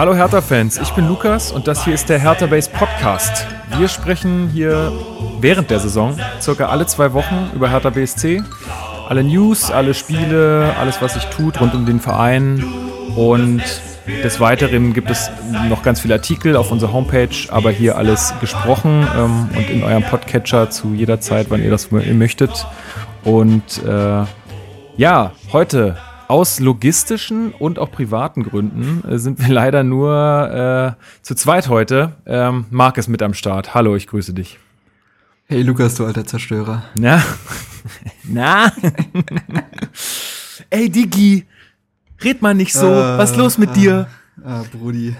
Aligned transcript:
Hallo 0.00 0.14
Hertha-Fans, 0.14 0.78
ich 0.78 0.88
bin 0.92 1.06
Lukas 1.08 1.52
und 1.52 1.68
das 1.68 1.84
hier 1.84 1.92
ist 1.92 2.08
der 2.08 2.18
Hertha 2.18 2.46
Base 2.46 2.70
Podcast. 2.70 3.46
Wir 3.76 3.86
sprechen 3.86 4.48
hier 4.48 4.90
während 5.40 5.68
der 5.68 5.78
Saison 5.78 6.18
circa 6.40 6.70
alle 6.70 6.86
zwei 6.86 7.12
Wochen 7.12 7.50
über 7.54 7.68
Hertha 7.68 7.90
BSC. 7.90 8.42
Alle 9.10 9.22
News, 9.22 9.70
alle 9.70 9.92
Spiele, 9.92 10.74
alles 10.80 11.02
was 11.02 11.12
sich 11.12 11.26
tut 11.26 11.60
rund 11.60 11.74
um 11.74 11.84
den 11.84 12.00
Verein 12.00 12.64
und 13.14 13.62
des 14.24 14.40
Weiteren 14.40 14.94
gibt 14.94 15.10
es 15.10 15.30
noch 15.68 15.82
ganz 15.82 16.00
viele 16.00 16.14
Artikel 16.14 16.56
auf 16.56 16.72
unserer 16.72 16.94
Homepage, 16.94 17.36
aber 17.50 17.70
hier 17.70 17.98
alles 17.98 18.32
gesprochen 18.40 19.06
ähm, 19.14 19.50
und 19.54 19.68
in 19.68 19.84
eurem 19.84 20.04
Podcatcher 20.04 20.70
zu 20.70 20.94
jeder 20.94 21.20
Zeit, 21.20 21.48
wann 21.50 21.62
ihr 21.62 21.70
das 21.70 21.90
möchtet. 21.90 22.66
Und 23.22 23.84
äh, 23.86 24.24
ja, 24.96 25.32
heute 25.52 25.98
aus 26.30 26.60
logistischen 26.60 27.50
und 27.50 27.80
auch 27.80 27.90
privaten 27.90 28.44
Gründen 28.44 29.02
äh, 29.06 29.18
sind 29.18 29.40
wir 29.40 29.48
leider 29.52 29.82
nur 29.82 30.96
äh, 30.96 31.22
zu 31.22 31.34
zweit 31.34 31.68
heute. 31.68 32.12
Ähm, 32.24 32.66
Marc 32.70 32.98
ist 32.98 33.08
mit 33.08 33.20
am 33.20 33.34
Start. 33.34 33.74
Hallo, 33.74 33.96
ich 33.96 34.06
grüße 34.06 34.32
dich. 34.32 34.60
Hey 35.46 35.62
Lukas, 35.62 35.96
du 35.96 36.06
alter 36.06 36.24
Zerstörer. 36.24 36.84
Na? 36.94 37.20
Na? 38.22 38.72
Ey, 40.70 40.88
Digi, 40.88 41.46
red 42.22 42.40
mal 42.40 42.54
nicht 42.54 42.74
so. 42.74 42.86
Uh, 42.86 43.18
Was 43.18 43.32
ist 43.32 43.36
los 43.36 43.58
mit 43.58 43.70
uh, 43.70 43.74
dir? 43.74 44.06
Ah, 44.44 44.62
Brudi. 44.70 45.16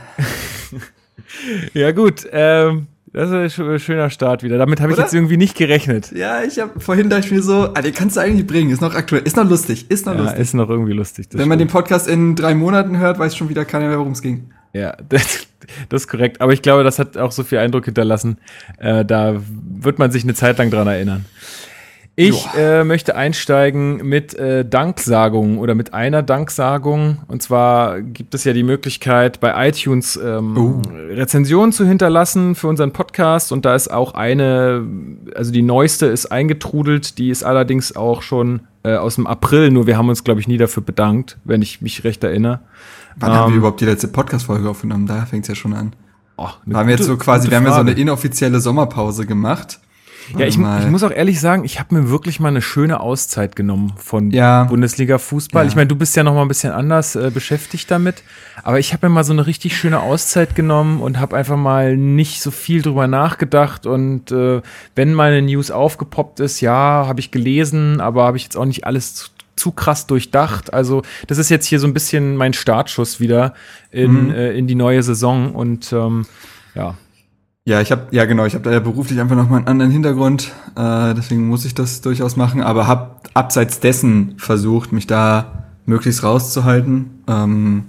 ja, 1.75 1.91
gut. 1.91 2.25
Ähm, 2.31 2.87
das 3.13 3.31
ist 3.31 3.59
ein 3.59 3.79
schöner 3.79 4.11
Start 4.11 4.43
wieder. 4.43 4.59
Damit 4.59 4.81
habe 4.81 4.93
ich 4.93 4.99
jetzt 4.99 5.15
irgendwie 5.15 5.37
nicht 5.37 5.57
gerechnet. 5.57 6.13
Ja, 6.13 6.43
ich 6.43 6.61
habe 6.61 6.79
vorhin 6.79 7.11
dachte 7.11 7.27
ich 7.27 7.33
mir 7.33 7.43
so, 7.43 7.71
ah, 7.75 7.83
den 7.83 7.93
kannst 7.93 8.17
du 8.17 8.21
eigentlich 8.21 8.47
bringen. 8.47 8.71
Ist 8.71 8.81
noch 8.81 8.95
aktuell, 8.95 9.23
ist 9.23 9.37
noch 9.37 9.49
lustig, 9.49 9.91
ist 9.91 10.07
noch 10.07 10.15
ja, 10.15 10.21
lustig. 10.21 10.41
ist 10.41 10.55
noch 10.55 10.69
irgendwie 10.69 10.93
lustig. 10.93 11.27
Wenn 11.33 11.49
man 11.49 11.59
den 11.59 11.69
Podcast 11.69 12.07
in 12.07 12.37
drei 12.37 12.55
Monaten 12.55 12.99
hört, 12.99 13.19
weiß 13.19 13.37
schon 13.37 13.49
wieder 13.49 13.65
keiner 13.65 13.89
mehr, 13.89 13.99
worum 13.99 14.13
es 14.13 14.23
ging. 14.23 14.51
Ja, 14.73 14.97
das, 15.09 15.47
das, 15.89 16.03
ist 16.03 16.09
korrekt. 16.09 16.41
Aber 16.41 16.53
ich 16.53 16.63
glaube, 16.63 16.85
das 16.85 17.01
hat 17.01 17.17
auch 17.17 17.33
so 17.33 17.43
viel 17.43 17.59
Eindruck 17.59 17.85
hinterlassen. 17.87 18.39
Äh, 18.79 19.05
da 19.05 19.41
wird 19.81 19.99
man 19.99 20.13
sich 20.13 20.23
eine 20.23 20.35
Zeit 20.35 20.59
lang 20.59 20.71
dran 20.71 20.87
erinnern. 20.87 21.25
Ich 22.17 22.47
äh, 22.55 22.85
möchte 22.85 23.17
einsteigen 23.17 24.07
mit 24.07 24.35
äh, 24.35 24.65
Danksagungen 24.65 25.59
oder 25.59 25.75
mit 25.75 25.95
einer 25.95 26.23
Danksagung. 26.23 27.19
Und 27.29 27.43
zwar 27.43 28.03
gibt 28.03 28.35
es 28.35 28.45
ja 28.45 28.53
die 28.53 28.63
Möglichkeit, 28.63 29.41
bei 29.41 29.69
iTunes 29.69 30.21
ähm, 30.23 30.57
uh. 30.57 30.83
Rezensionen 31.11 31.73
zu 31.73 31.87
hinterlassen 31.87 32.55
für 32.55 32.69
unseren 32.69 32.93
Podcast. 32.93 33.53
Und 33.53 33.65
da 33.65 33.75
ist 33.75 33.91
auch 33.91 34.15
eine, 34.15 34.87
also 35.35 35.51
die 35.51 35.63
neueste 35.63 36.07
ist 36.07 36.27
eingetrudelt. 36.27 37.17
Die 37.17 37.31
ist 37.31 37.43
allerdings 37.43 37.97
auch 37.97 38.23
schon 38.23 38.61
äh, 38.83 38.97
aus 38.97 39.15
dem 39.15 39.27
April. 39.27 39.71
Nur 39.71 39.87
wir 39.87 39.97
haben 39.97 40.09
uns, 40.09 40.23
glaube 40.23 40.41
ich, 40.41 40.49
nie 40.49 40.59
dafür 40.59 40.83
bedankt, 40.83 41.39
wenn 41.45 41.63
ich 41.63 41.81
mich 41.81 42.05
recht 42.05 42.23
erinnere. 42.23 42.61
Wann 43.17 43.31
ähm, 43.31 43.37
haben 43.37 43.51
wir 43.51 43.55
ähm, 43.55 43.59
überhaupt 43.61 43.81
die 43.81 43.87
letzte 43.87 44.09
Podcast-Folge 44.09 44.69
aufgenommen? 44.69 45.07
Da 45.07 45.25
fängt 45.27 45.45
es 45.45 45.49
ja 45.49 45.55
schon 45.55 45.73
an. 45.73 45.95
Oh, 46.37 46.49
haben 46.75 46.89
wir 46.89 46.97
jetzt 46.97 47.07
so 47.07 47.17
quasi, 47.17 47.51
wir 47.51 47.57
haben 47.59 47.67
ja 47.67 47.75
so 47.75 47.81
eine 47.81 47.93
inoffizielle 47.93 48.61
Sommerpause 48.61 49.27
gemacht. 49.27 49.79
Ja, 50.39 50.47
ich, 50.47 50.57
ich, 50.57 50.91
muss 50.91 51.03
auch 51.03 51.11
ehrlich 51.11 51.41
sagen, 51.41 51.65
ich 51.65 51.81
habe 51.81 51.95
mir 51.95 52.11
wirklich 52.11 52.41
mal 52.41 52.49
eine 52.49 52.63
schöne 52.63 53.01
Auszeit 53.01 53.57
genommen 53.57 53.93
von 53.97 54.31
ja. 54.31 54.65
Bundesliga 54.65 55.19
Fußball. 55.19 55.65
Ja. 55.65 55.69
Ich 55.69 55.77
meine, 55.77 55.89
du 55.89 55.97
bist 55.97 56.17
ja 56.17 56.23
noch 56.23 56.35
mal 56.35 56.43
ein 56.43 56.49
bisschen 56.49 56.73
anders 56.73 57.17
äh, 57.17 57.31
beschäftigt 57.33 57.91
damit, 57.91 58.23
aber 58.63 58.79
ich 58.79 58.93
habe 58.93 59.09
mir 59.09 59.15
mal 59.15 59.25
so 59.25 59.33
eine 59.33 59.47
richtig 59.47 59.77
schöne 59.77 60.01
Auszeit 60.01 60.55
genommen 60.55 61.01
und 61.01 61.19
habe 61.19 61.37
einfach 61.37 61.57
mal 61.57 61.97
nicht 61.97 62.43
so 62.43 62.51
viel 62.51 62.83
drüber 62.83 63.07
nachgedacht 63.07 63.87
und 63.87 64.31
äh, 64.31 64.63
wenn 64.95 65.15
meine 65.15 65.43
News 65.43 65.71
aufgepoppt 65.71 66.41
ist, 66.41 66.61
ja, 66.61 67.07
habe 67.07 67.21
ich 67.21 67.31
gelesen, 67.31 68.01
aber 68.01 68.25
habe 68.25 68.37
ich 68.37 68.45
jetzt 68.45 68.57
auch 68.57 68.67
nicht 68.67 68.85
alles 68.87 69.15
zu, 69.15 69.29
zu 69.57 69.73
krass 69.73 70.07
durchdacht. 70.07 70.73
Also 70.73 71.03
das 71.27 71.39
ist 71.39 71.51
jetzt 71.51 71.67
hier 71.67 71.81
so 71.81 71.87
ein 71.87 71.95
bisschen 71.95 72.37
mein 72.37 72.53
Startschuss 72.53 73.21
wieder 73.21 73.55
in, 73.91 74.27
mhm. 74.27 74.31
äh, 74.31 74.53
in 74.53 74.67
die 74.67 74.75
neue 74.75 75.03
Saison 75.03 75.55
und 75.55 75.93
ähm, 75.93 76.27
ja, 76.75 76.95
ja, 77.71 77.81
ich 77.81 77.93
habe 77.93 78.09
ja 78.11 78.25
genau, 78.25 78.47
ich 78.47 78.55
habe 78.55 78.65
da 78.65 78.73
ja 78.73 78.81
beruflich 78.81 79.21
einfach 79.21 79.37
noch 79.37 79.49
mal 79.49 79.59
einen 79.59 79.69
anderen 79.69 79.93
Hintergrund, 79.93 80.51
äh, 80.77 81.15
deswegen 81.15 81.47
muss 81.47 81.65
ich 81.65 81.73
das 81.73 82.01
durchaus 82.01 82.37
machen, 82.37 82.63
aber 82.63 82.89
habe 82.89 83.13
abseits 83.33 83.79
dessen 83.79 84.35
versucht, 84.39 84.91
mich 84.91 85.07
da 85.07 85.67
möglichst 85.87 86.25
rauszuhalten. 86.25 87.23
Ähm, 87.29 87.85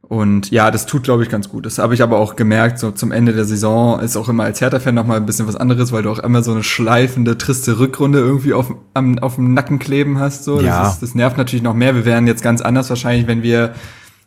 und 0.00 0.50
ja, 0.50 0.70
das 0.70 0.86
tut, 0.86 1.02
glaube 1.02 1.24
ich, 1.24 1.28
ganz 1.28 1.50
gut. 1.50 1.66
Das 1.66 1.78
habe 1.78 1.92
ich 1.92 2.02
aber 2.02 2.18
auch 2.18 2.36
gemerkt, 2.36 2.78
so 2.78 2.90
zum 2.90 3.12
Ende 3.12 3.34
der 3.34 3.44
Saison 3.44 4.00
ist 4.00 4.16
auch 4.16 4.30
immer 4.30 4.44
als 4.44 4.62
Hertha-Fan 4.62 4.94
noch 4.94 5.06
mal 5.06 5.18
ein 5.18 5.26
bisschen 5.26 5.46
was 5.46 5.56
anderes, 5.56 5.92
weil 5.92 6.02
du 6.02 6.10
auch 6.10 6.18
immer 6.18 6.42
so 6.42 6.52
eine 6.52 6.62
schleifende, 6.62 7.36
triste 7.36 7.78
Rückrunde 7.78 8.20
irgendwie 8.20 8.54
auf, 8.54 8.74
am, 8.94 9.18
auf 9.18 9.34
dem 9.34 9.52
Nacken 9.52 9.78
kleben 9.78 10.18
hast. 10.18 10.44
So. 10.44 10.60
Ja. 10.62 10.84
Das, 10.84 10.94
ist, 10.94 11.02
das 11.02 11.14
nervt 11.14 11.36
natürlich 11.36 11.62
noch 11.62 11.74
mehr. 11.74 11.94
Wir 11.94 12.06
wären 12.06 12.26
jetzt 12.26 12.42
ganz 12.42 12.62
anders 12.62 12.88
wahrscheinlich, 12.88 13.26
wenn 13.26 13.42
wir 13.42 13.74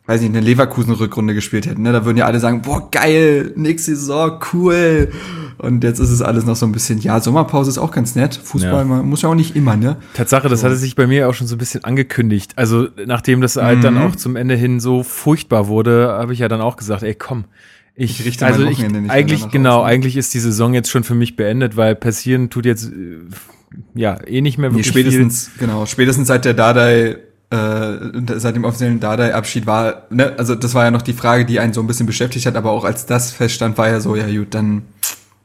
weiß 0.07 0.21
nicht, 0.21 0.29
eine 0.29 0.39
Leverkusen-Rückrunde 0.39 1.33
gespielt 1.33 1.67
hätten. 1.67 1.81
Ne? 1.83 1.91
Da 1.91 2.05
würden 2.05 2.17
ja 2.17 2.25
alle 2.25 2.39
sagen, 2.39 2.61
boah, 2.61 2.89
geil, 2.89 3.51
nächste 3.55 3.95
Saison, 3.95 4.39
cool. 4.53 5.11
Und 5.57 5.83
jetzt 5.83 5.99
ist 5.99 6.11
es 6.11 6.21
alles 6.21 6.45
noch 6.45 6.55
so 6.55 6.65
ein 6.65 6.71
bisschen, 6.71 6.99
ja, 6.99 7.19
Sommerpause 7.19 7.69
ist 7.69 7.77
auch 7.77 7.91
ganz 7.91 8.15
nett. 8.15 8.39
Fußball 8.41 8.87
ja. 8.87 9.03
muss 9.03 9.23
ja 9.23 9.29
auch 9.29 9.35
nicht 9.35 9.55
immer, 9.55 9.75
ne? 9.75 9.97
Tatsache, 10.13 10.47
das 10.47 10.61
so. 10.61 10.65
hatte 10.65 10.77
sich 10.77 10.95
bei 10.95 11.07
mir 11.07 11.27
auch 11.27 11.33
schon 11.33 11.47
so 11.47 11.55
ein 11.55 11.57
bisschen 11.57 11.83
angekündigt. 11.83 12.53
Also 12.55 12.87
nachdem 13.05 13.41
das 13.41 13.57
halt 13.57 13.79
mhm. 13.79 13.83
dann 13.83 13.97
auch 13.97 14.15
zum 14.15 14.35
Ende 14.37 14.55
hin 14.55 14.79
so 14.79 15.03
furchtbar 15.03 15.67
wurde, 15.67 16.07
habe 16.09 16.31
ich 16.31 16.39
ja 16.39 16.47
dann 16.47 16.61
auch 16.61 16.77
gesagt, 16.77 17.03
ey, 17.03 17.13
komm, 17.13 17.45
ich, 17.99 18.19
ich 18.19 18.25
richte 18.25 18.45
also 18.45 18.63
ich, 18.65 18.85
eigentlich 19.09 19.49
genau, 19.49 19.79
aus, 19.79 19.85
ne? 19.85 19.89
eigentlich 19.89 20.15
ist 20.15 20.33
die 20.33 20.39
Saison 20.39 20.73
jetzt 20.73 20.89
schon 20.89 21.03
für 21.03 21.15
mich 21.15 21.35
beendet, 21.35 21.75
weil 21.75 21.95
passieren 21.95 22.51
tut 22.51 22.65
jetzt 22.65 22.91
äh, 22.91 23.17
ja 23.95 24.19
eh 24.25 24.41
nicht 24.41 24.59
mehr 24.59 24.71
wirklich 24.71 24.85
nee, 24.85 24.91
spätestens 24.91 25.47
viel. 25.49 25.67
genau, 25.67 25.85
spätestens 25.87 26.27
seit 26.27 26.45
der 26.45 26.53
Dardai 26.53 27.17
äh, 27.49 28.39
seit 28.39 28.55
dem 28.55 28.65
offiziellen 28.65 28.99
Dardai-Abschied 28.99 29.65
war, 29.65 30.03
ne, 30.09 30.33
also 30.37 30.55
das 30.55 30.73
war 30.73 30.83
ja 30.85 30.91
noch 30.91 31.01
die 31.01 31.13
Frage, 31.13 31.45
die 31.45 31.59
einen 31.59 31.73
so 31.73 31.81
ein 31.81 31.87
bisschen 31.87 32.05
beschäftigt 32.05 32.45
hat, 32.45 32.55
aber 32.55 32.71
auch 32.71 32.83
als 32.83 33.05
das 33.05 33.31
feststand, 33.31 33.77
war 33.77 33.87
ja 33.87 33.99
so, 33.99 34.15
ja 34.15 34.27
gut, 34.27 34.53
dann 34.53 34.83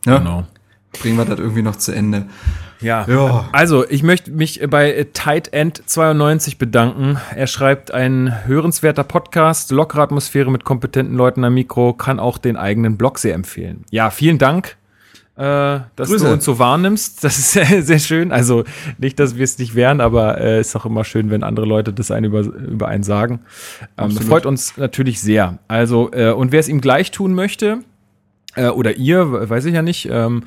ne, 0.04 0.18
genau. 0.18 0.44
bringen 1.00 1.16
wir 1.16 1.24
das 1.24 1.38
irgendwie 1.38 1.62
noch 1.62 1.76
zu 1.76 1.92
Ende. 1.92 2.26
Ja. 2.80 3.06
ja. 3.08 3.48
Also, 3.52 3.88
ich 3.88 4.02
möchte 4.02 4.32
mich 4.32 4.60
bei 4.68 5.06
Tight 5.12 5.52
End 5.52 5.82
92 5.86 6.58
bedanken. 6.58 7.16
Er 7.36 7.46
schreibt 7.46 7.94
ein 7.94 8.44
hörenswerter 8.44 9.04
Podcast, 9.04 9.70
lockere 9.70 10.02
Atmosphäre 10.02 10.50
mit 10.50 10.64
kompetenten 10.64 11.16
Leuten 11.16 11.44
am 11.44 11.54
Mikro, 11.54 11.92
kann 11.92 12.18
auch 12.18 12.38
den 12.38 12.56
eigenen 12.56 12.96
Blog 12.96 13.20
sehr 13.20 13.34
empfehlen. 13.34 13.84
Ja, 13.90 14.10
vielen 14.10 14.38
Dank 14.38 14.76
äh, 15.36 15.80
dass 15.96 16.10
Grüße. 16.10 16.26
du 16.26 16.32
uns 16.32 16.44
so 16.44 16.58
wahrnimmst. 16.58 17.24
Das 17.24 17.38
ist 17.38 17.52
sehr, 17.52 17.82
sehr 17.82 17.98
schön. 17.98 18.32
Also 18.32 18.64
nicht, 18.98 19.18
dass 19.18 19.36
wir 19.36 19.44
es 19.44 19.58
nicht 19.58 19.74
wären, 19.74 20.00
aber 20.00 20.38
es 20.38 20.44
äh, 20.44 20.60
ist 20.60 20.76
auch 20.76 20.84
immer 20.84 21.04
schön, 21.04 21.30
wenn 21.30 21.42
andere 21.42 21.66
Leute 21.66 21.92
das 21.92 22.10
einen 22.10 22.26
über, 22.26 22.40
über 22.40 22.88
einen 22.88 23.02
sagen. 23.02 23.40
Ähm, 23.96 24.10
freut 24.10 24.46
uns 24.46 24.76
natürlich 24.76 25.20
sehr. 25.20 25.58
Also, 25.68 26.10
äh, 26.12 26.32
und 26.32 26.52
wer 26.52 26.60
es 26.60 26.68
ihm 26.68 26.80
gleich 26.80 27.10
tun 27.10 27.34
möchte, 27.34 27.78
äh, 28.56 28.68
oder 28.68 28.96
ihr, 28.96 29.48
weiß 29.48 29.64
ich 29.64 29.74
ja 29.74 29.82
nicht, 29.82 30.08
ähm, 30.10 30.44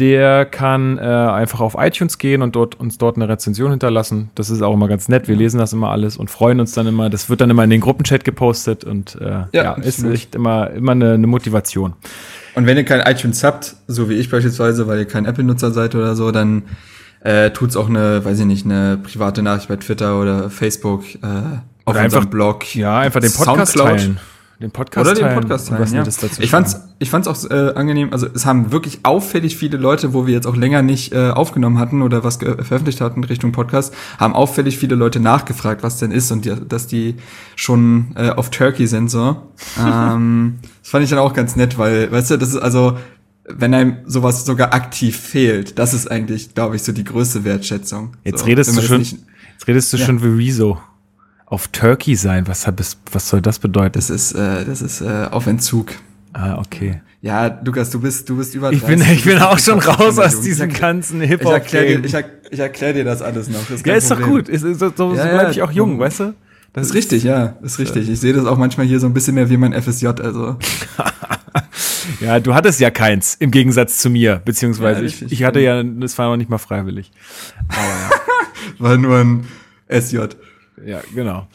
der 0.00 0.44
kann 0.44 0.98
äh, 0.98 1.02
einfach 1.02 1.60
auf 1.60 1.76
iTunes 1.78 2.18
gehen 2.18 2.42
und 2.42 2.56
dort 2.56 2.80
uns 2.80 2.98
dort 2.98 3.16
eine 3.16 3.28
Rezension 3.28 3.70
hinterlassen. 3.70 4.30
Das 4.34 4.50
ist 4.50 4.60
auch 4.60 4.74
immer 4.74 4.88
ganz 4.88 5.08
nett. 5.08 5.28
Wir 5.28 5.36
lesen 5.36 5.58
das 5.58 5.72
immer 5.72 5.90
alles 5.90 6.16
und 6.16 6.30
freuen 6.30 6.58
uns 6.58 6.72
dann 6.72 6.88
immer. 6.88 7.10
Das 7.10 7.30
wird 7.30 7.40
dann 7.40 7.50
immer 7.50 7.62
in 7.62 7.70
den 7.70 7.80
Gruppenchat 7.80 8.24
gepostet 8.24 8.82
und 8.82 9.16
äh, 9.20 9.30
ja, 9.30 9.48
ja 9.52 9.72
ist 9.74 10.02
echt 10.02 10.34
immer, 10.34 10.70
immer 10.70 10.92
eine, 10.92 11.12
eine 11.12 11.26
Motivation. 11.28 11.94
Und 12.54 12.66
wenn 12.66 12.76
ihr 12.76 12.84
kein 12.84 13.00
iTunes 13.00 13.42
habt, 13.42 13.74
so 13.86 14.08
wie 14.08 14.14
ich 14.14 14.30
beispielsweise, 14.30 14.86
weil 14.86 15.00
ihr 15.00 15.04
kein 15.06 15.24
Apple-Nutzer 15.24 15.72
seid 15.72 15.94
oder 15.94 16.14
so, 16.14 16.30
dann 16.30 16.62
äh, 17.20 17.50
tut's 17.50 17.76
auch 17.76 17.88
eine, 17.88 18.24
weiß 18.24 18.40
ich 18.40 18.46
nicht, 18.46 18.64
eine 18.64 18.98
private 19.02 19.42
Nachricht 19.42 19.68
bei 19.68 19.76
Twitter 19.76 20.20
oder 20.20 20.50
Facebook 20.50 21.04
äh, 21.16 21.26
auf 21.84 21.94
oder 21.94 22.00
einfach, 22.00 22.24
Blog. 22.26 22.74
Ja, 22.74 22.98
einfach 23.00 23.20
den 23.20 23.32
Podcast 23.32 23.72
Soundcloud. 23.72 23.98
teilen. 23.98 24.20
Den 24.64 24.70
Podcast 24.70 25.10
Oder 25.10 25.28
den 25.28 25.34
Podcast 25.34 25.68
teilen, 25.68 25.92
ja. 25.92 26.04
Ich 26.38 26.48
fand's, 26.48 26.80
ich 26.98 27.10
fand's 27.10 27.28
auch 27.28 27.50
äh, 27.50 27.74
angenehm, 27.74 28.14
also 28.14 28.26
es 28.32 28.46
haben 28.46 28.72
wirklich 28.72 29.00
auffällig 29.02 29.58
viele 29.58 29.76
Leute, 29.76 30.14
wo 30.14 30.26
wir 30.26 30.32
jetzt 30.32 30.46
auch 30.46 30.56
länger 30.56 30.80
nicht 30.80 31.12
äh, 31.12 31.28
aufgenommen 31.28 31.78
hatten 31.78 32.00
oder 32.00 32.24
was 32.24 32.38
veröffentlicht 32.38 33.02
hatten 33.02 33.24
Richtung 33.24 33.52
Podcast, 33.52 33.92
haben 34.18 34.32
auffällig 34.32 34.78
viele 34.78 34.94
Leute 34.94 35.20
nachgefragt, 35.20 35.82
was 35.82 35.98
denn 35.98 36.12
ist 36.12 36.32
und 36.32 36.46
die, 36.46 36.54
dass 36.66 36.86
die 36.86 37.16
schon 37.56 38.12
äh, 38.16 38.30
auf 38.30 38.48
Turkey 38.48 38.86
sind 38.86 39.10
so. 39.10 39.36
ähm, 39.78 40.54
das 40.80 40.90
fand 40.90 41.04
ich 41.04 41.10
dann 41.10 41.18
auch 41.18 41.34
ganz 41.34 41.56
nett, 41.56 41.76
weil, 41.76 42.10
weißt 42.10 42.30
du, 42.30 42.38
das 42.38 42.48
ist 42.48 42.56
also, 42.56 42.96
wenn 43.46 43.74
einem 43.74 43.98
sowas 44.06 44.46
sogar 44.46 44.72
aktiv 44.72 45.14
fehlt, 45.14 45.78
das 45.78 45.92
ist 45.92 46.10
eigentlich, 46.10 46.54
glaube 46.54 46.76
ich, 46.76 46.84
so 46.84 46.92
die 46.92 47.04
größte 47.04 47.44
Wertschätzung. 47.44 48.16
Jetzt 48.24 48.40
so, 48.40 48.46
redest 48.46 48.74
du 48.74 48.80
schon, 48.80 49.00
nicht, 49.00 49.18
jetzt 49.52 49.68
redest 49.68 49.92
du 49.92 49.98
ja. 49.98 50.06
schon 50.06 50.22
wie 50.22 50.42
Rezo 50.42 50.78
auf 51.46 51.68
Turkey 51.68 52.16
sein. 52.16 52.46
Was, 52.46 52.66
hat, 52.66 52.80
was 53.12 53.28
soll 53.28 53.40
das 53.40 53.58
bedeuten? 53.58 53.94
Das 53.94 54.10
ist, 54.10 54.32
äh, 54.32 54.64
das 54.64 54.82
ist 54.82 55.00
äh, 55.00 55.28
auf 55.30 55.46
Entzug. 55.46 55.92
Ah, 56.32 56.58
okay. 56.58 57.00
Ja, 57.22 57.58
Lukas, 57.64 57.90
du 57.90 58.00
bist, 58.00 58.28
du 58.28 58.36
bist 58.36 58.54
über 58.54 58.70
30. 58.70 58.82
Ich 58.82 58.86
bin, 58.86 59.12
ich 59.14 59.24
bin 59.24 59.38
auch 59.38 59.58
schon 59.58 59.78
raus 59.78 60.18
aus 60.18 60.40
diesem 60.42 60.70
ganzen 60.72 61.20
Hip-Hop. 61.20 61.46
Ich 61.46 61.52
erkläre 61.52 62.00
dir, 62.00 62.04
ich, 62.04 62.12
er, 62.12 62.24
ich 62.50 62.58
erklär 62.58 62.92
dir 62.92 63.04
das 63.04 63.22
alles 63.22 63.48
noch. 63.48 63.60
Das 63.60 63.80
ist 63.80 63.86
ja, 63.86 63.94
ist 63.94 64.08
Problem. 64.08 64.26
doch 64.26 64.34
gut. 64.34 64.48
Ist, 64.48 64.62
so 64.62 64.92
so, 64.94 65.14
ja, 65.14 65.22
so 65.22 65.28
bleib 65.30 65.50
ich 65.50 65.62
auch 65.62 65.70
jung, 65.70 65.98
weißt 65.98 66.20
du? 66.20 66.34
Das 66.74 66.88
ist 66.88 66.94
richtig, 66.94 67.22
ja, 67.22 67.56
ist 67.62 67.78
richtig. 67.78 68.10
Ich 68.10 68.18
sehe 68.18 68.32
das 68.32 68.46
auch 68.46 68.58
manchmal 68.58 68.84
hier 68.84 68.98
so 68.98 69.06
ein 69.06 69.14
bisschen 69.14 69.36
mehr 69.36 69.48
wie 69.48 69.56
mein 69.56 69.80
FSJ, 69.80 70.08
also. 70.08 70.58
ja, 72.20 72.40
du 72.40 72.52
hattest 72.52 72.80
ja 72.80 72.90
keins, 72.90 73.36
im 73.36 73.52
Gegensatz 73.52 73.98
zu 73.98 74.10
mir, 74.10 74.42
beziehungsweise 74.44 75.02
ja, 75.02 75.06
ich, 75.06 75.22
ich 75.22 75.44
hatte 75.44 75.60
ja, 75.60 75.84
das 75.84 76.18
war 76.18 76.28
noch 76.28 76.36
nicht 76.36 76.50
mal 76.50 76.58
freiwillig. 76.58 77.12
Aber, 77.68 77.78
ja. 77.78 78.10
war 78.80 78.96
nur 78.96 79.18
ein 79.18 79.46
SJ. 79.88 80.18
Ja, 80.84 81.00
genau. 81.14 81.46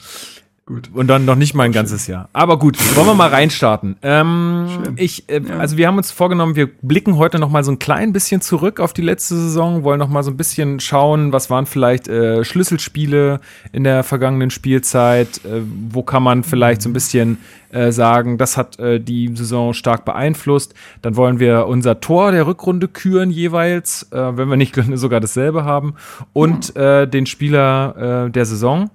Gut. 0.69 0.91
Und 0.93 1.07
dann 1.07 1.25
noch 1.25 1.35
nicht 1.35 1.55
mal 1.55 1.63
ein 1.63 1.71
ganzes 1.71 2.05
Jahr. 2.05 2.29
Aber 2.31 2.59
gut, 2.59 2.77
wollen 2.95 3.07
wir 3.07 3.15
mal 3.15 3.29
reinstarten. 3.29 3.95
Ähm, 4.03 4.67
ich, 4.97 5.27
äh, 5.27 5.41
ja. 5.41 5.57
Also 5.57 5.77
wir 5.77 5.87
haben 5.87 5.97
uns 5.97 6.11
vorgenommen, 6.11 6.55
wir 6.55 6.67
blicken 6.67 7.17
heute 7.17 7.39
noch 7.39 7.49
mal 7.49 7.63
so 7.63 7.71
ein 7.71 7.79
klein 7.79 8.13
bisschen 8.13 8.39
zurück 8.41 8.79
auf 8.79 8.93
die 8.93 9.01
letzte 9.01 9.35
Saison, 9.35 9.83
wollen 9.83 9.97
noch 9.97 10.09
mal 10.09 10.21
so 10.21 10.29
ein 10.29 10.37
bisschen 10.37 10.79
schauen, 10.79 11.33
was 11.33 11.49
waren 11.49 11.65
vielleicht 11.65 12.07
äh, 12.07 12.43
Schlüsselspiele 12.43 13.39
in 13.71 13.83
der 13.83 14.03
vergangenen 14.03 14.51
Spielzeit, 14.51 15.43
äh, 15.43 15.61
wo 15.89 16.03
kann 16.03 16.21
man 16.21 16.43
vielleicht 16.43 16.83
so 16.83 16.89
ein 16.89 16.93
bisschen 16.93 17.39
äh, 17.71 17.91
sagen, 17.91 18.37
das 18.37 18.55
hat 18.55 18.77
äh, 18.77 18.99
die 18.99 19.35
Saison 19.35 19.73
stark 19.73 20.05
beeinflusst. 20.05 20.75
Dann 21.01 21.15
wollen 21.15 21.39
wir 21.39 21.65
unser 21.65 21.99
Tor 21.99 22.31
der 22.31 22.45
Rückrunde 22.45 22.87
küren 22.87 23.31
jeweils, 23.31 24.07
äh, 24.11 24.37
wenn 24.37 24.47
wir 24.47 24.55
nicht 24.55 24.79
sogar 24.93 25.19
dasselbe 25.19 25.65
haben 25.65 25.95
und 26.33 26.75
den 26.75 27.25
Spieler 27.25 28.29
der 28.29 28.45
Saison. 28.45 28.91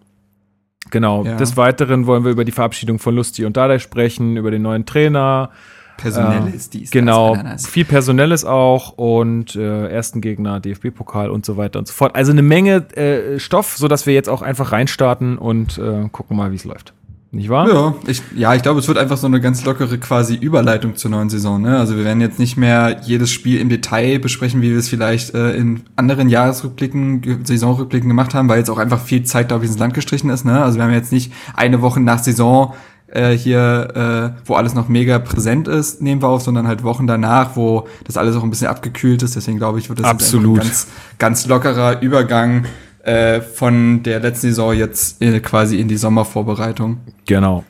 Genau. 0.91 1.25
Ja. 1.25 1.37
Des 1.37 1.57
Weiteren 1.57 2.07
wollen 2.07 2.25
wir 2.25 2.31
über 2.31 2.45
die 2.45 2.53
Verabschiedung 2.53 2.99
von 2.99 3.15
Lusti 3.15 3.45
und 3.45 3.57
Dada 3.57 3.79
sprechen, 3.79 4.37
über 4.37 4.51
den 4.51 4.63
neuen 4.63 4.87
Trainer. 4.87 5.51
Personelles, 5.97 6.67
äh, 6.67 6.71
dies, 6.71 6.91
Genau, 6.91 7.37
das, 7.37 7.67
viel 7.67 7.85
Personelles 7.85 8.45
auch 8.45 8.91
und 8.97 9.55
äh, 9.55 9.89
ersten 9.89 10.21
Gegner, 10.21 10.61
DFB-Pokal 10.61 11.31
und 11.31 11.47
so 11.47 11.57
weiter 11.57 11.79
und 11.79 11.87
so 11.87 11.95
fort. 11.95 12.17
Also 12.17 12.33
eine 12.33 12.43
Menge 12.43 12.77
äh, 12.97 13.39
Stoff, 13.39 13.77
sodass 13.77 14.07
wir 14.07 14.15
jetzt 14.15 14.29
auch 14.29 14.43
einfach 14.43 14.73
reinstarten 14.73 15.39
und 15.39 15.79
äh, 15.79 16.09
gucken 16.11 16.37
mal, 16.37 16.51
wie 16.51 16.57
es 16.57 16.65
läuft. 16.65 16.95
Nicht 17.35 17.49
wahr? 17.49 17.69
Ja, 17.69 17.95
ich, 18.07 18.23
ja, 18.37 18.55
ich 18.55 18.63
glaube, 18.63 18.79
es 18.79 18.87
wird 18.87 18.97
einfach 18.97 19.17
so 19.17 19.27
eine 19.27 19.41
ganz 19.41 19.65
lockere 19.65 19.99
quasi 19.99 20.37
Überleitung 20.37 20.95
zur 20.95 21.11
neuen 21.11 21.29
Saison. 21.29 21.61
Ne? 21.61 21.77
Also 21.77 21.97
wir 21.97 22.05
werden 22.05 22.21
jetzt 22.21 22.39
nicht 22.39 22.57
mehr 22.57 23.01
jedes 23.03 23.33
Spiel 23.33 23.61
im 23.61 23.69
Detail 23.69 24.21
besprechen, 24.21 24.63
wie 24.63 24.71
wir 24.71 24.79
es 24.79 24.89
vielleicht 24.89 25.35
äh, 25.35 25.57
in 25.57 25.83
anderen 25.97 26.29
Jahresrückblicken, 26.29 27.45
Saisonrückblicken 27.45 28.09
gemacht 28.09 28.35
haben, 28.35 28.49
weil 28.49 28.59
jetzt 28.59 28.71
auch 28.71 28.79
einfach 28.79 29.01
viel 29.01 29.25
Zeit, 29.25 29.49
glaube 29.49 29.65
ich, 29.65 29.71
ins 29.71 29.81
Land 29.81 29.95
gestrichen 29.95 30.31
ist. 30.31 30.45
Ne? 30.45 30.63
Also 30.63 30.79
wir 30.79 30.85
haben 30.85 30.93
jetzt 30.93 31.13
nicht 31.13 31.33
eine 31.55 31.83
Woche 31.83 32.01
nach 32.01 32.21
Saison 32.21 32.75
äh, 33.09 33.33
hier, 33.33 34.35
äh, 34.37 34.41
wo 34.45 34.55
alles 34.55 34.75
noch 34.75 34.89
mega 34.89 35.19
präsent 35.19 35.69
ist, 35.69 36.03
nehmen 36.03 36.23
wir 36.23 36.29
auf, 36.29 36.43
sondern 36.43 36.69
halt 36.69 36.85
Wochen 36.85 37.07
danach, 37.07 37.57
wo 37.57 37.89
das 38.05 38.17
alles 38.17 38.37
auch 38.37 38.43
ein 38.43 38.51
bisschen 38.51 38.69
abgekühlt 38.69 39.23
ist. 39.23 39.37
Deswegen 39.37 39.59
glaube 39.59 39.79
ich, 39.79 39.89
wird 39.89 40.01
das 40.01 40.07
Absolut. 40.07 40.59
ein 40.59 40.63
ganz, 40.63 40.87
ganz 41.19 41.47
lockerer 41.47 42.01
Übergang 42.01 42.67
äh, 43.05 43.41
von 43.41 44.03
der 44.03 44.21
letzten 44.21 44.49
Saison 44.49 44.75
jetzt 44.75 45.23
äh, 45.23 45.41
quasi 45.41 45.79
in 45.79 45.89
die 45.89 45.97
Sommervorbereitung. 45.97 46.99
Genau. 47.27 47.65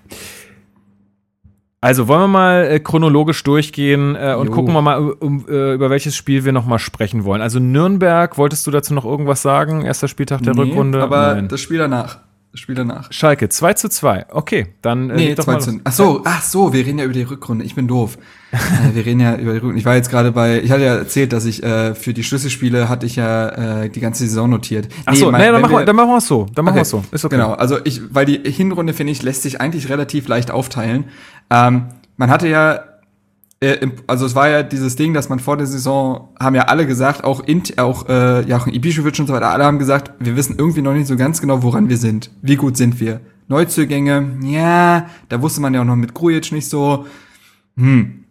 Also 1.85 2.09
wollen 2.09 2.23
wir 2.23 2.29
mal 2.29 2.65
äh, 2.65 2.81
chronologisch 2.81 3.43
durchgehen 3.45 4.17
äh, 4.17 4.35
und 4.35 4.47
jo. 4.47 4.53
gucken 4.55 4.73
wir 4.73 4.81
mal, 4.81 5.11
um, 5.13 5.45
äh, 5.47 5.75
über 5.75 5.91
welches 5.91 6.17
Spiel 6.17 6.47
wir 6.47 6.53
noch 6.53 6.65
mal 6.65 6.79
sprechen 6.79 7.25
wollen. 7.25 7.43
Also 7.43 7.59
Nürnberg, 7.59 8.39
wolltest 8.39 8.67
du 8.67 8.71
dazu 8.71 8.95
noch 8.95 9.05
irgendwas 9.05 9.43
sagen? 9.43 9.83
Erster 9.83 10.09
Spieltag 10.09 10.43
der 10.43 10.55
nee, 10.55 10.63
Rückrunde? 10.63 11.03
aber 11.03 11.35
Nein. 11.35 11.49
das 11.49 11.61
Spiel 11.61 11.77
danach. 11.77 12.21
Spiel 12.55 12.75
danach. 12.77 13.13
Schalke, 13.13 13.49
2 13.49 13.75
zu 13.75 13.89
2. 13.89 14.27
Okay, 14.31 14.67
dann 14.81 15.11
äh, 15.11 15.17
nee, 15.17 15.35
2 15.35 15.57
zu 15.57 15.81
Ach 15.83 15.93
so, 15.93 16.23
ach 16.25 16.43
so, 16.43 16.73
wir 16.73 16.87
reden 16.87 16.99
ja 16.99 17.05
über 17.05 17.13
die 17.13 17.23
Rückrunde. 17.23 17.65
Ich 17.65 17.75
bin 17.75 17.89
doof. 17.89 18.17
äh, 18.53 18.95
wir 18.95 19.05
reden 19.05 19.21
ja 19.21 19.35
über 19.35 19.53
die 19.53 19.59
Rückrunde. 19.59 19.79
Ich 19.79 19.85
war 19.85 19.97
jetzt 19.97 20.11
gerade 20.11 20.31
bei, 20.31 20.63
ich 20.63 20.71
hatte 20.71 20.85
ja 20.85 20.95
erzählt, 20.95 21.33
dass 21.33 21.45
ich 21.45 21.63
äh, 21.63 21.95
für 21.95 22.15
die 22.15 22.23
Schlüsselspiele 22.23 22.89
hatte 22.89 23.07
ich 23.07 23.17
ja 23.17 23.83
äh, 23.83 23.91
die 23.91 24.01
ganze 24.01 24.25
Saison 24.25 24.49
notiert. 24.49 24.87
Nee, 24.89 24.95
ach 25.07 25.15
so, 25.15 25.31
mein, 25.31 25.41
nee, 25.41 25.51
dann, 25.51 25.63
machen 25.63 25.73
wir, 25.73 25.85
dann 25.85 25.97
machen 25.97 26.11
wir 26.11 26.19
es 26.19 26.27
so. 26.29 26.47
Dann 26.55 26.65
machen 26.65 26.75
okay. 26.75 26.79
wir 26.79 26.83
es 26.83 26.91
so. 26.91 27.05
Ist 27.11 27.25
okay. 27.25 27.37
Genau, 27.37 27.53
also 27.55 27.79
ich, 27.83 28.03
weil 28.15 28.27
die 28.27 28.51
Hinrunde, 28.51 28.93
finde 28.93 29.13
ich, 29.13 29.23
lässt 29.23 29.43
sich 29.43 29.61
eigentlich 29.61 29.89
relativ 29.89 30.29
leicht 30.29 30.51
aufteilen. 30.51 31.07
Ähm, 31.51 31.87
man 32.17 32.31
hatte 32.31 32.47
ja 32.47 32.81
also 34.07 34.27
es 34.27 34.35
war 34.35 34.49
ja 34.49 34.63
dieses 34.63 34.97
Ding, 34.97 35.15
dass 35.15 35.29
man 35.29 35.39
vor 35.39 35.57
der 35.57 35.67
Saison, 35.67 36.29
haben 36.41 36.55
ja 36.55 36.63
alle 36.63 36.87
gesagt, 36.87 37.25
auch, 37.25 37.41
Int, 37.41 37.79
auch 37.79 38.09
äh, 38.09 38.41
Joachim 38.43 38.73
Ibišević 38.73 39.21
und 39.21 39.27
so 39.27 39.33
weiter, 39.33 39.51
alle 39.51 39.65
haben 39.65 39.79
gesagt, 39.79 40.13
wir 40.19 40.37
wissen 40.37 40.57
irgendwie 40.59 40.83
noch 40.83 40.93
nicht 40.93 41.07
so 41.07 41.17
ganz 41.17 41.41
genau, 41.41 41.63
woran 41.63 41.89
wir 41.89 41.97
sind. 41.97 42.31
Wie 42.43 42.57
gut 42.57 42.77
sind 42.77 43.01
wir? 43.01 43.21
Neuzugänge, 43.49 44.39
ja, 44.43 45.07
da 45.29 45.43
wusste 45.43 45.61
man 45.61 45.75
ja 45.75 45.83
auch 45.83 45.85
noch 45.85 45.97
mit 45.97 46.15
Grujic 46.15 46.53
nicht 46.53 46.69
so. 46.69 47.07
Hm. 47.77 48.25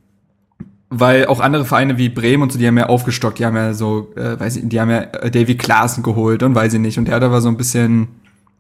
Weil 0.90 1.26
auch 1.28 1.40
andere 1.40 1.66
Vereine 1.66 1.98
wie 1.98 2.10
Bremen 2.10 2.44
und 2.44 2.52
so, 2.52 2.60
die 2.60 2.68
haben 2.68 2.78
ja 2.78 2.88
aufgestockt, 2.88 3.40
die 3.40 3.46
haben 3.46 3.56
ja 3.56 3.74
so, 3.74 4.12
äh, 4.16 4.40
weiß 4.40 4.58
ich, 4.58 4.70
die 4.70 4.80
haben 4.80 4.90
ja 4.90 5.02
äh, 5.02 5.32
Davy 5.32 5.56
Klaassen 5.56 6.04
geholt 6.04 6.44
und 6.44 6.56
weiß 6.56 6.74
ich 6.74 6.80
nicht. 6.80 6.98
Und 6.98 7.08
der 7.08 7.20
da 7.20 7.32
war 7.32 7.42
so 7.42 7.50
ein 7.50 7.58
bisschen 7.58 8.10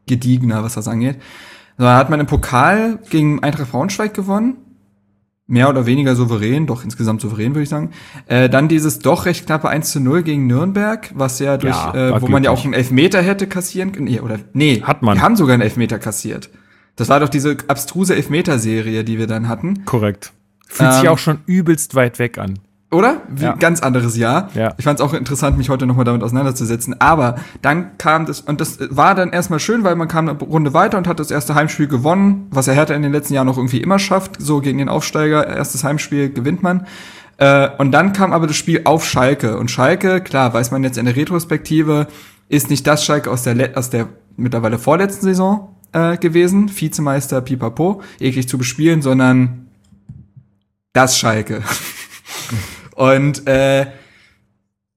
gediegener, 0.07 0.63
was 0.63 0.73
das 0.73 0.87
angeht. 0.87 1.17
Dann 1.77 1.95
hat 1.95 2.09
man 2.09 2.19
im 2.19 2.25
Pokal 2.25 2.99
gegen 3.09 3.43
Eintracht 3.43 3.71
Braunschweig 3.71 4.13
gewonnen 4.13 4.57
mehr 5.53 5.69
oder 5.69 5.85
weniger 5.85 6.15
souverän, 6.15 6.65
doch 6.65 6.83
insgesamt 6.83 7.21
souverän, 7.21 7.53
würde 7.53 7.63
ich 7.63 7.69
sagen. 7.69 7.91
Äh, 8.25 8.49
dann 8.49 8.67
dieses 8.67 8.99
doch 8.99 9.25
recht 9.25 9.45
knappe 9.45 9.69
1 9.69 9.91
zu 9.91 9.99
0 9.99 10.23
gegen 10.23 10.47
Nürnberg, 10.47 11.11
was 11.13 11.39
ja 11.39 11.57
durch, 11.57 11.75
ja, 11.75 11.91
äh, 11.91 11.93
wo 11.93 12.11
glücklich. 12.13 12.29
man 12.31 12.43
ja 12.43 12.51
auch 12.51 12.63
einen 12.65 12.73
Elfmeter 12.73 13.21
hätte 13.21 13.47
kassieren 13.47 13.91
können. 13.91 14.05
Nee, 14.05 14.19
oder 14.19 14.39
nee, 14.53 14.81
hat 14.81 15.03
man. 15.03 15.17
Wir 15.17 15.21
haben 15.21 15.35
sogar 15.35 15.53
einen 15.53 15.61
Elfmeter 15.61 15.99
kassiert. 15.99 16.49
Das 16.95 17.07
war 17.09 17.19
doch 17.19 17.29
diese 17.29 17.57
abstruse 17.67 18.15
Elfmeter-Serie, 18.15 19.03
die 19.03 19.17
wir 19.17 19.27
dann 19.27 19.47
hatten. 19.47 19.85
Korrekt. 19.85 20.33
Fühlt 20.67 20.89
ähm, 20.89 20.99
sich 20.99 21.09
auch 21.09 21.19
schon 21.19 21.39
übelst 21.45 21.95
weit 21.95 22.17
weg 22.17 22.39
an. 22.39 22.59
Oder? 22.93 23.21
Wie 23.27 23.43
ja. 23.43 23.55
ganz 23.55 23.81
anderes 23.81 24.15
Jahr. 24.15 24.49
Ja. 24.53 24.73
Ich 24.77 24.85
fand 24.85 24.99
es 24.99 25.05
auch 25.05 25.13
interessant, 25.13 25.57
mich 25.57 25.69
heute 25.69 25.85
nochmal 25.85 26.05
damit 26.05 26.23
auseinanderzusetzen. 26.23 26.99
Aber 26.99 27.35
dann 27.61 27.97
kam 27.97 28.25
das, 28.25 28.41
und 28.41 28.61
das 28.61 28.77
war 28.89 29.15
dann 29.15 29.31
erstmal 29.31 29.59
schön, 29.59 29.83
weil 29.83 29.95
man 29.95 30.07
kam 30.07 30.29
eine 30.29 30.37
Runde 30.39 30.73
weiter 30.73 30.97
und 30.97 31.07
hat 31.07 31.19
das 31.19 31.31
erste 31.31 31.55
Heimspiel 31.55 31.87
gewonnen, 31.87 32.47
was 32.51 32.67
er 32.67 32.75
Hertha 32.75 32.93
in 32.93 33.01
den 33.01 33.11
letzten 33.11 33.33
Jahren 33.33 33.47
noch 33.47 33.57
irgendwie 33.57 33.81
immer 33.81 33.99
schafft. 33.99 34.35
So 34.39 34.61
gegen 34.61 34.77
den 34.77 34.89
Aufsteiger, 34.89 35.47
erstes 35.47 35.83
Heimspiel 35.83 36.29
gewinnt 36.31 36.63
man. 36.63 36.87
Äh, 37.37 37.69
und 37.77 37.91
dann 37.91 38.13
kam 38.13 38.31
aber 38.31 38.47
das 38.47 38.55
Spiel 38.55 38.81
auf 38.85 39.05
Schalke. 39.05 39.57
Und 39.57 39.71
Schalke, 39.71 40.21
klar, 40.21 40.53
weiß 40.53 40.71
man 40.71 40.83
jetzt 40.83 40.97
in 40.97 41.05
der 41.05 41.15
Retrospektive, 41.15 42.07
ist 42.49 42.69
nicht 42.69 42.85
das 42.85 43.03
Schalke 43.03 43.31
aus 43.31 43.43
der, 43.43 43.77
aus 43.77 43.89
der 43.89 44.07
mittlerweile 44.37 44.77
vorletzten 44.77 45.25
Saison 45.25 45.75
äh, 45.91 46.17
gewesen. 46.17 46.71
Vizemeister 46.73 47.41
Pipapo, 47.41 48.01
eklig 48.19 48.47
zu 48.47 48.57
bespielen, 48.57 49.01
sondern 49.01 49.67
das 50.93 51.17
Schalke. 51.17 51.63
Und, 52.95 53.47
äh, 53.47 53.87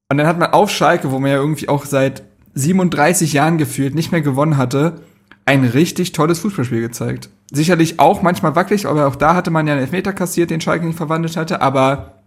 und 0.09 0.19
dann 0.19 0.27
hat 0.27 0.39
man 0.39 0.53
auf 0.53 0.71
Schalke, 0.71 1.11
wo 1.11 1.19
man 1.19 1.31
ja 1.31 1.37
irgendwie 1.37 1.69
auch 1.69 1.85
seit 1.85 2.23
37 2.55 3.33
Jahren 3.33 3.59
gefühlt 3.59 3.95
nicht 3.95 4.13
mehr 4.13 4.23
gewonnen 4.23 4.57
hatte, 4.57 5.03
ein 5.45 5.65
richtig 5.65 6.13
tolles 6.13 6.41
Fußballspiel 6.41 6.81
gezeigt. 6.81 7.29
Sicherlich 7.53 8.01
auch 8.01 8.23
manchmal 8.23 8.57
wackelig, 8.57 8.87
aber 8.87 9.07
auch 9.07 9.17
da 9.17 9.35
hatte 9.35 9.51
man 9.51 9.67
ja 9.67 9.75
einen 9.75 9.83
Elfmeter 9.83 10.13
kassiert, 10.13 10.51
den 10.51 10.61
Schalke 10.61 10.87
nicht 10.87 10.97
verwandelt 10.97 11.37
hatte, 11.37 11.61
aber 11.63 12.23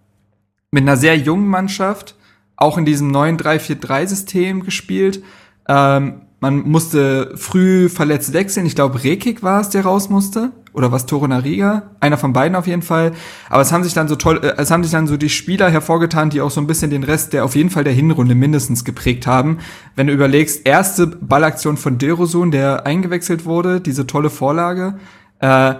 mit 0.72 0.84
einer 0.84 0.98
sehr 0.98 1.18
jungen 1.18 1.48
Mannschaft, 1.48 2.16
auch 2.56 2.78
in 2.78 2.86
diesem 2.86 3.10
neuen 3.10 3.38
3-4-3-System 3.38 4.64
gespielt. 4.64 5.24
Ähm, 5.68 6.22
man 6.40 6.60
musste 6.70 7.34
früh 7.36 7.90
verletzt 7.90 8.34
wechseln. 8.34 8.66
Ich 8.66 8.76
glaube, 8.76 9.04
Rekik 9.04 9.44
war 9.44 9.62
es, 9.62 9.70
der 9.70 9.84
raus 9.84 10.10
musste. 10.10 10.52
Oder 10.74 10.92
was 10.92 11.06
Torunariga? 11.06 11.84
Einer 12.00 12.18
von 12.18 12.34
beiden 12.34 12.56
auf 12.56 12.68
jeden 12.68 12.82
Fall. 12.82 13.12
Aber 13.50 13.62
es 13.62 13.72
haben 13.72 13.84
sich 13.84 13.94
dann 13.94 14.08
so 14.08 14.16
toll, 14.16 14.40
äh, 14.44 14.54
es 14.58 14.72
haben 14.72 14.84
sich 14.84 14.92
dann 14.92 15.08
so 15.08 15.18
die 15.18 15.30
Spieler 15.30 15.70
hervorgetan, 15.70 16.30
die 16.30 16.42
auch 16.42 16.52
so 16.52 16.62
ein 16.62 16.68
bisschen 16.68 16.92
den 16.92 17.04
Rest 17.04 17.34
der 17.34 17.46
auf 17.46 17.56
jeden 17.56 17.70
Fall 17.70 17.84
der 17.84 17.94
Hinrunde 17.94 18.36
mindestens 18.36 18.86
geprägt 18.86 19.28
haben. 19.28 19.60
Wenn 19.96 20.08
du 20.08 20.14
überlegst, 20.14 20.68
erste 20.68 21.08
Ballaktion 21.08 21.78
von 21.78 21.98
Dilrosun, 21.98 22.52
der 22.52 22.86
eingewechselt 22.86 23.46
wurde, 23.46 23.82
diese 23.82 24.08
tolle 24.08 24.30
Vorlage. 24.30 25.00
Äh, 25.40 25.76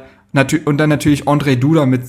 und 0.66 0.78
dann 0.78 0.90
natürlich 0.90 1.24
André 1.24 1.56
Duda 1.56 1.86
mit 1.86 2.04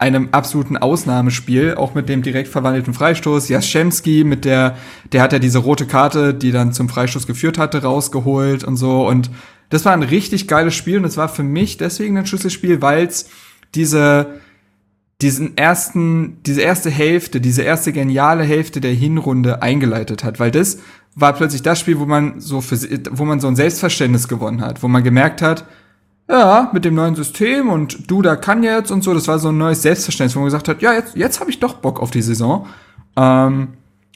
einem 0.00 0.30
absoluten 0.32 0.78
Ausnahmespiel, 0.78 1.74
auch 1.74 1.94
mit 1.94 2.08
dem 2.08 2.22
direkt 2.22 2.48
verwandelten 2.48 2.94
Freistoß. 2.94 3.50
Jaschemski 3.50 4.24
mit 4.24 4.46
der, 4.46 4.76
der 5.12 5.20
hat 5.20 5.34
ja 5.34 5.38
diese 5.38 5.58
rote 5.58 5.86
Karte, 5.86 6.32
die 6.32 6.52
dann 6.52 6.72
zum 6.72 6.88
Freistoß 6.88 7.26
geführt 7.26 7.58
hatte, 7.58 7.82
rausgeholt 7.82 8.64
und 8.64 8.76
so. 8.76 9.06
Und 9.06 9.30
das 9.70 9.84
war 9.84 9.92
ein 9.92 10.02
richtig 10.02 10.46
geiles 10.48 10.74
Spiel 10.74 10.98
und 10.98 11.04
es 11.04 11.16
war 11.16 11.28
für 11.28 11.42
mich 11.42 11.76
deswegen 11.78 12.18
ein 12.18 12.26
Schlüsselspiel, 12.26 12.82
weil 12.82 13.06
es 13.06 13.30
diese, 13.74 14.40
diesen 15.22 15.56
ersten, 15.56 16.38
diese 16.44 16.60
erste 16.60 16.90
Hälfte, 16.90 17.40
diese 17.40 17.62
erste 17.62 17.92
geniale 17.92 18.44
Hälfte 18.44 18.80
der 18.80 18.92
Hinrunde 18.92 19.62
eingeleitet 19.62 20.24
hat, 20.24 20.40
weil 20.40 20.50
das 20.50 20.78
war 21.14 21.32
plötzlich 21.32 21.62
das 21.62 21.80
Spiel, 21.80 21.98
wo 21.98 22.06
man 22.06 22.40
so 22.40 22.60
für, 22.60 22.76
wo 23.10 23.24
man 23.24 23.40
so 23.40 23.48
ein 23.48 23.56
Selbstverständnis 23.56 24.28
gewonnen 24.28 24.60
hat, 24.60 24.82
wo 24.82 24.88
man 24.88 25.04
gemerkt 25.04 25.40
hat, 25.40 25.64
ja, 26.28 26.70
mit 26.72 26.84
dem 26.84 26.94
neuen 26.94 27.16
System 27.16 27.68
und 27.68 28.10
du 28.10 28.22
da 28.22 28.36
kann 28.36 28.62
jetzt 28.62 28.90
und 28.90 29.02
so, 29.02 29.14
das 29.14 29.26
war 29.26 29.38
so 29.38 29.48
ein 29.48 29.58
neues 29.58 29.82
Selbstverständnis, 29.82 30.36
wo 30.36 30.40
man 30.40 30.46
gesagt 30.46 30.68
hat, 30.68 30.82
ja, 30.82 30.92
jetzt, 30.92 31.16
jetzt 31.16 31.40
habe 31.40 31.50
ich 31.50 31.58
doch 31.58 31.74
Bock 31.74 32.00
auf 32.00 32.10
die 32.10 32.22
Saison. 32.22 32.66
Ähm, 33.16 33.68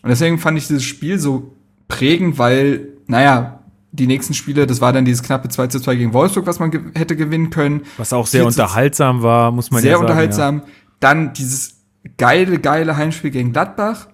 und 0.03 0.09
deswegen 0.09 0.39
fand 0.39 0.57
ich 0.59 0.69
dieses 0.69 0.85
Spiel 0.85 1.19
so 1.19 1.55
prägend, 1.89 2.39
weil, 2.39 2.89
naja, 3.07 3.64
die 3.95 4.07
nächsten 4.07 4.35
Spiele, 4.35 4.67
das 4.67 4.81
war 4.81 4.93
dann 4.93 5.05
dieses 5.05 5.23
knappe 5.23 5.49
2 5.49 5.69
zu 5.69 5.81
2 5.81 5.95
gegen 5.95 6.13
Wolfsburg, 6.13 6.47
was 6.47 6.59
man 6.59 6.71
ge 6.71 6.81
hätte 6.95 7.17
gewinnen 7.17 7.51
können. 7.51 7.83
Was 7.97 8.13
auch 8.13 8.27
sehr 8.27 8.45
unterhaltsam 8.45 9.23
war, 9.23 9.53
muss 9.53 9.71
man 9.71 9.85
ja 9.85 9.93
sagen. 9.93 9.93
Sehr 9.93 10.01
unterhaltsam. 10.01 10.59
Ja. 10.59 10.65
Dann 11.01 11.33
dieses 11.33 11.77
geile, 12.17 12.59
geile 12.59 12.97
Heimspiel 12.97 13.31
gegen 13.31 13.53
Gladbach. 13.53 14.09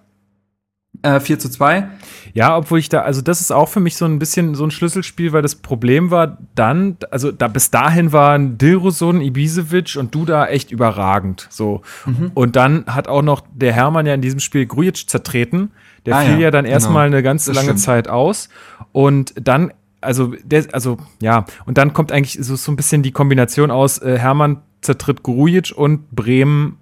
Äh, 1.03 1.21
4 1.21 1.39
zu 1.39 1.49
2. 1.49 1.89
Ja, 2.35 2.57
obwohl 2.57 2.79
ich 2.79 2.91
da, 2.91 3.03
also 3.03 3.23
das 3.23 3.41
ist 3.41 3.53
auch 3.53 3.71
für 3.71 3.81
mich 3.81 3.97
so 3.97 4.05
ein 4.05 4.19
bisschen 4.19 4.55
so 4.55 4.65
ein 4.65 4.71
Schlüsselspiel, 4.71 5.33
weil 5.33 5.41
das 5.41 5.55
Problem 5.55 6.11
war 6.11 6.37
dann, 6.55 6.99
also 7.11 7.33
da 7.33 7.49
bis 7.49 7.71
dahin 7.71 8.13
waren 8.13 8.59
Dilrosun, 8.59 9.23
Ibisevic 9.23 9.97
und 9.97 10.15
Duda 10.15 10.47
echt 10.49 10.71
überragend. 10.71 11.47
So. 11.49 11.81
Mhm. 12.05 12.33
Und 12.35 12.57
dann 12.57 12.85
hat 12.87 13.09
auch 13.09 13.23
noch 13.23 13.43
der 13.55 13.73
Hermann 13.73 14.05
ja 14.05 14.13
in 14.13 14.21
diesem 14.21 14.41
Spiel 14.41 14.67
Grujic 14.67 15.09
zertreten. 15.09 15.71
Der 16.07 16.17
ah, 16.17 16.21
fiel 16.21 16.35
ja, 16.35 16.39
ja 16.39 16.51
dann 16.51 16.65
genau. 16.65 16.75
erstmal 16.75 17.07
eine 17.07 17.23
ganz 17.23 17.45
das 17.45 17.55
lange 17.55 17.69
stimmt. 17.69 17.81
Zeit 17.81 18.09
aus. 18.09 18.49
Und 18.93 19.35
dann 19.41 19.73
also, 20.03 20.33
der, 20.45 20.65
also, 20.73 20.97
ja, 21.21 21.45
und 21.67 21.77
dann 21.77 21.93
kommt 21.93 22.11
eigentlich 22.11 22.39
so, 22.41 22.57
so 22.57 22.73
ein 22.73 22.77
bisschen 22.77 23.03
die 23.03 23.13
Kombination 23.13 23.71
aus 23.71 23.99
äh, 23.99 24.17
Hermann 24.19 24.63
zertritt 24.81 25.23
Grujic 25.23 25.73
und 25.77 26.11
Bremen 26.11 26.79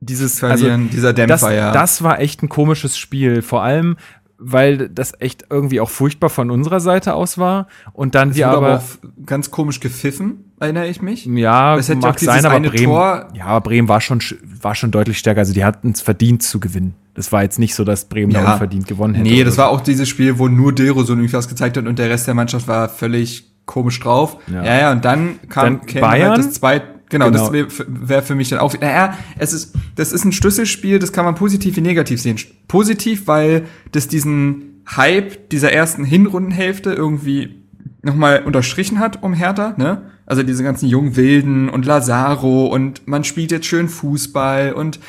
dieses 0.00 0.40
Verlieren, 0.40 0.82
also, 0.82 0.92
dieser 0.92 1.12
Dämpfer, 1.12 1.34
das, 1.48 1.54
ja. 1.54 1.72
das 1.72 2.02
war 2.02 2.20
echt 2.20 2.42
ein 2.42 2.48
komisches 2.48 2.98
Spiel. 2.98 3.42
Vor 3.42 3.62
allem, 3.62 3.96
weil 4.38 4.88
das 4.88 5.12
echt 5.20 5.46
irgendwie 5.50 5.80
auch 5.80 5.90
furchtbar 5.90 6.30
von 6.30 6.50
unserer 6.50 6.80
Seite 6.80 7.14
aus 7.14 7.38
war. 7.38 7.66
Und 7.92 8.14
dann 8.14 8.34
wir 8.34 8.48
aber, 8.48 8.56
aber 8.56 8.76
auch 8.78 8.82
ganz 9.26 9.50
komisch 9.50 9.80
gepfiffen, 9.80 10.52
erinnere 10.60 10.86
ich 10.88 11.02
mich. 11.02 11.26
ja, 11.26 11.76
es 11.76 11.88
hätte 11.88 12.00
mag 12.00 12.14
auch 12.14 12.16
dieses 12.16 12.34
sein, 12.34 12.46
aber 12.46 12.60
Bremen, 12.60 12.84
Tor- 12.86 13.28
ja, 13.34 13.46
aber 13.46 13.60
Bremen 13.62 13.88
war 13.88 14.00
schon, 14.00 14.20
sch- 14.20 14.36
war 14.62 14.74
schon 14.74 14.90
deutlich 14.90 15.18
stärker. 15.18 15.40
Also 15.40 15.52
die 15.52 15.64
hatten 15.64 15.90
es 15.90 16.00
verdient 16.00 16.42
zu 16.42 16.60
gewinnen. 16.60 16.94
Das 17.18 17.32
war 17.32 17.42
jetzt 17.42 17.58
nicht 17.58 17.74
so, 17.74 17.82
dass 17.82 18.04
Bremen 18.04 18.32
da 18.32 18.42
Ja. 18.44 18.52
unverdient 18.54 18.86
gewonnen 18.86 19.14
hätte. 19.14 19.28
Nee, 19.28 19.42
das 19.42 19.56
so. 19.56 19.62
war 19.62 19.70
auch 19.70 19.80
dieses 19.80 20.08
Spiel, 20.08 20.38
wo 20.38 20.46
nur 20.46 20.72
Dero 20.72 21.02
so 21.02 21.14
irgendwie 21.14 21.32
was 21.32 21.48
gezeigt 21.48 21.76
hat 21.76 21.84
und 21.88 21.98
der 21.98 22.08
Rest 22.10 22.28
der 22.28 22.34
Mannschaft 22.34 22.68
war 22.68 22.88
völlig 22.88 23.50
komisch 23.66 23.98
drauf. 23.98 24.36
Ja. 24.46 24.64
Ja, 24.64 24.78
ja, 24.78 24.92
und 24.92 25.04
dann 25.04 25.40
kam 25.48 25.80
Dann 25.84 26.00
Bayern? 26.00 26.30
Halt 26.30 26.38
das 26.38 26.52
zweite, 26.52 26.86
genau, 27.10 27.26
Genau. 27.26 27.38
das 27.38 27.52
wäre 27.52 27.66
wär 27.88 28.22
für 28.22 28.36
mich 28.36 28.50
dann 28.50 28.60
auch, 28.60 28.72
naja, 28.80 29.18
es 29.36 29.52
ist, 29.52 29.74
das 29.96 30.12
ist 30.12 30.24
ein 30.24 30.30
Schlüsselspiel, 30.30 31.00
das 31.00 31.12
kann 31.12 31.24
man 31.24 31.34
positiv 31.34 31.74
wie 31.76 31.80
negativ 31.80 32.20
sehen. 32.22 32.38
Positiv, 32.68 33.26
weil 33.26 33.64
das 33.90 34.06
diesen 34.06 34.84
Hype 34.96 35.50
dieser 35.50 35.72
ersten 35.72 36.04
Hinrundenhälfte 36.04 36.92
irgendwie 36.92 37.56
nochmal 38.02 38.44
unterstrichen 38.44 39.00
hat 39.00 39.24
um 39.24 39.34
Hertha, 39.34 39.74
ne? 39.76 40.02
Also 40.24 40.44
diese 40.44 40.62
ganzen 40.62 40.86
jungen 40.88 41.16
Wilden 41.16 41.68
und 41.68 41.84
Lazaro 41.84 42.66
und 42.66 43.08
man 43.08 43.24
spielt 43.24 43.50
jetzt 43.50 43.66
schön 43.66 43.88
Fußball 43.88 44.72
und 44.72 45.00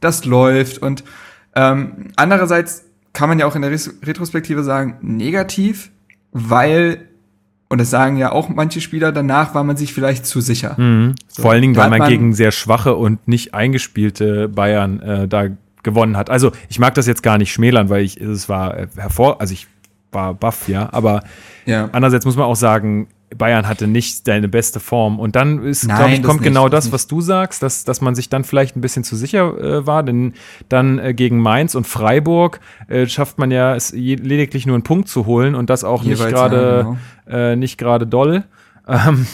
das 0.00 0.24
läuft 0.24 0.78
und 0.78 1.04
ähm, 1.58 2.08
andererseits 2.16 2.84
kann 3.12 3.28
man 3.28 3.38
ja 3.38 3.46
auch 3.46 3.56
in 3.56 3.62
der 3.62 3.70
Retrospektive 3.72 4.62
sagen, 4.62 4.96
negativ, 5.00 5.90
weil, 6.32 7.06
und 7.68 7.78
das 7.80 7.90
sagen 7.90 8.16
ja 8.16 8.30
auch 8.32 8.48
manche 8.48 8.80
Spieler, 8.80 9.10
danach 9.12 9.54
war 9.54 9.64
man 9.64 9.76
sich 9.76 9.92
vielleicht 9.92 10.24
zu 10.26 10.40
sicher. 10.40 10.74
Mhm. 10.78 11.14
Vor 11.28 11.50
allen 11.50 11.62
Dingen, 11.62 11.74
da 11.74 11.82
weil 11.82 11.90
man, 11.90 11.98
man- 12.00 12.08
gegen 12.10 12.32
sehr 12.34 12.52
schwache 12.52 12.94
und 12.94 13.26
nicht 13.26 13.54
eingespielte 13.54 14.48
Bayern 14.48 15.00
äh, 15.00 15.26
da 15.28 15.46
gewonnen 15.82 16.16
hat. 16.16 16.28
Also 16.30 16.52
ich 16.68 16.78
mag 16.78 16.94
das 16.94 17.06
jetzt 17.06 17.22
gar 17.22 17.38
nicht 17.38 17.52
schmälern, 17.52 17.88
weil 17.88 18.04
ich 18.04 18.20
es 18.20 18.48
war 18.48 18.76
äh, 18.76 18.86
hervor, 18.96 19.40
also 19.40 19.52
ich 19.52 19.66
war 20.12 20.34
baff, 20.34 20.68
ja, 20.68 20.88
aber 20.92 21.22
Ja. 21.66 21.88
andererseits 21.92 22.24
muss 22.24 22.36
man 22.36 22.46
auch 22.46 22.56
sagen, 22.56 23.08
Bayern 23.36 23.68
hatte 23.68 23.86
nicht 23.86 24.24
seine 24.24 24.48
beste 24.48 24.80
Form. 24.80 25.18
Und 25.20 25.36
dann 25.36 25.62
ist, 25.64 25.86
glaube 25.86 26.10
ich, 26.10 26.18
das 26.20 26.26
kommt 26.26 26.40
nicht, 26.40 26.48
genau 26.48 26.68
das 26.68 26.84
das, 26.86 26.92
was 26.92 27.06
du 27.06 27.20
sagst, 27.20 27.62
dass, 27.62 27.84
dass 27.84 28.00
man 28.00 28.14
sich 28.14 28.28
dann 28.28 28.44
vielleicht 28.44 28.76
ein 28.76 28.80
bisschen 28.80 29.04
zu 29.04 29.16
sicher 29.16 29.58
äh, 29.58 29.86
war. 29.86 30.02
Denn 30.02 30.32
dann 30.68 30.98
äh, 30.98 31.12
gegen 31.14 31.38
Mainz 31.40 31.74
und 31.74 31.86
Freiburg 31.86 32.60
äh, 32.88 33.06
schafft 33.06 33.38
man 33.38 33.50
ja 33.50 33.74
es 33.74 33.92
lediglich 33.92 34.66
nur 34.66 34.76
einen 34.76 34.82
Punkt 34.84 35.08
zu 35.08 35.26
holen 35.26 35.54
und 35.54 35.68
das 35.70 35.84
auch 35.84 36.02
nicht 36.04 36.18
Jeweils, 36.18 36.32
gerade 36.32 36.96
ja, 37.28 37.52
äh, 37.52 37.56
nicht 37.56 37.78
gerade 37.78 38.06
doll. 38.06 38.44
Ähm, 38.90 39.26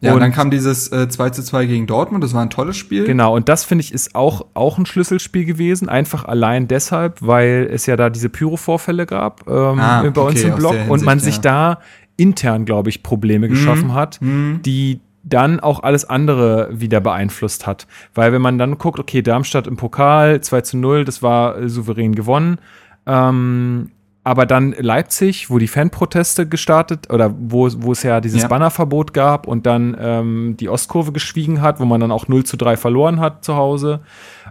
Ja, 0.00 0.10
und 0.10 0.14
und- 0.16 0.20
dann 0.20 0.30
kam 0.32 0.50
dieses 0.52 0.92
äh, 0.92 1.08
2 1.08 1.30
zu 1.30 1.42
2 1.42 1.66
gegen 1.66 1.86
Dortmund, 1.88 2.22
das 2.22 2.34
war 2.34 2.42
ein 2.42 2.50
tolles 2.50 2.76
Spiel. 2.76 3.02
Genau, 3.04 3.34
und 3.34 3.48
das 3.48 3.64
finde 3.64 3.82
ich 3.82 3.92
ist 3.92 4.14
auch, 4.14 4.46
auch 4.54 4.78
ein 4.78 4.86
Schlüsselspiel 4.86 5.44
gewesen. 5.44 5.88
Einfach 5.88 6.24
allein 6.24 6.68
deshalb, 6.68 7.18
weil 7.20 7.68
es 7.72 7.86
ja 7.86 7.96
da 7.96 8.10
diese 8.10 8.28
Pyro-Vorfälle 8.28 9.06
gab 9.06 9.48
ähm, 9.48 9.80
Ah, 9.80 10.02
bei 10.08 10.20
uns 10.20 10.38
okay, 10.38 10.46
im 10.48 10.52
aus 10.52 10.58
Blog 10.58 10.72
der 10.72 10.88
und 10.90 11.02
man 11.02 11.18
Hinsicht, 11.18 11.42
sich 11.42 11.44
ja. 11.44 11.74
da 11.74 11.80
intern, 12.16 12.64
glaube 12.64 12.90
ich, 12.90 13.02
Probleme 13.02 13.48
geschaffen 13.48 13.94
hat, 13.94 14.20
mhm. 14.20 14.60
die 14.64 15.00
dann 15.22 15.58
auch 15.58 15.82
alles 15.82 16.04
andere 16.04 16.68
wieder 16.72 17.00
beeinflusst 17.00 17.66
hat. 17.66 17.86
Weil 18.14 18.32
wenn 18.32 18.42
man 18.42 18.58
dann 18.58 18.78
guckt, 18.78 19.00
okay, 19.00 19.22
Darmstadt 19.22 19.66
im 19.66 19.76
Pokal 19.76 20.40
2 20.40 20.60
zu 20.60 20.76
0, 20.76 21.04
das 21.04 21.22
war 21.22 21.58
äh, 21.58 21.68
souverän 21.68 22.14
gewonnen. 22.14 22.58
Ähm, 23.06 23.90
aber 24.22 24.46
dann 24.46 24.74
Leipzig, 24.78 25.50
wo 25.50 25.58
die 25.58 25.68
Fanproteste 25.68 26.48
gestartet 26.48 27.10
oder 27.12 27.32
wo, 27.38 27.68
wo 27.76 27.92
es 27.92 28.02
ja 28.02 28.20
dieses 28.20 28.42
Ja. 28.42 28.48
Bannerverbot 28.48 29.12
gab 29.12 29.46
und 29.46 29.66
dann 29.66 29.96
ähm, 30.00 30.56
die 30.58 30.68
Ostkurve 30.68 31.12
geschwiegen 31.12 31.60
hat, 31.60 31.78
wo 31.78 31.84
man 31.84 32.00
dann 32.00 32.10
auch 32.10 32.26
0 32.26 32.44
zu 32.44 32.56
3 32.56 32.76
verloren 32.76 33.20
hat 33.20 33.44
zu 33.44 33.54
Hause. 33.54 34.00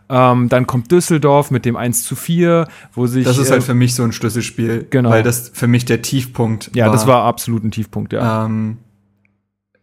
Ähm, 0.07 0.49
dann 0.49 0.67
kommt 0.67 0.91
Düsseldorf 0.91 1.49
mit 1.49 1.65
dem 1.65 1.75
1 1.75 2.03
zu 2.03 2.15
4, 2.15 2.67
wo 2.93 3.07
sich. 3.07 3.25
Das 3.25 3.37
ist 3.39 3.49
halt 3.51 3.63
äh, 3.63 3.65
für 3.65 3.73
mich 3.73 3.95
so 3.95 4.03
ein 4.03 4.11
Schlüsselspiel, 4.11 4.85
Genau. 4.89 5.09
weil 5.09 5.23
das 5.23 5.49
für 5.53 5.67
mich 5.67 5.85
der 5.85 6.01
Tiefpunkt 6.03 6.69
ja, 6.75 6.85
war. 6.85 6.93
das 6.93 7.07
war 7.07 7.23
absolut 7.23 7.63
ein 7.63 7.71
Tiefpunkt, 7.71 8.13
ja. 8.13 8.45
ähm, 8.45 8.77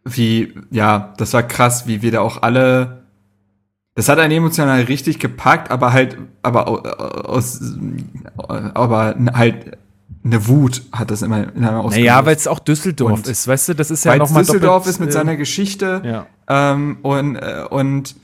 wie, 0.05 0.53
ja, 0.71 1.13
das 1.17 1.33
war 1.33 1.43
krass, 1.43 1.87
wie 1.87 2.03
wir 2.03 2.11
da 2.13 2.21
auch 2.21 2.43
alle. 2.43 3.03
Das 3.95 4.09
hat 4.09 4.19
einen 4.19 4.33
emotional 4.33 4.81
richtig 4.83 5.19
gepackt, 5.19 5.71
aber 5.71 5.93
halt, 5.93 6.17
aber 6.43 6.67
au- 6.69 6.79
aus, 6.79 7.61
aber 8.75 9.15
halt 9.35 9.77
eine 10.25 10.47
Wut 10.49 10.83
hat 10.93 11.11
das 11.11 11.23
immer 11.23 11.53
in 11.55 11.65
einem 11.65 11.87
naja, 11.89 12.25
weil 12.25 12.37
es 12.37 12.47
auch 12.47 12.59
Düsseldorf 12.61 13.13
Und- 13.13 13.27
ist, 13.29 13.47
weißt 13.49 13.71
du, 13.71 13.75
das 13.75 13.91
ist 13.91 14.05
ja 14.05 14.17
nochmal 14.17 14.45
Düsseldorf 14.45 14.87
ist 14.87 15.01
mit 15.01 15.09
äh, 15.11 15.13
seiner 15.13 15.37
Geschichte 15.37 16.01
Ja. 16.05 16.27
ähm, 16.49 16.99
und, 17.03 17.37
äh, 17.37 17.65
und 17.69 18.15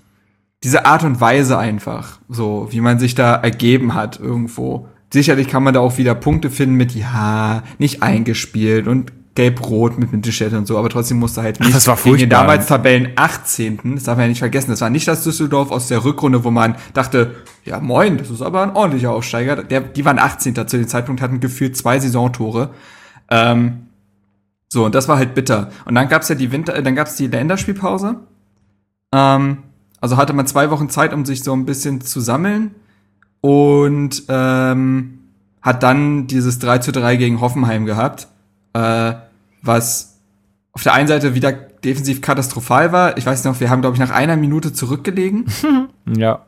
diese 0.64 0.86
Art 0.86 1.04
und 1.04 1.20
Weise 1.20 1.58
einfach, 1.58 2.18
so 2.28 2.68
wie 2.70 2.80
man 2.80 2.98
sich 2.98 3.14
da 3.14 3.34
ergeben 3.34 3.94
hat 3.94 4.18
irgendwo. 4.18 4.88
Sicherlich 5.12 5.48
kann 5.48 5.62
man 5.62 5.72
da 5.72 5.80
auch 5.80 5.98
wieder 5.98 6.14
Punkte 6.14 6.50
finden 6.50 6.74
mit, 6.74 6.94
ja, 6.94 7.62
nicht 7.78 8.02
eingespielt 8.02 8.88
und 8.88 9.12
gelb-rot 9.34 10.00
mit 10.00 10.12
Mittelstädt 10.12 10.52
und 10.52 10.66
so, 10.66 10.76
aber 10.76 10.88
trotzdem 10.88 11.20
musste 11.20 11.42
halt 11.42 11.60
nicht 11.60 11.72
das 11.72 11.86
war 11.86 11.96
gegen 11.96 12.16
den 12.16 12.28
damals 12.28 12.66
Tabellen 12.66 13.12
18. 13.14 13.78
Das 13.94 14.02
darf 14.02 14.16
man 14.16 14.24
ja 14.24 14.28
nicht 14.30 14.40
vergessen. 14.40 14.70
Das 14.70 14.80
war 14.80 14.90
nicht 14.90 15.06
das 15.06 15.22
Düsseldorf 15.22 15.70
aus 15.70 15.86
der 15.86 16.04
Rückrunde, 16.04 16.42
wo 16.42 16.50
man 16.50 16.74
dachte, 16.92 17.36
ja 17.64 17.78
moin, 17.78 18.18
das 18.18 18.30
ist 18.30 18.42
aber 18.42 18.64
ein 18.64 18.74
ordentlicher 18.74 19.12
Aufsteiger. 19.12 19.62
Der, 19.62 19.80
die 19.80 20.04
waren 20.04 20.18
18. 20.18 20.56
zu 20.66 20.76
dem 20.76 20.88
Zeitpunkt, 20.88 21.22
hatten 21.22 21.38
gefühlt 21.38 21.76
zwei 21.76 22.00
Saisontore. 22.00 22.70
Ähm, 23.30 23.86
so, 24.68 24.84
und 24.84 24.96
das 24.96 25.06
war 25.06 25.18
halt 25.18 25.34
bitter. 25.34 25.70
Und 25.84 25.94
dann 25.94 26.08
gab's 26.08 26.28
ja 26.28 26.34
die 26.34 26.50
Winter, 26.50 26.74
äh, 26.74 26.82
dann 26.82 26.96
gab's 26.96 27.14
die 27.14 27.28
Länderspielpause. 27.28 28.16
Ähm, 29.14 29.58
also 30.00 30.16
hatte 30.16 30.32
man 30.32 30.46
zwei 30.46 30.70
Wochen 30.70 30.88
Zeit, 30.90 31.12
um 31.12 31.24
sich 31.24 31.42
so 31.42 31.52
ein 31.52 31.64
bisschen 31.64 32.00
zu 32.00 32.20
sammeln. 32.20 32.72
Und 33.40 34.24
ähm, 34.28 35.18
hat 35.62 35.82
dann 35.82 36.26
dieses 36.26 36.58
3 36.58 36.78
zu 36.78 36.92
3 36.92 37.16
gegen 37.16 37.40
Hoffenheim 37.40 37.84
gehabt. 37.86 38.28
Äh, 38.72 39.14
was 39.62 40.18
auf 40.72 40.82
der 40.82 40.92
einen 40.94 41.08
Seite 41.08 41.34
wieder 41.34 41.52
defensiv 41.52 42.20
katastrophal 42.20 42.92
war. 42.92 43.16
Ich 43.16 43.26
weiß 43.26 43.44
noch, 43.44 43.60
wir 43.60 43.70
haben, 43.70 43.80
glaube 43.80 43.94
ich, 43.94 44.00
nach 44.00 44.10
einer 44.10 44.36
Minute 44.36 44.72
zurückgelegen. 44.72 45.46
Ja. 46.16 46.46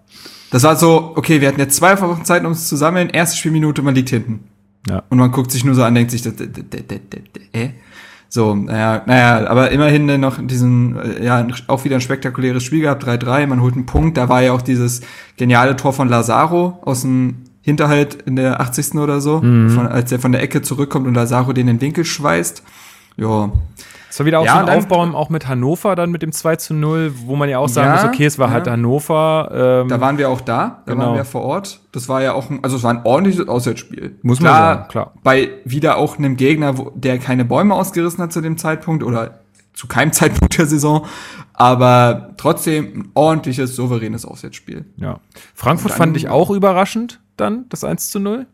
Das 0.50 0.62
war 0.62 0.74
so, 0.74 1.12
okay, 1.16 1.40
wir 1.42 1.48
hatten 1.48 1.60
jetzt 1.60 1.76
zwei 1.76 2.00
Wochen 2.00 2.24
Zeit, 2.24 2.40
um 2.42 2.48
uns 2.48 2.66
zu 2.66 2.76
sammeln. 2.76 3.10
Erste 3.10 3.36
Spielminute, 3.36 3.82
man 3.82 3.94
liegt 3.94 4.08
hinten. 4.08 4.44
Ja. 4.88 5.02
Und 5.10 5.18
man 5.18 5.30
guckt 5.32 5.50
sich 5.52 5.64
nur 5.64 5.74
so 5.74 5.84
an, 5.84 5.94
denkt 5.94 6.10
sich, 6.10 6.22
d- 6.22 6.30
d- 6.32 6.48
d- 6.48 7.00
äh? 7.52 7.70
So, 8.32 8.54
naja, 8.54 9.02
naja, 9.06 9.48
aber 9.48 9.72
immerhin 9.72 10.20
noch 10.20 10.38
diesen, 10.40 10.96
äh, 10.96 11.24
ja, 11.24 11.44
auch 11.66 11.84
wieder 11.84 11.96
ein 11.96 12.00
spektakuläres 12.00 12.62
Spiel 12.62 12.82
gehabt, 12.82 13.04
3-3, 13.04 13.48
man 13.48 13.60
holt 13.60 13.74
einen 13.74 13.86
Punkt. 13.86 14.16
Da 14.16 14.28
war 14.28 14.40
ja 14.40 14.52
auch 14.52 14.62
dieses 14.62 15.00
geniale 15.36 15.74
Tor 15.74 15.92
von 15.92 16.08
Lazaro 16.08 16.78
aus 16.82 17.02
dem 17.02 17.38
Hinterhalt 17.60 18.22
in 18.26 18.36
der 18.36 18.60
80. 18.60 18.94
oder 18.94 19.20
so, 19.20 19.40
von, 19.40 19.86
als 19.88 20.10
der 20.10 20.20
von 20.20 20.30
der 20.30 20.42
Ecke 20.42 20.62
zurückkommt 20.62 21.08
und 21.08 21.14
Lazaro 21.14 21.52
den 21.52 21.66
in 21.66 21.76
den 21.76 21.80
Winkel 21.80 22.04
schweißt. 22.04 22.62
Ja, 23.16 23.50
Es 24.10 24.18
war 24.18 24.26
wieder 24.26 24.40
auch 24.40 24.44
Ja, 24.44 24.54
so 24.54 24.58
ein 24.58 24.66
dann- 24.66 24.78
Aufbau 24.78 25.02
auch 25.16 25.30
mit 25.30 25.46
Hannover 25.46 25.94
dann 25.94 26.10
mit 26.10 26.20
dem 26.22 26.32
2 26.32 26.56
zu 26.56 26.74
0, 26.74 27.12
wo 27.26 27.36
man 27.36 27.48
ja 27.48 27.58
auch 27.58 27.68
sagen 27.68 27.94
Ja, 27.96 28.02
muss, 28.02 28.12
okay, 28.12 28.24
es 28.26 28.38
war 28.38 28.48
ja. 28.48 28.54
halt 28.54 28.66
Hannover. 28.68 29.80
Ähm, 29.82 29.88
da 29.88 30.00
waren 30.00 30.18
wir 30.18 30.28
auch 30.28 30.40
da, 30.40 30.82
da 30.84 30.92
Genau. 30.92 31.06
waren 31.06 31.14
wir 31.14 31.24
vor 31.24 31.42
Ort. 31.42 31.80
Das 31.92 32.08
war 32.08 32.20
ja 32.20 32.32
auch 32.34 32.50
ein, 32.50 32.58
also 32.62 32.76
es 32.76 32.82
war 32.82 32.90
ein 32.92 33.00
ordentliches 33.04 33.46
Auswärtsspiel. 33.48 34.16
Muss 34.22 34.40
man 34.40 34.52
sagen, 34.52 34.88
klar. 34.88 35.12
Bei 35.22 35.50
wieder 35.64 35.96
auch 35.96 36.18
einem 36.18 36.36
Gegner, 36.36 36.76
wo, 36.76 36.90
der 36.94 37.18
keine 37.18 37.44
Bäume 37.44 37.74
ausgerissen 37.74 38.22
hat 38.22 38.32
zu 38.32 38.40
dem 38.40 38.58
Zeitpunkt 38.58 39.04
oder 39.04 39.38
zu 39.74 39.86
keinem 39.86 40.12
Zeitpunkt 40.12 40.58
der 40.58 40.66
Saison, 40.66 41.06
aber 41.54 42.30
trotzdem 42.36 42.84
ein 42.94 43.08
ordentliches, 43.14 43.76
souveränes 43.76 44.24
Auswärtsspiel. 44.24 44.84
ja. 44.96 45.20
Frankfurt 45.54 45.92
fand 45.92 46.16
ich 46.16 46.28
auch 46.28 46.50
überraschend 46.50 47.20
dann, 47.36 47.66
das 47.68 47.84
1 47.84 48.10
zu 48.10 48.18
0. 48.18 48.46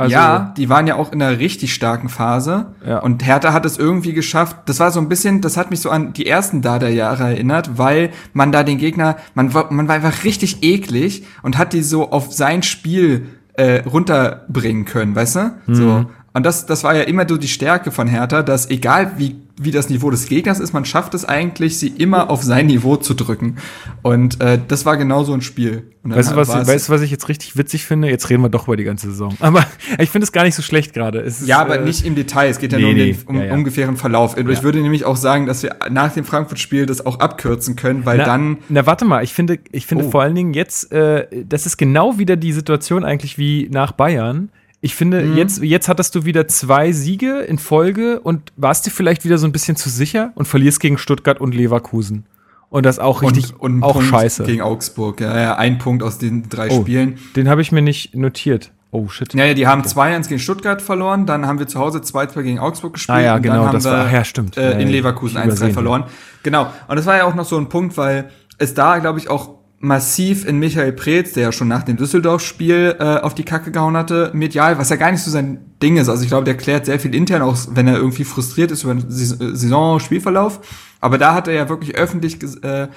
Also, 0.00 0.14
ja, 0.14 0.54
die 0.56 0.70
waren 0.70 0.86
ja 0.86 0.94
auch 0.94 1.12
in 1.12 1.20
einer 1.20 1.38
richtig 1.38 1.74
starken 1.74 2.08
Phase. 2.08 2.66
Ja. 2.86 3.00
Und 3.00 3.26
Hertha 3.26 3.52
hat 3.52 3.66
es 3.66 3.76
irgendwie 3.76 4.14
geschafft. 4.14 4.56
Das 4.64 4.80
war 4.80 4.90
so 4.90 4.98
ein 4.98 5.10
bisschen, 5.10 5.42
das 5.42 5.58
hat 5.58 5.70
mich 5.70 5.80
so 5.80 5.90
an 5.90 6.14
die 6.14 6.26
ersten 6.26 6.62
Dada-Jahre 6.62 7.24
erinnert, 7.24 7.76
weil 7.76 8.10
man 8.32 8.50
da 8.50 8.62
den 8.62 8.78
Gegner, 8.78 9.16
man 9.34 9.52
war, 9.52 9.70
man 9.70 9.88
war 9.88 9.96
einfach 9.96 10.24
richtig 10.24 10.62
eklig 10.62 11.24
und 11.42 11.58
hat 11.58 11.74
die 11.74 11.82
so 11.82 12.10
auf 12.12 12.32
sein 12.32 12.62
Spiel 12.62 13.26
äh, 13.52 13.82
runterbringen 13.82 14.86
können, 14.86 15.14
weißt 15.14 15.36
du? 15.36 15.52
Mhm. 15.66 15.74
So. 15.74 16.06
Und 16.32 16.46
das, 16.46 16.64
das 16.64 16.82
war 16.82 16.94
ja 16.94 17.02
immer 17.02 17.28
so 17.28 17.36
die 17.36 17.48
Stärke 17.48 17.90
von 17.90 18.08
Hertha, 18.08 18.42
dass 18.42 18.70
egal 18.70 19.12
wie, 19.18 19.36
wie 19.62 19.70
das 19.70 19.90
Niveau 19.90 20.10
des 20.10 20.26
Gegners 20.26 20.58
ist, 20.58 20.72
man 20.72 20.84
schafft 20.84 21.12
es 21.14 21.24
eigentlich, 21.24 21.78
sie 21.78 21.88
immer 21.88 22.30
auf 22.30 22.42
sein 22.42 22.66
Niveau 22.66 22.96
zu 22.96 23.14
drücken. 23.14 23.56
Und 24.02 24.40
äh, 24.40 24.58
das 24.66 24.86
war 24.86 24.96
genau 24.96 25.22
so 25.24 25.34
ein 25.34 25.42
Spiel. 25.42 25.84
Weißt 26.02 26.32
du, 26.32 26.36
was, 26.36 26.48
weißt 26.48 26.88
du, 26.88 26.92
was 26.92 27.02
ich 27.02 27.10
jetzt 27.10 27.28
richtig 27.28 27.58
witzig 27.58 27.84
finde? 27.84 28.08
Jetzt 28.08 28.30
reden 28.30 28.42
wir 28.42 28.48
doch 28.48 28.66
über 28.68 28.76
die 28.78 28.84
ganze 28.84 29.10
Saison. 29.10 29.36
Aber 29.40 29.66
ich 29.98 30.08
finde 30.08 30.24
es 30.24 30.32
gar 30.32 30.44
nicht 30.44 30.54
so 30.54 30.62
schlecht 30.62 30.94
gerade. 30.94 31.30
Ja, 31.44 31.60
aber 31.60 31.80
äh, 31.80 31.84
nicht 31.84 32.06
im 32.06 32.14
Detail. 32.14 32.48
Es 32.48 32.58
geht 32.58 32.72
ja 32.72 32.78
nee, 32.78 32.84
nur 32.84 32.92
um 32.92 32.96
den 32.96 33.16
um, 33.26 33.36
Ja, 33.36 33.44
ja. 33.44 33.52
ungefähren 33.54 33.96
Verlauf. 33.98 34.38
Ich 34.38 34.46
Ja. 34.48 34.62
würde 34.62 34.80
nämlich 34.80 35.04
auch 35.04 35.16
sagen, 35.16 35.44
dass 35.44 35.62
wir 35.62 35.76
nach 35.90 36.14
dem 36.14 36.24
Frankfurt-Spiel 36.24 36.86
das 36.86 37.04
auch 37.04 37.20
abkürzen 37.20 37.76
können, 37.76 38.06
weil 38.06 38.16
na, 38.18 38.24
dann 38.24 38.58
Na, 38.70 38.86
warte 38.86 39.04
mal, 39.04 39.22
ich 39.22 39.34
finde, 39.34 39.58
ich 39.72 39.84
finde 39.86 40.06
Oh. 40.06 40.10
vor 40.10 40.22
allen 40.22 40.34
Dingen 40.34 40.54
jetzt, 40.54 40.90
äh, 40.90 41.26
das 41.46 41.66
ist 41.66 41.76
genau 41.76 42.18
wieder 42.18 42.36
die 42.36 42.52
Situation 42.52 43.04
eigentlich 43.04 43.36
wie 43.36 43.68
nach 43.70 43.92
Bayern. 43.92 44.48
Ich 44.82 44.94
finde, 44.94 45.22
mhm. 45.22 45.36
jetzt, 45.36 45.62
jetzt 45.62 45.88
hattest 45.88 46.14
du 46.14 46.24
wieder 46.24 46.48
zwei 46.48 46.92
Siege 46.92 47.40
in 47.40 47.58
Folge 47.58 48.20
und 48.20 48.52
warst 48.56 48.86
dir 48.86 48.90
vielleicht 48.90 49.24
wieder 49.24 49.36
so 49.36 49.46
ein 49.46 49.52
bisschen 49.52 49.76
zu 49.76 49.90
sicher 49.90 50.32
und 50.34 50.46
verlierst 50.46 50.80
gegen 50.80 50.96
Stuttgart 50.96 51.40
und 51.40 51.54
Leverkusen. 51.54 52.24
Und 52.70 52.86
das 52.86 52.98
auch 52.98 53.22
richtig, 53.22 53.52
und, 53.58 53.74
und 53.74 53.82
auch 53.82 53.94
Punkt 53.94 54.08
scheiße. 54.08 54.44
Gegen 54.44 54.62
Augsburg, 54.62 55.20
ja, 55.20 55.38
ja, 55.38 55.56
ein 55.56 55.78
Punkt 55.78 56.02
aus 56.02 56.18
den 56.18 56.48
drei 56.48 56.70
oh, 56.70 56.80
Spielen. 56.80 57.18
Den 57.36 57.48
habe 57.48 57.60
ich 57.60 57.72
mir 57.72 57.82
nicht 57.82 58.14
notiert. 58.14 58.72
Oh 58.92 59.08
shit. 59.08 59.34
Ja, 59.34 59.44
ja 59.44 59.54
die 59.54 59.66
haben 59.66 59.82
2-1 59.82 60.28
gegen 60.28 60.40
Stuttgart 60.40 60.80
verloren, 60.80 61.26
dann 61.26 61.46
haben 61.46 61.58
wir 61.58 61.66
zu 61.66 61.78
Hause 61.78 61.98
2-2 61.98 62.42
gegen 62.42 62.58
Augsburg 62.58 62.94
gespielt. 62.94 63.18
Ah 63.18 63.20
ja, 63.20 63.38
genau, 63.38 63.70
das 63.70 63.84
wir, 63.84 63.92
war, 63.92 64.10
ja, 64.10 64.24
stimmt. 64.24 64.56
Äh, 64.56 64.80
in 64.80 64.88
Leverkusen 64.88 65.36
1-3 65.38 65.72
verloren. 65.72 66.04
Genau. 66.42 66.72
Und 66.88 66.96
das 66.96 67.06
war 67.06 67.16
ja 67.16 67.24
auch 67.24 67.34
noch 67.34 67.44
so 67.44 67.58
ein 67.58 67.68
Punkt, 67.68 67.96
weil 67.96 68.30
es 68.58 68.72
da, 68.74 68.98
glaube 68.98 69.18
ich, 69.18 69.28
auch 69.28 69.59
massiv 69.80 70.46
in 70.46 70.58
Michael 70.58 70.92
Preetz, 70.92 71.32
der 71.32 71.44
ja 71.44 71.52
schon 71.52 71.68
nach 71.68 71.82
dem 71.82 71.96
Düsseldorf-Spiel 71.96 72.96
äh, 72.98 73.02
auf 73.20 73.34
die 73.34 73.44
Kacke 73.44 73.70
gehauen 73.70 73.96
hatte, 73.96 74.30
medial, 74.34 74.78
was 74.78 74.90
ja 74.90 74.96
gar 74.96 75.10
nicht 75.10 75.22
so 75.22 75.30
sein 75.30 75.58
Ding 75.82 75.96
ist. 75.96 76.10
Also 76.10 76.22
ich 76.22 76.28
glaube, 76.28 76.44
der 76.44 76.56
klärt 76.56 76.84
sehr 76.84 77.00
viel 77.00 77.14
intern, 77.14 77.40
auch 77.40 77.56
wenn 77.70 77.88
er 77.88 77.96
irgendwie 77.96 78.24
frustriert 78.24 78.70
ist 78.70 78.84
über 78.84 78.94
den 78.94 79.06
Saison-Spielverlauf. 79.08 80.60
Aber 81.00 81.16
da 81.16 81.34
hat 81.34 81.48
er 81.48 81.54
ja 81.54 81.68
wirklich 81.70 81.96
öffentlich 81.96 82.38
äh, 82.62 82.88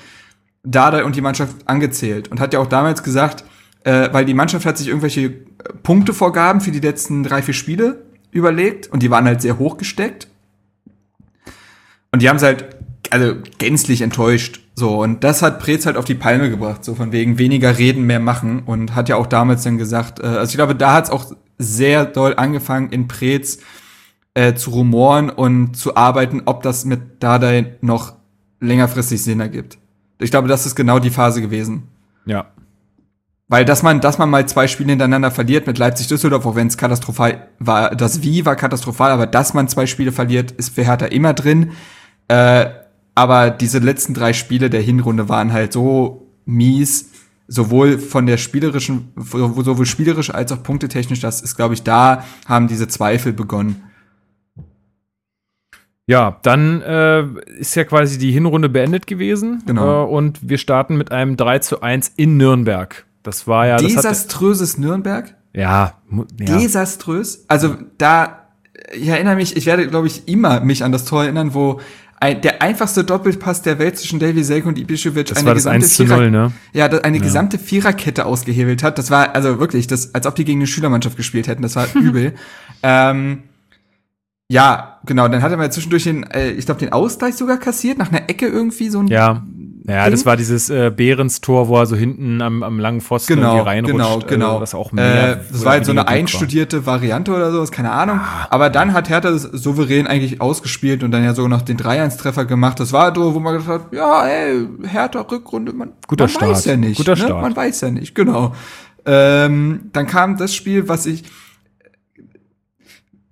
Dada 0.63 1.03
und 1.05 1.15
die 1.15 1.21
Mannschaft 1.21 1.55
angezählt 1.65 2.29
und 2.29 2.41
hat 2.41 2.53
ja 2.53 2.59
auch 2.59 2.67
damals 2.67 3.01
gesagt, 3.01 3.45
äh, 3.85 4.09
weil 4.11 4.25
die 4.25 4.33
Mannschaft 4.33 4.65
hat 4.65 4.77
sich 4.77 4.89
irgendwelche 4.89 5.29
Punktevorgaben 5.83 6.59
für 6.59 6.71
die 6.71 6.81
letzten 6.81 7.23
drei, 7.23 7.41
vier 7.41 7.53
Spiele 7.53 8.03
überlegt 8.31 8.87
und 8.87 9.03
die 9.03 9.09
waren 9.09 9.25
halt 9.25 9.41
sehr 9.41 9.57
hoch 9.57 9.77
gesteckt. 9.77 10.27
Und 12.11 12.21
die 12.21 12.27
haben 12.27 12.37
es 12.37 12.43
halt 12.43 12.75
also 13.09 13.35
gänzlich 13.57 14.01
enttäuscht. 14.01 14.62
So, 14.75 15.01
und 15.01 15.23
das 15.23 15.41
hat 15.41 15.59
Preetz 15.59 15.85
halt 15.85 15.97
auf 15.97 16.05
die 16.05 16.15
Palme 16.15 16.49
gebracht, 16.49 16.83
so 16.83 16.95
von 16.95 17.11
wegen 17.11 17.37
weniger 17.37 17.77
reden, 17.77 18.03
mehr 18.03 18.19
machen. 18.19 18.63
Und 18.65 18.95
hat 18.95 19.09
ja 19.09 19.17
auch 19.17 19.27
damals 19.27 19.63
dann 19.63 19.77
gesagt, 19.77 20.19
äh, 20.19 20.25
also 20.25 20.51
ich 20.51 20.55
glaube, 20.55 20.75
da 20.75 20.93
hat 20.93 21.05
es 21.05 21.09
auch 21.09 21.31
sehr 21.57 22.05
doll 22.05 22.33
angefangen 22.35 22.89
in 22.89 23.07
Preetz 23.07 23.59
äh, 24.33 24.55
zu 24.55 24.71
rumoren 24.71 25.29
und 25.29 25.77
zu 25.77 25.95
arbeiten, 25.95 26.41
ob 26.45 26.63
das 26.63 26.85
mit 26.85 27.21
Dardai 27.21 27.77
noch 27.81 28.15
längerfristig 28.59 29.21
Sinn 29.23 29.39
ergibt. 29.39 29.77
Ich 30.19 30.31
glaube, 30.31 30.47
das 30.47 30.65
ist 30.65 30.75
genau 30.75 30.99
die 30.99 31.09
Phase 31.09 31.41
gewesen. 31.41 31.83
Ja. 32.25 32.47
Weil 33.47 33.65
dass 33.65 33.83
man, 33.83 34.01
dass 34.01 34.17
man 34.17 34.29
mal 34.29 34.47
zwei 34.47 34.67
Spiele 34.67 34.89
hintereinander 34.91 35.29
verliert 35.29 35.67
mit 35.67 35.77
Leipzig-Düsseldorf, 35.77 36.45
auch 36.45 36.55
wenn 36.55 36.67
es 36.67 36.77
katastrophal 36.77 37.49
war, 37.59 37.95
das 37.95 38.23
Wie 38.23 38.45
war 38.45 38.55
katastrophal, 38.55 39.11
aber 39.11 39.27
dass 39.27 39.53
man 39.53 39.67
zwei 39.67 39.85
Spiele 39.85 40.11
verliert, 40.11 40.51
ist 40.51 40.73
für 40.73 40.83
Hertha 40.83 41.05
immer 41.05 41.33
drin. 41.33 41.73
Äh, 42.29 42.67
aber 43.15 43.49
diese 43.49 43.79
letzten 43.79 44.13
drei 44.13 44.33
Spiele 44.33 44.69
der 44.69 44.81
Hinrunde 44.81 45.29
waren 45.29 45.53
halt 45.53 45.73
so 45.73 46.27
mies, 46.45 47.11
sowohl 47.47 47.99
von 47.99 48.25
der 48.25 48.37
spielerischen, 48.37 49.11
sowohl 49.15 49.85
spielerisch 49.85 50.33
als 50.33 50.51
auch 50.51 50.63
punktetechnisch, 50.63 51.19
das 51.19 51.41
ist, 51.41 51.55
glaube 51.55 51.73
ich, 51.73 51.83
da 51.83 52.23
haben 52.47 52.67
diese 52.67 52.87
Zweifel 52.87 53.33
begonnen. 53.33 53.83
Ja, 56.05 56.39
dann 56.41 56.81
äh, 56.81 57.23
ist 57.57 57.75
ja 57.75 57.85
quasi 57.85 58.17
die 58.17 58.31
Hinrunde 58.31 58.67
beendet 58.67 59.07
gewesen. 59.07 59.63
Genau. 59.65 60.03
Äh, 60.03 60.09
und 60.09 60.39
wir 60.41 60.57
starten 60.57 60.97
mit 60.97 61.11
einem 61.11 61.37
3 61.37 61.59
zu 61.59 61.81
1 61.81 62.13
in 62.17 62.35
Nürnberg. 62.35 63.05
Das 63.23 63.47
war 63.47 63.67
ja. 63.67 63.77
Desaströses 63.77 64.77
Nürnberg? 64.77 65.33
Ja, 65.53 65.93
ja. 66.11 66.25
Desaströs. 66.57 67.45
Also 67.47 67.77
da, 67.97 68.49
ich 68.93 69.07
erinnere 69.07 69.35
mich, 69.35 69.55
ich 69.55 69.65
werde, 69.65 69.87
glaube 69.87 70.07
ich, 70.07 70.27
immer 70.27 70.59
mich 70.59 70.83
an 70.83 70.91
das 70.91 71.05
Tor 71.05 71.23
erinnern, 71.23 71.53
wo 71.53 71.79
ein, 72.23 72.39
der 72.39 72.61
einfachste 72.61 73.03
Doppelpass 73.03 73.63
der 73.63 73.79
Welt 73.79 73.97
zwischen 73.97 74.17
Davy 74.17 74.45
Selke 74.45 74.69
und 74.69 74.79
Ibišević 74.79 75.29
das 75.29 75.37
eine 75.39 75.47
war 75.47 75.55
das 75.55 75.63
gesamte 75.65 75.85
1 75.85 75.95
zu 75.95 76.05
0, 76.05 76.31
ne? 76.31 76.53
Ja, 76.71 76.85
eine 76.85 77.17
ja. 77.17 77.23
gesamte 77.23 77.59
Viererkette 77.59 78.25
ausgehebelt 78.25 78.81
hat. 78.81 78.97
Das 78.97 79.11
war 79.11 79.35
also 79.35 79.59
wirklich, 79.59 79.87
das, 79.87 80.15
als 80.15 80.25
ob 80.25 80.35
die 80.35 80.45
gegen 80.45 80.59
eine 80.59 80.67
Schülermannschaft 80.67 81.17
gespielt 81.17 81.47
hätten. 81.47 81.61
Das 81.63 81.75
war 81.75 81.85
übel. 81.95 82.33
ähm, 82.81 83.43
ja, 84.47 84.99
genau. 85.05 85.27
Dann 85.27 85.41
hat 85.41 85.51
er 85.51 85.57
mal 85.57 85.69
zwischendurch 85.69 86.05
den, 86.05 86.23
äh, 86.23 86.51
ich 86.51 86.65
glaube, 86.65 86.79
den 86.79 86.93
Ausgleich 86.93 87.35
sogar 87.35 87.57
kassiert, 87.57 87.97
nach 87.97 88.09
einer 88.09 88.29
Ecke 88.29 88.47
irgendwie 88.47 88.87
so 88.87 89.01
ein. 89.01 89.07
Ja. 89.07 89.43
Ja, 89.85 90.09
das 90.09 90.25
war 90.25 90.37
dieses 90.37 90.69
äh, 90.69 90.91
Behrens-Tor, 90.95 91.67
wo 91.67 91.77
er 91.77 91.85
so 91.85 91.97
hinten 91.97 92.41
am, 92.41 92.63
am 92.63 92.79
langen 92.79 93.01
Pfosten 93.01 93.35
genau, 93.35 93.55
irgendwie 93.55 93.69
reinrutscht. 93.69 93.97
Genau, 93.97 94.19
genau. 94.19 94.57
Äh, 94.57 94.61
was 94.61 94.75
auch 94.75 94.93
mehr. 94.93 95.33
Äh, 95.33 95.37
das 95.51 95.65
war 95.65 95.73
halt 95.73 95.85
so 95.85 95.91
eine 95.91 96.07
einstudierte 96.07 96.85
war. 96.85 96.93
Variante 96.93 97.33
oder 97.33 97.51
sowas, 97.51 97.71
keine 97.71 97.91
Ahnung. 97.91 98.19
Ah. 98.21 98.47
Aber 98.49 98.69
dann 98.69 98.93
hat 98.93 99.09
Hertha 99.09 99.31
das 99.31 99.41
souverän 99.41 100.07
eigentlich 100.07 100.39
ausgespielt 100.39 101.03
und 101.03 101.11
dann 101.11 101.23
ja 101.23 101.33
so 101.33 101.47
noch 101.49 101.63
den 101.63 101.77
3-1-Treffer 101.77 102.45
gemacht. 102.45 102.79
Das 102.79 102.93
war 102.93 103.13
so, 103.13 103.35
wo 103.35 103.39
man 103.39 103.55
gesagt 103.55 103.85
hat, 103.85 103.93
ja, 103.93 104.25
ey, 104.25 104.67
Hertha 104.87 105.19
Rückrunde, 105.21 105.73
man, 105.73 105.91
Guter 106.07 106.25
man 106.25 106.29
Start. 106.29 106.51
weiß 106.51 106.65
ja 106.65 106.77
nicht. 106.77 106.97
Guter 106.97 107.15
ne? 107.15 107.17
Start. 107.17 107.41
Man 107.41 107.55
weiß 107.55 107.81
ja 107.81 107.91
nicht, 107.91 108.15
genau. 108.15 108.53
Ähm, 109.05 109.89
dann 109.91 110.07
kam 110.07 110.37
das 110.37 110.55
Spiel, 110.55 110.87
was 110.87 111.05
ich, 111.05 111.23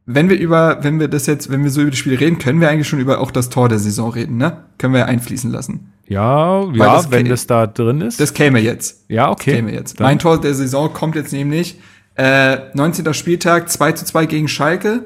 wenn 0.05 0.29
wir 0.29 0.39
über, 0.39 0.83
wenn 0.83 0.99
wir 0.99 1.07
das 1.07 1.27
jetzt, 1.27 1.51
wenn 1.51 1.63
wir 1.63 1.71
so 1.71 1.81
über 1.81 1.91
das 1.91 1.99
Spiel 1.99 2.15
reden, 2.15 2.37
können 2.37 2.59
wir 2.59 2.69
eigentlich 2.69 2.87
schon 2.87 2.99
über 2.99 3.19
auch 3.19 3.31
das 3.31 3.49
Tor 3.49 3.69
der 3.69 3.79
Saison 3.79 4.11
reden, 4.11 4.37
ne? 4.37 4.65
Können 4.77 4.93
wir 4.93 5.05
einfließen 5.05 5.51
lassen. 5.51 5.93
Ja, 6.07 6.67
Weil 6.67 6.77
ja, 6.77 6.95
das 6.95 7.11
wenn 7.11 7.29
das 7.29 7.47
da 7.47 7.67
drin 7.67 8.01
ist. 8.01 8.19
Das 8.19 8.33
käme 8.33 8.59
jetzt. 8.59 9.05
Ja, 9.07 9.29
okay. 9.29 9.51
Das 9.51 9.55
käme 9.59 9.73
jetzt. 9.73 9.99
Dann. 9.99 10.07
Mein 10.07 10.19
Tor 10.19 10.41
der 10.41 10.53
Saison 10.53 10.91
kommt 10.91 11.15
jetzt 11.15 11.31
nämlich 11.31 11.79
äh, 12.15 12.57
19. 12.73 13.13
Spieltag 13.13 13.69
2 13.69 13.91
zu 13.93 14.05
2 14.05 14.25
gegen 14.25 14.47
Schalke. 14.47 15.05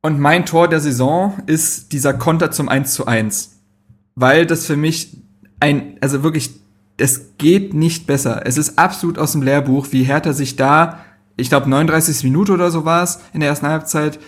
Und 0.00 0.18
mein 0.18 0.44
Tor 0.44 0.68
der 0.68 0.80
Saison 0.80 1.34
ist 1.46 1.92
dieser 1.92 2.14
Konter 2.14 2.50
zum 2.50 2.68
1 2.68 2.92
zu 2.94 3.06
1. 3.06 3.60
Weil 4.16 4.44
das 4.44 4.66
für 4.66 4.76
mich 4.76 5.16
ein, 5.60 5.96
also 6.00 6.22
wirklich, 6.22 6.50
es 6.96 7.36
geht 7.38 7.74
nicht 7.74 8.06
besser. 8.06 8.42
Es 8.44 8.58
ist 8.58 8.78
absolut 8.78 9.18
aus 9.18 9.32
dem 9.32 9.42
Lehrbuch, 9.42 9.88
wie 9.92 10.02
Hertha 10.02 10.32
sich 10.32 10.56
da, 10.56 11.04
ich 11.36 11.48
glaube 11.48 11.68
39 11.68 12.24
Minute 12.24 12.52
oder 12.52 12.70
so 12.70 12.84
war 12.84 13.02
es 13.02 13.20
in 13.32 13.40
der 13.40 13.48
ersten 13.48 13.66
Halbzeit, 13.66 14.18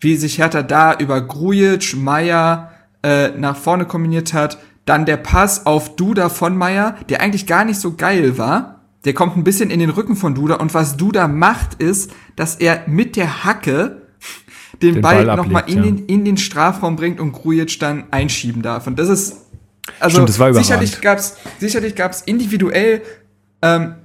wie 0.00 0.16
sich 0.16 0.38
Hertha 0.38 0.62
da 0.62 0.94
über 0.94 1.20
Grujic, 1.20 1.96
Meier, 1.96 2.72
äh, 3.02 3.30
nach 3.30 3.56
vorne 3.56 3.84
kombiniert 3.84 4.32
hat. 4.32 4.58
Dann 4.84 5.06
der 5.06 5.16
Pass 5.16 5.66
auf 5.66 5.96
Duda 5.96 6.28
von 6.28 6.56
Meier, 6.56 6.96
der 7.08 7.20
eigentlich 7.20 7.46
gar 7.46 7.64
nicht 7.64 7.80
so 7.80 7.94
geil 7.94 8.36
war. 8.38 8.82
Der 9.04 9.14
kommt 9.14 9.36
ein 9.36 9.44
bisschen 9.44 9.70
in 9.70 9.80
den 9.80 9.90
Rücken 9.90 10.16
von 10.16 10.34
Duda 10.34 10.56
und 10.56 10.72
was 10.74 10.96
Duda 10.96 11.28
macht 11.28 11.74
ist, 11.74 12.12
dass 12.36 12.56
er 12.56 12.84
mit 12.86 13.16
der 13.16 13.44
Hacke 13.44 14.02
den, 14.82 14.94
den 14.94 15.02
Ball, 15.02 15.26
Ball 15.26 15.36
nochmal 15.36 15.64
in, 15.66 15.76
ja. 15.76 15.82
den, 15.82 16.06
in 16.06 16.24
den 16.24 16.36
Strafraum 16.36 16.96
bringt 16.96 17.20
und 17.20 17.32
Grujic 17.32 17.78
dann 17.78 18.04
einschieben 18.10 18.62
darf. 18.62 18.86
Und 18.86 18.98
das 18.98 19.08
ist 19.08 19.44
also 20.00 20.22
Stimmt, 20.22 20.28
das 20.30 20.56
sicherlich 20.56 21.00
gab's 21.02 21.36
sicherlich 21.58 21.94
gab's 21.94 22.22
individuell 22.22 23.02
ähm, 23.60 23.96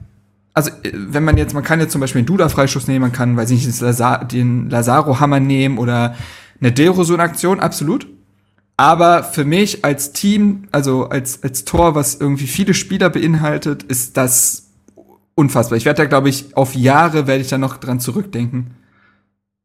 also 0.54 0.72
äh, 0.84 0.92
wenn 0.94 1.24
man 1.24 1.38
jetzt 1.38 1.54
man 1.54 1.64
kann 1.64 1.80
jetzt 1.80 1.92
zum 1.92 2.02
Beispiel 2.02 2.20
einen 2.20 2.28
Duda 2.28 2.50
Freischuss 2.50 2.88
nehmen, 2.88 3.02
man 3.02 3.12
kann 3.12 3.38
weiß 3.38 3.52
ich 3.52 3.66
nicht 3.66 4.32
den 4.32 4.70
Lazaro 4.70 5.20
Hammer 5.20 5.40
nehmen 5.40 5.78
oder 5.78 6.16
eine 6.60 6.72
Derosun 6.72 7.20
Aktion 7.20 7.60
absolut. 7.60 8.08
Aber 8.80 9.24
für 9.24 9.44
mich 9.44 9.84
als 9.84 10.14
Team, 10.14 10.70
also 10.72 11.10
als, 11.10 11.44
als 11.44 11.66
Tor, 11.66 11.96
was 11.96 12.16
irgendwie 12.16 12.48
viele 12.48 12.74
Spieler 12.74 13.10
beinhaltet, 13.10 13.84
ist 13.84 14.16
das 14.16 14.70
unfassbar. 15.36 15.78
Ich 15.78 15.84
werde 15.84 16.04
da, 16.04 16.06
glaube 16.06 16.30
ich, 16.30 16.56
auf 16.56 16.76
Jahre 16.76 17.28
werde 17.28 17.42
ich 17.42 17.50
da 17.50 17.58
noch 17.58 17.76
dran 17.76 18.00
zurückdenken. 18.00 18.72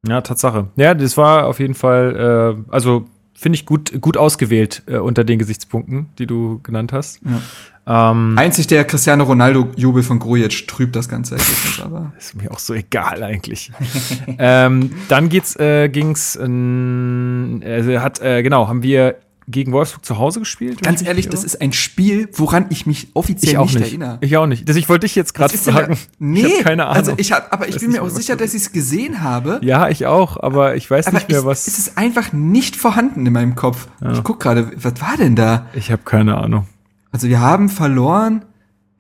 Ja, 0.05 0.21
Tatsache. 0.21 0.67
Ja, 0.75 0.95
das 0.95 1.17
war 1.17 1.47
auf 1.47 1.61
jeden 1.61 1.75
Fall, 1.75 2.57
äh, 2.67 2.73
also 2.73 3.07
finde 3.35 3.57
ich 3.57 3.67
gut, 3.67 4.01
gut 4.01 4.17
ausgewählt 4.17 4.83
äh, 4.87 4.97
unter 4.97 5.25
den 5.25 5.39
Gesichtspunkten, 5.39 6.07
die 6.19 6.27
du 6.27 6.61
genannt 6.63 6.93
hast. 6.93 7.21
Ja. 7.25 7.41
Ähm, 7.87 8.39
Einzig 8.39 8.67
der 8.67 8.85
Cristiano 8.85 9.25
Ronaldo-Jubel 9.25 10.03
von 10.03 10.19
Grujic 10.19 10.67
trübt 10.67 10.97
das 10.97 11.09
ganze 11.09 11.35
Ergebnis, 11.35 11.81
aber. 11.83 12.13
Ist 12.19 12.35
mir 12.35 12.51
auch 12.51 12.59
so 12.59 12.73
egal 12.73 13.23
eigentlich. 13.23 13.71
ähm, 14.39 14.91
dann 15.09 15.29
geht's, 15.29 15.57
äh, 15.57 15.89
ging's, 15.91 16.37
äh, 16.37 16.43
also 16.43 18.01
hat, 18.01 18.23
äh, 18.23 18.43
genau, 18.43 18.69
haben 18.69 18.83
wir 18.83 19.17
gegen 19.49 19.73
Wolfsburg 19.73 20.05
zu 20.05 20.19
Hause 20.19 20.41
gespielt? 20.41 20.83
Ganz 20.83 21.03
ehrlich, 21.03 21.29
das 21.29 21.45
ist 21.45 21.61
ein 21.61 21.73
Spiel, 21.73 22.29
woran 22.33 22.67
ich 22.71 22.87
mich 22.87 23.09
offiziell 23.15 23.55
ich 23.55 23.61
nicht, 23.61 23.75
nicht, 23.75 23.87
erinnere. 23.89 24.19
Ich 24.21 24.37
auch 24.37 24.47
nicht. 24.47 24.69
Das, 24.69 24.77
ich 24.77 24.89
wollte 24.89 25.07
dich 25.07 25.15
jetzt 25.15 25.35
gerade 25.35 25.57
fragen. 25.57 25.99
nee, 26.19 26.47
ich 26.47 26.65
keine 26.65 26.87
Ahnung. 26.87 26.97
Also 26.97 27.13
ich 27.17 27.33
hab, 27.33 27.53
aber 27.53 27.69
ich 27.69 27.79
bin 27.79 27.93
mir 27.93 28.03
auch 28.03 28.09
sicher, 28.09 28.37
dass 28.37 28.55
ich 28.55 28.63
es 28.63 28.73
gesehen 28.73 29.23
habe. 29.23 29.61
Ja, 29.63 29.89
ich 29.89 30.07
auch, 30.07 30.37
aber 30.43 30.77
ich 30.77 30.91
weiß 30.91 31.09
aber 31.09 31.19
nicht 31.19 31.29
mehr, 31.29 31.41
ich, 31.41 31.45
was. 31.45 31.67
Es 31.67 31.79
ist 31.79 31.99
einfach 31.99 32.33
nicht 32.33 32.77
vorhanden 32.77 33.27
in 33.27 33.33
meinem 33.33 33.55
Kopf. 33.55 33.89
Ja. 34.01 34.13
Ich 34.13 34.23
guck 34.23 34.41
gerade, 34.41 34.73
was 34.77 35.01
war 35.01 35.17
denn 35.19 35.37
da? 35.37 35.67
Ich 35.75 35.91
habe 35.91 36.03
keine 36.05 36.37
Ahnung. 36.37 36.67
Also 37.13 37.29
wir 37.29 37.41
haben 37.41 37.69
verloren. 37.69 38.45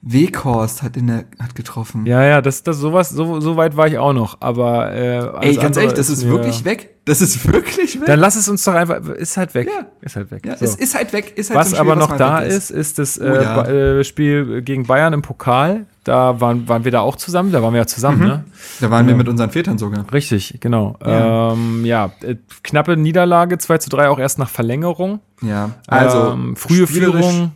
Weghorst 0.06 0.82
hat 0.82 0.98
in 0.98 1.06
der 1.06 1.24
hat 1.38 1.54
getroffen. 1.54 2.04
Ja, 2.04 2.22
ja, 2.22 2.42
das 2.42 2.62
das 2.62 2.76
sowas 2.76 3.08
so 3.08 3.40
so 3.40 3.56
weit 3.56 3.74
war 3.76 3.88
ich 3.88 3.96
auch 3.96 4.12
noch, 4.12 4.36
aber 4.40 4.92
äh, 4.92 5.48
Ey, 5.48 5.56
ganz 5.56 5.78
ehrlich, 5.78 5.94
das 5.94 6.10
ist, 6.10 6.24
ist 6.24 6.28
wirklich 6.28 6.64
weg. 6.66 6.90
Das 7.06 7.22
ist 7.22 7.50
wirklich 7.50 7.98
weg. 7.98 8.06
Dann 8.06 8.20
lass 8.20 8.36
es 8.36 8.46
uns 8.46 8.64
doch 8.64 8.74
einfach 8.74 8.98
ist 8.98 9.38
halt 9.38 9.54
weg. 9.54 9.68
Ja. 9.68 9.86
Ist 10.02 10.16
halt 10.16 10.30
weg. 10.30 10.44
Ja, 10.44 10.56
so. 10.58 10.64
es 10.66 10.74
ist 10.74 10.94
halt 10.94 11.12
weg, 11.14 11.32
ist 11.36 11.50
halt 11.50 11.60
Was 11.60 11.68
Spiel, 11.68 11.80
aber 11.80 11.96
noch 11.96 12.10
was 12.10 12.18
da 12.18 12.40
ist, 12.40 12.70
ist 12.70 12.98
das 12.98 13.16
äh, 13.16 13.24
oh, 13.24 13.42
ja. 13.42 13.64
äh, 13.64 14.04
Spiel 14.04 14.60
gegen 14.60 14.86
Bayern 14.86 15.14
im 15.14 15.22
Pokal. 15.22 15.86
Da 16.04 16.38
waren 16.38 16.68
waren 16.68 16.84
wir 16.84 16.92
da 16.92 17.00
auch 17.00 17.16
zusammen, 17.16 17.50
da 17.50 17.62
waren 17.62 17.72
wir 17.72 17.80
ja 17.80 17.86
zusammen, 17.86 18.18
mhm. 18.18 18.26
ne? 18.26 18.44
Da 18.80 18.90
waren 18.90 19.06
wir 19.06 19.14
mit 19.14 19.28
unseren 19.28 19.50
Vätern 19.50 19.78
sogar. 19.78 20.04
Richtig, 20.12 20.58
genau. 20.60 20.98
Ja, 21.02 21.52
ähm, 21.52 21.86
ja 21.86 22.12
äh, 22.20 22.36
knappe 22.62 22.98
Niederlage 22.98 23.56
2 23.56 23.78
zu 23.78 23.88
3 23.88 24.10
auch 24.10 24.18
erst 24.18 24.38
nach 24.38 24.50
Verlängerung. 24.50 25.20
Ja. 25.40 25.70
Also 25.86 26.32
ähm, 26.32 26.56
frühe 26.56 26.86
Führung 26.86 27.52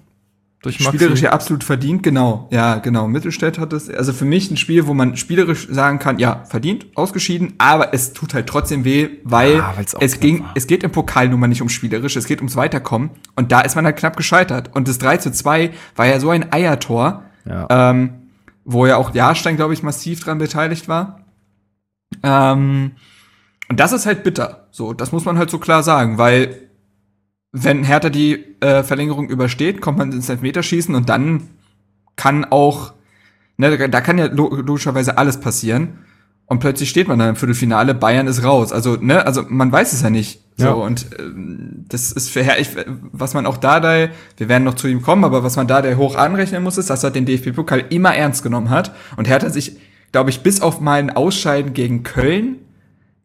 durch 0.69 0.81
Maxi. 0.81 0.99
Spielerisch 0.99 1.23
ja 1.23 1.33
absolut 1.33 1.65
verdient, 1.65 2.03
genau. 2.03 2.49
Ja, 2.51 2.77
genau. 2.77 3.09
Mittelstädt 3.09 3.59
hat 3.59 3.73
es, 3.73 3.89
also 3.91 4.13
für 4.13 4.25
mich 4.25 4.51
ein 4.51 4.57
Spiel, 4.57 4.87
wo 4.87 4.95
man 4.95 5.17
spielerisch 5.17 5.67
sagen 5.71 5.99
kann, 5.99 6.19
ja, 6.19 6.45
verdient, 6.45 6.87
ausgeschieden, 6.95 7.55
aber 7.59 7.95
es 7.95 8.13
tut 8.13 8.35
halt 8.35 8.47
trotzdem 8.47 8.85
weh, 8.85 9.09
weil 9.25 9.57
ja, 9.57 9.75
es 10.01 10.21
ging, 10.21 10.41
war. 10.41 10.53
es 10.55 10.67
geht 10.67 10.83
im 10.83 10.93
Pokal 10.93 11.29
nun 11.29 11.41
mal 11.41 11.47
nicht 11.49 11.63
um 11.63 11.69
spielerisch, 11.69 12.17
es 12.17 12.27
geht 12.27 12.39
ums 12.39 12.57
Weiterkommen 12.57 13.11
und 13.37 13.51
da 13.51 13.61
ist 13.61 13.77
man 13.77 13.85
halt 13.85 13.97
knapp 13.97 14.17
gescheitert. 14.17 14.75
Und 14.75 14.89
das 14.89 14.99
3 14.99 15.17
zu 15.19 15.33
2 15.33 15.71
war 15.97 16.07
ja 16.07 16.21
so 16.21 16.31
ein 16.31 16.53
Eiertor, 16.53 17.25
ja. 17.47 17.67
ähm, 17.71 18.11
wo 18.65 18.87
ja 18.87 18.97
auch 18.97 19.15
Jahrstein, 19.15 19.57
glaube 19.57 19.73
ich, 19.73 19.83
massiv 19.83 20.21
dran 20.21 20.39
beteiligt 20.39 20.89
war. 20.89 21.21
Ähm, 22.23 22.93
und 23.69 23.81
das 23.81 23.93
ist 23.93 24.07
halt 24.07 24.23
bitter. 24.23 24.69
So, 24.71 24.93
das 24.93 25.13
muss 25.13 25.25
man 25.25 25.39
halt 25.39 25.51
so 25.51 25.59
klar 25.59 25.83
sagen, 25.83 26.19
weil 26.19 26.68
wenn 27.53 27.85
Hertha 27.85 28.11
die 28.11 28.57
äh, 28.61 28.83
Verlängerung 28.83 29.29
übersteht, 29.29 29.81
kommt 29.81 29.99
man 29.99 30.13
ins 30.13 30.29
Elfmeterschießen 30.29 30.95
und 30.95 31.09
dann 31.09 31.49
kann 32.17 32.45
auch, 32.45 32.93
ne, 33.57 33.89
da 33.89 34.01
kann 34.01 34.19
ja 34.19 34.27
logischerweise 34.27 35.19
alles 35.19 35.41
passieren. 35.41 35.99
Und 36.47 36.61
plötzlich 36.61 36.89
steht 36.89 37.09
man 37.09 37.19
dann 37.19 37.31
im 37.31 37.37
Viertelfinale, 37.37 37.95
Bayern 37.95 38.27
ist 38.27 38.43
raus. 38.43 38.73
Also, 38.73 38.97
ne, 38.97 39.27
also 39.27 39.45
man 39.49 39.71
weiß 39.71 39.93
es 39.93 40.03
ja 40.03 40.09
nicht. 40.09 40.41
So, 40.57 40.65
ja. 40.65 40.73
und 40.73 41.13
äh, 41.13 41.25
das 41.89 42.11
ist 42.11 42.31
für 42.31 42.43
Herr, 42.43 42.59
ich, 42.59 42.71
was 43.13 43.35
man 43.35 43.47
auch 43.47 43.59
da, 43.59 43.81
da, 43.81 44.09
wir 44.37 44.49
werden 44.49 44.65
noch 44.65 44.75
zu 44.75 44.89
ihm 44.89 45.03
kommen, 45.03 45.25
aber 45.25 45.45
was 45.45 45.57
man 45.57 45.67
da 45.67 45.83
der 45.83 45.99
hoch 45.99 46.17
anrechnen 46.17 46.63
muss, 46.63 46.79
ist, 46.79 46.91
dass 46.91 47.05
er 47.05 47.11
den 47.11 47.27
DFB-Pokal 47.27 47.85
immer 47.91 48.15
ernst 48.15 48.43
genommen 48.43 48.71
hat. 48.71 48.95
Und 49.17 49.29
Hertha 49.29 49.51
sich, 49.51 49.77
glaube 50.11 50.31
ich, 50.31 50.41
bis 50.41 50.61
auf 50.63 50.81
mein 50.81 51.15
Ausscheiden 51.15 51.75
gegen 51.75 52.03
Köln 52.03 52.57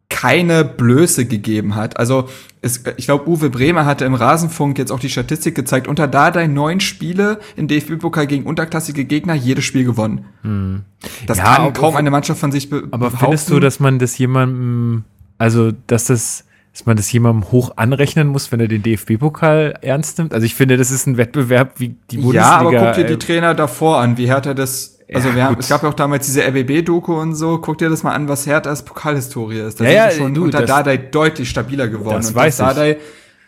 keine 0.10 0.64
Blöße 0.66 1.26
gegeben 1.26 1.76
hat. 1.76 1.98
Also 1.98 2.30
es, 2.64 2.84
ich 2.96 3.06
glaube, 3.06 3.28
Uwe 3.30 3.50
Bremer 3.50 3.86
hatte 3.86 4.06
im 4.06 4.14
Rasenfunk 4.14 4.78
jetzt 4.78 4.92
auch 4.92 5.00
die 5.00 5.10
Statistik 5.10 5.54
gezeigt, 5.54 5.88
unter 5.88 6.08
Dardai 6.08 6.48
neun 6.48 6.80
Spiele 6.80 7.40
in 7.58 7.68
DFB-Pokal 7.68 8.26
gegen 8.26 8.46
unterklassige 8.46 9.04
Gegner, 9.04 9.34
jedes 9.34 9.66
Spiel 9.66 9.84
gewonnen. 9.84 10.26
Hm. 10.44 10.84
Das 11.28 11.40
ja, 11.40 11.56
kann 11.56 11.74
kaum 11.74 11.98
eine 11.98 12.10
Mannschaft 12.10 12.40
von 12.40 12.54
sich 12.54 12.70
be 12.70 12.88
Aber 12.92 13.12
findest 13.12 13.50
du, 13.50 13.60
dass 13.60 13.82
man 13.82 14.00
das 14.00 14.18
jemandem, 14.18 15.04
also 15.38 15.72
dass 15.88 16.06
das 16.06 16.46
dass 16.72 16.88
man 16.88 16.98
das 16.98 17.12
jemandem 17.12 17.52
hoch 17.52 17.74
anrechnen 17.76 18.28
muss, 18.30 18.52
wenn 18.52 18.60
er 18.60 18.68
den 18.68 18.82
DFB-Pokal 18.82 19.76
ernst 19.82 20.18
nimmt. 20.18 20.34
Also 20.34 20.44
ich 20.44 20.56
finde, 20.56 20.76
das 20.76 20.90
ist 20.90 21.06
ein 21.06 21.18
Wettbewerb 21.18 21.80
wie 21.80 21.90
die 22.10 22.18
Bundesliga. 22.18 22.42
Ja, 22.42 22.58
aber 22.58 22.72
guck 22.72 22.96
dir 22.96 23.06
die 23.06 23.14
äh, 23.14 23.18
Trainer 23.18 23.54
davor 23.54 24.00
an. 24.00 24.18
Wie 24.18 24.26
er 24.48 24.56
das 24.56 24.98
also 25.12 25.30
ja, 25.30 25.36
wir 25.36 25.44
haben, 25.46 25.58
es 25.60 25.70
gab 25.70 25.84
ja 25.84 25.90
auch 25.90 25.94
damals 25.94 26.26
diese 26.26 26.44
RBB-Doku 26.44 27.20
und 27.20 27.36
so. 27.36 27.58
Guck 27.60 27.78
dir 27.78 27.90
das 27.90 28.04
mal 28.04 28.14
an, 28.14 28.28
was 28.28 28.46
Herthas 28.46 28.86
Pokalhistorie 28.86 29.60
ist. 29.60 29.80
Da 29.80 29.86
ja, 29.86 30.10
sind 30.10 30.20
ja, 30.20 30.26
schon 30.26 30.34
du, 30.34 30.44
unter 30.44 30.60
das, 30.60 30.68
Dardai 30.68 30.98
deutlich 30.98 31.50
stabiler 31.50 31.88
geworden. 31.88 32.18
Das 32.18 32.30
und 32.30 32.36
weiß 32.36 32.58
dass 32.58 32.68
Dardai, 32.68 32.98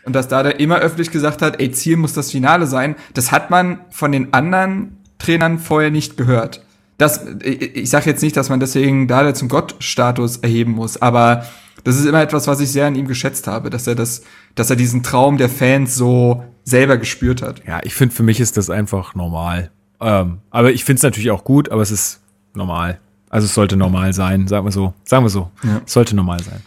und 0.04 0.14
dass 0.14 0.28
Dardai 0.28 0.52
immer 0.52 0.78
öffentlich 0.78 1.10
gesagt 1.10 1.42
hat, 1.42 1.60
ey, 1.60 1.70
Ziel 1.70 1.96
muss 1.96 2.12
das 2.12 2.30
Finale 2.30 2.66
sein, 2.66 2.94
das 3.14 3.32
hat 3.32 3.50
man 3.50 3.80
von 3.90 4.12
den 4.12 4.32
anderen 4.32 4.98
Trainern 5.18 5.58
vorher 5.58 5.90
nicht 5.90 6.16
gehört. 6.16 6.62
Das, 6.98 7.26
ich 7.42 7.90
sage 7.90 8.08
jetzt 8.08 8.22
nicht, 8.22 8.36
dass 8.36 8.48
man 8.48 8.60
deswegen 8.60 9.08
Dardai 9.08 9.32
zum 9.32 9.48
Gottstatus 9.48 10.38
erheben 10.38 10.72
muss, 10.72 11.00
aber 11.02 11.46
das 11.84 11.96
ist 11.96 12.06
immer 12.06 12.22
etwas, 12.22 12.46
was 12.46 12.60
ich 12.60 12.70
sehr 12.70 12.86
an 12.86 12.94
ihm 12.94 13.06
geschätzt 13.06 13.46
habe, 13.46 13.70
dass 13.70 13.86
er 13.86 13.94
das, 13.94 14.22
dass 14.54 14.70
er 14.70 14.76
diesen 14.76 15.02
Traum 15.02 15.36
der 15.36 15.48
Fans 15.48 15.94
so 15.94 16.42
selber 16.64 16.96
gespürt 16.96 17.42
hat. 17.42 17.62
Ja, 17.66 17.80
ich 17.84 17.94
finde, 17.94 18.14
für 18.14 18.22
mich 18.22 18.40
ist 18.40 18.56
das 18.56 18.70
einfach 18.70 19.14
normal. 19.14 19.70
Ähm, 20.00 20.38
aber 20.50 20.72
ich 20.72 20.84
finde 20.84 20.98
es 20.98 21.02
natürlich 21.02 21.30
auch 21.30 21.44
gut, 21.44 21.70
aber 21.70 21.82
es 21.82 21.90
ist 21.90 22.20
normal. 22.54 22.98
Also 23.28 23.46
es 23.46 23.54
sollte 23.54 23.76
normal 23.76 24.12
sein, 24.12 24.46
sagen 24.46 24.66
wir 24.66 24.72
so. 24.72 24.94
Sagen 25.04 25.24
wir 25.24 25.30
so. 25.30 25.50
Ja. 25.62 25.82
Es 25.84 25.92
sollte 25.92 26.14
normal 26.14 26.42
sein. 26.42 26.62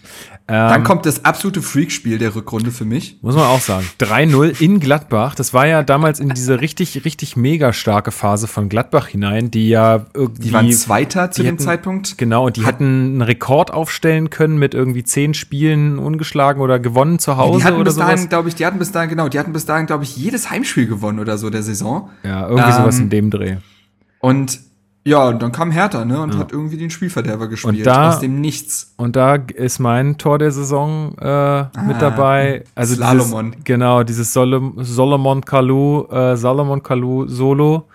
Ähm, 0.49 0.69
Dann 0.69 0.83
kommt 0.83 1.05
das 1.05 1.25
absolute 1.25 1.61
Freakspiel 1.61 2.17
der 2.17 2.35
Rückrunde 2.35 2.71
für 2.71 2.85
mich. 2.85 3.19
Muss 3.21 3.35
man 3.35 3.45
auch 3.45 3.61
sagen. 3.61 3.87
3-0 3.99 4.59
in 4.59 4.79
Gladbach. 4.79 5.35
Das 5.35 5.53
war 5.53 5.67
ja 5.67 5.83
damals 5.83 6.19
in 6.19 6.29
diese 6.29 6.59
richtig, 6.59 7.05
richtig 7.05 7.35
mega 7.35 7.71
starke 7.71 8.11
Phase 8.11 8.47
von 8.47 8.67
Gladbach 8.67 9.07
hinein, 9.07 9.51
die 9.51 9.69
ja 9.69 10.07
irgendwie. 10.13 10.41
Die 10.41 10.53
waren 10.53 10.71
Zweiter 10.71 11.29
zu 11.29 11.43
dem 11.43 11.53
hätten, 11.53 11.59
Zeitpunkt. 11.59 12.17
Genau, 12.17 12.47
und 12.47 12.57
die 12.57 12.61
Hat, 12.61 12.75
hatten 12.75 12.85
einen 12.85 13.21
Rekord 13.21 13.71
aufstellen 13.71 14.31
können 14.31 14.57
mit 14.57 14.73
irgendwie 14.73 15.03
zehn 15.03 15.35
Spielen 15.35 15.99
ungeschlagen 15.99 16.61
oder 16.61 16.79
gewonnen 16.79 17.19
zu 17.19 17.37
Hause 17.37 17.59
die 17.59 17.63
hatten 17.63 17.75
oder 17.75 17.85
bis 17.85 17.97
dahin, 17.97 18.29
glaube 18.29 18.49
ich, 18.49 18.55
die 18.55 18.65
hatten 18.65 18.79
bis 18.79 18.91
dahin, 18.91 19.09
genau, 19.09 19.29
die 19.29 19.37
hatten 19.37 19.53
bis 19.53 19.65
dahin, 19.65 19.85
glaube 19.85 20.03
ich, 20.03 20.17
jedes 20.17 20.49
Heimspiel 20.49 20.87
gewonnen 20.87 21.19
oder 21.19 21.37
so 21.37 21.49
der 21.49 21.61
Saison. 21.61 22.09
Ja, 22.23 22.47
irgendwie 22.47 22.69
ähm, 22.69 22.75
sowas 22.75 22.99
in 22.99 23.09
dem 23.09 23.29
Dreh. 23.29 23.57
Und 24.19 24.59
ja, 25.05 25.27
und 25.27 25.41
dann 25.41 25.51
kam 25.51 25.71
Hertha, 25.71 26.03
ne, 26.05 26.21
und 26.21 26.33
ja. 26.33 26.39
hat 26.39 26.51
irgendwie 26.51 26.77
den 26.77 26.89
Spielverderber 26.89 27.47
gespielt. 27.47 27.77
Und 27.77 27.85
da, 27.85 28.09
aus 28.09 28.19
dem 28.19 28.41
Nichts. 28.41 28.93
Und 28.97 29.15
da 29.15 29.35
ist 29.35 29.79
mein 29.79 30.17
Tor 30.17 30.37
der 30.37 30.51
Saison 30.51 31.15
äh, 31.19 31.25
ah, 31.25 31.71
mit 31.87 32.01
dabei. 32.01 32.63
Also 32.75 32.95
Salomon. 32.95 33.51
Dieses, 33.51 33.65
genau, 33.65 34.03
dieses 34.03 34.33
Sol 34.33 34.73
Solomon 34.77 35.43
Kalu, 35.43 36.05
äh, 36.11 36.35
Salomon 36.35 36.83
Kalu 36.83 37.27
Solo. 37.27 37.87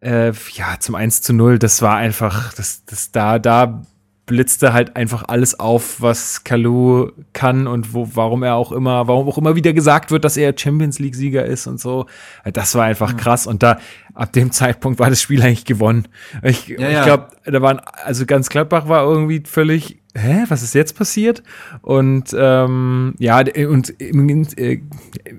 Äh, 0.00 0.32
ja, 0.54 0.76
zum 0.78 0.94
1 0.94 1.20
zu 1.20 1.34
0, 1.34 1.58
das 1.58 1.82
war 1.82 1.96
einfach, 1.96 2.54
das, 2.54 2.86
das 2.86 3.12
da, 3.12 3.38
da 3.38 3.82
blitzte 4.30 4.72
halt 4.72 4.94
einfach 4.94 5.24
alles 5.26 5.58
auf, 5.58 6.00
was 6.00 6.44
Kalu 6.44 7.10
kann 7.32 7.66
und 7.66 7.94
wo, 7.94 8.08
warum 8.14 8.44
er 8.44 8.54
auch 8.54 8.70
immer, 8.70 9.08
warum 9.08 9.28
auch 9.28 9.38
immer 9.38 9.56
wieder 9.56 9.72
gesagt 9.72 10.12
wird, 10.12 10.24
dass 10.24 10.36
er 10.36 10.54
Champions 10.56 11.00
League 11.00 11.16
Sieger 11.16 11.44
ist 11.44 11.66
und 11.66 11.80
so. 11.80 12.06
Das 12.44 12.76
war 12.76 12.84
einfach 12.84 13.16
krass. 13.16 13.48
Und 13.48 13.64
da, 13.64 13.78
ab 14.14 14.32
dem 14.32 14.52
Zeitpunkt 14.52 15.00
war 15.00 15.10
das 15.10 15.20
Spiel 15.20 15.42
eigentlich 15.42 15.64
gewonnen. 15.64 16.06
Ich, 16.44 16.68
ja, 16.68 16.90
ich 16.90 17.02
glaube, 17.02 17.30
da 17.44 17.60
waren, 17.60 17.80
also 18.04 18.24
ganz 18.24 18.50
Gladbach 18.50 18.86
war 18.86 19.02
irgendwie 19.02 19.42
völlig, 19.44 20.00
hä, 20.14 20.44
was 20.46 20.62
ist 20.62 20.76
jetzt 20.76 20.96
passiert? 20.96 21.42
Und 21.82 22.32
ähm, 22.38 23.14
ja, 23.18 23.42
und 23.68 23.90
im, 23.98 24.46
äh, 24.56 24.78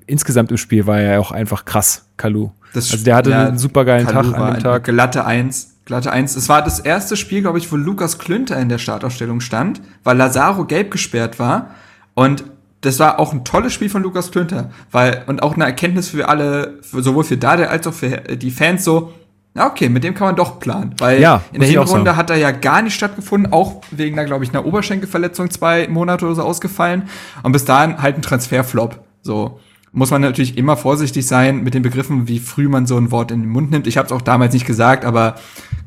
insgesamt 0.05 0.51
im 0.51 0.57
Spiel 0.57 0.85
war 0.85 0.99
er 0.99 1.13
ja 1.13 1.19
auch 1.19 1.31
einfach 1.31 1.63
krass, 1.63 2.09
Kalu. 2.17 2.49
Das, 2.73 2.91
also 2.91 3.05
der 3.05 3.15
hatte 3.15 3.29
ja, 3.29 3.47
einen 3.47 3.57
super 3.57 3.85
geilen 3.85 4.07
Tag 4.07 4.25
an 4.33 4.55
dem 4.55 4.63
Tag. 4.63 4.83
Glatte 4.83 5.23
Eins 5.23 5.70
Glatte 5.85 6.11
1. 6.11 6.35
Es 6.35 6.47
war 6.49 6.61
das 6.61 6.79
erste 6.79 7.17
Spiel, 7.17 7.41
glaube 7.41 7.57
ich, 7.57 7.71
wo 7.71 7.75
Lukas 7.75 8.17
Klünter 8.19 8.59
in 8.59 8.69
der 8.69 8.77
Startaufstellung 8.77 9.41
stand, 9.41 9.81
weil 10.03 10.17
Lazaro 10.17 10.65
gelb 10.65 10.91
gesperrt 10.91 11.39
war. 11.39 11.71
Und 12.13 12.43
das 12.81 12.99
war 12.99 13.19
auch 13.19 13.33
ein 13.33 13.45
tolles 13.45 13.73
Spiel 13.73 13.89
von 13.89 14.03
Lukas 14.03 14.31
Klünter, 14.31 14.71
weil, 14.91 15.23
und 15.27 15.43
auch 15.43 15.55
eine 15.55 15.65
Erkenntnis 15.65 16.09
für 16.09 16.27
alle, 16.27 16.79
für, 16.81 17.01
sowohl 17.03 17.23
für 17.23 17.37
Dade 17.37 17.69
als 17.69 17.85
auch 17.87 17.93
für 17.93 18.17
die 18.17 18.51
Fans 18.51 18.83
so, 18.83 19.13
ja, 19.53 19.67
okay, 19.67 19.89
mit 19.89 20.03
dem 20.03 20.15
kann 20.15 20.27
man 20.27 20.35
doch 20.35 20.59
planen. 20.59 20.95
Weil 20.97 21.19
ja, 21.19 21.43
in 21.51 21.59
der 21.59 21.69
Hinrunde 21.69 22.15
hat 22.15 22.29
er 22.29 22.37
ja 22.37 22.51
gar 22.51 22.81
nicht 22.81 22.95
stattgefunden, 22.95 23.51
auch 23.51 23.81
wegen 23.91 24.17
einer, 24.17 24.25
glaube 24.25 24.45
ich, 24.45 24.51
einer 24.51 24.65
Oberschenkelverletzung 24.65 25.51
zwei 25.51 25.87
Monate 25.89 26.25
oder 26.25 26.35
so 26.35 26.43
ausgefallen. 26.43 27.09
Und 27.43 27.51
bis 27.51 27.65
dahin 27.65 28.01
halt 28.01 28.15
ein 28.15 28.21
Transferflop. 28.21 29.03
So 29.21 29.59
muss 29.91 30.11
man 30.11 30.21
natürlich 30.21 30.57
immer 30.57 30.77
vorsichtig 30.77 31.27
sein 31.27 31.63
mit 31.63 31.73
den 31.73 31.81
Begriffen, 31.81 32.27
wie 32.27 32.39
früh 32.39 32.69
man 32.69 32.85
so 32.85 32.97
ein 32.97 33.11
Wort 33.11 33.31
in 33.31 33.41
den 33.41 33.49
Mund 33.49 33.71
nimmt. 33.71 33.87
Ich 33.87 33.97
habe 33.97 34.05
es 34.05 34.11
auch 34.11 34.21
damals 34.21 34.53
nicht 34.53 34.65
gesagt, 34.65 35.03
aber 35.03 35.35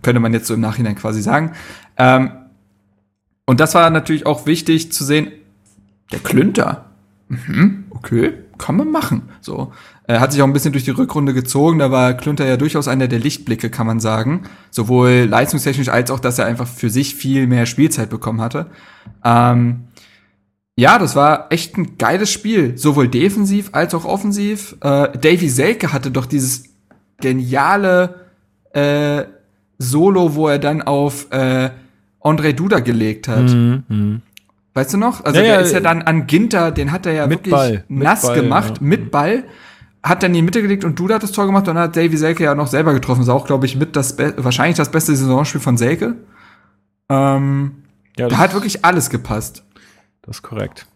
könnte 0.02 0.20
man 0.20 0.32
jetzt 0.32 0.46
so 0.46 0.54
im 0.54 0.60
Nachhinein 0.60 0.94
quasi 0.94 1.22
sagen. 1.22 1.52
Ähm, 1.96 2.30
und 3.46 3.60
das 3.60 3.74
war 3.74 3.88
natürlich 3.90 4.26
auch 4.26 4.46
wichtig 4.46 4.92
zu 4.92 5.04
sehen, 5.04 5.32
der 6.12 6.18
Klünter. 6.20 6.86
Mhm, 7.28 7.84
okay, 7.90 8.34
kann 8.58 8.76
man 8.76 8.90
machen. 8.90 9.22
So. 9.40 9.72
Er 10.06 10.20
hat 10.20 10.32
sich 10.32 10.42
auch 10.42 10.46
ein 10.46 10.52
bisschen 10.52 10.72
durch 10.72 10.84
die 10.84 10.90
Rückrunde 10.90 11.32
gezogen. 11.32 11.78
Da 11.78 11.90
war 11.90 12.12
Klünter 12.12 12.44
ja 12.44 12.58
durchaus 12.58 12.88
einer 12.88 13.08
der 13.08 13.18
Lichtblicke, 13.18 13.70
kann 13.70 13.86
man 13.86 14.00
sagen. 14.00 14.42
Sowohl 14.70 15.26
leistungstechnisch 15.28 15.88
als 15.88 16.10
auch, 16.10 16.20
dass 16.20 16.38
er 16.38 16.44
einfach 16.44 16.66
für 16.66 16.90
sich 16.90 17.14
viel 17.14 17.46
mehr 17.46 17.64
Spielzeit 17.64 18.10
bekommen 18.10 18.42
hatte. 18.42 18.66
Ähm, 19.24 19.84
ja, 20.76 20.98
das 20.98 21.14
war 21.14 21.46
echt 21.50 21.76
ein 21.76 21.98
geiles 21.98 22.30
Spiel, 22.30 22.76
sowohl 22.76 23.08
defensiv 23.08 23.70
als 23.72 23.94
auch 23.94 24.04
offensiv. 24.04 24.76
Äh, 24.80 25.16
Davy 25.18 25.48
Selke 25.48 25.92
hatte 25.92 26.10
doch 26.10 26.26
dieses 26.26 26.64
geniale 27.20 28.26
äh, 28.72 29.24
Solo, 29.78 30.34
wo 30.34 30.48
er 30.48 30.58
dann 30.58 30.82
auf 30.82 31.30
äh, 31.30 31.70
Andre 32.20 32.54
Duda 32.54 32.80
gelegt 32.80 33.28
hat. 33.28 33.50
Mhm, 33.50 33.84
mh. 33.88 34.20
Weißt 34.74 34.92
du 34.92 34.96
noch? 34.96 35.24
Also 35.24 35.38
ja, 35.38 35.44
der 35.44 35.54
ja, 35.54 35.60
ist 35.60 35.72
ja 35.72 35.80
dann 35.80 36.02
an 36.02 36.26
Ginter, 36.26 36.72
den 36.72 36.90
hat 36.90 37.06
er 37.06 37.12
ja 37.12 37.30
wirklich 37.30 37.54
Ball, 37.54 37.84
nass 37.88 38.22
Ball, 38.22 38.40
gemacht, 38.40 38.78
ja. 38.80 38.86
mit 38.86 39.12
Ball. 39.12 39.44
Hat 40.02 40.22
dann 40.22 40.32
in 40.32 40.34
die 40.34 40.42
Mitte 40.42 40.60
gelegt 40.60 40.84
und 40.84 40.98
Duda 40.98 41.14
hat 41.14 41.22
das 41.22 41.32
Tor 41.32 41.46
gemacht 41.46 41.66
und 41.68 41.76
dann 41.76 41.84
hat 41.84 41.96
Davy 41.96 42.16
Selke 42.16 42.44
ja 42.44 42.54
noch 42.54 42.66
selber 42.66 42.92
getroffen. 42.92 43.20
Das 43.20 43.28
ist 43.28 43.34
auch, 43.34 43.46
glaube 43.46 43.64
ich, 43.66 43.76
mit 43.76 43.96
das 43.96 44.18
wahrscheinlich 44.18 44.76
das 44.76 44.90
beste 44.90 45.14
Saisonspiel 45.14 45.60
von 45.60 45.76
Selke. 45.78 46.16
Ähm, 47.08 47.84
ja, 48.18 48.28
da 48.28 48.38
hat 48.38 48.52
wirklich 48.52 48.84
alles 48.84 49.08
gepasst. 49.08 49.64
Das 50.26 50.36
ist 50.36 50.42
korrekt. 50.42 50.86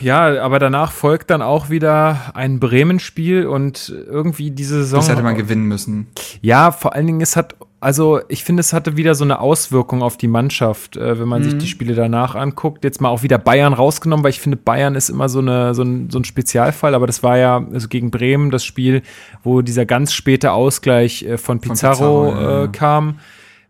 Ja, 0.00 0.42
aber 0.42 0.58
danach 0.58 0.90
folgt 0.90 1.30
dann 1.30 1.42
auch 1.42 1.70
wieder 1.70 2.32
ein 2.34 2.58
Bremen-Spiel 2.58 3.46
und 3.46 3.88
irgendwie 3.88 4.50
diese 4.50 4.82
Saison. 4.82 5.00
Das 5.00 5.08
hätte 5.08 5.22
man 5.22 5.36
gewinnen 5.36 5.64
müssen. 5.64 6.08
Ja, 6.40 6.72
vor 6.72 6.94
allen 6.94 7.06
Dingen, 7.06 7.20
es 7.20 7.36
hat, 7.36 7.54
also 7.78 8.20
ich 8.28 8.42
finde, 8.42 8.62
es 8.62 8.72
hatte 8.72 8.96
wieder 8.96 9.14
so 9.14 9.22
eine 9.22 9.38
Auswirkung 9.38 10.02
auf 10.02 10.16
die 10.16 10.26
Mannschaft, 10.26 10.96
äh, 10.96 11.20
wenn 11.20 11.28
man 11.28 11.42
mhm. 11.42 11.44
sich 11.44 11.58
die 11.58 11.66
Spiele 11.68 11.94
danach 11.94 12.34
anguckt. 12.34 12.82
Jetzt 12.82 13.00
mal 13.00 13.10
auch 13.10 13.22
wieder 13.22 13.38
Bayern 13.38 13.72
rausgenommen, 13.72 14.24
weil 14.24 14.30
ich 14.30 14.40
finde, 14.40 14.56
Bayern 14.56 14.96
ist 14.96 15.08
immer 15.08 15.28
so, 15.28 15.38
eine, 15.38 15.72
so, 15.74 15.82
ein, 15.82 16.10
so 16.10 16.18
ein 16.18 16.24
Spezialfall, 16.24 16.94
aber 16.94 17.06
das 17.06 17.22
war 17.22 17.38
ja 17.38 17.64
also 17.72 17.86
gegen 17.86 18.10
Bremen 18.10 18.50
das 18.50 18.64
Spiel, 18.64 19.02
wo 19.44 19.60
dieser 19.60 19.86
ganz 19.86 20.12
späte 20.12 20.50
Ausgleich 20.50 21.22
äh, 21.22 21.38
von 21.38 21.60
Pizarro, 21.60 22.30
von 22.30 22.34
Pizarro 22.34 22.64
äh, 22.64 22.68
kam 22.68 23.18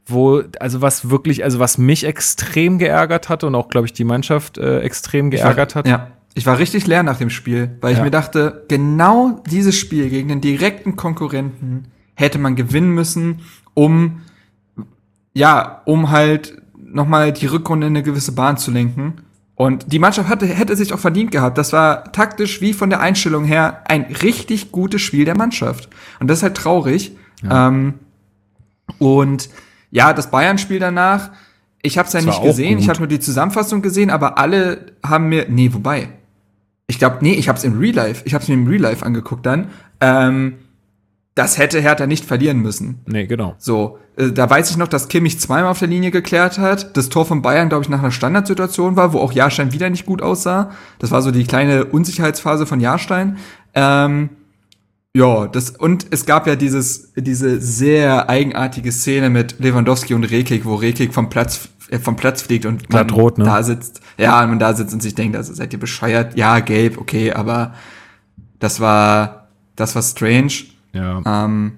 wo, 0.07 0.43
also 0.59 0.81
was 0.81 1.11
wirklich, 1.11 1.45
also 1.45 1.59
was 1.59 1.79
mich 1.79 2.05
extrem 2.05 2.79
geärgert 2.79 3.29
hatte 3.29 3.47
und 3.47 3.55
auch, 3.55 3.69
glaube 3.69 3.87
ich, 3.87 3.93
die 3.93 4.05
Mannschaft 4.05 4.59
äh, 4.59 4.81
extrem 4.81 5.31
geärgert 5.31 5.75
war, 5.75 5.81
hat. 5.81 5.89
Ja, 5.89 6.09
Ich 6.35 6.47
war 6.47 6.59
richtig 6.59 6.87
leer 6.87 7.03
nach 7.03 7.19
dem 7.19 7.31
Spiel, 7.31 7.77
weil 7.81 7.93
Ja. 7.93 7.99
ich 7.99 8.05
mir 8.05 8.11
dachte, 8.11 8.65
genau 8.69 9.43
dieses 9.51 9.77
Spiel 9.77 10.09
gegen 10.11 10.29
den 10.29 10.41
direkten 10.41 10.97
Konkurrenten 10.97 11.87
hätte 12.15 12.39
man 12.39 12.57
gewinnen 12.57 12.91
müssen, 12.91 13.41
um 13.75 14.23
ja, 15.33 15.83
um 15.85 16.11
halt 16.11 16.61
nochmal 16.77 17.33
die 17.33 17.47
Rückrunde 17.47 17.87
in 17.87 17.93
eine 17.95 18.03
gewisse 18.03 18.33
Bahn 18.33 18.57
zu 18.57 18.71
lenken. 18.71 19.15
Und 19.55 19.93
die 19.93 19.99
Mannschaft 19.99 20.29
hatte, 20.29 20.47
hätte 20.47 20.75
sich 20.75 20.93
auch 20.93 20.99
verdient 20.99 21.31
gehabt. 21.31 21.57
Das 21.59 21.73
war 21.73 22.11
taktisch 22.13 22.61
wie 22.61 22.73
von 22.73 22.91
der 22.91 23.01
Einstellung 23.01 23.45
her 23.45 23.85
ein 23.87 24.03
richtig 24.23 24.73
gutes 24.73 25.03
Spiel 25.03 25.25
der 25.25 25.37
Mannschaft. 25.37 25.89
Und 26.19 26.29
das 26.29 26.39
ist 26.39 26.43
halt 26.43 26.57
traurig. 26.57 27.13
Ähm, 27.49 27.95
und 28.99 29.51
ja, 29.91 30.13
das 30.13 30.31
Bayern-Spiel 30.31 30.79
danach, 30.79 31.31
ich 31.83 31.99
habe 31.99 32.07
es 32.07 32.13
ja 32.13 32.21
nicht 32.21 32.43
gesehen, 32.43 32.79
ich 32.79 32.89
habe 32.89 32.99
nur 32.99 33.09
die 33.09 33.21
Zusammenfassung 33.21 33.83
gesehen, 33.83 34.11
aber 34.11 34.39
alle 34.39 34.93
haben 35.05 35.29
mir, 35.29 35.47
nee, 35.49 35.73
wobei, 35.73 36.11
ich 36.87 36.99
glaube, 36.99 37.19
nee, 37.21 37.35
ich 37.35 37.49
habe 37.49 37.57
es 37.57 37.65
im 37.65 37.79
Real 37.79 37.95
Life, 37.95 38.23
ich 38.27 38.35
habe 38.35 38.43
es 38.43 38.49
mir 38.49 38.55
im 38.55 38.67
Real 38.67 38.83
Life 38.83 39.05
angeguckt 39.05 39.47
dann. 39.47 39.69
Ähm, 40.01 40.55
das 41.35 41.57
hätte 41.57 41.81
Hertha 41.81 42.07
nicht 42.07 42.25
verlieren 42.25 42.59
müssen. 42.59 43.01
Nee, 43.07 43.27
genau. 43.27 43.55
So, 43.57 43.99
äh, 44.17 44.33
da 44.33 44.51
weiß 44.51 44.71
ich 44.71 44.77
noch, 44.77 44.89
dass 44.89 45.09
Kimmich 45.09 45.39
zweimal 45.39 45.71
auf 45.71 45.79
der 45.79 45.89
Linie 45.89 46.11
geklärt 46.11 46.59
hat. 46.59 46.97
Das 46.97 47.09
Tor 47.09 47.25
von 47.25 47.41
Bayern, 47.41 47.69
glaube 47.69 47.85
ich, 47.85 47.89
nach 47.89 48.01
einer 48.01 48.11
Standardsituation 48.11 48.97
war, 48.97 49.13
wo 49.13 49.21
auch 49.21 49.33
Jahrstein 49.33 49.73
wieder 49.73 49.89
nicht 49.89 50.05
gut 50.05 50.21
aussah. 50.21 50.73
Das 50.99 51.13
war 51.13 51.23
so 51.23 51.31
die 51.31 51.45
kleine 51.45 51.85
Unsicherheitsphase 51.87 52.67
von 52.67 52.81
Jahrstein. 52.81 53.39
Ähm, 53.75 54.31
ja, 55.17 55.49
das, 55.49 55.71
und 55.71 56.07
es 56.11 56.25
gab 56.25 56.47
ja 56.47 56.55
dieses, 56.55 57.13
diese 57.17 57.61
sehr 57.61 58.29
eigenartige 58.29 58.93
Szene 58.93 59.29
mit 59.29 59.59
Lewandowski 59.59 60.15
und 60.15 60.25
Rekik, 60.25 60.65
wo 60.65 60.77
Rekik 60.77 61.13
vom 61.13 61.29
Platz, 61.29 61.69
äh, 61.89 61.99
vom 61.99 62.17
Platz 62.17 62.43
fliegt 62.43 62.65
und 62.65 62.93
man 62.93 63.11
rot, 63.11 63.39
ne? 63.39 63.45
da 63.45 63.63
sitzt. 63.63 64.01
Ja, 64.19 64.43
und 64.43 64.51
man 64.51 64.59
da 64.61 64.73
sitzt 64.75 64.95
und 64.95 65.03
sich 65.03 65.17
denkt, 65.17 65.37
also 65.37 65.53
seid 65.53 65.73
ihr 65.73 65.81
bescheuert? 65.81 66.37
Ja, 66.37 66.61
gelb, 66.61 66.99
okay, 66.99 67.33
aber 67.33 67.75
das 68.61 68.79
war, 68.79 69.49
das 69.75 69.97
war 69.97 70.03
strange. 70.03 70.53
Ja. 70.93 71.23
Ähm, 71.27 71.73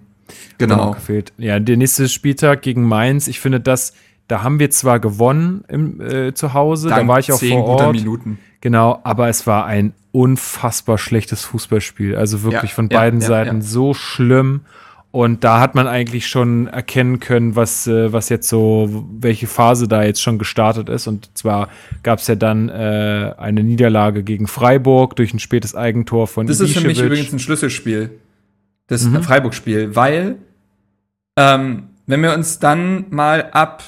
genau. 0.59 0.93
gefehlt. 0.93 1.33
Ja, 1.39 1.59
der 1.59 1.79
nächste 1.79 2.09
Spieltag 2.09 2.61
gegen 2.63 2.83
Mainz. 2.87 3.29
Ich 3.29 3.41
finde 3.41 3.61
das, 3.61 3.95
da 4.29 4.43
haben 4.43 4.59
wir 4.59 4.71
zwar 4.71 5.01
gewonnen 5.01 5.65
im, 5.69 6.01
äh, 6.01 6.35
zu 6.35 6.53
Hause, 6.53 6.89
da 6.89 6.97
Dank 6.97 7.09
war 7.09 7.19
ich 7.19 7.33
auch 7.33 7.39
zehn 7.39 7.59
vor 7.59 7.81
Ort. 7.81 7.97
Minuten. 7.97 8.39
Genau, 8.63 9.01
aber 9.03 9.29
es 9.29 9.47
war 9.47 9.67
ein 9.67 9.93
unfassbar 10.13 10.97
schlechtes 10.97 11.45
Fußballspiel. 11.45 12.17
Also 12.17 12.43
wirklich 12.43 12.71
Ja, 12.71 12.75
von 12.75 12.89
beiden 12.89 13.21
ja, 13.21 13.27
Seiten 13.27 13.57
ja. 13.57 13.63
so 13.63 13.93
schlimm. 13.93 14.63
Und 15.11 15.45
da 15.45 15.61
hat 15.61 15.75
man 15.75 15.87
eigentlich 15.87 16.27
schon 16.29 16.69
erkennen 16.69 17.21
können, 17.21 17.55
was, 17.55 17.87
äh, 17.87 18.13
was 18.15 18.31
jetzt 18.31 18.49
so, 18.49 19.05
welche 19.19 19.47
Phase 19.47 19.87
da 19.89 20.05
jetzt 20.05 20.23
schon 20.23 20.39
gestartet 20.39 20.89
ist. 20.89 21.07
Und 21.07 21.37
zwar 21.37 21.69
gab 22.03 22.21
es 22.21 22.29
ja 22.29 22.35
dann 22.35 22.71
äh, 22.71 23.35
eine 23.37 23.63
Niederlage 23.63 24.23
gegen 24.23 24.47
Freiburg 24.47 25.17
durch 25.17 25.35
ein 25.35 25.39
spätes 25.39 25.75
Eigentor 25.75 26.29
von 26.29 26.47
Das 26.47 26.61
ist 26.61 26.73
für 26.79 26.87
mich 26.87 27.01
übrigens 27.01 27.33
ein 27.33 27.41
Schlüsselspiel. 27.41 28.11
Das 28.87 29.05
Mhm. 29.05 29.23
Freiburg-Spiel, 29.23 29.95
weil 29.97 30.37
ähm, 31.37 31.85
wenn 32.07 32.23
wir 32.23 32.33
uns 32.35 32.59
dann 32.59 33.07
mal 33.11 33.51
ab, 33.53 33.83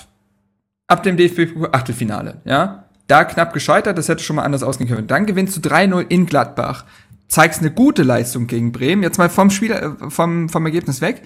ab 0.86 1.02
dem 1.04 1.16
DFB-Achtelfinale, 1.16 2.40
ja, 2.44 2.83
da 3.06 3.24
knapp 3.24 3.52
gescheitert, 3.52 3.98
das 3.98 4.08
hätte 4.08 4.22
schon 4.22 4.36
mal 4.36 4.42
anders 4.42 4.62
ausgehen 4.62 4.88
können. 4.88 5.06
Dann 5.06 5.26
gewinnst 5.26 5.56
du 5.56 5.68
3-0 5.68 6.06
in 6.08 6.26
Gladbach, 6.26 6.84
zeigst 7.28 7.60
eine 7.60 7.70
gute 7.70 8.02
Leistung 8.02 8.46
gegen 8.46 8.72
Bremen, 8.72 9.02
jetzt 9.02 9.18
mal 9.18 9.28
vom 9.28 9.50
Spiel, 9.50 9.72
äh, 9.72 10.10
vom, 10.10 10.48
vom 10.48 10.66
Ergebnis 10.66 11.00
weg, 11.00 11.22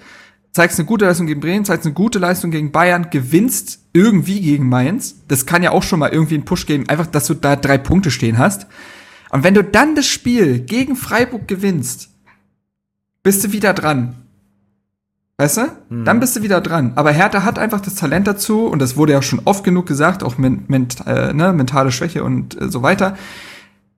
zeigst 0.51 0.79
eine 0.79 0.85
gute 0.85 1.05
Leistung 1.05 1.27
gegen 1.27 1.39
Bremen, 1.39 1.65
zeigst 1.65 1.85
eine 1.85 1.93
gute 1.93 2.19
Leistung 2.19 2.51
gegen 2.51 2.71
Bayern, 2.71 3.09
gewinnst 3.09 3.79
irgendwie 3.93 4.41
gegen 4.41 4.67
Mainz. 4.67 5.21
Das 5.27 5.45
kann 5.45 5.63
ja 5.63 5.71
auch 5.71 5.83
schon 5.83 5.99
mal 5.99 6.11
irgendwie 6.11 6.35
einen 6.35 6.45
Push 6.45 6.65
geben, 6.65 6.89
einfach, 6.89 7.07
dass 7.07 7.27
du 7.27 7.33
da 7.33 7.55
drei 7.55 7.77
Punkte 7.77 8.11
stehen 8.11 8.37
hast. 8.37 8.67
Und 9.29 9.43
wenn 9.43 9.53
du 9.53 9.63
dann 9.63 9.95
das 9.95 10.07
Spiel 10.07 10.59
gegen 10.59 10.95
Freiburg 10.95 11.47
gewinnst, 11.47 12.09
bist 13.21 13.43
du 13.43 13.51
wieder 13.51 13.73
dran. 13.73 14.15
Weißt 15.39 15.55
du? 15.55 15.61
Dann 16.03 16.19
bist 16.19 16.35
du 16.35 16.41
wieder 16.41 16.59
dran. 16.59 16.91
Aber 16.95 17.11
Hertha 17.11 17.43
hat 17.43 17.57
einfach 17.57 17.79
das 17.79 17.95
Talent 17.95 18.27
dazu, 18.27 18.65
und 18.65 18.79
das 18.79 18.97
wurde 18.97 19.13
ja 19.13 19.21
schon 19.21 19.39
oft 19.45 19.63
genug 19.63 19.85
gesagt, 19.85 20.21
auch 20.21 20.37
men 20.37 20.65
ment 20.67 20.97
äh, 21.07 21.31
ne, 21.31 21.53
mentale 21.53 21.93
Schwäche 21.93 22.25
und 22.25 22.61
äh, 22.61 22.69
so 22.69 22.83
weiter, 22.83 23.15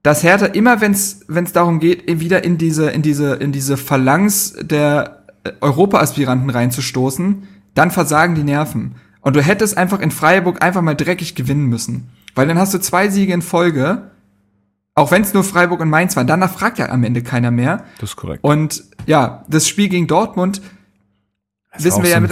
dass 0.03 0.21
Hertha 0.21 0.45
immer, 0.45 0.81
wenn 0.81 0.91
es 0.91 1.25
darum 1.51 1.79
geht, 1.79 2.07
eh 2.07 2.19
wieder 2.19 2.43
in 2.43 2.59
diese, 2.59 2.91
in 2.91 3.01
diese, 3.01 3.33
in 3.33 3.51
diese 3.51 3.75
Phalanx 3.75 4.53
der 4.61 5.23
äh, 5.43 5.53
Europa-Aspiranten 5.61 6.51
reinzustoßen, 6.51 7.47
dann 7.73 7.89
versagen 7.89 8.35
die 8.35 8.43
Nerven. 8.43 8.97
Und 9.21 9.35
du 9.35 9.41
hättest 9.41 9.79
einfach 9.79 9.99
in 9.99 10.11
Freiburg 10.11 10.63
einfach 10.63 10.83
mal 10.83 10.93
dreckig 10.93 11.33
gewinnen 11.33 11.65
müssen. 11.65 12.11
Weil 12.35 12.47
dann 12.47 12.59
hast 12.59 12.75
du 12.75 12.77
zwei 12.77 13.09
Siege 13.09 13.33
in 13.33 13.41
Folge, 13.41 14.11
auch 14.93 15.09
wenn 15.09 15.23
es 15.23 15.33
nur 15.33 15.43
Freiburg 15.43 15.79
und 15.79 15.89
Mainz 15.89 16.15
waren. 16.15 16.27
Danach 16.27 16.53
fragt 16.53 16.77
ja 16.77 16.89
am 16.89 17.03
Ende 17.03 17.23
keiner 17.23 17.49
mehr. 17.49 17.83
Das 17.99 18.11
ist 18.11 18.15
korrekt. 18.15 18.43
Und 18.43 18.83
ja, 19.07 19.43
das 19.47 19.67
Spiel 19.67 19.89
gegen 19.89 20.05
Dortmund 20.05 20.61
Das 21.73 21.85
wissen 21.85 22.03
wir 22.03 22.09
ja 22.09 22.19
mit 22.19 22.31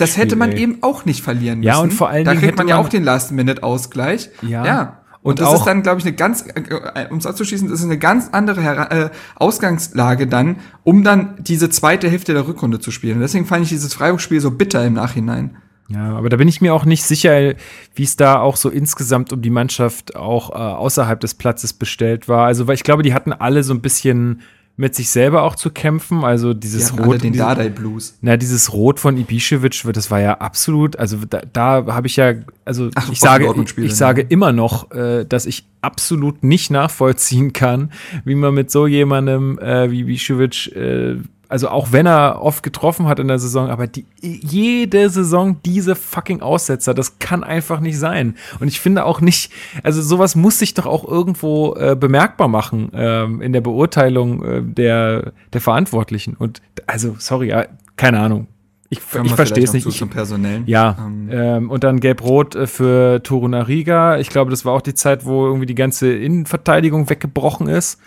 das 0.00 0.16
hätte 0.16 0.34
man 0.36 0.52
ey. 0.52 0.60
eben 0.60 0.78
auch 0.82 1.04
nicht 1.04 1.22
verlieren 1.22 1.58
müssen. 1.58 1.68
Ja, 1.68 1.78
und 1.78 1.92
vor 1.92 2.08
allen 2.08 2.24
da 2.24 2.30
Dingen 2.30 2.40
kriegt 2.40 2.52
hätte 2.52 2.62
man 2.64 2.68
ja 2.68 2.78
auch 2.78 2.88
den 2.88 3.04
Last-Minute-Ausgleich. 3.04 4.30
Ja. 4.42 4.64
ja. 4.64 4.98
Und 5.20 5.32
Und, 5.32 5.40
das 5.40 5.58
ist 5.58 5.64
dann, 5.64 5.82
glaube 5.82 5.98
ich, 5.98 6.06
eine 6.06 6.14
ganz, 6.14 6.46
äh, 6.46 7.06
um 7.10 7.18
es 7.18 7.26
abzuschließen, 7.26 7.68
das 7.68 7.80
ist 7.80 7.84
eine 7.84 7.98
ganz 7.98 8.30
andere 8.32 8.62
Hera 8.62 8.84
äh, 8.90 9.10
Ausgangslage 9.34 10.26
dann, 10.26 10.56
um 10.84 11.04
dann 11.04 11.34
diese 11.40 11.68
zweite 11.68 12.08
Hälfte 12.08 12.32
der 12.32 12.46
Rückrunde 12.46 12.80
zu 12.80 12.90
spielen. 12.90 13.16
Und 13.16 13.20
deswegen 13.20 13.44
fand 13.44 13.64
ich 13.64 13.68
dieses 13.68 13.92
Freiburg-Spiel 13.92 14.40
so 14.40 14.52
bitter 14.52 14.84
im 14.86 14.94
Nachhinein. 14.94 15.56
Ja, 15.88 16.16
aber 16.16 16.28
da 16.28 16.36
bin 16.36 16.48
ich 16.48 16.60
mir 16.60 16.72
auch 16.72 16.84
nicht 16.84 17.02
sicher, 17.02 17.54
wie 17.94 18.02
es 18.02 18.16
da 18.16 18.40
auch 18.40 18.56
so 18.56 18.68
insgesamt 18.68 19.32
um 19.32 19.42
die 19.42 19.50
Mannschaft 19.50 20.16
auch 20.16 20.50
äh, 20.50 20.54
außerhalb 20.54 21.18
des 21.18 21.34
Platzes 21.34 21.72
bestellt 21.72 22.28
war. 22.28 22.46
Also, 22.46 22.66
weil 22.66 22.74
ich 22.74 22.84
glaube, 22.84 23.02
die 23.02 23.14
hatten 23.14 23.32
alle 23.32 23.64
so 23.64 23.74
ein 23.74 23.80
bisschen 23.80 24.42
mit 24.80 24.94
sich 24.94 25.10
selber 25.10 25.42
auch 25.42 25.56
zu 25.56 25.70
kämpfen. 25.70 26.24
Also 26.24 26.54
Die 26.54 26.60
dieses 26.60 26.92
alle 26.92 27.04
Rot, 27.04 27.22
den 27.22 27.32
diese- 27.32 27.44
Dardai-Blues. 27.44 28.16
na, 28.22 28.36
dieses 28.36 28.72
Rot 28.72 29.00
von 29.00 29.16
Ibišević, 29.18 29.92
das 29.92 30.10
war 30.10 30.20
ja 30.20 30.34
absolut, 30.38 30.96
also 30.96 31.18
da, 31.28 31.42
da 31.52 31.84
habe 31.88 32.06
ich 32.06 32.16
ja, 32.16 32.34
also 32.64 32.88
Ach, 32.94 33.10
ich 33.10 33.18
sage, 33.18 33.52
ich, 33.54 33.70
ich 33.76 33.76
ne? 33.90 33.90
sage 33.90 34.22
immer 34.22 34.52
noch, 34.52 34.90
äh, 34.92 35.24
dass 35.26 35.46
ich 35.46 35.66
absolut 35.82 36.44
nicht 36.44 36.70
nachvollziehen 36.70 37.52
kann, 37.52 37.90
wie 38.24 38.36
man 38.36 38.54
mit 38.54 38.70
so 38.70 38.86
jemandem 38.86 39.58
äh, 39.58 39.90
wie 39.90 40.04
Ibišević, 40.04 40.72
äh, 40.76 41.16
also 41.48 41.68
auch 41.68 41.92
wenn 41.92 42.06
er 42.06 42.42
oft 42.42 42.62
getroffen 42.62 43.06
hat 43.06 43.18
in 43.18 43.28
der 43.28 43.38
Saison, 43.38 43.70
aber 43.70 43.86
die, 43.86 44.04
jede 44.20 45.08
Saison 45.08 45.60
diese 45.64 45.96
fucking 45.96 46.42
Aussetzer, 46.42 46.92
das 46.92 47.18
kann 47.18 47.42
einfach 47.42 47.80
nicht 47.80 47.98
sein. 47.98 48.36
Und 48.60 48.68
ich 48.68 48.80
finde 48.80 49.04
auch 49.04 49.20
nicht, 49.20 49.50
also 49.82 50.02
sowas 50.02 50.36
muss 50.36 50.58
sich 50.58 50.74
doch 50.74 50.86
auch 50.86 51.08
irgendwo 51.08 51.74
äh, 51.74 51.96
bemerkbar 51.98 52.48
machen 52.48 52.90
ähm, 52.92 53.40
in 53.40 53.52
der 53.52 53.62
Beurteilung 53.62 54.44
äh, 54.44 54.62
der, 54.62 55.32
der 55.52 55.60
Verantwortlichen. 55.60 56.34
Und 56.34 56.60
also, 56.86 57.16
sorry, 57.18 57.54
keine 57.96 58.20
Ahnung. 58.20 58.48
Ich, 58.90 58.98
ich 58.98 59.34
verstehe 59.34 59.64
es 59.64 59.74
nicht. 59.74 59.84
zu 59.84 59.90
zum 59.90 60.08
Personellen. 60.08 60.64
ja, 60.66 60.96
Ähm, 60.98 61.28
ähm, 61.30 61.70
und 61.70 61.84
dann 61.84 62.00
gelb-rot 62.00 62.54
äh, 62.54 62.66
für 62.66 63.22
Torunariga. 63.22 64.18
Ich 64.18 64.30
glaube, 64.30 64.50
das 64.50 64.64
war 64.64 64.72
auch 64.72 64.80
die 64.80 64.94
Zeit, 64.94 65.26
wo 65.26 65.46
irgendwie 65.46 65.66
die 65.66 65.74
ganze 65.74 66.10
Innenverteidigung 66.14 67.10
weggebrochen 67.10 67.68
ist. 67.68 68.00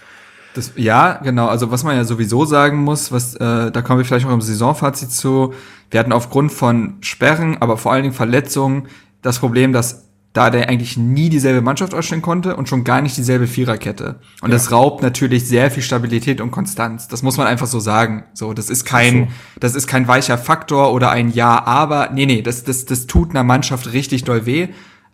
Das, 0.53 0.73
ja, 0.75 1.19
genau. 1.23 1.47
Also 1.47 1.71
was 1.71 1.83
man 1.83 1.95
ja 1.95 2.03
sowieso 2.03 2.45
sagen 2.45 2.83
muss, 2.83 3.11
was 3.11 3.35
äh, 3.35 3.71
da 3.71 3.81
kommen 3.81 3.99
wir 3.99 4.05
vielleicht 4.05 4.25
auch 4.25 4.33
im 4.33 4.41
Saisonfazit 4.41 5.11
zu. 5.11 5.53
Wir 5.89 5.99
hatten 5.99 6.11
aufgrund 6.11 6.51
von 6.51 6.97
Sperren, 7.01 7.57
aber 7.61 7.77
vor 7.77 7.91
allen 7.91 8.03
Dingen 8.03 8.15
Verletzungen 8.15 8.87
das 9.21 9.39
Problem, 9.39 9.71
dass 9.73 10.07
da 10.33 10.49
der 10.49 10.69
eigentlich 10.69 10.95
nie 10.95 11.29
dieselbe 11.29 11.61
Mannschaft 11.61 11.93
ausstellen 11.93 12.21
konnte 12.21 12.55
und 12.55 12.69
schon 12.69 12.85
gar 12.85 13.01
nicht 13.01 13.17
dieselbe 13.17 13.47
Viererkette. 13.47 14.15
Und 14.41 14.51
das 14.51 14.71
raubt 14.71 15.01
natürlich 15.03 15.45
sehr 15.45 15.69
viel 15.69 15.83
Stabilität 15.83 16.39
und 16.39 16.51
Konstanz. 16.51 17.09
Das 17.09 17.21
muss 17.21 17.35
man 17.35 17.47
einfach 17.47 17.67
so 17.67 17.81
sagen. 17.81 18.23
So, 18.33 18.53
das 18.53 18.69
ist 18.69 18.85
kein, 18.85 19.29
das 19.59 19.75
ist 19.75 19.87
kein 19.87 20.07
weicher 20.07 20.37
Faktor 20.37 20.93
oder 20.93 21.11
ein 21.11 21.31
Ja, 21.31 21.65
aber. 21.65 22.11
Nee, 22.13 22.25
nee, 22.25 22.41
das, 22.41 22.63
das, 22.63 22.85
das 22.85 23.07
tut 23.07 23.31
einer 23.31 23.43
Mannschaft 23.43 23.91
richtig 23.91 24.23
doll 24.23 24.45
weh. 24.45 24.69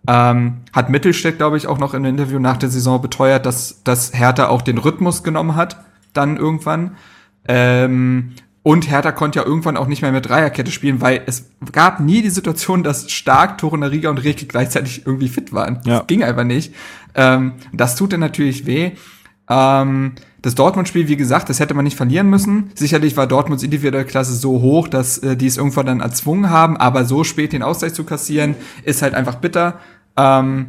Ähm, 0.07 0.57
hat 0.73 0.89
Mittelstädt, 0.89 1.37
glaube 1.37 1.57
ich, 1.57 1.67
auch 1.67 1.79
noch 1.79 1.93
im 1.93 2.05
Interview 2.05 2.39
nach 2.39 2.57
der 2.57 2.69
Saison 2.69 3.01
beteuert, 3.01 3.45
dass, 3.45 3.83
dass 3.83 4.13
Hertha 4.13 4.47
auch 4.47 4.61
den 4.61 4.77
Rhythmus 4.77 5.23
genommen 5.23 5.55
hat, 5.55 5.83
dann 6.13 6.37
irgendwann. 6.37 6.95
Ähm, 7.47 8.33
und 8.63 8.89
Hertha 8.89 9.13
konnte 9.13 9.39
ja 9.39 9.45
irgendwann 9.45 9.77
auch 9.77 9.87
nicht 9.87 10.01
mehr 10.01 10.11
mit 10.11 10.27
Dreierkette 10.27 10.71
spielen, 10.71 10.99
weil 10.99 11.21
es 11.25 11.51
gab 11.71 12.01
nie 12.01 12.21
die 12.21 12.29
Situation, 12.29 12.83
dass 12.83 13.09
Stark, 13.09 13.57
Torunariga 13.57 14.09
und 14.09 14.17
Reke 14.17 14.45
gleichzeitig 14.45 15.05
irgendwie 15.05 15.29
fit 15.29 15.53
waren. 15.53 15.79
Ja. 15.85 15.99
Das 15.99 16.07
ging 16.07 16.21
einfach 16.21 16.43
nicht. 16.43 16.75
Ähm, 17.15 17.53
das 17.71 17.95
tut 17.95 18.11
dann 18.11 18.19
natürlich 18.19 18.65
weh. 18.65 18.91
Ähm, 19.49 20.15
das 20.47 20.55
Dortmund-Spiel, 20.55 21.09
wie 21.09 21.17
gesagt, 21.17 21.49
das 21.49 21.59
hätte 21.59 21.73
man 21.73 21.83
nicht 21.83 21.97
verlieren 21.97 22.29
müssen. 22.29 22.71
Sicherlich 22.73 23.17
war 23.17 23.27
Dortmunds 23.27 23.63
individuelle 23.63 24.05
Klasse 24.05 24.33
so 24.33 24.61
hoch, 24.61 24.87
dass 24.87 25.17
äh, 25.17 25.35
die 25.35 25.45
es 25.45 25.57
irgendwann 25.57 25.87
dann 25.87 25.99
erzwungen 25.99 26.49
haben, 26.49 26.77
aber 26.77 27.03
so 27.03 27.25
spät 27.25 27.51
den 27.51 27.63
Ausgleich 27.63 27.93
zu 27.93 28.05
kassieren, 28.05 28.55
ist 28.83 29.01
halt 29.01 29.13
einfach 29.13 29.35
bitter. 29.35 29.81
Ähm, 30.15 30.67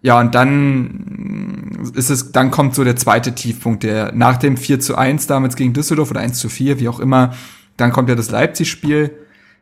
ja, 0.00 0.18
und 0.18 0.34
dann 0.34 1.90
ist 1.94 2.08
es, 2.08 2.32
dann 2.32 2.50
kommt 2.50 2.74
so 2.74 2.84
der 2.84 2.96
zweite 2.96 3.34
Tiefpunkt, 3.34 3.82
der 3.82 4.12
nach 4.12 4.38
dem 4.38 4.56
4 4.56 4.80
zu 4.80 4.96
1 4.96 5.26
damals 5.26 5.56
gegen 5.56 5.74
Düsseldorf 5.74 6.10
oder 6.10 6.20
1 6.20 6.38
zu 6.38 6.48
4, 6.48 6.80
wie 6.80 6.88
auch 6.88 6.98
immer, 6.98 7.34
dann 7.76 7.92
kommt 7.92 8.08
ja 8.08 8.14
das 8.14 8.30
Leipzig-Spiel, 8.30 9.10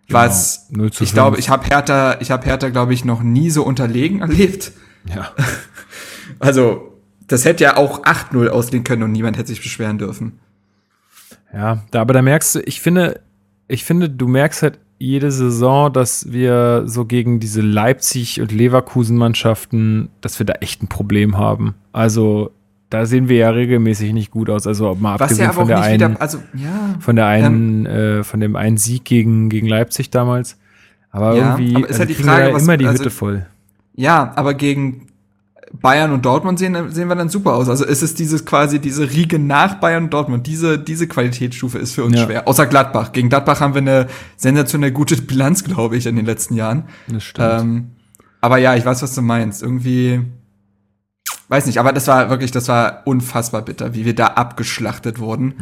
was, 0.08 0.68
0 0.70 0.92
zu 0.92 1.02
ich 1.02 1.10
5. 1.10 1.12
glaube, 1.12 1.38
ich 1.40 1.50
habe 1.50 1.66
Hertha, 1.66 2.18
ich 2.20 2.30
habe 2.30 2.46
Hertha, 2.46 2.68
glaube 2.68 2.94
ich, 2.94 3.04
noch 3.04 3.24
nie 3.24 3.50
so 3.50 3.64
unterlegen 3.64 4.20
erlebt. 4.20 4.70
Ja. 5.12 5.32
Also, 6.38 6.95
das 7.28 7.44
hätte 7.44 7.64
ja 7.64 7.76
auch 7.76 8.04
8-0 8.04 8.48
ausgehen 8.48 8.84
können 8.84 9.02
und 9.02 9.12
niemand 9.12 9.36
hätte 9.36 9.48
sich 9.48 9.62
beschweren 9.62 9.98
dürfen. 9.98 10.38
Ja, 11.52 11.82
da, 11.90 12.00
aber 12.00 12.12
da 12.14 12.22
merkst 12.22 12.54
du, 12.56 12.60
ich 12.60 12.80
finde, 12.80 13.20
ich 13.68 13.84
finde, 13.84 14.08
du 14.10 14.28
merkst 14.28 14.62
halt 14.62 14.78
jede 14.98 15.30
Saison, 15.30 15.92
dass 15.92 16.32
wir 16.32 16.84
so 16.86 17.04
gegen 17.04 17.38
diese 17.40 17.60
Leipzig- 17.60 18.40
und 18.40 18.50
Leverkusen-Mannschaften, 18.52 20.08
dass 20.20 20.38
wir 20.38 20.46
da 20.46 20.54
echt 20.54 20.82
ein 20.82 20.88
Problem 20.88 21.36
haben. 21.36 21.74
Also 21.92 22.50
da 22.90 23.04
sehen 23.04 23.28
wir 23.28 23.36
ja 23.36 23.50
regelmäßig 23.50 24.12
nicht 24.12 24.30
gut 24.30 24.48
aus. 24.48 24.66
Also 24.66 24.94
mal 24.94 25.14
Was 25.14 25.22
abgesehen 25.22 25.46
ja 25.46 25.52
von 25.52 25.68
der 25.68 25.80
einen, 25.80 25.94
wieder, 26.12 26.20
also, 26.20 26.38
ja, 26.54 26.94
von 27.00 27.16
der 27.16 27.26
einen, 27.26 27.84
äh, 27.86 28.24
von 28.24 28.40
dem 28.40 28.56
einen 28.56 28.76
Sieg 28.76 29.04
gegen, 29.04 29.48
gegen 29.48 29.66
Leipzig 29.66 30.10
damals. 30.10 30.56
Aber 31.10 31.34
Ja, 31.36 31.56
irgendwie 31.58 31.76
aber 31.76 31.88
ist 31.88 31.98
halt 31.98 32.10
die 32.10 32.14
Frage, 32.14 32.48
ja 32.48 32.54
was- 32.54 32.62
immer 32.62 32.76
die 32.76 32.86
also- 32.86 33.00
Hütte 33.00 33.10
voll. 33.10 33.46
Ja, 33.94 34.32
aber 34.36 34.54
gegen 34.54 35.05
Bayern 35.80 36.12
und 36.12 36.24
Dortmund 36.24 36.58
sehen, 36.58 36.90
sehen 36.90 37.08
wir 37.08 37.14
dann 37.16 37.28
super 37.28 37.54
aus. 37.54 37.68
Also 37.68 37.84
es 37.84 38.02
ist 38.02 38.18
dieses 38.18 38.44
quasi 38.44 38.78
diese 38.80 39.10
Riege 39.10 39.38
nach 39.38 39.74
Bayern 39.76 40.04
und 40.04 40.10
Dortmund. 40.14 40.46
Diese, 40.46 40.78
diese 40.78 41.06
Qualitätsstufe 41.08 41.78
ist 41.78 41.92
für 41.94 42.04
uns 42.04 42.16
Ja. 42.16 42.24
schwer. 42.26 42.48
Außer 42.48 42.66
Gladbach. 42.66 43.12
Gegen 43.12 43.28
Gladbach 43.28 43.60
haben 43.60 43.74
wir 43.74 43.80
eine 43.82 44.06
sensationell 44.36 44.90
gute 44.92 45.16
Bilanz, 45.22 45.64
glaube 45.64 45.96
ich, 45.96 46.06
in 46.06 46.16
den 46.16 46.26
letzten 46.26 46.54
Jahren. 46.54 46.84
Das 47.08 47.24
stimmt. 47.24 47.48
Ähm, 47.60 47.90
aber 48.40 48.58
ja, 48.58 48.74
ich 48.76 48.84
weiß, 48.84 49.02
was 49.02 49.14
du 49.14 49.22
meinst. 49.22 49.62
Irgendwie, 49.62 50.20
weiß 51.48 51.66
nicht, 51.66 51.78
aber 51.78 51.92
das 51.92 52.06
war 52.08 52.30
wirklich, 52.30 52.50
das 52.50 52.68
war 52.68 53.02
unfassbar 53.04 53.62
bitter, 53.62 53.94
wie 53.94 54.04
wir 54.04 54.14
da 54.14 54.26
abgeschlachtet 54.28 55.18
wurden. 55.18 55.54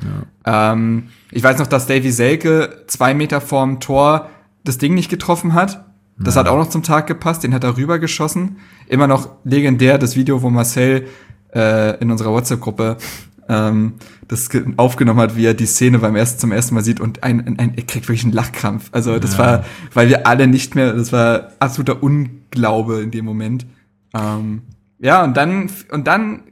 Ähm, 0.44 1.08
ich 1.30 1.42
weiß 1.42 1.58
noch, 1.58 1.66
dass 1.66 1.86
Davy 1.86 2.10
Selke 2.10 2.84
zwei 2.86 3.14
Meter 3.14 3.40
vorm 3.40 3.80
Tor 3.80 4.28
das 4.64 4.78
Ding 4.78 4.94
nicht 4.94 5.10
getroffen 5.10 5.54
hat. 5.54 5.84
Das 6.18 6.36
hat 6.36 6.46
auch 6.48 6.56
noch 6.56 6.68
zum 6.68 6.82
Tag 6.82 7.06
gepasst, 7.08 7.42
den 7.42 7.52
hat 7.54 7.64
er 7.64 7.76
rübergeschossen. 7.76 8.56
Immer 8.86 9.06
noch 9.08 9.30
legendär 9.44 9.98
das 9.98 10.14
Video, 10.14 10.42
wo 10.42 10.50
Marcel 10.50 11.08
äh, 11.54 11.98
in 12.00 12.10
unserer 12.10 12.30
WhatsApp-Gruppe 12.30 12.96
ähm, 13.48 13.94
das 14.28 14.48
ge- 14.48 14.64
aufgenommen 14.76 15.20
hat, 15.20 15.36
wie 15.36 15.44
er 15.44 15.54
die 15.54 15.66
Szene 15.66 15.98
beim 15.98 16.14
ersten 16.16 16.38
zum 16.38 16.52
ersten 16.52 16.74
Mal 16.76 16.82
sieht 16.84 17.00
und 17.00 17.22
ein, 17.24 17.46
ein, 17.46 17.58
ein 17.58 17.74
er 17.76 17.82
kriegt 17.82 18.06
wirklich 18.08 18.22
einen 18.24 18.32
Lachkrampf. 18.32 18.88
Also 18.92 19.18
das 19.18 19.32
Ja. 19.32 19.38
war, 19.38 19.64
weil 19.92 20.08
wir 20.08 20.26
alle 20.26 20.46
nicht 20.46 20.74
mehr, 20.76 20.92
das 20.92 21.12
war 21.12 21.48
absoluter 21.58 22.02
Unglaube 22.02 23.00
in 23.02 23.10
dem 23.10 23.24
Moment. 23.24 23.66
Ähm, 24.14 24.62
ja, 25.00 25.24
und 25.24 25.36
dann 25.36 25.68
und 25.90 26.06
dann 26.06 26.44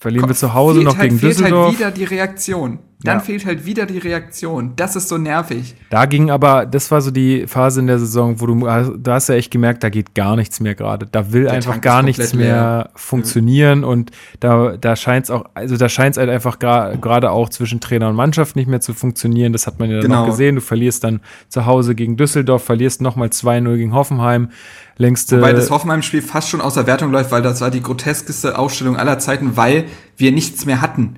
Verlieren 0.00 0.28
wir 0.28 0.34
zu 0.34 0.52
Hause 0.54 0.80
noch 0.82 0.96
halt, 0.98 1.08
gegen 1.10 1.18
fehlt 1.20 1.32
Düsseldorf. 1.38 1.68
halt 1.68 1.78
wieder 1.78 1.90
die 1.90 2.04
Reaktion. 2.04 2.78
Dann 3.02 3.18
Ja. 3.18 3.20
fehlt 3.22 3.44
halt 3.44 3.66
wieder 3.66 3.84
die 3.84 3.98
Reaktion. 3.98 4.72
Das 4.76 4.96
ist 4.96 5.08
so 5.10 5.18
nervig. 5.18 5.74
Da 5.90 6.06
ging 6.06 6.30
aber, 6.30 6.64
das 6.64 6.90
war 6.90 7.02
so 7.02 7.10
die 7.10 7.46
Phase 7.46 7.80
in 7.80 7.86
der 7.86 7.98
Saison, 7.98 8.40
wo 8.40 8.46
du, 8.46 8.66
da 8.96 9.14
hast 9.14 9.28
du 9.28 9.34
echt 9.34 9.50
gemerkt, 9.50 9.84
da 9.84 9.90
geht 9.90 10.14
gar 10.14 10.34
nichts 10.34 10.60
mehr 10.60 10.74
gerade. 10.74 11.06
Da 11.06 11.30
will 11.32 11.46
einfach 11.46 11.72
Tank 11.72 11.84
gar 11.84 12.02
nichts 12.02 12.32
mehr 12.32 12.88
funktionieren 12.96 13.84
und 13.84 14.12
da, 14.40 14.78
da 14.78 14.96
scheint 14.96 15.26
es 15.26 15.30
auch, 15.30 15.44
also 15.52 15.76
da 15.76 15.88
scheint 15.90 16.14
es 16.14 16.18
halt 16.18 16.30
einfach 16.30 16.58
gra- 16.58 16.96
gerade 16.96 17.30
auch 17.32 17.50
zwischen 17.50 17.80
Trainer 17.80 18.08
und 18.08 18.16
Mannschaft 18.16 18.56
nicht 18.56 18.66
mehr 18.66 18.80
zu 18.80 18.94
funktionieren. 18.94 19.52
Das 19.52 19.66
hat 19.66 19.78
man 19.78 19.90
ja 19.90 19.96
dann 19.96 20.10
Genau. 20.10 20.22
auch 20.22 20.26
gesehen. 20.26 20.54
Du 20.54 20.60
verlierst 20.62 21.04
dann 21.04 21.20
zu 21.48 21.66
Hause 21.66 21.94
gegen 21.94 22.16
Düsseldorf, 22.16 22.64
verlierst 22.64 23.02
nochmal 23.02 23.28
2-0 23.28 23.76
gegen 23.76 23.92
Hoffenheim. 23.92 24.48
Längste. 24.96 25.42
Weil 25.42 25.54
das 25.54 25.70
Hoffenheim-Spiel 25.70 26.22
fast 26.22 26.48
schon 26.48 26.62
außer 26.62 26.86
Wertung 26.86 27.12
läuft, 27.12 27.30
weil 27.30 27.42
das 27.42 27.60
war 27.60 27.70
die 27.70 27.82
groteskeste 27.82 28.58
Ausstellung 28.58 28.96
aller 28.96 29.18
Zeiten, 29.18 29.56
weil 29.58 29.84
wir 30.16 30.32
nichts 30.32 30.64
mehr 30.64 30.80
hatten. 30.80 31.16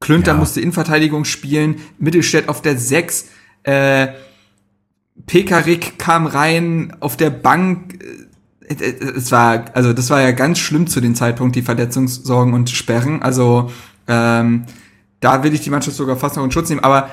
Klünter 0.00 0.32
Ja. 0.32 0.38
musste 0.38 0.60
Innenverteidigung 0.60 1.24
spielen, 1.24 1.76
Mittelstädt 1.98 2.48
auf 2.48 2.60
der 2.62 2.78
6, 2.78 3.26
äh, 3.62 4.08
Pekarik 5.26 5.98
kam 5.98 6.26
rein 6.26 6.96
auf 7.00 7.16
der 7.16 7.30
Bank. 7.30 8.02
äh, 8.68 8.74
äh, 8.74 9.12
Es 9.16 9.30
war, 9.32 9.66
also 9.74 9.92
das 9.92 10.10
war 10.10 10.20
ja 10.20 10.32
ganz 10.32 10.58
schlimm 10.58 10.86
zu 10.86 11.00
dem 11.00 11.14
Zeitpunkt, 11.14 11.54
die 11.56 11.62
Verletzungssorgen 11.62 12.52
und 12.54 12.70
Sperren. 12.70 13.22
Also 13.22 13.70
ähm, 14.08 14.64
da 15.20 15.42
will 15.42 15.54
ich 15.54 15.60
die 15.60 15.70
Mannschaft 15.70 15.96
sogar 15.96 16.16
fast 16.16 16.36
noch 16.36 16.44
in 16.44 16.50
Schutz 16.50 16.68
nehmen. 16.68 16.82
Aber 16.84 17.08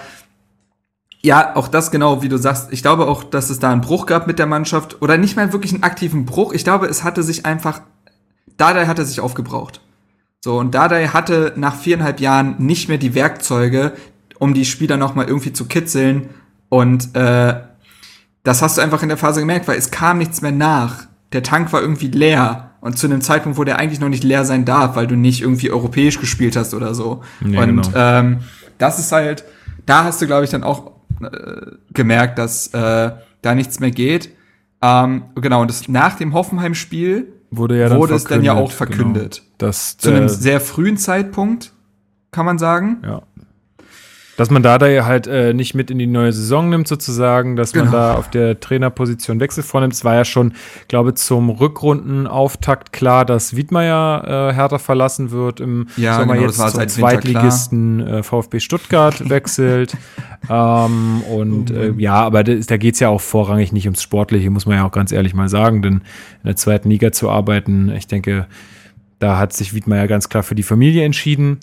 ja, 1.21 1.55
auch 1.55 1.67
das 1.67 1.91
genau, 1.91 2.23
wie 2.23 2.29
du 2.29 2.37
sagst. 2.37 2.73
Ich 2.73 2.81
glaube 2.81 3.05
auch, 3.07 3.23
dass 3.23 3.49
es 3.49 3.59
da 3.59 3.71
einen 3.71 3.81
Bruch 3.81 4.07
gab 4.07 4.25
mit 4.27 4.39
der 4.39 4.47
Mannschaft. 4.47 5.01
Oder 5.01 5.17
nicht 5.17 5.35
mal 5.35 5.53
wirklich 5.53 5.73
einen 5.73 5.83
aktiven 5.83 6.25
Bruch. 6.25 6.51
Ich 6.53 6.63
glaube, 6.63 6.87
es 6.87 7.03
hatte 7.03 7.21
sich 7.21 7.45
einfach, 7.45 7.81
Dardai 8.57 8.87
hatte 8.87 9.05
sich 9.05 9.19
aufgebraucht. 9.19 9.81
So, 10.43 10.57
und 10.57 10.73
Dardai 10.73 11.07
hatte 11.09 11.53
nach 11.55 11.75
viereinhalb 11.75 12.19
Jahren 12.19 12.55
nicht 12.57 12.89
mehr 12.89 12.97
die 12.97 13.13
Werkzeuge, 13.13 13.93
um 14.39 14.55
die 14.55 14.65
Spieler 14.65 14.97
noch 14.97 15.13
mal 15.13 15.27
irgendwie 15.27 15.53
zu 15.53 15.65
kitzeln. 15.65 16.29
Und 16.67 17.15
äh, 17.15 17.61
das 18.41 18.63
hast 18.63 18.77
du 18.77 18.81
einfach 18.81 19.03
in 19.03 19.09
der 19.09 19.19
Phase 19.19 19.39
gemerkt, 19.39 19.67
weil 19.67 19.77
es 19.77 19.91
kam 19.91 20.17
nichts 20.17 20.41
mehr 20.41 20.51
nach. 20.51 21.05
Der 21.31 21.43
Tank 21.43 21.71
war 21.73 21.81
irgendwie 21.81 22.07
leer. 22.07 22.71
Und 22.81 22.97
zu 22.97 23.05
einem 23.05 23.21
Zeitpunkt, 23.21 23.59
wo 23.59 23.63
der 23.63 23.77
eigentlich 23.77 23.99
noch 23.99 24.09
nicht 24.09 24.23
leer 24.23 24.43
sein 24.43 24.65
darf, 24.65 24.95
weil 24.95 25.05
du 25.05 25.15
nicht 25.15 25.43
irgendwie 25.43 25.69
europäisch 25.69 26.19
gespielt 26.19 26.55
hast 26.55 26.73
oder 26.73 26.95
so. 26.95 27.21
Ja, 27.45 27.61
und 27.61 27.83
genau. 27.83 27.89
ähm, 27.95 28.39
das 28.79 28.97
ist 28.97 29.11
halt, 29.11 29.43
da 29.85 30.05
hast 30.05 30.23
du, 30.23 30.25
glaube 30.25 30.45
ich, 30.45 30.49
dann 30.49 30.63
auch 30.63 30.93
äh, 31.21 31.73
gemerkt, 31.93 32.39
dass 32.39 32.73
äh, 32.73 33.11
da 33.43 33.53
nichts 33.53 33.79
mehr 33.79 33.91
geht. 33.91 34.31
Ähm, 34.81 35.25
genau, 35.35 35.61
und 35.61 35.69
das 35.69 35.87
nach 35.87 36.15
dem 36.15 36.33
Hoffenheim-Spiel 36.33 37.31
wurde 37.51 37.79
ja 37.79 37.89
dann 37.89 37.99
wurde 37.99 38.15
es 38.15 38.23
dann 38.23 38.43
ja 38.43 38.53
auch 38.53 38.71
verkündet. 38.71 39.37
Genau. 39.37 39.55
Dass, 39.57 39.97
zu 39.97 40.09
einem 40.09 40.29
sehr 40.29 40.59
frühen 40.59 40.97
Zeitpunkt, 40.97 41.73
kann 42.31 42.45
man 42.45 42.57
sagen. 42.57 43.01
Ja. 43.03 43.21
Dass 44.41 44.49
man 44.49 44.63
da, 44.63 44.79
da 44.79 45.05
halt 45.05 45.27
äh, 45.27 45.53
nicht 45.53 45.75
mit 45.75 45.91
in 45.91 45.99
die 45.99 46.07
neue 46.07 46.33
Saison 46.33 46.67
nimmt, 46.71 46.87
sozusagen, 46.87 47.55
dass 47.55 47.75
man 47.75 47.85
Genau. 47.85 47.95
da 47.95 48.13
auf 48.15 48.27
der 48.31 48.59
Trainerposition 48.59 49.39
Wechsel 49.39 49.61
vornimmt. 49.61 49.93
Es 49.93 50.03
war 50.03 50.15
ja 50.15 50.25
schon, 50.25 50.53
glaube 50.87 51.13
zum 51.13 51.51
Rückrundenauftakt 51.51 52.91
klar, 52.91 53.23
dass 53.23 53.55
Wiedmeier 53.55 54.49
äh, 54.49 54.55
Hertha 54.55 54.79
verlassen 54.79 55.29
wird 55.29 55.59
im 55.59 55.89
Ja, 55.95 56.17
Sommer 56.17 56.33
genau, 56.33 56.47
jetzt 56.47 56.57
zum 56.57 56.87
Zweitligisten 56.87 57.99
äh, 58.07 58.23
VfB 58.23 58.59
Stuttgart 58.59 59.29
wechselt. 59.29 59.95
ähm, 60.49 61.21
und 61.29 61.69
Oh 61.69 61.75
äh, 61.75 61.93
ja, 61.99 62.15
aber 62.15 62.43
das, 62.43 62.65
da 62.65 62.77
geht's 62.77 62.99
ja 62.99 63.09
auch 63.09 63.21
vorrangig 63.21 63.71
nicht 63.71 63.85
ums 63.85 64.01
Sportliche, 64.01 64.49
muss 64.49 64.65
man 64.65 64.77
ja 64.77 64.87
auch 64.87 64.91
ganz 64.91 65.11
ehrlich 65.11 65.35
mal 65.35 65.49
sagen, 65.49 65.83
denn 65.83 65.93
in 65.93 66.01
der 66.45 66.55
zweiten 66.55 66.89
Liga 66.89 67.11
zu 67.11 67.29
arbeiten, 67.29 67.91
ich 67.95 68.07
denke, 68.07 68.47
da 69.19 69.37
hat 69.37 69.53
sich 69.53 69.75
Wiedmeier 69.75 70.07
ganz 70.07 70.29
klar 70.29 70.41
für 70.41 70.55
die 70.55 70.63
Familie 70.63 71.03
entschieden. 71.05 71.59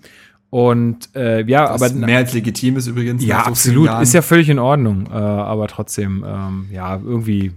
Und 0.51 1.15
äh, 1.15 1.43
ja, 1.45 1.75
Was 1.75 1.83
aber 1.83 2.07
mehr 2.07 2.19
als 2.19 2.33
legitim 2.33 2.77
ist 2.79 2.87
übrigens. 2.87 3.23
ja, 3.25 3.41
so 3.41 3.51
absolut. 3.51 3.91
Ist 4.01 4.15
ja 4.15 4.23
völlig 4.23 4.49
in 4.49 4.59
Ordnung. 4.59 5.07
Äh, 5.13 5.15
aber 5.15 5.67
trotzdem, 5.69 6.25
ähm, 6.27 6.67
ja, 6.73 6.97
irgendwie. 6.97 7.53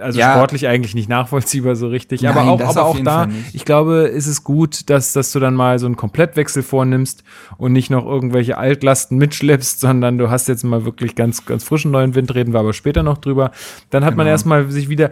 Also 0.00 0.20
Ja. 0.20 0.34
sportlich 0.34 0.68
eigentlich 0.68 0.94
nicht 0.94 1.08
nachvollziehbar 1.08 1.74
so 1.74 1.88
richtig. 1.88 2.22
Nein, 2.22 2.36
aber 2.36 2.48
auch, 2.48 2.60
aber 2.60 2.84
auch 2.84 2.98
da, 3.00 3.26
ich 3.52 3.64
glaube, 3.64 4.02
ist 4.04 4.28
es 4.28 4.44
gut, 4.44 4.88
dass, 4.88 5.12
dass 5.14 5.32
du 5.32 5.40
dann 5.40 5.54
mal 5.54 5.80
so 5.80 5.86
einen 5.86 5.96
Komplettwechsel 5.96 6.62
vornimmst 6.62 7.24
und 7.58 7.72
nicht 7.72 7.90
noch 7.90 8.06
irgendwelche 8.06 8.56
Altlasten 8.56 9.18
mitschleppst, 9.18 9.80
sondern 9.80 10.16
du 10.16 10.30
hast 10.30 10.46
jetzt 10.46 10.62
mal 10.62 10.84
wirklich 10.84 11.16
ganz, 11.16 11.44
ganz 11.44 11.64
frischen 11.64 11.90
neuen 11.90 12.14
Wind, 12.14 12.32
reden 12.36 12.52
wir 12.52 12.60
aber 12.60 12.72
später 12.72 13.02
noch 13.02 13.18
drüber. 13.18 13.50
Dann 13.90 14.04
hat 14.04 14.14
man 14.14 14.26
Genau. 14.26 14.30
erstmal 14.34 14.70
sich 14.70 14.88
wieder 14.88 15.10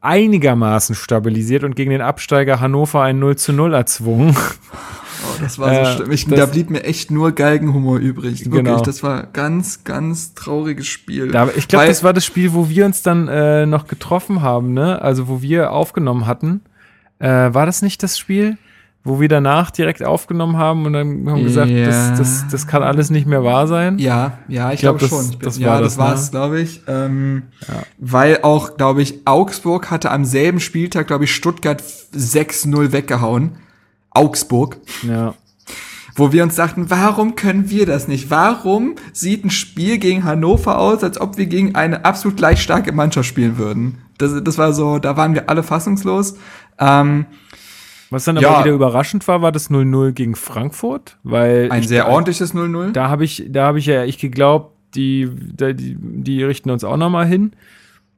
einigermaßen 0.00 0.94
stabilisiert 0.94 1.62
und 1.62 1.76
gegen 1.76 1.90
den 1.90 2.00
Absteiger 2.00 2.60
Hannover 2.60 3.02
ein 3.02 3.18
0 3.18 3.36
zu 3.36 3.52
0 3.52 3.74
erzwungen. 3.74 4.34
Das 5.42 5.58
war 5.58 5.84
so 5.86 5.92
schlimm. 5.96 6.10
Ich, 6.12 6.26
das- 6.26 6.38
da 6.38 6.46
blieb 6.46 6.70
mir 6.70 6.84
echt 6.84 7.10
nur 7.10 7.32
Galgenhumor 7.32 7.98
übrig. 7.98 8.44
Wirklich, 8.44 8.64
Genau. 8.64 8.80
das 8.82 9.02
war 9.02 9.24
ganz, 9.24 9.84
ganz 9.84 10.34
trauriges 10.34 10.86
Spiel. 10.86 11.28
Da, 11.30 11.48
ich 11.56 11.68
glaube, 11.68 11.86
das 11.86 12.02
war 12.04 12.12
das 12.12 12.24
Spiel, 12.24 12.52
wo 12.54 12.68
wir 12.68 12.84
uns 12.86 13.02
dann 13.02 13.28
äh, 13.28 13.66
noch 13.66 13.86
getroffen 13.86 14.42
haben, 14.42 14.72
ne? 14.72 15.00
Also 15.02 15.28
wo 15.28 15.42
wir 15.42 15.72
aufgenommen 15.72 16.26
hatten. 16.26 16.60
Äh, 17.20 17.28
war 17.54 17.66
das 17.66 17.82
nicht 17.82 18.02
das 18.02 18.16
Spiel, 18.18 18.58
wo 19.04 19.20
wir 19.20 19.28
danach 19.28 19.70
direkt 19.70 20.04
aufgenommen 20.04 20.56
haben 20.56 20.84
und 20.86 20.92
dann 20.92 21.28
haben 21.30 21.42
gesagt, 21.42 21.70
Ja. 21.70 21.86
das, 21.86 22.18
das, 22.18 22.44
das 22.50 22.66
kann 22.66 22.82
alles 22.82 23.10
nicht 23.10 23.26
mehr 23.26 23.42
wahr 23.42 23.66
sein? 23.66 23.98
Ja, 23.98 24.38
ja, 24.48 24.70
ich 24.72 24.80
glaub, 24.80 24.98
glaube 24.98 25.10
das- 25.16 25.24
schon. 25.26 25.30
Ich 25.32 25.38
bin, 25.38 25.46
das 25.46 25.58
ja, 25.58 25.68
war 25.68 25.80
das, 25.80 25.96
das, 25.96 25.98
ne? 26.04 26.10
war's, 26.10 26.30
glaube 26.30 26.60
ich. 26.60 26.82
Ähm, 26.86 27.42
Weil 27.98 28.40
auch, 28.42 28.76
glaube 28.76 29.02
ich, 29.02 29.22
Augsburg 29.24 29.90
hatte 29.90 30.10
am 30.10 30.24
selben 30.24 30.60
Spieltag, 30.60 31.06
glaube 31.06 31.24
ich, 31.24 31.34
Stuttgart 31.34 31.82
6-0 32.14 32.92
weggehauen. 32.92 33.52
Augsburg. 34.10 34.78
Ja. 35.02 35.34
Wo 36.14 36.32
wir 36.32 36.42
uns 36.42 36.56
dachten, 36.56 36.90
warum 36.90 37.36
können 37.36 37.70
wir 37.70 37.86
das 37.86 38.08
nicht? 38.08 38.28
Warum 38.30 38.96
sieht 39.12 39.44
ein 39.44 39.50
Spiel 39.50 39.98
gegen 39.98 40.24
Hannover 40.24 40.78
aus, 40.78 41.04
als 41.04 41.20
ob 41.20 41.36
wir 41.36 41.46
gegen 41.46 41.76
eine 41.76 42.04
absolut 42.04 42.36
gleich 42.36 42.60
starke 42.60 42.90
Mannschaft 42.92 43.28
spielen 43.28 43.56
würden? 43.56 43.98
Das, 44.18 44.32
das 44.42 44.58
war 44.58 44.72
so, 44.72 44.98
da 44.98 45.16
waren 45.16 45.34
wir 45.34 45.48
alle 45.48 45.62
fassungslos. 45.62 46.34
Ähm, 46.80 47.26
Was 48.10 48.24
dann 48.24 48.36
Ja. 48.38 48.50
aber 48.50 48.64
wieder 48.64 48.74
überraschend 48.74 49.28
war, 49.28 49.42
war 49.42 49.52
das 49.52 49.70
0-0 49.70 50.10
gegen 50.12 50.34
Frankfurt, 50.34 51.18
weil 51.22 51.70
ein 51.70 51.84
sehr 51.84 52.08
ordentliches 52.08 52.52
0-0. 52.52 52.90
Da 52.92 53.08
habe 53.10 53.24
ich, 53.24 53.44
da 53.50 53.66
habe 53.66 53.78
ich 53.78 53.86
ja 53.86 54.02
ich 54.04 54.18
geglaubt, 54.18 54.74
die, 54.96 55.30
da- 55.54 55.72
die, 55.72 55.96
die 56.00 56.42
richten 56.42 56.70
uns 56.70 56.82
auch 56.82 56.96
noch 56.96 57.10
mal 57.10 57.26
hin. 57.26 57.52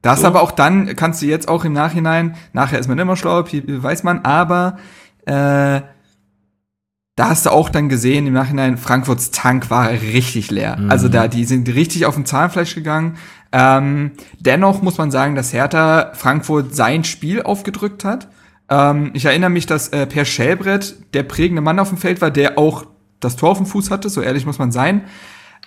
Das 0.01 0.21
So. 0.23 0.29
aber 0.29 0.41
auch 0.41 0.53
dann 0.53 0.97
kannst 0.97 1.21
du 1.21 1.27
jetzt 1.27 1.49
auch 1.49 1.67
im 1.67 1.75
Nachhinein, 1.75 2.37
nachher 2.55 2.79
ist 2.79 2.89
man 2.89 2.99
immer 2.99 3.17
schlauer, 3.17 3.45
pi- 3.45 3.63
weiß 3.67 4.05
man, 4.05 4.21
aber 4.21 4.79
äh, 5.31 5.83
da 7.17 7.29
hast 7.29 7.47
du 7.47 7.51
auch 7.51 7.69
dann 7.69 7.89
gesehen 7.89 8.27
im 8.27 8.33
Nachhinein, 8.33 8.79
Frankfurts 8.79 9.31
Tank 9.31 9.71
war 9.71 9.91
richtig 9.91 10.51
leer. 10.51 10.79
Mhm. 10.79 10.91
Also 10.91 11.09
da, 11.09 11.29
die 11.29 11.45
sind 11.45 11.69
richtig 11.69 12.07
auf 12.07 12.15
dem 12.15 12.25
Zahnfleisch 12.25 12.75
gegangen. 12.75 13.17
Ähm, 13.53 14.13
dennoch 14.39 14.83
muss 14.83 14.97
man 14.99 15.11
sagen, 15.11 15.35
dass 15.35 15.53
Hertha 15.53 16.13
Frankfurt 16.15 16.75
sein 16.75 17.05
Spiel 17.05 17.43
aufgedrückt 17.43 18.05
hat. 18.05 18.29
Ähm, 18.69 19.11
ich 19.13 19.27
erinnere 19.27 19.51
mich, 19.51 19.67
dass 19.67 19.89
äh, 19.89 20.07
Per 20.07 20.25
Schellbrett 20.25 20.97
der 21.15 21.25
prägende 21.25 21.61
Mann 21.61 21.79
auf 21.79 21.91
dem 21.91 21.99
Feld 21.99 22.21
war, 22.21 22.31
der 22.31 22.59
auch 22.59 22.87
das 23.21 23.37
Tor 23.37 23.51
auf 23.51 23.59
dem 23.59 23.67
Fuß 23.67 23.91
hatte, 23.91 24.09
so 24.09 24.23
ehrlich 24.23 24.47
muss 24.47 24.59
man 24.59 24.73
sein. 24.73 25.03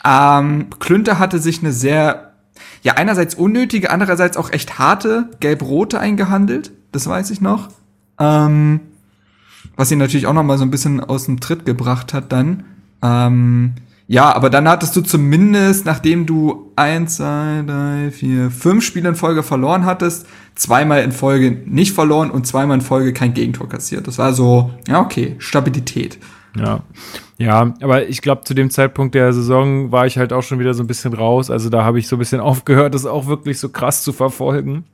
Ähm, 0.03 0.67
Klünter 0.79 1.19
hatte 1.19 1.39
sich 1.39 1.59
eine 1.59 1.71
sehr, 1.71 2.33
ja, 2.81 2.93
einerseits 2.93 3.35
unnötige, 3.35 3.91
andererseits 3.91 4.37
auch 4.37 4.51
echt 4.51 4.79
harte 4.79 5.29
gelb-rote 5.39 5.99
eingehandelt. 5.99 6.71
Das 6.91 7.07
weiß 7.07 7.29
ich 7.29 7.41
noch. 7.41 7.69
Ähm, 8.19 8.79
was 9.75 9.91
ihn 9.91 9.99
natürlich 9.99 10.27
auch 10.27 10.33
noch 10.33 10.43
mal 10.43 10.57
so 10.57 10.63
ein 10.63 10.71
bisschen 10.71 10.99
aus 10.99 11.25
dem 11.25 11.39
Tritt 11.39 11.65
gebracht 11.65 12.13
hat 12.13 12.31
dann. 12.31 12.63
Ähm, 13.01 13.73
ja, 14.07 14.33
aber 14.33 14.49
dann 14.49 14.67
hattest 14.67 14.95
du 14.95 15.01
zumindest, 15.01 15.85
nachdem 15.85 16.25
du 16.25 16.71
eins, 16.75 17.17
zwei, 17.17 17.63
drei, 17.65 18.11
vier, 18.11 18.51
fünf 18.51 18.83
Spiele 18.83 19.09
in 19.09 19.15
Folge 19.15 19.43
verloren 19.43 19.85
hattest, 19.85 20.27
zweimal 20.55 21.03
in 21.03 21.11
Folge 21.11 21.51
nicht 21.65 21.93
verloren 21.93 22.29
und 22.29 22.45
zweimal 22.45 22.77
in 22.77 22.81
Folge 22.81 23.13
kein 23.13 23.33
Gegentor 23.33 23.69
kassiert. 23.69 24.07
Das 24.07 24.17
war 24.17 24.33
so, 24.33 24.71
ja, 24.87 25.01
okay, 25.01 25.35
Stabilität. 25.39 26.19
Ja. 26.55 26.81
Ja, 27.37 27.73
aber 27.81 28.07
ich 28.07 28.21
glaube, 28.21 28.43
zu 28.43 28.53
dem 28.53 28.69
Zeitpunkt 28.69 29.15
der 29.15 29.33
Saison 29.33 29.91
war 29.91 30.05
ich 30.05 30.17
halt 30.17 30.31
auch 30.33 30.43
schon 30.43 30.59
wieder 30.59 30.73
so 30.73 30.83
ein 30.83 30.87
bisschen 30.87 31.13
raus. 31.13 31.49
Also 31.49 31.69
da 31.69 31.83
habe 31.83 31.99
ich 31.99 32.07
so 32.07 32.15
ein 32.15 32.19
bisschen 32.19 32.39
aufgehört, 32.41 32.93
das 32.93 33.05
auch 33.05 33.27
wirklich 33.27 33.59
so 33.59 33.69
krass 33.69 34.03
zu 34.03 34.13
verfolgen. 34.13 34.85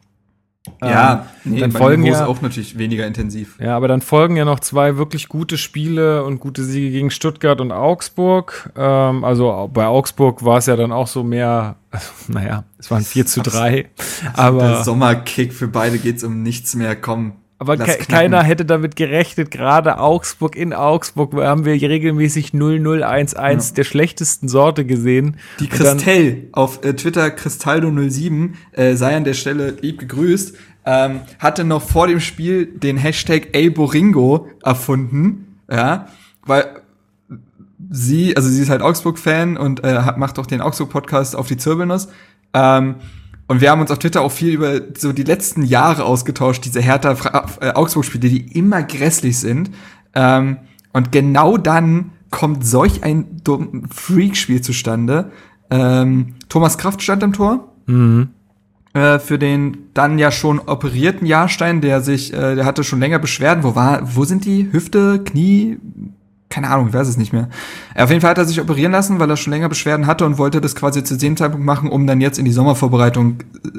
Ja, 0.82 1.28
ähm, 1.46 1.52
nee, 1.52 1.60
dann 1.60 1.72
folgen 1.72 2.06
ja 2.06 2.26
auch 2.26 2.42
natürlich 2.42 2.78
weniger 2.78 3.06
intensiv. 3.06 3.58
Ja, 3.60 3.76
aber 3.76 3.88
dann 3.88 4.02
folgen 4.02 4.36
ja 4.36 4.46
noch 4.46 4.60
zwei 4.60 4.98
wirklich 4.98 5.30
gute 5.30 5.58
Spiele 5.58 6.24
und 6.24 6.40
gute 6.40 6.64
Siege 6.64 6.92
gegen 6.92 7.12
Stuttgart 7.12 7.62
und 7.62 7.72
Augsburg. 7.72 8.72
Ähm, 8.76 9.24
also 9.24 9.70
bei 9.74 9.86
Augsburg 9.86 10.44
war 10.44 10.58
es 10.58 10.66
ja 10.66 10.76
dann 10.76 10.92
auch 10.92 11.08
so 11.08 11.24
mehr, 11.24 11.76
also, 11.92 12.08
naja, 12.28 12.64
es 12.78 12.90
waren 12.92 13.04
4 13.04 13.26
zu 13.26 13.42
3. 13.42 13.90
aber 14.34 14.60
der 14.60 14.84
Sommerkick 14.84 15.54
für 15.54 15.68
beide 15.68 16.00
geht's 16.00 16.24
um 16.24 16.44
nichts 16.44 16.76
mehr. 16.76 16.96
Komm, 16.96 17.34
aber 17.60 17.76
ke 17.76 17.98
keiner 18.06 18.42
hätte 18.42 18.64
damit 18.64 18.96
gerechnet, 18.96 19.52
gerade 19.52 20.00
Augsburg 20.00 20.56
in 20.56 20.74
Augsburg 20.74 21.34
haben 21.34 21.66
wir 21.66 21.74
regelmäßig 21.74 22.54
0011 22.54 23.34
ja. 23.34 23.56
der 23.76 23.84
schlechtesten 23.84 24.48
Sorte 24.48 24.86
gesehen. 24.86 25.36
Die 25.60 25.68
Christell 25.68 26.48
auf 26.54 26.84
äh, 26.86 26.94
Twitter 26.94 27.28
Cristaldo07 27.28 28.52
äh, 28.72 28.96
sei 28.96 29.16
an 29.18 29.26
der 29.26 29.34
Stelle 29.34 29.76
lieb 29.82 30.00
gegrüßt, 30.00 30.56
ähm, 30.86 31.20
hatte 31.38 31.66
noch 31.66 31.82
vor 31.82 32.08
dem 32.08 32.22
Spiel 32.22 32.66
den 32.66 32.96
Hashtag 32.96 33.52
Boringo 33.76 34.48
erfunden, 34.64 35.58
ja, 35.70 36.08
weil 36.46 36.82
sie, 37.90 38.38
also 38.38 38.48
sie 38.48 38.62
ist 38.62 38.70
halt 38.70 38.82
Augsburg-Fan 38.82 39.58
und 39.58 39.84
äh, 39.84 40.02
macht 40.16 40.40
auch 40.40 40.46
den 40.46 40.62
Augsburg-Podcast 40.62 41.36
auf 41.36 41.48
die 41.48 41.58
Zirbelnuss. 41.58 42.08
Ähm, 42.54 42.96
und 43.50 43.62
wir 43.62 43.72
haben 43.72 43.82
uns 43.82 43.90
auf 43.90 43.98
Twitter 43.98 44.22
auch 44.22 44.32
viel 44.32 44.54
über 44.54 44.80
so 44.96 45.12
die 45.12 45.24
letzten 45.24 45.64
Jahre 45.64 46.06
ausgetauscht, 46.06 46.66
diese 46.66 46.82
Hertha-Augsburg-Spiele, 46.82 48.30
die 48.30 48.56
immer 48.56 48.84
grässlich 48.84 49.40
sind. 49.40 49.72
Ähm, 50.14 50.58
und 50.94 51.12
genau 51.12 51.58
dann 51.58 52.12
kommt 52.30 52.64
solch 52.64 53.04
ein 53.04 53.42
Freak-Spiel 53.90 54.62
zustande. 54.62 55.32
Ähm, 55.72 56.36
Thomas 56.48 56.78
Kraft 56.78 57.02
stand 57.02 57.24
im 57.24 57.34
Tor. 57.34 57.74
Mhm. 57.88 58.30
Äh, 58.94 59.18
für 59.18 59.40
den 59.40 59.78
dann 59.96 60.20
ja 60.20 60.30
schon 60.32 60.60
operierten 60.60 61.26
Jahrstein, 61.26 61.82
der 61.82 62.02
sich, 62.02 62.32
äh, 62.32 62.54
der 62.54 62.66
hatte 62.66 62.84
schon 62.84 63.00
länger 63.00 63.18
Beschwerden. 63.18 63.64
Wo 63.64 63.74
war, 63.74 64.16
wo 64.16 64.26
sind 64.26 64.46
die? 64.46 64.72
Hüfte, 64.72 65.24
Knie, 65.26 65.80
keine 66.50 66.70
Ahnung, 66.70 66.88
ich 66.88 66.94
weiß 66.94 67.08
es 67.08 67.18
nicht 67.18 67.32
mehr. 67.32 67.48
Auf 67.96 68.10
jeden 68.10 68.22
Fall 68.22 68.32
hat 68.32 68.40
er 68.40 68.46
sich 68.46 68.60
operieren 68.60 68.92
lassen, 68.92 69.20
weil 69.20 69.30
er 69.30 69.38
schon 69.38 69.54
länger 69.54 69.70
Beschwerden 69.70 70.08
hatte 70.08 70.26
und 70.26 70.38
wollte 70.38 70.62
das 70.62 70.76
quasi 70.76 71.04
zu 71.04 71.16
dem 71.16 71.38
Zeitpunkt 71.38 71.66
machen, 71.66 71.90
um 71.90 72.08
dann 72.08 72.22
jetzt 72.22 72.40
in 72.40 72.46
die 72.46 72.52
Sommervorbereitung 72.52 73.40
äh, 73.66 73.70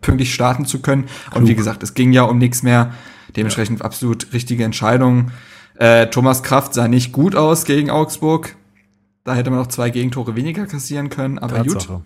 pünktlich 0.00 0.32
starten 0.32 0.64
zu 0.64 0.80
können. 0.80 1.04
Klug. 1.04 1.36
Und 1.36 1.48
wie 1.48 1.54
gesagt, 1.54 1.82
es 1.82 1.94
ging 1.94 2.12
ja 2.12 2.22
um 2.22 2.38
nichts 2.38 2.62
mehr. 2.62 2.92
Dementsprechend 3.36 3.80
ja. 3.80 3.84
absolut 3.84 4.32
richtige 4.32 4.64
Entscheidung. 4.64 5.32
Äh, 5.76 6.06
Thomas 6.06 6.42
Kraft 6.42 6.74
sah 6.74 6.88
nicht 6.88 7.12
gut 7.12 7.34
aus 7.34 7.64
gegen 7.64 7.90
Augsburg. 7.90 8.56
Da 9.24 9.34
hätte 9.34 9.50
man 9.50 9.58
noch 9.58 9.68
zwei 9.68 9.90
Gegentore 9.90 10.36
weniger 10.36 10.66
kassieren 10.66 11.08
können, 11.08 11.38
aber 11.38 11.56
Tatsache. 11.56 11.94
gut. 11.94 12.02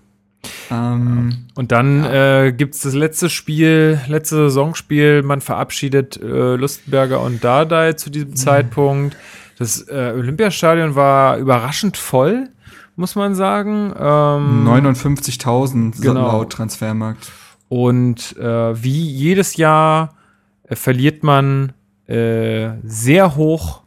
Ähm, 0.70 1.46
und 1.54 1.72
dann 1.72 2.04
ja. 2.04 2.44
äh, 2.44 2.52
gibt 2.52 2.74
das 2.82 2.94
letzte 2.94 3.28
Spiel, 3.28 4.00
letzte 4.06 4.36
Saisonspiel. 4.36 5.22
Man 5.22 5.40
verabschiedet 5.40 6.20
äh, 6.20 6.56
Lustenberger 6.56 7.20
und 7.20 7.42
Dardai 7.42 7.94
zu 7.94 8.10
diesem 8.10 8.30
mhm. 8.30 8.36
Zeitpunkt. 8.36 9.16
Das 9.58 9.88
äh, 9.88 10.12
Olympiastadion 10.14 10.94
war 10.94 11.36
überraschend 11.36 11.96
voll, 11.96 12.48
muss 12.94 13.16
man 13.16 13.34
sagen. 13.34 13.92
Ähm, 13.98 14.66
59.000 14.66 16.00
genau. 16.00 16.28
laut 16.28 16.52
Transfermarkt. 16.52 17.32
Und 17.68 18.36
äh, 18.36 18.82
wie 18.82 19.02
jedes 19.02 19.56
Jahr 19.56 20.14
äh, 20.62 20.76
verliert 20.76 21.24
man 21.24 21.72
äh, 22.06 22.70
sehr 22.84 23.34
hoch 23.34 23.82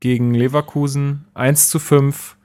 gegen 0.00 0.34
Leverkusen, 0.34 1.26
1 1.34 1.68
zu 1.68 1.78
5. 1.78 2.36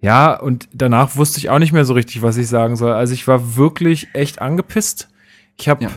Ja, 0.00 0.34
und 0.34 0.68
danach 0.72 1.16
wusste 1.16 1.38
ich 1.38 1.50
auch 1.50 1.58
nicht 1.58 1.72
mehr 1.72 1.84
so 1.84 1.94
richtig, 1.94 2.22
was 2.22 2.38
ich 2.38 2.48
sagen 2.48 2.76
soll. 2.76 2.92
Also 2.92 3.12
ich 3.12 3.28
war 3.28 3.56
wirklich 3.56 4.08
echt 4.14 4.40
angepisst. 4.40 5.08
Ich 5.56 5.68
habe 5.68 5.84
ja. 5.84 5.90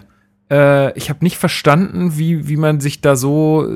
äh, 0.88 0.98
ich 0.98 1.10
habe 1.10 1.24
nicht 1.24 1.38
verstanden, 1.38 2.18
wie, 2.18 2.48
wie 2.48 2.58
man 2.58 2.80
sich 2.80 3.02
da 3.02 3.16
so 3.16 3.68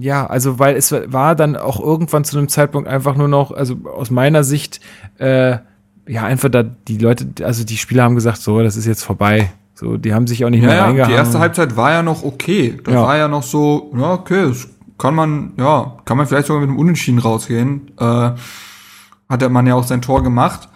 ja, 0.00 0.26
also 0.26 0.58
weil 0.58 0.76
es 0.76 0.92
war 0.92 1.34
dann 1.34 1.56
auch 1.56 1.80
irgendwann 1.80 2.24
zu 2.24 2.38
einem 2.38 2.48
Zeitpunkt 2.48 2.88
einfach 2.88 3.16
nur 3.16 3.28
noch, 3.28 3.50
also 3.50 3.76
aus 3.84 4.10
meiner 4.10 4.44
Sicht, 4.44 4.80
äh, 5.18 5.58
ja, 6.06 6.24
einfach 6.24 6.48
da 6.48 6.62
die 6.62 6.98
Leute, 6.98 7.26
also 7.44 7.64
die 7.64 7.76
Spieler 7.76 8.04
haben 8.04 8.14
gesagt, 8.14 8.38
so, 8.38 8.62
das 8.62 8.76
ist 8.76 8.86
jetzt 8.86 9.02
vorbei. 9.02 9.50
So, 9.74 9.96
die 9.96 10.14
haben 10.14 10.26
sich 10.26 10.44
auch 10.44 10.50
nicht 10.50 10.62
ja, 10.62 10.68
mehr 10.68 10.82
reingehangen. 10.82 11.14
Die 11.14 11.18
erste 11.18 11.38
Halbzeit 11.38 11.76
war 11.76 11.92
ja 11.92 12.02
noch 12.02 12.22
okay. 12.22 12.78
Da 12.84 12.92
ja. 12.92 13.02
war 13.02 13.16
ja 13.16 13.28
noch 13.28 13.42
so, 13.42 13.92
ja, 13.96 14.12
okay, 14.14 14.46
das 14.48 14.68
kann 14.98 15.14
man, 15.14 15.52
ja, 15.56 15.96
kann 16.04 16.16
man 16.16 16.26
vielleicht 16.26 16.46
sogar 16.46 16.60
mit 16.60 16.70
einem 16.70 16.78
Unentschieden 16.78 17.18
rausgehen. 17.18 17.92
Äh, 17.98 18.30
hat 19.28 19.50
man 19.50 19.66
ja 19.66 19.74
auch 19.74 19.84
sein 19.84 20.02
Tor 20.02 20.22
gemacht. 20.22 20.68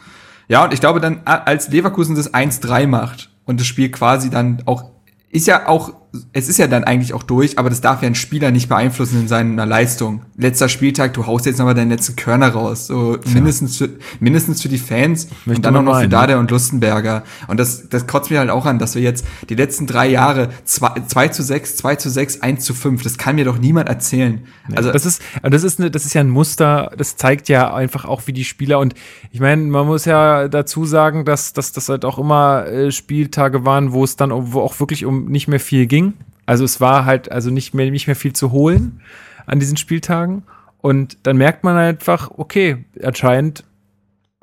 Ja, 0.48 0.64
und 0.64 0.74
ich 0.74 0.80
glaube 0.80 1.00
dann, 1.00 1.20
als 1.24 1.68
Leverkusen 1.68 2.14
das 2.14 2.32
1-3 2.34 2.86
macht 2.86 3.30
und 3.44 3.58
das 3.58 3.66
Spiel 3.66 3.90
quasi 3.90 4.30
dann 4.30 4.62
auch 4.66 4.84
ist 5.30 5.46
ja 5.46 5.66
auch, 5.66 5.94
es 6.34 6.48
ist 6.48 6.58
ja 6.58 6.66
dann 6.66 6.84
eigentlich 6.84 7.14
auch 7.14 7.22
durch, 7.22 7.58
aber 7.58 7.70
das 7.70 7.80
darf 7.80 8.02
ja 8.02 8.06
ein 8.06 8.14
Spieler 8.14 8.50
nicht 8.50 8.68
beeinflussen 8.68 9.20
in 9.22 9.28
seiner 9.28 9.64
Leistung. 9.64 10.22
Letzter 10.36 10.68
Spieltag, 10.68 11.14
du 11.14 11.26
haust 11.26 11.46
jetzt 11.46 11.58
nochmal 11.58 11.74
deinen 11.74 11.90
letzten 11.90 12.16
Körner 12.16 12.50
raus. 12.50 12.86
So 12.86 13.14
ja. 13.14 13.20
mindestens, 13.32 13.78
für, 13.78 13.88
mindestens 14.20 14.60
für 14.60 14.68
die 14.68 14.78
Fans 14.78 15.28
Möchte 15.46 15.58
und 15.58 15.64
dann 15.64 15.76
auch 15.76 15.82
noch 15.82 16.00
für 16.00 16.08
Dade 16.08 16.38
und 16.38 16.50
Lustenberger. 16.50 17.24
Und 17.48 17.58
das, 17.58 17.88
das 17.88 18.06
kotzt 18.06 18.30
mir 18.30 18.40
halt 18.40 18.50
auch 18.50 18.66
an, 18.66 18.78
dass 18.78 18.94
wir 18.94 19.02
jetzt 19.02 19.24
die 19.48 19.54
letzten 19.54 19.86
drei 19.86 20.08
Jahre 20.08 20.50
2 20.64 21.28
zu 21.28 21.42
6, 21.42 21.76
2 21.76 21.96
zu 21.96 22.10
6, 22.10 22.42
1 22.42 22.64
zu 22.64 22.74
5, 22.74 23.02
das 23.02 23.16
kann 23.16 23.36
mir 23.36 23.46
doch 23.46 23.58
niemand 23.58 23.88
erzählen. 23.88 24.42
Also 24.74 24.92
das 24.92 25.06
ist, 25.06 25.22
das 25.42 25.64
ist, 25.64 25.80
eine, 25.80 25.90
das 25.90 26.04
ist 26.04 26.14
ja 26.14 26.20
ein 26.20 26.30
Muster, 26.30 26.92
das 26.96 27.16
zeigt 27.16 27.48
ja 27.48 27.72
einfach 27.72 28.04
auch, 28.04 28.22
wie 28.26 28.32
die 28.32 28.44
Spieler 28.44 28.78
und 28.78 28.94
ich 29.30 29.40
meine, 29.40 29.62
man 29.62 29.86
muss 29.86 30.04
ja 30.04 30.48
dazu 30.48 30.84
sagen, 30.84 31.24
dass, 31.24 31.52
dass 31.52 31.72
das 31.72 31.88
halt 31.88 32.04
auch 32.04 32.18
immer 32.18 32.66
äh, 32.66 32.92
Spieltage 32.92 33.64
waren, 33.64 33.92
wo 33.92 34.04
es 34.04 34.16
dann 34.16 34.30
wo 34.52 34.60
auch 34.60 34.78
wirklich 34.78 35.04
um 35.04 35.26
nicht 35.26 35.48
mehr 35.48 35.60
viel 35.60 35.86
ging. 35.86 36.01
Also 36.46 36.64
es 36.64 36.80
war 36.80 37.04
halt 37.04 37.30
also 37.30 37.50
nicht 37.50 37.74
mehr, 37.74 37.90
nicht 37.90 38.06
mehr 38.06 38.16
viel 38.16 38.32
zu 38.32 38.52
holen 38.52 39.00
an 39.46 39.58
diesen 39.58 39.76
Spieltagen. 39.76 40.44
Und 40.80 41.18
dann 41.22 41.36
merkt 41.36 41.64
man 41.64 41.76
einfach, 41.76 42.30
okay, 42.36 42.84
anscheinend 43.02 43.64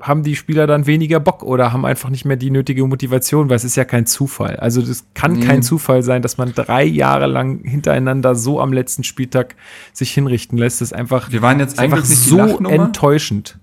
haben 0.00 0.22
die 0.22 0.34
Spieler 0.34 0.66
dann 0.66 0.86
weniger 0.86 1.20
Bock 1.20 1.42
oder 1.42 1.72
haben 1.72 1.84
einfach 1.84 2.08
nicht 2.08 2.24
mehr 2.24 2.36
die 2.36 2.50
nötige 2.50 2.86
Motivation, 2.86 3.50
weil 3.50 3.56
es 3.56 3.64
ist 3.64 3.76
ja 3.76 3.84
kein 3.84 4.06
Zufall. 4.06 4.56
Also 4.56 4.80
das 4.80 5.04
kann 5.14 5.34
mhm. 5.34 5.40
kein 5.40 5.62
Zufall 5.62 6.02
sein, 6.02 6.22
dass 6.22 6.38
man 6.38 6.54
drei 6.54 6.84
Jahre 6.84 7.26
lang 7.26 7.62
hintereinander 7.64 8.34
so 8.34 8.60
am 8.60 8.72
letzten 8.72 9.04
Spieltag 9.04 9.56
sich 9.92 10.12
hinrichten 10.12 10.56
lässt. 10.56 10.80
Das 10.80 10.88
ist 10.88 10.92
einfach, 10.94 11.30
wir 11.30 11.42
waren 11.42 11.60
jetzt 11.60 11.78
einfach 11.78 11.98
nicht 11.98 12.16
so 12.16 12.38
enttäuschend. 12.38 13.58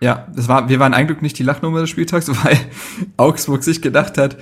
Ja, 0.00 0.26
das 0.34 0.48
war, 0.48 0.68
wir 0.68 0.80
waren 0.80 0.94
eigentlich 0.94 1.20
nicht 1.20 1.38
die 1.38 1.44
Lachnummer 1.44 1.80
des 1.80 1.90
Spieltags, 1.90 2.28
weil 2.44 2.58
Augsburg 3.18 3.62
sich 3.62 3.82
gedacht 3.82 4.18
hat, 4.18 4.38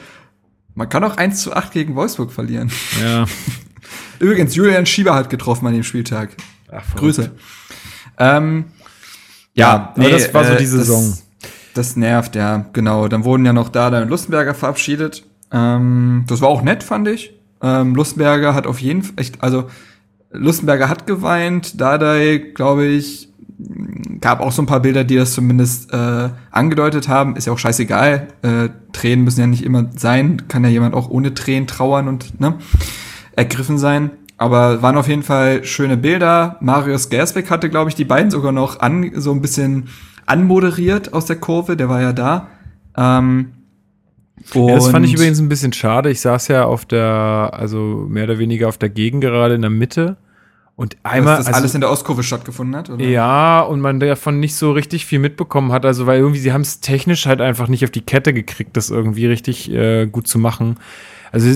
man 0.75 0.89
kann 0.89 1.05
auch 1.05 1.17
1 1.17 1.43
zu 1.43 1.53
8 1.55 1.73
gegen 1.73 1.95
Wolfsburg 1.95 2.33
verlieren. 2.33 2.71
Ja. 3.03 3.27
Übrigens, 4.19 4.55
Julian 4.55 4.87
Schieber 4.87 5.15
hat 5.15 5.31
getroffen 5.31 5.67
an 5.67 5.73
dem 5.73 5.83
Spieltag. 5.83 6.31
Ach, 6.71 6.85
Grüße. 6.95 7.31
Ähm, 8.19 8.67
ja, 9.55 9.67
ja 9.67 9.95
nee, 9.97 10.11
das 10.11 10.33
war 10.33 10.45
so 10.45 10.55
die 10.55 10.67
Saison. 10.67 11.19
Das, 11.41 11.51
das, 11.75 11.97
nervt, 11.97 12.37
ja, 12.37 12.67
genau. 12.73 13.09
Dann 13.09 13.25
wurden 13.25 13.45
ja 13.45 13.53
noch 13.53 13.69
Dada 13.69 14.03
und 14.03 14.09
Lustenberger 14.09 14.55
verabschiedet. 14.55 15.25
Ähm, 15.53 16.25
das 16.29 16.41
war 16.41 16.49
auch 16.49 16.63
nett, 16.63 16.83
fand 16.83 17.09
ich. 17.09 17.33
Ähm, 17.63 17.95
Lustenberger 17.95 18.55
hat 18.55 18.67
auf 18.67 18.81
jeden 18.81 19.03
Fall, 19.03 19.15
also 19.41 19.69
Lustenberger 20.31 20.89
hat 20.89 21.07
geweint, 21.07 21.81
Dardai, 21.81 22.39
glaube 22.55 22.87
ich, 22.87 23.29
gab 24.21 24.41
auch 24.41 24.53
so 24.53 24.63
ein 24.63 24.67
paar 24.67 24.81
Bilder, 24.81 25.05
die 25.05 25.17
das 25.17 25.33
zumindest 25.33 25.93
äh, 25.93 26.29
angedeutet 26.51 27.09
haben. 27.09 27.37
Ist 27.37 27.47
ja 27.47 27.53
auch 27.53 27.59
scheißegal. 27.59 28.29
Äh, 28.43 28.69
Tränen 28.93 29.25
müssen 29.25 29.41
ja 29.41 29.47
nicht 29.47 29.65
immer 29.65 29.91
sein. 29.97 30.49
Kann 30.49 30.65
ja 30.65 30.71
jemand 30.71 30.95
auch 30.95 31.09
ohne 31.09 31.35
Tränen 31.35 31.67
trauern 31.67 32.09
und 32.09 32.41
ne, 32.41 32.55
ergriffen 33.37 33.79
sein. 33.79 34.11
Aber 34.37 34.83
waren 34.83 34.97
auf 34.97 35.09
jeden 35.09 35.23
Fall 35.23 35.65
schöne 35.65 35.97
Bilder. 35.97 36.57
Marius 36.61 37.11
Gersbeck 37.11 37.51
hatte, 37.51 37.69
glaube 37.69 37.91
ich, 37.91 37.95
die 37.95 38.05
beiden 38.05 38.31
sogar 38.31 38.53
noch 38.53 38.81
an, 38.81 39.11
so 39.15 39.33
ein 39.33 39.43
bisschen 39.43 39.89
anmoderiert 40.27 41.13
aus 41.13 41.27
der 41.27 41.37
Kurve. 41.37 41.77
Der 41.77 41.89
war 41.89 42.01
ja 42.01 42.13
da. 42.13 42.49
Ähm, 42.97 43.53
ja, 44.55 44.75
das 44.75 44.89
fand 44.89 45.07
ich 45.07 45.15
übrigens 45.15 45.39
ein 45.41 45.49
bisschen 45.49 45.73
schade. 45.73 46.11
Ich 46.11 46.21
saß 46.21 46.49
ja 46.49 46.65
auf 46.65 46.87
der, 46.87 47.51
also 47.53 48.07
mehr 48.09 48.25
oder 48.25 48.39
weniger 48.39 48.69
auf 48.69 48.79
der 48.79 48.89
Gegend 48.89 49.23
gerade 49.23 49.55
in 49.55 49.61
der 49.61 49.71
Mitte. 49.71 50.17
Und 50.81 50.97
einmal. 51.03 51.37
Dass 51.37 51.45
das 51.45 51.49
also, 51.49 51.59
alles 51.59 51.75
in 51.75 51.83
der 51.83 51.91
Ostkurve 51.91 52.23
stattgefunden 52.23 52.75
hat, 52.75 52.89
oder? 52.89 53.05
Ja, 53.05 53.61
und 53.61 53.81
man 53.81 54.01
davon 54.01 54.41
nicht 54.41 54.55
so 54.55 54.73
richtig 54.73 55.05
viel 55.05 55.19
mitbekommen 55.19 55.73
hat. 55.73 55.85
Also, 55.85 56.07
weil 56.07 56.21
irgendwie 56.21 56.39
sie 56.41 56.55
haben 56.55 56.63
es 56.63 56.81
technisch 56.81 57.27
halt 57.27 57.43
einfach 57.43 57.69
nicht 57.69 57.85
auf 57.85 57.91
die 57.91 58.01
Kette 58.01 58.33
gekriegt, 58.33 58.79
das 58.79 58.89
irgendwie 58.89 59.27
richtig 59.27 59.71
äh, 59.71 60.07
gut 60.07 60.27
zu 60.27 60.39
machen. 60.39 60.79
Also 61.33 61.49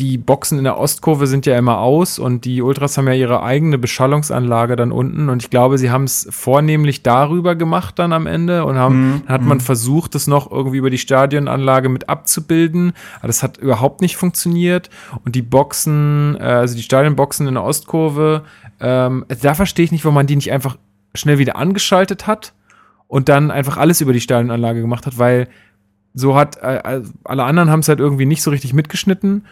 die 0.00 0.16
Boxen 0.16 0.58
in 0.58 0.64
der 0.64 0.78
Ostkurve 0.78 1.26
sind 1.26 1.44
ja 1.44 1.58
immer 1.58 1.78
aus 1.78 2.18
und 2.18 2.44
die 2.44 2.62
Ultras 2.62 2.96
haben 2.96 3.08
ja 3.08 3.14
ihre 3.14 3.42
eigene 3.42 3.78
Beschallungsanlage 3.78 4.76
dann 4.76 4.92
unten 4.92 5.28
und 5.28 5.42
ich 5.42 5.50
glaube, 5.50 5.76
sie 5.76 5.90
haben 5.90 6.04
es 6.04 6.28
vornehmlich 6.30 7.02
darüber 7.02 7.56
gemacht 7.56 7.98
dann 7.98 8.12
am 8.12 8.26
Ende 8.26 8.64
und 8.64 8.76
haben, 8.76 9.10
mhm. 9.10 9.22
hat 9.26 9.42
man 9.42 9.58
mhm. 9.58 9.62
versucht, 9.62 10.14
das 10.14 10.26
noch 10.26 10.50
irgendwie 10.50 10.78
über 10.78 10.90
die 10.90 10.98
Stadionanlage 10.98 11.88
mit 11.88 12.08
abzubilden, 12.08 12.92
aber 13.18 13.26
das 13.26 13.42
hat 13.42 13.58
überhaupt 13.58 14.00
nicht 14.00 14.16
funktioniert 14.16 14.88
und 15.24 15.34
die 15.34 15.42
Boxen, 15.42 16.36
äh, 16.38 16.44
also 16.44 16.76
die 16.76 16.82
Stadionboxen 16.82 17.48
in 17.48 17.54
der 17.54 17.64
Ostkurve, 17.64 18.42
ähm, 18.80 19.26
da 19.42 19.54
verstehe 19.54 19.84
ich 19.84 19.92
nicht, 19.92 20.04
warum 20.04 20.14
man 20.14 20.26
die 20.26 20.36
nicht 20.36 20.52
einfach 20.52 20.76
schnell 21.14 21.38
wieder 21.38 21.56
angeschaltet 21.56 22.28
hat 22.28 22.54
und 23.08 23.28
dann 23.28 23.50
einfach 23.50 23.76
alles 23.76 24.00
über 24.00 24.12
die 24.12 24.20
Stadionanlage 24.20 24.80
gemacht 24.80 25.06
hat, 25.06 25.18
weil 25.18 25.48
so 26.14 26.34
hat, 26.34 26.56
äh, 26.62 26.76
äh, 26.76 27.02
alle 27.24 27.44
anderen 27.44 27.70
haben 27.70 27.80
es 27.80 27.88
halt 27.88 28.00
irgendwie 28.00 28.26
nicht 28.26 28.42
so 28.42 28.50
richtig 28.50 28.72
mitgeschnitten. 28.72 29.46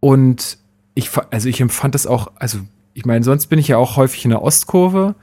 Und 0.00 0.58
ich, 0.94 1.10
also 1.30 1.48
ich 1.48 1.60
empfand 1.60 1.94
das 1.94 2.06
auch, 2.06 2.32
also 2.36 2.58
ich 2.94 3.04
meine, 3.04 3.24
sonst 3.24 3.46
bin 3.46 3.58
ich 3.58 3.68
ja 3.68 3.76
auch 3.76 3.96
häufig 3.96 4.24
in 4.24 4.30
der 4.30 4.42
Ostkurve. 4.42 5.14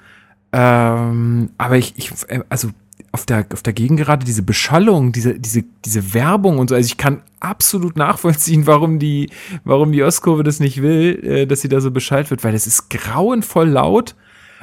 Ähm, 0.54 1.50
aber 1.58 1.78
ich, 1.78 1.94
ich, 1.98 2.12
äh, 2.28 2.42
also 2.50 2.70
auf 3.14 3.26
der, 3.26 3.46
auf 3.52 3.62
der 3.62 3.74
Gegengerade 3.74 4.26
diese 4.26 4.44
Beschallung, 4.44 5.12
diese, 5.12 5.38
diese, 5.38 5.64
diese 5.86 6.14
Werbung 6.14 6.60
und 6.60 6.70
so. 6.70 6.76
Also 6.76 6.88
ich 6.88 6.98
kann 6.98 7.22
absolut 7.40 7.98
nachvollziehen, 7.98 8.68
warum 8.68 9.00
die, 9.00 9.30
warum 9.64 9.92
die 9.92 10.04
Ostkurve 10.04 10.44
das 10.44 10.60
nicht 10.60 10.82
will, 10.82 11.20
äh, 11.24 11.46
dass 11.46 11.62
sie 11.62 11.70
da 11.70 11.82
so 11.82 11.92
Bescheid 11.92 12.30
wird, 12.30 12.44
weil 12.44 12.54
es 12.54 12.68
ist 12.68 12.90
grauenvoll 12.90 13.70
laut. 13.70 14.16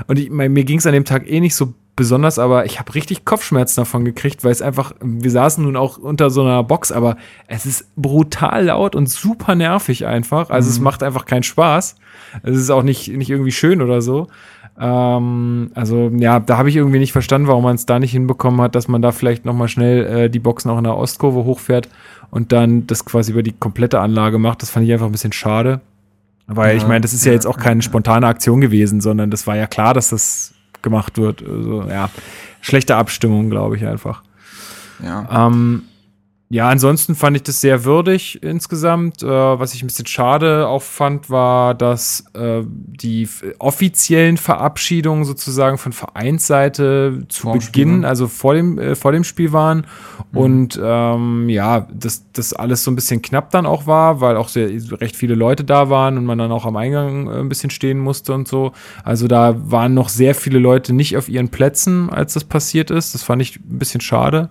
Und 0.06 0.18
ich, 0.18 0.30
mir 0.30 0.64
ging 0.64 0.78
es 0.78 0.86
an 0.86 0.92
dem 0.92 1.04
Tag 1.04 1.28
eh 1.28 1.40
nicht 1.40 1.56
so 1.56 1.74
besonders, 1.98 2.38
aber 2.38 2.64
ich 2.64 2.78
habe 2.78 2.94
richtig 2.94 3.24
Kopfschmerzen 3.24 3.80
davon 3.80 4.04
gekriegt, 4.04 4.44
weil 4.44 4.52
es 4.52 4.62
einfach, 4.62 4.92
wir 5.02 5.30
saßen 5.30 5.64
nun 5.64 5.76
auch 5.76 5.98
unter 5.98 6.30
so 6.30 6.42
einer 6.42 6.62
Box, 6.62 6.92
aber 6.92 7.16
es 7.48 7.66
ist 7.66 7.94
brutal 7.96 8.66
laut 8.66 8.94
und 8.94 9.08
super 9.08 9.56
nervig 9.56 10.06
einfach. 10.06 10.48
Also 10.48 10.68
mhm. 10.68 10.72
es 10.72 10.80
macht 10.80 11.02
einfach 11.02 11.26
keinen 11.26 11.42
Spaß. 11.42 11.96
Es 12.44 12.56
ist 12.56 12.70
auch 12.70 12.84
nicht, 12.84 13.08
nicht 13.08 13.30
irgendwie 13.30 13.50
schön 13.50 13.82
oder 13.82 14.00
so. 14.00 14.28
Ähm, 14.78 15.72
also 15.74 16.10
ja, 16.16 16.38
da 16.38 16.56
habe 16.56 16.68
ich 16.68 16.76
irgendwie 16.76 17.00
nicht 17.00 17.10
verstanden, 17.10 17.48
warum 17.48 17.64
man 17.64 17.74
es 17.74 17.84
da 17.84 17.98
nicht 17.98 18.12
hinbekommen 18.12 18.60
hat, 18.60 18.76
dass 18.76 18.86
man 18.86 19.02
da 19.02 19.10
vielleicht 19.10 19.44
nochmal 19.44 19.66
schnell 19.66 20.06
äh, 20.06 20.30
die 20.30 20.38
Boxen 20.38 20.70
auch 20.70 20.78
in 20.78 20.84
der 20.84 20.96
Ostkurve 20.96 21.44
hochfährt 21.44 21.88
und 22.30 22.52
dann 22.52 22.86
das 22.86 23.04
quasi 23.04 23.32
über 23.32 23.42
die 23.42 23.54
komplette 23.58 23.98
Anlage 23.98 24.38
macht. 24.38 24.62
Das 24.62 24.70
fand 24.70 24.86
ich 24.86 24.92
einfach 24.92 25.06
ein 25.06 25.12
bisschen 25.12 25.32
schade. 25.32 25.80
Weil 26.46 26.76
ja, 26.76 26.76
ich 26.76 26.86
meine, 26.86 27.00
das 27.00 27.12
ist 27.12 27.24
ja, 27.24 27.32
ja 27.32 27.34
jetzt 27.34 27.46
auch 27.46 27.56
keine 27.58 27.82
spontane 27.82 28.28
Aktion 28.28 28.60
gewesen, 28.60 29.00
sondern 29.00 29.32
das 29.32 29.48
war 29.48 29.56
ja 29.56 29.66
klar, 29.66 29.94
dass 29.94 30.10
das 30.10 30.54
gemacht 30.82 31.18
wird. 31.18 31.42
Also, 31.42 31.84
ja, 31.88 32.10
schlechte 32.60 32.96
Abstimmung, 32.96 33.50
glaube 33.50 33.76
ich 33.76 33.86
einfach. 33.86 34.22
Ja. 35.02 35.46
Ähm, 35.46 35.82
ja, 36.50 36.66
ansonsten 36.70 37.14
fand 37.14 37.36
ich 37.36 37.42
das 37.42 37.60
sehr 37.60 37.84
würdig 37.84 38.42
insgesamt. 38.42 39.22
Äh, 39.22 39.26
was 39.26 39.74
ich 39.74 39.82
ein 39.82 39.86
bisschen 39.86 40.06
schade 40.06 40.66
auch 40.66 40.80
fand, 40.80 41.28
war, 41.28 41.74
dass 41.74 42.24
äh, 42.32 42.62
die 42.64 43.28
offiziellen 43.58 44.38
Verabschiedungen 44.38 45.26
sozusagen 45.26 45.76
von 45.76 45.92
Vereinsseite 45.92 47.26
zu 47.28 47.52
Beginn, 47.52 48.06
also 48.06 48.28
vor 48.28 48.54
dem, 48.54 48.78
äh, 48.78 48.94
vor 48.94 49.12
dem 49.12 49.24
Spiel 49.24 49.52
waren. 49.52 49.86
Mhm. 50.32 50.38
Und 50.38 50.80
ähm, 50.82 51.50
ja, 51.50 51.86
dass 51.92 52.24
das 52.32 52.54
alles 52.54 52.82
so 52.82 52.90
ein 52.90 52.94
bisschen 52.94 53.20
knapp 53.20 53.50
dann 53.50 53.66
auch 53.66 53.86
war, 53.86 54.22
weil 54.22 54.38
auch 54.38 54.48
sehr, 54.48 54.70
recht 55.02 55.16
viele 55.16 55.34
Leute 55.34 55.64
da 55.64 55.90
waren 55.90 56.16
und 56.16 56.24
man 56.24 56.38
dann 56.38 56.50
auch 56.50 56.64
am 56.64 56.76
Eingang 56.76 57.26
äh, 57.26 57.40
ein 57.40 57.50
bisschen 57.50 57.68
stehen 57.68 57.98
musste 57.98 58.32
und 58.32 58.48
so. 58.48 58.72
Also 59.04 59.28
da 59.28 59.54
waren 59.70 59.92
noch 59.92 60.08
sehr 60.08 60.34
viele 60.34 60.58
Leute 60.58 60.94
nicht 60.94 61.18
auf 61.18 61.28
ihren 61.28 61.50
Plätzen, 61.50 62.08
als 62.08 62.32
das 62.32 62.44
passiert 62.44 62.90
ist. 62.90 63.14
Das 63.14 63.22
fand 63.22 63.42
ich 63.42 63.56
ein 63.56 63.78
bisschen 63.78 64.00
schade. 64.00 64.48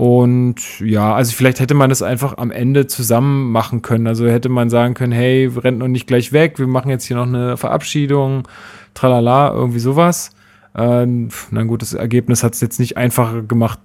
Und 0.00 0.80
ja, 0.80 1.14
also 1.14 1.36
vielleicht 1.36 1.60
hätte 1.60 1.74
man 1.74 1.90
das 1.90 2.00
einfach 2.00 2.38
am 2.38 2.50
Ende 2.50 2.86
zusammen 2.86 3.52
machen 3.52 3.82
können. 3.82 4.06
Also 4.06 4.26
hätte 4.26 4.48
man 4.48 4.70
sagen 4.70 4.94
können, 4.94 5.12
hey, 5.12 5.44
rennt 5.46 5.76
noch 5.76 5.88
nicht 5.88 6.06
gleich 6.06 6.32
weg, 6.32 6.58
wir 6.58 6.66
machen 6.66 6.88
jetzt 6.88 7.04
hier 7.04 7.18
noch 7.18 7.26
eine 7.26 7.58
Verabschiedung, 7.58 8.48
tralala, 8.94 9.52
irgendwie 9.52 9.78
sowas. 9.78 10.30
Ähm, 10.74 11.28
na 11.50 11.64
gut, 11.64 11.82
das 11.82 11.92
Ergebnis 11.92 12.42
hat 12.42 12.54
es 12.54 12.62
jetzt 12.62 12.80
nicht 12.80 12.96
einfacher 12.96 13.42
gemacht 13.42 13.78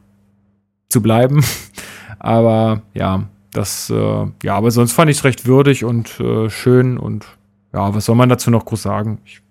zu 0.87 1.01
bleiben. 1.01 1.43
aber 2.19 2.83
ja, 2.93 3.25
das, 3.51 3.89
äh, 3.89 4.25
ja, 4.41 4.55
aber 4.55 4.71
sonst 4.71 4.93
fand 4.93 5.11
ich 5.11 5.17
es 5.17 5.25
recht 5.25 5.45
würdig 5.45 5.83
und 5.83 6.17
äh, 6.21 6.49
schön 6.49 6.97
und 6.97 7.25
ja, 7.73 7.93
was 7.93 8.05
soll 8.05 8.15
man 8.15 8.29
dazu 8.29 8.51
noch 8.51 8.63
groß 8.63 8.83
sagen? 8.83 9.17
Ich 9.25 9.41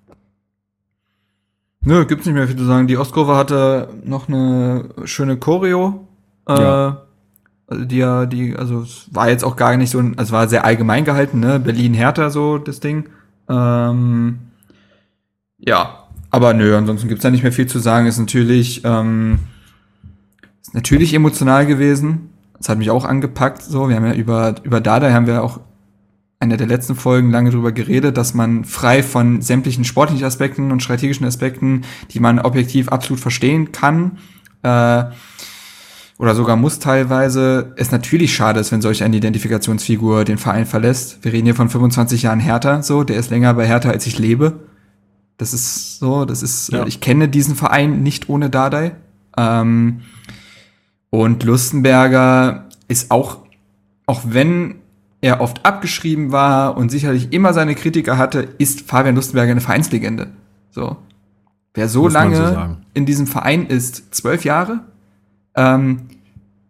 Nö, 1.82 2.06
gibt's 2.06 2.24
nicht 2.24 2.34
mehr 2.34 2.48
viel 2.48 2.56
zu 2.56 2.64
sagen. 2.64 2.86
Die 2.86 2.96
Ostkurve 2.96 3.36
hatte 3.36 3.90
noch 4.02 4.28
eine 4.28 4.88
schöne 5.04 5.36
Choreo 5.36 6.08
ja. 6.48 6.88
Äh, 6.88 6.94
also 7.66 7.84
die 7.84 7.96
ja, 7.96 8.26
die, 8.26 8.56
also 8.56 8.82
es 8.82 9.08
war 9.10 9.30
jetzt 9.30 9.44
auch 9.44 9.56
gar 9.56 9.76
nicht 9.76 9.90
so, 9.90 9.98
also 9.98 10.14
es 10.16 10.32
war 10.32 10.48
sehr 10.48 10.64
allgemein 10.64 11.04
gehalten, 11.04 11.40
ne? 11.40 11.58
Berlin-Hertha 11.58 12.30
so 12.30 12.58
das 12.58 12.80
Ding. 12.80 13.08
Ähm, 13.48 14.38
ja, 15.58 16.04
aber 16.30 16.52
nö, 16.52 16.76
ansonsten 16.76 17.08
gibt's 17.08 17.22
da 17.22 17.30
nicht 17.30 17.42
mehr 17.42 17.52
viel 17.52 17.66
zu 17.66 17.78
sagen. 17.78 18.06
Ist 18.06 18.18
natürlich, 18.18 18.82
ähm, 18.84 19.38
ist 20.60 20.74
natürlich 20.74 21.14
emotional 21.14 21.64
gewesen. 21.64 22.30
Das 22.58 22.68
hat 22.68 22.78
mich 22.78 22.90
auch 22.90 23.04
angepackt. 23.04 23.62
So, 23.62 23.88
wir 23.88 23.96
haben 23.96 24.06
ja 24.06 24.14
über 24.14 24.56
über 24.62 24.80
Dada 24.80 25.12
haben 25.12 25.26
wir 25.26 25.42
auch 25.42 25.60
einer 26.40 26.56
der 26.56 26.66
letzten 26.66 26.94
Folgen 26.94 27.30
lange 27.30 27.50
drüber 27.50 27.72
geredet, 27.72 28.16
dass 28.16 28.34
man 28.34 28.64
frei 28.64 29.02
von 29.02 29.40
sämtlichen 29.40 29.84
sportlichen 29.84 30.26
Aspekten 30.26 30.70
und 30.70 30.82
strategischen 30.82 31.26
Aspekten, 31.26 31.82
die 32.10 32.20
man 32.20 32.38
objektiv 32.38 32.88
absolut 32.88 33.20
verstehen 33.20 33.72
kann, 33.72 34.18
äh, 34.62 35.04
oder 36.18 36.34
sogar 36.34 36.56
muss 36.56 36.78
teilweise, 36.78 37.72
es 37.76 37.90
natürlich 37.90 38.34
schade 38.34 38.60
ist, 38.60 38.70
wenn 38.70 38.80
solch 38.80 39.02
eine 39.02 39.16
Identifikationsfigur 39.16 40.24
den 40.24 40.38
Verein 40.38 40.64
verlässt. 40.64 41.24
Wir 41.24 41.32
reden 41.32 41.46
hier 41.46 41.56
von 41.56 41.68
25 41.68 42.22
Jahren 42.22 42.40
Hertha, 42.40 42.82
so, 42.82 43.02
der 43.02 43.16
ist 43.16 43.30
länger 43.30 43.54
bei 43.54 43.66
Hertha, 43.66 43.90
als 43.90 44.06
ich 44.06 44.18
lebe. 44.18 44.60
Das 45.36 45.52
ist 45.52 45.98
so, 45.98 46.24
das 46.24 46.42
ist, 46.42 46.70
ja. 46.70 46.86
ich 46.86 47.00
kenne 47.00 47.28
diesen 47.28 47.56
Verein 47.56 48.02
nicht 48.02 48.28
ohne 48.28 48.48
Dardai. 48.48 48.92
Ähm, 49.36 50.02
und 51.10 51.42
Lustenberger 51.42 52.68
ist 52.86 53.10
auch, 53.10 53.38
auch 54.06 54.22
wenn 54.24 54.76
er 55.20 55.40
oft 55.40 55.66
abgeschrieben 55.66 56.30
war 56.30 56.76
und 56.76 56.90
sicherlich 56.90 57.32
immer 57.32 57.52
seine 57.52 57.74
Kritiker 57.74 58.18
hatte, 58.18 58.48
ist 58.58 58.82
Fabian 58.82 59.16
Lustenberger 59.16 59.52
eine 59.52 59.60
Vereinslegende. 59.60 60.28
So. 60.70 60.96
Wer 61.72 61.88
so 61.88 62.02
Muss 62.02 62.12
lange 62.12 62.36
so 62.36 62.76
in 62.94 63.06
diesem 63.06 63.26
Verein 63.26 63.66
ist, 63.66 64.14
zwölf 64.14 64.44
Jahre, 64.44 64.80
ähm, 65.56 66.00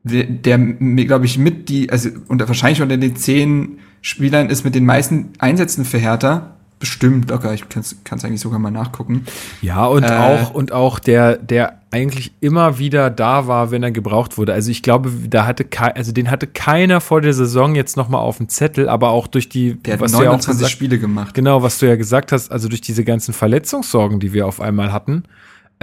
der, 0.05 0.59
glaube 0.59 1.24
ich, 1.24 1.39
mit 1.39 1.68
die, 1.68 1.91
also 1.91 2.11
unter, 2.28 2.47
wahrscheinlich 2.47 2.82
unter 2.82 2.97
den 2.97 3.16
zehn 3.16 3.78
Spielern 4.03 4.51
ist 4.51 4.64
mit 4.64 4.74
den 4.74 4.85
meisten 4.85 5.30
Einsätzen 5.39 5.85
für 5.85 5.99
Hertha. 5.99 6.51
Bestimmt 6.78 7.30
locker, 7.30 7.55
ich 7.55 7.66
kann 7.70 7.82
es 7.82 8.24
eigentlich 8.24 8.41
sogar 8.41 8.59
mal 8.59 8.70
nachgucken. 8.70 9.24
Ja, 9.62 9.87
und 9.87 10.03
äh, 10.03 10.09
auch, 10.09 10.51
und 10.51 10.72
auch 10.72 10.99
der, 10.99 11.39
der 11.39 11.80
eigentlich 11.91 12.32
immer 12.41 12.78
wieder 12.78 13.09
da 13.09 13.47
war, 13.47 13.70
wenn 13.70 13.82
er 13.82 13.93
gebraucht 13.93 14.37
wurde. 14.37 14.53
Also 14.53 14.70
ich 14.70 14.82
glaube, 14.82 15.11
da 15.30 15.47
hatte 15.47 15.64
also 15.95 16.12
den 16.12 16.30
hatte 16.30 16.47
keiner 16.47 17.01
vor 17.01 17.22
der 17.22 17.32
Saison 17.32 17.74
jetzt 17.74 17.97
nochmal 17.97 18.20
auf 18.20 18.37
dem 18.37 18.51
Zettel, 18.51 18.91
aber 18.91 19.11
auch 19.11 19.28
durch 19.28 19.49
die, 19.49 19.74
der 19.74 20.01
was 20.01 20.12
hat 20.12 20.20
29 20.20 20.20
du 20.20 20.24
ja 20.24 20.30
auch 20.30 20.59
gesagt, 20.59 20.70
Spiele 20.72 20.99
gemacht. 20.99 21.32
Genau, 21.32 21.62
was 21.62 21.78
du 21.78 21.87
ja 21.87 21.97
gesagt 21.97 22.32
hast, 22.32 22.51
also 22.51 22.68
durch 22.68 22.82
diese 22.82 23.05
ganzen 23.05 23.32
Verletzungssorgen, 23.32 24.20
die 24.20 24.35
wir 24.35 24.47
auf 24.47 24.61
einmal 24.61 24.93
hatten, 24.93 25.22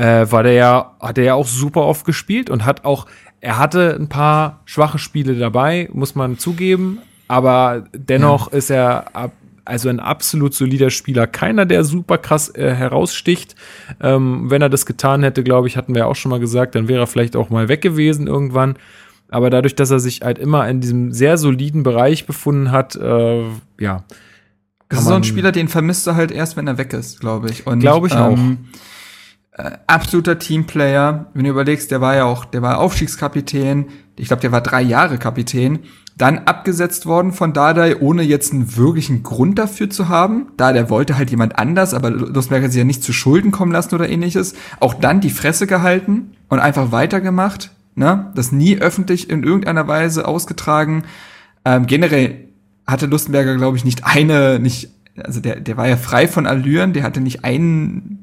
äh, 0.01 0.31
war 0.31 0.41
der 0.41 0.53
ja, 0.53 0.95
hat 0.99 1.19
er 1.19 1.23
ja 1.23 1.33
auch 1.35 1.45
super 1.45 1.81
oft 1.81 2.05
gespielt 2.05 2.49
und 2.49 2.65
hat 2.65 2.85
auch, 2.85 3.05
er 3.39 3.59
hatte 3.59 3.95
ein 3.99 4.09
paar 4.09 4.61
schwache 4.65 4.97
Spiele 4.97 5.35
dabei, 5.35 5.89
muss 5.93 6.15
man 6.15 6.39
zugeben, 6.39 6.99
aber 7.27 7.85
dennoch 7.93 8.51
ja. 8.51 8.57
ist 8.57 8.71
er 8.71 9.15
ab, 9.15 9.31
also 9.63 9.89
ein 9.89 9.99
absolut 9.99 10.55
solider 10.55 10.89
Spieler. 10.89 11.27
Keiner, 11.27 11.67
der 11.67 11.83
super 11.83 12.17
krass 12.17 12.49
äh, 12.55 12.73
heraussticht. 12.73 13.55
Ähm, 14.01 14.49
wenn 14.49 14.63
er 14.63 14.69
das 14.69 14.87
getan 14.87 15.21
hätte, 15.21 15.43
glaube 15.43 15.67
ich, 15.67 15.77
hatten 15.77 15.93
wir 15.93 16.07
auch 16.07 16.15
schon 16.15 16.31
mal 16.31 16.39
gesagt, 16.39 16.73
dann 16.73 16.87
wäre 16.87 17.03
er 17.03 17.07
vielleicht 17.07 17.35
auch 17.35 17.51
mal 17.51 17.67
weg 17.67 17.81
gewesen 17.81 18.25
irgendwann. 18.25 18.77
Aber 19.29 19.51
dadurch, 19.51 19.75
dass 19.75 19.91
er 19.91 19.99
sich 19.99 20.21
halt 20.23 20.39
immer 20.39 20.67
in 20.67 20.81
diesem 20.81 21.13
sehr 21.13 21.37
soliden 21.37 21.83
Bereich 21.83 22.25
befunden 22.25 22.71
hat, 22.71 22.95
äh, 22.95 23.43
ja. 23.79 24.03
Das 24.89 25.01
ist 25.01 25.05
so 25.05 25.13
ein 25.13 25.23
Spieler, 25.23 25.51
den 25.51 25.67
vermisst 25.67 26.07
du 26.07 26.15
halt 26.15 26.31
erst, 26.31 26.57
wenn 26.57 26.67
er 26.67 26.79
weg 26.79 26.91
ist, 26.91 27.19
glaube 27.19 27.51
ich. 27.51 27.63
Glaube 27.63 28.07
ich 28.07 28.13
ähm, 28.13 28.19
auch 28.19 28.37
äh, 29.53 29.71
absoluter 29.87 30.39
Teamplayer. 30.39 31.25
Wenn 31.33 31.43
du 31.43 31.49
überlegst, 31.49 31.91
der 31.91 32.01
war 32.01 32.15
ja 32.15 32.23
auch, 32.23 32.45
der 32.45 32.61
war 32.61 32.79
Aufstiegskapitän. 32.79 33.87
Ich 34.15 34.27
glaube, 34.27 34.41
der 34.41 34.51
war 34.51 34.61
drei 34.61 34.81
Jahre 34.81 35.17
Kapitän. 35.17 35.79
Dann 36.17 36.39
abgesetzt 36.39 37.05
worden 37.05 37.33
von 37.33 37.53
Dardai, 37.53 37.97
ohne 37.97 38.21
jetzt 38.21 38.53
einen 38.53 38.77
wirklichen 38.77 39.23
Grund 39.23 39.57
dafür 39.59 39.89
zu 39.89 40.07
haben. 40.07 40.47
Da 40.55 40.71
der 40.71 40.89
wollte 40.89 41.17
halt 41.17 41.31
jemand 41.31 41.57
anders, 41.57 41.93
aber 41.93 42.11
Lustberg 42.11 42.63
hat 42.63 42.71
sich 42.71 42.79
ja 42.79 42.85
nicht 42.85 43.03
zu 43.03 43.11
Schulden 43.11 43.51
kommen 43.51 43.71
lassen 43.71 43.95
oder 43.95 44.07
ähnliches. 44.07 44.53
Auch 44.79 44.93
dann 44.93 45.19
die 45.19 45.29
Fresse 45.29 45.67
gehalten 45.67 46.31
und 46.47 46.59
einfach 46.59 46.91
weitergemacht. 46.91 47.71
ne? 47.95 48.31
Das 48.35 48.51
nie 48.51 48.77
öffentlich 48.77 49.29
in 49.29 49.43
irgendeiner 49.43 49.87
Weise 49.87 50.27
ausgetragen. 50.27 51.03
Ähm, 51.65 51.87
generell 51.87 52.49
hatte 52.87 53.05
Lustenberger, 53.05 53.55
glaube 53.57 53.77
ich, 53.77 53.85
nicht 53.85 54.05
eine, 54.05 54.59
nicht, 54.59 54.89
also 55.17 55.39
der, 55.39 55.59
der 55.59 55.77
war 55.77 55.87
ja 55.87 55.97
frei 55.97 56.27
von 56.27 56.45
Allüren, 56.45 56.93
der 56.93 57.03
hatte 57.03 57.21
nicht 57.21 57.43
einen 57.43 58.20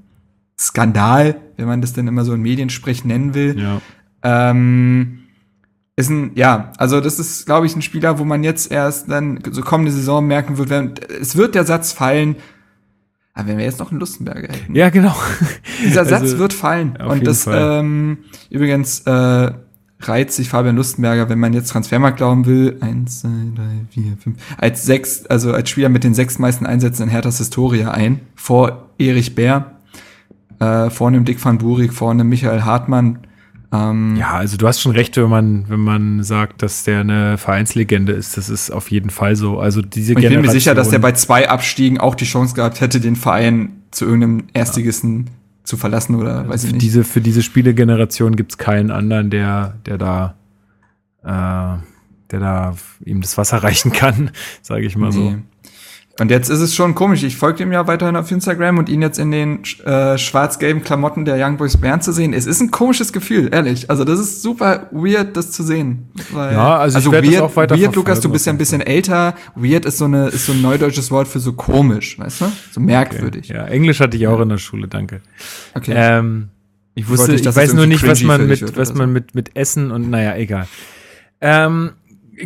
Skandal, 0.58 1.36
wenn 1.56 1.66
man 1.66 1.80
das 1.80 1.92
denn 1.92 2.08
immer 2.08 2.24
so 2.24 2.34
in 2.34 2.42
Mediensprech 2.42 3.04
nennen 3.04 3.34
will. 3.34 3.58
Ja. 3.58 3.80
Ähm, 4.22 5.20
ist 5.96 6.10
ein, 6.10 6.32
ja, 6.34 6.72
also 6.78 7.00
das 7.00 7.18
ist, 7.18 7.46
glaube 7.46 7.66
ich, 7.66 7.74
ein 7.74 7.82
Spieler, 7.82 8.18
wo 8.18 8.24
man 8.24 8.44
jetzt 8.44 8.70
erst 8.70 9.10
dann 9.10 9.40
so 9.50 9.62
kommende 9.62 9.92
Saison 9.92 10.26
merken 10.26 10.58
wird, 10.58 10.70
wenn, 10.70 10.94
es 11.20 11.36
wird 11.36 11.54
der 11.54 11.64
Satz 11.64 11.92
fallen, 11.92 12.36
aber 13.34 13.48
wenn 13.48 13.58
wir 13.58 13.64
jetzt 13.64 13.78
noch 13.78 13.90
einen 13.90 14.00
Lustenberger 14.00 14.52
hätten. 14.52 14.74
Ja, 14.74 14.90
genau. 14.90 15.14
Dieser 15.84 16.04
Satz 16.04 16.22
also, 16.22 16.38
wird 16.38 16.52
fallen. 16.52 16.96
Und 16.96 17.26
das, 17.26 17.44
Fall. 17.44 17.80
ähm, 17.80 18.18
übrigens, 18.50 19.00
äh, 19.00 19.52
reizt 20.00 20.36
sich 20.36 20.48
Fabian 20.48 20.76
Lustenberger, 20.76 21.28
wenn 21.28 21.38
man 21.38 21.52
jetzt 21.52 21.70
Transfermarkt 21.70 22.18
glauben 22.18 22.46
will, 22.46 22.76
eins, 22.80 23.20
zwei, 23.20 23.28
drei, 23.54 23.86
vier, 23.90 24.16
fünf, 24.22 24.38
als 24.56 24.84
sechs, 24.84 25.26
also 25.26 25.52
als 25.52 25.70
Spieler 25.70 25.88
mit 25.88 26.04
den 26.04 26.14
sechs 26.14 26.38
meisten 26.38 26.66
Einsätzen 26.66 27.04
in 27.04 27.08
Herthas 27.08 27.38
Historia 27.38 27.90
ein, 27.90 28.20
vor 28.34 28.90
Erich 28.98 29.34
Bär, 29.34 29.77
äh, 30.58 30.90
vor 30.90 31.08
einem 31.08 31.24
Dick 31.24 31.44
van 31.44 31.58
Burik, 31.58 31.92
vor 31.92 32.10
einem 32.10 32.28
Michael 32.28 32.62
Hartmann, 32.62 33.20
ähm, 33.70 34.16
ja, 34.16 34.32
also 34.32 34.56
du 34.56 34.66
hast 34.66 34.80
schon 34.80 34.92
recht, 34.92 35.16
wenn 35.18 35.28
man, 35.28 35.68
wenn 35.68 35.80
man 35.80 36.22
sagt, 36.22 36.62
dass 36.62 36.84
der 36.84 37.00
eine 37.00 37.36
Vereinslegende 37.36 38.12
ist. 38.12 38.36
Das 38.36 38.48
ist 38.48 38.70
auf 38.70 38.90
jeden 38.90 39.10
Fall 39.10 39.36
so. 39.36 39.58
Also 39.58 39.82
diese 39.82 40.14
Und 40.14 40.22
ich 40.22 40.28
bin 40.28 40.40
mir 40.40 40.50
sicher, 40.50 40.74
dass 40.74 40.88
der 40.88 40.98
bei 40.98 41.12
zwei 41.12 41.48
Abstiegen 41.50 41.98
auch 41.98 42.14
die 42.14 42.24
Chance 42.24 42.54
gehabt 42.54 42.80
hätte, 42.80 43.00
den 43.00 43.16
Verein 43.16 43.82
zu 43.90 44.06
irgendeinem 44.06 44.44
Erstligisten 44.54 45.26
ja. 45.26 45.32
zu 45.64 45.76
verlassen 45.76 46.14
oder 46.14 46.38
also 46.38 46.50
weiß 46.50 46.64
ich 46.64 46.72
nicht. 46.72 46.82
Diese, 46.82 47.04
für 47.04 47.20
diese 47.20 47.42
Spielegeneration 47.42 48.36
gibt 48.36 48.52
es 48.52 48.58
keinen 48.58 48.90
anderen, 48.90 49.28
der, 49.28 49.74
der 49.84 49.98
da, 49.98 50.34
äh, 51.22 51.82
der 52.30 52.40
da 52.40 52.74
ihm 53.04 53.20
das 53.20 53.36
Wasser 53.36 53.58
reichen 53.58 53.92
kann, 53.92 54.30
sage 54.62 54.86
ich 54.86 54.96
mal 54.96 55.10
nee. 55.10 55.14
so. 55.14 55.34
Und 56.20 56.32
jetzt 56.32 56.48
ist 56.48 56.60
es 56.60 56.74
schon 56.74 56.96
komisch. 56.96 57.22
Ich 57.22 57.36
folge 57.36 57.62
ihm 57.62 57.70
ja 57.70 57.86
weiterhin 57.86 58.16
auf 58.16 58.30
Instagram 58.30 58.78
und 58.78 58.88
ihn 58.88 59.02
jetzt 59.02 59.20
in 59.20 59.30
den 59.30 59.62
äh, 59.84 60.18
schwarz-gelben 60.18 60.82
Klamotten 60.82 61.24
der 61.24 61.36
Young 61.38 61.56
Boys 61.56 61.76
Bern 61.76 62.00
zu 62.00 62.12
sehen. 62.12 62.32
Es 62.32 62.44
ist 62.44 62.60
ein 62.60 62.72
komisches 62.72 63.12
Gefühl, 63.12 63.50
ehrlich. 63.52 63.88
Also 63.88 64.02
das 64.02 64.18
ist 64.18 64.42
super 64.42 64.88
weird, 64.90 65.36
das 65.36 65.52
zu 65.52 65.62
sehen. 65.62 66.08
Weil, 66.32 66.54
ja, 66.54 66.76
also, 66.76 66.96
also 66.96 67.12
ich 67.12 67.32
weird, 67.32 67.42
auch 67.42 67.54
weiter 67.54 67.78
weird 67.78 67.94
Lukas, 67.94 68.20
du 68.20 68.28
bist 68.30 68.46
ja 68.46 68.52
ein 68.52 68.58
bisschen 68.58 68.80
älter. 68.80 69.36
Weird 69.54 69.84
ist 69.84 69.98
so 69.98 70.06
eine 70.06 70.28
ist 70.28 70.46
so 70.46 70.52
ein 70.52 70.60
neudeutsches 70.60 71.12
Wort 71.12 71.28
für 71.28 71.38
so 71.38 71.52
komisch, 71.52 72.18
weißt 72.18 72.40
du? 72.40 72.52
So 72.72 72.80
merkwürdig. 72.80 73.50
Okay. 73.50 73.58
Ja, 73.58 73.66
Englisch 73.66 74.00
hatte 74.00 74.16
ich 74.16 74.26
auch 74.26 74.40
in 74.40 74.48
der 74.48 74.58
Schule, 74.58 74.88
danke. 74.88 75.20
Okay. 75.74 75.92
Ähm, 75.94 76.48
ich 76.96 77.08
wusste, 77.08 77.32
ich, 77.32 77.46
ich 77.46 77.56
weiß 77.56 77.74
nur 77.74 77.86
nicht, 77.86 78.04
was 78.04 78.24
man 78.24 78.48
mit 78.48 78.76
was 78.76 78.92
man 78.92 79.08
so. 79.08 79.12
mit 79.12 79.36
mit 79.36 79.56
Essen 79.56 79.92
und 79.92 80.10
naja, 80.10 80.34
egal. 80.34 80.66
Ähm, 81.40 81.92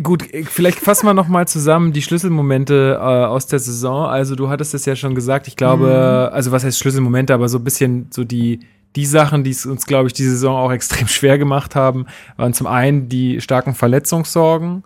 Gut, 0.01 0.23
vielleicht 0.45 0.79
fassen 0.79 1.05
wir 1.05 1.13
noch 1.13 1.27
mal 1.27 1.47
zusammen 1.47 1.93
die 1.93 2.01
Schlüsselmomente 2.01 2.97
äh, 2.99 3.03
aus 3.03 3.47
der 3.47 3.59
Saison. 3.59 4.07
Also 4.07 4.35
du 4.35 4.49
hattest 4.49 4.73
es 4.73 4.85
ja 4.85 4.95
schon 4.95 5.13
gesagt. 5.13 5.47
Ich 5.47 5.55
glaube, 5.55 6.29
mhm. 6.29 6.35
also 6.35 6.51
was 6.51 6.63
heißt 6.63 6.79
Schlüsselmomente, 6.79 7.33
aber 7.33 7.49
so 7.49 7.59
ein 7.59 7.63
bisschen 7.63 8.07
so 8.09 8.23
die 8.23 8.59
die 8.95 9.05
Sachen, 9.05 9.43
die 9.43 9.51
es 9.51 9.65
uns, 9.65 9.85
glaube 9.85 10.07
ich, 10.07 10.13
die 10.13 10.23
Saison 10.23 10.55
auch 10.55 10.71
extrem 10.71 11.07
schwer 11.09 11.37
gemacht 11.37 11.75
haben, 11.75 12.05
waren 12.37 12.53
zum 12.53 12.67
einen 12.67 13.09
die 13.09 13.41
starken 13.41 13.73
Verletzungssorgen. 13.73 14.83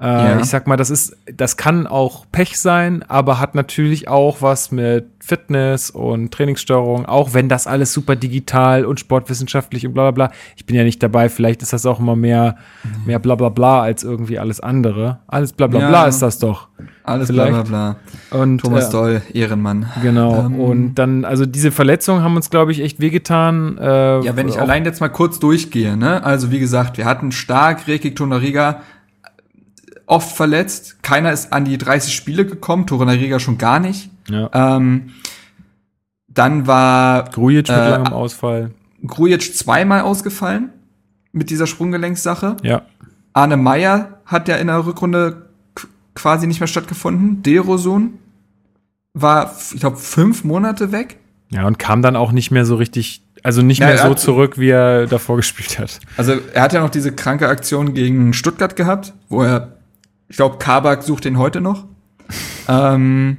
Äh, 0.00 0.06
ja. 0.06 0.38
Ich 0.40 0.46
sag 0.46 0.68
mal, 0.68 0.76
das 0.76 0.90
ist, 0.90 1.16
das 1.26 1.56
kann 1.56 1.88
auch 1.88 2.26
Pech 2.30 2.58
sein, 2.58 3.04
aber 3.08 3.40
hat 3.40 3.56
natürlich 3.56 4.06
auch 4.06 4.42
was 4.42 4.70
mit 4.70 5.06
Fitness 5.18 5.90
und 5.90 6.32
Trainingssteuerung, 6.32 7.04
auch 7.06 7.34
wenn 7.34 7.48
das 7.48 7.66
alles 7.66 7.92
super 7.92 8.14
digital 8.14 8.84
und 8.84 9.00
sportwissenschaftlich 9.00 9.86
und 9.86 9.94
bla 9.94 10.10
bla 10.10 10.28
bla. 10.28 10.36
Ich 10.56 10.66
bin 10.66 10.76
ja 10.76 10.84
nicht 10.84 11.02
dabei, 11.02 11.28
vielleicht 11.28 11.62
ist 11.62 11.72
das 11.72 11.84
auch 11.84 11.98
immer 11.98 12.14
mehr, 12.14 12.56
mhm. 12.84 13.06
mehr 13.06 13.18
bla 13.18 13.34
bla 13.34 13.48
bla 13.48 13.82
als 13.82 14.04
irgendwie 14.04 14.38
alles 14.38 14.60
andere. 14.60 15.18
Alles 15.26 15.52
bla 15.52 15.66
bla 15.66 15.80
ja. 15.80 15.88
bla 15.88 16.06
ist 16.06 16.22
das 16.22 16.38
doch. 16.38 16.68
Alles 17.02 17.26
vielleicht. 17.26 17.50
bla 17.50 17.62
bla 17.62 17.96
bla. 18.30 18.40
Und, 18.40 18.58
Thomas 18.58 18.88
äh, 18.88 18.92
Doll, 18.92 19.22
Ehrenmann. 19.32 19.86
Genau. 20.00 20.46
Ähm. 20.46 20.60
Und 20.60 20.94
dann, 20.94 21.24
also 21.24 21.44
diese 21.44 21.72
Verletzungen 21.72 22.22
haben 22.22 22.36
uns, 22.36 22.50
glaube 22.50 22.70
ich, 22.70 22.80
echt 22.80 23.00
wehgetan. 23.00 23.78
Äh, 23.78 24.20
ja, 24.20 24.36
wenn 24.36 24.48
ich 24.48 24.60
allein 24.60 24.84
jetzt 24.84 25.00
mal 25.00 25.08
kurz 25.08 25.40
durchgehe, 25.40 25.96
ne? 25.96 26.22
Also 26.22 26.52
wie 26.52 26.60
gesagt, 26.60 26.98
wir 26.98 27.04
hatten 27.04 27.32
stark 27.32 27.88
Rekik 27.88 28.14
Tonariga 28.14 28.82
oft 30.08 30.34
verletzt. 30.34 31.02
Keiner 31.02 31.32
ist 31.32 31.52
an 31.52 31.64
die 31.64 31.78
30 31.78 32.14
Spiele 32.14 32.46
gekommen, 32.46 32.86
Torunariga 32.86 33.38
schon 33.38 33.58
gar 33.58 33.78
nicht. 33.78 34.10
Ja. 34.28 34.50
Ähm, 34.52 35.10
dann 36.28 36.66
war 36.66 37.24
Grujic 37.24 37.68
mit 37.68 37.76
äh, 37.76 37.90
langem 37.90 38.12
Ausfall. 38.12 38.70
Grujic 39.06 39.54
zweimal 39.54 40.00
ausgefallen 40.02 40.70
mit 41.32 41.50
dieser 41.50 41.66
Sprunggelenkssache. 41.66 42.56
Ja. 42.62 42.82
Arne 43.32 43.56
Meyer 43.56 44.20
hat 44.24 44.48
ja 44.48 44.56
in 44.56 44.66
der 44.66 44.84
Rückrunde 44.84 45.48
quasi 46.14 46.46
nicht 46.46 46.60
mehr 46.60 46.66
stattgefunden. 46.66 47.42
Derosun 47.42 48.14
war, 49.14 49.54
ich 49.72 49.80
glaube, 49.80 49.96
fünf 49.96 50.42
Monate 50.44 50.90
weg. 50.90 51.18
Ja, 51.50 51.66
und 51.66 51.78
kam 51.78 52.02
dann 52.02 52.16
auch 52.16 52.32
nicht 52.32 52.50
mehr 52.50 52.64
so 52.64 52.76
richtig, 52.76 53.22
also 53.42 53.62
nicht 53.62 53.78
ja, 53.78 53.86
mehr 53.86 53.98
so 53.98 54.10
hat, 54.10 54.18
zurück, 54.18 54.58
wie 54.58 54.70
er 54.70 55.06
davor 55.06 55.36
gespielt 55.36 55.78
hat. 55.78 56.00
Also 56.16 56.34
er 56.52 56.62
hat 56.62 56.72
ja 56.72 56.80
noch 56.80 56.90
diese 56.90 57.12
kranke 57.12 57.48
Aktion 57.48 57.94
gegen 57.94 58.32
Stuttgart 58.32 58.76
gehabt, 58.76 59.14
wo 59.28 59.42
er 59.42 59.77
ich 60.28 60.36
glaube, 60.36 60.58
Kabak 60.58 61.02
sucht 61.02 61.24
den 61.24 61.38
heute 61.38 61.60
noch. 61.60 61.86
ähm, 62.68 63.38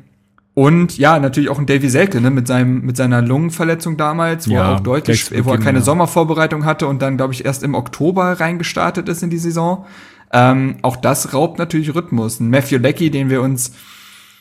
und 0.56 0.98
ja, 0.98 1.20
natürlich 1.20 1.50
auch 1.50 1.60
ein 1.60 1.68
Davy 1.68 1.90
Selke, 1.90 2.20
ne, 2.20 2.32
mit 2.32 2.48
seinem, 2.48 2.82
mit 2.82 2.98
seiner 2.98 3.22
Lungenverletzung 3.22 3.96
damals, 3.96 4.50
wo 4.50 4.56
ja, 4.56 4.64
er 4.64 4.76
auch 4.76 4.80
deutlich, 4.82 5.32
wo 5.46 5.52
er 5.52 5.58
keine 5.58 5.80
ja. 5.80 5.86
Sommervorbereitung 5.86 6.66
hatte 6.66 6.88
und 6.88 7.02
dann, 7.02 7.16
glaube 7.16 7.34
ich, 7.34 7.46
erst 7.46 7.64
im 7.64 7.76
Oktober 7.76 8.40
reingestartet 8.40 9.08
ist 9.08 9.24
in 9.24 9.30
die 9.30 9.38
Saison. 9.38 9.86
Ähm, 10.34 10.76
auch 10.82 10.98
das 10.98 11.34
raubt 11.34 11.60
natürlich 11.60 11.96
Rhythmus. 11.96 12.40
Ein 12.40 12.50
Matthew 12.50 12.78
Leckie, 12.78 13.10
den 13.10 13.30
wir 13.30 13.42
uns, 13.42 13.72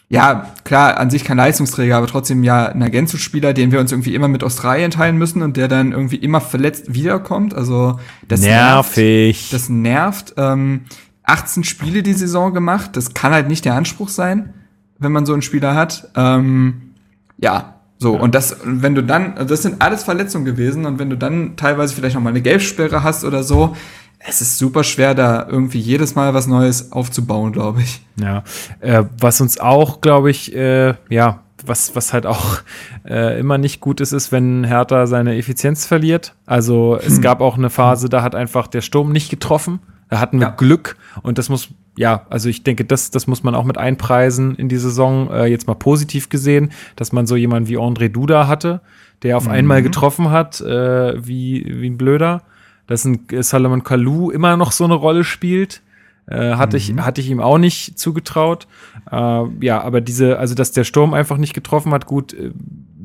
ja, 0.08 0.52
klar, 0.64 0.98
an 0.98 1.10
sich 1.10 1.22
kein 1.22 1.36
Leistungsträger, 1.36 1.96
aber 1.96 2.08
trotzdem 2.08 2.42
ja 2.42 2.66
ein 2.66 2.82
Ergänzungsspieler, 2.82 3.52
den 3.52 3.70
wir 3.70 3.78
uns 3.78 3.92
irgendwie 3.92 4.14
immer 4.14 4.28
mit 4.28 4.42
Australien 4.42 4.90
teilen 4.90 5.18
müssen 5.18 5.42
und 5.42 5.56
der 5.56 5.68
dann 5.68 5.92
irgendwie 5.92 6.16
immer 6.16 6.40
verletzt 6.40 6.94
wiederkommt. 6.94 7.54
Also 7.54 8.00
das 8.26 8.40
nervig. 8.40 9.36
Nervt, 9.36 9.52
das 9.52 9.68
nervt. 9.68 10.34
Ähm, 10.36 10.80
18 11.28 11.64
Spiele 11.64 12.02
die 12.02 12.14
Saison 12.14 12.54
gemacht. 12.54 12.96
Das 12.96 13.14
kann 13.14 13.32
halt 13.32 13.48
nicht 13.48 13.64
der 13.64 13.74
Anspruch 13.74 14.08
sein, 14.08 14.54
wenn 14.98 15.12
man 15.12 15.26
so 15.26 15.32
einen 15.32 15.42
Spieler 15.42 15.74
hat. 15.74 16.10
Ähm, 16.16 16.92
ja, 17.38 17.74
so, 17.98 18.14
ja. 18.14 18.20
und 18.20 18.34
das, 18.34 18.56
wenn 18.64 18.94
du 18.94 19.02
dann, 19.02 19.46
das 19.46 19.62
sind 19.62 19.82
alles 19.82 20.04
Verletzungen 20.04 20.44
gewesen, 20.44 20.86
und 20.86 20.98
wenn 20.98 21.10
du 21.10 21.16
dann 21.16 21.56
teilweise 21.56 21.94
vielleicht 21.94 22.14
noch 22.14 22.22
mal 22.22 22.30
eine 22.30 22.42
Gelbsperre 22.42 23.02
hast 23.02 23.24
oder 23.24 23.42
so, 23.42 23.76
es 24.20 24.40
ist 24.40 24.58
super 24.58 24.84
schwer, 24.84 25.14
da 25.14 25.46
irgendwie 25.48 25.78
jedes 25.78 26.14
Mal 26.14 26.34
was 26.34 26.46
Neues 26.46 26.92
aufzubauen, 26.92 27.52
glaube 27.52 27.82
ich. 27.82 28.02
Ja, 28.16 28.42
äh, 28.80 29.04
was 29.20 29.40
uns 29.40 29.60
auch, 29.60 30.00
glaube 30.00 30.30
ich, 30.30 30.54
äh, 30.54 30.94
ja, 31.08 31.42
was, 31.64 31.94
was 31.94 32.12
halt 32.12 32.26
auch 32.26 32.58
äh, 33.08 33.38
immer 33.38 33.58
nicht 33.58 33.80
gut 33.80 34.00
ist, 34.00 34.12
ist, 34.12 34.32
wenn 34.32 34.64
Hertha 34.64 35.06
seine 35.06 35.36
Effizienz 35.36 35.86
verliert. 35.86 36.34
Also 36.46 36.98
es 37.00 37.16
hm. 37.16 37.22
gab 37.22 37.40
auch 37.40 37.56
eine 37.56 37.70
Phase, 37.70 38.08
da 38.08 38.22
hat 38.22 38.34
einfach 38.34 38.66
der 38.66 38.80
Sturm 38.80 39.12
nicht 39.12 39.30
getroffen. 39.30 39.80
Da 40.08 40.20
hatten 40.20 40.40
wir 40.40 40.48
ja. 40.48 40.54
Glück 40.54 40.96
und 41.22 41.38
das 41.38 41.48
muss, 41.48 41.68
ja, 41.96 42.26
also 42.30 42.48
ich 42.48 42.62
denke, 42.62 42.84
das, 42.84 43.10
das 43.10 43.26
muss 43.26 43.42
man 43.42 43.54
auch 43.54 43.64
mit 43.64 43.76
einpreisen 43.78 44.54
in 44.54 44.68
die 44.68 44.78
Saison, 44.78 45.30
äh, 45.30 45.46
jetzt 45.46 45.66
mal 45.66 45.74
positiv 45.74 46.28
gesehen, 46.28 46.70
dass 46.96 47.12
man 47.12 47.26
so 47.26 47.36
jemanden 47.36 47.68
wie 47.68 47.76
André 47.76 48.08
Duda 48.08 48.46
hatte, 48.46 48.80
der 49.22 49.36
auf 49.36 49.44
mhm. 49.44 49.52
einmal 49.52 49.82
getroffen 49.82 50.30
hat, 50.30 50.60
äh, 50.60 51.26
wie, 51.26 51.64
wie 51.66 51.90
ein 51.90 51.98
Blöder. 51.98 52.42
Dass 52.86 53.04
ein 53.04 53.26
Salomon 53.40 53.82
Kalou 53.82 54.30
immer 54.30 54.56
noch 54.56 54.72
so 54.72 54.84
eine 54.84 54.94
Rolle 54.94 55.22
spielt. 55.22 55.82
Äh, 56.26 56.54
hatte, 56.54 56.76
mhm. 56.76 56.98
ich, 56.98 57.04
hatte 57.04 57.20
ich 57.20 57.28
ihm 57.28 57.40
auch 57.40 57.58
nicht 57.58 57.98
zugetraut. 57.98 58.66
Äh, 59.10 59.42
ja, 59.60 59.82
aber 59.82 60.00
diese, 60.00 60.38
also 60.38 60.54
dass 60.54 60.72
der 60.72 60.84
Sturm 60.84 61.12
einfach 61.12 61.36
nicht 61.36 61.52
getroffen 61.52 61.92
hat, 61.92 62.06
gut, 62.06 62.32
äh, 62.32 62.50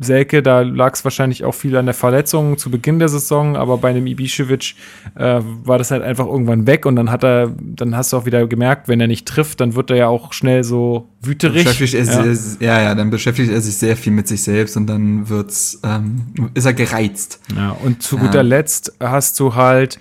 Selke, 0.03 0.43
da 0.43 0.61
lag 0.61 0.93
es 0.93 1.03
wahrscheinlich 1.03 1.43
auch 1.43 1.53
viel 1.53 1.75
an 1.75 1.85
der 1.85 1.93
Verletzung 1.93 2.57
zu 2.57 2.69
Beginn 2.69 2.99
der 2.99 3.09
Saison, 3.09 3.55
aber 3.55 3.77
bei 3.77 3.89
einem 3.89 4.05
Ibišević 4.05 4.75
äh, 5.15 5.41
war 5.63 5.77
das 5.77 5.91
halt 5.91 6.03
einfach 6.03 6.25
irgendwann 6.25 6.67
weg 6.67 6.85
und 6.85 6.95
dann 6.95 7.09
hat 7.11 7.23
er, 7.23 7.51
dann 7.59 7.95
hast 7.95 8.13
du 8.13 8.17
auch 8.17 8.25
wieder 8.25 8.45
gemerkt, 8.47 8.87
wenn 8.87 8.99
er 9.01 9.07
nicht 9.07 9.27
trifft, 9.27 9.61
dann 9.61 9.75
wird 9.75 9.89
er 9.89 9.97
ja 9.97 10.07
auch 10.07 10.33
schnell 10.33 10.63
so 10.63 11.09
wüterig. 11.21 11.65
Beschäftigt 11.65 11.93
er 11.93 12.25
ja. 12.25 12.33
Sich, 12.33 12.61
ja, 12.61 12.81
ja, 12.81 12.95
dann 12.95 13.09
beschäftigt 13.09 13.51
er 13.51 13.61
sich 13.61 13.75
sehr 13.75 13.97
viel 13.97 14.13
mit 14.13 14.27
sich 14.27 14.43
selbst 14.43 14.77
und 14.77 14.87
dann 14.87 15.29
wird's, 15.29 15.79
ähm, 15.83 16.33
ist 16.53 16.65
er 16.65 16.73
gereizt. 16.73 17.39
Ja, 17.55 17.71
und 17.83 18.03
zu 18.03 18.17
guter 18.17 18.43
Letzt 18.43 18.93
hast 18.99 19.39
du 19.39 19.55
halt 19.55 19.99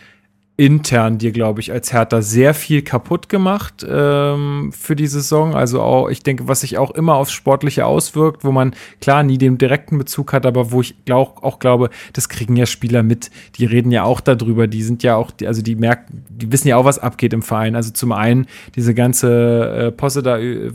intern 0.57 1.16
dir, 1.16 1.32
glaube 1.32 1.61
ich, 1.61 1.72
als 1.72 1.92
Hertha 1.92 2.20
sehr 2.20 2.53
viel 2.53 2.82
kaputt 2.82 3.30
gemacht 3.30 3.86
ähm, 3.88 4.70
für 4.72 4.94
die 4.94 5.07
Saison. 5.07 5.55
Also 5.55 5.80
auch, 5.80 6.11
ich 6.11 6.22
denke, 6.22 6.46
was 6.46 6.61
sich 6.61 6.76
auch 6.76 6.90
immer 6.90 7.14
aufs 7.14 7.32
Sportliche 7.32 7.86
auswirkt, 7.86 8.44
wo 8.44 8.53
man 8.53 8.74
klar 9.00 9.22
nie 9.22 9.38
den 9.38 9.57
direkten 9.57 9.96
Bezug 9.96 10.32
hat, 10.34 10.44
aber 10.44 10.70
wo 10.70 10.82
ich 10.82 11.05
glaub, 11.07 11.42
auch 11.42 11.59
glaube, 11.59 11.88
das 12.12 12.28
kriegen 12.28 12.55
ja 12.57 12.66
Spieler 12.66 13.03
mit, 13.03 13.30
die 13.57 13.64
reden 13.64 13.90
ja 13.90 14.05
auch 14.05 14.20
darüber, 14.20 14.66
die 14.66 14.82
sind 14.82 15.03
ja 15.03 15.16
auch, 15.16 15.32
also 15.44 15.62
die 15.62 15.74
merken, 15.74 16.24
die 16.28 16.53
wissen 16.53 16.68
ja 16.68 16.76
auch, 16.76 16.84
was 16.84 16.98
abgeht 16.98 17.32
im 17.32 17.42
Verein. 17.42 17.74
Also 17.74 17.90
zum 17.90 18.12
einen 18.12 18.46
diese 18.76 18.94
ganze 18.94 19.88
äh, 19.88 19.90
Posse 19.90 20.22
da. 20.22 20.38
Äh, 20.38 20.70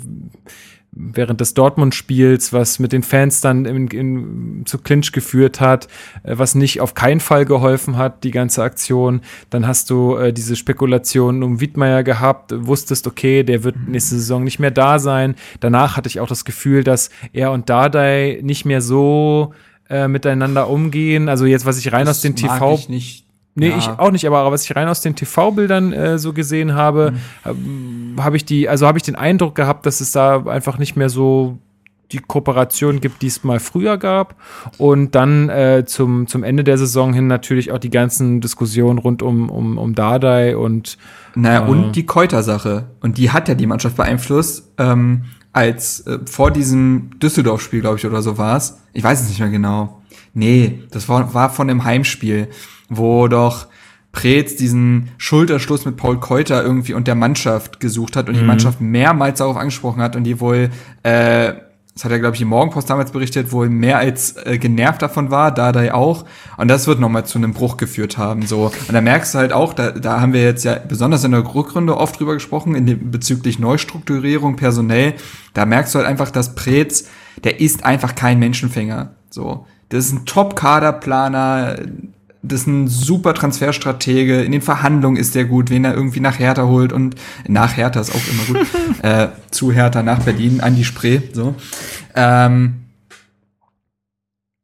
während 1.00 1.42
des 1.42 1.54
Dortmund-Spiels, 1.54 2.54
was 2.54 2.80
mit 2.80 2.92
den 2.92 3.04
Fans 3.04 3.42
dann 3.42 3.66
in, 3.66 3.88
in, 3.88 4.66
zu 4.66 4.80
Clinch 4.80 5.12
geführt 5.12 5.62
hat, 5.62 5.88
äh, 6.24 6.38
was 6.38 6.56
nicht 6.56 6.82
auf 6.82 6.94
keinen 6.94 7.20
Fall 7.20 7.46
geholfen 7.46 7.98
hat, 7.98 8.24
die 8.24 8.32
ganze 8.32 8.64
Aktion. 8.64 9.22
Dann 9.50 9.68
hast 9.68 9.90
du 9.90 10.16
äh, 10.16 10.34
diese 10.34 10.56
Spekulationen 10.56 11.44
um 11.44 11.60
Wiedmeier 11.60 12.04
gehabt, 12.04 12.54
wusstest, 12.56 13.08
okay, 13.08 13.44
der 13.44 13.64
wird 13.64 13.76
nächste 13.88 14.16
Saison 14.16 14.44
nicht 14.44 14.60
mehr 14.60 14.72
da 14.72 15.00
sein. 15.00 15.36
Danach 15.60 15.98
hatte 15.98 16.10
ich 16.10 16.20
auch 16.20 16.28
das 16.28 16.46
Gefühl, 16.46 16.84
dass 16.84 17.10
er 17.34 17.52
und 17.52 17.70
Dardai 17.70 18.40
nicht 18.42 18.66
mehr 18.66 18.82
so 18.82 19.54
äh, 19.90 20.08
miteinander 20.08 20.70
umgehen. 20.70 21.30
Also 21.30 21.46
jetzt, 21.46 21.66
was 21.66 21.78
ich 21.78 21.92
rein 21.94 22.06
das 22.06 22.18
aus 22.18 22.22
den 22.22 22.36
TV. 22.36 22.76
Ich 22.76 22.90
nicht 22.90 23.27
Nee, 23.60 23.70
ja. 23.70 23.78
ich 23.78 23.88
auch 23.88 24.12
nicht, 24.12 24.28
aber 24.28 24.52
was 24.52 24.66
ich 24.66 24.76
rein 24.76 24.88
aus 24.88 25.02
den 25.02 25.16
TV-Bildern 25.16 25.92
äh, 25.92 26.20
so 26.20 26.32
gesehen 26.32 26.76
habe, 26.76 27.14
mhm. 27.44 28.14
habe 28.16 28.24
hab 28.24 28.34
ich 28.36 28.46
die, 28.46 28.70
also 28.70 28.86
habe 28.86 29.00
ich 29.00 29.04
den 29.04 29.16
Eindruck 29.16 29.56
gehabt, 29.56 29.88
dass 29.88 30.00
es 30.00 30.12
da 30.12 30.46
einfach 30.46 30.78
nicht 30.78 30.96
mehr 30.96 31.10
so 31.10 31.58
die 32.12 32.20
Kooperation 32.20 33.02
gibt, 33.02 33.24
die 33.24 33.28
es 33.28 33.44
mal 33.44 33.60
früher 33.60 33.98
gab. 33.98 34.36
Und 34.78 35.16
dann 35.16 35.50
äh, 35.50 35.86
zum, 35.88 36.28
zum 36.28 36.44
Ende 36.44 36.64
der 36.64 36.78
Saison 36.78 37.14
hin 37.14 37.26
natürlich 37.26 37.72
auch 37.72 37.80
die 37.80 37.90
ganzen 37.90 38.42
Diskussionen 38.42 39.00
rund 39.00 39.24
um, 39.24 39.50
um, 39.50 39.80
um 39.80 39.96
Dardai 39.96 40.56
und 40.56 41.00
Naja, 41.34 41.66
äh, 41.66 41.70
und 41.70 41.94
die 41.94 42.06
Keuter-Sache. 42.06 42.92
Und 43.02 43.18
die 43.18 43.32
hat 43.32 43.50
ja 43.50 43.56
die 43.56 43.66
Mannschaft 43.66 43.98
beeinflusst. 43.98 44.72
Ähm, 44.78 45.24
als 45.52 46.02
äh, 46.02 46.20
vor 46.30 46.52
diesem 46.52 47.20
Düsseldorf-Spiel, 47.20 47.82
glaube 47.82 47.98
ich, 47.98 48.06
oder 48.06 48.22
so 48.22 48.38
war 48.38 48.56
es. 48.56 48.78
Ich 48.94 49.04
weiß 49.04 49.22
es 49.22 49.30
nicht 49.30 49.40
mehr 49.40 49.50
genau. 49.50 50.04
Nee, 50.36 50.84
das 50.92 51.10
war, 51.10 51.34
war 51.34 51.50
von 51.50 51.68
dem 51.68 51.84
Heimspiel 51.84 52.50
wo 52.90 53.28
doch 53.28 53.68
Preetz 54.12 54.56
diesen 54.56 55.10
Schulterschluss 55.18 55.86
mit 55.86 55.96
Paul 55.96 56.20
Keuter 56.20 56.64
irgendwie 56.64 56.94
und 56.94 57.08
der 57.08 57.16
Mannschaft 57.16 57.80
gesucht 57.80 58.16
hat 58.16 58.28
und 58.28 58.36
mhm. 58.36 58.40
die 58.40 58.46
Mannschaft 58.46 58.82
mehrmals 58.82 59.40
darauf 59.40 59.58
angesprochen 59.58 60.02
hat 60.02 60.16
und 60.16 60.24
die 60.24 60.40
wohl, 60.40 60.72
äh, 61.04 61.54
das 61.94 62.04
hat 62.04 62.12
er, 62.12 62.20
glaube 62.20 62.36
ich, 62.36 62.42
im 62.42 62.48
Morgenpost 62.48 62.90
damals 62.90 63.12
berichtet, 63.12 63.52
wohl 63.52 63.70
mehr 63.70 64.00
als 64.00 64.36
äh, 64.38 64.58
genervt 64.58 65.02
davon 65.02 65.30
war, 65.30 65.52
da 65.52 65.72
da 65.72 65.94
auch. 65.94 66.26
Und 66.58 66.68
das 66.68 66.88
wird 66.88 67.00
nochmal 67.00 67.26
zu 67.26 67.38
einem 67.38 67.54
Bruch 67.54 67.78
geführt 67.78 68.18
haben. 68.18 68.46
So. 68.46 68.72
Und 68.88 68.94
da 68.94 69.02
merkst 69.02 69.36
du 69.36 69.40
halt 69.40 69.54
auch, 69.54 69.74
da, 69.74 69.92
da 69.92 70.20
haben 70.20 70.34
wir 70.34 70.44
jetzt 70.44 70.64
ja 70.64 70.80
besonders 70.80 71.24
in 71.24 71.32
der 71.32 71.44
Rückrunde 71.54 71.98
oft 71.98 72.20
drüber 72.20 72.34
gesprochen, 72.34 72.76
in 72.76 72.86
dem, 72.86 73.12
bezüglich 73.12 73.60
Neustrukturierung 73.60 74.56
personell. 74.56 75.14
Da 75.54 75.66
merkst 75.66 75.94
du 75.94 76.00
halt 76.00 76.08
einfach, 76.08 76.32
dass 76.32 76.56
Preetz, 76.56 77.08
der 77.44 77.60
ist 77.60 77.84
einfach 77.84 78.16
kein 78.16 78.40
Menschenfänger. 78.40 79.12
So. 79.30 79.66
Das 79.90 80.06
ist 80.06 80.14
ein 80.14 80.26
Top-Kaderplaner, 80.26 81.78
das 82.52 82.62
ist 82.62 82.68
ein 82.68 82.88
super 82.88 83.34
Transferstratege. 83.34 84.42
In 84.42 84.52
den 84.52 84.62
Verhandlungen 84.62 85.18
ist 85.18 85.36
der 85.36 85.46
gut, 85.46 85.70
wen 85.70 85.86
er 85.86 85.94
irgendwie 85.94 86.20
nach 86.20 86.40
Hertha 86.40 86.64
holt 86.64 86.94
und 86.94 87.16
nach 87.48 87.78
Hertha 87.78 88.00
ist 88.00 88.12
auch 88.14 88.28
immer 88.32 88.60
gut. 88.60 88.68
äh, 89.04 89.28
zu 89.52 89.72
Hertha 89.72 90.04
nach 90.04 90.20
Berlin, 90.24 90.62
an 90.62 90.76
die 90.76 90.84
Spree, 90.84 91.22
so. 91.34 91.56
Ähm, 92.16 92.88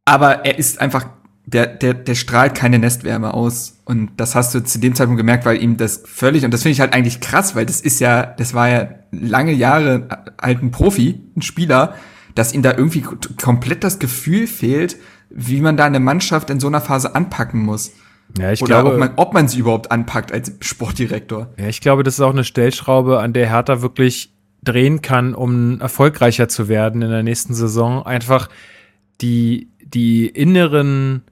aber 0.05 0.45
er 0.45 0.57
ist 0.59 0.81
einfach, 0.81 1.07
der, 1.45 1.67
der, 1.67 1.93
der 1.93 2.15
strahlt 2.15 2.55
keine 2.55 2.79
Nestwärme 2.79 3.34
aus. 3.34 3.77
Und 3.86 4.11
das 4.17 4.36
hast 4.36 4.55
du 4.55 4.63
zu 4.63 4.79
dem 4.79 4.95
Zeitpunkt 4.95 5.19
gemerkt, 5.19 5.45
weil 5.45 5.61
ihm 5.61 5.77
das 5.77 6.03
völlig, 6.05 6.45
und 6.45 6.53
das 6.53 6.63
finde 6.63 6.73
ich 6.73 6.79
halt 6.79 6.93
eigentlich 6.93 7.19
krass, 7.19 7.55
weil 7.55 7.65
das 7.65 7.81
ist 7.81 7.99
ja, 7.99 8.23
das 8.25 8.53
war 8.53 8.69
ja 8.69 8.89
lange 9.11 9.51
Jahre 9.51 10.07
halt 10.41 10.61
ein 10.61 10.71
Profi, 10.71 11.21
ein 11.36 11.41
Spieler, 11.41 11.95
dass 12.36 12.53
ihm 12.53 12.61
da 12.61 12.71
irgendwie 12.71 13.01
komplett 13.01 13.84
das 13.84 13.99
Gefühl 13.99 14.47
fehlt, 14.47 14.97
wie 15.34 15.61
man 15.61 15.77
da 15.77 15.86
eine 15.86 15.99
Mannschaft 15.99 16.49
in 16.49 16.59
so 16.59 16.67
einer 16.67 16.81
Phase 16.81 17.15
anpacken 17.15 17.61
muss. 17.61 17.91
Ja, 18.38 18.51
ich 18.51 18.61
Oder 18.61 18.81
glaube, 18.81 18.93
ob 18.93 18.99
man, 18.99 19.11
ob 19.17 19.34
man 19.34 19.47
sie 19.47 19.59
überhaupt 19.59 19.91
anpackt 19.91 20.31
als 20.31 20.53
Sportdirektor. 20.61 21.49
Ja, 21.57 21.67
ich 21.67 21.81
glaube, 21.81 22.03
das 22.03 22.15
ist 22.15 22.19
auch 22.21 22.31
eine 22.31 22.43
Stellschraube, 22.43 23.19
an 23.19 23.34
der 23.34 23.49
Hertha 23.49 23.81
wirklich 23.81 24.31
drehen 24.63 25.01
kann, 25.01 25.36
um 25.36 25.81
erfolgreicher 25.81 26.47
zu 26.47 26.67
werden 26.67 27.01
in 27.01 27.09
der 27.09 27.23
nächsten 27.23 27.53
Saison. 27.53 28.05
Einfach 28.05 28.49
die, 29.21 29.69
die 29.84 30.27
inneren, 30.27 31.23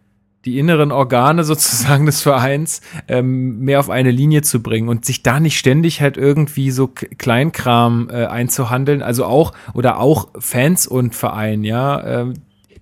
die 0.45 0.59
inneren 0.59 0.91
Organe 0.91 1.43
sozusagen 1.45 2.05
des 2.05 2.21
Vereins 2.21 2.81
ähm, 3.07 3.59
mehr 3.59 3.79
auf 3.79 3.89
eine 3.89 4.11
Linie 4.11 4.41
zu 4.41 4.61
bringen 4.61 4.89
und 4.89 5.05
sich 5.05 5.23
da 5.23 5.39
nicht 5.39 5.57
ständig 5.57 6.01
halt 6.01 6.17
irgendwie 6.17 6.71
so 6.71 6.87
Kleinkram 6.87 8.09
äh, 8.11 8.25
einzuhandeln, 8.25 9.01
also 9.01 9.25
auch 9.25 9.53
oder 9.73 9.99
auch 9.99 10.29
Fans 10.37 10.87
und 10.87 11.15
Verein, 11.15 11.63
ja, 11.63 11.99
äh, 11.99 12.33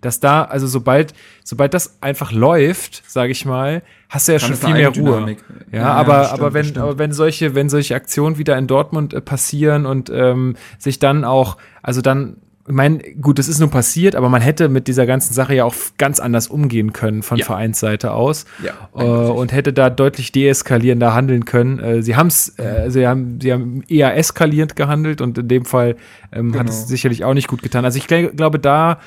dass 0.02 0.20
da, 0.20 0.44
also 0.44 0.68
sobald, 0.68 1.14
sobald 1.44 1.74
das 1.74 1.98
einfach 2.02 2.32
läuft, 2.32 3.04
sage 3.08 3.32
ich 3.32 3.46
mal, 3.46 3.82
hast 4.10 4.28
du 4.28 4.34
ja 4.34 4.40
schon 4.40 4.56
viel 4.56 4.74
mehr 4.74 4.90
Ruhe. 4.90 5.38
Ja, 5.72 5.80
ja, 5.80 5.94
aber, 5.94 6.14
ja, 6.14 6.24
stimmt, 6.26 6.42
aber 6.42 6.54
wenn, 6.54 6.78
aber 6.78 6.98
wenn 6.98 7.12
solche, 7.12 7.56
wenn 7.56 7.70
solche 7.70 7.96
Aktionen 7.96 8.38
wieder 8.38 8.58
in 8.58 8.68
Dortmund 8.68 9.14
äh, 9.14 9.22
passieren 9.22 9.86
und 9.86 10.10
ähm, 10.10 10.56
sich 10.78 11.00
dann 11.00 11.24
auch, 11.24 11.58
also 11.82 12.02
dann 12.02 12.38
ich 12.70 12.76
meine, 12.76 13.00
gut, 13.00 13.40
das 13.40 13.48
ist 13.48 13.60
nun 13.60 13.72
passiert, 13.72 14.16
aber 14.16 14.30
man 14.30 14.44
hätte 14.44 14.70
mit 14.70 14.88
dieser 14.88 15.08
ganzen 15.08 15.34
Sache 15.34 15.56
ja 15.56 15.66
auch 15.66 15.74
ganz 15.98 16.20
anders 16.20 16.48
umgehen 16.48 16.94
können 16.94 17.24
von 17.24 17.40
ja. 17.40 17.46
Vereinsseite 17.46 18.12
aus 18.12 18.46
ja, 18.64 18.74
äh, 18.96 19.04
und 19.04 19.52
hätte 19.52 19.74
da 19.74 19.90
deutlich 19.90 20.32
deeskalierender 20.32 21.16
handeln 21.16 21.46
können. 21.46 21.80
Äh, 21.80 22.04
sie, 22.04 22.16
haben's, 22.16 22.60
äh, 22.60 22.92
sie, 22.92 23.08
haben, 23.08 23.42
sie 23.42 23.54
haben 23.54 23.82
eher 23.88 24.16
eskalierend 24.16 24.76
gehandelt 24.76 25.20
und 25.20 25.40
in 25.40 25.48
dem 25.48 25.66
Fall 25.66 25.96
ähm, 26.32 26.52
genau. 26.52 26.60
hat 26.60 26.70
es 26.70 26.88
sicherlich 26.88 27.26
auch 27.26 27.34
nicht 27.34 27.48
gut 27.48 27.64
getan. 27.64 27.86
Also 27.86 27.98
ich 27.98 28.06
glaube, 28.06 28.60
da 28.60 29.00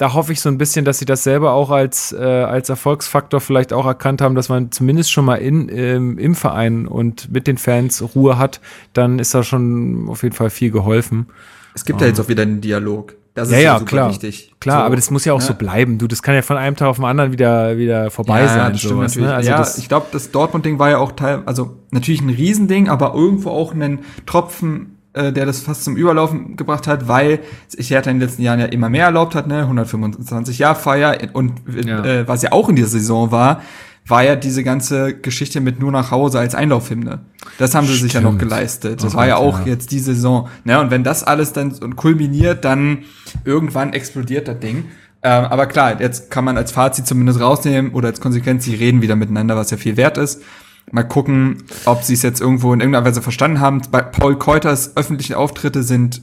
da 0.00 0.14
hoffe 0.14 0.32
ich 0.32 0.40
so 0.40 0.48
ein 0.48 0.56
bisschen, 0.56 0.86
dass 0.86 0.98
sie 0.98 1.04
das 1.04 1.24
selber 1.24 1.52
auch 1.52 1.68
als, 1.68 2.10
äh, 2.12 2.24
als 2.24 2.70
Erfolgsfaktor 2.70 3.38
vielleicht 3.38 3.74
auch 3.74 3.84
erkannt 3.84 4.22
haben, 4.22 4.34
dass 4.34 4.48
man 4.48 4.72
zumindest 4.72 5.12
schon 5.12 5.26
mal 5.26 5.34
in, 5.34 5.68
ähm, 5.68 6.16
im 6.16 6.34
Verein 6.34 6.86
und 6.86 7.30
mit 7.30 7.46
den 7.46 7.58
Fans 7.58 8.02
Ruhe 8.14 8.38
hat, 8.38 8.62
dann 8.94 9.18
ist 9.18 9.34
da 9.34 9.42
schon 9.42 10.08
auf 10.08 10.22
jeden 10.22 10.34
Fall 10.34 10.48
viel 10.48 10.70
geholfen. 10.70 11.26
Es 11.74 11.84
gibt 11.84 12.00
ja 12.00 12.06
jetzt 12.06 12.18
auch 12.18 12.28
wieder 12.28 12.44
einen 12.44 12.62
Dialog. 12.62 13.14
Das 13.34 13.48
ist 13.48 13.56
ja, 13.56 13.60
ja, 13.60 13.74
super 13.74 13.90
klar, 13.90 14.10
wichtig. 14.10 14.54
Klar, 14.58 14.78
so, 14.78 14.84
aber 14.86 14.96
das 14.96 15.10
muss 15.10 15.26
ja 15.26 15.34
auch 15.34 15.40
ja. 15.40 15.46
so 15.46 15.54
bleiben. 15.54 15.98
Du, 15.98 16.06
das 16.06 16.22
kann 16.22 16.34
ja 16.34 16.40
von 16.40 16.56
einem 16.56 16.76
Tag 16.76 16.88
auf 16.88 16.96
den 16.96 17.04
anderen 17.04 17.32
wieder, 17.32 17.76
wieder 17.76 18.10
vorbei 18.10 18.40
ja, 18.40 18.48
sein. 18.48 18.72
Das 18.72 18.80
sowas, 18.80 19.16
ne? 19.16 19.34
also 19.34 19.50
ja, 19.50 19.66
ich 19.76 19.88
glaube, 19.88 20.06
das 20.12 20.30
Dortmund-Ding 20.30 20.78
war 20.78 20.88
ja 20.88 20.96
auch 20.96 21.12
teil, 21.12 21.42
also 21.44 21.76
natürlich 21.90 22.22
ein 22.22 22.30
Riesending, 22.30 22.88
aber 22.88 23.14
irgendwo 23.14 23.50
auch 23.50 23.74
ein 23.74 23.98
Tropfen 24.24 24.96
äh, 25.12 25.32
der 25.32 25.46
das 25.46 25.60
fast 25.60 25.84
zum 25.84 25.96
Überlaufen 25.96 26.56
gebracht 26.56 26.86
hat, 26.86 27.08
weil 27.08 27.40
sich 27.68 27.90
Hertha 27.90 28.10
in 28.10 28.18
den 28.18 28.28
letzten 28.28 28.42
Jahren 28.42 28.60
ja 28.60 28.66
immer 28.66 28.88
mehr 28.88 29.06
erlaubt 29.06 29.34
hat, 29.34 29.46
ne, 29.46 29.60
125 29.62 30.58
Jahr 30.58 30.74
Feier 30.74 31.18
und 31.32 31.54
ja. 31.84 32.04
äh, 32.04 32.28
was 32.28 32.42
ja 32.42 32.52
auch 32.52 32.68
in 32.68 32.76
dieser 32.76 32.88
Saison 32.88 33.30
war, 33.30 33.60
war 34.06 34.22
ja 34.24 34.36
diese 34.36 34.64
ganze 34.64 35.14
Geschichte 35.14 35.60
mit 35.60 35.80
nur 35.80 35.92
nach 35.92 36.10
Hause 36.10 36.38
als 36.38 36.54
Einlaufhymne. 36.54 37.20
Das 37.58 37.74
haben 37.74 37.86
sie 37.86 37.94
Stimmt. 37.94 38.12
sich 38.12 38.12
ja 38.14 38.20
noch 38.20 38.38
geleistet. 38.38 39.02
Das 39.02 39.14
oh 39.14 39.16
war 39.16 39.26
ja 39.26 39.36
auch 39.36 39.60
ja. 39.60 39.66
jetzt 39.66 39.92
die 39.92 40.00
Saison. 40.00 40.48
Ne? 40.64 40.80
Und 40.80 40.90
wenn 40.90 41.04
das 41.04 41.22
alles 41.22 41.52
dann 41.52 41.96
kulminiert, 41.96 42.64
dann 42.64 43.04
irgendwann 43.44 43.92
explodiert 43.92 44.48
das 44.48 44.58
Ding. 44.58 44.86
Ähm, 45.22 45.44
aber 45.44 45.66
klar, 45.66 46.00
jetzt 46.00 46.30
kann 46.30 46.44
man 46.44 46.56
als 46.56 46.72
Fazit 46.72 47.06
zumindest 47.06 47.40
rausnehmen 47.40 47.92
oder 47.92 48.08
als 48.08 48.20
Konsequenz, 48.20 48.64
sie 48.64 48.74
reden 48.74 49.02
wieder 49.02 49.16
miteinander, 49.16 49.56
was 49.56 49.70
ja 49.70 49.76
viel 49.76 49.96
wert 49.96 50.18
ist. 50.18 50.42
Mal 50.90 51.04
gucken, 51.04 51.62
ob 51.84 52.02
sie 52.02 52.14
es 52.14 52.22
jetzt 52.22 52.40
irgendwo 52.40 52.72
in 52.72 52.80
irgendeiner 52.80 53.06
Weise 53.06 53.22
verstanden 53.22 53.60
haben. 53.60 53.80
Bei 53.90 54.02
Paul 54.02 54.36
Keuters 54.36 54.96
öffentlichen 54.96 55.34
Auftritte 55.34 55.82
sind, 55.82 56.22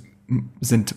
sind, 0.59 0.95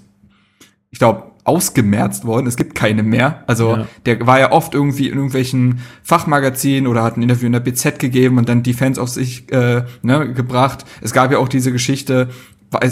ich 0.91 0.99
glaube, 0.99 1.31
ausgemerzt 1.45 2.25
worden. 2.25 2.47
Es 2.47 2.57
gibt 2.57 2.75
keine 2.75 3.03
mehr. 3.03 3.45
Also 3.47 3.77
ja. 3.77 3.87
der 4.07 4.27
war 4.27 4.39
ja 4.39 4.53
oft 4.53 4.75
irgendwie 4.75 5.09
in 5.09 5.15
irgendwelchen 5.15 5.81
Fachmagazinen 6.03 6.87
oder 6.87 7.03
hat 7.03 7.17
ein 7.17 7.23
Interview 7.23 7.47
in 7.47 7.53
der 7.53 7.61
BZ 7.61 7.99
gegeben 7.99 8.39
und 8.39 8.49
dann 8.49 8.63
die 8.63 8.75
Fans 8.75 8.99
auf 8.99 9.09
sich 9.09 9.51
äh, 9.53 9.85
ne, 10.03 10.33
gebracht. 10.33 10.85
Es 11.01 11.13
gab 11.13 11.33
ja 11.33 11.39
auch 11.39 11.49
diese 11.49 11.73
Geschichte, 11.73 12.29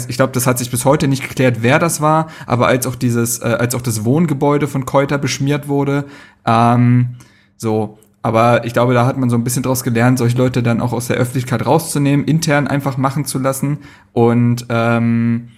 ich 0.07 0.17
glaube, 0.17 0.33
das 0.33 0.45
hat 0.45 0.57
sich 0.57 0.71
bis 0.71 0.83
heute 0.83 1.07
nicht 1.07 1.27
geklärt, 1.27 1.59
wer 1.61 1.79
das 1.79 2.01
war, 2.01 2.27
aber 2.45 2.67
als 2.67 2.85
auch 2.85 2.95
dieses, 2.95 3.39
äh, 3.39 3.45
als 3.45 3.75
auch 3.75 3.81
das 3.81 4.03
Wohngebäude 4.03 4.67
von 4.67 4.85
Keuter 4.85 5.17
beschmiert 5.17 5.67
wurde, 5.67 6.05
ähm, 6.45 7.15
so, 7.55 7.97
aber 8.21 8.65
ich 8.65 8.73
glaube, 8.73 8.93
da 8.93 9.05
hat 9.05 9.17
man 9.17 9.29
so 9.29 9.37
ein 9.37 9.43
bisschen 9.43 9.63
draus 9.63 9.83
gelernt, 9.83 10.17
solche 10.17 10.37
Leute 10.37 10.61
dann 10.61 10.81
auch 10.81 10.91
aus 10.93 11.07
der 11.07 11.17
Öffentlichkeit 11.17 11.65
rauszunehmen, 11.65 12.25
intern 12.25 12.67
einfach 12.67 12.97
machen 12.97 13.25
zu 13.25 13.39
lassen. 13.39 13.79
Und 14.13 14.65
ähm, 14.69 15.49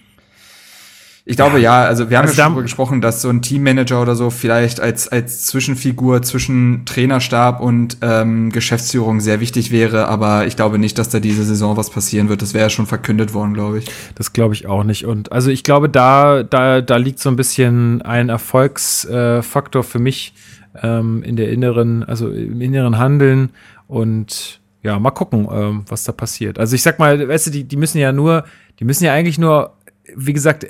ich 1.24 1.36
glaube 1.36 1.60
ja, 1.60 1.84
also 1.84 2.10
wir 2.10 2.18
haben 2.18 2.26
also 2.26 2.36
ja 2.36 2.46
darüber 2.46 2.62
gesprochen, 2.62 3.00
dass 3.00 3.22
so 3.22 3.28
ein 3.28 3.42
Teammanager 3.42 4.02
oder 4.02 4.16
so 4.16 4.30
vielleicht 4.30 4.80
als, 4.80 5.06
als 5.06 5.46
Zwischenfigur 5.46 6.22
zwischen 6.22 6.84
Trainerstab 6.84 7.60
und 7.60 7.98
ähm, 8.00 8.50
Geschäftsführung 8.50 9.20
sehr 9.20 9.38
wichtig 9.38 9.70
wäre, 9.70 10.08
aber 10.08 10.46
ich 10.46 10.56
glaube 10.56 10.78
nicht, 10.78 10.98
dass 10.98 11.10
da 11.10 11.20
diese 11.20 11.44
Saison 11.44 11.76
was 11.76 11.90
passieren 11.90 12.28
wird. 12.28 12.42
Das 12.42 12.54
wäre 12.54 12.64
ja 12.64 12.70
schon 12.70 12.86
verkündet 12.86 13.34
worden, 13.34 13.54
glaube 13.54 13.78
ich. 13.78 13.86
Das 14.16 14.32
glaube 14.32 14.54
ich 14.54 14.66
auch 14.66 14.82
nicht. 14.82 15.06
Und 15.06 15.30
also 15.30 15.50
ich 15.50 15.62
glaube, 15.62 15.88
da, 15.88 16.42
da, 16.42 16.80
da 16.80 16.96
liegt 16.96 17.20
so 17.20 17.28
ein 17.28 17.36
bisschen 17.36 18.02
ein 18.02 18.28
Erfolgsfaktor 18.28 19.82
äh, 19.82 19.86
für 19.86 19.98
mich 20.00 20.34
ähm, 20.80 21.22
in 21.22 21.36
der 21.36 21.50
inneren, 21.50 22.02
also 22.04 22.30
im 22.30 22.60
inneren 22.60 22.98
Handeln 22.98 23.50
und 23.86 24.60
ja, 24.82 24.98
mal 24.98 25.10
gucken, 25.10 25.48
ähm, 25.52 25.84
was 25.88 26.04
da 26.04 26.12
passiert. 26.12 26.58
Also 26.58 26.74
ich 26.74 26.82
sag 26.82 26.98
mal, 26.98 27.28
weißt 27.28 27.46
du, 27.46 27.50
die, 27.50 27.64
die 27.64 27.76
müssen 27.76 27.98
ja 27.98 28.12
nur, 28.12 28.44
die 28.80 28.84
müssen 28.84 29.04
ja 29.04 29.12
eigentlich 29.12 29.38
nur, 29.38 29.76
wie 30.16 30.32
gesagt, 30.32 30.66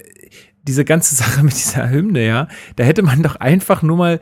diese 0.62 0.84
ganze 0.84 1.14
Sache 1.14 1.42
mit 1.42 1.54
dieser 1.54 1.90
Hymne, 1.90 2.26
ja, 2.26 2.48
da 2.76 2.84
hätte 2.84 3.02
man 3.02 3.22
doch 3.22 3.36
einfach 3.36 3.82
nur 3.82 3.96
mal 3.96 4.20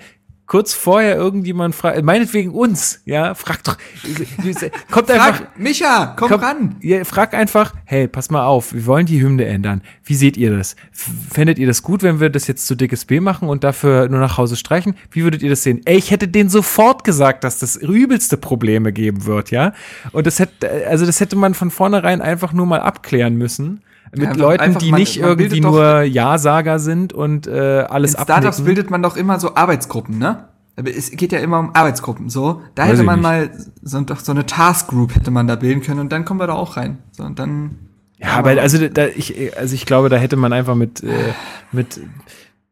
kurz 0.51 0.75
vorher 0.75 1.15
irgendjemand 1.15 1.77
fragt, 1.77 2.03
meinetwegen 2.03 2.51
uns, 2.51 3.03
ja, 3.05 3.37
frag 3.37 3.63
doch, 3.63 3.77
kommt 4.91 5.07
frag, 5.07 5.29
einfach. 5.29 5.47
Micha, 5.57 6.17
komm, 6.19 6.29
komm 6.29 6.41
ran. 6.41 6.77
Ja, 6.81 7.05
frag 7.05 7.35
einfach, 7.35 7.73
hey, 7.85 8.09
pass 8.09 8.31
mal 8.31 8.45
auf, 8.45 8.73
wir 8.73 8.85
wollen 8.85 9.07
die 9.07 9.23
Hymne 9.23 9.45
ändern. 9.45 9.81
Wie 10.03 10.17
seht 10.17 10.37
ihr 10.37 10.57
das? 10.57 10.75
Fändet 10.91 11.61
ihr 11.61 11.69
das 11.69 11.85
gut, 11.85 12.03
wenn 12.03 12.19
wir 12.19 12.31
das 12.31 12.49
jetzt 12.49 12.67
zu 12.67 12.75
dickes 12.75 13.05
B 13.05 13.21
machen 13.21 13.49
und 13.49 13.63
dafür 13.63 14.09
nur 14.09 14.19
nach 14.19 14.39
Hause 14.39 14.57
streichen? 14.57 14.97
Wie 15.13 15.23
würdet 15.23 15.45
ihr 15.45 15.51
das 15.51 15.63
sehen? 15.63 15.83
Ey, 15.85 15.99
ich 15.99 16.11
hätte 16.11 16.27
denen 16.27 16.51
sofort 16.51 17.05
gesagt, 17.05 17.45
dass 17.45 17.61
das 17.61 17.77
übelste 17.77 18.37
Probleme 18.37 18.93
geben 18.93 19.27
wird, 19.27 19.53
ja? 19.53 19.73
Und 20.11 20.27
das 20.27 20.41
hätte, 20.41 20.69
also 20.89 21.07
das 21.07 21.21
hätte 21.21 21.37
man 21.37 21.55
von 21.55 21.71
vornherein 21.71 22.21
einfach 22.21 22.53
nur 22.53 22.67
mal 22.67 22.81
abklären 22.81 23.37
müssen 23.37 23.83
mit 24.13 24.25
ja, 24.25 24.33
Leuten, 24.33 24.79
die 24.79 24.91
man, 24.91 25.01
nicht 25.01 25.21
man 25.21 25.31
irgendwie 25.31 25.61
nur 25.61 26.03
Ja-Sager 26.03 26.79
sind 26.79 27.13
und 27.13 27.47
äh, 27.47 27.85
alles 27.89 28.15
In 28.15 28.23
Startups 28.23 28.59
abnicken. 28.59 28.65
bildet 28.65 28.91
man 28.91 29.03
doch 29.03 29.17
immer 29.17 29.39
so 29.39 29.55
Arbeitsgruppen, 29.55 30.19
ne? 30.19 30.49
Es 30.77 31.11
geht 31.11 31.33
ja 31.33 31.41
immer 31.41 31.59
um 31.59 31.75
Arbeitsgruppen, 31.75 32.31
so. 32.31 32.63
Da 32.75 32.85
Weiß 32.85 32.93
hätte 32.93 33.03
man 33.03 33.21
mal 33.21 33.51
so, 33.83 34.01
doch 34.01 34.21
so 34.21 34.33
eine 34.33 34.47
Task 34.47 34.89
Group 34.89 35.15
hätte 35.15 35.31
man 35.31 35.47
da 35.47 35.57
bilden 35.57 35.83
können 35.83 36.01
und 36.01 36.11
dann 36.11 36.25
kommen 36.25 36.41
wir 36.41 36.47
da 36.47 36.55
auch 36.55 36.77
rein. 36.77 36.99
So, 37.13 37.23
und 37.23 37.39
dann. 37.39 37.79
Ja, 38.19 38.31
aber 38.33 38.51
also 38.61 38.89
da, 38.89 39.07
ich, 39.07 39.57
also 39.57 39.75
ich 39.75 39.87
glaube, 39.87 40.09
da 40.09 40.17
hätte 40.17 40.37
man 40.37 40.53
einfach 40.53 40.75
mit, 40.75 41.03
äh, 41.03 41.33
mit 41.73 42.01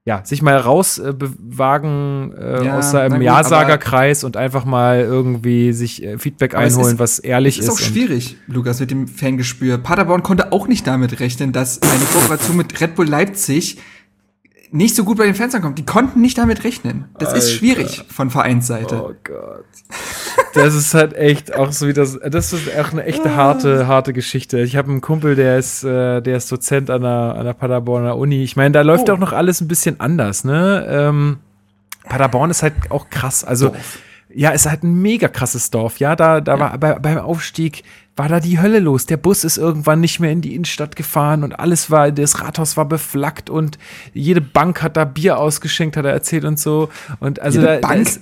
ja, 0.08 0.22
sich 0.24 0.40
mal 0.40 0.56
rausbewagen 0.56 2.32
äh, 2.32 2.60
äh, 2.60 2.64
ja, 2.64 2.78
aus 2.78 2.92
seinem 2.92 3.20
Ja-Sager-Kreis 3.20 4.24
und 4.24 4.38
einfach 4.38 4.64
mal 4.64 5.00
irgendwie 5.00 5.74
sich 5.74 6.02
äh, 6.02 6.16
Feedback 6.16 6.54
einholen, 6.54 6.94
ist, 6.94 6.98
was 6.98 7.18
ehrlich 7.18 7.58
ist. 7.58 7.66
Ist 7.66 7.70
auch 7.70 7.78
schwierig, 7.78 8.38
Lukas, 8.46 8.80
mit 8.80 8.90
dem 8.90 9.06
Fangespür. 9.06 9.76
Paderborn 9.76 10.22
konnte 10.22 10.50
auch 10.50 10.66
nicht 10.66 10.86
damit 10.86 11.20
rechnen, 11.20 11.52
dass 11.52 11.82
eine 11.82 12.04
Kooperation 12.10 12.56
mit 12.56 12.80
Red 12.80 12.94
Bull 12.94 13.06
Leipzig 13.06 13.76
nicht 14.70 14.94
so 14.94 15.04
gut 15.04 15.18
bei 15.18 15.24
den 15.24 15.34
Fans 15.34 15.54
ankommt. 15.54 15.78
Die 15.78 15.84
konnten 15.84 16.20
nicht 16.20 16.38
damit 16.38 16.64
rechnen. 16.64 17.06
Das 17.18 17.28
Alter. 17.28 17.38
ist 17.38 17.52
schwierig 17.52 18.04
von 18.10 18.30
Vereinsseite. 18.30 19.02
Oh 19.02 19.14
Gott. 19.24 19.64
Das 20.54 20.74
ist 20.74 20.94
halt 20.94 21.14
echt 21.14 21.54
auch 21.54 21.72
so 21.72 21.86
wie 21.88 21.92
das. 21.92 22.18
Das 22.28 22.52
ist 22.52 22.68
auch 22.76 22.92
eine 22.92 23.04
echte 23.04 23.36
harte, 23.36 23.86
harte 23.86 24.12
Geschichte. 24.12 24.60
Ich 24.60 24.76
habe 24.76 24.90
einen 24.90 25.00
Kumpel, 25.00 25.36
der 25.36 25.58
ist, 25.58 25.84
äh, 25.84 26.20
der 26.20 26.36
ist 26.36 26.50
Dozent 26.50 26.90
an 26.90 27.02
der, 27.02 27.34
an 27.36 27.44
der 27.44 27.52
Paderborner 27.52 28.16
Uni. 28.16 28.42
Ich 28.42 28.56
meine, 28.56 28.72
da 28.72 28.82
läuft 28.82 29.08
oh. 29.08 29.14
auch 29.14 29.18
noch 29.18 29.32
alles 29.32 29.60
ein 29.60 29.68
bisschen 29.68 30.00
anders, 30.00 30.44
ne? 30.44 30.86
Ähm, 30.88 31.38
Paderborn 32.04 32.50
ist 32.50 32.62
halt 32.62 32.74
auch 32.90 33.10
krass. 33.10 33.44
Also, 33.44 33.68
Dorf. 33.68 33.98
ja, 34.34 34.50
ist 34.50 34.66
halt 34.66 34.82
ein 34.82 34.94
mega 34.94 35.28
krasses 35.28 35.70
Dorf. 35.70 35.98
Ja, 35.98 36.16
da, 36.16 36.40
da 36.40 36.54
ja. 36.54 36.60
war 36.60 36.78
bei, 36.78 36.94
beim 36.98 37.18
Aufstieg 37.18 37.84
war 38.18 38.28
da 38.28 38.40
die 38.40 38.60
Hölle 38.60 38.80
los. 38.80 39.06
Der 39.06 39.16
Bus 39.16 39.44
ist 39.44 39.56
irgendwann 39.56 40.00
nicht 40.00 40.20
mehr 40.20 40.32
in 40.32 40.40
die 40.40 40.54
Innenstadt 40.54 40.96
gefahren 40.96 41.44
und 41.44 41.58
alles 41.58 41.90
war, 41.90 42.10
das 42.10 42.40
Rathaus 42.40 42.76
war 42.76 42.84
beflaggt 42.84 43.48
und 43.48 43.78
jede 44.12 44.40
Bank 44.40 44.82
hat 44.82 44.96
da 44.96 45.04
Bier 45.04 45.38
ausgeschenkt, 45.38 45.96
hat 45.96 46.04
er 46.04 46.12
erzählt 46.12 46.44
und 46.44 46.58
so. 46.58 46.88
Und 47.20 47.40
also 47.40 47.60
jede 47.60 47.80
da, 47.80 47.88
Bank? 47.88 47.94
Da 47.94 48.10
ist, 48.10 48.20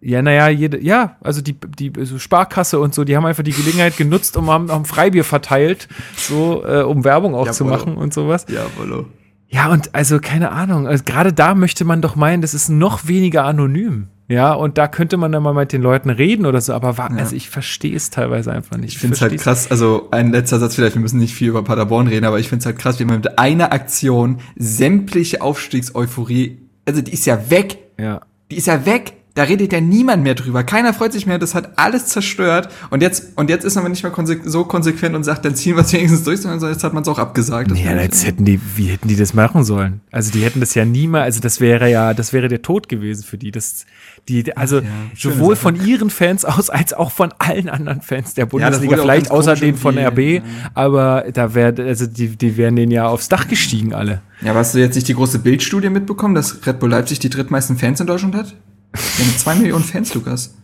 ja, 0.00 0.22
naja, 0.22 0.48
jede, 0.48 0.82
ja, 0.82 1.16
also 1.20 1.40
die, 1.40 1.54
die 1.54 1.92
so 2.04 2.18
Sparkasse 2.18 2.78
und 2.78 2.94
so, 2.94 3.04
die 3.04 3.16
haben 3.16 3.24
einfach 3.24 3.42
die 3.42 3.52
Gelegenheit 3.52 3.96
genutzt 3.96 4.36
und 4.36 4.46
haben, 4.48 4.70
haben 4.70 4.84
Freibier 4.84 5.24
verteilt, 5.24 5.88
so, 6.16 6.64
äh, 6.66 6.82
um 6.82 7.04
Werbung 7.04 7.34
auch 7.34 7.46
ja, 7.46 7.52
zu 7.52 7.64
machen 7.64 7.96
und 7.96 8.12
sowas. 8.12 8.46
Ja, 8.48 8.66
Wollo. 8.76 9.06
Ja, 9.48 9.70
und 9.70 9.94
also 9.94 10.18
keine 10.18 10.50
Ahnung, 10.50 10.86
also 10.86 11.04
gerade 11.04 11.32
da 11.32 11.54
möchte 11.54 11.84
man 11.84 12.02
doch 12.02 12.16
meinen, 12.16 12.42
das 12.42 12.52
ist 12.52 12.68
noch 12.68 13.06
weniger 13.06 13.44
anonym. 13.44 14.08
Ja, 14.28 14.52
und 14.54 14.76
da 14.76 14.88
könnte 14.88 15.16
man 15.16 15.30
dann 15.30 15.42
mal 15.42 15.54
mit 15.54 15.72
den 15.72 15.82
Leuten 15.82 16.10
reden 16.10 16.46
oder 16.46 16.60
so, 16.60 16.72
aber 16.72 16.98
war, 16.98 17.10
ja. 17.12 17.18
also 17.18 17.36
ich 17.36 17.48
verstehe 17.48 17.94
es 17.94 18.10
teilweise 18.10 18.52
einfach 18.52 18.76
nicht. 18.76 18.94
Ich 18.94 18.98
finde 18.98 19.14
es 19.14 19.22
halt 19.22 19.38
krass, 19.38 19.70
also 19.70 20.08
ein 20.10 20.32
letzter 20.32 20.58
Satz 20.58 20.74
vielleicht, 20.74 20.96
wir 20.96 21.02
müssen 21.02 21.20
nicht 21.20 21.34
viel 21.34 21.48
über 21.48 21.62
Paderborn 21.62 22.08
reden, 22.08 22.24
aber 22.24 22.40
ich 22.40 22.48
finde 22.48 22.60
es 22.60 22.66
halt 22.66 22.78
krass, 22.78 22.98
wie 22.98 23.04
man 23.04 23.16
mit 23.16 23.38
einer 23.38 23.72
Aktion 23.72 24.40
sämtliche 24.56 25.42
Aufstiegseuphorie, 25.42 26.58
also 26.86 27.02
die 27.02 27.12
ist 27.12 27.26
ja 27.26 27.50
weg. 27.50 27.78
Ja. 27.98 28.20
Die 28.50 28.56
ist 28.56 28.66
ja 28.66 28.84
weg. 28.84 29.14
Da 29.36 29.42
redet 29.42 29.70
ja 29.70 29.82
niemand 29.82 30.22
mehr 30.22 30.34
drüber. 30.34 30.64
Keiner 30.64 30.94
freut 30.94 31.12
sich 31.12 31.26
mehr. 31.26 31.38
Das 31.38 31.54
hat 31.54 31.78
alles 31.78 32.06
zerstört. 32.06 32.70
Und 32.88 33.02
jetzt, 33.02 33.36
und 33.36 33.50
jetzt 33.50 33.64
ist 33.64 33.74
man 33.74 33.90
nicht 33.90 34.02
mehr 34.02 34.10
konse 34.10 34.40
so 34.46 34.64
konsequent 34.64 35.14
und 35.14 35.24
sagt, 35.24 35.44
dann 35.44 35.54
ziehen 35.54 35.76
wir 35.76 35.82
es 35.82 35.92
wenigstens 35.92 36.22
durch, 36.22 36.40
sondern 36.40 36.72
jetzt 36.72 36.82
hat 36.82 36.94
man 36.94 37.02
es 37.02 37.08
auch 37.08 37.18
abgesagt. 37.18 37.70
Das 37.70 37.78
ja, 37.78 37.94
jetzt 38.00 38.26
hätten 38.26 38.46
die, 38.46 38.58
wie 38.76 38.86
hätten 38.86 39.08
die 39.08 39.16
das 39.16 39.34
machen 39.34 39.62
sollen? 39.62 40.00
Also 40.10 40.32
die 40.32 40.42
hätten 40.42 40.60
das 40.60 40.74
ja 40.74 40.86
niemals, 40.86 41.26
also 41.26 41.40
das 41.40 41.60
wäre 41.60 41.90
ja, 41.90 42.14
das 42.14 42.32
wäre 42.32 42.48
der 42.48 42.62
Tod 42.62 42.88
gewesen 42.88 43.24
für 43.24 43.36
die. 43.36 43.50
Das, 43.50 43.84
die, 44.26 44.56
also 44.56 44.78
ja, 44.78 44.86
sowohl 45.14 45.54
Sache. 45.54 45.64
von 45.64 45.86
ihren 45.86 46.08
Fans 46.08 46.46
aus 46.46 46.70
als 46.70 46.94
auch 46.94 47.10
von 47.10 47.34
allen 47.38 47.68
anderen 47.68 48.00
Fans 48.00 48.32
der 48.32 48.46
Bundesliga, 48.46 48.96
ja, 48.96 49.02
vielleicht 49.02 49.30
außer 49.30 49.54
den 49.54 49.76
von 49.76 49.98
RB, 49.98 50.18
ja. 50.18 50.42
aber 50.72 51.26
da 51.34 51.54
wäre, 51.54 51.74
also 51.84 52.06
die, 52.06 52.28
die 52.36 52.56
wären 52.56 52.74
denen 52.74 52.90
ja 52.90 53.06
aufs 53.06 53.28
Dach 53.28 53.48
gestiegen 53.48 53.92
alle. 53.92 54.22
Ja, 54.40 54.52
aber 54.52 54.60
hast 54.60 54.74
du 54.74 54.78
jetzt 54.78 54.94
nicht 54.94 55.08
die 55.08 55.14
große 55.14 55.40
Bildstudie 55.40 55.90
mitbekommen, 55.90 56.34
dass 56.34 56.66
Red 56.66 56.78
Bull 56.78 56.88
Leipzig 56.88 57.18
die 57.18 57.28
drittmeisten 57.28 57.76
Fans 57.76 58.00
in 58.00 58.06
Deutschland 58.06 58.34
hat? 58.34 58.54
Wir 58.96 59.26
haben 59.26 59.36
zwei 59.36 59.54
Millionen 59.54 59.84
Fans, 59.84 60.14
Lukas. 60.14 60.54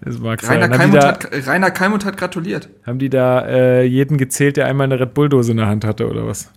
Das 0.00 0.18
mag 0.18 0.48
Rainer, 0.48 0.68
Keimund 0.68 1.02
da, 1.02 1.08
hat, 1.08 1.28
Rainer 1.46 1.70
Keimund 1.70 2.04
hat 2.04 2.16
gratuliert. 2.16 2.68
Haben 2.86 2.98
die 2.98 3.10
da 3.10 3.46
äh, 3.46 3.82
jeden 3.82 4.16
gezählt, 4.16 4.56
der 4.56 4.66
einmal 4.66 4.84
eine 4.84 5.00
Red 5.00 5.14
Bull-Dose 5.14 5.50
in 5.50 5.56
der 5.56 5.66
Hand 5.66 5.84
hatte, 5.84 6.08
oder 6.08 6.26
was? 6.26 6.50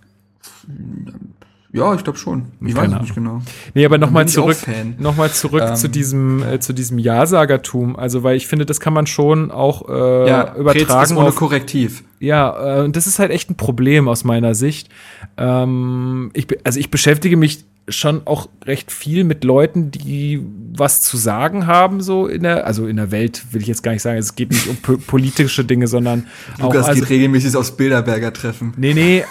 Ja, 1.72 1.94
ich 1.94 2.04
glaube 2.04 2.18
schon. 2.18 2.46
Ich 2.60 2.76
weiß 2.76 2.90
nicht 3.00 3.14
genau. 3.14 3.40
Nee, 3.72 3.86
aber 3.86 3.96
nochmal 3.96 4.28
zurück, 4.28 4.58
noch 4.98 5.16
mal 5.16 5.30
zurück 5.30 5.64
ähm, 5.66 5.74
zu 5.74 5.88
diesem, 5.88 6.42
äh, 6.42 6.60
zu 6.60 6.74
diesem 6.74 6.98
Ja-Sagertum. 6.98 7.96
Also, 7.96 8.22
weil 8.22 8.36
ich 8.36 8.46
finde, 8.46 8.66
das 8.66 8.78
kann 8.78 8.92
man 8.92 9.06
schon 9.06 9.50
auch 9.50 9.88
äh, 9.88 10.28
ja, 10.28 10.54
übertragen. 10.54 11.04
Ist 11.04 11.16
ohne 11.16 11.28
auf, 11.28 11.34
Korrektiv. 11.34 12.04
Ja, 12.20 12.80
äh, 12.80 12.84
und 12.84 12.94
das 12.94 13.06
ist 13.06 13.18
halt 13.18 13.30
echt 13.30 13.50
ein 13.50 13.56
Problem 13.56 14.06
aus 14.06 14.22
meiner 14.22 14.54
Sicht. 14.54 14.90
Ähm, 15.38 16.30
ich, 16.34 16.46
also 16.62 16.78
ich 16.78 16.90
beschäftige 16.90 17.38
mich 17.38 17.64
schon 17.92 18.26
auch 18.26 18.48
recht 18.64 18.90
viel 18.90 19.24
mit 19.24 19.44
Leuten, 19.44 19.90
die 19.90 20.44
was 20.74 21.02
zu 21.02 21.16
sagen 21.16 21.66
haben, 21.66 22.00
so 22.00 22.26
in 22.26 22.42
der, 22.42 22.66
also 22.66 22.86
in 22.86 22.96
der 22.96 23.10
Welt 23.10 23.42
will 23.52 23.62
ich 23.62 23.68
jetzt 23.68 23.82
gar 23.82 23.92
nicht 23.92 24.02
sagen, 24.02 24.18
es 24.18 24.34
geht 24.34 24.50
nicht 24.50 24.66
um 24.66 24.76
politische 24.76 25.64
Dinge, 25.64 25.86
sondern 25.86 26.26
Lukas 26.58 26.84
auch. 26.84 26.88
also, 26.88 27.00
geht 27.00 27.10
regelmäßig 27.10 27.56
aufs 27.56 27.76
Bilderberger 27.76 28.32
Treffen. 28.32 28.72
Nee, 28.76 28.94
nee. 28.94 29.24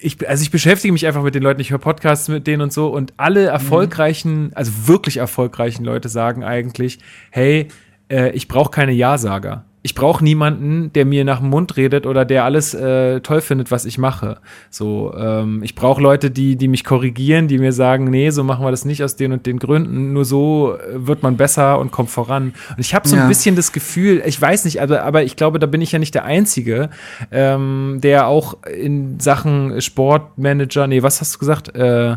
ich, 0.00 0.28
also 0.28 0.42
ich 0.42 0.50
beschäftige 0.50 0.92
mich 0.92 1.06
einfach 1.06 1.22
mit 1.22 1.34
den 1.34 1.42
Leuten, 1.42 1.60
ich 1.60 1.70
höre 1.70 1.78
Podcasts 1.78 2.28
mit 2.28 2.46
denen 2.46 2.62
und 2.62 2.72
so 2.72 2.88
und 2.88 3.14
alle 3.16 3.46
erfolgreichen, 3.46 4.52
also 4.54 4.72
wirklich 4.86 5.16
erfolgreichen 5.16 5.84
Leute 5.84 6.08
sagen 6.08 6.44
eigentlich, 6.44 6.98
hey, 7.30 7.68
äh, 8.10 8.30
ich 8.32 8.48
brauche 8.48 8.70
keine 8.70 8.92
Ja-Sager 8.92 9.64
ich 9.84 9.96
brauche 9.96 10.22
niemanden, 10.22 10.92
der 10.92 11.04
mir 11.04 11.24
nach 11.24 11.40
dem 11.40 11.50
Mund 11.50 11.76
redet 11.76 12.06
oder 12.06 12.24
der 12.24 12.44
alles 12.44 12.72
äh, 12.72 13.20
toll 13.20 13.40
findet, 13.40 13.72
was 13.72 13.84
ich 13.84 13.98
mache. 13.98 14.38
So, 14.70 15.12
ähm, 15.16 15.62
ich 15.64 15.74
brauche 15.74 16.00
Leute, 16.00 16.30
die, 16.30 16.54
die 16.54 16.68
mich 16.68 16.84
korrigieren, 16.84 17.48
die 17.48 17.58
mir 17.58 17.72
sagen, 17.72 18.04
nee, 18.04 18.30
so 18.30 18.44
machen 18.44 18.64
wir 18.64 18.70
das 18.70 18.84
nicht 18.84 19.02
aus 19.02 19.16
den 19.16 19.32
und 19.32 19.44
den 19.44 19.58
Gründen. 19.58 20.12
Nur 20.12 20.24
so 20.24 20.76
äh, 20.76 21.06
wird 21.06 21.24
man 21.24 21.36
besser 21.36 21.80
und 21.80 21.90
kommt 21.90 22.10
voran. 22.10 22.54
Und 22.70 22.78
ich 22.78 22.94
habe 22.94 23.08
so 23.08 23.16
ja. 23.16 23.22
ein 23.22 23.28
bisschen 23.28 23.56
das 23.56 23.72
Gefühl, 23.72 24.22
ich 24.24 24.40
weiß 24.40 24.64
nicht, 24.66 24.80
aber, 24.80 25.02
aber 25.02 25.24
ich 25.24 25.34
glaube, 25.34 25.58
da 25.58 25.66
bin 25.66 25.80
ich 25.80 25.90
ja 25.90 25.98
nicht 25.98 26.14
der 26.14 26.24
Einzige, 26.24 26.88
ähm, 27.32 27.98
der 28.00 28.28
auch 28.28 28.62
in 28.62 29.18
Sachen 29.18 29.80
Sportmanager, 29.80 30.86
nee, 30.86 31.02
was 31.02 31.20
hast 31.20 31.34
du 31.34 31.38
gesagt? 31.40 31.74
Äh, 31.74 32.16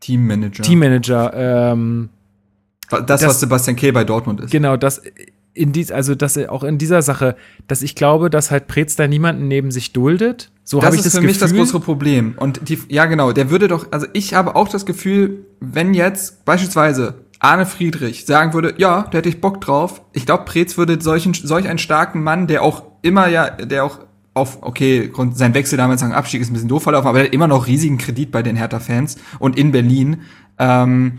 Teammanager. 0.00 0.62
Teammanager. 0.62 1.32
Ähm, 1.34 2.10
das, 2.90 3.06
das, 3.06 3.26
was 3.26 3.40
Sebastian 3.40 3.76
Kehl 3.76 3.92
bei 3.92 4.04
Dortmund 4.04 4.40
ist. 4.42 4.50
Genau, 4.50 4.76
das 4.76 5.00
in 5.54 5.72
dies, 5.72 5.90
also 5.90 6.14
dass 6.14 6.38
auch 6.38 6.64
in 6.64 6.78
dieser 6.78 7.02
Sache, 7.02 7.36
dass 7.66 7.82
ich 7.82 7.94
glaube, 7.94 8.30
dass 8.30 8.50
halt 8.50 8.68
Preetz 8.68 8.96
da 8.96 9.06
niemanden 9.06 9.48
neben 9.48 9.70
sich 9.70 9.92
duldet. 9.92 10.50
So 10.64 10.82
habe 10.82 10.96
ich 10.96 11.02
das 11.02 11.12
für 11.12 11.18
Gefühl. 11.18 11.28
mich 11.28 11.38
das 11.38 11.52
größere 11.52 11.80
Problem. 11.80 12.34
Und 12.38 12.68
die, 12.68 12.78
ja 12.88 13.06
genau, 13.06 13.32
der 13.32 13.50
würde 13.50 13.68
doch, 13.68 13.86
also 13.90 14.06
ich 14.12 14.34
habe 14.34 14.56
auch 14.56 14.68
das 14.68 14.86
Gefühl, 14.86 15.44
wenn 15.60 15.92
jetzt 15.94 16.44
beispielsweise 16.44 17.14
Arne 17.38 17.66
Friedrich 17.66 18.24
sagen 18.24 18.54
würde, 18.54 18.74
ja, 18.78 19.06
da 19.10 19.18
hätte 19.18 19.28
ich 19.28 19.40
Bock 19.40 19.60
drauf. 19.60 20.02
Ich 20.12 20.26
glaube, 20.26 20.44
Preetz 20.44 20.78
würde 20.78 21.02
solchen, 21.02 21.34
solch 21.34 21.68
einen 21.68 21.78
starken 21.78 22.22
Mann, 22.22 22.46
der 22.46 22.62
auch 22.62 22.84
immer 23.02 23.26
ja, 23.26 23.50
der 23.50 23.84
auch 23.84 23.98
auf, 24.34 24.62
okay, 24.62 25.10
sein 25.34 25.52
Wechsel 25.52 25.76
damals 25.76 26.00
nach 26.00 26.08
dem 26.08 26.14
Abstieg 26.14 26.40
ist 26.40 26.50
ein 26.50 26.54
bisschen 26.54 26.68
doof 26.68 26.84
verlaufen, 26.84 27.08
aber 27.08 27.18
er 27.18 27.24
hat 27.26 27.34
immer 27.34 27.48
noch 27.48 27.66
riesigen 27.66 27.98
Kredit 27.98 28.30
bei 28.30 28.42
den 28.42 28.56
Hertha-Fans 28.56 29.16
und 29.38 29.58
in 29.58 29.72
Berlin. 29.72 30.22
Ähm, 30.58 31.18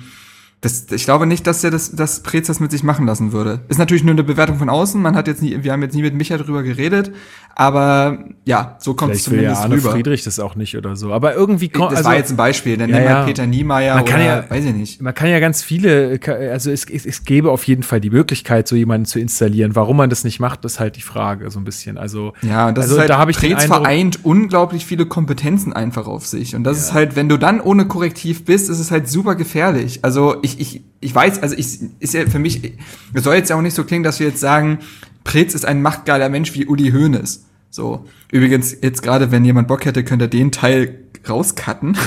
das, 0.63 0.85
ich 0.91 1.03
glaube 1.03 1.25
nicht, 1.25 1.45
dass 1.45 1.61
er 1.65 1.71
das, 1.71 1.91
dass 1.91 2.21
Prez 2.21 2.47
das 2.47 2.61
mit 2.61 2.71
sich 2.71 2.83
machen 2.83 3.05
lassen 3.05 3.33
würde. 3.33 3.59
Ist 3.67 3.79
natürlich 3.79 4.05
nur 4.05 4.13
eine 4.13 4.23
Bewertung 4.23 4.57
von 4.59 4.69
außen. 4.69 5.01
Man 5.01 5.13
hat 5.13 5.27
jetzt 5.27 5.41
nie, 5.41 5.61
wir 5.61 5.73
haben 5.73 5.81
jetzt 5.81 5.93
nie 5.93 6.03
mit 6.03 6.13
Micha 6.15 6.37
drüber 6.37 6.63
geredet, 6.63 7.11
aber 7.53 8.19
ja, 8.45 8.77
so 8.79 8.93
kommt 8.93 9.13
es 9.13 9.23
zumindest 9.23 9.57
ja 9.57 9.63
Arne 9.63 9.75
rüber. 9.75 9.91
Friedrich 9.91 10.23
das 10.23 10.39
auch 10.39 10.55
nicht 10.55 10.77
oder 10.77 10.95
so. 10.95 11.11
Aber 11.11 11.35
irgendwie 11.35 11.67
kommt. 11.67 11.91
Das 11.91 11.97
also, 11.97 12.09
war 12.09 12.15
jetzt 12.15 12.31
ein 12.31 12.37
Beispiel. 12.37 12.77
Dann 12.77 12.89
ja, 12.89 12.95
wir 12.95 13.03
ja. 13.03 13.25
Peter 13.25 13.45
Niemeyer 13.45 13.95
man 13.95 14.05
kann 14.05 14.21
oder, 14.21 14.43
ja, 14.43 14.49
weiß 14.49 14.63
ich 14.63 14.73
nicht. 14.73 15.01
Man 15.01 15.13
kann 15.13 15.29
ja 15.29 15.41
ganz 15.41 15.61
viele, 15.61 16.17
also 16.25 16.71
es, 16.71 16.85
es, 16.89 17.05
es 17.05 17.25
gäbe 17.25 17.51
auf 17.51 17.65
jeden 17.67 17.83
Fall 17.83 17.99
die 17.99 18.09
Möglichkeit, 18.09 18.65
so 18.65 18.77
jemanden 18.77 19.05
zu 19.05 19.19
installieren. 19.19 19.75
Warum 19.75 19.97
man 19.97 20.09
das 20.09 20.23
nicht 20.23 20.39
macht, 20.39 20.63
ist 20.63 20.79
halt 20.79 20.95
die 20.95 21.01
Frage, 21.01 21.51
so 21.51 21.59
ein 21.59 21.65
bisschen. 21.65 21.97
Also, 21.97 22.31
ja, 22.41 22.69
und 22.69 22.77
das 22.77 22.85
also, 22.85 22.95
ist 22.95 22.99
halt, 23.01 23.09
da 23.09 23.17
habe 23.17 23.31
ich 23.31 23.37
Prez 23.37 23.65
vereint 23.65 24.23
unglaublich 24.23 24.85
viele 24.85 25.05
Kompetenzen 25.05 25.73
einfach 25.73 26.07
auf 26.07 26.25
sich. 26.25 26.55
Und 26.55 26.63
das 26.63 26.77
ja. 26.77 26.83
ist 26.83 26.93
halt, 26.93 27.15
wenn 27.17 27.27
du 27.27 27.35
dann 27.35 27.59
ohne 27.59 27.85
Korrektiv 27.85 28.45
bist, 28.45 28.69
ist 28.69 28.79
es 28.79 28.91
halt 28.91 29.09
super 29.09 29.35
gefährlich. 29.35 29.99
Also 30.03 30.37
ich, 30.41 30.52
ich, 30.59 30.83
ich 30.99 31.13
weiß, 31.13 31.41
also 31.41 31.55
ich, 31.55 31.79
ist 31.99 32.13
ja 32.13 32.25
für 32.27 32.39
mich, 32.39 32.73
es 33.13 33.23
soll 33.23 33.35
jetzt 33.35 33.51
auch 33.51 33.61
nicht 33.61 33.75
so 33.75 33.83
klingen, 33.83 34.03
dass 34.03 34.19
wir 34.19 34.27
jetzt 34.27 34.39
sagen, 34.39 34.79
Preetz 35.23 35.53
ist 35.53 35.65
ein 35.65 35.81
machtgeiler 35.81 36.29
Mensch 36.29 36.53
wie 36.53 36.65
Uli 36.65 36.91
Hoeneß. 36.91 37.45
So. 37.69 38.05
Übrigens, 38.31 38.75
jetzt 38.81 39.01
gerade, 39.01 39.31
wenn 39.31 39.45
jemand 39.45 39.67
Bock 39.67 39.85
hätte, 39.85 40.03
könnte 40.03 40.25
er 40.25 40.29
den 40.29 40.51
Teil 40.51 40.99
rauscutten. 41.27 41.97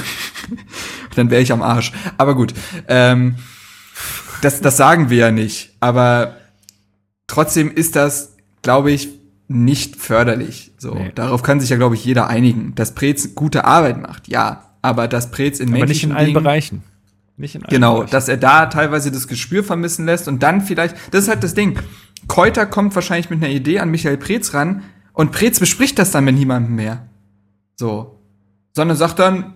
Dann 1.17 1.31
wäre 1.31 1.43
ich 1.43 1.53
am 1.53 1.63
Arsch. 1.63 1.93
Aber 2.19 2.35
gut. 2.35 2.55
Ähm, 2.89 3.37
das, 4.43 4.61
das 4.61 4.77
sagen 4.77 5.11
wir 5.11 5.17
ja 5.17 5.31
nicht. 5.31 5.75
Aber 5.81 6.37
trotzdem 7.27 7.71
ist 7.71 7.97
das, 7.97 8.37
glaube 8.63 8.93
ich, 8.93 9.09
nicht 9.49 9.97
förderlich. 9.97 10.73
So, 10.79 10.95
nee. 10.95 11.13
darauf 11.15 11.43
kann 11.43 11.61
sich 11.61 11.71
ja, 11.71 11.77
glaube 11.77 11.95
ich, 11.95 12.05
jeder 12.05 12.29
einigen. 12.29 12.75
Dass 12.75 12.95
Prez 12.95 13.35
gute 13.35 13.65
Arbeit 13.65 14.01
macht, 14.01 14.29
ja. 14.29 14.63
Aber 14.83 15.09
dass 15.09 15.31
Prez 15.31 15.59
in 15.59 15.75
Aber 15.75 15.87
nicht 15.87 16.05
in 16.05 16.13
allen 16.13 16.27
Dingen, 16.27 16.43
Bereichen. 16.43 16.83
Nicht 17.37 17.55
in 17.55 17.63
allen 17.63 17.71
Genau, 17.71 17.95
Bereichen. 17.97 18.11
dass 18.13 18.29
er 18.29 18.37
da 18.37 18.67
teilweise 18.67 19.11
das 19.13 19.29
Gespür 19.29 19.63
vermissen 19.63 20.07
lässt 20.07 20.29
und 20.29 20.43
dann 20.43 20.61
vielleicht, 20.63 20.97
das 21.13 21.25
ist 21.25 21.29
halt 21.29 21.45
das 21.45 21.55
Ding. 21.55 21.79
Keuter 22.29 22.67
kommt 22.67 22.95
wahrscheinlich 22.95 23.31
mit 23.31 23.43
einer 23.43 23.53
Idee 23.53 23.79
an 23.81 23.91
Michael 23.91 24.17
Preetz 24.17 24.55
ran 24.55 24.83
und 25.13 25.33
Preetz 25.33 25.61
bespricht 25.61 25.99
das 25.99 26.11
dann 26.11 26.25
mit 26.25 26.35
niemandem 26.35 26.75
mehr. 26.75 27.07
So. 27.77 28.19
Sondern 28.75 28.97
sagt 28.97 29.19
dann, 29.19 29.53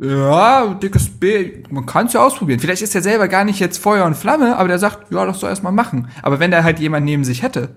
ja, 0.00 0.74
dickes 0.74 1.08
B, 1.08 1.62
man 1.70 1.86
kann 1.86 2.06
es 2.06 2.14
ja 2.14 2.20
ausprobieren. 2.24 2.58
Vielleicht 2.58 2.82
ist 2.82 2.94
er 2.94 3.02
selber 3.02 3.28
gar 3.28 3.44
nicht 3.44 3.60
jetzt 3.60 3.78
Feuer 3.78 4.06
und 4.06 4.16
Flamme, 4.16 4.56
aber 4.56 4.68
der 4.68 4.78
sagt, 4.78 5.12
ja, 5.12 5.24
das 5.24 5.40
soll 5.40 5.50
erstmal 5.50 5.72
machen. 5.72 6.08
Aber 6.22 6.40
wenn 6.40 6.50
der 6.50 6.64
halt 6.64 6.80
jemand 6.80 7.04
neben 7.04 7.24
sich 7.24 7.42
hätte, 7.42 7.76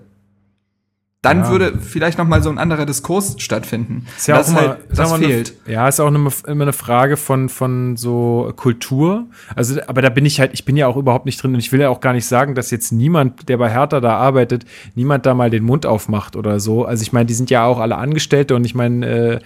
dann 1.20 1.40
ja. 1.40 1.50
würde 1.50 1.78
vielleicht 1.80 2.16
noch 2.16 2.28
mal 2.28 2.44
so 2.44 2.50
ein 2.50 2.58
anderer 2.58 2.86
Diskurs 2.86 3.34
stattfinden. 3.38 4.06
Ist 4.16 4.28
ja 4.28 4.36
das, 4.36 4.46
auch 4.46 4.50
immer, 4.50 4.68
halt, 4.68 4.78
das 4.88 5.12
fehlt. 5.14 5.54
Eine, 5.64 5.74
ja, 5.74 5.88
ist 5.88 5.98
auch 5.98 6.06
immer 6.06 6.30
eine 6.46 6.72
Frage 6.72 7.16
von 7.16 7.48
von 7.48 7.96
so 7.96 8.52
Kultur. 8.54 9.26
Also, 9.56 9.80
aber 9.88 10.00
da 10.00 10.10
bin 10.10 10.24
ich 10.24 10.38
halt, 10.38 10.52
ich 10.54 10.64
bin 10.64 10.76
ja 10.76 10.86
auch 10.86 10.96
überhaupt 10.96 11.26
nicht 11.26 11.42
drin 11.42 11.54
und 11.54 11.58
ich 11.60 11.72
will 11.72 11.80
ja 11.80 11.88
auch 11.88 12.00
gar 12.00 12.12
nicht 12.12 12.26
sagen, 12.26 12.54
dass 12.54 12.70
jetzt 12.70 12.92
niemand, 12.92 13.48
der 13.48 13.56
bei 13.56 13.68
Hertha 13.68 13.98
da 13.98 14.16
arbeitet, 14.16 14.64
niemand 14.94 15.26
da 15.26 15.34
mal 15.34 15.50
den 15.50 15.64
Mund 15.64 15.86
aufmacht 15.86 16.36
oder 16.36 16.60
so. 16.60 16.84
Also 16.84 17.02
ich 17.02 17.12
meine, 17.12 17.26
die 17.26 17.34
sind 17.34 17.50
ja 17.50 17.64
auch 17.64 17.80
alle 17.80 17.96
Angestellte 17.96 18.54
und 18.54 18.64
ich 18.64 18.76
meine, 18.76 19.06
äh, 19.06 19.40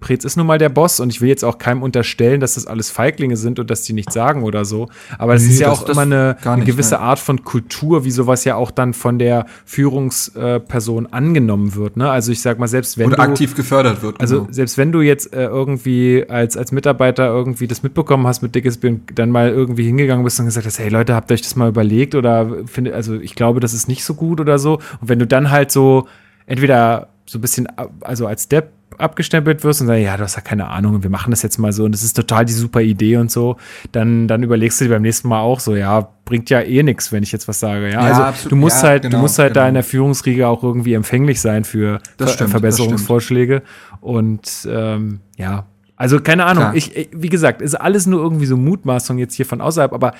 Preetz 0.00 0.24
ist 0.24 0.36
nun 0.36 0.46
mal 0.46 0.58
der 0.58 0.68
Boss 0.68 1.00
und 1.00 1.10
ich 1.10 1.20
will 1.20 1.28
jetzt 1.28 1.44
auch 1.44 1.58
keinem 1.58 1.82
unterstellen, 1.82 2.40
dass 2.40 2.54
das 2.54 2.66
alles 2.66 2.90
Feiglinge 2.90 3.36
sind 3.36 3.58
und 3.58 3.70
dass 3.70 3.82
die 3.82 3.92
nichts 3.92 4.14
sagen 4.14 4.42
oder 4.42 4.64
so. 4.64 4.88
Aber 5.18 5.34
es 5.34 5.44
nee, 5.44 5.50
ist 5.50 5.60
ja 5.60 5.70
das, 5.70 5.84
auch 5.84 5.88
immer 5.88 6.02
eine, 6.02 6.36
eine 6.44 6.64
gewisse 6.64 6.94
nein. 6.94 7.04
Art 7.04 7.18
von 7.18 7.44
Kultur, 7.44 8.04
wie 8.04 8.10
sowas 8.10 8.44
ja 8.44 8.56
auch 8.56 8.70
dann 8.70 8.94
von 8.94 9.18
der 9.18 9.46
Führungsperson 9.64 11.06
angenommen 11.06 11.74
wird. 11.74 11.96
Ne? 11.96 12.10
Also 12.10 12.32
ich 12.32 12.40
sag 12.40 12.58
mal, 12.58 12.68
selbst 12.68 12.98
wenn 12.98 13.06
oder 13.08 13.16
du, 13.16 13.22
aktiv 13.22 13.54
gefördert 13.54 14.02
wird. 14.02 14.20
Also 14.20 14.40
genau. 14.40 14.52
selbst 14.52 14.78
wenn 14.78 14.92
du 14.92 15.00
jetzt 15.00 15.32
äh, 15.32 15.44
irgendwie 15.46 16.24
als, 16.28 16.56
als 16.56 16.72
Mitarbeiter 16.72 17.26
irgendwie 17.26 17.66
das 17.66 17.82
mitbekommen 17.82 18.26
hast 18.26 18.42
mit 18.42 18.54
Dickes 18.54 18.76
und 18.78 19.18
dann 19.18 19.30
mal 19.30 19.48
irgendwie 19.48 19.84
hingegangen 19.84 20.24
bist 20.24 20.38
und 20.38 20.46
gesagt 20.46 20.66
hast, 20.66 20.78
hey 20.78 20.88
Leute, 20.88 21.14
habt 21.14 21.30
ihr 21.30 21.34
euch 21.34 21.42
das 21.42 21.56
mal 21.56 21.68
überlegt 21.68 22.14
oder 22.14 22.66
findet, 22.66 22.94
also 22.94 23.14
ich 23.14 23.34
glaube, 23.34 23.60
das 23.60 23.74
ist 23.74 23.88
nicht 23.88 24.04
so 24.04 24.14
gut 24.14 24.40
oder 24.40 24.58
so. 24.58 24.74
Und 25.00 25.08
wenn 25.08 25.18
du 25.18 25.26
dann 25.26 25.50
halt 25.50 25.70
so 25.70 26.06
entweder 26.46 27.08
so 27.26 27.38
ein 27.38 27.40
bisschen, 27.40 27.66
also 28.00 28.26
als 28.26 28.48
Depp 28.48 28.70
abgestempelt 28.98 29.62
wirst 29.64 29.80
und 29.80 29.88
sagst, 29.88 30.02
ja, 30.02 30.16
du 30.16 30.22
hast 30.22 30.36
ja 30.36 30.40
keine 30.40 30.68
Ahnung, 30.68 31.02
wir 31.02 31.10
machen 31.10 31.30
das 31.30 31.42
jetzt 31.42 31.58
mal 31.58 31.72
so 31.72 31.84
und 31.84 31.92
das 31.92 32.02
ist 32.02 32.14
total 32.14 32.44
die 32.44 32.52
super 32.52 32.80
Idee 32.80 33.16
und 33.16 33.30
so, 33.30 33.56
dann, 33.92 34.28
dann 34.28 34.42
überlegst 34.42 34.80
du 34.80 34.84
dir 34.84 34.90
beim 34.90 35.02
nächsten 35.02 35.28
Mal 35.28 35.40
auch 35.40 35.60
so, 35.60 35.74
ja, 35.74 36.08
bringt 36.24 36.50
ja 36.50 36.60
eh 36.60 36.82
nichts, 36.82 37.12
wenn 37.12 37.22
ich 37.22 37.32
jetzt 37.32 37.48
was 37.48 37.60
sage. 37.60 37.86
Ja, 37.86 37.92
ja 37.92 38.00
also 38.00 38.22
absolut. 38.22 38.52
du 38.52 38.56
musst 38.56 38.82
ja, 38.82 38.88
halt, 38.88 39.02
genau, 39.02 39.16
du 39.16 39.22
musst 39.22 39.38
halt 39.38 39.54
genau. 39.54 39.64
da 39.64 39.68
in 39.68 39.74
der 39.74 39.84
Führungsriege 39.84 40.48
auch 40.48 40.62
irgendwie 40.62 40.94
empfänglich 40.94 41.40
sein 41.40 41.64
für 41.64 42.00
Ver 42.16 42.28
stimmt, 42.28 42.50
Verbesserungsvorschläge. 42.50 43.62
Und 44.00 44.66
ähm, 44.70 45.20
ja, 45.36 45.66
also 45.96 46.20
keine 46.20 46.44
Ahnung, 46.44 46.72
ich, 46.74 47.08
wie 47.12 47.28
gesagt, 47.28 47.62
ist 47.62 47.74
alles 47.74 48.06
nur 48.06 48.20
irgendwie 48.20 48.46
so 48.46 48.56
Mutmaßung 48.56 49.18
jetzt 49.18 49.34
hier 49.34 49.46
von 49.46 49.60
außerhalb, 49.60 49.92
aber 49.92 50.12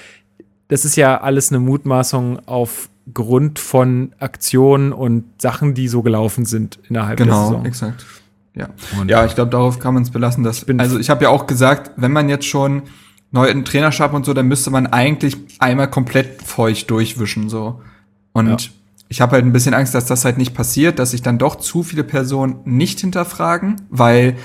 das 0.69 0.85
ist 0.85 0.97
ja 0.97 1.21
alles 1.21 1.51
eine 1.51 1.61
Mutmaßung 1.61 2.41
aufgrund 2.47 3.59
von 3.59 4.15
Aktionen 4.19 4.93
und 4.93 5.25
Sachen, 5.41 5.75
die 5.75 5.89
so 5.89 6.03
gelaufen 6.03 6.45
sind 6.45 6.79
innerhalb 6.89 7.19
genau, 7.19 7.33
der 7.33 7.41
Saison. 7.41 7.57
Genau, 7.59 7.69
exakt. 7.69 8.07
Ja, 8.57 8.71
und 8.99 9.11
ja 9.11 9.25
ich 9.25 9.35
glaube, 9.35 9.51
darauf 9.51 9.79
kann 9.79 9.95
man 9.95 10.03
es 10.03 10.11
belassen. 10.11 10.43
Dass, 10.43 10.63
ich 10.63 10.81
also 10.81 10.99
ich 10.99 11.11
habe 11.11 11.25
ja 11.25 11.31
auch 11.31 11.47
gesagt, 11.47 11.93
wenn 11.97 12.11
man 12.11 12.29
jetzt 12.29 12.47
schon 12.47 12.83
neuen 13.31 13.65
Trainerstab 13.65 14.15
und 14.15 14.25
so, 14.25 14.35
dann 14.35 14.49
müsste 14.49 14.71
man 14.71 14.87
eigentlich 14.87 15.37
einmal 15.59 15.89
komplett 15.91 16.43
feucht 16.43 16.91
durchwischen 16.91 17.49
so. 17.49 17.81
Und 18.33 18.49
ja. 18.49 18.69
ich 19.09 19.21
habe 19.21 19.33
halt 19.33 19.45
ein 19.45 19.53
bisschen 19.53 19.75
Angst, 19.75 19.95
dass 19.95 20.07
das 20.07 20.25
halt 20.25 20.39
nicht 20.39 20.55
passiert, 20.55 20.99
dass 20.99 21.11
sich 21.11 21.23
dann 21.23 21.39
doch 21.39 21.57
zu 21.57 21.83
viele 21.83 22.03
Personen 22.03 22.61
nicht 22.65 23.01
hinterfragen, 23.01 23.77
weil 23.91 24.37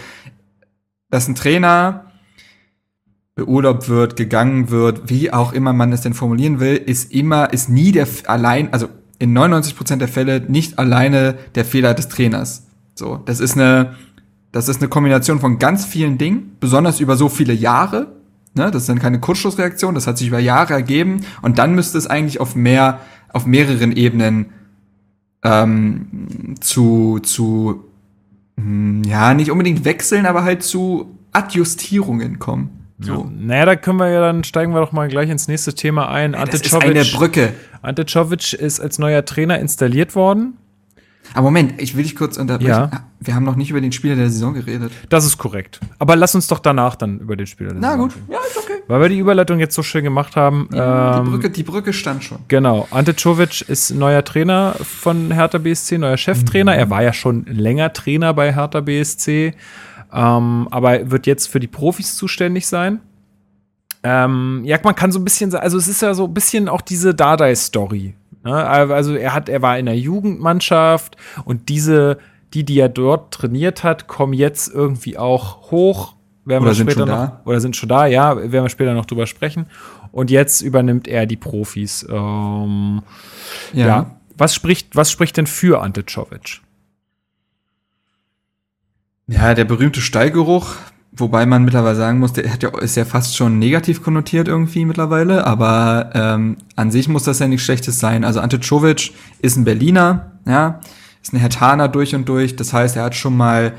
dass 1.09 1.27
ein 1.27 1.35
Trainer 1.35 2.05
beurlaubt 3.35 3.87
wird, 3.89 4.17
gegangen 4.17 4.69
wird, 4.69 5.09
wie 5.09 5.31
auch 5.31 5.53
immer 5.53 5.73
man 5.73 5.91
es 5.93 6.01
denn 6.01 6.13
formulieren 6.13 6.59
will, 6.59 6.75
ist 6.75 7.11
immer, 7.11 7.53
ist 7.53 7.69
nie 7.69 7.91
der 7.91 8.07
allein, 8.25 8.73
also 8.73 8.89
in 9.19 9.33
99 9.33 9.77
Prozent 9.77 10.01
der 10.01 10.09
Fälle 10.09 10.41
nicht 10.41 10.79
alleine 10.79 11.35
der 11.55 11.63
Fehler 11.65 11.93
des 11.93 12.09
Trainers. 12.09 12.67
So, 12.95 13.17
das 13.25 13.39
ist 13.39 13.55
eine, 13.55 13.95
das 14.51 14.67
ist 14.67 14.81
eine 14.81 14.89
Kombination 14.89 15.39
von 15.39 15.59
ganz 15.59 15.85
vielen 15.85 16.17
Dingen, 16.17 16.55
besonders 16.59 16.99
über 16.99 17.15
so 17.15 17.29
viele 17.29 17.53
Jahre. 17.53 18.15
Ne? 18.53 18.69
Das 18.71 18.83
ist 18.83 18.89
dann 18.89 18.99
keine 18.99 19.19
Kurzschlussreaktion, 19.19 19.95
das 19.95 20.07
hat 20.07 20.17
sich 20.17 20.27
über 20.27 20.39
Jahre 20.39 20.73
ergeben 20.73 21.21
und 21.41 21.57
dann 21.57 21.73
müsste 21.73 21.97
es 21.97 22.07
eigentlich 22.07 22.39
auf 22.41 22.55
mehr, 22.55 22.99
auf 23.29 23.45
mehreren 23.45 23.93
Ebenen 23.93 24.47
ähm, 25.43 26.55
zu, 26.59 27.19
zu, 27.19 27.85
mh, 28.57 28.63
hm, 28.63 29.03
ja, 29.03 29.33
nicht 29.33 29.51
unbedingt 29.51 29.85
wechseln, 29.85 30.25
aber 30.25 30.43
halt 30.43 30.63
zu 30.63 31.17
Adjustierungen 31.31 32.39
kommen. 32.39 32.81
So. 32.99 33.13
Ja. 33.13 33.31
Naja, 33.31 33.65
da 33.65 33.75
können 33.75 33.99
wir 33.99 34.09
ja 34.09 34.21
dann 34.21 34.43
steigen 34.43 34.73
wir 34.73 34.81
doch 34.81 34.91
mal 34.91 35.07
gleich 35.07 35.29
ins 35.29 35.47
nächste 35.47 35.73
Thema 35.73 36.09
ein. 36.09 36.33
Ja, 36.33 36.45
das 36.45 36.61
ist 36.61 36.73
eine 36.73 37.03
Brücke. 37.03 37.53
Ante 37.81 38.05
Czovic 38.05 38.53
ist 38.53 38.79
als 38.79 38.99
neuer 38.99 39.25
Trainer 39.25 39.59
installiert 39.59 40.15
worden. 40.15 40.57
Aber 41.33 41.43
Moment, 41.43 41.81
ich 41.81 41.95
will 41.95 42.03
dich 42.03 42.15
kurz 42.15 42.37
unterbrechen. 42.37 42.69
Ja. 42.69 43.05
Wir 43.19 43.35
haben 43.35 43.43
noch 43.43 43.55
nicht 43.55 43.69
über 43.69 43.79
den 43.81 43.91
Spieler 43.91 44.15
der 44.15 44.29
Saison 44.29 44.53
geredet. 44.53 44.91
Das 45.09 45.25
ist 45.25 45.37
korrekt. 45.37 45.79
Aber 45.99 46.15
lass 46.15 46.35
uns 46.35 46.47
doch 46.47 46.59
danach 46.59 46.95
dann 46.95 47.19
über 47.19 47.35
den 47.35 47.47
Spieler 47.47 47.71
der 47.71 47.79
Na 47.79 47.91
Saison 47.91 48.07
gut, 48.07 48.15
reden. 48.15 48.27
ja, 48.31 48.39
ist 48.39 48.57
okay. 48.57 48.73
Weil 48.87 49.01
wir 49.01 49.09
die 49.09 49.19
Überleitung 49.19 49.59
jetzt 49.59 49.75
so 49.75 49.83
schön 49.83 50.03
gemacht 50.03 50.35
haben. 50.35 50.67
Die, 50.71 50.77
ähm, 50.77 51.23
die, 51.25 51.29
Brücke, 51.29 51.49
die 51.49 51.63
Brücke 51.63 51.93
stand 51.93 52.23
schon. 52.23 52.39
Genau. 52.47 52.87
Ante 52.91 53.15
Czovic 53.15 53.61
ist 53.69 53.91
neuer 53.91 54.23
Trainer 54.23 54.75
von 54.81 55.31
Hertha 55.31 55.59
BSC, 55.59 55.97
neuer 55.97 56.17
Cheftrainer. 56.17 56.73
Mhm. 56.73 56.79
Er 56.79 56.89
war 56.89 57.03
ja 57.03 57.13
schon 57.13 57.45
länger 57.45 57.93
Trainer 57.93 58.33
bei 58.33 58.53
Hertha 58.53 58.81
BSC, 58.81 59.53
ähm, 60.11 60.67
aber 60.71 61.11
wird 61.11 61.27
jetzt 61.27 61.47
für 61.47 61.59
die 61.59 61.67
Profis 61.67 62.15
zuständig 62.15 62.67
sein. 62.67 62.99
Ähm, 64.03 64.61
ja, 64.65 64.79
man 64.83 64.95
kann 64.95 65.11
so 65.11 65.19
ein 65.19 65.23
bisschen, 65.23 65.53
also 65.53 65.77
es 65.77 65.87
ist 65.87 66.01
ja 66.01 66.13
so 66.13 66.25
ein 66.25 66.33
bisschen 66.33 66.67
auch 66.67 66.81
diese 66.81 67.13
Dardai-Story. 67.13 68.15
Ne? 68.43 68.53
Also 68.53 69.15
er 69.15 69.33
hat, 69.33 69.49
er 69.49 69.61
war 69.61 69.77
in 69.77 69.85
der 69.85 69.97
Jugendmannschaft 69.97 71.17
und 71.45 71.69
diese, 71.69 72.17
die, 72.53 72.63
die 72.63 72.79
er 72.79 72.89
dort 72.89 73.33
trainiert 73.33 73.83
hat, 73.83 74.07
kommen 74.07 74.33
jetzt 74.33 74.73
irgendwie 74.73 75.17
auch 75.17 75.71
hoch. 75.71 76.15
Werden 76.43 76.63
oder 76.63 76.71
wir 76.71 76.75
später 76.75 77.05
noch, 77.05 77.13
da? 77.13 77.41
oder 77.45 77.59
sind 77.59 77.75
schon 77.75 77.89
da, 77.89 78.07
ja, 78.07 78.35
werden 78.35 78.63
wir 78.63 78.69
später 78.69 78.95
noch 78.95 79.05
drüber 79.05 79.27
sprechen. 79.27 79.67
Und 80.11 80.31
jetzt 80.31 80.61
übernimmt 80.61 81.07
er 81.07 81.27
die 81.27 81.37
Profis. 81.37 82.05
Ähm, 82.09 83.03
ja. 83.73 83.85
ja. 83.85 84.15
Was 84.37 84.55
spricht, 84.55 84.95
was 84.95 85.11
spricht 85.11 85.37
denn 85.37 85.45
für 85.45 85.81
Ante 85.81 86.03
Czovic? 86.03 86.61
Ja, 89.27 89.53
der 89.53 89.65
berühmte 89.65 90.01
Stallgeruch, 90.01 90.75
Wobei 91.13 91.45
man 91.45 91.65
mittlerweile 91.65 91.97
sagen 91.97 92.19
muss, 92.19 92.31
der 92.31 92.51
hat 92.51 92.63
ja, 92.63 92.69
ist 92.79 92.95
ja 92.95 93.03
fast 93.03 93.35
schon 93.35 93.59
negativ 93.59 94.01
konnotiert 94.01 94.47
irgendwie 94.47 94.85
mittlerweile, 94.85 95.45
aber 95.45 96.11
ähm, 96.13 96.55
an 96.77 96.89
sich 96.89 97.09
muss 97.09 97.23
das 97.23 97.39
ja 97.39 97.47
nichts 97.47 97.65
Schlechtes 97.65 97.99
sein. 97.99 98.23
Also 98.23 98.39
Ante 98.39 98.61
Czovic 98.61 99.11
ist 99.39 99.57
ein 99.57 99.65
Berliner, 99.65 100.31
ja, 100.45 100.79
ist 101.21 101.33
ein 101.33 101.39
Hertaner 101.39 101.89
durch 101.89 102.15
und 102.15 102.29
durch. 102.29 102.55
Das 102.55 102.71
heißt, 102.71 102.95
er 102.95 103.03
hat 103.03 103.15
schon 103.15 103.35
mal 103.35 103.73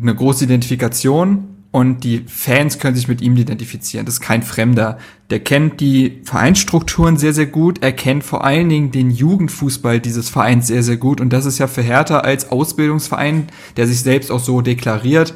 eine 0.00 0.14
große 0.14 0.44
Identifikation 0.44 1.48
und 1.72 2.02
die 2.02 2.24
Fans 2.26 2.78
können 2.78 2.96
sich 2.96 3.06
mit 3.06 3.20
ihm 3.20 3.36
identifizieren. 3.36 4.04
Das 4.04 4.14
ist 4.14 4.20
kein 4.20 4.42
Fremder. 4.42 4.98
Der 5.30 5.40
kennt 5.40 5.80
die 5.80 6.20
Vereinsstrukturen 6.24 7.16
sehr, 7.16 7.32
sehr 7.32 7.46
gut. 7.46 7.82
Er 7.82 7.92
kennt 7.92 8.24
vor 8.24 8.44
allen 8.44 8.68
Dingen 8.68 8.90
den 8.90 9.10
Jugendfußball 9.10 10.00
dieses 10.00 10.28
Vereins 10.28 10.66
sehr, 10.66 10.82
sehr 10.82 10.96
gut. 10.96 11.20
Und 11.20 11.32
das 11.32 11.46
ist 11.46 11.58
ja 11.58 11.68
für 11.68 11.82
Hertha 11.82 12.20
als 12.20 12.50
Ausbildungsverein, 12.50 13.48
der 13.76 13.86
sich 13.86 14.00
selbst 14.00 14.32
auch 14.32 14.40
so 14.40 14.62
deklariert, 14.62 15.34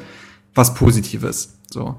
was 0.55 0.73
Positives. 0.73 1.59
So. 1.69 1.95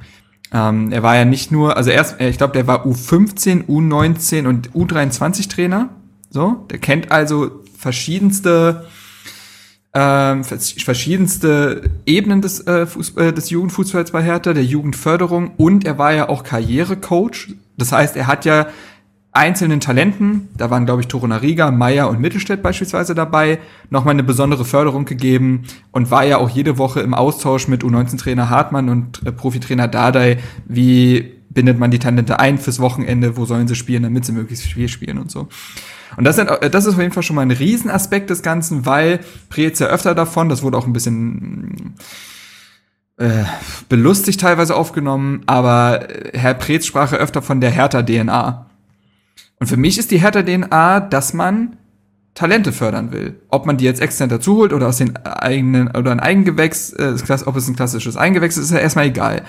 Ähm, 0.52 0.90
er 0.90 1.02
war 1.02 1.16
ja 1.16 1.24
nicht 1.24 1.52
nur, 1.52 1.76
also 1.76 1.90
erst, 1.90 2.20
äh, 2.20 2.28
ich 2.28 2.38
glaube, 2.38 2.54
der 2.54 2.66
war 2.66 2.86
U15, 2.86 3.66
U19 3.66 4.46
und 4.46 4.70
U23 4.72 5.48
Trainer. 5.48 5.90
So, 6.30 6.66
der 6.70 6.78
kennt 6.78 7.12
also 7.12 7.62
verschiedenste 7.78 8.86
ähm, 9.98 10.44
verschiedenste 10.44 11.90
Ebenen 12.04 12.42
des, 12.42 12.66
äh, 12.66 12.84
Fußball, 12.84 13.28
äh, 13.28 13.32
des 13.32 13.48
Jugendfußballs 13.48 14.10
bei 14.10 14.22
Hertha, 14.22 14.52
der 14.52 14.64
Jugendförderung 14.64 15.52
und 15.56 15.86
er 15.86 15.96
war 15.96 16.12
ja 16.12 16.28
auch 16.28 16.42
Karrierecoach. 16.42 17.54
Das 17.78 17.92
heißt, 17.92 18.14
er 18.14 18.26
hat 18.26 18.44
ja 18.44 18.66
einzelnen 19.36 19.80
Talenten, 19.80 20.48
da 20.56 20.70
waren 20.70 20.86
glaube 20.86 21.02
ich 21.02 21.08
Torunariga, 21.08 21.70
Meier 21.70 22.08
und 22.08 22.20
Mittelstädt 22.20 22.62
beispielsweise 22.62 23.14
dabei, 23.14 23.58
nochmal 23.90 24.14
eine 24.14 24.24
besondere 24.24 24.64
Förderung 24.64 25.04
gegeben 25.04 25.64
und 25.92 26.10
war 26.10 26.24
ja 26.24 26.38
auch 26.38 26.50
jede 26.50 26.78
Woche 26.78 27.00
im 27.00 27.14
Austausch 27.14 27.68
mit 27.68 27.84
U19-Trainer 27.84 28.50
Hartmann 28.50 28.88
und 28.88 29.24
äh, 29.26 29.32
Profitrainer 29.32 29.88
Dardai, 29.88 30.38
wie 30.66 31.34
bindet 31.50 31.78
man 31.78 31.90
die 31.90 31.98
Talente 31.98 32.38
ein 32.38 32.58
fürs 32.58 32.80
Wochenende, 32.80 33.36
wo 33.36 33.46
sollen 33.46 33.68
sie 33.68 33.76
spielen, 33.76 34.02
damit 34.02 34.24
sie 34.24 34.32
möglichst 34.32 34.66
viel 34.66 34.88
spielen 34.88 35.18
und 35.18 35.30
so. 35.30 35.48
Und 36.16 36.24
das, 36.24 36.36
sind, 36.36 36.48
äh, 36.48 36.70
das 36.70 36.86
ist 36.86 36.94
auf 36.94 37.00
jeden 37.00 37.12
Fall 37.12 37.22
schon 37.22 37.36
mal 37.36 37.42
ein 37.42 37.50
Riesenaspekt 37.50 38.30
des 38.30 38.42
Ganzen, 38.42 38.86
weil 38.86 39.20
Preetz 39.48 39.78
ja 39.78 39.86
öfter 39.86 40.14
davon, 40.14 40.48
das 40.48 40.62
wurde 40.62 40.76
auch 40.76 40.86
ein 40.86 40.92
bisschen 40.92 41.94
äh, 43.18 43.44
belustigt 43.88 44.40
teilweise 44.40 44.76
aufgenommen, 44.76 45.42
aber 45.46 46.06
Herr 46.34 46.54
Preetz 46.54 46.86
sprach 46.86 47.12
ja 47.12 47.18
öfter 47.18 47.42
von 47.42 47.60
der 47.60 47.70
Hertha-DNA. 47.70 48.65
Und 49.58 49.66
für 49.66 49.76
mich 49.76 49.98
ist 49.98 50.10
die 50.10 50.20
Hertha-DNA, 50.20 51.00
dass 51.00 51.32
man 51.32 51.76
Talente 52.34 52.72
fördern 52.72 53.12
will. 53.12 53.40
Ob 53.48 53.64
man 53.66 53.78
die 53.78 53.84
jetzt 53.84 54.00
extern 54.00 54.28
dazu 54.28 54.56
holt 54.56 54.72
oder 54.72 54.88
aus 54.88 54.98
den 54.98 55.16
eigenen 55.16 55.88
oder 55.88 56.12
ein 56.12 56.20
Eigengewächs, 56.20 56.92
äh, 56.92 57.16
ob 57.46 57.56
es 57.56 57.66
ein 57.66 57.76
klassisches 57.76 58.16
Eigengewächs 58.16 58.58
ist, 58.58 58.66
ist 58.66 58.72
ja 58.72 58.78
erstmal 58.78 59.06
egal. 59.06 59.42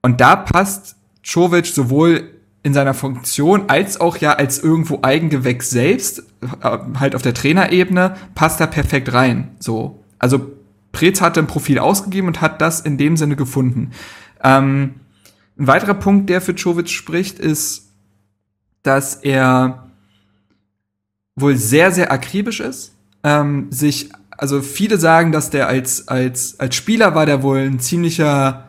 Und 0.00 0.20
da 0.20 0.36
passt 0.36 0.96
Czovic 1.24 1.66
sowohl 1.66 2.30
in 2.62 2.72
seiner 2.72 2.94
Funktion 2.94 3.64
als 3.68 4.00
auch 4.00 4.16
ja 4.16 4.34
als 4.34 4.58
irgendwo 4.58 5.00
Eigengewächs 5.02 5.70
selbst, 5.70 6.20
äh, 6.62 6.78
halt 7.00 7.16
auf 7.16 7.22
der 7.22 7.34
Trainerebene, 7.34 8.14
passt 8.34 8.60
da 8.60 8.66
perfekt 8.66 9.12
rein. 9.12 9.50
So. 9.58 10.04
Also 10.20 10.52
Preetz 10.92 11.20
hatte 11.20 11.40
ein 11.40 11.48
Profil 11.48 11.80
ausgegeben 11.80 12.28
und 12.28 12.40
hat 12.40 12.62
das 12.62 12.80
in 12.80 12.96
dem 12.96 13.16
Sinne 13.16 13.34
gefunden. 13.34 13.90
Ähm, 14.42 14.94
ein 15.58 15.66
weiterer 15.66 15.94
Punkt, 15.94 16.30
der 16.30 16.40
für 16.40 16.54
Czovic 16.54 16.88
spricht, 16.88 17.38
ist, 17.38 17.83
dass 18.84 19.16
er 19.16 19.88
wohl 21.34 21.56
sehr, 21.56 21.90
sehr 21.90 22.12
akribisch 22.12 22.60
ist. 22.60 22.94
Ähm, 23.24 23.66
sich, 23.70 24.10
also 24.30 24.62
viele 24.62 24.98
sagen, 24.98 25.32
dass 25.32 25.50
der 25.50 25.66
als, 25.66 26.06
als, 26.06 26.60
als 26.60 26.76
Spieler 26.76 27.16
war 27.16 27.26
der 27.26 27.42
wohl 27.42 27.58
ein 27.58 27.80
ziemlicher 27.80 28.68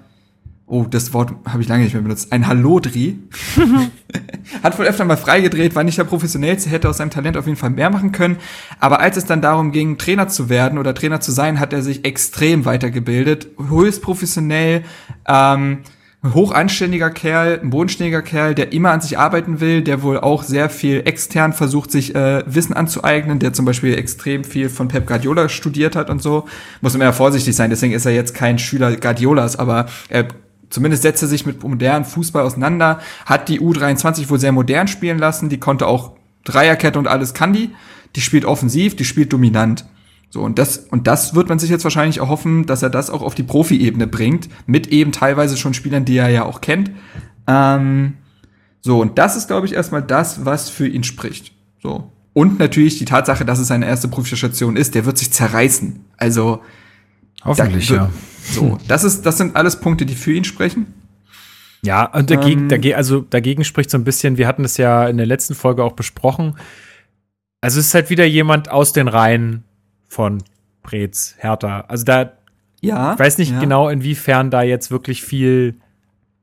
oh, 0.67 0.85
das 0.89 1.13
Wort 1.13 1.31
habe 1.47 1.61
ich 1.61 1.67
lange 1.67 1.83
nicht 1.83 1.93
mehr 1.93 2.01
benutzt, 2.01 2.31
ein 2.31 2.47
Hallodri. 2.47 3.19
Hat 4.63 4.77
wohl 4.79 4.85
öfter 4.85 5.05
mal 5.05 5.17
freigedreht, 5.17 5.75
war 5.75 5.83
nicht 5.83 5.97
der 5.97 6.05
professionellste, 6.05 6.69
hätte 6.69 6.89
aus 6.89 6.97
seinem 6.97 7.11
Talent 7.11 7.37
auf 7.37 7.45
jeden 7.45 7.57
Fall 7.57 7.69
mehr 7.69 7.89
machen 7.89 8.11
können. 8.11 8.37
Aber 8.79 8.99
als 8.99 9.17
es 9.17 9.25
dann 9.25 9.41
darum 9.41 9.71
ging, 9.71 9.97
Trainer 9.97 10.27
zu 10.27 10.49
werden 10.49 10.79
oder 10.79 10.95
Trainer 10.95 11.21
zu 11.21 11.31
sein, 11.31 11.59
hat 11.59 11.73
er 11.73 11.81
sich 11.81 12.05
extrem 12.05 12.65
weitergebildet, 12.65 13.47
höchst 13.69 14.01
professionell, 14.01 14.83
ähm, 15.27 15.79
hochanständiger 16.33 17.09
Kerl, 17.09 17.59
ein 17.61 17.69
bodenständiger 17.69 18.21
Kerl, 18.21 18.55
der 18.55 18.73
immer 18.73 18.91
an 18.91 19.01
sich 19.01 19.17
arbeiten 19.17 19.59
will, 19.59 19.81
der 19.81 20.01
wohl 20.01 20.19
auch 20.19 20.43
sehr 20.43 20.69
viel 20.69 21.01
extern 21.05 21.53
versucht, 21.53 21.91
sich 21.91 22.15
äh, 22.15 22.43
Wissen 22.45 22.73
anzueignen, 22.73 23.39
der 23.39 23.53
zum 23.53 23.65
Beispiel 23.65 23.97
extrem 23.97 24.43
viel 24.43 24.69
von 24.69 24.87
Pep 24.87 25.07
Guardiola 25.07 25.49
studiert 25.49 25.95
hat 25.95 26.09
und 26.09 26.21
so. 26.21 26.45
Muss 26.81 26.93
man 26.93 27.01
ja 27.01 27.11
vorsichtig 27.11 27.55
sein, 27.55 27.69
deswegen 27.69 27.93
ist 27.93 28.05
er 28.05 28.13
jetzt 28.13 28.33
kein 28.33 28.57
Schüler 28.57 28.95
Guardiolas, 28.95 29.57
aber 29.57 29.85
er 30.09 30.27
zumindest 30.69 31.03
setzt 31.03 31.21
er 31.21 31.27
sich 31.27 31.45
mit 31.45 31.63
modernen 31.63 32.05
Fußball 32.05 32.43
auseinander, 32.43 32.99
hat 33.25 33.49
die 33.49 33.59
U23 33.59 34.29
wohl 34.29 34.39
sehr 34.39 34.51
modern 34.51 34.87
spielen 34.87 35.19
lassen, 35.19 35.49
die 35.49 35.59
konnte 35.59 35.87
auch 35.87 36.13
Dreierkette 36.43 36.99
und 36.99 37.07
alles 37.07 37.33
kann 37.33 37.53
die, 37.53 37.71
die 38.15 38.21
spielt 38.21 38.45
offensiv, 38.45 38.95
die 38.95 39.05
spielt 39.05 39.33
dominant. 39.33 39.85
So, 40.35 40.41
und 40.41 40.59
das, 40.59 40.79
und 40.79 41.07
das 41.07 41.33
wird 41.33 41.47
man 41.47 41.59
sich 41.59 41.69
jetzt 41.69 41.85
wahrscheinlich 41.85 42.17
erhoffen, 42.17 42.65
dass 42.65 42.83
er 42.83 42.89
das 42.89 43.09
auch 43.09 43.21
auf 43.21 43.35
die 43.35 43.43
Profi-Ebene 43.43 44.05
bringt, 44.05 44.49
mit 44.67 44.87
eben 44.87 45.13
teilweise 45.13 45.55
schon 45.55 45.73
Spielern, 45.73 46.03
die 46.03 46.17
er 46.17 46.27
ja 46.27 46.43
auch 46.43 46.59
kennt. 46.59 46.91
Ähm, 47.47 48.15
so, 48.81 48.99
und 48.99 49.17
das 49.17 49.37
ist, 49.37 49.47
glaube 49.47 49.65
ich, 49.65 49.71
erstmal 49.71 50.01
das, 50.01 50.43
was 50.43 50.69
für 50.69 50.89
ihn 50.89 51.05
spricht. 51.05 51.53
So. 51.81 52.11
Und 52.33 52.59
natürlich 52.59 52.99
die 52.99 53.05
Tatsache, 53.05 53.45
dass 53.45 53.59
es 53.59 53.69
seine 53.69 53.85
erste 53.85 54.09
Profistation 54.09 54.75
ist, 54.75 54.93
der 54.93 55.05
wird 55.05 55.17
sich 55.17 55.31
zerreißen. 55.31 56.01
Also, 56.17 56.61
Hoffentlich, 57.45 57.87
ja. 57.87 58.09
So, 58.43 58.77
das 58.89 59.05
ist, 59.05 59.25
das 59.25 59.37
sind 59.37 59.55
alles 59.55 59.79
Punkte, 59.79 60.05
die 60.05 60.15
für 60.15 60.33
ihn 60.33 60.43
sprechen. 60.43 60.87
Ja, 61.81 62.11
und 62.11 62.29
dagegen, 62.29 62.63
ähm, 62.63 62.67
dagegen, 62.67 62.97
also 62.97 63.21
dagegen 63.21 63.63
spricht 63.63 63.89
so 63.89 63.97
ein 63.97 64.03
bisschen, 64.03 64.37
wir 64.37 64.47
hatten 64.49 64.65
es 64.65 64.75
ja 64.75 65.07
in 65.07 65.15
der 65.15 65.27
letzten 65.27 65.55
Folge 65.55 65.81
auch 65.81 65.93
besprochen. 65.93 66.57
Also 67.61 67.79
es 67.79 67.87
ist 67.87 67.93
halt 67.93 68.09
wieder 68.09 68.25
jemand 68.25 68.69
aus 68.69 68.91
den 68.91 69.07
Reihen 69.07 69.63
von 70.07 70.43
Preetz, 70.83 71.35
Hertha. 71.37 71.85
Also 71.87 72.05
da, 72.05 72.31
ja, 72.81 73.13
ich 73.13 73.19
weiß 73.19 73.37
nicht 73.37 73.51
ja. 73.51 73.59
genau, 73.59 73.89
inwiefern 73.89 74.51
da 74.51 74.61
jetzt 74.61 74.91
wirklich 74.91 75.23
viel 75.23 75.75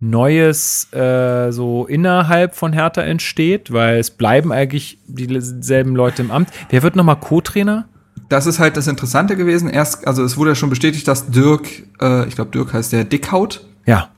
Neues 0.00 0.92
äh, 0.92 1.52
so 1.52 1.86
innerhalb 1.86 2.56
von 2.56 2.72
Hertha 2.72 3.02
entsteht, 3.02 3.72
weil 3.72 3.98
es 3.98 4.10
bleiben 4.10 4.52
eigentlich 4.52 4.98
dieselben 5.06 5.94
Leute 5.94 6.22
im 6.22 6.30
Amt. 6.32 6.48
Wer 6.70 6.82
wird 6.82 6.96
nochmal 6.96 7.20
Co-Trainer? 7.20 7.86
das 8.32 8.46
ist 8.46 8.58
halt 8.58 8.76
das 8.76 8.86
Interessante 8.86 9.36
gewesen. 9.36 9.68
Erst, 9.68 10.06
also 10.06 10.24
es 10.24 10.36
wurde 10.36 10.52
ja 10.52 10.54
schon 10.54 10.70
bestätigt, 10.70 11.06
dass 11.06 11.30
Dirk, 11.30 11.68
äh, 12.00 12.26
ich 12.26 12.34
glaube 12.34 12.50
Dirk 12.50 12.72
heißt 12.72 12.92
der 12.92 13.04
Dickhaut. 13.04 13.66
Ja. 13.84 14.08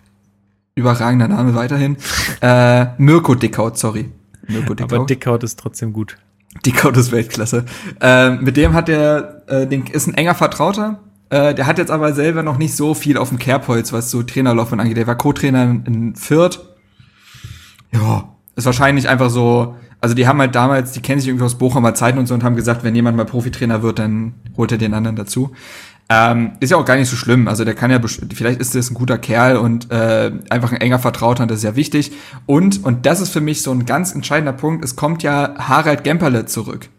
Überragender 0.76 1.28
Name 1.28 1.55
weiterhin. 1.55 1.97
äh, 2.40 2.86
Mirko 2.99 3.34
Dickhaut, 3.34 3.76
sorry. 3.76 4.11
Mirko 4.47 4.74
Dickhaut. 4.74 4.92
Aber 4.92 5.07
Dickhaut 5.07 5.42
ist 5.42 5.59
trotzdem 5.59 5.92
gut. 5.92 6.16
Dickhaut 6.64 6.97
ist 6.97 7.11
Weltklasse. 7.11 7.64
Äh, 8.01 8.30
mit 8.30 8.57
dem 8.57 8.74
hat 8.74 8.88
er, 8.88 9.34
äh, 9.47 9.66
den, 9.66 9.86
ist 9.86 10.07
ein 10.07 10.14
enger 10.14 10.34
Vertrauter. 10.34 11.01
Äh, 11.30 11.55
der 11.55 11.66
hat 11.66 11.78
jetzt 11.78 11.90
aber 11.90 12.12
selber 12.12 12.42
noch 12.42 12.59
nicht 12.59 12.76
so 12.76 12.95
viel 12.95 13.16
auf 13.16 13.30
dem 13.30 13.38
Kerbholz, 13.38 13.92
was 13.92 14.11
so 14.11 14.22
Trainerlaufbahn 14.22 14.80
angeht. 14.80 14.97
Der 14.97 15.07
war 15.07 15.16
Co-Trainer 15.16 15.64
in, 15.64 15.84
in 15.86 16.16
Fürth. 16.16 16.61
Ja, 17.92 18.28
ist 18.57 18.66
wahrscheinlich 18.66 19.09
einfach 19.09 19.30
so 19.30 19.74
also 20.05 20.14
die 20.14 20.28
haben 20.28 20.38
halt 20.38 20.55
damals, 20.55 20.92
die 20.92 21.01
kennen 21.01 21.18
sich 21.18 21.28
irgendwie 21.30 21.47
aus 21.47 21.55
Bochumer 21.57 21.95
Zeiten 21.95 22.18
und 22.18 22.26
so 22.26 22.34
und 22.34 22.45
haben 22.45 22.57
gesagt, 22.57 22.84
wenn 22.84 22.95
jemand 22.95 23.16
mal 23.16 23.24
Profitrainer 23.24 23.82
wird, 23.82 23.99
dann 23.99 24.34
holt 24.55 24.70
er 24.70 24.76
den 24.76 24.92
anderen 24.92 25.16
dazu. 25.16 25.53
Ähm, 26.11 26.53
ist 26.61 26.68
ja 26.68 26.76
auch 26.76 26.84
gar 26.84 26.97
nicht 26.97 27.09
so 27.09 27.16
schlimm. 27.16 27.49
Also 27.49 27.64
der 27.64 27.74
kann 27.74 27.90
ja, 27.90 27.99
vielleicht 28.34 28.61
ist 28.61 28.74
das 28.74 28.90
ein 28.90 28.95
guter 28.95 29.16
Kerl 29.16 29.57
und 29.57 29.90
äh, 29.90 30.30
einfach 30.51 30.72
ein 30.72 30.80
enger 30.82 30.99
Vertrauter, 30.99 31.47
das 31.47 31.61
ist 31.61 31.64
ja 31.64 31.74
wichtig. 31.74 32.12
Und, 32.45 32.84
und 32.84 33.07
das 33.07 33.22
ist 33.22 33.30
für 33.30 33.40
mich 33.40 33.62
so 33.62 33.70
ein 33.70 33.86
ganz 33.86 34.14
entscheidender 34.14 34.53
Punkt, 34.53 34.84
es 34.84 34.95
kommt 34.95 35.22
ja 35.22 35.55
Harald 35.57 36.05
Gemperle 36.05 36.45
zurück. 36.45 36.90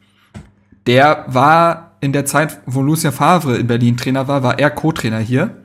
Der 0.87 1.25
war 1.27 1.84
in 2.01 2.13
der 2.13 2.25
Zeit, 2.25 2.59
wo 2.65 2.81
Lucien 2.81 3.11
Favre 3.11 3.57
in 3.57 3.67
Berlin 3.67 3.97
Trainer 3.97 4.27
war, 4.27 4.43
war 4.43 4.59
er 4.59 4.69
Co-Trainer 4.69 5.19
hier, 5.19 5.63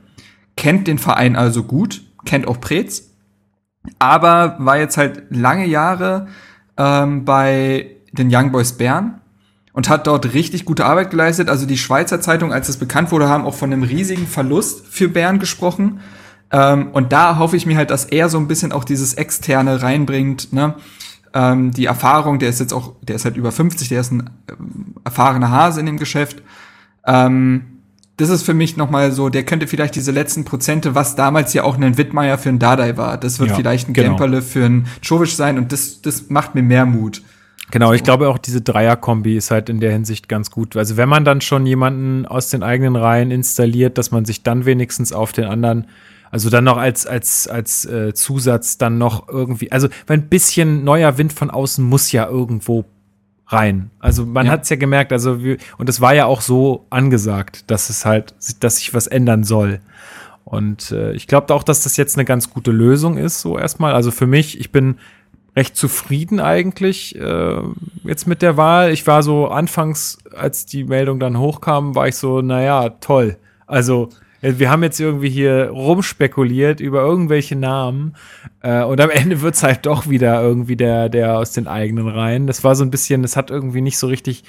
kennt 0.55 0.87
den 0.87 0.97
Verein 0.97 1.35
also 1.35 1.63
gut, 1.63 2.01
kennt 2.25 2.47
auch 2.47 2.59
Preetz, 2.59 3.11
aber 3.99 4.55
war 4.59 4.77
jetzt 4.77 4.97
halt 4.97 5.23
lange 5.29 5.65
Jahre 5.65 6.27
ähm, 6.77 7.25
bei 7.25 7.95
den 8.11 8.33
Young 8.33 8.51
Boys 8.51 8.73
Bern 8.73 9.21
und 9.73 9.89
hat 9.89 10.07
dort 10.07 10.33
richtig 10.33 10.65
gute 10.65 10.85
Arbeit 10.85 11.11
geleistet. 11.11 11.49
Also 11.49 11.65
die 11.65 11.77
Schweizer 11.77 12.21
Zeitung, 12.21 12.51
als 12.53 12.69
es 12.69 12.77
bekannt 12.77 13.11
wurde, 13.11 13.29
haben 13.29 13.45
auch 13.45 13.55
von 13.55 13.71
einem 13.71 13.83
riesigen 13.83 14.27
Verlust 14.27 14.85
für 14.87 15.07
Bern 15.07 15.39
gesprochen. 15.39 16.01
Ähm, 16.51 16.89
und 16.91 17.13
da 17.13 17.37
hoffe 17.37 17.55
ich 17.55 17.65
mir 17.65 17.77
halt, 17.77 17.91
dass 17.91 18.05
er 18.05 18.29
so 18.29 18.37
ein 18.37 18.47
bisschen 18.47 18.71
auch 18.71 18.83
dieses 18.83 19.13
Externe 19.13 19.81
reinbringt, 19.81 20.51
ne? 20.53 20.75
Ähm, 21.33 21.71
die 21.71 21.85
Erfahrung, 21.85 22.39
der 22.39 22.49
ist 22.49 22.59
jetzt 22.59 22.73
auch, 22.73 22.93
der 23.01 23.15
ist 23.15 23.25
halt 23.25 23.37
über 23.37 23.51
50, 23.51 23.89
der 23.89 24.01
ist 24.01 24.11
ein 24.11 24.29
äh, 24.47 24.53
erfahrener 25.05 25.49
Hase 25.49 25.79
in 25.79 25.85
dem 25.85 25.97
Geschäft. 25.97 26.41
Ähm, 27.05 27.65
das 28.17 28.29
ist 28.29 28.43
für 28.43 28.53
mich 28.53 28.77
nochmal 28.77 29.11
so, 29.11 29.29
der 29.29 29.43
könnte 29.43 29.67
vielleicht 29.67 29.95
diese 29.95 30.11
letzten 30.11 30.45
Prozente, 30.45 30.93
was 30.93 31.15
damals 31.15 31.53
ja 31.53 31.63
auch 31.63 31.77
ein 31.77 31.97
Wittmeier 31.97 32.37
für 32.37 32.49
ein 32.49 32.59
Dardai 32.59 32.97
war, 32.97 33.17
das 33.17 33.39
wird 33.39 33.51
ja, 33.51 33.55
vielleicht 33.55 33.89
ein 33.89 33.93
genau. 33.93 34.09
Gemperle 34.09 34.41
für 34.41 34.65
ein 34.65 34.87
Czovic 35.01 35.29
sein 35.29 35.57
und 35.57 35.71
das, 35.71 36.01
das 36.01 36.29
macht 36.29 36.53
mir 36.53 36.61
mehr 36.61 36.85
Mut. 36.85 37.23
Genau, 37.71 37.93
ich 37.93 38.03
glaube 38.03 38.27
auch 38.27 38.37
diese 38.37 38.61
Dreier-Kombi 38.61 39.37
ist 39.37 39.49
halt 39.49 39.69
in 39.69 39.79
der 39.79 39.91
Hinsicht 39.93 40.27
ganz 40.27 40.51
gut. 40.51 40.75
Also 40.75 40.97
wenn 40.97 41.07
man 41.07 41.23
dann 41.23 41.39
schon 41.39 41.65
jemanden 41.65 42.25
aus 42.25 42.49
den 42.49 42.63
eigenen 42.63 42.97
Reihen 42.97 43.31
installiert, 43.31 43.97
dass 43.97 44.11
man 44.11 44.25
sich 44.25 44.43
dann 44.43 44.65
wenigstens 44.65 45.13
auf 45.13 45.31
den 45.31 45.45
anderen, 45.45 45.87
also 46.31 46.49
dann 46.49 46.63
noch 46.63 46.77
als, 46.77 47.05
als, 47.05 47.47
als 47.47 47.85
äh, 47.85 48.13
Zusatz 48.13 48.77
dann 48.77 48.97
noch 48.97 49.27
irgendwie, 49.27 49.71
also 49.71 49.89
weil 50.07 50.17
ein 50.17 50.29
bisschen 50.29 50.83
neuer 50.83 51.17
Wind 51.17 51.33
von 51.33 51.49
außen 51.49 51.83
muss 51.83 52.11
ja 52.11 52.27
irgendwo 52.27 52.85
rein. 53.47 53.91
Also 53.99 54.25
man 54.25 54.45
ja. 54.45 54.53
hat 54.53 54.63
es 54.63 54.69
ja 54.69 54.77
gemerkt, 54.77 55.11
also 55.11 55.43
wir, 55.43 55.57
und 55.77 55.89
es 55.89 55.99
war 55.99 56.15
ja 56.15 56.25
auch 56.25 56.41
so 56.41 56.85
angesagt, 56.89 57.69
dass 57.69 57.89
es 57.89 58.05
halt, 58.05 58.33
dass 58.61 58.77
sich 58.77 58.93
was 58.93 59.07
ändern 59.07 59.43
soll. 59.43 59.81
Und 60.45 60.91
äh, 60.91 61.11
ich 61.13 61.27
glaube 61.27 61.53
auch, 61.53 61.63
dass 61.63 61.83
das 61.83 61.97
jetzt 61.97 62.17
eine 62.17 62.25
ganz 62.25 62.49
gute 62.49 62.71
Lösung 62.71 63.17
ist, 63.17 63.41
so 63.41 63.57
erstmal. 63.57 63.93
Also 63.93 64.11
für 64.11 64.27
mich, 64.27 64.59
ich 64.59 64.71
bin 64.71 64.95
recht 65.55 65.75
zufrieden 65.75 66.39
eigentlich 66.39 67.15
äh, 67.19 67.61
jetzt 68.03 68.25
mit 68.25 68.41
der 68.41 68.55
Wahl. 68.55 68.91
Ich 68.91 69.05
war 69.05 69.21
so 69.21 69.47
anfangs, 69.47 70.17
als 70.35 70.65
die 70.65 70.85
Meldung 70.85 71.19
dann 71.19 71.37
hochkam, 71.37 71.93
war 71.93 72.07
ich 72.07 72.15
so, 72.15 72.41
naja, 72.41 72.89
toll. 73.01 73.37
Also 73.67 74.09
wir 74.41 74.69
haben 74.69 74.83
jetzt 74.83 74.99
irgendwie 74.99 75.29
hier 75.29 75.69
rumspekuliert 75.69 76.79
über 76.79 77.01
irgendwelche 77.01 77.55
Namen 77.55 78.15
äh, 78.61 78.83
und 78.83 78.99
am 78.99 79.09
Ende 79.11 79.41
wird 79.41 79.55
es 79.55 79.63
halt 79.63 79.85
doch 79.85 80.09
wieder 80.09 80.41
irgendwie 80.41 80.75
der, 80.75 81.09
der 81.09 81.37
aus 81.37 81.51
den 81.51 81.67
eigenen 81.67 82.07
Reihen. 82.07 82.47
Das 82.47 82.63
war 82.63 82.75
so 82.75 82.83
ein 82.83 82.91
bisschen, 82.91 83.21
das 83.21 83.35
hat 83.35 83.51
irgendwie 83.51 83.81
nicht 83.81 83.97
so 83.97 84.07
richtig, 84.07 84.43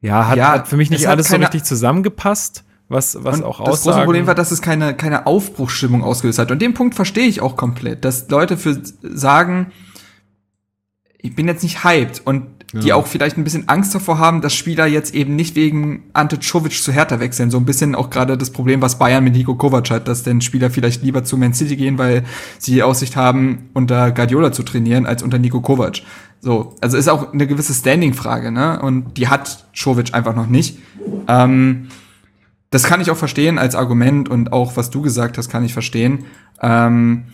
ja, 0.00 0.28
hat, 0.28 0.36
ja, 0.36 0.52
hat 0.52 0.68
für 0.68 0.76
mich 0.76 0.90
nicht 0.90 1.08
alles 1.08 1.28
so 1.28 1.36
richtig 1.36 1.64
zusammengepasst 1.64 2.64
was, 2.90 3.22
was 3.22 3.38
und 3.38 3.44
auch 3.44 3.64
Das 3.64 3.84
große 3.84 4.02
Problem 4.02 4.26
war, 4.26 4.34
dass 4.34 4.50
es 4.50 4.60
keine, 4.60 4.94
keine 4.94 5.26
Aufbruchsstimmung 5.26 6.02
ausgelöst 6.02 6.40
hat. 6.40 6.50
Und 6.50 6.60
den 6.60 6.74
Punkt 6.74 6.96
verstehe 6.96 7.26
ich 7.26 7.40
auch 7.40 7.56
komplett, 7.56 8.04
dass 8.04 8.28
Leute 8.28 8.56
für 8.56 8.82
sagen, 9.02 9.70
ich 11.16 11.36
bin 11.36 11.46
jetzt 11.46 11.62
nicht 11.62 11.84
hyped 11.84 12.20
und 12.24 12.48
ja. 12.72 12.80
die 12.80 12.92
auch 12.92 13.06
vielleicht 13.06 13.36
ein 13.36 13.44
bisschen 13.44 13.68
Angst 13.68 13.94
davor 13.94 14.18
haben, 14.18 14.40
dass 14.40 14.54
Spieler 14.54 14.86
jetzt 14.86 15.14
eben 15.14 15.34
nicht 15.34 15.56
wegen 15.56 16.04
Ante 16.12 16.38
Czovic 16.38 16.82
zu 16.82 16.92
Hertha 16.92 17.18
wechseln. 17.20 17.50
So 17.50 17.58
ein 17.58 17.64
bisschen 17.64 17.94
auch 17.94 18.10
gerade 18.10 18.38
das 18.38 18.50
Problem, 18.50 18.80
was 18.80 18.98
Bayern 18.98 19.24
mit 19.24 19.34
Nico 19.34 19.54
Kovac 19.54 19.90
hat, 19.90 20.08
dass 20.08 20.22
denn 20.22 20.40
Spieler 20.40 20.70
vielleicht 20.70 21.02
lieber 21.02 21.24
zu 21.24 21.36
Man 21.36 21.52
City 21.52 21.76
gehen, 21.76 21.98
weil 21.98 22.24
sie 22.58 22.72
die 22.72 22.82
Aussicht 22.82 23.16
haben, 23.16 23.70
unter 23.72 24.12
Guardiola 24.12 24.52
zu 24.52 24.62
trainieren, 24.62 25.06
als 25.06 25.22
unter 25.22 25.38
Nico 25.38 25.60
Kovac. 25.60 26.02
So, 26.40 26.74
also 26.80 26.96
ist 26.96 27.08
auch 27.08 27.32
eine 27.32 27.46
gewisse 27.46 27.74
Standing-Frage, 27.74 28.50
ne? 28.50 28.80
Und 28.80 29.18
die 29.18 29.28
hat 29.28 29.66
Czovic 29.74 30.14
einfach 30.14 30.34
noch 30.34 30.46
nicht. 30.46 30.78
Ähm, 31.28 31.88
das 32.70 32.84
kann 32.84 33.00
ich 33.00 33.10
auch 33.10 33.16
verstehen 33.16 33.58
als 33.58 33.74
Argument 33.74 34.28
und 34.28 34.52
auch 34.52 34.76
was 34.76 34.90
du 34.90 35.02
gesagt 35.02 35.36
hast, 35.38 35.50
kann 35.50 35.64
ich 35.64 35.72
verstehen. 35.72 36.24
Ähm, 36.62 37.24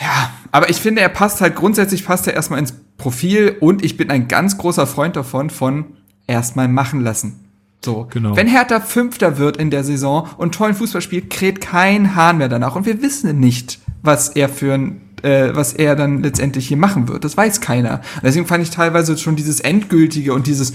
ja, 0.00 0.06
ja, 0.06 0.30
aber 0.50 0.70
ich 0.70 0.76
finde, 0.76 1.02
er 1.02 1.08
passt 1.08 1.40
halt 1.40 1.56
grundsätzlich 1.56 2.04
passt 2.04 2.26
er 2.26 2.34
erstmal 2.34 2.60
ins 2.60 2.74
Profil 3.04 3.58
und 3.60 3.84
ich 3.84 3.98
bin 3.98 4.08
ein 4.08 4.28
ganz 4.28 4.56
großer 4.56 4.86
Freund 4.86 5.14
davon, 5.14 5.50
von 5.50 5.84
erstmal 6.26 6.68
machen 6.68 7.02
lassen. 7.02 7.44
So. 7.84 8.08
Genau. 8.10 8.34
Wenn 8.34 8.46
Hertha 8.46 8.80
Fünfter 8.80 9.36
wird 9.36 9.58
in 9.58 9.68
der 9.68 9.84
Saison 9.84 10.26
und 10.38 10.54
tollen 10.54 10.72
Fußball 10.72 11.02
spielt, 11.02 11.28
kräht 11.28 11.60
kein 11.60 12.16
Hahn 12.16 12.38
mehr 12.38 12.48
danach. 12.48 12.76
Und 12.76 12.86
wir 12.86 13.02
wissen 13.02 13.38
nicht, 13.38 13.78
was 14.00 14.30
er 14.30 14.48
für 14.48 14.72
ein, 14.72 15.02
äh, 15.22 15.50
was 15.52 15.74
er 15.74 15.96
dann 15.96 16.22
letztendlich 16.22 16.66
hier 16.66 16.78
machen 16.78 17.06
wird. 17.06 17.24
Das 17.24 17.36
weiß 17.36 17.60
keiner. 17.60 18.00
Deswegen 18.22 18.46
fand 18.46 18.62
ich 18.62 18.70
teilweise 18.70 19.18
schon 19.18 19.36
dieses 19.36 19.60
Endgültige 19.60 20.32
und 20.32 20.46
dieses, 20.46 20.70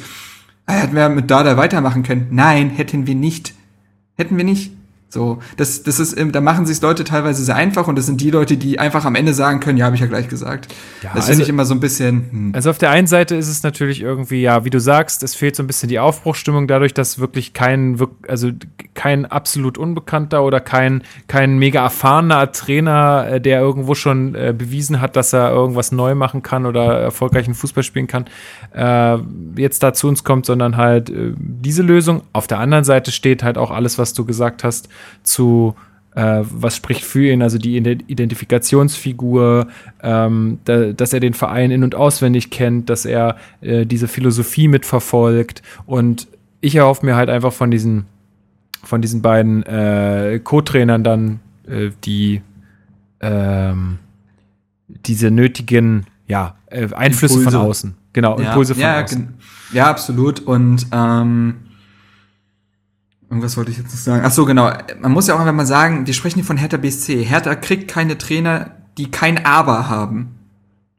äh, 0.68 0.74
hätten 0.74 0.96
wir 0.96 1.10
mit 1.10 1.32
Dada 1.32 1.58
weitermachen 1.58 2.04
können. 2.04 2.28
Nein, 2.30 2.70
hätten 2.70 3.08
wir 3.08 3.16
nicht. 3.16 3.56
Hätten 4.18 4.38
wir 4.38 4.44
nicht. 4.46 4.72
So, 5.12 5.40
das, 5.58 5.82
das 5.82 6.00
ist, 6.00 6.16
da 6.20 6.40
machen 6.40 6.68
sich 6.68 6.80
Leute 6.82 7.04
teilweise 7.04 7.44
sehr 7.44 7.56
einfach 7.56 7.88
und 7.88 7.98
das 7.98 8.06
sind 8.06 8.22
die 8.22 8.30
Leute, 8.30 8.58
die 8.58 8.78
einfach 8.78 9.06
am 9.06 9.16
Ende 9.16 9.34
sagen 9.34 9.60
können, 9.60 9.80
ja, 9.80 9.86
habe 9.86 9.96
ich 9.96 10.02
ja 10.02 10.08
gleich 10.08 10.28
gesagt. 10.28 10.68
Ja, 11.02 11.10
das 11.10 11.22
also, 11.22 11.30
finde 11.30 11.44
ich 11.44 11.50
immer 11.50 11.66
so 11.66 11.74
ein 11.74 11.80
bisschen. 11.80 12.28
Hm. 12.30 12.52
Also 12.54 12.70
auf 12.70 12.78
der 12.78 12.92
einen 12.92 13.08
Seite 13.08 13.36
ist 13.36 13.48
es 13.48 13.64
natürlich 13.64 14.02
irgendwie, 14.02 14.44
ja, 14.44 14.66
wie 14.66 14.70
du 14.70 14.80
sagst, 14.80 15.24
es 15.24 15.34
fehlt 15.34 15.56
so 15.56 15.64
ein 15.64 15.68
bisschen 15.68 15.90
die 15.90 15.98
Aufbruchstimmung 15.98 16.68
dadurch, 16.68 16.94
dass 16.94 17.18
wirklich 17.18 17.54
kein, 17.54 18.00
also 18.28 18.52
kein 18.94 19.26
absolut 19.26 19.80
Unbekannter 19.80 20.44
oder 20.44 20.60
kein, 20.60 21.02
kein 21.28 21.58
mega 21.58 21.82
erfahrener 21.82 22.52
Trainer, 22.52 23.28
äh, 23.32 23.42
der 23.42 23.62
irgendwo 23.62 23.96
schon 23.96 24.36
äh, 24.36 24.54
bewiesen 24.56 25.02
hat, 25.02 25.16
dass 25.16 25.34
er 25.34 25.50
irgendwas 25.50 25.92
neu 25.92 26.14
machen 26.14 26.44
kann 26.44 26.68
oder 26.68 27.00
erfolgreichen 27.00 27.56
Fußball 27.56 27.84
spielen 27.84 28.06
kann, 28.06 28.26
äh, 28.76 29.18
jetzt 29.60 29.82
da 29.82 29.92
zu 29.92 30.08
uns 30.08 30.24
kommt, 30.24 30.46
sondern 30.46 30.78
halt 30.78 31.10
äh, 31.10 31.34
diese 31.36 31.82
Lösung. 31.82 32.22
Auf 32.32 32.46
der 32.46 32.60
anderen 32.60 32.84
Seite 32.84 33.12
steht 33.12 33.42
halt 33.42 33.58
auch 33.58 33.72
alles, 33.72 33.98
was 33.98 34.14
du 34.14 34.24
gesagt 34.24 34.64
hast 34.64 34.88
zu 35.24 35.76
äh, 36.16 36.44
was 36.44 36.76
spricht 36.76 37.04
für 37.04 37.30
ihn, 37.32 37.42
also 37.42 37.58
die 37.58 37.78
Identifikationsfigur, 37.78 39.68
ähm, 40.02 40.60
da, 40.66 40.92
dass 40.92 41.14
er 41.14 41.20
den 41.20 41.34
Verein 41.34 41.72
in- 41.72 41.84
und 41.84 41.96
auswendig 41.96 42.50
kennt, 42.50 42.90
dass 42.90 43.06
er 43.06 43.38
äh, 43.62 43.86
diese 43.86 44.08
Philosophie 44.08 44.68
mitverfolgt. 44.68 45.62
Und 45.86 46.28
ich 46.62 46.76
erhoffe 46.76 47.06
mir 47.06 47.16
halt 47.16 47.30
einfach 47.30 47.54
von 47.54 47.72
diesen, 47.72 48.06
von 48.84 49.02
diesen 49.02 49.22
beiden 49.22 49.64
äh, 49.64 50.40
Co-Trainern 50.44 51.04
dann 51.04 51.40
äh, 51.68 51.92
die 52.04 52.42
ähm, 53.22 54.00
diese 54.88 55.30
nötigen 55.30 56.06
ja, 56.28 56.56
äh, 56.68 56.88
Einflüsse 56.94 57.36
Impulse. 57.36 57.58
von 57.58 57.68
außen. 57.68 57.96
Genau, 58.14 58.40
ja, 58.40 58.50
Impulse 58.50 58.74
von 58.74 58.82
ja, 58.82 59.04
außen. 59.04 59.28
Ja, 59.74 59.90
absolut. 59.90 60.40
Und 60.40 60.88
ähm 60.92 61.56
Irgendwas 63.30 63.58
wollte 63.58 63.72
ich 63.72 63.78
jetzt 63.78 63.92
noch 63.92 64.00
sagen. 64.00 64.24
Ach 64.26 64.32
so, 64.32 64.46
genau. 64.46 64.72
Man 65.00 65.12
muss 65.12 65.28
ja 65.28 65.36
auch 65.36 65.40
einfach 65.40 65.54
mal 65.54 65.66
sagen, 65.66 66.08
wir 66.08 66.14
sprechen 66.14 66.36
hier 66.36 66.46
von 66.46 66.58
Hertha 66.58 66.78
BSC. 66.78 67.24
Hertha 67.24 67.56
kriegt 67.56 67.90
keine 67.90 68.18
Trainer, 68.18 68.72
die 68.98 69.12
kein 69.12 69.46
Aber 69.46 69.88
haben. 69.88 70.36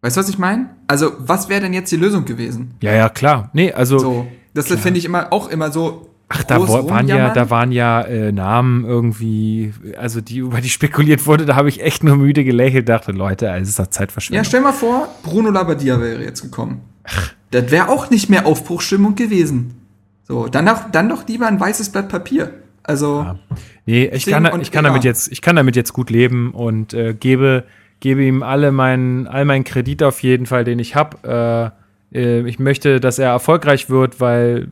Weißt 0.02 0.16
du, 0.16 0.20
was 0.20 0.28
ich 0.28 0.38
meine? 0.38 0.70
Also, 0.86 1.12
was 1.18 1.48
wäre 1.48 1.60
denn 1.60 1.72
jetzt 1.72 1.90
die 1.90 1.96
Lösung 1.96 2.24
gewesen? 2.24 2.74
Ja, 2.82 2.92
ja, 2.92 3.08
klar. 3.08 3.50
Nee, 3.52 3.72
also. 3.72 3.98
So, 3.98 4.26
das 4.54 4.68
finde 4.68 4.98
ich 4.98 5.04
immer 5.04 5.32
auch 5.32 5.48
immer 5.48 5.72
so. 5.72 6.06
Ach, 6.32 6.44
da 6.44 6.60
waren 6.60 7.08
ja, 7.08 7.30
da 7.30 7.50
waren 7.50 7.72
ja 7.72 8.02
äh, 8.02 8.30
Namen 8.30 8.84
irgendwie, 8.84 9.74
also 9.98 10.20
die 10.20 10.38
über 10.38 10.60
die 10.60 10.68
spekuliert 10.70 11.26
wurde, 11.26 11.44
da 11.44 11.56
habe 11.56 11.68
ich 11.68 11.82
echt 11.82 12.04
nur 12.04 12.16
müde 12.16 12.44
gelächelt, 12.44 12.88
dachte, 12.88 13.10
Leute, 13.10 13.48
es 13.48 13.68
ist 13.68 13.80
doch 13.80 13.88
Zeitverschwendung. 13.88 14.44
Ja, 14.44 14.48
stell 14.48 14.60
mal 14.60 14.72
vor, 14.72 15.08
Bruno 15.24 15.50
Labbadia 15.50 16.00
wäre 16.00 16.22
jetzt 16.22 16.42
gekommen. 16.42 16.82
Ach. 17.02 17.32
Das 17.50 17.72
wäre 17.72 17.88
auch 17.88 18.10
nicht 18.10 18.30
mehr 18.30 18.46
Aufbruchstimmung 18.46 19.16
gewesen. 19.16 19.79
So, 20.30 20.46
dann 20.46 20.66
doch, 20.66 20.88
dann 20.92 21.08
doch 21.08 21.26
lieber 21.26 21.48
ein 21.48 21.58
weißes 21.58 21.90
Blatt 21.90 22.08
Papier. 22.08 22.52
Also. 22.84 23.22
Ja. 23.22 23.38
Nee, 23.84 24.04
ich 24.14 24.26
kann, 24.26 24.60
ich 24.60 24.70
kann 24.70 24.84
damit 24.84 25.02
jetzt, 25.02 25.26
ich 25.32 25.42
kann 25.42 25.56
damit 25.56 25.74
jetzt 25.74 25.92
gut 25.92 26.08
leben 26.08 26.52
und 26.52 26.94
äh, 26.94 27.14
gebe, 27.14 27.64
gebe 27.98 28.22
ihm 28.22 28.44
alle 28.44 28.70
meinen, 28.70 29.26
all 29.26 29.44
meinen 29.44 29.64
Kredit 29.64 30.04
auf 30.04 30.22
jeden 30.22 30.46
Fall, 30.46 30.62
den 30.62 30.78
ich 30.78 30.94
habe. 30.94 31.74
Äh, 32.12 32.16
äh, 32.16 32.48
ich 32.48 32.60
möchte, 32.60 33.00
dass 33.00 33.18
er 33.18 33.30
erfolgreich 33.30 33.90
wird, 33.90 34.20
weil, 34.20 34.68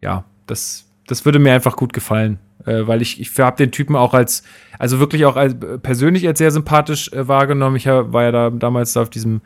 ja, 0.00 0.22
das, 0.46 0.84
das 1.08 1.24
würde 1.24 1.40
mir 1.40 1.54
einfach 1.54 1.74
gut 1.74 1.92
gefallen. 1.92 2.38
Äh, 2.64 2.86
weil 2.86 3.02
ich, 3.02 3.20
ich 3.20 3.36
habe 3.36 3.56
den 3.56 3.72
Typen 3.72 3.96
auch 3.96 4.14
als, 4.14 4.44
also 4.78 5.00
wirklich 5.00 5.24
auch 5.24 5.34
als 5.34 5.56
persönlich 5.82 6.24
als 6.28 6.38
sehr 6.38 6.52
sympathisch 6.52 7.12
äh, 7.12 7.26
wahrgenommen. 7.26 7.74
Ich 7.74 7.86
war 7.86 8.22
ja 8.22 8.30
da 8.30 8.50
damals 8.50 8.96
auf 8.96 9.10
diesem 9.10 9.40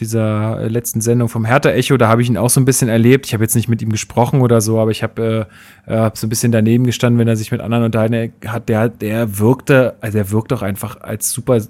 dieser 0.00 0.60
äh, 0.60 0.68
letzten 0.68 1.00
Sendung 1.00 1.28
vom 1.28 1.44
Hertha 1.44 1.70
Echo, 1.70 1.96
da 1.96 2.08
habe 2.08 2.22
ich 2.22 2.28
ihn 2.28 2.36
auch 2.36 2.50
so 2.50 2.60
ein 2.60 2.64
bisschen 2.64 2.88
erlebt. 2.88 3.26
Ich 3.26 3.34
habe 3.34 3.44
jetzt 3.44 3.54
nicht 3.54 3.68
mit 3.68 3.82
ihm 3.82 3.90
gesprochen 3.90 4.40
oder 4.40 4.60
so, 4.60 4.80
aber 4.80 4.90
ich 4.90 5.02
habe 5.02 5.46
äh, 5.86 5.94
hab 5.94 6.16
so 6.16 6.26
ein 6.26 6.30
bisschen 6.30 6.52
daneben 6.52 6.84
gestanden, 6.84 7.18
wenn 7.18 7.28
er 7.28 7.36
sich 7.36 7.52
mit 7.52 7.60
anderen 7.60 7.84
unterhalten 7.84 8.32
hat. 8.46 8.68
Der, 8.68 8.88
der 8.88 9.38
wirkte, 9.38 9.94
also 10.00 10.18
er 10.18 10.30
wirkt 10.30 10.52
auch 10.52 10.62
einfach 10.62 11.00
als 11.00 11.30
super 11.30 11.60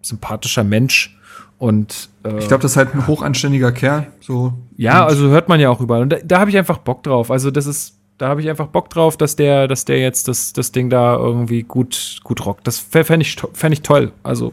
sympathischer 0.00 0.64
Mensch. 0.64 1.18
Und 1.58 2.08
äh, 2.24 2.38
ich 2.38 2.48
glaube, 2.48 2.62
das 2.62 2.72
ist 2.72 2.76
halt 2.76 2.94
ein 2.94 3.06
hochanständiger 3.06 3.72
Kerl. 3.72 4.08
So. 4.20 4.52
Ja, 4.76 5.06
also 5.06 5.28
hört 5.28 5.48
man 5.48 5.60
ja 5.60 5.70
auch 5.70 5.80
überall. 5.80 6.02
Und 6.02 6.12
da, 6.12 6.16
da 6.24 6.40
habe 6.40 6.50
ich 6.50 6.58
einfach 6.58 6.78
Bock 6.78 7.02
drauf. 7.02 7.30
Also 7.30 7.50
das 7.50 7.66
ist, 7.66 7.98
da 8.18 8.28
habe 8.28 8.40
ich 8.40 8.50
einfach 8.50 8.66
Bock 8.66 8.90
drauf, 8.90 9.16
dass 9.16 9.36
der, 9.36 9.68
dass 9.68 9.84
der 9.84 10.00
jetzt 10.00 10.28
das, 10.28 10.52
das 10.52 10.72
Ding 10.72 10.90
da 10.90 11.16
irgendwie 11.16 11.62
gut, 11.62 12.20
gut 12.24 12.44
rockt. 12.44 12.66
Das 12.66 12.78
fände 12.78 13.22
ich, 13.22 13.36
fänd 13.52 13.72
ich 13.72 13.82
toll. 13.82 14.12
Also 14.24 14.52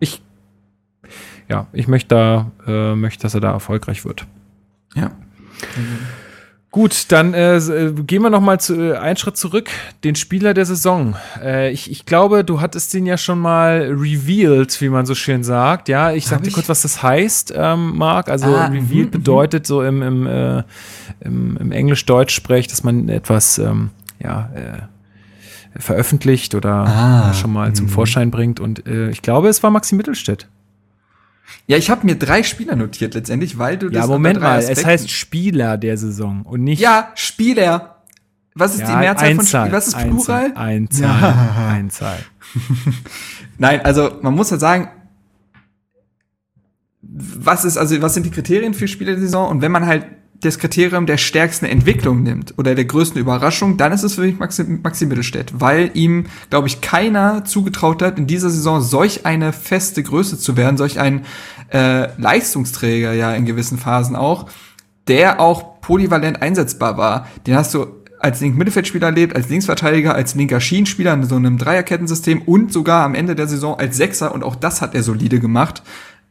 ich 0.00 0.20
ja, 1.50 1.66
ich 1.72 1.88
möchte, 1.88 2.14
da, 2.14 2.52
äh, 2.66 2.94
möchte, 2.94 3.22
dass 3.22 3.34
er 3.34 3.40
da 3.40 3.50
erfolgreich 3.50 4.04
wird. 4.04 4.24
Ja. 4.94 5.08
Mhm. 5.76 5.98
Gut, 6.72 7.06
dann 7.10 7.34
äh, 7.34 7.56
äh, 7.56 7.92
gehen 7.92 8.22
wir 8.22 8.30
noch 8.30 8.40
mal 8.40 8.60
zu, 8.60 8.80
äh, 8.80 8.96
einen 8.96 9.16
Schritt 9.16 9.36
zurück. 9.36 9.68
Den 10.04 10.14
Spieler 10.14 10.54
der 10.54 10.64
Saison. 10.64 11.16
Äh, 11.42 11.72
ich, 11.72 11.90
ich 11.90 12.06
glaube, 12.06 12.44
du 12.44 12.60
hattest 12.60 12.94
den 12.94 13.06
ja 13.06 13.18
schon 13.18 13.40
mal 13.40 13.88
revealed, 13.90 14.80
wie 14.80 14.88
man 14.88 15.04
so 15.04 15.16
schön 15.16 15.42
sagt. 15.42 15.88
Ja, 15.88 16.12
ich 16.12 16.28
sag 16.28 16.44
dir 16.44 16.52
kurz, 16.52 16.68
was 16.68 16.82
das 16.82 17.02
heißt, 17.02 17.52
ähm, 17.56 17.96
Marc. 17.96 18.28
Also 18.28 18.46
ah, 18.46 18.66
revealed 18.66 19.06
mhm, 19.06 19.10
bedeutet 19.10 19.66
so 19.66 19.82
im, 19.82 20.00
im, 20.02 20.26
äh, 20.28 20.62
im, 21.18 21.56
im 21.56 21.72
Englisch-Deutsch-Sprech, 21.72 22.68
dass 22.68 22.84
man 22.84 23.08
etwas 23.08 23.58
ähm, 23.58 23.90
ja, 24.22 24.50
äh, 24.54 25.80
veröffentlicht 25.80 26.54
oder 26.54 26.86
ah, 26.86 27.34
schon 27.34 27.52
mal 27.52 27.72
zum 27.72 27.86
mhm. 27.86 27.90
Vorschein 27.90 28.30
bringt. 28.30 28.60
Und 28.60 28.86
äh, 28.86 29.10
ich 29.10 29.22
glaube, 29.22 29.48
es 29.48 29.64
war 29.64 29.72
Maxi 29.72 29.96
Mittelstädt. 29.96 30.46
Ja, 31.66 31.76
ich 31.76 31.90
habe 31.90 32.06
mir 32.06 32.16
drei 32.16 32.42
Spieler 32.42 32.76
notiert 32.76 33.14
letztendlich, 33.14 33.58
weil 33.58 33.78
du 33.78 33.88
das. 33.88 34.02
Ja, 34.02 34.06
Moment 34.06 34.40
mal, 34.40 34.58
Aspekten 34.58 34.80
es 34.80 34.86
heißt 34.86 35.10
Spieler 35.10 35.78
der 35.78 35.96
Saison 35.96 36.42
und 36.42 36.64
nicht. 36.64 36.80
Ja, 36.80 37.12
Spieler. 37.14 37.96
Was 38.54 38.74
ist 38.74 38.80
ja, 38.80 38.90
die 38.90 38.96
Mehrzahl 38.96 39.34
von 39.36 39.46
Spielern? 39.46 39.72
Was 39.72 39.88
ist 39.88 39.98
Plural? 39.98 40.52
Einzahl. 40.56 41.20
Ja. 41.20 41.66
Einzahl. 41.68 42.18
Nein, 43.58 43.80
also 43.84 44.18
man 44.22 44.34
muss 44.34 44.50
ja 44.50 44.58
sagen, 44.58 44.88
was 47.02 47.64
ist, 47.64 47.76
also 47.76 48.00
was 48.02 48.14
sind 48.14 48.26
die 48.26 48.30
Kriterien 48.30 48.74
für 48.74 48.88
Spieler 48.88 49.12
der 49.12 49.20
Saison? 49.20 49.48
Und 49.48 49.62
wenn 49.62 49.72
man 49.72 49.86
halt 49.86 50.06
das 50.40 50.58
Kriterium 50.58 51.06
der 51.06 51.18
stärksten 51.18 51.66
Entwicklung 51.66 52.22
nimmt 52.22 52.54
oder 52.56 52.74
der 52.74 52.86
größten 52.86 53.20
Überraschung, 53.20 53.76
dann 53.76 53.92
ist 53.92 54.02
es 54.02 54.14
für 54.14 54.22
mich 54.22 54.38
Maxi, 54.38 54.64
Maxi 54.64 55.06
Mittelstädt, 55.06 55.52
weil 55.60 55.90
ihm, 55.94 56.26
glaube 56.48 56.66
ich, 56.68 56.80
keiner 56.80 57.44
zugetraut 57.44 58.02
hat, 58.02 58.18
in 58.18 58.26
dieser 58.26 58.48
Saison 58.50 58.80
solch 58.80 59.26
eine 59.26 59.52
feste 59.52 60.02
Größe 60.02 60.38
zu 60.38 60.56
werden, 60.56 60.76
solch 60.78 60.98
ein 60.98 61.26
äh, 61.72 62.08
Leistungsträger 62.18 63.12
ja 63.12 63.34
in 63.34 63.44
gewissen 63.44 63.78
Phasen 63.78 64.16
auch, 64.16 64.48
der 65.08 65.40
auch 65.40 65.80
polyvalent 65.80 66.40
einsetzbar 66.40 66.96
war. 66.96 67.28
Den 67.46 67.56
hast 67.56 67.74
du 67.74 67.86
als 68.18 68.40
linken 68.40 68.58
Mittelfeldspieler 68.58 69.08
erlebt, 69.08 69.34
als 69.34 69.48
Linksverteidiger, 69.48 70.14
als 70.14 70.34
linker 70.34 70.60
Schienenspieler 70.60 71.14
in 71.14 71.24
so 71.24 71.36
einem 71.36 71.58
Dreierkettensystem 71.58 72.42
und 72.42 72.72
sogar 72.72 73.04
am 73.04 73.14
Ende 73.14 73.34
der 73.34 73.48
Saison 73.48 73.78
als 73.78 73.96
Sechser 73.96 74.34
und 74.34 74.44
auch 74.44 74.56
das 74.56 74.82
hat 74.82 74.94
er 74.94 75.02
solide 75.02 75.40
gemacht. 75.40 75.82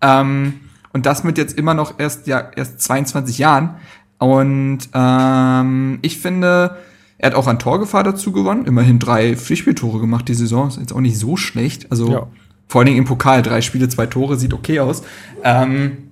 Ähm, 0.01 0.53
und 0.91 1.05
das 1.05 1.23
mit 1.23 1.37
jetzt 1.37 1.57
immer 1.57 1.73
noch 1.73 1.99
erst 1.99 2.27
ja 2.27 2.51
erst 2.55 2.81
22 2.81 3.37
Jahren. 3.37 3.75
Und 4.19 4.79
ähm, 4.93 5.99
ich 6.01 6.19
finde, 6.19 6.77
er 7.17 7.31
hat 7.31 7.35
auch 7.35 7.47
an 7.47 7.57
Torgefahr 7.57 8.03
dazu 8.03 8.31
gewonnen. 8.31 8.65
Immerhin 8.65 8.99
drei 8.99 9.35
Pflichtspieltore 9.35 9.99
gemacht 9.99 10.27
die 10.27 10.33
Saison. 10.33 10.67
Ist 10.67 10.77
jetzt 10.77 10.93
auch 10.93 11.01
nicht 11.01 11.17
so 11.17 11.35
schlecht. 11.37 11.91
Also 11.91 12.11
ja. 12.11 12.27
vor 12.67 12.79
allen 12.79 12.87
Dingen 12.87 12.99
im 12.99 13.05
Pokal 13.05 13.41
drei 13.41 13.61
Spiele, 13.61 13.89
zwei 13.89 14.05
Tore, 14.05 14.37
sieht 14.37 14.53
okay 14.53 14.81
aus. 14.81 15.03
Ähm, 15.43 16.09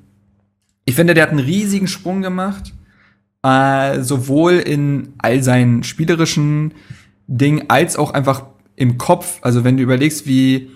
ich 0.85 0.95
finde, 0.95 1.13
der 1.13 1.23
hat 1.23 1.31
einen 1.31 1.39
riesigen 1.39 1.87
Sprung 1.87 2.21
gemacht. 2.21 2.73
Äh, 3.43 4.01
sowohl 4.01 4.53
in 4.53 5.13
all 5.19 5.43
seinen 5.43 5.83
spielerischen 5.83 6.73
Dingen 7.27 7.69
als 7.69 7.97
auch 7.97 8.11
einfach 8.11 8.45
im 8.75 8.97
Kopf. 8.97 9.39
Also 9.41 9.63
wenn 9.63 9.77
du 9.77 9.83
überlegst, 9.83 10.25
wie 10.25 10.71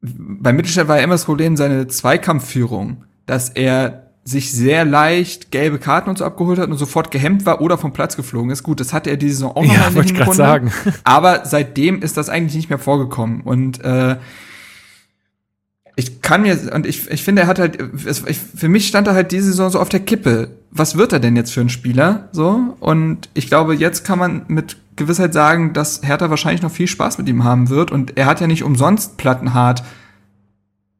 bei 0.00 0.52
Mittelstadt 0.52 0.88
war 0.88 0.98
ja 0.98 1.04
immer 1.04 1.14
das 1.14 1.24
Problem 1.24 1.56
seine 1.56 1.88
Zweikampfführung, 1.88 3.04
dass 3.26 3.48
er 3.48 4.05
sich 4.26 4.50
sehr 4.50 4.84
leicht 4.84 5.52
gelbe 5.52 5.78
Karten 5.78 6.10
und 6.10 6.18
so 6.18 6.24
abgeholt 6.24 6.58
hat 6.58 6.68
und 6.68 6.76
sofort 6.76 7.12
gehemmt 7.12 7.46
war 7.46 7.60
oder 7.60 7.78
vom 7.78 7.92
Platz 7.92 8.16
geflogen 8.16 8.50
ist. 8.50 8.64
Gut, 8.64 8.80
das 8.80 8.92
hatte 8.92 9.08
er 9.08 9.16
diese 9.16 9.34
Saison 9.34 9.52
auch 9.52 9.64
noch 9.64 9.72
ja, 9.72 9.90
mal 9.90 10.04
in 10.04 10.14
der 10.16 10.34
sagen. 10.34 10.72
Aber 11.04 11.42
seitdem 11.44 12.02
ist 12.02 12.16
das 12.16 12.28
eigentlich 12.28 12.56
nicht 12.56 12.68
mehr 12.68 12.80
vorgekommen. 12.80 13.42
Und 13.42 13.84
äh, 13.84 14.16
ich 15.94 16.22
kann 16.22 16.42
mir, 16.42 16.58
und 16.74 16.86
ich, 16.86 17.08
ich 17.08 17.22
finde, 17.22 17.42
er 17.42 17.48
hat 17.48 17.60
halt, 17.60 17.78
es, 18.04 18.24
ich, 18.26 18.36
für 18.38 18.68
mich 18.68 18.88
stand 18.88 19.06
er 19.06 19.14
halt 19.14 19.30
diese 19.30 19.46
Saison 19.46 19.70
so 19.70 19.78
auf 19.78 19.90
der 19.90 20.00
Kippe. 20.00 20.50
Was 20.72 20.98
wird 20.98 21.12
er 21.12 21.20
denn 21.20 21.36
jetzt 21.36 21.52
für 21.52 21.60
ein 21.60 21.68
Spieler? 21.68 22.28
So. 22.32 22.76
Und 22.80 23.28
ich 23.32 23.46
glaube, 23.46 23.76
jetzt 23.76 24.04
kann 24.04 24.18
man 24.18 24.42
mit 24.48 24.76
Gewissheit 24.96 25.34
sagen, 25.34 25.72
dass 25.72 26.00
Hertha 26.02 26.30
wahrscheinlich 26.30 26.62
noch 26.62 26.72
viel 26.72 26.88
Spaß 26.88 27.18
mit 27.18 27.28
ihm 27.28 27.44
haben 27.44 27.68
wird. 27.68 27.92
Und 27.92 28.16
er 28.16 28.26
hat 28.26 28.40
ja 28.40 28.48
nicht 28.48 28.64
umsonst 28.64 29.18
plattenhart 29.18 29.84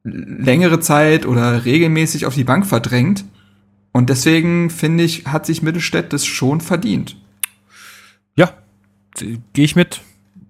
längere 0.07 0.81
Zeit 0.81 1.27
oder 1.27 1.65
regelmäßig 1.65 2.27
auf 2.27 2.35
die 2.35 2.45
Bank 2.45 2.67
verdrängt. 2.67 3.25
Und 3.93 4.11
deswegen 4.11 4.71
finde 4.71 5.05
ich, 5.05 5.27
hat 5.27 5.47
sich 5.47 5.63
Mittelstädt 5.63 6.13
das 6.13 6.25
schon 6.25 6.61
verdient. 6.61 7.17
Ja, 8.37 8.53
gehe 9.53 9.65
ich 9.65 9.75
mit. 9.77 10.03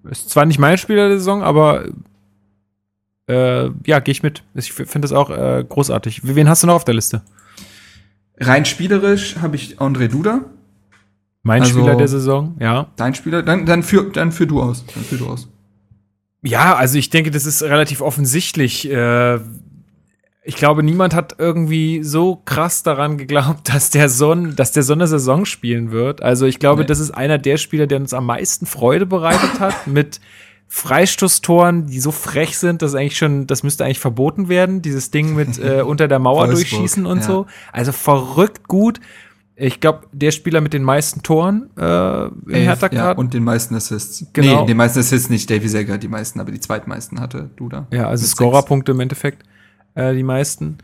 Ist 0.09 0.29
zwar 0.29 0.45
nicht 0.45 0.59
mein 0.59 0.77
Spieler 0.77 1.07
der 1.07 1.17
Saison, 1.17 1.43
aber 1.43 1.85
äh, 3.27 3.69
ja, 3.85 3.99
gehe 3.99 4.11
ich 4.11 4.23
mit. 4.23 4.43
Ich 4.53 4.73
finde 4.73 5.01
das 5.01 5.11
auch 5.11 5.29
äh, 5.29 5.65
großartig. 5.67 6.21
Wen 6.23 6.49
hast 6.49 6.63
du 6.63 6.67
noch 6.67 6.75
auf 6.75 6.85
der 6.85 6.95
Liste? 6.95 7.21
Rein 8.39 8.65
spielerisch 8.65 9.37
habe 9.37 9.55
ich 9.55 9.79
André 9.79 10.07
Duda. 10.07 10.41
Mein 11.43 11.61
also, 11.61 11.79
Spieler 11.79 11.95
der 11.95 12.07
Saison, 12.07 12.55
ja. 12.59 12.87
Dein 12.97 13.15
Spieler, 13.15 13.41
dann, 13.41 13.65
dann, 13.65 13.81
für, 13.81 14.11
dann 14.11 14.31
für 14.31 14.45
du 14.45 14.61
aus. 14.61 14.85
Dann 14.93 15.03
für 15.03 15.17
du 15.17 15.27
aus. 15.27 15.47
Ja, 16.43 16.75
also 16.75 16.97
ich 16.97 17.09
denke, 17.09 17.31
das 17.31 17.45
ist 17.45 17.63
relativ 17.63 18.01
offensichtlich. 18.01 18.89
Äh, 18.89 19.39
ich 20.43 20.55
glaube, 20.55 20.81
niemand 20.81 21.13
hat 21.13 21.35
irgendwie 21.39 22.03
so 22.03 22.37
krass 22.37 22.81
daran 22.81 23.17
geglaubt, 23.17 23.67
dass 23.73 23.89
der 23.89 24.07
Son, 24.07 24.55
dass 24.55 24.71
der 24.71 24.83
so 24.83 24.93
eine 24.93 25.07
Saison 25.07 25.45
spielen 25.45 25.91
wird. 25.91 26.21
Also 26.21 26.45
ich 26.45 26.59
glaube, 26.59 26.81
nee. 26.81 26.87
das 26.87 26.99
ist 26.99 27.11
einer 27.11 27.37
der 27.37 27.57
Spieler, 27.57 27.85
der 27.85 27.99
uns 27.99 28.13
am 28.13 28.25
meisten 28.25 28.65
Freude 28.65 29.05
bereitet 29.05 29.59
hat 29.59 29.87
mit 29.87 30.21
Freistoßtoren, 30.69 31.87
die 31.87 31.99
so 31.99 32.11
frech 32.11 32.57
sind, 32.57 32.81
dass 32.81 32.93
eigentlich 32.93 33.17
schon, 33.17 33.47
das 33.47 33.63
müsste 33.63 33.83
eigentlich 33.83 33.99
verboten 33.99 34.47
werden. 34.47 34.81
Dieses 34.81 35.11
Ding 35.11 35.35
mit 35.35 35.59
äh, 35.59 35.81
unter 35.85 36.07
der 36.07 36.19
Mauer 36.19 36.47
durchschießen 36.47 37.05
und 37.05 37.19
ja. 37.19 37.23
so. 37.23 37.45
Also 37.73 37.91
verrückt 37.91 38.67
gut. 38.67 38.99
Ich 39.59 39.79
glaube, 39.79 40.07
der 40.11 40.29
Spieler 40.29 40.61
mit 40.61 40.73
den 40.73 40.83
meisten 40.83 41.23
Toren 41.23 41.71
äh, 41.77 42.25
im 42.27 42.43
Hertha 42.47 42.89
ja, 42.91 43.11
und 43.13 43.33
den 43.33 43.43
meisten 43.43 43.73
Assists. 43.73 44.27
Genau. 44.31 44.61
Nee, 44.61 44.67
den 44.67 44.77
meisten 44.77 44.99
Assists 44.99 45.31
nicht. 45.31 45.49
Davy 45.49 45.67
Segger 45.67 45.95
hat 45.95 46.03
die 46.03 46.07
meisten, 46.07 46.39
aber 46.39 46.51
die 46.51 46.59
zweitmeisten 46.59 47.19
hatte 47.19 47.49
Duda. 47.55 47.87
Ja, 47.91 48.07
also 48.07 48.27
Scorerpunkte 48.27 48.91
im 48.91 48.99
Endeffekt 48.99 49.43
äh, 49.95 50.13
die 50.13 50.21
meisten. 50.21 50.77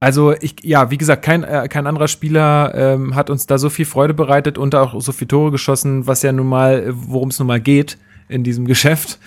Also 0.00 0.34
ich, 0.38 0.56
ja, 0.62 0.90
wie 0.90 0.98
gesagt, 0.98 1.22
kein, 1.22 1.44
äh, 1.44 1.66
kein 1.68 1.86
anderer 1.86 2.08
Spieler 2.08 2.74
ähm, 2.74 3.14
hat 3.14 3.30
uns 3.30 3.46
da 3.46 3.56
so 3.56 3.70
viel 3.70 3.86
Freude 3.86 4.12
bereitet 4.12 4.58
und 4.58 4.74
auch 4.74 5.00
so 5.00 5.12
viele 5.12 5.28
Tore 5.28 5.50
geschossen, 5.50 6.06
was 6.06 6.22
ja 6.22 6.32
nun 6.32 6.48
mal, 6.48 6.92
worum 6.94 7.30
es 7.30 7.38
nun 7.38 7.48
mal 7.48 7.60
geht 7.60 7.96
in 8.28 8.44
diesem 8.44 8.64
Geschäft. 8.66 9.18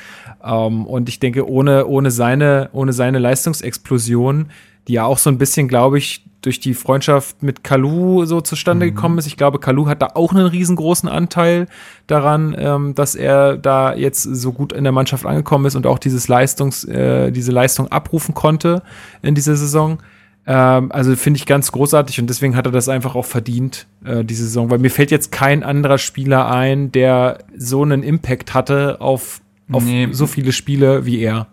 Ähm, 0.43 0.85
und 0.85 1.10
ich 1.10 1.19
denke, 1.19 1.49
ohne, 1.49 1.88
ohne, 1.88 2.11
seine, 2.11 2.69
ohne 2.73 2.93
seine 2.93 3.18
Leistungsexplosion 3.18 4.51
die 4.90 4.94
ja 4.94 5.06
auch 5.06 5.20
so 5.20 5.30
ein 5.30 5.38
bisschen, 5.38 5.68
glaube 5.68 5.99
ich, 5.99 6.26
durch 6.41 6.60
die 6.60 6.74
Freundschaft 6.74 7.44
mit 7.44 7.64
Kalu 7.64 8.26
so 8.26 8.41
zustande 8.41 8.86
mhm. 8.86 8.95
gekommen 8.95 9.18
ist. 9.20 9.28
Ich 9.28 9.38
glaube, 9.38 9.60
Kalu 9.60 9.88
hat 9.88 10.02
da 10.02 10.07
auch 10.16 10.34
einen 10.34 10.48
riesengroßen 10.48 11.07
Anteil 11.07 11.68
daran, 12.07 12.56
ähm, 12.57 12.95
dass 12.95 13.14
er 13.14 13.56
da 13.56 13.94
jetzt 13.94 14.24
so 14.24 14.52
gut 14.52 14.74
in 14.74 14.84
der 14.84 14.94
Mannschaft 14.94 15.26
angekommen 15.26 15.66
ist 15.66 15.76
und 15.76 15.86
auch 15.86 15.99
dieses 15.99 16.28
Leistungs, 16.28 16.86
äh, 16.86 17.32
diese 17.32 17.52
Leistung 17.52 17.90
abrufen 17.90 18.34
konnte 18.34 18.82
in 19.22 19.36
dieser 19.36 19.56
Saison. 19.56 19.99
Ähm, 20.48 20.91
also 20.91 21.16
finde 21.16 21.38
ich 21.38 21.45
ganz 21.45 21.72
großartig 21.72 22.20
und 22.20 22.28
deswegen 22.28 22.56
hat 22.56 22.66
er 22.66 22.72
das 22.72 22.90
einfach 22.90 23.16
auch 23.16 23.26
verdient, 23.26 23.86
äh, 24.03 24.24
diese 24.24 24.45
Saison, 24.45 24.72
weil 24.72 24.80
mir 24.80 24.90
fällt 24.90 25.11
jetzt 25.11 25.32
kein 25.32 25.61
anderer 25.64 25.99
Spieler 25.99 26.49
ein, 26.49 26.91
der 26.91 27.40
so 27.56 27.84
einen 27.84 28.02
Impact 28.02 28.56
hatte 28.56 29.02
auf, 29.02 29.41
auf 29.72 29.84
nee. 29.84 30.07
so 30.11 30.26
viele 30.26 30.52
Spiele 30.52 31.06
wie 31.06 31.20
er. 31.20 31.48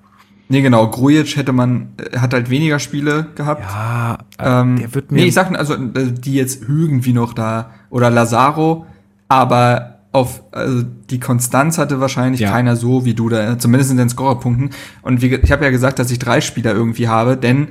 Nee, 0.48 0.62
genau. 0.62 0.88
Grujic 0.88 1.36
hätte 1.36 1.52
man, 1.52 1.88
äh, 1.98 2.18
hat 2.18 2.32
halt 2.32 2.50
weniger 2.50 2.78
Spiele 2.78 3.26
gehabt. 3.34 3.62
Ja, 3.62 4.18
ähm, 4.38 4.78
der 4.78 4.94
wird 4.94 5.10
mir. 5.10 5.20
Nee, 5.20 5.28
ich 5.28 5.34
sag, 5.34 5.56
also, 5.58 5.74
äh, 5.74 6.12
die 6.12 6.34
jetzt 6.34 6.62
irgendwie 6.62 7.12
noch 7.12 7.32
da, 7.32 7.70
oder 7.90 8.10
Lazaro, 8.10 8.86
aber 9.28 10.00
auf, 10.12 10.42
also, 10.52 10.84
die 11.10 11.20
Konstanz 11.20 11.78
hatte 11.78 12.00
wahrscheinlich 12.00 12.40
ja. 12.40 12.50
keiner 12.50 12.76
so 12.76 13.04
wie 13.04 13.14
du 13.14 13.28
da, 13.28 13.58
zumindest 13.58 13.90
in 13.90 13.96
den 13.96 14.08
Scorerpunkten. 14.08 14.70
Und 15.02 15.22
wie, 15.22 15.34
ich 15.34 15.52
habe 15.52 15.64
ja 15.64 15.70
gesagt, 15.70 15.98
dass 15.98 16.10
ich 16.10 16.18
drei 16.18 16.40
Spieler 16.40 16.72
irgendwie 16.72 17.08
habe, 17.08 17.36
denn 17.36 17.68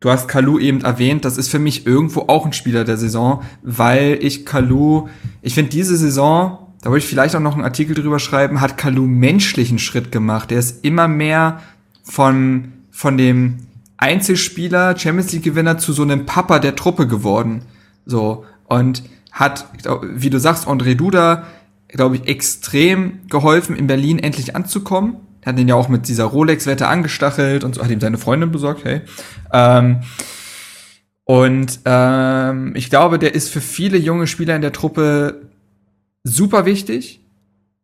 du 0.00 0.10
hast 0.10 0.28
Kalu 0.28 0.58
eben 0.58 0.82
erwähnt, 0.82 1.24
das 1.24 1.38
ist 1.38 1.48
für 1.48 1.58
mich 1.58 1.86
irgendwo 1.86 2.22
auch 2.22 2.44
ein 2.46 2.52
Spieler 2.52 2.84
der 2.84 2.96
Saison, 2.96 3.42
weil 3.62 4.18
ich 4.20 4.44
Kalu, 4.44 5.08
ich 5.40 5.54
finde 5.54 5.70
diese 5.70 5.96
Saison, 5.96 6.58
da 6.82 6.90
wollte 6.90 7.04
ich 7.04 7.10
vielleicht 7.10 7.34
auch 7.34 7.40
noch 7.40 7.54
einen 7.54 7.64
Artikel 7.64 7.94
drüber 7.94 8.18
schreiben, 8.18 8.60
hat 8.60 8.76
Kalu 8.76 9.06
menschlichen 9.06 9.78
Schritt 9.78 10.12
gemacht. 10.12 10.50
Der 10.50 10.58
ist 10.58 10.84
immer 10.84 11.08
mehr 11.08 11.60
von, 12.06 12.72
von 12.90 13.18
dem 13.18 13.58
Einzelspieler, 13.98 14.96
Champions 14.96 15.32
League 15.32 15.42
Gewinner 15.42 15.78
zu 15.78 15.92
so 15.92 16.02
einem 16.02 16.26
Papa 16.26 16.58
der 16.58 16.76
Truppe 16.76 17.06
geworden. 17.06 17.62
So. 18.04 18.44
Und 18.64 19.02
hat, 19.32 19.66
wie 20.02 20.30
du 20.30 20.38
sagst, 20.38 20.66
André 20.66 20.94
Duda, 20.94 21.44
glaube 21.88 22.16
ich, 22.16 22.26
extrem 22.26 23.20
geholfen, 23.28 23.76
in 23.76 23.86
Berlin 23.86 24.18
endlich 24.18 24.56
anzukommen. 24.56 25.16
Hat 25.44 25.58
ihn 25.58 25.68
ja 25.68 25.74
auch 25.74 25.88
mit 25.88 26.08
dieser 26.08 26.24
Rolex-Wette 26.24 26.88
angestachelt 26.88 27.62
und 27.62 27.74
so, 27.74 27.82
hat 27.82 27.90
ihm 27.90 28.00
seine 28.00 28.18
Freundin 28.18 28.50
besorgt, 28.50 28.84
hey. 28.84 29.02
Ähm, 29.52 30.00
und 31.24 31.80
ähm, 31.84 32.72
ich 32.76 32.90
glaube, 32.90 33.18
der 33.18 33.34
ist 33.34 33.50
für 33.50 33.60
viele 33.60 33.98
junge 33.98 34.26
Spieler 34.26 34.56
in 34.56 34.62
der 34.62 34.72
Truppe 34.72 35.50
super 36.24 36.66
wichtig. 36.66 37.20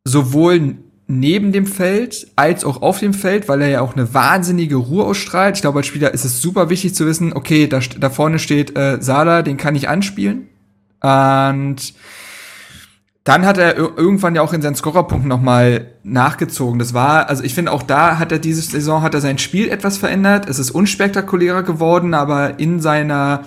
Sowohl 0.05 0.79
neben 1.13 1.53
dem 1.53 1.67
Feld 1.67 2.29
als 2.37 2.65
auch 2.65 2.81
auf 2.81 2.99
dem 2.99 3.13
Feld, 3.13 3.49
weil 3.49 3.61
er 3.61 3.69
ja 3.69 3.81
auch 3.83 3.95
eine 3.95 4.15
wahnsinnige 4.15 4.77
Ruhe 4.77 5.05
ausstrahlt. 5.05 5.57
Ich 5.57 5.63
glaube, 5.63 5.81
als 5.81 5.87
Spieler 5.87 6.15
ist 6.15 6.25
es 6.25 6.41
super 6.41 6.71
wichtig 6.71 6.95
zu 6.95 7.07
wissen, 7.07 7.35
okay, 7.35 7.67
da, 7.67 7.81
da 8.01 8.09
vorne 8.09 8.39
steht 8.39 8.77
äh, 8.79 8.97
Sala, 9.01 9.43
den 9.43 9.59
kann 9.59 9.75
ich 9.75 9.89
anspielen. 9.89 10.49
Und 11.01 11.95
dann 13.25 13.45
hat 13.45 13.59
er 13.59 13.77
irgendwann 13.77 14.35
ja 14.35 14.43
auch 14.43 14.55
in 14.55 14.63
seinen 14.63 14.75
Scorerpunkten 14.75 15.29
nochmal 15.29 15.93
nachgezogen. 16.03 16.79
Das 16.79 16.95
war, 16.95 17.29
also 17.29 17.45
ich 17.45 17.55
finde 17.55 17.73
auch 17.73 17.83
da 17.83 18.19
hat 18.19 18.33
er 18.33 18.39
diese 18.39 18.63
Saison, 18.63 19.03
hat 19.03 19.15
er 19.15 19.21
sein 19.21 19.39
Spiel 19.39 19.69
etwas 19.69 19.99
verändert. 19.99 20.49
Es 20.49 20.59
ist 20.59 20.71
unspektakulärer 20.71 21.63
geworden, 21.63 22.15
aber 22.15 22.59
in 22.59 22.81
seiner, 22.81 23.45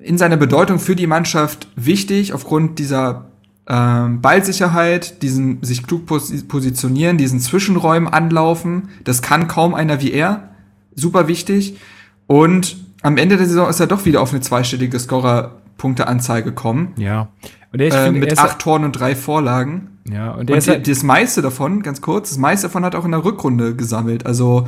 in 0.00 0.18
seiner 0.18 0.36
Bedeutung 0.36 0.78
für 0.78 0.94
die 0.94 1.08
Mannschaft 1.08 1.66
wichtig, 1.74 2.32
aufgrund 2.32 2.78
dieser 2.78 3.31
ähm, 3.68 4.20
Ballsicherheit, 4.20 5.22
diesen 5.22 5.62
sich 5.62 5.86
klug 5.86 6.06
pos 6.06 6.32
positionieren, 6.48 7.16
diesen 7.16 7.40
Zwischenräumen 7.40 8.12
anlaufen. 8.12 8.88
Das 9.04 9.22
kann 9.22 9.48
kaum 9.48 9.74
einer 9.74 10.00
wie 10.00 10.12
er. 10.12 10.50
Super 10.94 11.28
wichtig. 11.28 11.78
Und 12.26 12.76
am 13.02 13.16
Ende 13.16 13.36
der 13.36 13.46
Saison 13.46 13.68
ist 13.68 13.80
er 13.80 13.86
doch 13.86 14.04
wieder 14.04 14.20
auf 14.20 14.32
eine 14.32 14.40
zweistellige 14.40 14.98
Scorer-Punkte-Anzahl 14.98 16.42
gekommen. 16.42 16.92
Ja. 16.96 17.28
Und 17.72 17.80
der, 17.80 17.92
äh, 17.92 18.12
mit 18.12 18.38
acht 18.38 18.58
Toren 18.58 18.84
und 18.84 18.92
drei 18.92 19.14
Vorlagen. 19.14 19.98
Ja, 20.10 20.32
und, 20.32 20.48
der 20.48 20.56
und 20.56 20.66
die, 20.66 20.70
halt 20.70 20.88
das 20.88 21.02
meiste 21.02 21.42
davon, 21.42 21.82
ganz 21.82 22.00
kurz, 22.00 22.30
das 22.30 22.38
meiste 22.38 22.66
davon 22.66 22.84
hat 22.84 22.94
er 22.94 23.00
auch 23.00 23.04
in 23.04 23.12
der 23.12 23.24
Rückrunde 23.24 23.76
gesammelt. 23.76 24.26
Also 24.26 24.66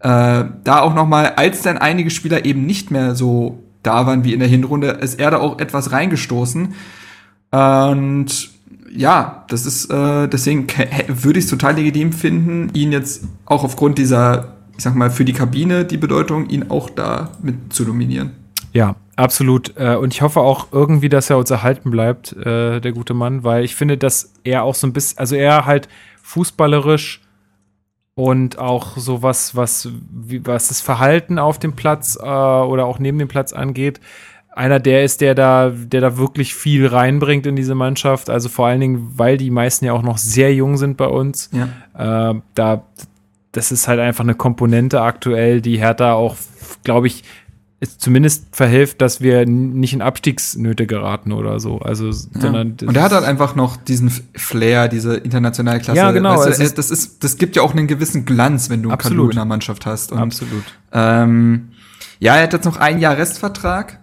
äh, 0.00 0.44
da 0.64 0.80
auch 0.80 0.94
noch 0.94 1.06
mal, 1.06 1.34
als 1.34 1.62
dann 1.62 1.78
einige 1.78 2.10
Spieler 2.10 2.44
eben 2.44 2.64
nicht 2.64 2.90
mehr 2.90 3.14
so 3.14 3.62
da 3.82 4.06
waren 4.06 4.24
wie 4.24 4.32
in 4.32 4.40
der 4.40 4.48
Hinrunde, 4.48 4.88
ist 4.88 5.20
er 5.20 5.30
da 5.30 5.38
auch 5.38 5.58
etwas 5.58 5.92
reingestoßen. 5.92 6.74
Und 7.50 8.50
ja, 8.94 9.44
das 9.48 9.66
ist 9.66 9.90
äh, 9.90 10.28
deswegen 10.28 10.66
würde 11.08 11.38
ich 11.38 11.44
es 11.44 11.50
total 11.50 11.74
legitim 11.74 12.12
finden, 12.12 12.70
ihn 12.74 12.92
jetzt 12.92 13.24
auch 13.44 13.64
aufgrund 13.64 13.98
dieser, 13.98 14.56
ich 14.76 14.84
sag 14.84 14.94
mal, 14.94 15.10
für 15.10 15.24
die 15.24 15.32
Kabine 15.32 15.84
die 15.84 15.96
Bedeutung, 15.96 16.48
ihn 16.48 16.70
auch 16.70 16.90
da 16.90 17.30
mit 17.42 17.72
zu 17.72 17.84
dominieren. 17.84 18.32
Ja, 18.72 18.96
absolut. 19.16 19.74
Äh, 19.76 19.96
und 19.96 20.12
ich 20.12 20.22
hoffe 20.22 20.40
auch 20.40 20.68
irgendwie, 20.72 21.08
dass 21.08 21.30
er 21.30 21.38
uns 21.38 21.50
erhalten 21.50 21.90
bleibt, 21.90 22.32
äh, 22.34 22.80
der 22.80 22.92
gute 22.92 23.14
Mann, 23.14 23.44
weil 23.44 23.64
ich 23.64 23.74
finde, 23.74 23.96
dass 23.96 24.32
er 24.44 24.64
auch 24.64 24.74
so 24.74 24.86
ein 24.86 24.92
bisschen, 24.92 25.18
also 25.18 25.34
er 25.34 25.66
halt 25.66 25.88
fußballerisch 26.22 27.22
und 28.14 28.58
auch 28.58 28.96
so 28.96 29.22
was, 29.22 29.54
was, 29.54 29.88
was 30.10 30.68
das 30.68 30.80
Verhalten 30.80 31.38
auf 31.38 31.58
dem 31.58 31.74
Platz 31.74 32.18
äh, 32.20 32.26
oder 32.26 32.86
auch 32.86 32.98
neben 32.98 33.18
dem 33.18 33.28
Platz 33.28 33.52
angeht, 33.52 34.00
einer 34.56 34.80
der 34.80 35.04
ist, 35.04 35.20
der 35.20 35.34
da, 35.34 35.70
der 35.70 36.00
da 36.00 36.16
wirklich 36.16 36.54
viel 36.54 36.86
reinbringt 36.86 37.46
in 37.46 37.56
diese 37.56 37.74
Mannschaft. 37.74 38.30
Also 38.30 38.48
vor 38.48 38.66
allen 38.66 38.80
Dingen, 38.80 39.12
weil 39.16 39.36
die 39.36 39.50
meisten 39.50 39.84
ja 39.84 39.92
auch 39.92 40.02
noch 40.02 40.16
sehr 40.16 40.52
jung 40.54 40.78
sind 40.78 40.96
bei 40.96 41.06
uns. 41.06 41.50
Ja. 41.52 42.30
Äh, 42.30 42.40
da, 42.54 42.84
das 43.52 43.70
ist 43.70 43.86
halt 43.86 44.00
einfach 44.00 44.24
eine 44.24 44.34
Komponente 44.34 45.02
aktuell, 45.02 45.60
die 45.60 45.78
Hertha 45.78 46.14
auch, 46.14 46.36
glaube 46.84 47.06
ich, 47.06 47.22
zumindest 47.98 48.56
verhilft, 48.56 49.02
dass 49.02 49.20
wir 49.20 49.44
nicht 49.44 49.92
in 49.92 50.00
Abstiegsnöte 50.00 50.86
geraten 50.86 51.32
oder 51.32 51.60
so. 51.60 51.80
Also, 51.80 52.10
sondern 52.10 52.76
ja. 52.80 52.88
Und 52.88 52.96
er 52.96 53.02
hat 53.02 53.12
halt 53.12 53.24
einfach 53.24 53.56
noch 53.56 53.76
diesen 53.76 54.08
Flair, 54.34 54.88
diese 54.88 55.16
internationale 55.16 55.80
Klasse. 55.80 55.98
Ja, 55.98 56.12
genau. 56.12 56.38
Weißt 56.38 56.58
du, 56.58 56.62
ist, 56.62 56.78
das 56.78 56.90
ist, 56.90 57.22
das 57.22 57.36
gibt 57.36 57.56
ja 57.56 57.62
auch 57.62 57.72
einen 57.72 57.88
gewissen 57.88 58.24
Glanz, 58.24 58.70
wenn 58.70 58.82
du 58.82 58.88
einen 58.88 58.96
Kalu 58.96 59.28
in 59.28 59.36
der 59.36 59.44
Mannschaft 59.44 59.84
hast. 59.84 60.12
Und, 60.12 60.18
absolut. 60.18 60.64
Ähm, 60.92 61.68
ja, 62.18 62.36
er 62.36 62.44
hat 62.44 62.54
jetzt 62.54 62.64
noch 62.64 62.78
ein 62.78 62.98
Jahr 62.98 63.18
Restvertrag 63.18 64.00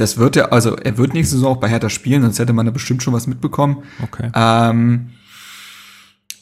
das 0.00 0.18
wird 0.18 0.36
er, 0.36 0.52
also 0.52 0.76
er 0.76 0.98
wird 0.98 1.14
nächste 1.14 1.36
Saison 1.36 1.56
auch 1.56 1.60
bei 1.60 1.68
Hertha 1.68 1.88
spielen, 1.88 2.22
sonst 2.22 2.38
hätte 2.38 2.52
man 2.52 2.66
da 2.66 2.72
bestimmt 2.72 3.02
schon 3.02 3.12
was 3.14 3.26
mitbekommen. 3.26 3.82
Okay. 4.02 4.30
Ähm, 4.34 5.10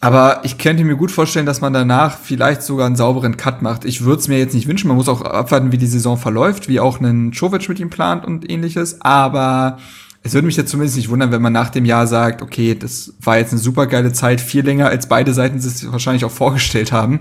aber 0.00 0.40
ich 0.44 0.58
könnte 0.58 0.84
mir 0.84 0.94
gut 0.94 1.10
vorstellen, 1.10 1.46
dass 1.46 1.60
man 1.60 1.72
danach 1.72 2.18
vielleicht 2.18 2.62
sogar 2.62 2.86
einen 2.86 2.94
sauberen 2.94 3.36
Cut 3.36 3.62
macht. 3.62 3.84
Ich 3.84 4.04
würde 4.04 4.20
es 4.20 4.28
mir 4.28 4.38
jetzt 4.38 4.54
nicht 4.54 4.68
wünschen. 4.68 4.86
Man 4.86 4.96
muss 4.96 5.08
auch 5.08 5.22
abwarten, 5.22 5.72
wie 5.72 5.78
die 5.78 5.88
Saison 5.88 6.16
verläuft, 6.16 6.68
wie 6.68 6.78
auch 6.78 7.00
ein 7.00 7.32
Czovic 7.32 7.68
mit 7.68 7.80
ihm 7.80 7.90
plant 7.90 8.24
und 8.24 8.48
ähnliches. 8.48 9.00
Aber 9.00 9.78
es 10.22 10.34
würde 10.34 10.46
mich 10.46 10.56
jetzt 10.56 10.70
zumindest 10.70 10.96
nicht 10.96 11.08
wundern, 11.08 11.32
wenn 11.32 11.42
man 11.42 11.52
nach 11.52 11.70
dem 11.70 11.84
Jahr 11.84 12.06
sagt, 12.06 12.42
okay, 12.42 12.76
das 12.76 13.14
war 13.20 13.38
jetzt 13.38 13.52
eine 13.52 13.60
super 13.60 13.88
geile 13.88 14.12
Zeit, 14.12 14.40
viel 14.40 14.64
länger 14.64 14.86
als 14.86 15.08
beide 15.08 15.34
Seiten 15.34 15.58
es 15.58 15.90
wahrscheinlich 15.90 16.24
auch 16.24 16.30
vorgestellt 16.30 16.92
haben. 16.92 17.20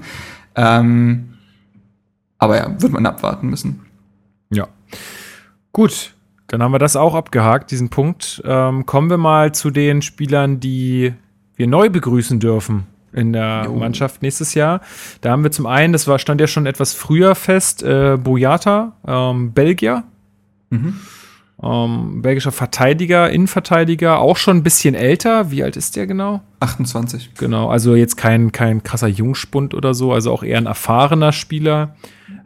Ähm, 0.56 1.34
Aber 2.38 2.58
ja, 2.58 2.80
wird 2.80 2.94
man 2.94 3.08
abwarten 3.08 3.50
müssen. 3.50 3.82
Ja. 4.52 4.68
Gut, 5.72 6.14
dann 6.48 6.64
haben 6.64 6.72
wir 6.72 6.80
das 6.80 6.96
auch 6.96 7.16
abgehakt, 7.16 7.72
diesen 7.72 7.90
Punkt. 7.90 8.42
Ähm, 8.46 8.86
kommen 8.86 9.10
wir 9.10 9.18
mal 9.18 9.54
zu 9.54 9.70
den 9.70 10.02
Spielern, 10.02 10.60
die 10.60 11.14
wir 11.56 11.68
neu 11.68 11.90
begrüßen 11.90 12.40
dürfen 12.40 12.88
in 13.14 13.34
der 13.34 13.64
jo. 13.66 13.76
Mannschaft 13.76 14.22
nächstes 14.22 14.54
Jahr. 14.54 14.82
Da 15.22 15.32
haben 15.32 15.44
wir 15.44 15.52
zum 15.52 15.66
einen, 15.66 15.94
das 15.94 16.08
war, 16.08 16.20
stand 16.20 16.40
ja 16.40 16.48
schon 16.48 16.66
etwas 16.66 16.94
früher 16.94 17.36
fest, 17.36 17.84
äh, 17.84 18.18
Boyata, 18.18 18.94
ähm, 19.06 19.54
Belgier. 19.54 20.04
Mhm. 20.70 21.00
Ähm, 21.62 22.22
belgischer 22.22 22.52
Verteidiger, 22.52 23.32
Innenverteidiger, 23.32 24.20
auch 24.20 24.38
schon 24.38 24.58
ein 24.58 24.64
bisschen 24.64 24.94
älter. 24.94 25.50
Wie 25.50 25.64
alt 25.64 25.76
ist 25.76 25.96
der 25.96 26.06
genau? 26.06 26.42
28. 26.60 27.32
Genau, 27.36 27.70
also 27.70 27.96
jetzt 27.96 28.16
kein, 28.16 28.52
kein 28.52 28.84
krasser 28.84 29.08
Jungspund 29.08 29.74
oder 29.74 29.96
so, 29.96 30.14
also 30.14 30.32
auch 30.32 30.44
eher 30.44 30.60
ein 30.60 30.68
erfahrener 30.68 31.32
Spieler. 31.32 31.96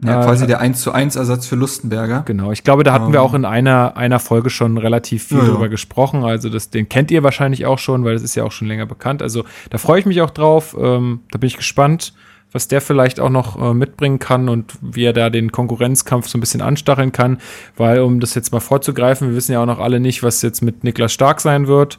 Ja, 0.02 0.20
äh, 0.20 0.24
quasi 0.24 0.46
der 0.46 0.60
1 0.60 0.80
zu 0.80 0.92
1 0.92 1.16
Ersatz 1.16 1.46
für 1.46 1.56
Lustenberger. 1.56 2.22
Genau, 2.24 2.52
ich 2.52 2.64
glaube, 2.64 2.84
da 2.84 2.94
hatten 2.94 3.06
um. 3.06 3.12
wir 3.12 3.20
ähm. 3.20 3.26
auch 3.26 3.34
in 3.34 3.44
einer, 3.44 3.98
einer 3.98 4.18
Folge 4.18 4.48
schon 4.48 4.78
relativ 4.78 5.24
viel 5.24 5.38
ja, 5.38 5.44
drüber 5.44 5.64
ja. 5.64 5.68
gesprochen. 5.68 6.24
Also 6.24 6.48
das, 6.48 6.70
den 6.70 6.88
kennt 6.88 7.10
ihr 7.10 7.22
wahrscheinlich 7.22 7.66
auch 7.66 7.78
schon, 7.78 8.04
weil 8.04 8.14
das 8.14 8.22
ist 8.22 8.34
ja 8.34 8.44
auch 8.44 8.52
schon 8.52 8.68
länger 8.68 8.86
bekannt. 8.86 9.20
Also 9.20 9.44
da 9.68 9.76
freue 9.76 10.00
ich 10.00 10.06
mich 10.06 10.22
auch 10.22 10.30
drauf. 10.30 10.74
Ähm, 10.78 11.20
da 11.30 11.38
bin 11.38 11.48
ich 11.48 11.58
gespannt 11.58 12.14
was 12.52 12.68
der 12.68 12.80
vielleicht 12.80 13.18
auch 13.18 13.30
noch 13.30 13.60
äh, 13.60 13.74
mitbringen 13.74 14.18
kann 14.18 14.48
und 14.48 14.74
wie 14.80 15.04
er 15.04 15.12
da 15.12 15.30
den 15.30 15.52
Konkurrenzkampf 15.52 16.28
so 16.28 16.38
ein 16.38 16.40
bisschen 16.40 16.60
anstacheln 16.60 17.12
kann. 17.12 17.38
Weil, 17.76 18.00
um 18.00 18.20
das 18.20 18.34
jetzt 18.34 18.52
mal 18.52 18.60
vorzugreifen, 18.60 19.28
wir 19.28 19.36
wissen 19.36 19.52
ja 19.52 19.62
auch 19.62 19.66
noch 19.66 19.78
alle 19.78 20.00
nicht, 20.00 20.22
was 20.22 20.42
jetzt 20.42 20.62
mit 20.62 20.84
Niklas 20.84 21.12
Stark 21.12 21.40
sein 21.40 21.66
wird. 21.66 21.98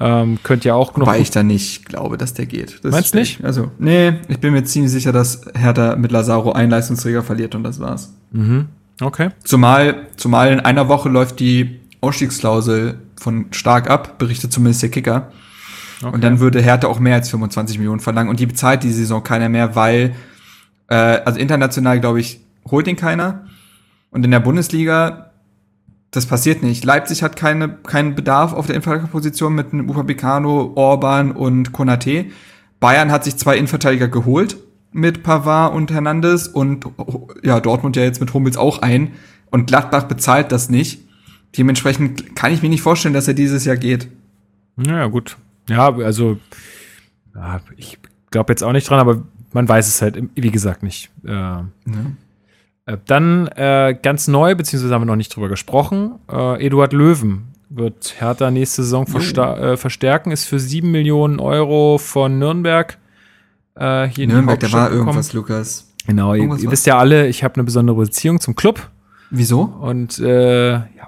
Ähm, 0.00 0.38
könnte 0.44 0.68
ja 0.68 0.74
auch 0.74 0.96
noch. 0.96 1.08
Weil 1.08 1.20
ich 1.20 1.32
da 1.32 1.42
nicht 1.42 1.86
glaube, 1.86 2.16
dass 2.16 2.32
der 2.32 2.46
geht. 2.46 2.78
Das 2.84 2.92
Meinst 2.92 3.14
du 3.14 3.18
nicht? 3.18 3.44
Also, 3.44 3.72
nee, 3.78 4.14
ich 4.28 4.38
bin 4.38 4.52
mir 4.52 4.62
ziemlich 4.62 4.92
sicher, 4.92 5.12
dass 5.12 5.42
Hertha 5.54 5.96
mit 5.96 6.12
Lazaro 6.12 6.52
einen 6.52 6.70
Leistungsträger 6.70 7.24
verliert 7.24 7.56
und 7.56 7.64
das 7.64 7.80
war's. 7.80 8.14
Mhm. 8.30 8.68
Okay. 9.00 9.30
Zumal, 9.44 10.06
zumal 10.16 10.52
in 10.52 10.60
einer 10.60 10.88
Woche 10.88 11.08
läuft 11.08 11.40
die 11.40 11.80
Ausstiegsklausel 12.00 12.98
von 13.16 13.46
Stark 13.50 13.90
ab, 13.90 14.18
berichtet 14.18 14.52
zumindest 14.52 14.82
der 14.82 14.90
Kicker. 14.90 15.32
Okay. 16.02 16.14
Und 16.14 16.22
dann 16.22 16.40
würde 16.40 16.60
Hertha 16.60 16.86
auch 16.86 17.00
mehr 17.00 17.16
als 17.16 17.28
25 17.30 17.78
Millionen 17.78 18.00
verlangen. 18.00 18.30
Und 18.30 18.40
die 18.40 18.46
bezahlt 18.46 18.82
die 18.82 18.92
Saison 18.92 19.22
keiner 19.22 19.48
mehr, 19.48 19.74
weil, 19.74 20.14
äh, 20.88 20.94
also 20.94 21.38
international, 21.38 22.00
glaube 22.00 22.20
ich, 22.20 22.40
holt 22.70 22.86
ihn 22.86 22.96
keiner. 22.96 23.46
Und 24.10 24.24
in 24.24 24.30
der 24.30 24.40
Bundesliga, 24.40 25.32
das 26.10 26.26
passiert 26.26 26.62
nicht. 26.62 26.84
Leipzig 26.84 27.22
hat 27.22 27.36
keine, 27.36 27.68
keinen 27.68 28.14
Bedarf 28.14 28.52
auf 28.52 28.66
der 28.66 28.76
Innenverteidigerposition 28.76 29.54
mit 29.54 29.72
einem 29.72 29.90
Upamecano, 29.90 30.72
Orban 30.74 31.32
und 31.32 31.72
Konate. 31.72 32.26
Bayern 32.80 33.10
hat 33.10 33.24
sich 33.24 33.36
zwei 33.36 33.56
Innenverteidiger 33.56 34.08
geholt 34.08 34.56
mit 34.92 35.22
Pavard 35.22 35.74
und 35.74 35.90
Hernandez 35.90 36.46
und 36.46 36.86
ja, 37.42 37.60
Dortmund 37.60 37.96
ja 37.96 38.04
jetzt 38.04 38.20
mit 38.20 38.32
Hummels 38.32 38.56
auch 38.56 38.80
ein. 38.80 39.12
Und 39.50 39.66
Gladbach 39.66 40.04
bezahlt 40.04 40.52
das 40.52 40.70
nicht. 40.70 41.02
Dementsprechend 41.56 42.36
kann 42.36 42.52
ich 42.52 42.62
mir 42.62 42.68
nicht 42.68 42.82
vorstellen, 42.82 43.14
dass 43.14 43.28
er 43.28 43.34
dieses 43.34 43.64
Jahr 43.64 43.76
geht. 43.76 44.08
Ja, 44.76 45.06
gut. 45.06 45.36
Ja, 45.68 45.94
also 45.94 46.38
ja, 47.34 47.60
ich 47.76 47.98
glaube 48.30 48.52
jetzt 48.52 48.62
auch 48.62 48.72
nicht 48.72 48.88
dran, 48.88 48.98
aber 48.98 49.22
man 49.52 49.68
weiß 49.68 49.88
es 49.88 50.02
halt, 50.02 50.22
wie 50.34 50.50
gesagt, 50.50 50.82
nicht. 50.82 51.10
Äh, 51.24 51.32
ja. 51.32 51.64
äh, 52.86 52.98
dann 53.06 53.46
äh, 53.48 53.96
ganz 54.00 54.28
neu, 54.28 54.54
beziehungsweise 54.54 54.94
haben 54.94 55.02
wir 55.02 55.06
noch 55.06 55.16
nicht 55.16 55.34
drüber 55.34 55.48
gesprochen, 55.48 56.16
äh, 56.30 56.64
Eduard 56.64 56.92
Löwen 56.92 57.48
wird 57.70 58.14
Hertha 58.18 58.50
nächste 58.50 58.82
Saison 58.82 59.06
äh, 59.06 59.76
verstärken, 59.76 60.30
ist 60.30 60.46
für 60.46 60.58
7 60.58 60.90
Millionen 60.90 61.38
Euro 61.38 61.98
von 61.98 62.38
Nürnberg 62.38 62.98
äh, 63.74 64.06
hier 64.08 64.26
Nürnberg, 64.26 64.62
in 64.62 64.70
da 64.70 64.76
war 64.76 64.90
irgendwas, 64.90 65.32
Lukas. 65.32 65.92
Genau, 66.06 66.34
ihr, 66.34 66.44
ihr 66.44 66.70
wisst 66.70 66.86
ja 66.86 66.98
alle, 66.98 67.28
ich 67.28 67.44
habe 67.44 67.56
eine 67.56 67.64
besondere 67.64 67.96
Beziehung 67.96 68.40
zum 68.40 68.54
Club. 68.54 68.88
Wieso? 69.30 69.60
Und 69.60 70.16
ja, 70.16 70.26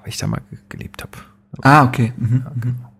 weil 0.02 0.08
ich 0.08 0.18
da 0.18 0.26
mal 0.26 0.42
gelebt 0.68 1.02
habe. 1.02 1.12
Ah, 1.62 1.84
okay. 1.84 2.12
Mhm. 2.18 2.42
Ja, 2.44 2.52
genau. 2.60 2.92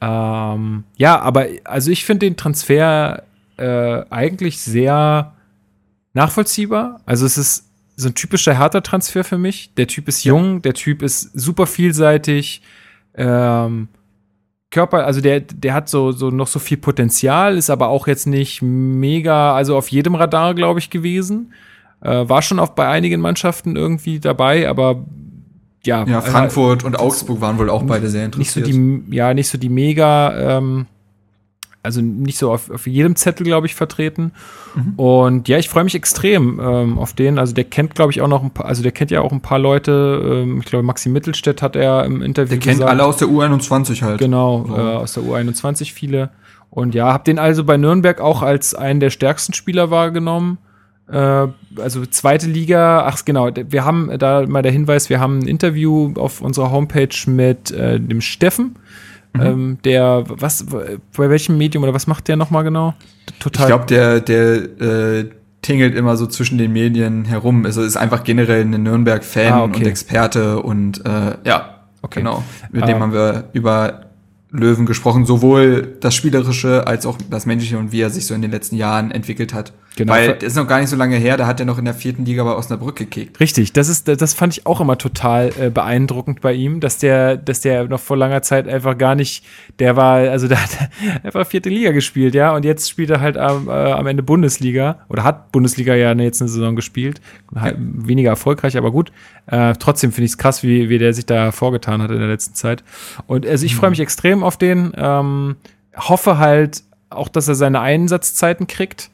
Ähm, 0.00 0.84
ja, 0.96 1.20
aber 1.20 1.46
also 1.64 1.90
ich 1.90 2.04
finde 2.04 2.26
den 2.26 2.36
Transfer 2.36 3.22
äh, 3.56 4.02
eigentlich 4.10 4.60
sehr 4.60 5.34
nachvollziehbar. 6.14 7.00
Also 7.06 7.26
es 7.26 7.36
ist 7.36 7.70
so 7.96 8.08
ein 8.08 8.14
typischer 8.14 8.54
härter 8.54 8.82
Transfer 8.82 9.24
für 9.24 9.38
mich. 9.38 9.74
Der 9.74 9.86
Typ 9.86 10.08
ist 10.08 10.24
jung, 10.24 10.62
der 10.62 10.74
Typ 10.74 11.02
ist 11.02 11.30
super 11.38 11.66
vielseitig. 11.66 12.62
Ähm, 13.14 13.88
Körper, 14.70 15.04
also 15.04 15.20
der, 15.20 15.40
der 15.40 15.74
hat 15.74 15.88
so, 15.88 16.12
so 16.12 16.30
noch 16.30 16.46
so 16.46 16.60
viel 16.60 16.76
Potenzial, 16.76 17.56
ist 17.56 17.70
aber 17.70 17.88
auch 17.88 18.06
jetzt 18.06 18.26
nicht 18.26 18.62
mega, 18.62 19.54
also 19.54 19.76
auf 19.76 19.88
jedem 19.88 20.14
Radar, 20.14 20.54
glaube 20.54 20.78
ich, 20.78 20.90
gewesen. 20.90 21.52
Äh, 22.00 22.28
war 22.28 22.40
schon 22.40 22.60
auch 22.60 22.70
bei 22.70 22.88
einigen 22.88 23.20
Mannschaften 23.20 23.76
irgendwie 23.76 24.20
dabei, 24.20 24.68
aber 24.68 25.04
ja, 25.84 26.04
ja 26.04 26.16
also 26.20 26.30
Frankfurt 26.30 26.82
äh, 26.82 26.86
und 26.86 26.98
Augsburg 26.98 27.40
waren 27.40 27.58
wohl 27.58 27.70
auch 27.70 27.82
beide 27.82 28.08
sehr 28.08 28.24
interessiert. 28.24 28.66
Nicht 28.66 28.74
so 28.74 28.80
die, 28.80 29.14
ja, 29.14 29.34
nicht 29.34 29.48
so 29.48 29.58
die 29.58 29.68
mega, 29.68 30.58
ähm, 30.58 30.86
also 31.82 32.02
nicht 32.02 32.36
so 32.36 32.52
auf, 32.52 32.70
auf 32.70 32.86
jedem 32.86 33.16
Zettel, 33.16 33.44
glaube 33.44 33.66
ich, 33.66 33.74
vertreten. 33.74 34.32
Mhm. 34.74 34.94
Und 34.96 35.48
ja, 35.48 35.58
ich 35.58 35.68
freue 35.68 35.84
mich 35.84 35.94
extrem 35.94 36.60
ähm, 36.60 36.98
auf 36.98 37.14
den. 37.14 37.38
Also 37.38 37.54
der 37.54 37.64
kennt, 37.64 37.94
glaube 37.94 38.12
ich, 38.12 38.20
auch 38.20 38.28
noch 38.28 38.42
ein 38.42 38.50
paar, 38.50 38.66
also 38.66 38.82
der 38.82 38.92
kennt 38.92 39.10
ja 39.10 39.22
auch 39.22 39.32
ein 39.32 39.40
paar 39.40 39.58
Leute. 39.58 40.42
Ähm, 40.42 40.60
ich 40.60 40.66
glaube, 40.66 40.82
Maxi 40.82 41.08
Mittelstädt 41.08 41.62
hat 41.62 41.76
er 41.76 42.04
im 42.04 42.20
Interview 42.20 42.50
Der 42.50 42.58
kennt 42.58 42.78
gesagt. 42.78 42.90
alle 42.90 43.04
aus 43.04 43.16
der 43.16 43.28
U21 43.28 44.02
halt. 44.02 44.18
Genau, 44.18 44.66
so. 44.68 44.76
äh, 44.76 44.80
aus 44.80 45.14
der 45.14 45.22
U21 45.22 45.92
viele. 45.92 46.30
Und 46.68 46.94
ja, 46.94 47.12
habe 47.12 47.24
den 47.24 47.38
also 47.38 47.64
bei 47.64 47.76
Nürnberg 47.76 48.20
auch 48.20 48.42
als 48.42 48.74
einen 48.74 49.00
der 49.00 49.10
stärksten 49.10 49.54
Spieler 49.54 49.90
wahrgenommen. 49.90 50.58
Äh, 51.10 51.48
also 51.80 52.06
zweite 52.06 52.46
Liga, 52.46 53.04
ach 53.06 53.24
genau, 53.24 53.50
wir 53.54 53.84
haben 53.84 54.10
da 54.18 54.46
mal 54.46 54.62
der 54.62 54.72
Hinweis, 54.72 55.10
wir 55.10 55.20
haben 55.20 55.40
ein 55.40 55.48
Interview 55.48 56.12
auf 56.16 56.40
unserer 56.40 56.70
Homepage 56.70 57.08
mit 57.26 57.70
äh, 57.70 57.98
dem 57.98 58.20
Steffen. 58.20 58.76
Mhm. 59.32 59.40
Ähm, 59.40 59.78
der, 59.84 60.24
was, 60.26 60.66
bei 60.66 61.30
welchem 61.30 61.56
Medium 61.56 61.84
oder 61.84 61.94
was 61.94 62.06
macht 62.06 62.28
der 62.28 62.36
nochmal 62.36 62.64
genau? 62.64 62.94
Total. 63.38 63.64
Ich 63.64 63.68
glaube, 63.68 63.86
der, 63.86 64.20
der 64.20 64.54
äh, 64.80 65.30
tingelt 65.62 65.94
immer 65.94 66.16
so 66.16 66.26
zwischen 66.26 66.58
den 66.58 66.72
Medien 66.72 67.24
herum. 67.24 67.64
Also 67.64 67.82
ist 67.82 67.96
einfach 67.96 68.24
generell 68.24 68.62
ein 68.62 68.82
Nürnberg-Fan 68.82 69.52
ah, 69.52 69.64
okay. 69.64 69.76
und 69.76 69.86
Experte 69.86 70.60
und 70.60 71.04
äh, 71.06 71.36
ja, 71.44 71.80
okay. 72.02 72.20
genau. 72.20 72.42
Mit 72.72 72.88
dem 72.88 72.96
ähm, 72.96 73.02
haben 73.02 73.12
wir 73.12 73.44
über 73.52 74.06
Löwen 74.50 74.86
gesprochen, 74.86 75.26
sowohl 75.26 75.96
das 76.00 76.14
Spielerische 76.14 76.86
als 76.86 77.06
auch 77.06 77.18
das 77.30 77.46
Menschliche 77.46 77.78
und 77.78 77.92
wie 77.92 78.00
er 78.00 78.10
sich 78.10 78.26
so 78.26 78.34
in 78.34 78.42
den 78.42 78.50
letzten 78.50 78.76
Jahren 78.76 79.10
entwickelt 79.12 79.54
hat. 79.54 79.72
Genau. 80.00 80.14
Weil 80.14 80.32
das 80.32 80.44
ist 80.44 80.56
noch 80.56 80.66
gar 80.66 80.80
nicht 80.80 80.88
so 80.88 80.96
lange 80.96 81.16
her, 81.16 81.36
da 81.36 81.46
hat 81.46 81.60
er 81.60 81.66
noch 81.66 81.76
in 81.76 81.84
der 81.84 81.92
vierten 81.92 82.24
Liga 82.24 82.42
bei 82.42 82.54
Osnabrück 82.54 82.96
gekickt. 82.96 83.38
Richtig, 83.38 83.74
das 83.74 83.90
ist, 83.90 84.08
das 84.08 84.32
fand 84.32 84.56
ich 84.56 84.64
auch 84.64 84.80
immer 84.80 84.96
total 84.96 85.52
äh, 85.60 85.68
beeindruckend 85.68 86.40
bei 86.40 86.54
ihm, 86.54 86.80
dass 86.80 86.96
der, 86.96 87.36
dass 87.36 87.60
der 87.60 87.84
noch 87.84 88.00
vor 88.00 88.16
langer 88.16 88.40
Zeit 88.40 88.66
einfach 88.66 88.96
gar 88.96 89.14
nicht, 89.14 89.44
der 89.78 89.96
war, 89.96 90.16
also 90.16 90.48
der 90.48 90.62
hat 90.62 90.70
einfach 91.22 91.46
vierte 91.46 91.68
Liga 91.68 91.90
gespielt, 91.90 92.34
ja, 92.34 92.54
und 92.54 92.64
jetzt 92.64 92.88
spielt 92.88 93.10
er 93.10 93.20
halt 93.20 93.36
am, 93.36 93.68
äh, 93.68 93.72
am 93.72 94.06
Ende 94.06 94.22
Bundesliga 94.22 95.00
oder 95.10 95.22
hat 95.22 95.52
Bundesliga 95.52 95.94
ja 95.94 96.14
jetzt 96.14 96.40
eine 96.40 96.48
Saison 96.48 96.76
gespielt, 96.76 97.20
ja. 97.54 97.74
weniger 97.76 98.30
erfolgreich, 98.30 98.78
aber 98.78 98.90
gut. 98.92 99.12
Äh, 99.48 99.74
trotzdem 99.78 100.12
finde 100.12 100.24
ich 100.24 100.30
es 100.30 100.38
krass, 100.38 100.62
wie, 100.62 100.88
wie 100.88 100.96
der 100.96 101.12
sich 101.12 101.26
da 101.26 101.52
vorgetan 101.52 102.00
hat 102.00 102.10
in 102.10 102.20
der 102.20 102.28
letzten 102.28 102.54
Zeit. 102.54 102.84
Und 103.26 103.46
also 103.46 103.66
ich 103.66 103.74
mhm. 103.74 103.78
freue 103.80 103.90
mich 103.90 104.00
extrem 104.00 104.42
auf 104.42 104.56
den. 104.56 104.92
Ähm, 104.96 105.56
hoffe 105.94 106.38
halt 106.38 106.84
auch, 107.10 107.28
dass 107.28 107.48
er 107.48 107.54
seine 107.54 107.80
Einsatzzeiten 107.80 108.66
kriegt. 108.66 109.10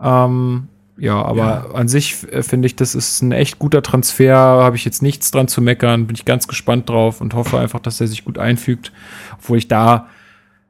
Ähm, 0.00 0.68
ja, 0.96 1.20
aber 1.20 1.38
ja. 1.38 1.74
an 1.74 1.88
sich 1.88 2.30
äh, 2.32 2.42
finde 2.42 2.66
ich, 2.66 2.76
das 2.76 2.94
ist 2.94 3.22
ein 3.22 3.32
echt 3.32 3.58
guter 3.58 3.82
Transfer. 3.82 4.36
Habe 4.36 4.76
ich 4.76 4.84
jetzt 4.84 5.02
nichts 5.02 5.30
dran 5.30 5.48
zu 5.48 5.60
meckern. 5.60 6.06
Bin 6.06 6.14
ich 6.14 6.24
ganz 6.24 6.46
gespannt 6.46 6.88
drauf 6.88 7.20
und 7.20 7.34
hoffe 7.34 7.58
einfach, 7.58 7.80
dass 7.80 8.00
er 8.00 8.06
sich 8.06 8.24
gut 8.24 8.38
einfügt. 8.38 8.92
Obwohl 9.38 9.58
ich 9.58 9.68
da 9.68 10.08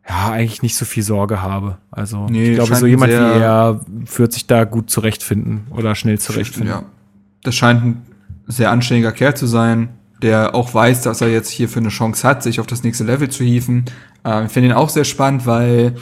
ja 0.09 0.30
eigentlich 0.30 0.62
nicht 0.62 0.76
so 0.76 0.84
viel 0.84 1.02
Sorge 1.02 1.42
habe. 1.42 1.78
Also 1.90 2.26
nee, 2.26 2.51
ich 2.51 2.55
glaube, 2.55 2.74
so 2.74 2.86
jemand 2.86 3.12
wie 3.12 3.16
er 3.16 3.80
wird 3.86 4.32
sich 4.32 4.46
da 4.46 4.64
gut 4.64 4.90
zurechtfinden 4.90 5.66
oder 5.70 5.94
schnell 5.94 6.18
zurechtfinden. 6.18 6.70
Ja. 6.70 6.84
Das 7.42 7.55
scheint 7.55 7.84
ein 7.84 8.06
sehr 8.46 8.70
anständiger 8.70 9.12
Kerl 9.12 9.34
zu 9.34 9.46
sein, 9.46 9.90
der 10.20 10.55
auch 10.55 10.74
weiß, 10.74 11.02
dass 11.02 11.20
er 11.20 11.28
jetzt 11.28 11.51
hier 11.51 11.68
für 11.68 11.80
eine 11.80 11.88
Chance 11.88 12.26
hat, 12.26 12.42
sich 12.42 12.60
auf 12.60 12.66
das 12.66 12.82
nächste 12.82 13.05
Level 13.05 13.28
zu 13.30 13.44
hieven. 13.44 13.86
Äh, 14.24 14.46
ich 14.46 14.52
finde 14.52 14.70
ihn 14.70 14.74
auch 14.74 14.90
sehr 14.90 15.05
spannend, 15.05 15.46
weil 15.46 15.96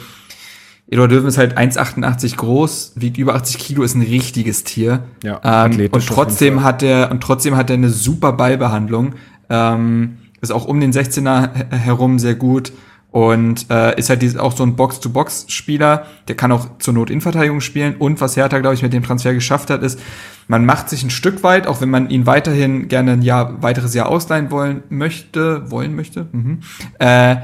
Eduard 0.93 1.11
Löwen 1.11 1.27
ist 1.27 1.39
halt 1.39 1.57
1,88 1.57 2.37
groß, 2.37 2.93
wiegt 2.95 3.17
über 3.17 3.33
80 3.33 3.57
Kilo, 3.57 3.81
ist 3.81 3.95
ein 3.95 4.03
richtiges 4.03 4.63
Tier. 4.63 5.03
Ja, 5.23 5.65
ähm, 5.65 5.89
und 5.91 6.05
trotzdem 6.05 6.63
hat 6.63 6.83
er 6.83 7.09
und 7.09 7.21
trotzdem 7.21 7.55
hat 7.55 7.71
er 7.71 7.75
eine 7.75 7.89
super 7.89 8.33
Ballbehandlung. 8.33 9.15
Ähm, 9.49 10.17
ist 10.39 10.51
auch 10.51 10.65
um 10.65 10.79
den 10.79 10.93
16er 10.93 11.71
herum 11.71 12.19
sehr 12.19 12.35
gut 12.35 12.73
und 13.09 13.71
äh, 13.71 13.97
ist 13.97 14.09
halt 14.09 14.37
auch 14.37 14.55
so 14.55 14.63
ein 14.63 14.75
Box-to-Box-Spieler. 14.75 16.05
Der 16.27 16.35
kann 16.35 16.51
auch 16.51 16.77
zur 16.77 16.93
Not 16.93 17.09
Innenverteidigung 17.09 17.61
spielen. 17.61 17.95
Und 17.97 18.21
was 18.21 18.35
Hertha, 18.35 18.59
glaube 18.59 18.75
ich, 18.75 18.83
mit 18.83 18.93
dem 18.93 19.03
Transfer 19.03 19.33
geschafft 19.33 19.71
hat, 19.71 19.81
ist, 19.81 19.99
man 20.47 20.65
macht 20.65 20.89
sich 20.89 21.03
ein 21.03 21.09
Stück 21.09 21.43
weit, 21.43 21.65
auch 21.65 21.81
wenn 21.81 21.89
man 21.89 22.09
ihn 22.09 22.25
weiterhin 22.27 22.87
gerne 22.87 23.13
ein 23.13 23.21
Jahr, 23.23 23.63
weiteres 23.63 23.95
Jahr 23.95 24.09
ausleihen 24.09 24.51
wollen 24.51 24.83
möchte, 24.89 25.71
wollen 25.71 25.95
möchte, 25.95 26.27
mhm, 26.31 26.59
äh, 26.99 27.37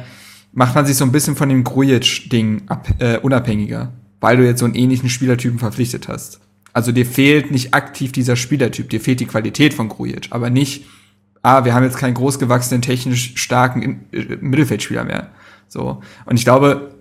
macht 0.51 0.75
man 0.75 0.85
sich 0.85 0.95
so 0.95 1.05
ein 1.05 1.11
bisschen 1.11 1.35
von 1.35 1.49
dem 1.49 1.63
Grujic-Ding 1.63 2.63
äh, 2.99 3.17
unabhängiger, 3.17 3.93
weil 4.19 4.37
du 4.37 4.45
jetzt 4.45 4.59
so 4.59 4.65
einen 4.65 4.75
ähnlichen 4.75 5.09
Spielertypen 5.09 5.59
verpflichtet 5.59 6.07
hast. 6.07 6.39
Also 6.73 6.91
dir 6.91 7.05
fehlt 7.05 7.51
nicht 7.51 7.73
aktiv 7.73 8.11
dieser 8.11 8.35
Spielertyp, 8.35 8.89
dir 8.89 9.01
fehlt 9.01 9.19
die 9.19 9.25
Qualität 9.25 9.73
von 9.73 9.89
Grujic, 9.89 10.27
aber 10.31 10.49
nicht, 10.49 10.85
ah, 11.41 11.65
wir 11.65 11.73
haben 11.73 11.83
jetzt 11.83 11.97
keinen 11.97 12.13
großgewachsenen, 12.13 12.81
technisch 12.81 13.33
starken 13.35 14.05
äh, 14.11 14.37
Mittelfeldspieler 14.39 15.03
mehr. 15.03 15.29
So. 15.67 16.01
Und 16.25 16.37
ich 16.37 16.45
glaube, 16.45 16.91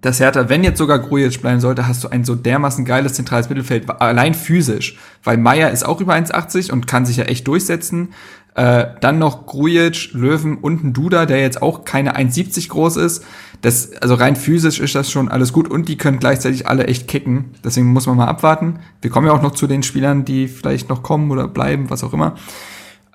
dass 0.00 0.20
Hertha, 0.20 0.48
wenn 0.48 0.62
jetzt 0.62 0.78
sogar 0.78 1.00
Grujic 1.00 1.40
bleiben 1.40 1.60
sollte, 1.60 1.88
hast 1.88 2.04
du 2.04 2.08
ein 2.08 2.24
so 2.24 2.34
dermaßen 2.36 2.84
geiles 2.84 3.14
zentrales 3.14 3.48
Mittelfeld, 3.48 3.90
allein 4.00 4.34
physisch. 4.34 4.96
Weil 5.24 5.38
Meier 5.38 5.70
ist 5.70 5.84
auch 5.84 6.00
über 6.00 6.14
1,80 6.14 6.70
und 6.70 6.86
kann 6.86 7.04
sich 7.04 7.16
ja 7.16 7.24
echt 7.24 7.48
durchsetzen. 7.48 8.10
Äh, 8.58 8.96
dann 9.00 9.20
noch 9.20 9.46
Grujic, 9.46 10.12
Löwen 10.14 10.58
und 10.58 10.82
ein 10.82 10.92
Duda, 10.92 11.26
der 11.26 11.40
jetzt 11.40 11.62
auch 11.62 11.84
keine 11.84 12.16
1,70 12.16 12.70
groß 12.70 12.96
ist. 12.96 13.24
Das, 13.60 13.92
also 14.02 14.16
rein 14.16 14.34
physisch 14.34 14.80
ist 14.80 14.96
das 14.96 15.12
schon 15.12 15.28
alles 15.28 15.52
gut 15.52 15.70
und 15.70 15.88
die 15.88 15.96
können 15.96 16.18
gleichzeitig 16.18 16.66
alle 16.66 16.88
echt 16.88 17.06
kicken. 17.06 17.52
Deswegen 17.62 17.86
muss 17.86 18.08
man 18.08 18.16
mal 18.16 18.26
abwarten. 18.26 18.80
Wir 19.00 19.12
kommen 19.12 19.28
ja 19.28 19.32
auch 19.32 19.42
noch 19.42 19.52
zu 19.52 19.68
den 19.68 19.84
Spielern, 19.84 20.24
die 20.24 20.48
vielleicht 20.48 20.88
noch 20.88 21.04
kommen 21.04 21.30
oder 21.30 21.46
bleiben, 21.46 21.88
was 21.88 22.02
auch 22.02 22.12
immer. 22.12 22.34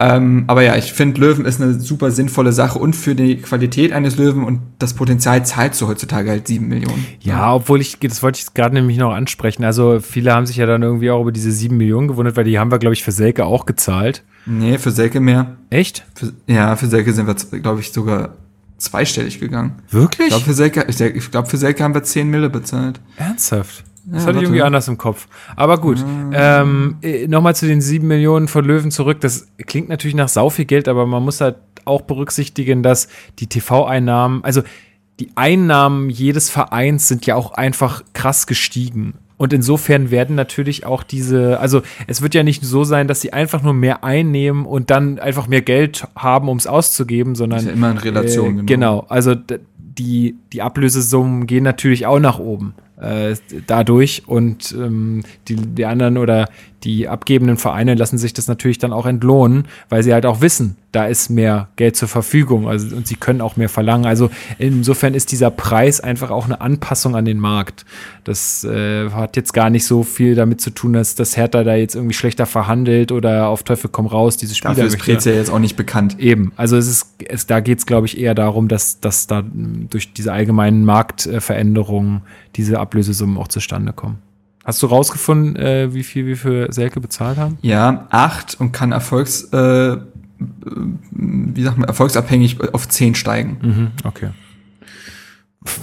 Ähm, 0.04 0.44
aber 0.48 0.64
ja, 0.64 0.76
ich 0.76 0.92
finde, 0.92 1.22
Löwen 1.22 1.46
ist 1.46 1.62
eine 1.62 1.80
super 1.80 2.12
sinnvolle 2.12 2.52
Sache 2.52 2.78
und 2.78 2.94
für 2.94 3.16
die 3.16 3.38
Qualität 3.38 3.94
eines 3.94 4.18
Löwen 4.18 4.44
und 4.44 4.60
das 4.78 4.94
Potenzial 4.94 5.46
zahlst 5.46 5.80
du 5.80 5.88
heutzutage 5.88 6.30
halt 6.30 6.48
sieben 6.48 6.68
Millionen. 6.68 7.06
Ja, 7.22 7.54
obwohl 7.54 7.80
ich, 7.80 8.00
das 8.00 8.22
wollte 8.22 8.40
ich 8.40 8.54
gerade 8.54 8.76
nämlich 8.76 8.98
noch 8.98 9.14
ansprechen. 9.14 9.64
Also 9.64 10.00
viele 10.02 10.34
haben 10.34 10.46
sich 10.46 10.58
ja 10.58 10.66
dann 10.66 10.84
irgendwie 10.84 11.10
auch 11.10 11.22
über 11.22 11.32
diese 11.32 11.54
sieben 11.54 11.78
Millionen 11.78 12.10
gewundert, 12.10 12.36
weil 12.36 12.44
die 12.44 12.60
haben 12.60 12.70
wir, 12.70 12.80
glaube 12.80 12.94
ich, 12.94 13.04
für 13.04 13.14
Selke 13.14 13.46
auch 13.46 13.66
gezahlt. 13.66 14.24
Nee, 14.46 14.78
für 14.78 14.92
Selke 14.92 15.22
mehr. 15.22 15.56
Echt? 15.70 16.06
Für, 16.16 16.34
ja, 16.48 16.76
für 16.76 16.88
Selke 16.88 17.14
sind 17.14 17.28
wir, 17.28 17.62
glaube 17.62 17.80
ich, 17.80 17.94
sogar 17.94 18.34
zweistellig 18.78 19.40
gegangen. 19.40 19.76
Wirklich? 19.90 20.28
Ich 20.28 20.34
glaube, 20.34 20.44
für 20.44 20.54
Selke, 20.54 20.86
ich, 20.90 21.32
glaube, 21.32 21.48
für 21.48 21.58
Selke 21.58 21.82
haben 21.82 21.94
wir 21.94 22.04
zehn 22.04 22.30
Mille 22.30 22.50
bezahlt. 22.50 23.00
Ernsthaft? 23.16 23.86
Das 24.06 24.24
ja, 24.24 24.28
hatte 24.30 24.38
ich 24.40 24.44
irgendwie 24.44 24.62
anders 24.62 24.88
im 24.88 24.98
Kopf. 24.98 25.28
Aber 25.56 25.78
gut, 25.78 26.04
ah. 26.34 26.62
ähm, 26.62 26.98
äh, 27.02 27.28
nochmal 27.28 27.56
zu 27.56 27.68
den 27.68 27.82
sieben 27.82 28.08
Millionen 28.08 28.48
von 28.48 28.66
Löwen 28.66 28.92
zurück. 28.92 29.22
Das 29.22 29.48
klingt 29.66 29.90
natürlich 29.90 30.16
nach 30.16 30.28
sau 30.28 30.50
viel 30.50 30.66
Geld, 30.66 30.88
aber 30.88 31.06
man 31.06 31.24
muss 31.24 31.40
halt 31.40 31.56
auch 31.86 32.02
berücksichtigen, 32.02 32.84
dass 32.84 33.08
die 33.40 33.48
TV-Einnahmen, 33.48 34.44
also 34.44 34.62
die 35.20 35.30
Einnahmen 35.36 36.10
jedes 36.10 36.50
Vereins 36.50 37.08
sind 37.08 37.26
ja 37.26 37.36
auch 37.36 37.52
einfach 37.52 38.04
krass 38.14 38.48
gestiegen. 38.48 39.16
Und 39.38 39.52
insofern 39.52 40.12
werden 40.12 40.36
natürlich 40.36 40.86
auch 40.86 41.04
diese, 41.04 41.60
also 41.60 41.82
es 42.08 42.22
wird 42.22 42.34
ja 42.34 42.44
nicht 42.44 42.64
so 42.64 42.84
sein, 42.84 43.08
dass 43.08 43.22
sie 43.22 43.34
einfach 43.34 43.62
nur 43.62 43.74
mehr 43.74 44.04
einnehmen 44.04 44.66
und 44.66 44.90
dann 44.90 45.20
einfach 45.20 45.48
mehr 45.48 45.62
Geld 45.62 46.08
haben, 46.16 46.50
um 46.50 46.58
es 46.58 46.68
auszugeben, 46.68 47.36
sondern. 47.36 47.58
Das 47.58 47.64
ist 47.64 47.70
ja 47.70 47.74
immer 47.74 47.92
in 47.92 47.98
Relation, 47.98 48.60
äh, 48.60 48.64
genau. 48.64 48.66
Genau, 48.66 49.06
also 49.10 49.36
die, 49.78 50.36
die 50.54 50.62
Ablösesummen 50.62 51.46
gehen 51.46 51.64
natürlich 51.64 52.06
auch 52.06 52.20
nach 52.20 52.40
oben 52.40 52.74
äh, 53.04 53.36
dadurch 53.68 54.24
und 54.28 54.72
ähm, 54.72 55.24
die, 55.48 55.56
die 55.56 55.86
anderen 55.86 56.18
oder 56.18 56.50
die 56.84 57.08
abgebenden 57.08 57.58
Vereine 57.58 57.96
lassen 57.96 58.18
sich 58.18 58.34
das 58.34 58.48
natürlich 58.48 58.78
dann 58.78 58.94
auch 58.94 59.06
entlohnen, 59.06 59.68
weil 59.90 60.04
sie 60.04 60.14
halt 60.14 60.26
auch 60.26 60.42
wissen, 60.42 60.78
da 60.94 61.08
ist 61.08 61.30
mehr 61.30 61.70
Geld 61.76 61.96
zur 61.96 62.08
Verfügung 62.08 62.68
also, 62.68 62.96
und 62.96 63.08
sie 63.08 63.16
können 63.16 63.42
auch 63.42 63.58
mehr 63.58 63.68
verlangen. 63.68 64.06
Also 64.06 64.30
insofern 64.60 65.16
ist 65.16 65.32
dieser 65.32 65.50
Preis 65.50 66.00
einfach 66.00 66.30
auch 66.30 66.46
eine 66.46 66.62
Anpassung 66.62 67.16
an 67.16 67.26
den 67.26 67.40
Markt. 67.40 67.84
Das 68.24 68.64
äh, 68.64 69.10
hat 69.10 69.36
jetzt 69.36 69.54
gar 69.54 69.72
nicht 69.72 69.86
so 69.86 70.04
viel 70.04 70.36
damit 70.36 70.62
zu 70.62 70.70
tun, 70.70 70.94
dass 70.94 71.16
das 71.16 71.36
Hertha 71.36 71.64
da 71.64 71.74
jetzt 71.74 71.96
irgendwie 71.96 72.14
schlechter 72.14 72.46
verhandelt 72.46 73.12
oder 73.12 73.48
auf 73.48 73.64
Teufel 73.64 73.90
komm 73.92 74.06
raus 74.06 74.38
diese 74.38 74.54
Spieler. 74.54 74.76
Dafür 74.76 74.86
ist 74.86 75.00
Prez 75.00 75.26
ja 75.26 75.34
jetzt 75.34 75.50
auch 75.50 75.60
nicht 75.60 75.76
bekannt. 75.76 76.20
Eben. 76.20 76.54
Also 76.58 76.78
es 76.78 76.88
ist, 76.88 77.08
es, 77.28 77.48
da 77.48 77.60
geht 77.60 77.80
es 77.80 77.88
glaube 77.88 78.06
ich 78.06 78.20
eher 78.20 78.36
darum, 78.36 78.68
dass, 78.68 79.00
dass 79.00 79.26
da 79.26 79.44
durch 79.44 80.14
diese 80.14 80.32
allgemeinen 80.32 80.86
Marktveränderungen 80.86 82.22
diese 82.56 82.80
Ablösesummen 82.80 83.38
auch 83.38 83.48
zustande 83.48 83.94
kommen. 83.94 84.20
Hast 84.64 84.82
du 84.82 84.88
rausgefunden, 84.88 85.58
äh, 85.58 85.94
wie 85.94 86.04
viel 86.04 86.26
wir 86.26 86.38
für 86.38 86.72
Selke 86.72 87.02
bezahlt 87.02 87.38
haben? 87.38 87.58
Ja, 87.62 88.08
acht 88.12 88.58
und 88.60 88.72
kann 88.72 88.94
erfolgs, 88.94 89.44
äh, 89.52 89.98
wie 91.12 91.64
sagt 91.64 91.78
man, 91.78 91.88
erfolgsabhängig 91.88 92.74
auf 92.74 92.88
zehn 92.88 93.16
steigen. 93.16 93.58
Mhm, 93.62 93.92
okay. 94.04 94.30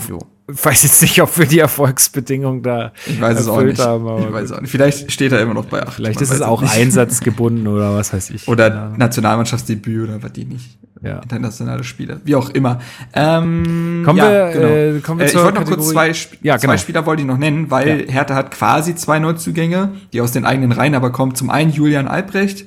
Jo. 0.09 0.19
Ich 0.53 0.65
weiß 0.65 0.83
jetzt 0.83 1.03
nicht, 1.03 1.23
ob 1.23 1.39
wir 1.39 1.47
die 1.47 1.61
Erfolgsbedingungen 1.61 2.63
da 2.63 2.93
ich 3.07 3.21
weiß 3.21 3.39
es 3.39 3.49
auch 3.49 3.63
nicht. 3.63 3.79
haben. 3.79 4.23
ich 4.23 4.33
weiß 4.33 4.53
auch 4.53 4.61
nicht. 4.61 4.71
Vielleicht 4.71 5.13
steht 5.13 5.33
er 5.33 5.41
immer 5.41 5.55
noch 5.55 5.67
bei 5.67 5.83
acht. 5.87 5.95
Vielleicht 5.95 6.21
ist 6.21 6.33
es 6.33 6.43
auch 6.43 6.63
nicht. 6.63 6.75
einsatzgebunden 6.75 7.69
oder 7.69 7.95
was 7.95 8.13
weiß 8.13 8.31
ich. 8.31 8.49
Oder 8.49 8.69
ja. 8.69 8.93
Nationalmannschaftsdebüt 8.97 10.09
oder 10.09 10.23
was 10.23 10.33
die 10.33 10.45
nicht. 10.45 10.79
Ja. 11.03 11.21
Internationale 11.21 11.85
Spiele. 11.85 12.21
Wie 12.25 12.35
auch 12.35 12.51
immer. 12.51 12.81
Ähm, 13.15 14.03
kommen, 14.05 14.19
ja, 14.19 14.31
wir, 14.31 14.53
genau. 14.53 14.67
äh, 14.67 15.01
kommen 15.01 15.21
wir 15.21 15.27
äh, 15.27 15.31
Ich 15.31 15.37
wollte 15.37 15.61
noch 15.61 15.67
kurz 15.67 15.89
zwei, 15.89 16.09
ja, 16.43 16.57
genau. 16.57 16.73
zwei 16.73 16.79
Spieler 16.79 17.07
wollte 17.07 17.23
ich 17.23 17.29
noch 17.29 17.39
nennen, 17.39 17.71
weil. 17.71 18.07
Hertha 18.09 18.35
hat 18.35 18.51
quasi 18.51 18.95
zwei 18.95 19.19
Neuzugänge, 19.19 19.93
die 20.13 20.21
aus 20.21 20.33
den 20.33 20.45
eigenen 20.45 20.73
Reihen 20.73 20.95
aber 20.95 21.11
kommen. 21.11 21.35
Zum 21.35 21.49
einen 21.49 21.73
Julian 21.73 22.09
Albrecht. 22.09 22.67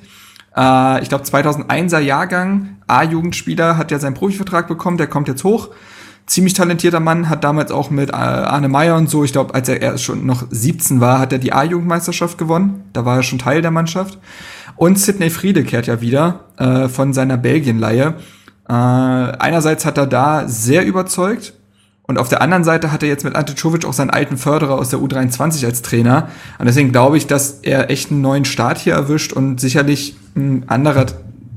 Äh, 0.55 1.01
ich 1.01 1.09
glaube 1.09 1.23
2001er 1.23 1.99
Jahrgang, 1.99 2.77
A-Jugendspieler, 2.88 3.77
hat 3.77 3.91
ja 3.91 3.99
seinen 3.99 4.13
Profivertrag 4.13 4.67
bekommen, 4.67 4.97
der 4.97 5.07
kommt 5.07 5.27
jetzt 5.27 5.43
hoch 5.43 5.69
ziemlich 6.25 6.53
talentierter 6.53 6.99
Mann, 6.99 7.30
hat 7.30 7.43
damals 7.43 7.71
auch 7.71 7.89
mit 7.89 8.09
äh, 8.09 8.13
Arne 8.13 8.69
Meyer 8.69 8.95
und 8.95 9.09
so, 9.09 9.23
ich 9.23 9.31
glaube, 9.31 9.53
als 9.53 9.67
er 9.69 9.81
erst 9.81 10.03
schon 10.03 10.25
noch 10.25 10.45
17 10.49 11.01
war, 11.01 11.19
hat 11.19 11.34
er 11.34 11.39
die 11.39 11.53
A-Jugendmeisterschaft 11.53 12.38
gewonnen. 12.38 12.85
Da 12.93 13.05
war 13.05 13.17
er 13.17 13.23
schon 13.23 13.39
Teil 13.39 13.61
der 13.61 13.71
Mannschaft. 13.71 14.19
Und 14.75 14.97
Sidney 14.97 15.30
Friede 15.30 15.63
kehrt 15.63 15.88
ja 15.88 16.01
wieder 16.01 16.45
äh, 16.57 16.88
von 16.88 17.13
seiner 17.13 17.38
Belgien-Leihe. 17.38 18.15
Äh, 18.67 18.73
einerseits 18.73 19.85
hat 19.85 19.97
er 19.97 20.07
da 20.07 20.47
sehr 20.47 20.85
überzeugt. 20.85 21.53
Und 22.05 22.17
auf 22.17 22.27
der 22.27 22.41
anderen 22.41 22.63
Seite 22.65 22.91
hat 22.91 23.01
er 23.01 23.09
jetzt 23.09 23.23
mit 23.23 23.35
Ante 23.35 23.55
Czovic 23.55 23.85
auch 23.85 23.93
seinen 23.93 24.09
alten 24.09 24.38
Förderer 24.38 24.77
aus 24.77 24.89
der 24.89 24.99
U23 24.99 25.65
als 25.65 25.81
Trainer. 25.81 26.30
Und 26.59 26.65
deswegen 26.65 26.91
glaube 26.91 27.17
ich, 27.17 27.27
dass 27.27 27.59
er 27.61 27.89
echt 27.89 28.11
einen 28.11 28.21
neuen 28.21 28.45
Start 28.45 28.77
hier 28.77 28.93
erwischt 28.93 29.31
und 29.31 29.61
sicherlich 29.61 30.15
ein 30.35 30.67
anderer 30.67 31.05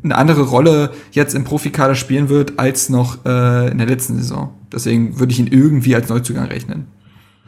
eine 0.07 0.17
andere 0.17 0.43
Rolle 0.43 0.93
jetzt 1.13 1.35
im 1.35 1.45
Profikader 1.45 1.95
spielen 1.95 2.29
wird 2.29 2.59
als 2.59 2.89
noch 2.89 3.25
äh, 3.25 3.69
in 3.71 3.79
der 3.79 3.87
letzten 3.87 4.17
Saison. 4.17 4.55
Deswegen 4.73 5.19
würde 5.19 5.33
ich 5.33 5.39
ihn 5.39 5.49
irgendwie 5.49 5.95
als 5.95 6.09
Neuzugang 6.09 6.47
rechnen. 6.47 6.87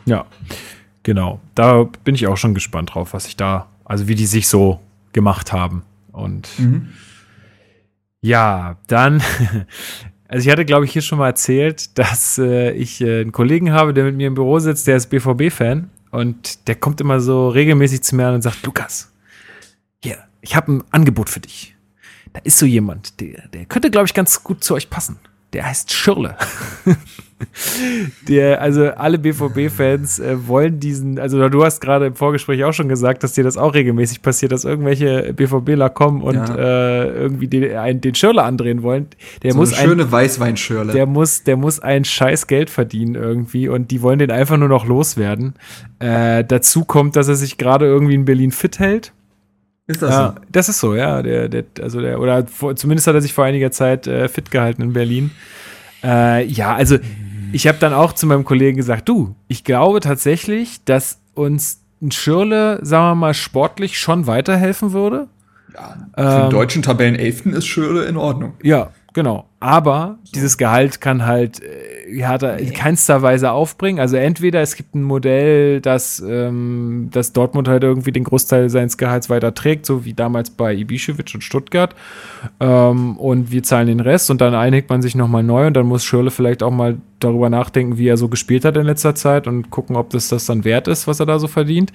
Ja, 0.07 0.27
genau. 1.03 1.41
Da 1.55 1.85
bin 2.05 2.15
ich 2.15 2.27
auch 2.27 2.37
schon 2.37 2.55
gespannt 2.55 2.95
drauf, 2.95 3.13
was 3.13 3.27
ich 3.27 3.37
da, 3.37 3.69
also 3.85 4.09
wie 4.09 4.15
die 4.15 4.27
sich 4.27 4.49
so 4.49 4.81
gemacht 5.13 5.53
haben. 5.53 5.83
Und 6.13 6.49
mhm. 6.59 6.89
ja, 8.21 8.77
dann, 8.87 9.23
also 10.29 10.47
ich 10.47 10.53
hatte, 10.53 10.65
glaube 10.65 10.85
ich, 10.85 10.93
hier 10.93 11.03
schon 11.03 11.19
mal 11.19 11.27
erzählt, 11.27 11.99
dass 11.99 12.39
äh, 12.39 12.71
ich 12.73 13.01
äh, 13.01 13.23
einen 13.23 13.33
Kollegen 13.33 13.73
habe, 13.73 13.93
der 13.93 14.05
mit 14.05 14.17
mir 14.17 14.29
im 14.29 14.35
Büro 14.35 14.59
sitzt, 14.59 14.87
der 14.87 14.97
ist 14.97 15.09
BVB-Fan 15.09 15.91
und 16.11 16.69
der 16.69 16.77
kommt 16.77 17.01
immer 17.01 17.21
so 17.21 17.49
regelmäßig 17.49 18.03
zu 18.03 18.15
mir 18.15 18.29
an 18.29 18.35
und 18.37 18.43
sagt, 18.43 18.65
Lukas, 18.65 19.13
hier, 20.03 20.19
ich 20.41 20.55
habe 20.55 20.73
ein 20.73 20.85
Angebot 20.91 21.29
für 21.29 21.41
dich 21.41 21.75
da 22.33 22.41
ist 22.45 22.59
so 22.59 22.67
jemand, 22.67 23.21
der, 23.21 23.49
der 23.49 23.67
könnte, 23.67 23.91
glaube 23.91 24.07
ich, 24.07 24.15
ganz 24.15 24.43
gut 24.43 24.63
zu 24.63 24.75
euch 24.75 24.91
passen. 24.91 25.19
Der 25.53 25.67
heißt 25.67 25.93
Schirle. 25.93 26.37
der, 28.29 28.61
also 28.61 28.89
alle 28.89 29.19
BVB-Fans 29.19 30.19
äh, 30.19 30.49
wollen 30.49 30.81
diesen, 30.81 31.19
also 31.19 31.49
du 31.49 31.65
hast 31.65 31.81
gerade 31.81 32.07
im 32.07 32.15
Vorgespräch 32.15 32.65
auch 32.65 32.73
schon 32.73 32.89
gesagt, 32.89 33.23
dass 33.23 33.33
dir 33.33 33.45
das 33.45 33.57
auch 33.57 33.75
regelmäßig 33.75 34.23
passiert, 34.23 34.53
dass 34.53 34.65
irgendwelche 34.65 35.33
BVBler 35.33 35.91
kommen 35.91 36.23
und 36.23 36.35
ja. 36.35 36.55
äh, 36.55 37.09
irgendwie 37.09 37.49
den, 37.49 37.77
einen, 37.77 38.01
den 38.01 38.15
Schirle 38.15 38.43
andrehen 38.43 38.83
wollen. 38.83 39.07
Der 39.43 39.53
so 39.53 39.59
muss 39.59 39.73
eine 39.73 39.89
schöne 39.89 40.11
Weißweinschirle. 40.11 40.93
Der 40.93 41.07
muss, 41.07 41.45
der 41.45 41.57
muss 41.57 41.81
ein 41.81 42.05
scheiß 42.05 42.47
Geld 42.47 42.71
verdienen 42.71 43.15
irgendwie 43.15 43.69
und 43.69 43.91
die 43.91 44.03
wollen 44.03 44.19
den 44.19 44.31
einfach 44.31 44.57
nur 44.57 44.69
noch 44.69 44.87
loswerden. 44.87 45.55
Äh, 45.99 46.45
dazu 46.45 46.85
kommt, 46.85 47.17
dass 47.17 47.29
er 47.29 47.37
sich 47.37 47.59
gerade 47.59 47.87
irgendwie 47.87 48.15
in 48.15 48.25
Berlin 48.25 48.53
fit 48.53 48.79
hält 48.79 49.13
ist 49.89 50.03
das 50.03 50.11
ja, 50.11 50.35
so? 50.37 50.41
Das 50.53 50.69
ist 50.69 50.81
so, 50.81 50.95
ja. 50.95 51.23
Der, 51.23 51.49
der, 51.49 51.65
also 51.81 52.01
der, 52.03 52.21
oder 52.21 52.47
vor, 52.47 52.77
zumindest 52.77 53.07
hat 53.07 53.15
er 53.15 53.23
sich 53.23 53.33
vor 53.33 53.47
einiger 53.47 53.71
Zeit 53.71 54.07
äh, 54.07 54.29
fit 54.29 54.51
gehalten 54.51 54.83
in 54.83 54.93
Berlin. 54.93 55.31
Äh, 56.05 56.45
ja, 56.45 56.75
also 56.75 56.99
ich 57.53 57.67
habe 57.67 57.79
dann 57.79 57.93
auch 57.93 58.13
zu 58.13 58.27
meinem 58.27 58.45
Kollegen 58.45 58.77
gesagt, 58.77 59.09
du, 59.09 59.35
ich 59.49 59.65
glaube 59.65 60.01
tatsächlich, 60.01 60.85
dass 60.85 61.21
uns 61.35 61.83
ein 62.01 62.11
Schirle, 62.11 62.79
sagen 62.83 63.05
wir 63.05 63.15
mal, 63.15 63.35
sportlich 63.35 63.99
schon 63.99 64.27
weiterhelfen 64.27 64.93
würde. 64.93 65.29
Ja, 65.75 65.97
für 66.17 66.23
ähm, 66.23 66.41
den 66.43 66.51
deutschen 66.51 66.83
Tabellenelften 66.83 67.53
ist 67.53 67.67
Schirle 67.67 68.05
in 68.05 68.17
Ordnung. 68.17 68.55
Ja, 68.63 68.91
genau. 69.13 69.49
Aber 69.61 70.19
so. 70.23 70.33
dieses 70.35 70.57
Gehalt 70.57 71.01
kann 71.01 71.27
halt 71.27 71.61
äh, 71.63 72.17
ja, 72.17 72.37
in 72.37 72.73
keinster 72.73 73.23
Weise 73.23 73.51
aufbringen. 73.51 73.99
Also 73.99 74.17
entweder 74.17 74.61
es 74.61 74.77
gibt 74.77 74.95
ein 74.95 75.03
Modell, 75.03 75.81
das, 75.81 76.23
ähm, 76.27 77.09
das 77.11 77.33
Dortmund 77.33 77.67
halt 77.67 77.83
irgendwie 77.83 78.13
den 78.13 78.25
Großteil 78.25 78.71
seines 78.71 78.97
Gehalts 78.99 79.29
weiter 79.31 79.55
trägt, 79.55 79.85
so 79.85 80.05
wie 80.05 80.15
damals 80.15 80.51
bei 80.51 80.75
Ibišević 80.75 81.35
und 81.35 81.43
Stuttgart. 81.43 81.95
Ähm, 82.61 83.17
und 83.17 83.51
wir 83.51 83.63
zahlen 83.63 83.89
den 83.89 84.01
Rest 84.01 84.31
und 84.31 84.41
dann 84.41 84.55
einigt 84.55 84.91
man 84.91 85.03
sich 85.03 85.15
nochmal 85.15 85.43
neu 85.43 85.67
und 85.67 85.75
dann 85.75 85.87
muss 85.87 86.05
Schirle 86.05 86.31
vielleicht 86.31 86.63
auch 86.63 86.71
mal 86.71 86.99
darüber 87.21 87.51
nachdenken, 87.51 87.99
wie 87.99 88.07
er 88.07 88.17
so 88.17 88.29
gespielt 88.29 88.65
hat 88.65 88.77
in 88.77 88.87
letzter 88.87 89.15
Zeit 89.15 89.47
und 89.47 89.71
gucken, 89.71 89.97
ob 89.97 90.11
das 90.11 90.29
das 90.29 90.47
dann 90.47 90.65
wert 90.65 90.89
ist, 90.89 91.07
was 91.07 91.21
er 91.21 91.27
da 91.27 91.39
so 91.39 91.49
verdient. 91.49 91.93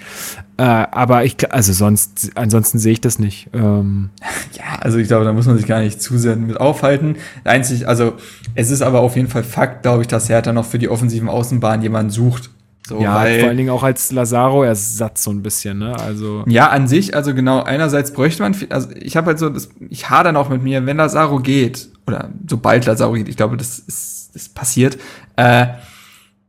Äh, 0.57 0.63
aber 0.63 1.23
ich, 1.23 1.51
also 1.51 1.71
sonst, 1.73 2.31
ansonsten 2.35 2.77
sehe 2.77 2.93
ich 2.93 3.01
das 3.01 3.19
nicht. 3.19 3.49
Ähm, 3.53 4.09
ja, 4.53 4.79
also 4.81 4.97
ich 4.97 5.07
glaube, 5.07 5.25
da 5.25 5.33
muss 5.33 5.47
man 5.47 5.57
sich 5.57 5.65
gar 5.65 5.79
nicht 5.79 6.01
zu 6.01 6.17
sehr 6.17 6.35
mit 6.35 6.59
aufhalten 6.59 7.15
einzig, 7.53 7.87
also 7.87 8.13
es 8.55 8.71
ist 8.71 8.81
aber 8.81 9.01
auf 9.01 9.15
jeden 9.15 9.27
Fall 9.27 9.43
Fakt, 9.43 9.83
glaube 9.83 10.01
ich, 10.01 10.07
dass 10.07 10.29
Hertha 10.29 10.51
noch 10.51 10.65
für 10.65 10.79
die 10.79 10.89
offensiven 10.89 11.29
Außenbahnen 11.29 11.81
jemanden 11.81 12.09
sucht. 12.09 12.49
So, 12.85 12.99
ja, 12.99 13.15
weil, 13.15 13.39
vor 13.39 13.49
allen 13.49 13.57
Dingen 13.57 13.69
auch 13.69 13.83
als 13.83 14.11
Lazaro-Ersatz 14.11 15.23
so 15.23 15.31
ein 15.31 15.41
bisschen, 15.41 15.79
ne? 15.79 15.97
Also. 15.97 16.43
Ja, 16.47 16.69
an 16.69 16.87
sich, 16.87 17.15
also 17.15 17.33
genau, 17.33 17.63
einerseits 17.63 18.11
bräuchte 18.11 18.43
man, 18.43 18.55
also 18.69 18.89
ich 18.99 19.15
habe 19.15 19.27
halt 19.27 19.39
so, 19.39 19.47
das, 19.47 19.69
ich 19.89 20.09
hadere 20.09 20.37
auch 20.37 20.49
mit 20.49 20.61
mir, 20.63 20.85
wenn 20.85 20.97
Lazaro 20.97 21.39
geht, 21.39 21.89
oder 22.05 22.29
sobald 22.45 22.85
Lazaro 22.85 23.13
geht, 23.13 23.29
ich 23.29 23.37
glaube, 23.37 23.55
das 23.55 23.79
ist, 23.79 24.31
das 24.33 24.49
passiert, 24.49 24.97
äh, 25.37 25.67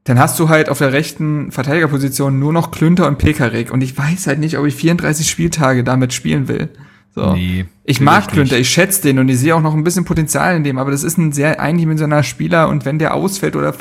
dann 0.04 0.18
hast 0.18 0.38
du 0.40 0.48
halt 0.48 0.68
auf 0.68 0.78
der 0.78 0.92
rechten 0.92 1.52
Verteidigerposition 1.52 2.38
nur 2.38 2.52
noch 2.52 2.72
Klünter 2.72 3.06
und 3.06 3.18
Pekarik 3.18 3.70
und 3.70 3.80
ich 3.82 3.96
weiß 3.96 4.26
halt 4.26 4.40
nicht, 4.40 4.58
ob 4.58 4.66
ich 4.66 4.74
34 4.74 5.28
Spieltage 5.28 5.84
damit 5.84 6.12
spielen 6.12 6.48
will. 6.48 6.68
So. 7.14 7.32
Nee, 7.32 7.66
ich 7.84 8.00
mag 8.00 8.26
Klünter, 8.28 8.58
ich 8.58 8.68
schätze 8.68 9.02
den 9.02 9.20
und 9.20 9.28
ich 9.28 9.38
sehe 9.38 9.54
auch 9.54 9.60
noch 9.60 9.74
ein 9.74 9.84
bisschen 9.84 10.04
Potenzial 10.04 10.56
in 10.56 10.64
dem, 10.64 10.78
aber 10.78 10.90
das 10.90 11.04
ist 11.04 11.16
ein 11.16 11.30
sehr 11.30 11.60
eindimensionaler 11.60 12.24
Spieler 12.24 12.68
und 12.68 12.84
wenn 12.84 12.98
der 12.98 13.14
ausfällt 13.14 13.54
oder 13.54 13.72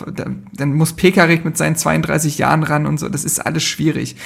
dann 0.55 0.73
muss 0.73 0.93
Pekarik 0.93 1.43
mit 1.43 1.57
seinen 1.57 1.76
32 1.76 2.38
Jahren 2.38 2.61
ran 2.61 2.85
und 2.85 2.99
so, 2.99 3.10
das 3.10 3.26
ist 3.26 3.39
alles 3.39 3.64
schwierig. 3.64 4.18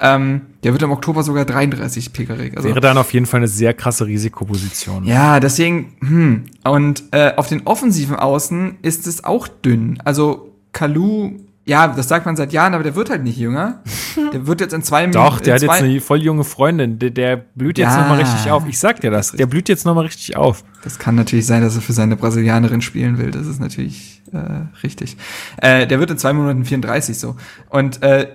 Ähm, 0.00 0.42
der 0.64 0.72
wird 0.72 0.82
im 0.82 0.90
Oktober 0.90 1.22
sogar 1.22 1.44
33 1.44 2.12
Pekarik. 2.12 2.56
Also, 2.56 2.68
Wäre 2.68 2.80
dann 2.80 2.98
auf 2.98 3.12
jeden 3.12 3.26
Fall 3.26 3.38
eine 3.38 3.48
sehr 3.48 3.72
krasse 3.72 4.06
Risikoposition. 4.06 5.04
Ja, 5.04 5.38
deswegen, 5.38 5.92
hm. 6.00 6.44
Und 6.64 7.04
äh, 7.12 7.34
auf 7.36 7.48
den 7.48 7.62
offensiven 7.66 8.16
Außen 8.16 8.78
ist 8.82 9.06
es 9.06 9.22
auch 9.22 9.46
dünn. 9.48 9.98
Also 10.04 10.54
Kalu 10.72 11.38
ja, 11.68 11.88
das 11.88 12.06
sagt 12.06 12.26
man 12.26 12.36
seit 12.36 12.52
Jahren, 12.52 12.74
aber 12.74 12.84
der 12.84 12.94
wird 12.94 13.10
halt 13.10 13.24
nicht 13.24 13.36
jünger. 13.36 13.82
Der 14.32 14.46
wird 14.46 14.62
jetzt 14.62 14.72
in 14.72 14.82
zwei 14.82 15.06
Minuten. 15.06 15.18
Doch, 15.18 15.40
der 15.40 15.56
hat 15.56 15.62
jetzt 15.62 15.70
eine 15.70 16.00
voll 16.00 16.22
junge 16.22 16.42
Freundin. 16.42 16.98
Der, 16.98 17.10
der 17.10 17.36
blüht 17.36 17.76
jetzt 17.76 17.90
ja. 17.90 18.00
noch 18.00 18.08
mal 18.08 18.18
richtig 18.18 18.50
auf. 18.50 18.66
Ich 18.66 18.78
sag 18.78 18.98
dir 19.00 19.10
das. 19.10 19.32
Der 19.32 19.44
blüht 19.44 19.68
jetzt 19.68 19.84
noch 19.84 19.94
mal 19.94 20.06
richtig 20.06 20.38
auf. 20.38 20.64
Das 20.84 20.98
kann 20.98 21.16
natürlich 21.16 21.44
sein, 21.44 21.60
dass 21.60 21.76
er 21.76 21.82
für 21.82 21.92
seine 21.92 22.16
Brasilianerin 22.16 22.80
spielen 22.80 23.18
will. 23.18 23.30
Das 23.30 23.46
ist 23.46 23.60
natürlich 23.60 24.22
äh, 24.32 24.38
richtig. 24.82 25.18
Äh, 25.58 25.86
der 25.86 26.00
wird 26.00 26.10
in 26.10 26.16
zwei 26.16 26.32
Monaten 26.32 26.64
34 26.64 27.18
so. 27.18 27.36
Und 27.68 28.02
äh, 28.02 28.26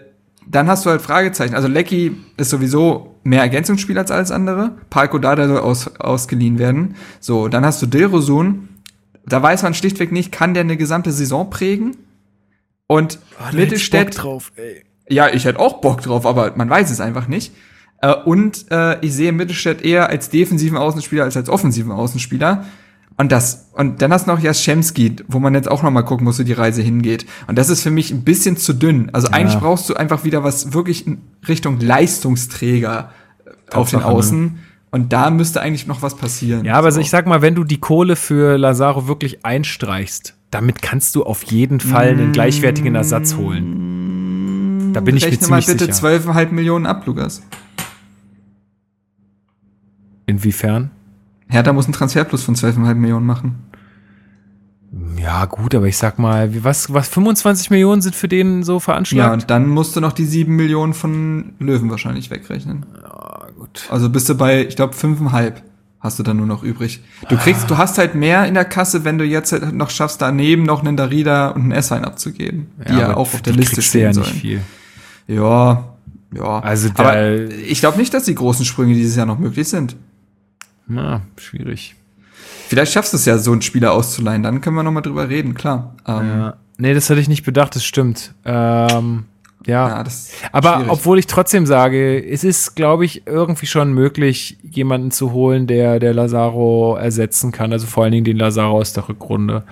dann 0.48 0.68
hast 0.68 0.86
du 0.86 0.92
halt 0.92 1.02
Fragezeichen. 1.02 1.56
Also 1.56 1.68
Lecky 1.68 2.16
ist 2.38 2.52
sowieso 2.52 3.16
mehr 3.24 3.42
Ergänzungsspiel 3.42 3.98
als 3.98 4.12
alles 4.12 4.30
andere. 4.30 4.78
Palko 4.92 5.18
Dada 5.18 5.48
soll 5.48 5.60
aus, 5.60 5.88
ausgeliehen 6.00 6.60
werden. 6.60 6.94
So, 7.20 7.48
dann 7.48 7.66
hast 7.66 7.82
du 7.82 7.88
Dilrosun. 7.88 8.70
Da 9.26 9.42
weiß 9.42 9.64
man 9.64 9.74
schlichtweg 9.74 10.12
nicht, 10.12 10.32
kann 10.32 10.54
der 10.54 10.62
eine 10.62 10.78
gesamte 10.78 11.12
Saison 11.12 11.50
prägen? 11.50 11.98
Und 12.92 13.20
oh, 13.40 13.56
Mittelstädt. 13.56 14.22
drauf, 14.22 14.52
ey. 14.58 14.84
Ja, 15.08 15.30
ich 15.30 15.46
hätte 15.46 15.60
auch 15.60 15.80
Bock 15.80 16.02
drauf, 16.02 16.26
aber 16.26 16.52
man 16.58 16.70
weiß 16.70 16.92
es 16.92 17.00
einfach 17.00 17.30
nicht. 17.30 17.54
Äh, 18.02 18.14
und 18.14 18.66
äh, 18.70 19.00
ich 19.00 19.14
sehe 19.14 19.32
Mittelstädt 19.32 19.82
eher 19.82 20.10
als 20.10 20.30
defensiven 20.30 20.78
Außenspieler 20.78 21.24
als 21.24 21.38
als 21.38 21.48
offensiven 21.48 21.94
Außenspieler. 21.94 22.66
Und 23.16 23.32
das, 23.32 23.70
und 23.76 24.02
dann 24.02 24.12
hast 24.12 24.28
du 24.28 24.32
noch 24.32 24.42
Jaschemski, 24.42 25.16
wo 25.30 25.40
man 25.40 25.54
jetzt 25.54 25.72
auch 25.72 25.84
noch 25.84 25.92
mal 25.92 26.02
gucken 26.02 26.26
muss, 26.26 26.38
wo 26.38 26.44
die 26.44 26.52
Reise 26.52 26.82
hingeht. 26.82 27.26
Und 27.48 27.58
das 27.58 27.70
ist 27.70 27.82
für 27.82 27.92
mich 27.92 28.12
ein 28.12 28.26
bisschen 28.26 28.58
zu 28.58 28.74
dünn. 28.74 29.10
Also 29.14 29.28
ja. 29.28 29.36
eigentlich 29.36 29.58
brauchst 29.58 29.88
du 29.90 29.94
einfach 29.94 30.26
wieder 30.26 30.44
was 30.44 30.74
wirklich 30.74 31.08
in 31.08 31.22
Richtung 31.48 31.80
Leistungsträger 31.80 33.12
Tatsache, 33.46 33.80
auf 33.80 33.90
den 33.92 34.02
Außen. 34.04 34.44
Ne? 34.44 34.52
Und 34.92 35.14
da 35.14 35.30
müsste 35.30 35.62
eigentlich 35.62 35.88
noch 35.88 36.02
was 36.02 36.18
passieren. 36.18 36.66
Ja, 36.66 36.74
aber 36.74 36.92
so. 36.92 37.00
ich 37.00 37.10
sag 37.10 37.26
mal, 37.26 37.42
wenn 37.42 37.56
du 37.56 37.64
die 37.64 37.80
Kohle 37.80 38.18
für 38.18 38.58
Lazaro 38.58 39.08
wirklich 39.08 39.46
einstreichst, 39.46 40.36
damit 40.52 40.82
kannst 40.82 41.16
du 41.16 41.24
auf 41.24 41.44
jeden 41.44 41.80
Fall 41.80 42.10
einen 42.10 42.34
gleichwertigen 42.34 42.94
Ersatz 42.96 43.36
holen. 43.36 44.92
Da 44.94 45.00
bin 45.00 45.16
ich 45.16 45.24
Rechne 45.24 45.38
mir 45.38 45.62
ziemlich 45.62 45.68
mal 45.68 45.74
bitte 45.74 45.94
sicher. 45.94 46.08
12,5 46.08 46.52
Millionen 46.52 46.86
ab, 46.86 47.06
Lukas. 47.06 47.42
Inwiefern? 50.26 50.92
Hertha 51.48 51.74
muss 51.74 51.86
einen 51.86 51.94
Transferplus 51.94 52.44
von 52.44 52.56
12,5 52.56 52.94
Millionen 52.96 53.26
machen. 53.26 53.56
Ja, 55.18 55.46
gut, 55.46 55.74
aber 55.74 55.88
ich 55.88 55.98
sag 55.98 56.20
mal, 56.20 56.64
was, 56.64 56.94
was 56.94 57.08
25 57.08 57.70
Millionen 57.70 58.02
sind 58.02 58.16
für 58.16 58.28
den 58.28 58.64
so 58.64 58.80
veranschlagt? 58.80 59.28
Ja, 59.28 59.34
und 59.34 59.50
dann 59.50 59.70
musst 59.70 59.96
du 59.96 60.02
noch 60.02 60.12
die 60.12 60.26
7 60.26 60.54
Millionen 60.54 60.94
von 60.94 61.54
Löwen 61.60 61.90
wahrscheinlich 61.90 62.30
wegrechnen. 62.30 62.86
Ja, 63.02 63.48
gut. 63.58 63.88
Also 63.90 64.10
bist 64.10 64.28
du 64.28 64.36
bei, 64.36 64.66
ich 64.66 64.76
glaube, 64.76 64.94
5,5 64.94 65.54
hast 66.02 66.20
du 66.20 66.24
dann 66.24 66.38
nur 66.38 66.48
noch 66.48 66.64
übrig. 66.64 67.02
Du 67.30 67.38
kriegst, 67.38 67.64
ah. 67.66 67.68
du 67.68 67.78
hast 67.78 67.98
halt 67.98 68.16
mehr 68.16 68.46
in 68.48 68.56
der 68.56 68.66
Kasse, 68.66 69.06
wenn 69.06 69.18
du 69.18 69.24
jetzt 69.24 69.52
halt 69.52 69.74
noch 69.74 69.92
schaffst, 69.92 70.22
daneben 70.22 70.64
noch 70.64 70.82
einen 70.82 70.98
Darida 70.98 71.50
und 71.50 71.62
einen 71.62 71.72
S-Sign 71.72 72.04
abzugeben, 72.04 72.68
ja, 72.80 72.86
die 72.86 73.00
ja 73.00 73.14
auch 73.14 73.34
auf 73.34 73.42
der 73.42 73.54
Liste 73.54 73.82
stehen 73.82 74.02
ja 74.02 74.14
sollen. 74.14 74.28
Nicht 74.28 74.42
viel. 74.42 74.62
Ja, 75.28 75.86
ja. 76.36 76.60
Also 76.60 76.90
aber 76.96 77.50
ich 77.50 77.80
glaube 77.80 77.98
nicht, 77.98 78.14
dass 78.14 78.26
die 78.26 78.36
großen 78.36 78.66
Sprünge 78.66 78.96
dieses 78.96 79.16
Jahr 79.16 79.28
noch 79.28 79.40
möglich 79.40 79.68
sind. 79.70 79.96
Na, 80.88 81.22
schwierig. 81.38 81.96
Vielleicht 82.68 82.94
schaffst 82.94 83.14
du 83.14 83.18
es 83.18 83.26
ja, 83.26 83.38
so 83.38 83.52
einen 83.52 83.62
Spieler 83.62 83.92
auszuleihen, 83.92 84.44
dann 84.44 84.62
können 84.62 84.76
wir 84.76 84.84
noch 84.84 84.92
mal 84.92 85.02
drüber 85.02 85.30
reden, 85.30 85.54
klar. 85.54 85.96
Ähm, 86.08 86.28
ja. 86.28 86.54
Nee, 86.78 86.94
das 86.94 87.10
hatte 87.10 87.20
ich 87.20 87.30
nicht 87.30 87.44
bedacht, 87.44 87.76
das 87.76 87.84
stimmt. 87.84 88.34
Ähm, 88.44 89.26
ja, 89.68 89.88
ja 89.88 90.04
aber 90.52 90.74
schwierig. 90.74 90.92
obwohl 90.92 91.20
ich 91.20 91.28
trotzdem 91.28 91.66
sage, 91.66 92.24
es 92.24 92.44
ist, 92.44 92.76
glaube 92.76 93.06
ich, 93.06 93.28
irgendwie 93.28 93.66
schon 93.66 93.94
möglich, 93.94 94.58
jemanden 94.64 95.12
zu 95.12 95.32
holen, 95.32 95.68
der 95.68 96.00
der 96.00 96.14
Lazaro 96.14 96.96
ersetzen 96.96 97.52
kann. 97.52 97.72
Also 97.72 97.88
vor 97.88 98.04
allen 98.04 98.12
Dingen 98.12 98.26
den 98.26 98.38
Lazaro 98.38 98.78
aus 98.80 98.94
der 98.94 99.08
Rückrunde. 99.08 99.64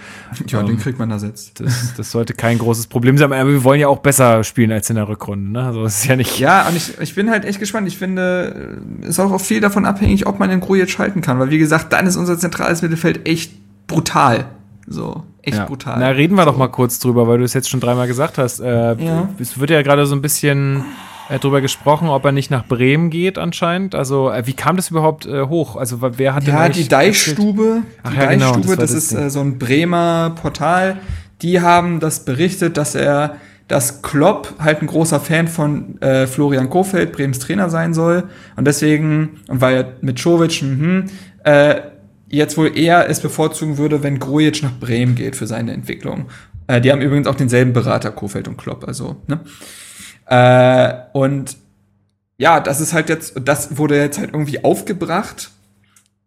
Ja, 0.47 0.59
ähm, 0.59 0.67
den 0.67 0.79
kriegt 0.79 0.99
man 0.99 1.09
ersetzt. 1.09 1.59
Das, 1.59 1.93
das, 1.95 2.11
sollte 2.11 2.33
kein 2.33 2.57
großes 2.59 2.87
Problem 2.87 3.17
sein. 3.17 3.33
Aber 3.33 3.49
wir 3.49 3.63
wollen 3.63 3.79
ja 3.79 3.87
auch 3.87 3.99
besser 3.99 4.43
spielen 4.43 4.71
als 4.71 4.89
in 4.89 4.95
der 4.95 5.07
Rückrunde. 5.07 5.51
Ne? 5.51 5.63
Also 5.63 5.83
ist 5.85 6.05
ja 6.05 6.15
nicht. 6.15 6.39
Ja, 6.39 6.67
und 6.67 6.75
ich, 6.75 6.99
ich 6.99 7.15
bin 7.15 7.29
halt 7.29 7.45
echt 7.45 7.59
gespannt. 7.59 7.87
Ich 7.87 7.97
finde, 7.97 8.79
es 9.01 9.09
ist 9.09 9.19
auch 9.19 9.39
viel 9.41 9.61
davon 9.61 9.85
abhängig, 9.85 10.27
ob 10.27 10.39
man 10.39 10.49
den 10.49 10.59
Grujic 10.59 10.99
halten 10.99 11.21
kann. 11.21 11.39
Weil 11.39 11.49
wie 11.49 11.57
gesagt, 11.57 11.93
dann 11.93 12.05
ist 12.05 12.15
unser 12.15 12.37
zentrales 12.37 12.81
Mittelfeld 12.81 13.27
echt 13.27 13.53
brutal. 13.87 14.45
So 14.89 15.23
echt 15.43 15.57
ja. 15.57 15.65
brutal. 15.65 15.99
Na, 15.99 16.09
reden 16.09 16.35
wir 16.35 16.43
so. 16.43 16.51
doch 16.51 16.57
mal 16.57 16.67
kurz 16.67 16.99
drüber, 16.99 17.27
weil 17.27 17.37
du 17.37 17.43
es 17.43 17.53
jetzt 17.53 17.69
schon 17.69 17.79
dreimal 17.79 18.07
gesagt 18.07 18.37
hast. 18.37 18.59
Äh, 18.59 18.95
ja. 18.95 19.29
Es 19.39 19.59
wird 19.59 19.69
ja 19.69 19.81
gerade 19.83 20.05
so 20.05 20.15
ein 20.15 20.21
bisschen 20.21 20.83
äh, 21.29 21.37
drüber 21.37 21.61
gesprochen, 21.61 22.09
ob 22.09 22.25
er 22.25 22.31
nicht 22.31 22.49
nach 22.49 22.65
Bremen 22.65 23.09
geht 23.09 23.37
anscheinend. 23.37 23.93
Also 23.93 24.31
äh, 24.31 24.47
wie 24.47 24.53
kam 24.53 24.75
das 24.75 24.89
überhaupt 24.89 25.25
äh, 25.27 25.43
hoch? 25.43 25.75
Also 25.75 25.99
wer 26.01 26.33
hat 26.33 26.43
Ja, 26.45 26.67
die 26.69 26.87
Deichstube. 26.87 27.83
Ach, 28.03 28.11
die 28.11 28.17
ja, 28.17 28.25
Deichstube, 28.25 28.61
genau, 28.61 28.75
das, 28.75 28.91
das 28.91 28.91
ist 28.91 29.13
äh, 29.13 29.29
so 29.29 29.39
ein 29.41 29.59
Bremer 29.59 30.35
Portal. 30.41 30.97
Die 31.41 31.61
haben 31.61 31.99
das 31.99 32.25
berichtet, 32.25 32.75
dass 32.77 32.95
er 32.95 33.35
dass 33.69 34.01
Klopp 34.01 34.55
halt 34.59 34.81
ein 34.81 34.87
großer 34.87 35.19
Fan 35.19 35.47
von 35.47 36.01
äh, 36.01 36.25
Florian 36.25 36.71
Kofeld, 36.71 37.11
Bremens 37.11 37.37
Trainer 37.37 37.69
sein 37.69 37.93
soll. 37.93 38.23
Und 38.55 38.65
deswegen, 38.65 39.41
und 39.47 39.61
weil 39.61 39.75
er 39.75 39.93
mit 40.01 40.17
Czovic, 40.17 40.63
mh, 40.63 41.03
äh, 41.43 41.81
jetzt 42.29 42.57
wohl 42.57 42.77
eher 42.77 43.09
es 43.09 43.19
bevorzugen 43.19 43.77
würde, 43.77 44.03
wenn 44.03 44.19
Grujic 44.19 44.63
nach 44.63 44.79
Bremen 44.79 45.15
geht 45.15 45.35
für 45.35 45.47
seine 45.47 45.73
Entwicklung. 45.73 46.27
Äh, 46.67 46.81
die 46.81 46.91
haben 46.91 47.01
übrigens 47.01 47.27
auch 47.27 47.35
denselben 47.35 47.73
Berater, 47.73 48.11
Kofeld 48.11 48.47
und 48.47 48.57
Klopp, 48.57 48.87
also, 48.87 49.17
ne? 49.27 49.41
Äh, 50.27 51.17
und 51.17 51.57
ja, 52.37 52.59
das 52.59 52.79
ist 52.79 52.93
halt 52.93 53.09
jetzt, 53.09 53.33
das 53.43 53.77
wurde 53.77 53.97
jetzt 53.97 54.19
halt 54.19 54.31
irgendwie 54.33 54.63
aufgebracht. 54.63 55.51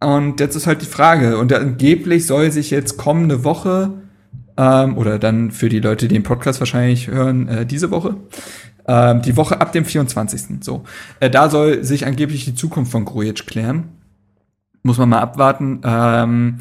Und 0.01 0.41
jetzt 0.41 0.57
ist 0.57 0.67
halt 0.67 0.83
die 0.83 0.87
Frage, 0.87 1.39
und 1.39 1.53
angeblich 1.53 2.27
soll 2.27 2.51
sich 2.51 2.71
jetzt 2.71 2.97
kommende 2.97 3.45
Woche, 3.45 3.93
ähm, 4.57 4.99
oder 4.99 5.19
dann 5.19 5.53
für 5.53 5.69
die 5.69 5.79
Leute, 5.79 6.09
die 6.09 6.15
den 6.15 6.25
Podcast 6.25 6.61
wahrscheinlich 6.61 7.07
hören, 7.07 7.49
äh, 7.49 7.65
diese 7.65 7.91
Woche, 7.93 8.17
ähm, 8.87 9.23
die 9.23 9.37
Woche 9.37 9.61
ab 9.61 9.73
dem 9.73 9.85
24. 9.85 10.63
So, 10.65 10.83
äh, 11.21 11.31
da 11.31 11.49
soll 11.49 11.85
sich 11.85 12.05
angeblich 12.05 12.45
die 12.45 12.55
Zukunft 12.55 12.91
von 12.91 13.05
Grujic 13.05 13.47
klären 13.47 14.02
muss 14.83 14.99
man 14.99 15.09
mal 15.09 15.21
abwarten. 15.21 15.81
Ähm, 15.85 16.59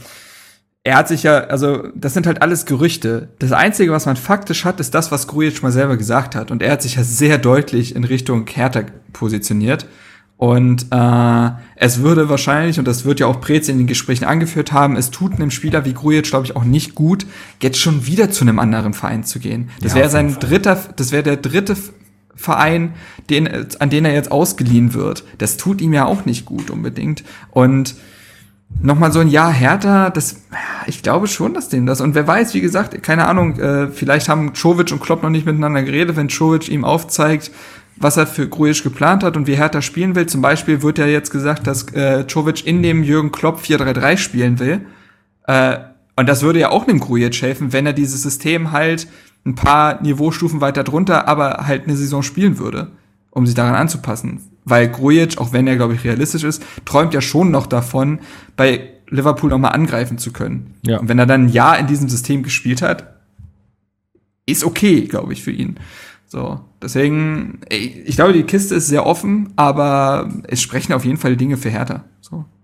er 0.83 0.95
hat 0.95 1.07
sich 1.07 1.23
ja, 1.23 1.41
also 1.41 1.89
das 1.93 2.13
sind 2.13 2.25
halt 2.25 2.41
alles 2.41 2.65
Gerüchte. 2.65 3.29
Das 3.37 3.51
Einzige, 3.51 3.91
was 3.91 4.07
man 4.07 4.15
faktisch 4.15 4.65
hat, 4.65 4.79
ist 4.79 4.95
das, 4.95 5.11
was 5.11 5.27
Grujic 5.27 5.61
mal 5.61 5.71
selber 5.71 5.95
gesagt 5.95 6.35
hat. 6.35 6.49
Und 6.49 6.63
er 6.63 6.71
hat 6.71 6.81
sich 6.81 6.95
ja 6.95 7.03
sehr 7.03 7.37
deutlich 7.37 7.95
in 7.95 8.03
Richtung 8.03 8.47
Hertha 8.47 8.83
positioniert. 9.13 9.85
Und 10.37 10.87
äh, 10.89 11.49
es 11.75 11.99
würde 11.99 12.27
wahrscheinlich, 12.27 12.79
und 12.79 12.87
das 12.87 13.05
wird 13.05 13.19
ja 13.19 13.27
auch 13.27 13.39
Prez 13.41 13.69
in 13.69 13.77
den 13.77 13.85
Gesprächen 13.85 14.25
angeführt 14.25 14.71
haben, 14.71 14.95
es 14.95 15.11
tut 15.11 15.33
einem 15.33 15.51
Spieler 15.51 15.85
wie 15.85 15.93
Grujic, 15.93 16.23
glaube 16.23 16.47
ich, 16.47 16.55
auch 16.55 16.63
nicht 16.63 16.95
gut, 16.95 17.27
jetzt 17.61 17.79
schon 17.79 18.07
wieder 18.07 18.31
zu 18.31 18.43
einem 18.43 18.57
anderen 18.57 18.95
Verein 18.95 19.23
zu 19.23 19.37
gehen. 19.37 19.69
Das 19.81 19.91
ja, 19.91 19.99
wäre 19.99 20.09
sein 20.09 20.39
dritter, 20.39 20.79
das 20.95 21.11
wäre 21.11 21.21
der 21.21 21.37
dritte 21.37 21.77
Verein, 22.41 22.93
den, 23.29 23.49
an 23.79 23.89
den 23.89 24.05
er 24.05 24.13
jetzt 24.13 24.31
ausgeliehen 24.31 24.93
wird. 24.93 25.23
Das 25.37 25.57
tut 25.57 25.81
ihm 25.81 25.93
ja 25.93 26.05
auch 26.05 26.25
nicht 26.25 26.45
gut 26.45 26.69
unbedingt. 26.69 27.23
Und 27.51 27.95
nochmal 28.81 29.11
so 29.11 29.19
ein 29.19 29.27
Jahr 29.27 29.51
härter, 29.51 30.09
das, 30.09 30.43
ich 30.87 31.03
glaube 31.03 31.27
schon, 31.27 31.53
dass 31.53 31.69
dem 31.69 31.85
das, 31.85 32.01
und 32.01 32.15
wer 32.15 32.27
weiß, 32.27 32.53
wie 32.53 32.61
gesagt, 32.61 33.01
keine 33.03 33.27
Ahnung, 33.27 33.59
äh, 33.59 33.87
vielleicht 33.87 34.29
haben 34.29 34.53
Czovic 34.53 34.91
und 34.91 35.01
Klopp 35.01 35.23
noch 35.23 35.29
nicht 35.29 35.45
miteinander 35.45 35.83
geredet, 35.83 36.15
wenn 36.15 36.29
Czovic 36.29 36.69
ihm 36.69 36.83
aufzeigt, 36.83 37.51
was 37.97 38.17
er 38.17 38.25
für 38.25 38.47
Grujic 38.47 38.83
geplant 38.83 39.23
hat 39.23 39.37
und 39.37 39.47
wie 39.47 39.55
Hertha 39.55 39.81
spielen 39.81 40.15
will. 40.15 40.25
Zum 40.25 40.41
Beispiel 40.41 40.81
wird 40.81 40.97
ja 40.97 41.05
jetzt 41.05 41.31
gesagt, 41.31 41.67
dass 41.67 41.93
äh, 41.93 42.25
Czovic 42.25 42.65
in 42.65 42.81
dem 42.81 43.03
Jürgen 43.03 43.31
Klopp 43.31 43.61
4-3-3 43.61 44.17
spielen 44.17 44.59
will. 44.59 44.81
Äh, 45.45 45.77
und 46.15 46.27
das 46.27 46.41
würde 46.41 46.59
ja 46.59 46.69
auch 46.69 46.87
einem 46.87 46.99
Grujic 46.99 47.41
helfen, 47.41 47.73
wenn 47.73 47.85
er 47.85 47.93
dieses 47.93 48.23
System 48.23 48.71
halt 48.71 49.07
ein 49.45 49.55
paar 49.55 50.01
Niveaustufen 50.01 50.61
weiter 50.61 50.83
drunter, 50.83 51.27
aber 51.27 51.65
halt 51.67 51.85
eine 51.85 51.95
Saison 51.95 52.23
spielen 52.23 52.59
würde, 52.59 52.91
um 53.31 53.45
sich 53.45 53.55
daran 53.55 53.75
anzupassen 53.75 54.51
weil 54.65 54.89
Grujic, 54.89 55.37
auch 55.37 55.53
wenn 55.53 55.67
er, 55.67 55.75
glaube 55.75 55.95
ich, 55.95 56.03
realistisch 56.03 56.43
ist, 56.43 56.63
träumt 56.85 57.13
ja 57.13 57.21
schon 57.21 57.51
noch 57.51 57.67
davon, 57.67 58.19
bei 58.55 58.89
Liverpool 59.09 59.49
nochmal 59.49 59.73
angreifen 59.73 60.17
zu 60.17 60.31
können. 60.31 60.75
Ja. 60.85 60.99
Und 60.99 61.09
wenn 61.09 61.19
er 61.19 61.25
dann 61.25 61.45
ein 61.45 61.49
Jahr 61.49 61.77
in 61.79 61.87
diesem 61.87 62.09
System 62.09 62.43
gespielt 62.43 62.81
hat, 62.81 63.15
ist 64.45 64.63
okay, 64.63 65.01
glaube 65.01 65.33
ich, 65.33 65.43
für 65.43 65.51
ihn. 65.51 65.77
So, 66.27 66.61
deswegen, 66.81 67.59
ich 67.69 68.15
glaube, 68.15 68.33
die 68.33 68.43
Kiste 68.43 68.75
ist 68.75 68.87
sehr 68.87 69.05
offen, 69.05 69.51
aber 69.57 70.29
es 70.47 70.61
sprechen 70.61 70.93
auf 70.93 71.03
jeden 71.03 71.17
Fall 71.17 71.35
Dinge 71.35 71.57
für 71.57 71.69
Hertha. 71.69 72.05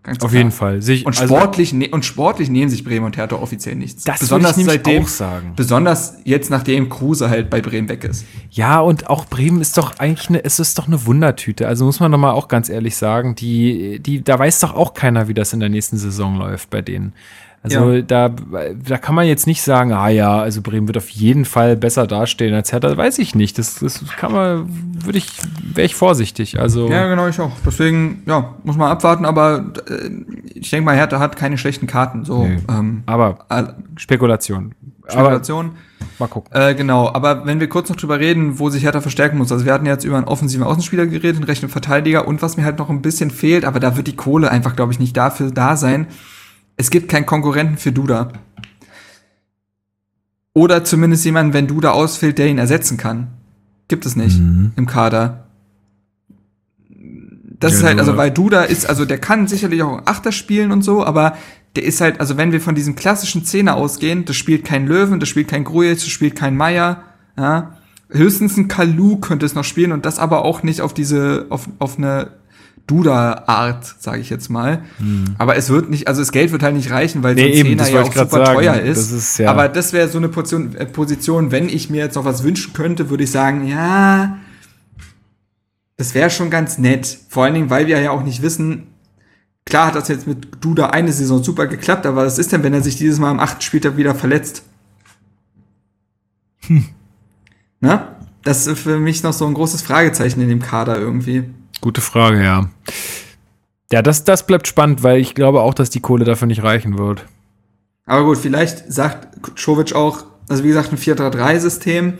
Ganz 0.07 0.23
Auf 0.23 0.29
klar. 0.29 0.39
jeden 0.39 0.51
Fall. 0.51 0.81
Sich, 0.81 1.05
und, 1.05 1.19
also 1.19 1.35
sportlich, 1.35 1.73
also, 1.73 1.87
und 1.91 2.05
sportlich 2.05 2.49
nehmen 2.49 2.69
sich 2.69 2.85
Bremen 2.85 3.05
und 3.05 3.17
Hertha 3.17 3.35
offiziell 3.35 3.75
nichts. 3.75 4.05
Das 4.05 4.21
besonders 4.21 4.57
ich 4.57 4.65
seitdem, 4.65 5.03
auch 5.03 5.07
sagen. 5.09 5.51
Besonders 5.57 6.13
jetzt, 6.23 6.49
nachdem 6.49 6.87
Kruse 6.87 7.29
halt 7.29 7.49
bei 7.49 7.59
Bremen 7.59 7.89
weg 7.89 8.05
ist. 8.05 8.23
Ja, 8.49 8.79
und 8.79 9.09
auch 9.09 9.25
Bremen 9.25 9.59
ist 9.59 9.77
doch 9.77 9.99
eigentlich 9.99 10.29
eine, 10.29 10.45
es 10.45 10.59
ist 10.59 10.79
doch 10.79 10.87
eine 10.87 11.05
Wundertüte. 11.05 11.67
Also 11.67 11.83
muss 11.83 11.99
man 11.99 12.09
doch 12.09 12.17
mal 12.17 12.31
auch 12.31 12.47
ganz 12.47 12.69
ehrlich 12.69 12.95
sagen, 12.95 13.35
die, 13.35 13.99
die, 13.99 14.23
da 14.23 14.39
weiß 14.39 14.61
doch 14.61 14.75
auch 14.75 14.93
keiner, 14.93 15.27
wie 15.27 15.33
das 15.33 15.51
in 15.51 15.59
der 15.59 15.67
nächsten 15.67 15.97
Saison 15.97 16.37
läuft 16.37 16.69
bei 16.69 16.81
denen. 16.81 17.11
Also 17.75 17.93
ja. 17.93 18.01
da, 18.01 18.29
da 18.29 18.97
kann 18.97 19.15
man 19.15 19.27
jetzt 19.27 19.47
nicht 19.47 19.61
sagen, 19.61 19.93
ah 19.93 20.09
ja, 20.09 20.39
also 20.39 20.61
Bremen 20.61 20.87
wird 20.87 20.97
auf 20.97 21.09
jeden 21.09 21.45
Fall 21.45 21.75
besser 21.75 22.07
dastehen 22.07 22.53
als 22.53 22.71
Hertha. 22.71 22.95
Weiß 22.95 23.19
ich 23.19 23.35
nicht. 23.35 23.57
Das, 23.57 23.79
das 23.79 24.03
kann 24.17 24.31
man, 24.31 24.67
würde 25.03 25.17
ich, 25.17 25.29
wäre 25.61 25.85
ich 25.85 25.95
vorsichtig. 25.95 26.59
Also 26.59 26.89
ja, 26.89 27.07
genau, 27.07 27.27
ich 27.27 27.39
auch. 27.39 27.51
Deswegen, 27.65 28.23
ja, 28.25 28.55
muss 28.63 28.77
man 28.77 28.91
abwarten. 28.91 29.25
Aber 29.25 29.71
äh, 29.89 30.09
ich 30.53 30.69
denke 30.69 30.85
mal, 30.85 30.95
Hertha 30.95 31.19
hat 31.19 31.35
keine 31.35 31.57
schlechten 31.57 31.87
Karten. 31.87 32.25
So, 32.25 32.45
nee. 32.45 32.57
ähm, 32.69 33.03
aber 33.05 33.39
äh, 33.49 33.63
Spekulation. 33.95 34.73
Spekulation. 35.07 35.65
Aber, 35.67 35.75
mal 36.19 36.27
gucken. 36.27 36.51
Äh, 36.53 36.75
genau, 36.75 37.11
aber 37.13 37.45
wenn 37.45 37.59
wir 37.59 37.69
kurz 37.69 37.89
noch 37.89 37.95
drüber 37.95 38.19
reden, 38.19 38.59
wo 38.59 38.69
sich 38.69 38.83
Hertha 38.83 39.01
verstärken 39.01 39.37
muss. 39.37 39.51
Also 39.51 39.65
wir 39.65 39.73
hatten 39.73 39.85
jetzt 39.85 40.03
über 40.03 40.17
einen 40.17 40.27
offensiven 40.27 40.65
Außenspieler 40.65 41.05
geredet, 41.07 41.37
einen 41.37 41.45
rechten 41.45 41.69
Verteidiger 41.69 42.27
und 42.27 42.41
was 42.41 42.57
mir 42.57 42.63
halt 42.63 42.79
noch 42.79 42.89
ein 42.89 43.01
bisschen 43.01 43.31
fehlt, 43.31 43.65
aber 43.65 43.79
da 43.79 43.95
wird 43.97 44.07
die 44.07 44.15
Kohle 44.15 44.51
einfach, 44.51 44.75
glaube 44.75 44.91
ich, 44.91 44.99
nicht 44.99 45.15
dafür 45.15 45.51
da 45.51 45.77
sein 45.77 46.07
es 46.77 46.91
gibt 46.91 47.09
keinen 47.09 47.25
Konkurrenten 47.25 47.77
für 47.77 47.91
Duda. 47.91 48.31
Oder 50.53 50.83
zumindest 50.83 51.25
jemanden, 51.25 51.53
wenn 51.53 51.67
Duda 51.67 51.91
ausfällt, 51.91 52.37
der 52.37 52.47
ihn 52.47 52.57
ersetzen 52.57 52.97
kann. 52.97 53.27
Gibt 53.87 54.05
es 54.05 54.15
nicht 54.15 54.39
mhm. 54.39 54.71
im 54.75 54.85
Kader. 54.85 55.47
Das 57.59 57.73
ja, 57.73 57.77
ist 57.79 57.83
halt, 57.83 57.99
also 57.99 58.17
weil 58.17 58.31
Duda 58.31 58.63
ist, 58.63 58.87
also 58.87 59.05
der 59.05 59.17
kann 59.17 59.47
sicherlich 59.47 59.81
auch 59.81 60.03
Achter 60.05 60.31
spielen 60.31 60.71
und 60.71 60.83
so, 60.83 61.03
aber 61.03 61.35
der 61.75 61.83
ist 61.83 62.01
halt, 62.01 62.19
also 62.19 62.37
wenn 62.37 62.51
wir 62.51 62.61
von 62.61 62.75
diesem 62.75 62.95
klassischen 62.95 63.45
Zehner 63.45 63.75
ausgehen, 63.75 64.25
das 64.25 64.35
spielt 64.35 64.63
kein 64.63 64.87
Löwen, 64.87 65.19
das 65.19 65.29
spielt 65.29 65.47
kein 65.47 65.63
Grujic, 65.63 65.95
das 65.95 66.07
spielt 66.07 66.35
kein 66.35 66.55
Meier, 66.55 67.03
ja. 67.37 67.73
Höchstens 68.09 68.55
ein 68.55 68.69
Kalu 68.69 69.17
könnte 69.17 69.45
es 69.45 69.53
noch 69.53 69.65
spielen 69.65 69.91
und 69.91 70.05
das 70.05 70.17
aber 70.17 70.45
auch 70.45 70.63
nicht 70.63 70.81
auf 70.81 70.93
diese, 70.93 71.47
auf, 71.49 71.67
auf 71.77 71.97
eine 71.97 72.36
Duda-Art, 72.87 73.95
sage 73.99 74.21
ich 74.21 74.29
jetzt 74.29 74.49
mal. 74.49 74.81
Hm. 74.97 75.35
Aber 75.37 75.57
es 75.57 75.69
wird 75.69 75.89
nicht, 75.89 76.07
also 76.07 76.21
das 76.21 76.31
Geld 76.31 76.53
wird 76.53 76.63
halt 76.63 76.73
nicht 76.73 76.89
reichen, 76.89 77.21
weil 77.21 77.35
nee, 77.35 77.53
so 77.53 77.59
ein 77.59 77.65
Zehner 77.65 77.89
ja 77.89 78.01
auch 78.01 78.13
super 78.13 78.45
sagen. 78.45 78.53
teuer 78.55 78.75
ist. 78.75 78.97
Das 78.97 79.11
ist 79.11 79.37
ja. 79.39 79.51
Aber 79.51 79.67
das 79.67 79.91
wäre 79.91 80.07
so 80.07 80.17
eine 80.17 80.29
Position, 80.29 80.73
äh, 80.75 80.85
Position, 80.85 81.51
wenn 81.51 81.67
ich 81.67 81.89
mir 81.89 81.97
jetzt 81.97 82.15
noch 82.15 82.25
was 82.25 82.43
wünschen 82.43 82.73
könnte, 82.73 83.09
würde 83.09 83.25
ich 83.25 83.31
sagen, 83.31 83.67
ja, 83.67 84.37
das 85.97 86.15
wäre 86.15 86.29
schon 86.29 86.49
ganz 86.49 86.77
nett. 86.77 87.19
Vor 87.27 87.43
allen 87.43 87.55
Dingen, 87.55 87.69
weil 87.69 87.87
wir 87.87 87.99
ja 87.99 88.11
auch 88.11 88.23
nicht 88.23 88.41
wissen, 88.41 88.87
klar 89.65 89.87
hat 89.87 89.95
das 89.95 90.07
jetzt 90.07 90.25
mit 90.25 90.63
Duda 90.63 90.87
eine 90.91 91.11
Saison 91.11 91.43
super 91.43 91.67
geklappt, 91.67 92.05
aber 92.05 92.25
was 92.25 92.39
ist 92.39 92.53
denn, 92.53 92.63
wenn 92.63 92.73
er 92.73 92.81
sich 92.81 92.95
dieses 92.95 93.19
Mal 93.19 93.31
am 93.31 93.39
achten 93.39 93.61
Spieltag 93.61 93.97
wieder 93.97 94.15
verletzt? 94.15 94.63
Hm. 96.67 96.85
Na? 97.81 98.15
Das 98.43 98.65
ist 98.65 98.79
für 98.79 98.97
mich 98.97 99.23
noch 99.23 99.33
so 99.33 99.45
ein 99.45 99.53
großes 99.53 99.81
Fragezeichen 99.81 100.39
in 100.39 100.47
dem 100.47 100.61
Kader 100.61 100.97
irgendwie. 100.97 101.49
Gute 101.81 102.01
Frage, 102.01 102.43
ja. 102.43 102.69
Ja, 103.91 104.01
das, 104.01 104.23
das 104.23 104.45
bleibt 104.45 104.67
spannend, 104.67 105.03
weil 105.03 105.19
ich 105.19 105.35
glaube 105.35 105.61
auch, 105.61 105.73
dass 105.73 105.89
die 105.89 106.01
Kohle 106.01 106.25
dafür 106.25 106.47
nicht 106.47 106.63
reichen 106.63 106.97
wird. 106.97 107.25
Aber 108.05 108.23
gut, 108.23 108.37
vielleicht 108.37 108.91
sagt 108.91 109.27
Czovic 109.57 109.93
auch, 109.93 110.25
also 110.49 110.63
wie 110.63 110.69
gesagt, 110.69 110.91
ein 110.91 110.97
4-3-3-System, 110.97 112.13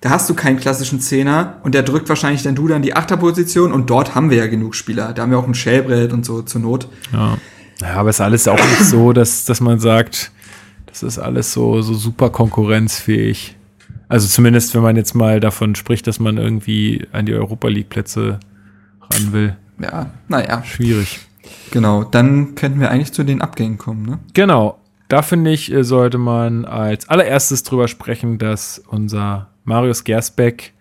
da 0.00 0.10
hast 0.10 0.28
du 0.30 0.34
keinen 0.34 0.58
klassischen 0.58 1.00
Zehner 1.00 1.58
und 1.62 1.74
der 1.74 1.82
drückt 1.82 2.08
wahrscheinlich 2.08 2.42
dann 2.42 2.54
du 2.54 2.66
dann 2.68 2.80
die 2.80 2.94
Achterposition 2.94 3.72
und 3.72 3.90
dort 3.90 4.14
haben 4.14 4.30
wir 4.30 4.38
ja 4.38 4.46
genug 4.46 4.74
Spieler. 4.74 5.12
Da 5.12 5.22
haben 5.22 5.30
wir 5.30 5.38
auch 5.38 5.46
ein 5.46 5.54
Schellbrett 5.54 6.12
und 6.12 6.24
so 6.24 6.40
zur 6.42 6.62
Not. 6.62 6.88
Ja. 7.12 7.36
ja, 7.82 7.94
aber 7.94 8.08
es 8.08 8.16
ist 8.16 8.20
alles 8.22 8.48
auch 8.48 8.56
nicht 8.56 8.84
so, 8.84 9.12
dass, 9.12 9.44
dass 9.44 9.60
man 9.60 9.78
sagt, 9.78 10.32
das 10.86 11.02
ist 11.02 11.18
alles 11.18 11.52
so, 11.52 11.82
so 11.82 11.92
super 11.94 12.30
konkurrenzfähig. 12.30 13.56
Also 14.08 14.26
zumindest, 14.26 14.74
wenn 14.74 14.82
man 14.82 14.96
jetzt 14.96 15.14
mal 15.14 15.38
davon 15.38 15.74
spricht, 15.74 16.06
dass 16.06 16.18
man 16.18 16.38
irgendwie 16.38 17.06
an 17.12 17.26
die 17.26 17.34
Europa 17.34 17.68
League 17.68 17.90
Plätze 17.90 18.40
ran 19.12 19.32
will. 19.32 19.56
Ja, 19.80 20.10
naja. 20.28 20.62
Schwierig. 20.64 21.20
Genau, 21.70 22.04
dann 22.04 22.54
könnten 22.54 22.80
wir 22.80 22.90
eigentlich 22.90 23.12
zu 23.12 23.24
den 23.24 23.42
Abgängen 23.42 23.78
kommen, 23.78 24.04
ne? 24.04 24.18
Genau. 24.34 24.78
Da 25.08 25.22
finde 25.22 25.50
ich, 25.50 25.72
äh, 25.72 25.82
sollte 25.82 26.18
man 26.18 26.64
als 26.64 27.08
allererstes 27.08 27.64
drüber 27.64 27.88
sprechen, 27.88 28.38
dass 28.38 28.78
unser 28.78 29.48
Marius 29.64 30.04
Gersbeck 30.04 30.72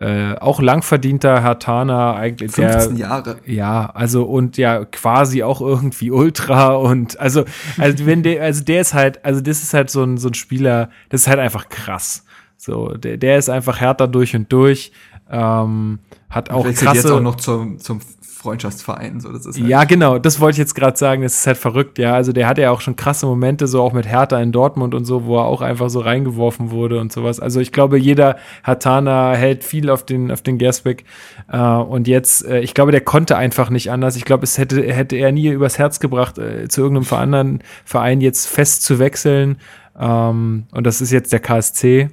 äh, 0.00 0.34
auch 0.34 0.60
langverdienter 0.60 1.42
Hertaner 1.42 2.16
eigentlich 2.16 2.52
15 2.52 2.96
der, 2.96 3.06
Jahre. 3.06 3.36
Ja, 3.46 3.86
also 3.94 4.24
und 4.24 4.58
ja 4.58 4.84
quasi 4.84 5.42
auch 5.42 5.60
irgendwie 5.60 6.10
Ultra 6.10 6.74
und 6.74 7.18
also 7.18 7.44
also 7.78 8.04
wenn 8.04 8.22
der 8.22 8.42
also 8.42 8.62
der 8.62 8.82
ist 8.82 8.92
halt 8.92 9.24
also 9.24 9.40
das 9.40 9.62
ist 9.62 9.72
halt 9.72 9.88
so 9.88 10.02
ein 10.02 10.18
so 10.18 10.28
ein 10.28 10.34
Spieler, 10.34 10.90
das 11.08 11.22
ist 11.22 11.28
halt 11.28 11.38
einfach 11.38 11.68
krass. 11.68 12.24
So 12.58 12.94
der 12.94 13.16
der 13.16 13.38
ist 13.38 13.48
einfach 13.48 13.80
härter 13.80 14.06
durch 14.08 14.36
und 14.36 14.52
durch. 14.52 14.92
Ähm, 15.30 16.00
hat 16.30 16.50
auch 16.50 16.64
krasse 16.64 16.96
jetzt 16.96 17.10
auch 17.10 17.20
noch 17.20 17.36
zum, 17.36 17.78
zum 17.78 18.00
Freundschaftsverein. 18.46 19.20
So, 19.20 19.32
das 19.32 19.44
ist 19.44 19.58
halt 19.58 19.68
ja, 19.68 19.82
genau, 19.84 20.18
das 20.18 20.38
wollte 20.38 20.54
ich 20.54 20.58
jetzt 20.58 20.74
gerade 20.74 20.96
sagen, 20.96 21.22
das 21.22 21.40
ist 21.40 21.46
halt 21.48 21.56
verrückt, 21.56 21.98
ja. 21.98 22.14
Also 22.14 22.32
der 22.32 22.46
hatte 22.46 22.62
ja 22.62 22.70
auch 22.70 22.80
schon 22.80 22.94
krasse 22.94 23.26
Momente, 23.26 23.66
so 23.66 23.82
auch 23.82 23.92
mit 23.92 24.06
Hertha 24.06 24.40
in 24.40 24.52
Dortmund 24.52 24.94
und 24.94 25.04
so, 25.04 25.24
wo 25.24 25.38
er 25.38 25.46
auch 25.46 25.62
einfach 25.62 25.90
so 25.90 25.98
reingeworfen 25.98 26.70
wurde 26.70 27.00
und 27.00 27.12
sowas. 27.12 27.40
Also 27.40 27.58
ich 27.58 27.72
glaube, 27.72 27.98
jeder 27.98 28.36
Hatana 28.62 29.32
hält 29.32 29.64
viel 29.64 29.90
auf 29.90 30.04
den, 30.04 30.30
auf 30.30 30.42
den 30.42 30.58
Gersbeck. 30.58 31.04
Äh, 31.50 31.58
und 31.58 32.06
jetzt, 32.06 32.46
äh, 32.46 32.60
ich 32.60 32.72
glaube, 32.72 32.92
der 32.92 33.00
konnte 33.00 33.36
einfach 33.36 33.68
nicht 33.68 33.90
anders. 33.90 34.14
Ich 34.14 34.24
glaube, 34.24 34.44
es 34.44 34.58
hätte, 34.58 34.80
hätte 34.80 35.16
er 35.16 35.32
nie 35.32 35.48
übers 35.48 35.78
Herz 35.78 35.98
gebracht, 35.98 36.38
äh, 36.38 36.68
zu 36.68 36.82
irgendeinem 36.82 37.18
anderen 37.18 37.62
Verein 37.84 38.20
jetzt 38.20 38.46
fest 38.46 38.84
zu 38.84 39.00
wechseln. 39.00 39.56
Ähm, 39.98 40.64
und 40.70 40.86
das 40.86 41.00
ist 41.00 41.10
jetzt 41.10 41.32
der 41.32 41.40
KSC. 41.40 42.10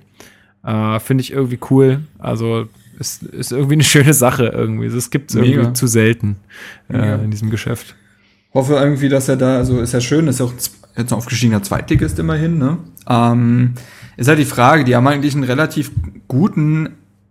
Äh, 0.65 0.99
Finde 0.99 1.21
ich 1.21 1.31
irgendwie 1.31 1.59
cool. 1.69 2.01
Also 2.17 2.65
ist, 2.99 3.23
ist 3.23 3.51
irgendwie 3.51 3.75
eine 3.75 3.83
schöne 3.83 4.13
Sache 4.13 4.45
irgendwie. 4.47 4.89
Das 4.89 5.09
gibt 5.09 5.31
es 5.31 5.35
irgendwie 5.35 5.73
zu 5.73 5.87
selten 5.87 6.37
äh, 6.89 7.23
in 7.23 7.31
diesem 7.31 7.49
Geschäft. 7.49 7.95
Hoffe 8.53 8.75
irgendwie, 8.75 9.09
dass 9.09 9.29
er 9.29 9.37
da, 9.37 9.57
also 9.57 9.81
ist 9.81 9.93
ja 9.93 10.01
schön, 10.01 10.27
ist 10.27 10.39
ja 10.39 10.45
auch 10.45 10.53
jetzt 10.53 11.11
ein 11.11 11.17
aufgestiegener 11.17 11.63
Zweitligist 11.63 12.19
immerhin, 12.19 12.57
ne? 12.57 12.77
Ähm, 13.09 13.73
ist 14.15 14.27
halt 14.27 14.37
die 14.37 14.45
Frage, 14.45 14.83
die 14.83 14.95
haben 14.95 15.07
eigentlich 15.07 15.33
einen 15.33 15.43
relativ 15.43 15.91
guten 16.27 16.89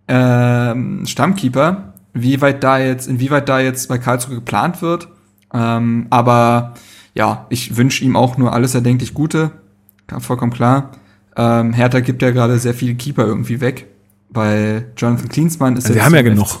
ähm, 0.09 1.05
Stammkeeper, 1.05 1.93
wie 2.13 2.41
weit 2.41 2.63
da 2.63 2.77
jetzt, 2.77 3.07
inwieweit 3.07 3.47
da 3.47 3.59
jetzt 3.59 3.87
bei 3.87 3.97
Karlsruhe 3.97 4.35
geplant 4.35 4.81
wird. 4.81 5.07
Ähm, 5.53 6.07
aber 6.09 6.73
ja, 7.13 7.45
ich 7.49 7.77
wünsche 7.77 8.03
ihm 8.03 8.17
auch 8.17 8.37
nur 8.37 8.53
alles 8.53 8.75
erdenklich 8.75 9.13
Gute, 9.13 9.51
vollkommen 10.19 10.51
klar. 10.51 10.91
Ähm, 11.37 11.71
Hertha 11.73 12.01
gibt 12.01 12.21
ja 12.21 12.31
gerade 12.31 12.59
sehr 12.59 12.73
viele 12.73 12.95
Keeper 12.95 13.25
irgendwie 13.25 13.61
weg 13.61 13.87
weil 14.33 14.91
Jonathan 14.97 15.29
Klinsmann 15.29 15.77
ist 15.77 15.85
also 15.85 15.93
jetzt. 15.93 16.01
Wir 16.01 16.05
haben 16.05 16.15
ja 16.15 16.21
genug. 16.21 16.59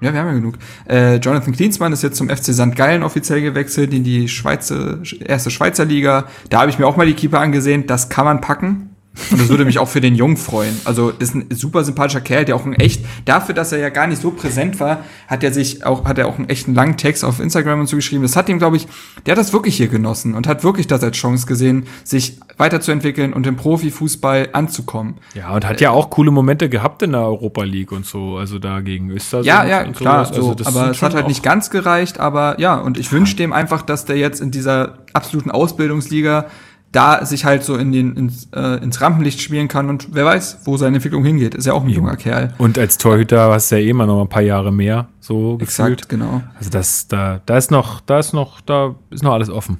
ja, 0.00 0.12
wir 0.12 0.20
haben 0.20 0.28
ja 0.28 0.34
genug. 0.34 0.58
Äh, 0.88 1.16
Jonathan 1.16 1.52
Klinsmann 1.54 1.92
ist 1.92 2.02
jetzt 2.02 2.16
zum 2.16 2.28
FC 2.28 2.52
St. 2.54 2.74
Gallen 2.74 3.02
offiziell 3.02 3.40
gewechselt 3.40 3.92
in 3.92 4.04
die 4.04 4.28
Schweizer, 4.28 4.98
erste 5.24 5.50
Schweizer 5.50 5.84
Liga. 5.84 6.26
Da 6.50 6.60
habe 6.60 6.70
ich 6.70 6.78
mir 6.78 6.86
auch 6.86 6.96
mal 6.96 7.06
die 7.06 7.14
Keeper 7.14 7.40
angesehen. 7.40 7.86
Das 7.86 8.08
kann 8.08 8.24
man 8.24 8.40
packen. 8.40 8.95
Und 9.30 9.40
das 9.40 9.48
würde 9.48 9.64
mich 9.64 9.78
auch 9.78 9.88
für 9.88 10.00
den 10.00 10.14
Jungen 10.14 10.36
freuen. 10.36 10.78
Also, 10.84 11.10
das 11.10 11.30
ist 11.30 11.34
ein 11.34 11.46
super 11.50 11.84
sympathischer 11.84 12.20
Kerl, 12.20 12.44
der 12.44 12.56
auch 12.56 12.64
ein 12.64 12.74
echt, 12.74 13.04
dafür, 13.24 13.54
dass 13.54 13.72
er 13.72 13.78
ja 13.78 13.88
gar 13.88 14.06
nicht 14.06 14.20
so 14.20 14.30
präsent 14.30 14.78
war, 14.80 15.04
hat 15.26 15.42
er 15.42 15.52
sich 15.52 15.84
auch, 15.84 16.04
hat 16.04 16.18
er 16.18 16.28
auch 16.28 16.38
einen 16.38 16.48
echten 16.48 16.74
langen 16.74 16.96
Text 16.96 17.24
auf 17.24 17.40
Instagram 17.40 17.80
und 17.80 17.86
so 17.86 17.96
geschrieben. 17.96 18.22
Das 18.22 18.36
hat 18.36 18.48
ihm, 18.48 18.58
glaube 18.58 18.76
ich, 18.76 18.86
der 19.24 19.32
hat 19.32 19.38
das 19.38 19.52
wirklich 19.52 19.76
hier 19.76 19.88
genossen 19.88 20.34
und 20.34 20.46
hat 20.46 20.64
wirklich 20.64 20.86
das 20.86 21.02
als 21.02 21.16
Chance 21.16 21.46
gesehen, 21.46 21.86
sich 22.04 22.38
weiterzuentwickeln 22.56 23.32
und 23.32 23.46
im 23.46 23.56
Profifußball 23.56 24.50
anzukommen. 24.52 25.16
Ja, 25.34 25.54
und 25.54 25.66
hat 25.66 25.80
ja 25.80 25.90
auch 25.90 26.10
coole 26.10 26.30
Momente 26.30 26.68
gehabt 26.68 27.02
in 27.02 27.12
der 27.12 27.22
Europa 27.22 27.62
League 27.64 27.92
und 27.92 28.06
so, 28.06 28.36
also 28.36 28.58
da 28.58 28.80
gegen 28.80 29.10
Östersund. 29.10 29.46
Ja, 29.46 29.64
ja, 29.64 29.84
klar, 29.84 30.24
so, 30.26 30.52
also 30.52 30.64
aber 30.64 30.90
es 30.90 31.02
hat 31.02 31.14
halt 31.14 31.28
nicht 31.28 31.42
ganz 31.42 31.70
gereicht, 31.70 32.20
aber 32.20 32.58
ja, 32.60 32.76
und 32.76 32.98
ich 32.98 33.12
wünsche 33.12 33.36
dem 33.36 33.52
einfach, 33.52 33.82
dass 33.82 34.04
der 34.04 34.16
jetzt 34.16 34.40
in 34.40 34.50
dieser 34.50 34.98
absoluten 35.12 35.50
Ausbildungsliga 35.50 36.46
da 36.96 37.24
sich 37.26 37.44
halt 37.44 37.62
so 37.62 37.76
in 37.76 37.92
den, 37.92 38.16
ins, 38.16 38.48
äh, 38.54 38.82
ins 38.82 39.00
Rampenlicht 39.00 39.42
spielen 39.42 39.68
kann 39.68 39.90
und 39.90 40.08
wer 40.12 40.24
weiß, 40.24 40.60
wo 40.64 40.76
seine 40.78 40.96
Entwicklung 40.96 41.24
hingeht. 41.24 41.54
Ist 41.54 41.66
ja 41.66 41.74
auch 41.74 41.84
ein 41.84 41.90
ja. 41.90 41.96
junger 41.96 42.16
Kerl. 42.16 42.54
Und 42.58 42.78
als 42.78 42.96
Torhüter 42.96 43.52
hast 43.52 43.70
du 43.70 43.76
ja 43.76 43.82
eh 43.82 43.90
immer 43.90 44.06
noch 44.06 44.22
ein 44.22 44.28
paar 44.28 44.42
Jahre 44.42 44.72
mehr, 44.72 45.08
so 45.20 45.58
Exakt, 45.60 45.90
gefühlt. 45.90 46.08
genau. 46.08 46.42
Also 46.58 46.70
das, 46.70 47.06
da, 47.06 47.42
da 47.44 47.58
ist 47.58 47.70
noch, 47.70 48.00
da 48.00 48.18
ist 48.18 48.32
noch, 48.32 48.62
da 48.62 48.94
ist 49.10 49.22
noch 49.22 49.34
alles 49.34 49.50
offen. 49.50 49.78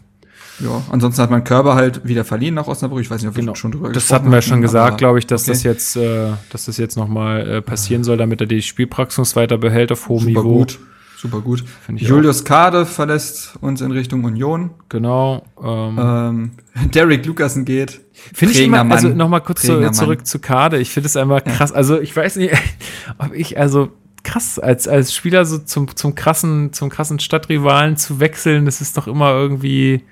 Ja, 0.60 0.82
ansonsten 0.90 1.22
hat 1.22 1.30
man 1.30 1.44
Körper 1.44 1.74
halt 1.74 2.06
wieder 2.06 2.24
verliehen 2.24 2.55
nach 2.55 2.66
Osnabrück. 2.66 3.02
Ich 3.02 3.10
weiß 3.10 3.20
nicht, 3.20 3.28
ob 3.28 3.36
wir 3.36 3.43
genau. 3.43 3.55
schon 3.55 3.72
drüber 3.72 3.93
Das 3.93 4.10
hatten 4.12 4.30
wir 4.30 4.40
schon 4.43 4.62
gesagt, 4.62 4.98
glaube 4.98 5.18
ich, 5.18 5.26
dass 5.26 5.43
okay. 5.43 5.52
das 5.52 5.62
jetzt, 5.62 5.97
äh, 5.97 6.30
dass 6.51 6.66
das 6.66 6.76
jetzt 6.78 6.97
noch 6.97 7.09
mal 7.09 7.47
äh, 7.48 7.62
passieren 7.62 8.05
soll, 8.05 8.16
damit 8.16 8.40
er 8.40 8.47
die 8.47 8.62
Spielpraxis 8.62 9.36
weiter 9.36 9.59
behält 9.59 9.93
auf 9.93 10.09
hohem 10.09 10.20
Super 10.20 10.40
Niveau. 10.40 10.59
Gut. 10.59 10.78
Super 11.16 11.40
gut. 11.40 11.64
Julius 11.94 12.43
auch. 12.43 12.44
Kade 12.44 12.86
verlässt 12.86 13.56
uns 13.62 13.80
in 13.80 13.90
Richtung 13.90 14.24
Union. 14.24 14.70
Genau. 14.90 15.44
Ähm, 15.62 15.98
ähm, 15.98 16.51
Derek 16.94 17.24
Lucasen 17.27 17.65
geht. 17.65 18.01
Finde 18.12 18.55
ich 18.55 18.62
immer, 18.62 18.90
also 18.90 19.09
nochmal 19.09 19.40
kurz 19.40 19.62
zu, 19.62 19.90
zurück 19.90 20.27
zu 20.27 20.39
Kade. 20.39 20.78
Ich 20.78 20.90
finde 20.90 21.07
es 21.07 21.16
einfach 21.16 21.43
krass. 21.44 21.70
Ja. 21.70 21.77
Also 21.77 22.01
ich 22.01 22.15
weiß 22.15 22.36
nicht, 22.36 22.55
ob 23.19 23.32
ich, 23.32 23.59
also 23.59 23.90
krass, 24.24 24.59
als, 24.59 24.89
als 24.89 25.15
Spieler 25.15 25.44
so 25.44 25.59
zum, 25.59 25.94
zum 25.94 26.15
krassen, 26.15 26.73
zum 26.73 26.90
krassen 26.90 27.20
Stadtrivalen 27.20 27.97
zu 27.97 28.20
wechseln, 28.20 28.65
das 28.65 28.81
ist 28.81 28.97
doch 28.97 29.07
immer 29.07 29.31
irgendwie, 29.31 30.03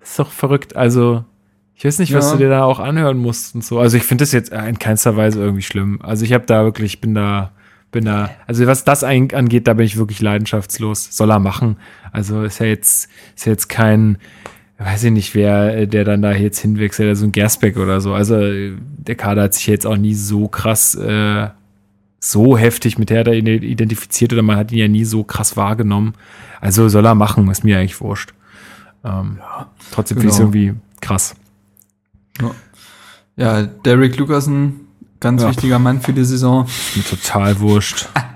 das 0.00 0.10
ist 0.10 0.18
doch 0.18 0.30
verrückt. 0.30 0.76
Also, 0.76 1.24
ich 1.74 1.84
weiß 1.84 1.98
nicht, 2.00 2.12
was 2.12 2.26
ja. 2.26 2.32
du 2.32 2.38
dir 2.38 2.50
da 2.50 2.64
auch 2.64 2.80
anhören 2.80 3.16
musst 3.16 3.54
und 3.54 3.64
so. 3.64 3.78
Also 3.78 3.96
ich 3.96 4.02
finde 4.02 4.22
das 4.22 4.32
jetzt 4.32 4.52
in 4.52 4.78
keinster 4.78 5.16
Weise 5.16 5.40
irgendwie 5.40 5.62
schlimm. 5.62 5.98
Also 6.02 6.26
ich 6.26 6.34
habe 6.34 6.44
da 6.44 6.64
wirklich, 6.64 7.00
bin 7.00 7.14
da, 7.14 7.52
bin 7.90 8.04
da, 8.04 8.30
also 8.46 8.66
was 8.66 8.84
das 8.84 9.02
angeht, 9.02 9.66
da 9.66 9.72
bin 9.72 9.86
ich 9.86 9.96
wirklich 9.96 10.20
leidenschaftslos. 10.20 11.08
Soll 11.10 11.30
er 11.30 11.38
machen. 11.38 11.76
Also 12.12 12.42
ist 12.42 12.58
ja 12.58 12.66
jetzt, 12.66 13.08
ist 13.34 13.46
ja 13.46 13.52
jetzt 13.52 13.68
kein, 13.70 14.18
weiß 14.80 15.04
ich 15.04 15.12
nicht, 15.12 15.34
wer 15.34 15.86
der 15.86 16.04
dann 16.04 16.22
da 16.22 16.32
jetzt 16.32 16.58
hinwechselt, 16.58 17.08
also 17.08 17.26
ein 17.26 17.32
Gersbeck 17.32 17.76
oder 17.76 18.00
so. 18.00 18.14
Also 18.14 18.38
der 18.38 19.14
Kader 19.14 19.42
hat 19.42 19.54
sich 19.54 19.66
jetzt 19.66 19.86
auch 19.86 19.96
nie 19.96 20.14
so 20.14 20.48
krass 20.48 20.94
äh, 20.94 21.48
so 22.18 22.56
heftig 22.56 22.98
mit 22.98 23.10
Hertha 23.10 23.32
identifiziert 23.32 24.32
oder 24.32 24.42
man 24.42 24.56
hat 24.56 24.72
ihn 24.72 24.78
ja 24.78 24.88
nie 24.88 25.04
so 25.04 25.22
krass 25.24 25.56
wahrgenommen. 25.56 26.14
Also 26.60 26.88
soll 26.88 27.06
er 27.06 27.14
machen, 27.14 27.50
ist 27.50 27.64
mir 27.64 27.78
eigentlich 27.78 28.00
wurscht. 28.00 28.32
Ähm, 29.04 29.38
ja, 29.38 29.70
trotzdem 29.90 30.18
genau. 30.18 30.20
finde 30.20 30.28
ich 30.28 30.34
es 30.34 30.40
irgendwie 30.40 30.74
krass. 31.00 31.34
Ja, 32.40 32.50
ja 33.36 33.62
Derek 33.62 34.16
Lucasen, 34.16 34.80
ganz 35.18 35.42
ja. 35.42 35.48
wichtiger 35.48 35.78
Mann 35.78 36.00
für 36.00 36.12
die 36.12 36.24
Saison. 36.24 36.66
Ist 36.66 36.96
mir 36.96 37.04
total 37.04 37.60
wurscht. 37.60 38.08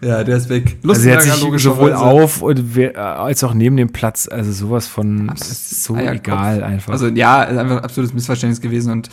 ja, 0.00 0.24
der 0.24 0.36
ist 0.36 0.48
weg. 0.48 0.78
also 0.86 1.08
er 1.08 1.16
hat 1.16 1.22
sich 1.22 1.62
sowohl 1.62 1.92
auf 1.92 2.42
und 2.42 2.96
als 2.96 3.44
auch 3.44 3.54
neben 3.54 3.76
dem 3.76 3.90
Platz, 3.90 4.28
also 4.28 4.52
sowas 4.52 4.86
von 4.86 5.32
so 5.36 5.96
egal 5.96 6.62
einfach. 6.62 6.92
Also 6.92 7.08
ja, 7.08 7.44
ist 7.44 7.58
einfach 7.58 7.78
ein 7.78 7.84
absolutes 7.84 8.14
Missverständnis 8.14 8.60
gewesen 8.60 8.92
und 8.92 9.10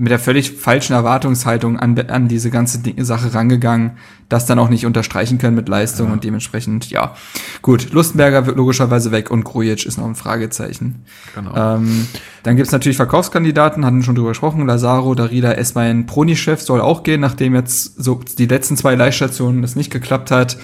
mit 0.00 0.10
der 0.10 0.18
völlig 0.18 0.52
falschen 0.52 0.94
Erwartungshaltung 0.94 1.78
an, 1.78 1.98
an 2.08 2.26
diese 2.26 2.50
ganze 2.50 2.80
Sache 2.98 3.34
rangegangen, 3.34 3.92
das 4.28 4.46
dann 4.46 4.58
auch 4.58 4.70
nicht 4.70 4.86
unterstreichen 4.86 5.38
können 5.38 5.54
mit 5.54 5.68
Leistung 5.68 6.08
ja. 6.08 6.12
und 6.14 6.24
dementsprechend, 6.24 6.90
ja. 6.90 7.14
Gut, 7.60 7.92
Lustenberger 7.92 8.46
wird 8.46 8.56
logischerweise 8.56 9.12
weg 9.12 9.30
und 9.30 9.44
Grujic 9.44 9.84
ist 9.84 9.98
noch 9.98 10.06
ein 10.06 10.14
Fragezeichen. 10.14 11.04
Genau. 11.34 11.76
Ähm, 11.76 12.06
dann 12.42 12.56
gibt's 12.56 12.72
natürlich 12.72 12.96
Verkaufskandidaten, 12.96 13.84
hatten 13.84 14.02
schon 14.02 14.14
drüber 14.14 14.30
gesprochen, 14.30 14.66
Lazaro, 14.66 15.14
Darida, 15.14 15.52
Esmain, 15.52 16.06
Pronichef 16.06 16.62
soll 16.62 16.80
auch 16.80 17.02
gehen, 17.02 17.20
nachdem 17.20 17.54
jetzt 17.54 18.02
so 18.02 18.20
die 18.38 18.46
letzten 18.46 18.76
zwei 18.76 18.94
Leihstationen 18.94 19.60
das 19.60 19.76
nicht 19.76 19.90
geklappt 19.90 20.30
hat, 20.30 20.56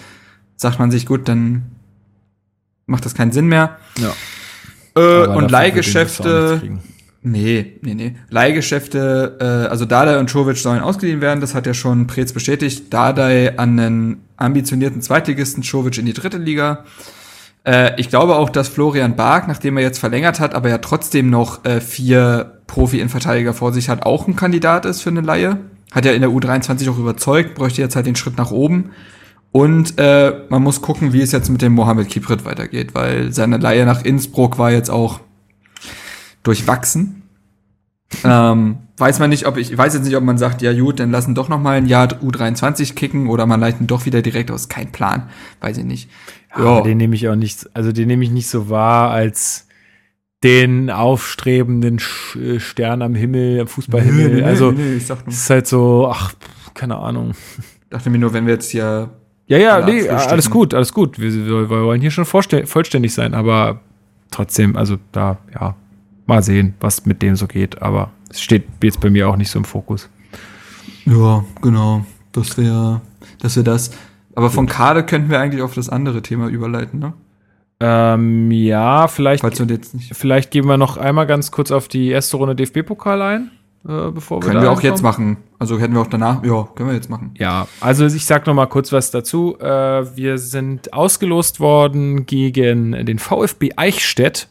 sagt 0.56 0.78
man 0.78 0.90
sich, 0.90 1.04
gut, 1.04 1.28
dann 1.28 1.66
macht 2.86 3.04
das 3.04 3.14
keinen 3.14 3.32
Sinn 3.32 3.48
mehr. 3.48 3.76
Ja. 3.98 4.14
Äh, 4.96 5.26
und 5.26 5.50
Leihgeschäfte 5.50 6.62
Nee, 7.28 7.78
nee, 7.82 7.94
nee. 7.94 8.14
Leihgeschäfte, 8.30 9.38
äh, 9.40 9.68
also 9.68 9.84
Dardai 9.84 10.20
und 10.20 10.30
Czovic 10.30 10.58
sollen 10.58 10.78
ausgeliehen 10.78 11.20
werden, 11.20 11.40
das 11.40 11.56
hat 11.56 11.66
ja 11.66 11.74
schon 11.74 12.06
Preetz 12.06 12.32
bestätigt. 12.32 12.94
Dardai 12.94 13.58
an 13.58 13.80
einen 13.80 14.20
ambitionierten 14.36 15.02
Zweitligisten, 15.02 15.64
Czovic 15.64 15.98
in 15.98 16.06
die 16.06 16.12
dritte 16.12 16.38
Liga. 16.38 16.84
Äh, 17.64 18.00
ich 18.00 18.10
glaube 18.10 18.36
auch, 18.36 18.48
dass 18.48 18.68
Florian 18.68 19.16
Bark, 19.16 19.48
nachdem 19.48 19.76
er 19.76 19.82
jetzt 19.82 19.98
verlängert 19.98 20.38
hat, 20.38 20.54
aber 20.54 20.68
ja 20.68 20.78
trotzdem 20.78 21.28
noch 21.28 21.64
äh, 21.64 21.80
vier 21.80 22.60
Profi-Innenverteidiger 22.68 23.54
vor 23.54 23.72
sich 23.72 23.88
hat, 23.88 24.06
auch 24.06 24.28
ein 24.28 24.36
Kandidat 24.36 24.84
ist 24.84 25.02
für 25.02 25.10
eine 25.10 25.20
Laie. 25.20 25.58
Hat 25.90 26.04
ja 26.04 26.12
in 26.12 26.20
der 26.20 26.30
U23 26.30 26.88
auch 26.88 26.98
überzeugt, 26.98 27.56
bräuchte 27.56 27.82
jetzt 27.82 27.96
halt 27.96 28.06
den 28.06 28.14
Schritt 28.14 28.38
nach 28.38 28.52
oben. 28.52 28.92
Und 29.50 29.98
äh, 29.98 30.32
man 30.48 30.62
muss 30.62 30.80
gucken, 30.80 31.12
wie 31.12 31.22
es 31.22 31.32
jetzt 31.32 31.48
mit 31.48 31.60
dem 31.60 31.72
Mohamed 31.72 32.08
Kiprit 32.08 32.44
weitergeht, 32.44 32.94
weil 32.94 33.32
seine 33.32 33.56
Laie 33.56 33.84
nach 33.84 34.04
Innsbruck 34.04 34.58
war 34.58 34.70
jetzt 34.70 34.90
auch 34.90 35.18
durchwachsen. 36.46 37.22
ähm, 38.24 38.78
weiß 38.98 39.18
man 39.18 39.30
nicht, 39.30 39.46
ob 39.46 39.56
ich, 39.56 39.72
ich 39.72 39.78
weiß 39.78 39.94
jetzt 39.94 40.04
nicht, 40.04 40.16
ob 40.16 40.22
man 40.22 40.38
sagt, 40.38 40.62
ja 40.62 40.72
gut, 40.72 41.00
dann 41.00 41.10
lassen 41.10 41.34
doch 41.34 41.48
noch 41.48 41.60
mal 41.60 41.76
ein 41.76 41.86
Jahr 41.86 42.08
U23 42.08 42.94
kicken 42.94 43.28
oder 43.28 43.46
man 43.46 43.60
leitet 43.60 43.90
doch 43.90 44.06
wieder 44.06 44.22
direkt 44.22 44.50
aus. 44.50 44.68
Kein 44.68 44.92
Plan, 44.92 45.28
weiß 45.60 45.78
ich 45.78 45.84
nicht. 45.84 46.10
Ja, 46.56 46.80
den 46.80 46.96
nehme 46.96 47.14
ich 47.14 47.28
auch 47.28 47.34
nicht, 47.34 47.68
also 47.74 47.92
den 47.92 48.08
nehme 48.08 48.24
ich 48.24 48.30
nicht 48.30 48.48
so 48.48 48.70
wahr 48.70 49.10
als 49.10 49.66
den 50.42 50.90
aufstrebenden 50.90 52.00
äh, 52.34 52.60
Stern 52.60 53.02
am 53.02 53.14
Himmel, 53.14 53.60
am 53.60 53.66
Fußballhimmel. 53.66 54.28
Nee, 54.28 54.34
nee, 54.40 54.42
also 54.42 54.72
es 54.72 55.10
ist 55.10 55.50
halt 55.50 55.66
so, 55.66 56.08
ach, 56.10 56.32
keine 56.72 56.96
Ahnung. 56.96 57.32
Dachte 57.90 58.08
mir 58.10 58.18
nur, 58.18 58.32
wenn 58.32 58.46
wir 58.46 58.54
jetzt 58.54 58.70
hier 58.70 59.10
ja, 59.48 59.58
ja, 59.58 59.84
nee, 59.84 60.08
alles 60.08 60.50
gut, 60.50 60.74
alles 60.74 60.92
gut. 60.92 61.20
Wir, 61.20 61.32
wir, 61.32 61.70
wir 61.70 61.84
wollen 61.84 62.00
hier 62.00 62.10
schon 62.10 62.24
vollständig 62.24 63.14
sein, 63.14 63.32
aber 63.32 63.80
trotzdem, 64.32 64.76
also 64.76 64.96
da, 65.12 65.38
ja, 65.54 65.76
mal 66.26 66.42
sehen, 66.42 66.74
was 66.80 67.06
mit 67.06 67.22
dem 67.22 67.36
so 67.36 67.46
geht. 67.46 67.82
Aber 67.82 68.10
es 68.30 68.40
steht 68.40 68.64
jetzt 68.82 69.00
bei 69.00 69.10
mir 69.10 69.28
auch 69.28 69.36
nicht 69.36 69.50
so 69.50 69.58
im 69.58 69.64
Fokus. 69.64 70.08
Ja, 71.04 71.44
genau. 71.62 72.04
Das 72.32 72.58
wäre 72.58 73.00
das. 73.40 73.56
Wär 73.56 73.62
das. 73.62 73.90
Aber 74.34 74.50
von 74.50 74.66
Kade 74.66 75.04
könnten 75.04 75.30
wir 75.30 75.40
eigentlich 75.40 75.62
auf 75.62 75.74
das 75.74 75.88
andere 75.88 76.20
Thema 76.22 76.48
überleiten, 76.48 77.00
ne? 77.00 77.14
Ähm, 77.78 78.50
ja, 78.50 79.06
vielleicht, 79.06 79.44
vielleicht 80.12 80.50
gehen 80.50 80.66
wir 80.66 80.78
noch 80.78 80.96
einmal 80.96 81.26
ganz 81.26 81.50
kurz 81.50 81.70
auf 81.70 81.88
die 81.88 82.08
erste 82.08 82.38
Runde 82.38 82.54
DFB-Pokal 82.56 83.20
ein, 83.20 83.50
äh, 83.86 84.10
bevor 84.10 84.40
wir 84.40 84.48
Können 84.48 84.62
wir 84.62 84.70
auch 84.70 84.80
jetzt 84.80 85.02
machen. 85.02 85.36
Also 85.58 85.78
hätten 85.78 85.92
wir 85.92 86.00
auch 86.00 86.06
danach, 86.06 86.42
ja, 86.42 86.66
können 86.74 86.88
wir 86.88 86.96
jetzt 86.96 87.10
machen. 87.10 87.32
Ja, 87.38 87.68
also 87.80 88.06
ich 88.06 88.24
sag 88.24 88.46
noch 88.46 88.54
mal 88.54 88.66
kurz 88.66 88.92
was 88.92 89.10
dazu. 89.10 89.58
Äh, 89.58 90.16
wir 90.16 90.38
sind 90.38 90.94
ausgelost 90.94 91.60
worden 91.60 92.24
gegen 92.24 92.92
den 92.92 93.18
VfB 93.18 93.72
Eichstätt. 93.76 94.48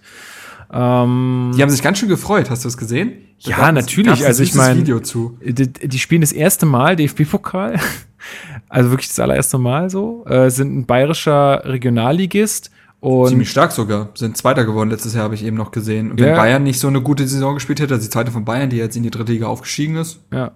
Ähm, 0.76 1.54
die 1.56 1.62
haben 1.62 1.70
sich 1.70 1.82
ganz 1.82 2.00
schön 2.00 2.10
gefreut, 2.10 2.50
hast 2.50 2.66
du 2.66 2.68
es 2.68 2.76
gesehen? 2.76 3.14
Da 3.46 3.52
ja, 3.52 3.72
natürlich. 3.72 4.26
Also 4.26 4.44
ich 4.44 4.54
meine, 4.56 4.84
die, 4.84 5.88
die, 5.88 6.00
spielen 6.00 6.20
das 6.20 6.34
erste 6.34 6.66
Mal 6.66 6.98
DFB-Pokal, 6.98 7.80
also 8.70 8.90
wirklich 8.90 9.08
das 9.08 9.20
allererste 9.20 9.58
Mal 9.58 9.90
so, 9.90 10.26
äh, 10.26 10.50
sind 10.50 10.76
ein 10.76 10.86
bayerischer 10.86 11.62
Regionalligist. 11.64 12.72
Und 13.00 13.30
Ziemlich 13.30 13.52
stark 13.52 13.72
sogar. 13.72 14.10
Sind 14.16 14.36
Zweiter 14.36 14.66
geworden 14.66 14.90
letztes 14.90 15.14
Jahr, 15.14 15.24
habe 15.26 15.36
ich 15.36 15.46
eben 15.46 15.56
noch 15.56 15.72
gesehen. 15.72 16.12
Und 16.12 16.20
wenn 16.20 16.30
ja. 16.30 16.36
Bayern 16.36 16.64
nicht 16.64 16.80
so 16.80 16.88
eine 16.88 17.02
gute 17.02 17.26
Saison 17.26 17.54
gespielt 17.54 17.80
hätte, 17.80 17.94
also 17.94 18.06
die 18.06 18.10
zweite 18.10 18.32
von 18.32 18.44
Bayern, 18.44 18.70
die 18.70 18.78
jetzt 18.78 18.98
in 18.98 19.04
die 19.04 19.12
dritte 19.12 19.32
Liga 19.32 19.48
aufgestiegen 19.48 19.96
ist. 19.96 20.20
Ja. 20.34 20.52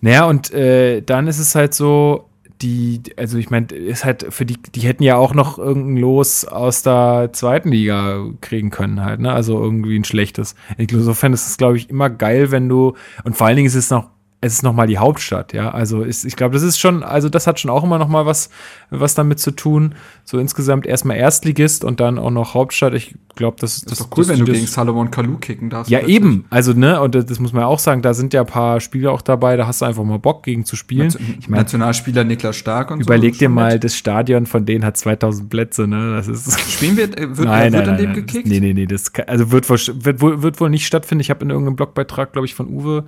Naja, 0.00 0.26
und 0.26 0.52
äh, 0.52 1.00
dann 1.00 1.26
ist 1.26 1.38
es 1.38 1.54
halt 1.54 1.74
so, 1.74 2.29
die, 2.62 3.02
also 3.16 3.38
ich 3.38 3.50
meine, 3.50 3.66
ist 3.66 4.04
halt 4.04 4.26
für 4.30 4.44
die, 4.44 4.56
die 4.74 4.80
hätten 4.80 5.02
ja 5.02 5.16
auch 5.16 5.34
noch 5.34 5.58
irgendein 5.58 5.96
Los 5.96 6.44
aus 6.44 6.82
der 6.82 7.30
zweiten 7.32 7.70
Liga 7.70 8.26
kriegen 8.40 8.70
können 8.70 9.04
halt, 9.04 9.20
ne? 9.20 9.32
Also 9.32 9.62
irgendwie 9.62 9.98
ein 9.98 10.04
schlechtes. 10.04 10.54
Insofern 10.76 11.32
ist 11.32 11.48
es, 11.48 11.56
glaube 11.56 11.76
ich, 11.76 11.90
immer 11.90 12.10
geil, 12.10 12.50
wenn 12.50 12.68
du, 12.68 12.94
und 13.24 13.36
vor 13.36 13.46
allen 13.46 13.56
Dingen 13.56 13.66
ist 13.66 13.74
es 13.74 13.90
noch 13.90 14.10
es 14.42 14.54
ist 14.54 14.62
nochmal 14.62 14.86
die 14.86 14.96
Hauptstadt, 14.96 15.52
ja. 15.52 15.70
Also 15.70 16.02
ist, 16.02 16.24
ich 16.24 16.34
glaube, 16.34 16.54
das 16.54 16.62
ist 16.62 16.78
schon, 16.78 17.02
also 17.02 17.28
das 17.28 17.46
hat 17.46 17.60
schon 17.60 17.70
auch 17.70 17.84
immer 17.84 17.98
nochmal 17.98 18.24
was, 18.24 18.48
was 18.88 19.14
damit 19.14 19.38
zu 19.38 19.50
tun. 19.50 19.94
So 20.24 20.38
insgesamt 20.38 20.86
erstmal 20.86 21.18
Erstligist 21.18 21.84
und 21.84 22.00
dann 22.00 22.18
auch 22.18 22.30
noch 22.30 22.54
Hauptstadt. 22.54 22.94
Ich 22.94 23.14
glaube, 23.36 23.58
das, 23.60 23.82
das, 23.82 23.92
ist 23.92 24.00
doch 24.00 24.16
cool, 24.16 24.24
das, 24.24 24.28
wenn 24.28 24.46
du 24.46 24.50
gegen 24.50 24.66
Salomon 24.66 25.10
Kalou 25.10 25.36
kicken 25.36 25.68
darfst. 25.68 25.90
Ja, 25.90 25.98
plötzlich. 25.98 26.16
eben. 26.16 26.46
Also, 26.48 26.72
ne, 26.72 27.02
und 27.02 27.14
das 27.14 27.38
muss 27.38 27.52
man 27.52 27.62
ja 27.62 27.66
auch 27.66 27.78
sagen, 27.78 28.00
da 28.00 28.14
sind 28.14 28.32
ja 28.32 28.40
ein 28.40 28.46
paar 28.46 28.80
Spieler 28.80 29.12
auch 29.12 29.20
dabei, 29.20 29.58
da 29.58 29.66
hast 29.66 29.82
du 29.82 29.84
einfach 29.84 30.04
mal 30.04 30.18
Bock 30.18 30.42
gegen 30.42 30.64
zu 30.64 30.74
spielen. 30.74 31.14
Ich 31.38 31.50
mein, 31.50 31.60
Nationalspieler 31.60 32.24
Niklas 32.24 32.56
Stark 32.56 32.90
und 32.90 33.00
überleg 33.00 33.34
so. 33.34 33.36
Überleg 33.36 33.38
dir 33.38 33.48
mal, 33.50 33.78
das 33.78 33.94
Stadion 33.94 34.46
von 34.46 34.64
denen 34.64 34.86
hat 34.86 34.96
2000 34.96 35.50
Plätze, 35.50 35.86
ne? 35.86 36.14
Das 36.16 36.28
ist. 36.28 36.58
Spielen 36.70 36.96
wir, 36.96 37.04
äh, 37.04 37.36
wird, 37.36 37.40
nein, 37.40 37.74
wird 37.74 37.84
nein, 37.84 37.88
an 37.90 37.98
dem 37.98 38.06
nein, 38.06 38.14
gekickt? 38.14 38.48
Nee, 38.48 38.60
nee, 38.60 38.72
nee, 38.72 38.86
das, 38.86 39.12
also 39.26 39.52
wird, 39.52 39.68
wird, 39.68 40.22
wohl, 40.22 40.42
wird 40.42 40.60
wohl 40.60 40.70
nicht 40.70 40.86
stattfinden. 40.86 41.20
Ich 41.20 41.28
habe 41.28 41.44
in 41.44 41.50
irgendeinem 41.50 41.76
Blogbeitrag, 41.76 42.32
glaube 42.32 42.46
ich, 42.46 42.54
von 42.54 42.68
Uwe 42.68 43.04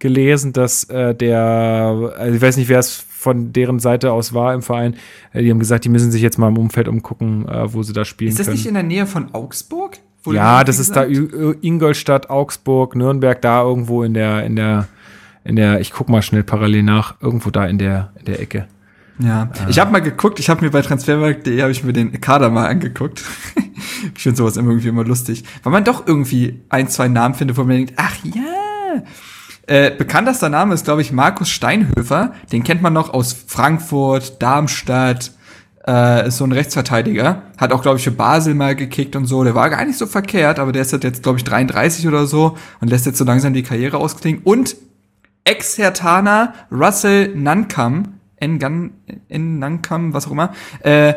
gelesen, 0.00 0.52
dass 0.52 0.84
äh, 0.84 1.14
der, 1.14 2.14
also 2.18 2.34
ich 2.34 2.42
weiß 2.42 2.56
nicht, 2.56 2.68
wer 2.68 2.80
es 2.80 2.96
von 2.96 3.52
deren 3.52 3.78
Seite 3.78 4.12
aus 4.12 4.34
war 4.34 4.54
im 4.54 4.62
Verein, 4.62 4.96
äh, 5.32 5.42
die 5.42 5.50
haben 5.50 5.60
gesagt, 5.60 5.84
die 5.84 5.88
müssen 5.88 6.10
sich 6.10 6.22
jetzt 6.22 6.38
mal 6.38 6.48
im 6.48 6.58
Umfeld 6.58 6.88
umgucken, 6.88 7.46
äh, 7.46 7.72
wo 7.72 7.84
sie 7.84 7.92
da 7.92 8.04
spielen. 8.04 8.30
Ist 8.30 8.40
das 8.40 8.46
können. 8.46 8.56
nicht 8.56 8.66
in 8.66 8.74
der 8.74 8.82
Nähe 8.82 9.06
von 9.06 9.32
Augsburg? 9.32 9.98
Ja, 10.26 10.64
das 10.64 10.78
ist 10.78 10.96
da 10.96 11.04
Ingolstadt, 11.04 12.28
Augsburg, 12.28 12.94
Nürnberg, 12.94 13.40
da 13.40 13.62
irgendwo 13.62 14.02
in 14.02 14.12
der, 14.12 14.44
in 14.44 14.54
der, 14.54 14.86
in 15.44 15.56
der, 15.56 15.80
ich 15.80 15.92
guck 15.92 16.10
mal 16.10 16.20
schnell 16.20 16.42
parallel 16.42 16.82
nach, 16.82 17.14
irgendwo 17.22 17.48
da 17.50 17.64
in 17.64 17.78
der, 17.78 18.12
in 18.18 18.26
der 18.26 18.40
Ecke. 18.40 18.66
Ja, 19.18 19.50
ich 19.68 19.78
habe 19.78 19.92
mal 19.92 20.00
geguckt, 20.00 20.38
ich 20.38 20.48
habe 20.48 20.64
mir 20.64 20.70
bei 20.70 20.82
transfermarkt.de 20.82 21.60
habe 21.60 21.72
ich 21.72 21.84
mir 21.84 21.92
den 21.92 22.20
Kader 22.20 22.50
mal 22.50 22.66
angeguckt. 22.66 23.22
ich 24.14 24.22
finde 24.22 24.36
sowas 24.36 24.56
immer 24.56 24.70
irgendwie 24.70 24.88
immer 24.88 25.04
lustig, 25.04 25.44
weil 25.62 25.72
man 25.72 25.84
doch 25.84 26.06
irgendwie 26.06 26.60
ein, 26.68 26.88
zwei 26.88 27.08
Namen 27.08 27.34
findet, 27.34 27.56
wo 27.56 27.64
man 27.64 27.76
denkt, 27.76 27.94
ach 27.96 28.16
ja, 28.24 29.02
äh, 29.66 29.90
bekanntester 29.90 30.48
Name 30.48 30.74
ist, 30.74 30.84
glaube 30.84 31.02
ich, 31.02 31.12
Markus 31.12 31.48
Steinhöfer. 31.48 32.32
Den 32.52 32.64
kennt 32.64 32.82
man 32.82 32.92
noch 32.92 33.12
aus 33.12 33.32
Frankfurt, 33.46 34.42
Darmstadt. 34.42 35.32
Äh, 35.86 36.28
ist 36.28 36.36
so 36.36 36.44
ein 36.44 36.52
Rechtsverteidiger. 36.52 37.42
Hat 37.56 37.72
auch, 37.72 37.82
glaube 37.82 37.98
ich, 37.98 38.04
für 38.04 38.10
Basel 38.10 38.54
mal 38.54 38.76
gekickt 38.76 39.16
und 39.16 39.26
so. 39.26 39.44
Der 39.44 39.54
war 39.54 39.70
gar 39.70 39.84
nicht 39.84 39.98
so 39.98 40.06
verkehrt, 40.06 40.58
aber 40.58 40.72
der 40.72 40.82
ist 40.82 40.92
jetzt, 40.92 41.22
glaube 41.22 41.38
ich, 41.38 41.44
33 41.44 42.06
oder 42.06 42.26
so 42.26 42.56
und 42.80 42.90
lässt 42.90 43.06
jetzt 43.06 43.18
so 43.18 43.24
langsam 43.24 43.54
die 43.54 43.62
Karriere 43.62 43.96
ausklingen. 43.96 44.42
Und 44.44 44.76
Ex-Hertaner 45.44 46.54
Russell 46.70 47.34
Nankam, 47.34 48.20
N. 48.36 48.92
Nankam, 49.58 50.12
was 50.12 50.26
auch 50.26 50.32
immer, 50.32 50.52
äh, 50.80 51.14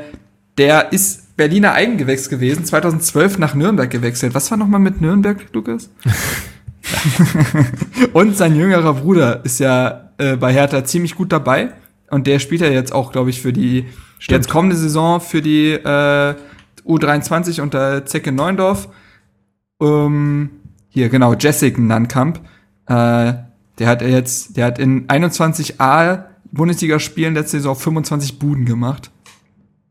der 0.58 0.94
ist 0.94 1.36
Berliner 1.36 1.74
Eigengewächs 1.74 2.30
gewesen, 2.30 2.64
2012 2.64 3.40
nach 3.40 3.56
Nürnberg 3.56 3.90
gewechselt. 3.90 4.34
Was 4.36 4.52
war 4.52 4.58
nochmal 4.58 4.80
mit 4.80 5.02
Nürnberg, 5.02 5.46
Lukas? 5.54 5.90
und 8.14 8.36
sein 8.36 8.56
jüngerer 8.56 8.94
Bruder 8.94 9.44
ist 9.46 9.60
ja 9.60 10.12
äh, 10.18 10.36
bei 10.36 10.54
Hertha 10.54 10.84
ziemlich 10.84 11.16
gut 11.16 11.32
dabei. 11.32 11.74
Und 12.10 12.28
der 12.28 12.40
spielt 12.40 12.62
ja 12.62 12.68
jetzt 12.68 12.94
auch, 12.94 13.12
glaube 13.12 13.30
ich, 13.30 13.42
für 13.42 13.54
die 13.54 13.86
Stimmt. 14.20 14.38
jetzt 14.38 14.50
kommende 14.50 14.76
Saison 14.76 15.20
für 15.20 15.42
die 15.42 15.72
äh, 15.72 16.36
U23 16.86 17.62
unter 17.62 18.06
Zecke 18.06 18.32
Neundorf. 18.32 18.90
Ähm, 19.82 20.50
hier, 20.90 21.10
genau, 21.10 21.34
Jessica 21.34 21.82
Nankamp. 21.82 22.40
Äh, 22.88 23.34
der 23.80 23.88
hat 23.88 24.02
jetzt, 24.02 24.58
der 24.58 24.66
hat 24.66 24.80
in 24.80 25.08
21a 25.08 26.26
Bundesliga-Spielen 26.52 27.34
letzte 27.34 27.58
Saison 27.58 27.76
25 27.76 28.38
Buden 28.38 28.66
gemacht. 28.66 29.10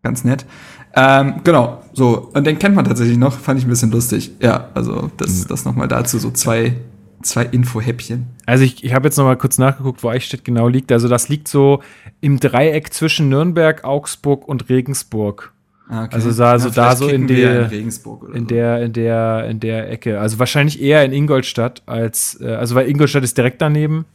Ganz 0.02 0.24
nett. 0.24 0.47
Ähm, 0.94 1.40
genau, 1.43 1.82
so. 1.93 2.31
Und 2.35 2.47
den 2.47 2.59
kennt 2.59 2.74
man 2.74 2.85
tatsächlich 2.85 3.19
noch, 3.19 3.39
fand 3.39 3.59
ich 3.59 3.66
ein 3.66 3.70
bisschen 3.70 3.90
lustig. 3.90 4.32
Ja, 4.40 4.69
also 4.74 5.10
das, 5.16 5.47
das 5.47 5.64
nochmal 5.64 5.89
dazu, 5.89 6.19
so 6.19 6.31
zwei, 6.31 6.77
zwei 7.23 7.44
Info-Häppchen. 7.44 8.27
Also 8.47 8.64
ich, 8.64 8.85
ich 8.85 8.93
habe 8.93 9.06
jetzt 9.06 9.16
nochmal 9.16 9.36
kurz 9.36 9.59
nachgeguckt, 9.59 10.02
wo 10.02 10.09
Eichstätt 10.09 10.44
genau 10.44 10.69
liegt. 10.69 10.93
Also 10.93 11.09
das 11.09 11.28
liegt 11.28 11.48
so 11.48 11.82
im 12.20 12.40
Dreieck 12.40 12.93
zwischen 12.93 13.28
Nürnberg, 13.28 13.85
Augsburg 13.85 14.47
und 14.47 14.69
Regensburg. 14.69 15.52
Ah, 15.89 16.05
okay. 16.05 16.14
Also 16.14 16.32
da, 16.32 16.59
so, 16.59 16.69
ja, 16.69 16.74
da 16.74 16.97
so 16.97 17.09
in, 17.09 17.27
die, 17.27 17.43
in, 17.43 17.70
in 17.70 17.90
so. 17.90 18.19
der 18.32 18.82
in 18.82 18.93
der 18.93 19.47
in 19.48 19.60
der 19.60 19.90
Ecke. 19.90 20.20
Also 20.20 20.39
wahrscheinlich 20.39 20.81
eher 20.81 21.05
in 21.05 21.12
Ingolstadt 21.12 21.82
als 21.86 22.40
äh, 22.40 22.55
also 22.55 22.74
weil 22.74 22.89
Ingolstadt 22.89 23.24
ist 23.24 23.36
direkt 23.36 23.60
daneben. 23.60 24.06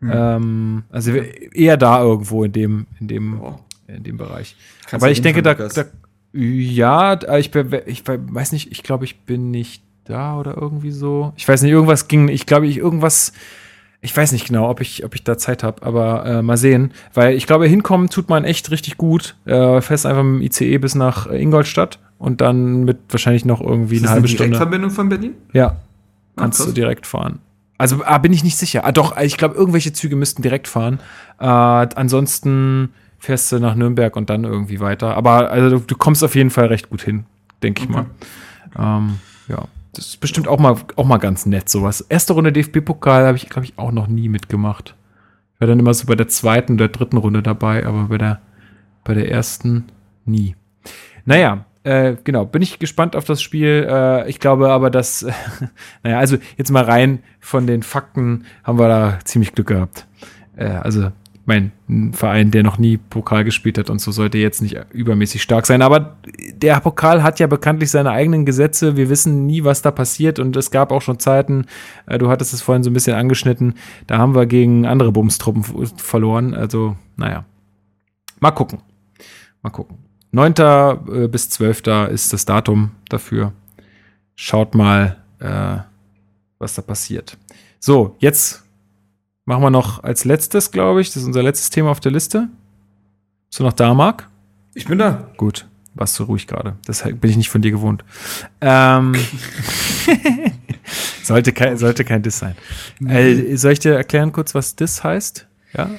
Mhm. 0.00 0.12
Ähm, 0.14 0.82
also 0.90 1.12
eher 1.12 1.76
da 1.78 2.02
irgendwo 2.02 2.44
in 2.44 2.52
dem 2.52 2.86
in 3.00 3.08
dem 3.08 3.40
oh. 3.40 3.58
in 3.88 4.04
dem 4.04 4.18
Bereich. 4.18 4.56
Kannst 4.86 5.02
Aber 5.02 5.10
ich 5.10 5.22
denke 5.22 5.42
da, 5.42 5.54
da 5.54 5.84
ja, 6.36 7.18
ich, 7.36 7.54
ich 7.54 8.02
weiß 8.06 8.52
nicht, 8.52 8.70
ich 8.70 8.82
glaube, 8.82 9.04
ich 9.04 9.20
bin 9.20 9.50
nicht 9.50 9.82
da 10.04 10.38
oder 10.38 10.56
irgendwie 10.56 10.90
so. 10.90 11.32
Ich 11.36 11.48
weiß 11.48 11.62
nicht, 11.62 11.72
irgendwas 11.72 12.08
ging, 12.08 12.28
ich 12.28 12.46
glaube, 12.46 12.66
ich 12.66 12.78
irgendwas, 12.78 13.32
ich 14.00 14.16
weiß 14.16 14.32
nicht 14.32 14.46
genau, 14.46 14.68
ob 14.68 14.80
ich, 14.80 15.04
ob 15.04 15.14
ich 15.14 15.24
da 15.24 15.38
Zeit 15.38 15.62
habe, 15.62 15.82
aber 15.82 16.26
äh, 16.26 16.42
mal 16.42 16.56
sehen. 16.56 16.92
Weil 17.14 17.34
ich 17.34 17.46
glaube, 17.46 17.66
hinkommen 17.66 18.08
tut 18.08 18.28
man 18.28 18.44
echt 18.44 18.70
richtig 18.70 18.96
gut. 18.96 19.36
Äh, 19.46 19.80
fest 19.80 20.06
einfach 20.06 20.22
mit 20.22 20.42
dem 20.42 20.42
ICE 20.42 20.78
bis 20.78 20.94
nach 20.94 21.26
Ingolstadt 21.30 21.98
und 22.18 22.40
dann 22.40 22.84
mit 22.84 22.98
wahrscheinlich 23.08 23.44
noch 23.44 23.60
irgendwie 23.60 23.98
eine 23.98 24.10
halbe 24.10 24.28
Stunde. 24.28 24.56
Verbindung 24.56 24.90
von 24.90 25.08
Berlin? 25.08 25.34
Ja. 25.52 25.76
Kannst 26.36 26.60
Ach, 26.60 26.66
du 26.66 26.72
direkt 26.72 27.06
fahren. 27.06 27.40
Also 27.78 28.02
ah, 28.04 28.18
bin 28.18 28.32
ich 28.32 28.44
nicht 28.44 28.56
sicher. 28.56 28.84
Ah, 28.84 28.92
doch, 28.92 29.16
ich 29.18 29.36
glaube, 29.36 29.54
irgendwelche 29.54 29.92
Züge 29.92 30.16
müssten 30.16 30.42
direkt 30.42 30.68
fahren. 30.68 31.00
Äh, 31.38 31.44
ansonsten 31.44 32.90
fährst 33.26 33.50
du 33.50 33.58
nach 33.58 33.74
Nürnberg 33.74 34.14
und 34.16 34.30
dann 34.30 34.44
irgendwie 34.44 34.78
weiter. 34.78 35.16
Aber 35.16 35.50
also 35.50 35.80
du, 35.80 35.96
kommst 35.96 36.22
auf 36.22 36.36
jeden 36.36 36.50
Fall 36.50 36.66
recht 36.66 36.90
gut 36.90 37.02
hin, 37.02 37.26
denke 37.62 37.82
ich 37.82 37.90
okay. 37.90 38.04
mal. 38.76 38.98
Ähm, 38.98 39.18
ja, 39.48 39.64
das 39.92 40.06
ist 40.06 40.20
bestimmt 40.20 40.46
auch 40.46 40.60
mal, 40.60 40.76
auch 40.94 41.04
mal 41.04 41.18
ganz 41.18 41.44
nett, 41.44 41.68
sowas. 41.68 42.00
Erste 42.02 42.34
Runde 42.34 42.52
DFB-Pokal 42.52 43.26
habe 43.26 43.36
ich, 43.36 43.48
glaube 43.48 43.64
ich, 43.64 43.74
auch 43.78 43.90
noch 43.90 44.06
nie 44.06 44.28
mitgemacht. 44.28 44.94
Ich 45.54 45.60
war 45.60 45.66
dann 45.66 45.80
immer 45.80 45.92
so 45.92 46.06
bei 46.06 46.14
der 46.14 46.28
zweiten 46.28 46.74
oder 46.74 46.88
dritten 46.88 47.16
Runde 47.16 47.42
dabei, 47.42 47.84
aber 47.84 48.04
bei 48.04 48.18
der, 48.18 48.40
bei 49.02 49.14
der 49.14 49.28
ersten 49.28 49.86
nie. 50.24 50.54
Naja, 51.24 51.64
äh, 51.82 52.16
genau, 52.22 52.44
bin 52.44 52.62
ich 52.62 52.78
gespannt 52.78 53.16
auf 53.16 53.24
das 53.24 53.42
Spiel. 53.42 53.88
Äh, 53.90 54.30
ich 54.30 54.38
glaube 54.38 54.70
aber, 54.70 54.90
dass, 54.90 55.24
äh, 55.24 55.32
naja, 56.04 56.18
also 56.18 56.36
jetzt 56.56 56.70
mal 56.70 56.84
rein 56.84 57.24
von 57.40 57.66
den 57.66 57.82
Fakten 57.82 58.44
haben 58.62 58.78
wir 58.78 58.88
da 58.88 59.18
ziemlich 59.24 59.52
Glück 59.52 59.66
gehabt. 59.66 60.06
Äh, 60.56 60.66
also 60.66 61.10
mein 61.46 61.70
Verein, 62.12 62.50
der 62.50 62.64
noch 62.64 62.76
nie 62.76 62.96
Pokal 62.96 63.44
gespielt 63.44 63.78
hat 63.78 63.88
und 63.88 64.00
so, 64.00 64.10
sollte 64.10 64.36
jetzt 64.36 64.60
nicht 64.60 64.76
übermäßig 64.92 65.40
stark 65.42 65.64
sein. 65.66 65.80
Aber 65.80 66.16
der 66.52 66.80
Pokal 66.80 67.22
hat 67.22 67.38
ja 67.38 67.46
bekanntlich 67.46 67.90
seine 67.90 68.10
eigenen 68.10 68.44
Gesetze. 68.44 68.96
Wir 68.96 69.08
wissen 69.08 69.46
nie, 69.46 69.62
was 69.62 69.80
da 69.80 69.92
passiert. 69.92 70.40
Und 70.40 70.56
es 70.56 70.72
gab 70.72 70.90
auch 70.90 71.02
schon 71.02 71.20
Zeiten, 71.20 71.66
äh, 72.06 72.18
du 72.18 72.28
hattest 72.28 72.52
es 72.52 72.62
vorhin 72.62 72.82
so 72.82 72.90
ein 72.90 72.94
bisschen 72.94 73.16
angeschnitten, 73.16 73.74
da 74.08 74.18
haben 74.18 74.34
wir 74.34 74.46
gegen 74.46 74.86
andere 74.86 75.12
Bumstruppen 75.12 75.62
verloren. 75.96 76.52
Also, 76.52 76.96
naja. 77.16 77.44
Mal 78.40 78.50
gucken. 78.50 78.80
Mal 79.62 79.70
gucken. 79.70 79.98
9. 80.32 80.54
Äh, 80.58 81.28
bis 81.28 81.48
12. 81.50 82.10
ist 82.10 82.32
das 82.32 82.44
Datum 82.44 82.90
dafür. 83.08 83.52
Schaut 84.34 84.74
mal, 84.74 85.16
äh, 85.38 85.78
was 86.58 86.74
da 86.74 86.82
passiert. 86.82 87.38
So, 87.78 88.16
jetzt 88.18 88.65
Machen 89.46 89.62
wir 89.62 89.70
noch 89.70 90.02
als 90.02 90.24
letztes, 90.24 90.72
glaube 90.72 91.00
ich. 91.00 91.08
Das 91.08 91.18
ist 91.18 91.24
unser 91.24 91.42
letztes 91.42 91.70
Thema 91.70 91.90
auf 91.90 92.00
der 92.00 92.10
Liste. 92.10 92.48
Bist 93.48 93.60
du 93.60 93.64
noch 93.64 93.72
da, 93.72 93.94
Marc? 93.94 94.28
Ich 94.74 94.86
bin 94.86 94.98
da. 94.98 95.30
Gut. 95.36 95.66
Warst 95.94 96.18
du 96.18 96.24
ruhig 96.24 96.48
gerade. 96.48 96.76
Das 96.84 97.04
bin 97.04 97.30
ich 97.30 97.36
nicht 97.36 97.48
von 97.48 97.62
dir 97.62 97.70
gewohnt. 97.70 98.04
Ähm, 98.60 99.14
sollte, 101.22 101.52
kein, 101.52 101.78
sollte 101.78 102.04
kein 102.04 102.22
Diss 102.22 102.40
sein. 102.40 102.56
Äh, 103.06 103.56
soll 103.56 103.72
ich 103.72 103.78
dir 103.78 103.94
erklären 103.94 104.32
kurz, 104.32 104.54
was 104.54 104.74
Diss 104.74 105.04
heißt? 105.04 105.46
Ja. 105.74 105.90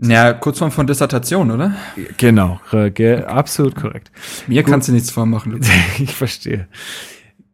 Ja, 0.00 0.32
Kurzform 0.32 0.70
von 0.70 0.86
Dissertation, 0.86 1.50
oder? 1.50 1.76
Genau, 2.16 2.60
ge 2.94 3.24
absolut 3.24 3.74
korrekt. 3.74 4.10
Mir 4.46 4.62
Gut. 4.62 4.72
kannst 4.72 4.88
du 4.88 4.92
nichts 4.92 5.10
vormachen. 5.10 5.60
ich 5.98 6.14
verstehe. 6.14 6.68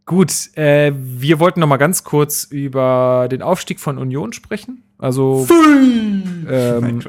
Gut, 0.06 0.54
äh, 0.56 0.92
wir 0.94 1.40
wollten 1.40 1.60
noch 1.60 1.66
mal 1.66 1.78
ganz 1.78 2.04
kurz 2.04 2.44
über 2.44 3.28
den 3.30 3.42
Aufstieg 3.42 3.80
von 3.80 3.98
Union 3.98 4.32
sprechen. 4.34 4.82
Also, 4.98 5.46
ähm, 6.48 7.00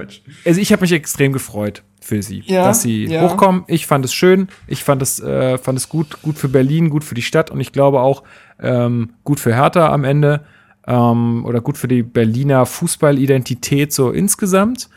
also 0.45 0.61
ich 0.61 0.71
habe 0.71 0.81
mich 0.81 0.91
extrem 0.91 1.33
gefreut 1.33 1.83
für 2.01 2.21
sie, 2.21 2.43
ja, 2.45 2.65
dass 2.65 2.81
sie 2.81 3.05
ja. 3.05 3.21
hochkommen. 3.21 3.63
Ich 3.67 3.87
fand 3.87 4.03
es 4.05 4.13
schön, 4.13 4.47
ich 4.67 4.83
fand 4.83 5.01
es, 5.01 5.19
äh, 5.19 5.57
fand 5.57 5.77
es 5.77 5.87
gut, 5.89 6.21
gut 6.21 6.37
für 6.37 6.49
Berlin, 6.49 6.89
gut 6.89 7.03
für 7.03 7.15
die 7.15 7.21
Stadt 7.21 7.51
und 7.51 7.59
ich 7.61 7.71
glaube 7.71 8.01
auch 8.01 8.23
ähm, 8.59 9.13
gut 9.23 9.39
für 9.39 9.53
Hertha 9.55 9.91
am 9.91 10.03
Ende 10.03 10.45
ähm, 10.87 11.45
oder 11.45 11.61
gut 11.61 11.77
für 11.77 11.87
die 11.87 12.03
Berliner 12.03 12.65
Fußballidentität 12.65 13.93
so 13.93 14.11
insgesamt. 14.11 14.89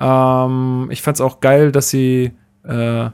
Ähm, 0.00 0.88
ich 0.90 1.02
fand 1.02 1.16
es 1.16 1.20
auch 1.20 1.40
geil, 1.40 1.72
dass 1.72 1.90
sie 1.90 2.32
äh, 2.64 3.10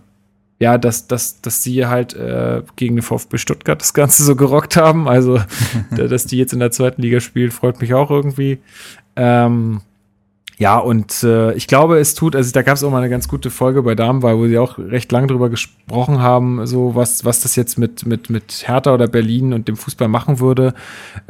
ja, 0.59 0.77
dass, 0.77 1.07
dass, 1.07 1.41
dass 1.41 1.63
sie 1.63 1.87
halt 1.87 2.15
äh, 2.15 2.63
gegen 2.77 2.97
den 2.97 3.03
VfB 3.03 3.39
Stuttgart 3.39 3.81
das 3.81 3.95
Ganze 3.95 4.25
so 4.25 4.35
gerockt 4.35 4.77
haben. 4.77 5.09
Also, 5.09 5.41
dass 5.91 6.27
die 6.27 6.39
jetzt 6.39 6.53
in 6.53 6.59
der 6.59 6.71
zweiten 6.71 7.03
Liga 7.03 7.21
spielt, 7.21 7.53
freut 7.53 7.81
mich 7.81 7.95
auch 7.95 8.11
irgendwie. 8.11 8.59
Ähm, 9.15 9.83
ja, 10.59 10.77
und 10.79 11.23
äh, 11.23 11.53
ich 11.55 11.69
glaube, 11.69 11.99
es 12.01 12.17
tut, 12.17 12.35
also 12.35 12.51
da 12.51 12.63
gab 12.63 12.75
es 12.75 12.83
auch 12.83 12.91
mal 12.91 12.99
eine 12.99 13.09
ganz 13.09 13.29
gute 13.29 13.49
Folge 13.49 13.85
bei 13.85 13.95
Damenwahl, 13.95 14.37
wo 14.39 14.49
sie 14.49 14.59
auch 14.59 14.77
recht 14.77 15.13
lange 15.13 15.29
drüber 15.29 15.51
gesprochen 15.51 16.21
haben, 16.21 16.67
so 16.67 16.97
was, 16.97 17.25
was 17.25 17.41
das 17.41 17.55
jetzt 17.55 17.79
mit, 17.79 18.05
mit, 18.07 18.29
mit 18.29 18.65
Hertha 18.67 18.93
oder 18.93 19.07
Berlin 19.07 19.53
und 19.53 19.69
dem 19.69 19.77
Fußball 19.77 20.09
machen 20.09 20.41
würde 20.41 20.75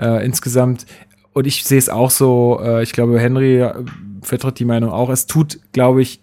äh, 0.00 0.24
insgesamt. 0.24 0.86
Und 1.34 1.46
ich 1.46 1.64
sehe 1.64 1.78
es 1.78 1.90
auch 1.90 2.10
so, 2.10 2.58
äh, 2.62 2.82
ich 2.82 2.92
glaube, 2.92 3.20
Henry 3.20 3.60
äh, 3.60 3.74
vertritt 4.22 4.58
die 4.58 4.64
Meinung 4.64 4.90
auch, 4.90 5.10
es 5.10 5.26
tut, 5.26 5.60
glaube 5.72 6.00
ich, 6.00 6.20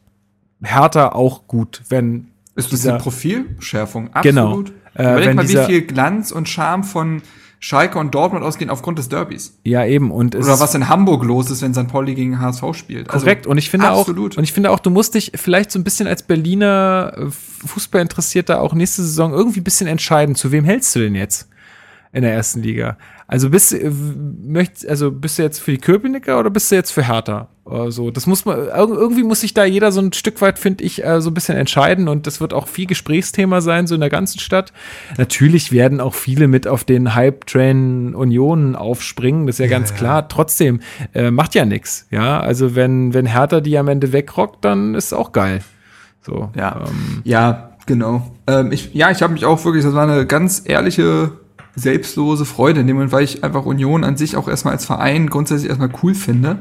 Hertha 0.64 1.10
auch 1.10 1.48
gut, 1.48 1.84
wenn. 1.90 2.32
Ist 2.56 2.72
das 2.72 2.88
eine 2.88 2.98
Profilschärfung? 2.98 4.10
Genau. 4.22 4.48
Absolut. 4.48 4.74
Genau. 4.96 5.12
Überleg 5.12 5.36
mal, 5.36 5.50
wie 5.50 5.58
viel 5.58 5.82
Glanz 5.82 6.32
und 6.32 6.48
Charme 6.48 6.84
von 6.84 7.22
Schalke 7.60 7.98
und 7.98 8.14
Dortmund 8.14 8.46
ausgehen 8.46 8.70
aufgrund 8.70 9.00
des 9.00 9.10
Derbys. 9.10 9.58
Ja, 9.64 9.84
eben. 9.86 10.12
Und 10.12 10.36
Oder 10.36 10.60
was 10.60 10.76
in 10.76 10.88
Hamburg 10.88 11.24
los 11.24 11.50
ist, 11.50 11.62
wenn 11.62 11.74
St. 11.74 11.88
Pauli 11.88 12.14
gegen 12.14 12.40
HSV 12.40 12.64
spielt. 12.74 13.10
Also 13.10 13.26
korrekt. 13.26 13.48
und 13.48 13.58
ich 13.58 13.70
finde 13.70 13.90
absolut. 13.90 14.34
auch, 14.34 14.38
und 14.38 14.44
ich 14.44 14.54
finde 14.54 14.70
auch, 14.72 14.80
du 14.80 14.90
musst 14.90 15.16
dich 15.16 15.32
vielleicht 15.36 15.72
so 15.72 15.80
ein 15.80 15.84
bisschen 15.84 16.08
als 16.08 16.24
Berliner 16.24 17.14
äh, 17.18 17.26
Fußballinteressierter 17.66 18.62
auch 18.62 18.74
nächste 18.74 19.02
Saison 19.02 19.34
irgendwie 19.34 19.62
ein 19.62 19.64
bisschen 19.64 19.88
entscheiden, 19.88 20.36
zu 20.36 20.52
wem 20.52 20.64
hältst 20.64 20.96
du 20.96 21.00
denn 21.00 21.16
jetzt 21.16 21.50
in 22.12 22.22
der 22.22 22.34
ersten 22.34 22.62
Liga? 22.62 22.98
Also 23.28 23.50
bist, 23.50 23.74
äh, 23.74 23.92
möcht, 24.44 24.88
also 24.88 25.12
bist 25.12 25.40
du 25.40 25.44
jetzt 25.44 25.60
für 25.60 25.72
die 25.72 25.80
Köpenicker 25.80 26.40
oder 26.40 26.50
bist 26.50 26.72
du 26.72 26.76
jetzt 26.76 26.92
für 26.92 27.08
Hertha? 27.08 27.48
Also, 27.66 28.12
das 28.12 28.28
muss 28.28 28.46
man, 28.46 28.68
irgendwie 28.68 29.24
muss 29.24 29.42
sich 29.42 29.56
da 29.56 29.66
jeder 29.66 29.92
so 29.92 30.00
ein 30.00 30.14
Stück 30.14 30.40
weit, 30.42 30.60
finde 30.60 30.84
ich, 30.84 31.04
äh, 31.04 31.20
so 31.20 31.32
ein 31.32 31.34
bisschen 31.34 31.58
entscheiden 31.58 32.08
und 32.08 32.28
das 32.28 32.40
wird 32.40 32.54
auch 32.54 32.68
viel 32.68 32.86
Gesprächsthema 32.86 33.60
sein, 33.62 33.88
so 33.88 33.96
in 33.96 34.02
der 34.02 34.12
ganzen 34.12 34.38
Stadt. 34.38 34.72
Natürlich 35.18 35.72
werden 35.72 36.00
auch 36.00 36.14
viele 36.14 36.48
mit 36.48 36.68
auf 36.68 36.84
den 36.84 37.16
Hype-Train 37.16 38.14
Union 38.14 38.76
aufspringen, 38.76 39.48
das 39.48 39.56
ist 39.56 39.60
ja, 39.60 39.66
ja 39.66 39.72
ganz 39.72 39.90
ja. 39.90 39.96
klar. 39.96 40.28
Trotzdem, 40.30 40.80
äh, 41.16 41.32
macht 41.32 41.56
ja 41.56 41.66
nichts, 41.66 42.06
ja. 42.12 42.40
Also, 42.40 42.76
wenn, 42.76 43.16
wenn 43.16 43.26
Hertha 43.26 43.62
die 43.62 43.80
am 43.80 43.88
Ende 43.88 44.14
wegrockt, 44.14 44.64
dann 44.64 44.94
ist 44.94 45.12
auch 45.14 45.32
geil. 45.32 45.62
So. 46.22 46.52
Ja, 46.56 46.84
ähm. 46.88 47.22
ja 47.24 47.72
genau. 47.88 48.32
Ähm, 48.46 48.72
ich, 48.72 48.94
ja, 48.94 49.10
ich 49.10 49.24
habe 49.24 49.34
mich 49.34 49.46
auch 49.46 49.66
wirklich, 49.66 49.84
das 49.84 49.96
war 49.96 50.08
eine 50.08 50.28
ganz 50.28 50.62
ehrliche 50.66 51.32
selbstlose 51.76 52.46
Freude 52.46 52.82
in 52.82 52.88
dem 52.88 52.96
Moment, 52.96 53.12
weil 53.12 53.24
ich 53.24 53.44
einfach 53.44 53.66
Union 53.66 54.04
an 54.04 54.18
sich 54.18 54.38
auch 54.38 54.48
erstmal 54.48 54.74
als 54.74 54.86
Verein 54.86 55.30
grundsätzlich 55.30 55.70
erstmal 55.70 55.92
cool 56.04 56.16
finde. 56.16 56.60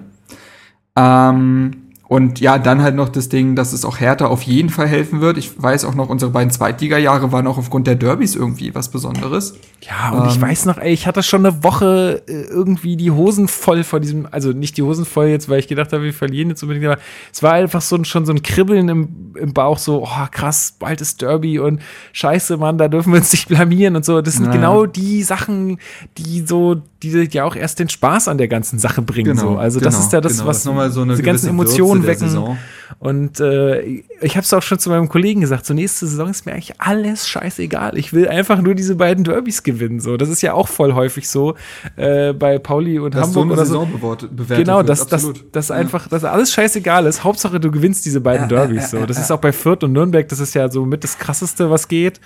Ähm, 0.96 1.83
und 2.06 2.38
ja, 2.38 2.58
dann 2.58 2.82
halt 2.82 2.94
noch 2.96 3.08
das 3.08 3.30
Ding, 3.30 3.56
dass 3.56 3.72
es 3.72 3.84
auch 3.86 3.98
Hertha 3.98 4.26
auf 4.26 4.42
jeden 4.42 4.68
Fall 4.68 4.86
helfen 4.86 5.22
wird. 5.22 5.38
Ich 5.38 5.60
weiß 5.60 5.86
auch 5.86 5.94
noch, 5.94 6.10
unsere 6.10 6.30
beiden 6.30 6.50
Zweitliga-Jahre 6.50 7.32
waren 7.32 7.46
auch 7.46 7.56
aufgrund 7.56 7.86
der 7.86 7.94
Derbys 7.94 8.36
irgendwie 8.36 8.74
was 8.74 8.90
Besonderes. 8.90 9.54
Ja, 9.80 10.10
und 10.10 10.24
ähm, 10.24 10.28
ich 10.28 10.40
weiß 10.40 10.66
noch, 10.66 10.76
ey, 10.76 10.92
ich 10.92 11.06
hatte 11.06 11.22
schon 11.22 11.46
eine 11.46 11.64
Woche 11.64 12.22
äh, 12.26 12.42
irgendwie 12.42 12.96
die 12.96 13.10
Hosen 13.10 13.48
voll 13.48 13.84
vor 13.84 14.00
diesem, 14.00 14.28
also 14.30 14.52
nicht 14.52 14.76
die 14.76 14.82
Hosen 14.82 15.06
voll 15.06 15.26
jetzt, 15.26 15.48
weil 15.48 15.58
ich 15.58 15.68
gedacht 15.68 15.94
habe, 15.94 16.04
wir 16.04 16.12
verlieren 16.12 16.50
jetzt 16.50 16.62
unbedingt, 16.62 16.86
aber 16.86 16.98
es 17.32 17.42
war 17.42 17.54
einfach 17.54 17.80
so 17.80 17.96
ein, 17.96 18.04
schon 18.04 18.26
so 18.26 18.32
ein 18.32 18.42
Kribbeln 18.42 18.88
im, 18.90 19.08
im 19.36 19.54
Bauch, 19.54 19.78
so, 19.78 20.04
oh 20.04 20.26
krass, 20.30 20.74
bald 20.78 21.00
ist 21.00 21.22
Derby 21.22 21.58
und 21.58 21.80
scheiße, 22.12 22.58
Mann, 22.58 22.76
da 22.76 22.88
dürfen 22.88 23.12
wir 23.12 23.18
uns 23.18 23.32
nicht 23.32 23.48
blamieren 23.48 23.96
und 23.96 24.04
so. 24.04 24.20
Das 24.20 24.34
sind 24.34 24.46
ja. 24.46 24.52
genau 24.52 24.84
die 24.84 25.22
Sachen, 25.22 25.78
die 26.18 26.44
so, 26.46 26.82
die 27.02 27.28
ja 27.30 27.44
auch 27.44 27.56
erst 27.56 27.78
den 27.78 27.88
Spaß 27.88 28.28
an 28.28 28.38
der 28.38 28.48
ganzen 28.48 28.78
Sache 28.78 29.00
bringen. 29.00 29.36
Genau, 29.36 29.54
so. 29.54 29.58
Also 29.58 29.78
genau, 29.78 29.90
das 29.90 30.00
ist 30.00 30.12
ja 30.12 30.20
das, 30.20 30.34
genau. 30.34 30.46
was 30.46 30.62
das 30.62 30.94
so 30.94 31.02
eine 31.02 31.16
die 31.16 31.22
ganzen 31.22 31.48
Emotionen 31.48 31.93
wecken. 32.02 32.56
Und 32.98 33.40
äh, 33.40 33.80
ich 34.20 34.36
habe 34.36 34.44
es 34.44 34.52
auch 34.52 34.62
schon 34.62 34.78
zu 34.78 34.88
meinem 34.90 35.08
Kollegen 35.08 35.40
gesagt, 35.40 35.66
so 35.66 35.74
nächste 35.74 36.06
Saison 36.06 36.30
ist 36.30 36.46
mir 36.46 36.52
eigentlich 36.52 36.80
alles 36.80 37.28
scheißegal. 37.28 37.98
Ich 37.98 38.12
will 38.12 38.28
einfach 38.28 38.60
nur 38.60 38.74
diese 38.74 38.94
beiden 38.94 39.24
Derbys 39.24 39.62
gewinnen. 39.62 40.00
So, 40.00 40.16
das 40.16 40.28
ist 40.28 40.42
ja 40.42 40.54
auch 40.54 40.68
voll 40.68 40.94
häufig 40.94 41.28
so 41.28 41.54
äh, 41.96 42.32
bei 42.32 42.58
Pauli 42.58 42.98
und 42.98 43.14
dass 43.14 43.28
Hamburg 43.28 43.48
so 43.48 43.52
oder 43.52 43.66
so. 43.66 43.88
Bewertet 44.30 44.64
genau, 44.64 44.82
dass 44.82 45.06
das, 45.06 45.32
das 45.52 45.70
einfach, 45.70 46.08
dass 46.08 46.24
alles 46.24 46.52
scheißegal 46.52 47.06
ist. 47.06 47.24
Hauptsache 47.24 47.60
du 47.60 47.70
gewinnst 47.70 48.04
diese 48.06 48.20
beiden 48.20 48.48
ja, 48.48 48.66
Derbys. 48.66 48.90
So, 48.90 49.06
das 49.06 49.18
ist 49.18 49.30
auch 49.30 49.40
bei 49.40 49.52
Fürth 49.52 49.84
und 49.84 49.92
Nürnberg. 49.92 50.28
Das 50.28 50.40
ist 50.40 50.54
ja 50.54 50.70
so 50.70 50.84
mit 50.84 51.04
das 51.04 51.18
krasseste, 51.18 51.70
was 51.70 51.88
geht. 51.88 52.20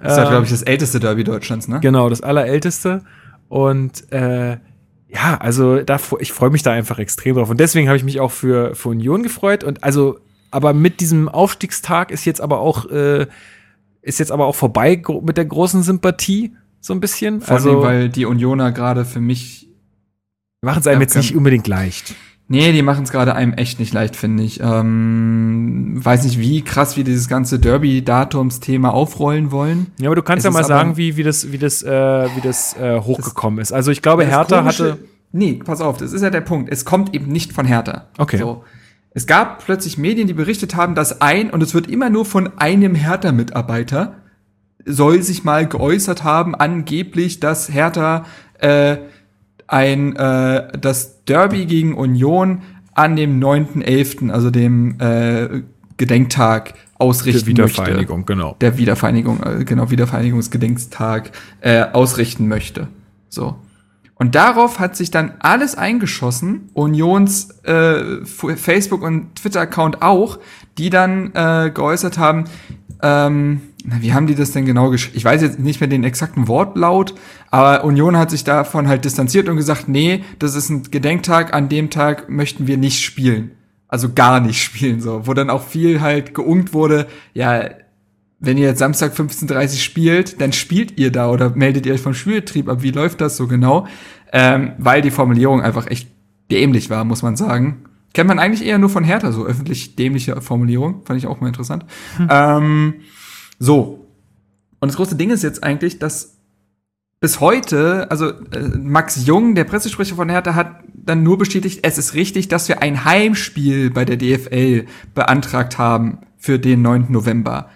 Das 0.00 0.12
ist 0.12 0.18
ja, 0.18 0.28
glaube 0.28 0.44
ich, 0.44 0.50
das 0.50 0.62
älteste 0.62 1.00
Derby 1.00 1.24
Deutschlands, 1.24 1.68
ne? 1.68 1.80
Genau, 1.80 2.08
das 2.08 2.20
allerälteste. 2.20 3.02
Und 3.48 4.10
äh, 4.12 4.56
ja, 5.12 5.36
also 5.36 5.82
da, 5.82 5.98
ich 6.20 6.32
freue 6.32 6.50
mich 6.50 6.62
da 6.62 6.72
einfach 6.72 6.98
extrem 6.98 7.36
drauf. 7.36 7.50
Und 7.50 7.60
deswegen 7.60 7.88
habe 7.88 7.96
ich 7.96 8.04
mich 8.04 8.18
auch 8.20 8.30
für, 8.30 8.74
für 8.74 8.88
Union 8.88 9.22
gefreut. 9.22 9.62
Und 9.62 9.84
also, 9.84 10.18
aber 10.50 10.72
mit 10.72 11.00
diesem 11.00 11.28
Aufstiegstag 11.28 12.10
ist 12.10 12.24
jetzt 12.24 12.40
aber 12.40 12.60
auch, 12.60 12.86
äh, 12.90 13.26
ist 14.00 14.18
jetzt 14.18 14.32
aber 14.32 14.46
auch 14.46 14.54
vorbei 14.54 15.02
mit 15.22 15.36
der 15.36 15.44
großen 15.44 15.82
Sympathie, 15.82 16.52
so 16.80 16.94
ein 16.94 17.00
bisschen. 17.00 17.42
Vor 17.42 17.56
also, 17.56 17.70
allem, 17.70 17.82
weil 17.82 18.08
die 18.08 18.24
Unioner 18.24 18.72
gerade 18.72 19.04
für 19.04 19.20
mich 19.20 19.68
machen 20.62 20.80
es 20.80 20.86
einem 20.86 21.02
jetzt 21.02 21.16
nicht 21.16 21.36
unbedingt 21.36 21.68
leicht. 21.68 22.14
Nee, 22.48 22.72
die 22.72 22.82
machen 22.82 23.04
es 23.04 23.10
gerade 23.10 23.34
einem 23.34 23.54
echt 23.54 23.78
nicht 23.78 23.94
leicht, 23.94 24.14
finde 24.14 24.42
ich. 24.42 24.60
Ähm, 24.60 25.94
weiß 26.04 26.24
nicht, 26.24 26.38
wie 26.38 26.62
krass 26.62 26.96
wir 26.96 27.04
dieses 27.04 27.28
ganze 27.28 27.58
Derby-Datumsthema 27.58 28.90
aufrollen 28.90 29.50
wollen. 29.50 29.86
Ja, 29.98 30.08
aber 30.08 30.16
du 30.16 30.22
kannst 30.22 30.44
es 30.44 30.52
ja 30.52 30.60
mal 30.60 30.66
sagen, 30.66 30.96
wie, 30.96 31.16
wie 31.16 31.22
das, 31.22 31.50
wie 31.52 31.58
das, 31.58 31.82
äh, 31.82 31.88
wie 31.88 32.40
das 32.42 32.76
äh, 32.76 33.00
hochgekommen 33.00 33.58
das, 33.58 33.70
ist. 33.70 33.72
Also 33.72 33.90
ich 33.90 34.02
glaube, 34.02 34.26
Hertha 34.26 34.64
hatte. 34.64 34.98
Nee, 35.34 35.60
pass 35.64 35.80
auf, 35.80 35.96
das 35.96 36.12
ist 36.12 36.20
ja 36.20 36.28
der 36.28 36.42
Punkt. 36.42 36.70
Es 36.70 36.84
kommt 36.84 37.14
eben 37.14 37.32
nicht 37.32 37.54
von 37.54 37.64
Hertha. 37.64 38.08
Okay. 38.18 38.36
So. 38.36 38.64
Es 39.14 39.26
gab 39.26 39.64
plötzlich 39.64 39.96
Medien, 39.96 40.26
die 40.26 40.34
berichtet 40.34 40.76
haben, 40.76 40.94
dass 40.94 41.20
ein, 41.20 41.50
und 41.50 41.62
es 41.62 41.74
wird 41.74 41.86
immer 41.86 42.10
nur 42.10 42.24
von 42.24 42.58
einem 42.58 42.94
Hertha-Mitarbeiter, 42.94 44.16
soll 44.84 45.22
sich 45.22 45.44
mal 45.44 45.66
geäußert 45.66 46.24
haben, 46.24 46.54
angeblich, 46.54 47.40
dass 47.40 47.72
Hertha 47.72 48.24
äh, 48.58 48.98
ein 49.72 50.14
äh, 50.16 50.78
das 50.78 51.24
Derby 51.24 51.66
gegen 51.66 51.94
Union 51.94 52.62
an 52.94 53.16
dem 53.16 53.40
9.11., 53.40 54.30
also 54.30 54.50
dem 54.50 55.00
äh, 55.00 55.62
Gedenktag 55.96 56.74
ausrichten 56.98 57.40
der 57.40 57.46
Wiedervereinigung, 57.46 58.20
möchte. 58.20 58.32
genau. 58.32 58.56
Der 58.60 58.76
Wiedervereinigung, 58.76 59.42
äh, 59.42 59.64
genau, 59.64 59.90
Wiedervereinigungsgedenktag 59.90 61.32
äh, 61.60 61.84
ausrichten 61.92 62.48
möchte. 62.48 62.88
So. 63.28 63.56
Und 64.14 64.34
darauf 64.34 64.78
hat 64.78 64.94
sich 64.94 65.10
dann 65.10 65.32
alles 65.40 65.74
eingeschossen, 65.74 66.70
Unions 66.74 67.50
äh, 67.64 68.24
Facebook- 68.24 69.02
und 69.02 69.34
Twitter-Account 69.36 70.02
auch, 70.02 70.38
die 70.78 70.90
dann 70.90 71.32
äh, 71.34 71.70
geäußert 71.74 72.18
haben, 72.18 72.44
ähm, 73.02 73.62
wie 73.84 74.12
haben 74.12 74.26
die 74.26 74.34
das 74.34 74.52
denn 74.52 74.64
genau 74.64 74.90
geschrieben? 74.90 75.16
Ich 75.16 75.24
weiß 75.24 75.42
jetzt 75.42 75.58
nicht 75.58 75.80
mehr 75.80 75.88
den 75.88 76.04
exakten 76.04 76.48
Wortlaut, 76.48 77.14
aber 77.50 77.84
Union 77.84 78.16
hat 78.16 78.30
sich 78.30 78.44
davon 78.44 78.88
halt 78.88 79.04
distanziert 79.04 79.48
und 79.48 79.56
gesagt, 79.56 79.88
nee, 79.88 80.24
das 80.38 80.54
ist 80.54 80.70
ein 80.70 80.84
Gedenktag, 80.84 81.54
an 81.54 81.68
dem 81.68 81.90
Tag 81.90 82.28
möchten 82.28 82.66
wir 82.66 82.76
nicht 82.76 83.02
spielen. 83.02 83.52
Also 83.88 84.12
gar 84.12 84.40
nicht 84.40 84.62
spielen, 84.62 85.00
so. 85.00 85.26
Wo 85.26 85.34
dann 85.34 85.50
auch 85.50 85.64
viel 85.64 86.00
halt 86.00 86.34
geungt 86.34 86.72
wurde, 86.72 87.06
ja, 87.34 87.70
wenn 88.38 88.58
ihr 88.58 88.66
jetzt 88.66 88.80
Samstag 88.80 89.14
15.30 89.14 89.80
spielt, 89.80 90.40
dann 90.40 90.52
spielt 90.52 90.98
ihr 90.98 91.12
da 91.12 91.30
oder 91.30 91.50
meldet 91.50 91.86
ihr 91.86 91.94
euch 91.94 92.00
vom 92.00 92.14
Spielbetrieb 92.14 92.68
ab. 92.68 92.82
Wie 92.82 92.90
läuft 92.90 93.20
das 93.20 93.36
so 93.36 93.46
genau? 93.46 93.86
Ähm, 94.32 94.72
weil 94.78 95.00
die 95.00 95.12
Formulierung 95.12 95.62
einfach 95.62 95.86
echt 95.86 96.08
dämlich 96.50 96.90
war, 96.90 97.04
muss 97.04 97.22
man 97.22 97.36
sagen. 97.36 97.84
Kennt 98.14 98.28
man 98.28 98.38
eigentlich 98.38 98.66
eher 98.66 98.78
nur 98.78 98.90
von 98.90 99.04
Hertha, 99.04 99.32
so 99.32 99.46
öffentlich 99.46 99.96
dämliche 99.96 100.40
Formulierung. 100.40 101.02
Fand 101.04 101.18
ich 101.18 101.26
auch 101.26 101.40
mal 101.40 101.46
interessant. 101.46 101.86
Hm. 102.16 102.28
Ähm, 102.30 102.94
so. 103.62 104.08
Und 104.80 104.88
das 104.88 104.96
große 104.96 105.14
Ding 105.14 105.30
ist 105.30 105.44
jetzt 105.44 105.62
eigentlich, 105.62 106.00
dass 106.00 106.36
bis 107.20 107.38
heute, 107.38 108.10
also 108.10 108.30
äh, 108.30 108.58
Max 108.76 109.24
Jung, 109.24 109.54
der 109.54 109.62
Pressesprecher 109.62 110.16
von 110.16 110.28
Hertha, 110.28 110.56
hat 110.56 110.82
dann 110.92 111.22
nur 111.22 111.38
bestätigt, 111.38 111.78
es 111.84 111.96
ist 111.96 112.14
richtig, 112.14 112.48
dass 112.48 112.68
wir 112.68 112.82
ein 112.82 113.04
Heimspiel 113.04 113.90
bei 113.90 114.04
der 114.04 114.16
DFL 114.16 114.86
beantragt 115.14 115.78
haben 115.78 116.18
für 116.36 116.58
den 116.58 116.82
9. 116.82 117.06
November. 117.10 117.70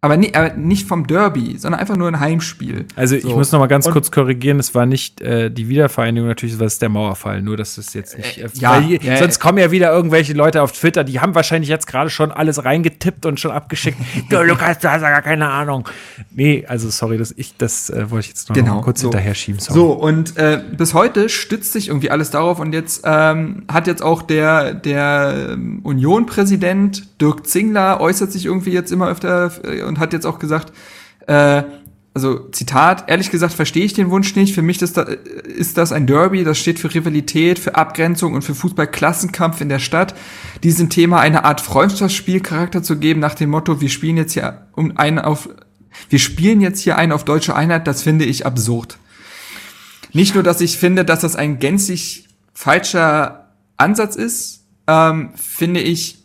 Aber, 0.00 0.16
nie, 0.16 0.32
aber 0.32 0.54
nicht 0.54 0.86
vom 0.86 1.08
Derby, 1.08 1.58
sondern 1.58 1.80
einfach 1.80 1.96
nur 1.96 2.06
ein 2.06 2.20
Heimspiel. 2.20 2.86
Also 2.94 3.18
so. 3.18 3.28
ich 3.28 3.34
muss 3.34 3.50
noch 3.50 3.58
mal 3.58 3.66
ganz 3.66 3.84
und, 3.84 3.92
kurz 3.92 4.12
korrigieren, 4.12 4.60
es 4.60 4.72
war 4.72 4.86
nicht 4.86 5.20
äh, 5.20 5.50
die 5.50 5.68
Wiedervereinigung, 5.68 6.28
natürlich 6.28 6.56
war 6.60 6.68
es 6.68 6.78
der 6.78 6.88
Mauerfall, 6.88 7.42
nur 7.42 7.56
dass 7.56 7.78
es 7.78 7.94
jetzt 7.94 8.16
nicht. 8.16 8.38
Äh, 8.38 8.42
äh 8.42 8.48
ja, 8.54 8.76
weil, 8.76 9.02
ja, 9.02 9.16
sonst 9.16 9.40
kommen 9.40 9.58
ja 9.58 9.72
wieder 9.72 9.90
irgendwelche 9.90 10.34
Leute 10.34 10.62
auf 10.62 10.70
Twitter, 10.70 11.02
die 11.02 11.18
haben 11.18 11.34
wahrscheinlich 11.34 11.68
jetzt 11.68 11.88
gerade 11.88 12.10
schon 12.10 12.30
alles 12.30 12.64
reingetippt 12.64 13.26
und 13.26 13.40
schon 13.40 13.50
abgeschickt. 13.50 13.98
du, 14.30 14.40
Lukas, 14.44 14.78
du 14.78 14.88
hast 14.88 15.02
ja 15.02 15.10
gar 15.10 15.22
keine 15.22 15.48
Ahnung. 15.48 15.88
Nee, 16.30 16.64
also 16.68 16.90
sorry, 16.90 17.18
das, 17.18 17.34
ich, 17.36 17.56
das 17.56 17.90
äh, 17.90 18.08
wollte 18.08 18.26
ich 18.26 18.28
jetzt 18.28 18.50
noch, 18.50 18.54
genau, 18.54 18.76
noch 18.76 18.84
kurz 18.84 19.00
so. 19.00 19.08
hinterher 19.08 19.34
schieben. 19.34 19.58
Sorry. 19.58 19.80
So, 19.80 19.90
und 19.94 20.36
äh, 20.36 20.62
bis 20.76 20.94
heute 20.94 21.28
stützt 21.28 21.72
sich 21.72 21.88
irgendwie 21.88 22.12
alles 22.12 22.30
darauf 22.30 22.60
und 22.60 22.72
jetzt 22.72 23.02
ähm, 23.04 23.64
hat 23.66 23.88
jetzt 23.88 24.04
auch 24.04 24.22
der, 24.22 24.74
der 24.74 25.54
ähm, 25.54 25.80
Union-Präsident 25.82 27.20
Dirk 27.20 27.48
Zingler 27.48 28.00
äußert 28.00 28.30
sich 28.30 28.46
irgendwie 28.46 28.70
jetzt 28.70 28.92
immer 28.92 29.08
öfter 29.08 29.50
äh, 29.64 29.87
und 29.88 29.98
hat 29.98 30.12
jetzt 30.12 30.26
auch 30.26 30.38
gesagt, 30.38 30.72
äh, 31.26 31.62
also 32.14 32.48
Zitat, 32.50 33.08
ehrlich 33.08 33.30
gesagt 33.30 33.54
verstehe 33.54 33.84
ich 33.84 33.92
den 33.92 34.10
Wunsch 34.10 34.34
nicht. 34.34 34.52
Für 34.52 34.62
mich 34.62 34.82
ist 34.82 34.96
das, 34.96 35.08
ist 35.44 35.78
das 35.78 35.92
ein 35.92 36.06
Derby, 36.08 36.42
das 36.42 36.58
steht 36.58 36.80
für 36.80 36.92
Rivalität, 36.92 37.60
für 37.60 37.76
Abgrenzung 37.76 38.34
und 38.34 38.42
für 38.42 38.56
Fußballklassenkampf 38.56 39.60
in 39.60 39.68
der 39.68 39.78
Stadt. 39.78 40.16
Diesem 40.64 40.90
Thema 40.90 41.20
eine 41.20 41.44
Art 41.44 41.60
Freundschaftsspielcharakter 41.60 42.82
zu 42.82 42.98
geben, 42.98 43.20
nach 43.20 43.34
dem 43.34 43.50
Motto, 43.50 43.80
wir 43.80 43.88
spielen 43.88 44.16
jetzt 44.16 44.32
hier 44.32 44.66
um 44.72 44.96
einen 44.96 45.20
auf, 45.20 45.48
wir 46.08 46.18
spielen 46.18 46.60
jetzt 46.60 46.80
hier 46.80 46.96
einen 46.96 47.12
auf 47.12 47.24
deutsche 47.24 47.54
Einheit, 47.54 47.86
das 47.86 48.02
finde 48.02 48.24
ich 48.24 48.44
absurd. 48.44 48.98
Nicht 50.12 50.34
nur, 50.34 50.42
dass 50.42 50.60
ich 50.60 50.76
finde, 50.76 51.04
dass 51.04 51.20
das 51.20 51.36
ein 51.36 51.60
gänzlich 51.60 52.28
falscher 52.52 53.52
Ansatz 53.76 54.16
ist, 54.16 54.64
ähm, 54.88 55.30
finde 55.36 55.80
ich 55.80 56.17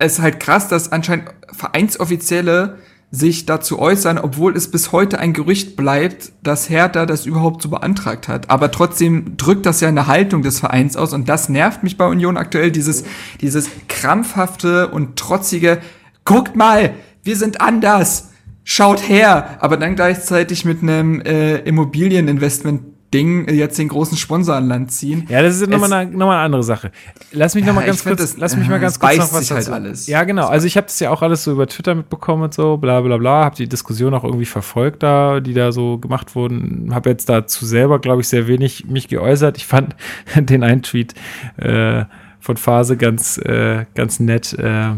es 0.00 0.18
halt 0.18 0.40
krass, 0.40 0.68
dass 0.68 0.90
anscheinend 0.90 1.28
Vereinsoffizielle 1.52 2.78
sich 3.12 3.44
dazu 3.44 3.78
äußern, 3.78 4.18
obwohl 4.18 4.56
es 4.56 4.70
bis 4.70 4.92
heute 4.92 5.18
ein 5.18 5.32
Gerücht 5.32 5.76
bleibt, 5.76 6.32
dass 6.42 6.70
Hertha 6.70 7.06
das 7.06 7.26
überhaupt 7.26 7.60
so 7.62 7.68
beantragt 7.68 8.28
hat. 8.28 8.48
Aber 8.50 8.70
trotzdem 8.70 9.36
drückt 9.36 9.66
das 9.66 9.80
ja 9.80 9.88
eine 9.88 10.06
Haltung 10.06 10.42
des 10.42 10.60
Vereins 10.60 10.96
aus 10.96 11.12
und 11.12 11.28
das 11.28 11.48
nervt 11.48 11.82
mich 11.82 11.96
bei 11.96 12.06
Union 12.06 12.36
aktuell, 12.36 12.70
dieses, 12.70 13.04
dieses 13.40 13.68
krampfhafte 13.88 14.88
und 14.88 15.16
trotzige, 15.16 15.80
guckt 16.24 16.54
mal, 16.54 16.94
wir 17.24 17.36
sind 17.36 17.60
anders, 17.60 18.30
schaut 18.62 19.06
her, 19.08 19.58
aber 19.60 19.76
dann 19.76 19.96
gleichzeitig 19.96 20.64
mit 20.64 20.82
einem 20.82 21.20
äh, 21.20 21.58
Immobilieninvestment 21.58 22.82
Ding 23.12 23.48
jetzt 23.52 23.78
den 23.78 23.88
großen 23.88 24.16
Sponsor 24.16 24.54
an 24.54 24.68
Land 24.68 24.92
ziehen. 24.92 25.26
Ja, 25.28 25.42
das 25.42 25.60
ist 25.60 25.68
nochmal 25.68 25.92
eine, 25.92 26.10
noch 26.10 26.26
mal 26.26 26.36
eine 26.36 26.44
andere 26.44 26.62
Sache. 26.62 26.92
Lass 27.32 27.54
mich 27.56 27.64
ja, 27.64 27.72
noch 27.72 27.80
mal 27.80 27.86
ganz 27.86 28.04
kurz, 28.04 28.20
das, 28.20 28.36
lass 28.36 28.56
mich 28.56 28.68
mal 28.68 28.78
ganz 28.78 29.00
kurz 29.00 29.16
noch 29.16 29.32
was 29.32 29.40
sich 29.40 29.50
halt 29.50 29.68
alles. 29.68 30.06
Ja, 30.06 30.22
genau. 30.22 30.46
Also 30.46 30.66
ich 30.66 30.76
habe 30.76 30.86
das 30.86 31.00
ja 31.00 31.10
auch 31.10 31.22
alles 31.22 31.42
so 31.44 31.52
über 31.52 31.66
Twitter 31.66 31.94
mitbekommen 31.94 32.44
und 32.44 32.54
so, 32.54 32.76
bla 32.76 33.00
bla 33.00 33.16
bla. 33.16 33.44
Habe 33.44 33.56
die 33.56 33.68
Diskussion 33.68 34.14
auch 34.14 34.22
irgendwie 34.22 34.44
verfolgt 34.44 35.02
da, 35.02 35.40
die 35.40 35.54
da 35.54 35.72
so 35.72 35.98
gemacht 35.98 36.36
wurden. 36.36 36.94
Habe 36.94 37.10
jetzt 37.10 37.28
dazu 37.28 37.66
selber, 37.66 37.98
glaube 37.98 38.20
ich, 38.20 38.28
sehr 38.28 38.46
wenig 38.46 38.86
mich 38.86 39.08
geäußert. 39.08 39.56
Ich 39.56 39.66
fand 39.66 39.96
den 40.36 40.62
einen 40.62 40.82
Tweet 40.82 41.14
äh, 41.56 42.04
von 42.38 42.56
Phase 42.56 42.96
ganz, 42.96 43.38
äh, 43.38 43.86
ganz 43.94 44.20
nett. 44.20 44.52
Äh, 44.54 44.92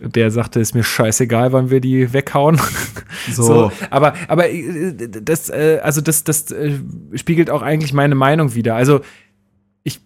der 0.00 0.30
sagte, 0.30 0.60
ist 0.60 0.74
mir 0.74 0.84
scheißegal, 0.84 1.52
wann 1.52 1.70
wir 1.70 1.80
die 1.80 2.12
weghauen. 2.12 2.60
So. 3.30 3.42
so 3.42 3.72
aber, 3.90 4.14
aber 4.28 4.50
äh, 4.50 4.94
das, 4.94 5.48
äh, 5.48 5.80
also 5.82 6.00
das, 6.00 6.24
das 6.24 6.50
äh, 6.50 6.78
spiegelt 7.14 7.50
auch 7.50 7.62
eigentlich 7.62 7.92
meine 7.92 8.14
Meinung 8.14 8.54
wieder. 8.54 8.76
Also 8.76 9.00
ich, 9.82 10.00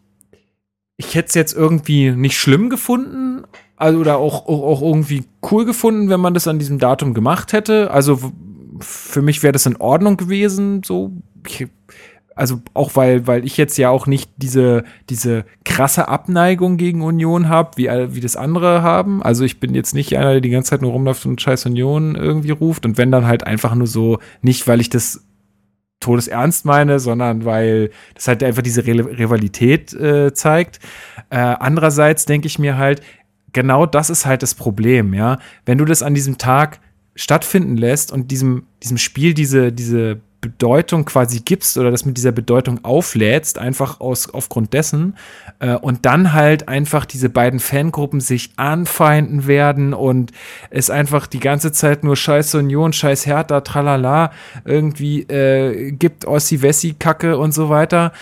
ich 0.97 1.15
hätte 1.15 1.29
es 1.29 1.35
jetzt 1.35 1.55
irgendwie 1.55 2.11
nicht 2.11 2.39
schlimm 2.39 2.71
gefunden, 2.71 3.45
also 3.77 3.99
oder 3.99 4.17
auch, 4.19 4.47
auch, 4.47 4.63
auch 4.63 4.83
irgendwie 4.83 5.25
cool 5.51 5.65
gefunden, 5.65 6.09
wenn 6.09 6.21
man 6.21 6.35
das 6.35 6.49
an 6.49 6.59
diesem 6.59 6.79
Datum 6.79 7.15
gemacht 7.15 7.53
hätte. 7.53 7.91
Also 7.91 8.33
für 8.81 9.23
mich 9.23 9.43
wäre 9.43 9.53
das 9.53 9.67
in 9.67 9.77
Ordnung 9.77 10.17
gewesen. 10.17 10.83
So, 10.85 11.13
ich, 11.47 11.67
also 12.35 12.61
auch 12.75 12.97
weil, 12.97 13.27
weil 13.27 13.45
ich 13.45 13.57
jetzt 13.57 13.77
ja 13.79 13.91
auch 13.91 14.07
nicht 14.07 14.31
diese, 14.37 14.85
diese 15.09 15.45
krasse 15.65 16.09
Abneigung 16.09 16.77
gegen 16.77 17.03
Union 17.03 17.49
habe, 17.49 17.77
wie, 17.77 17.89
wie 17.89 18.21
das 18.21 18.37
andere 18.37 18.83
haben. 18.83 19.23
Also 19.23 19.45
ich 19.45 19.61
bin 19.61 19.75
jetzt 19.75 19.95
nicht 19.95 20.17
einer, 20.17 20.33
der 20.33 20.41
die 20.41 20.51
ganze 20.51 20.71
Zeit 20.71 20.83
nur 20.83 20.93
rumläuft 20.93 21.27
und 21.27 21.41
scheiß 21.41 21.67
Union 21.67 22.15
irgendwie 22.15 22.51
ruft. 22.51 22.87
Und 22.87 22.99
wenn 22.99 23.11
dann 23.11 23.27
halt 23.27 23.47
einfach 23.47 23.75
nur 23.75 23.87
so, 23.87 24.19
nicht 24.41 24.67
weil 24.67 24.81
ich 24.81 24.91
das 24.91 25.25
todesernst 26.01 26.65
meine, 26.65 26.99
sondern 26.99 27.45
weil 27.45 27.91
das 28.15 28.29
halt 28.29 28.43
einfach 28.43 28.63
diese 28.63 28.85
Rivalität 28.85 29.93
äh, 29.93 30.35
zeigt. 30.35 30.81
Äh, 31.31 31.39
andererseits 31.39 32.27
denke 32.27 32.47
ich 32.47 32.59
mir 32.59 32.77
halt, 32.77 33.03
genau 33.53 33.87
das 33.87 34.11
ist 34.11 34.27
halt 34.27 34.43
das 34.43 34.55
Problem, 34.55 35.15
ja. 35.15 35.39
Wenn 35.65 35.79
du 35.79 35.85
das 35.85 36.03
an 36.03 36.15
diesem 36.15 36.39
Tag 36.39 36.81
stattfinden 37.15 37.77
lässt 37.77 38.11
und 38.11 38.31
diesem, 38.31 38.65
diesem 38.83 38.99
Spiel 38.99 39.35
diese, 39.35 39.73
diese 39.73 40.21
Bedeutung 40.43 41.05
quasi 41.05 41.41
gibst 41.41 41.79
oder 41.79 41.93
das 41.93 42.05
mit 42.05 42.17
dieser 42.17 42.33
Bedeutung 42.33 42.85
auflädst, 42.85 43.59
einfach 43.59 44.01
aus, 44.01 44.29
aufgrund 44.29 44.75
dessen, 44.75 45.15
äh, 45.61 45.77
und 45.77 46.05
dann 46.05 46.33
halt 46.33 46.69
einfach 46.69 47.07
diese 47.07 47.31
beiden 47.31 47.61
Fangruppen 47.61 48.21
sich 48.21 48.51
anfeinden 48.57 49.47
werden 49.47 49.95
und 49.95 50.33
es 50.69 50.91
einfach 50.91 51.29
die 51.29 51.39
ganze 51.39 51.71
Zeit 51.71 52.03
nur 52.03 52.17
Scheiß 52.17 52.57
Union, 52.57 52.93
Scheiß 52.93 53.25
Hertha, 53.25 53.61
tralala, 53.61 54.33
irgendwie 54.65 55.23
äh, 55.23 55.93
gibt 55.93 56.27
Ossi-Wessi-Kacke 56.27 57.39
und 57.39 57.55
so 57.55 57.69
weiter. 57.69 58.13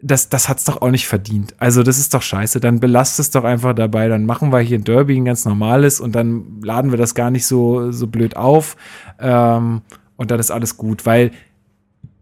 Das, 0.00 0.28
das 0.28 0.48
hat's 0.48 0.64
doch 0.64 0.82
auch 0.82 0.90
nicht 0.90 1.08
verdient. 1.08 1.54
Also, 1.58 1.82
das 1.82 1.98
ist 1.98 2.14
doch 2.14 2.22
scheiße. 2.22 2.60
Dann 2.60 2.78
belasst 2.78 3.18
es 3.18 3.30
doch 3.30 3.42
einfach 3.42 3.74
dabei. 3.74 4.06
Dann 4.08 4.26
machen 4.26 4.52
wir 4.52 4.60
hier 4.60 4.78
ein 4.78 4.84
Derby, 4.84 5.16
ein 5.16 5.24
ganz 5.24 5.46
normales, 5.46 5.98
und 5.98 6.14
dann 6.14 6.60
laden 6.62 6.90
wir 6.90 6.98
das 6.98 7.14
gar 7.14 7.30
nicht 7.30 7.46
so, 7.46 7.90
so 7.90 8.06
blöd 8.06 8.36
auf. 8.36 8.76
Ähm, 9.18 9.80
und 10.16 10.30
dann 10.30 10.40
ist 10.40 10.50
alles 10.50 10.76
gut, 10.76 11.06
weil 11.06 11.30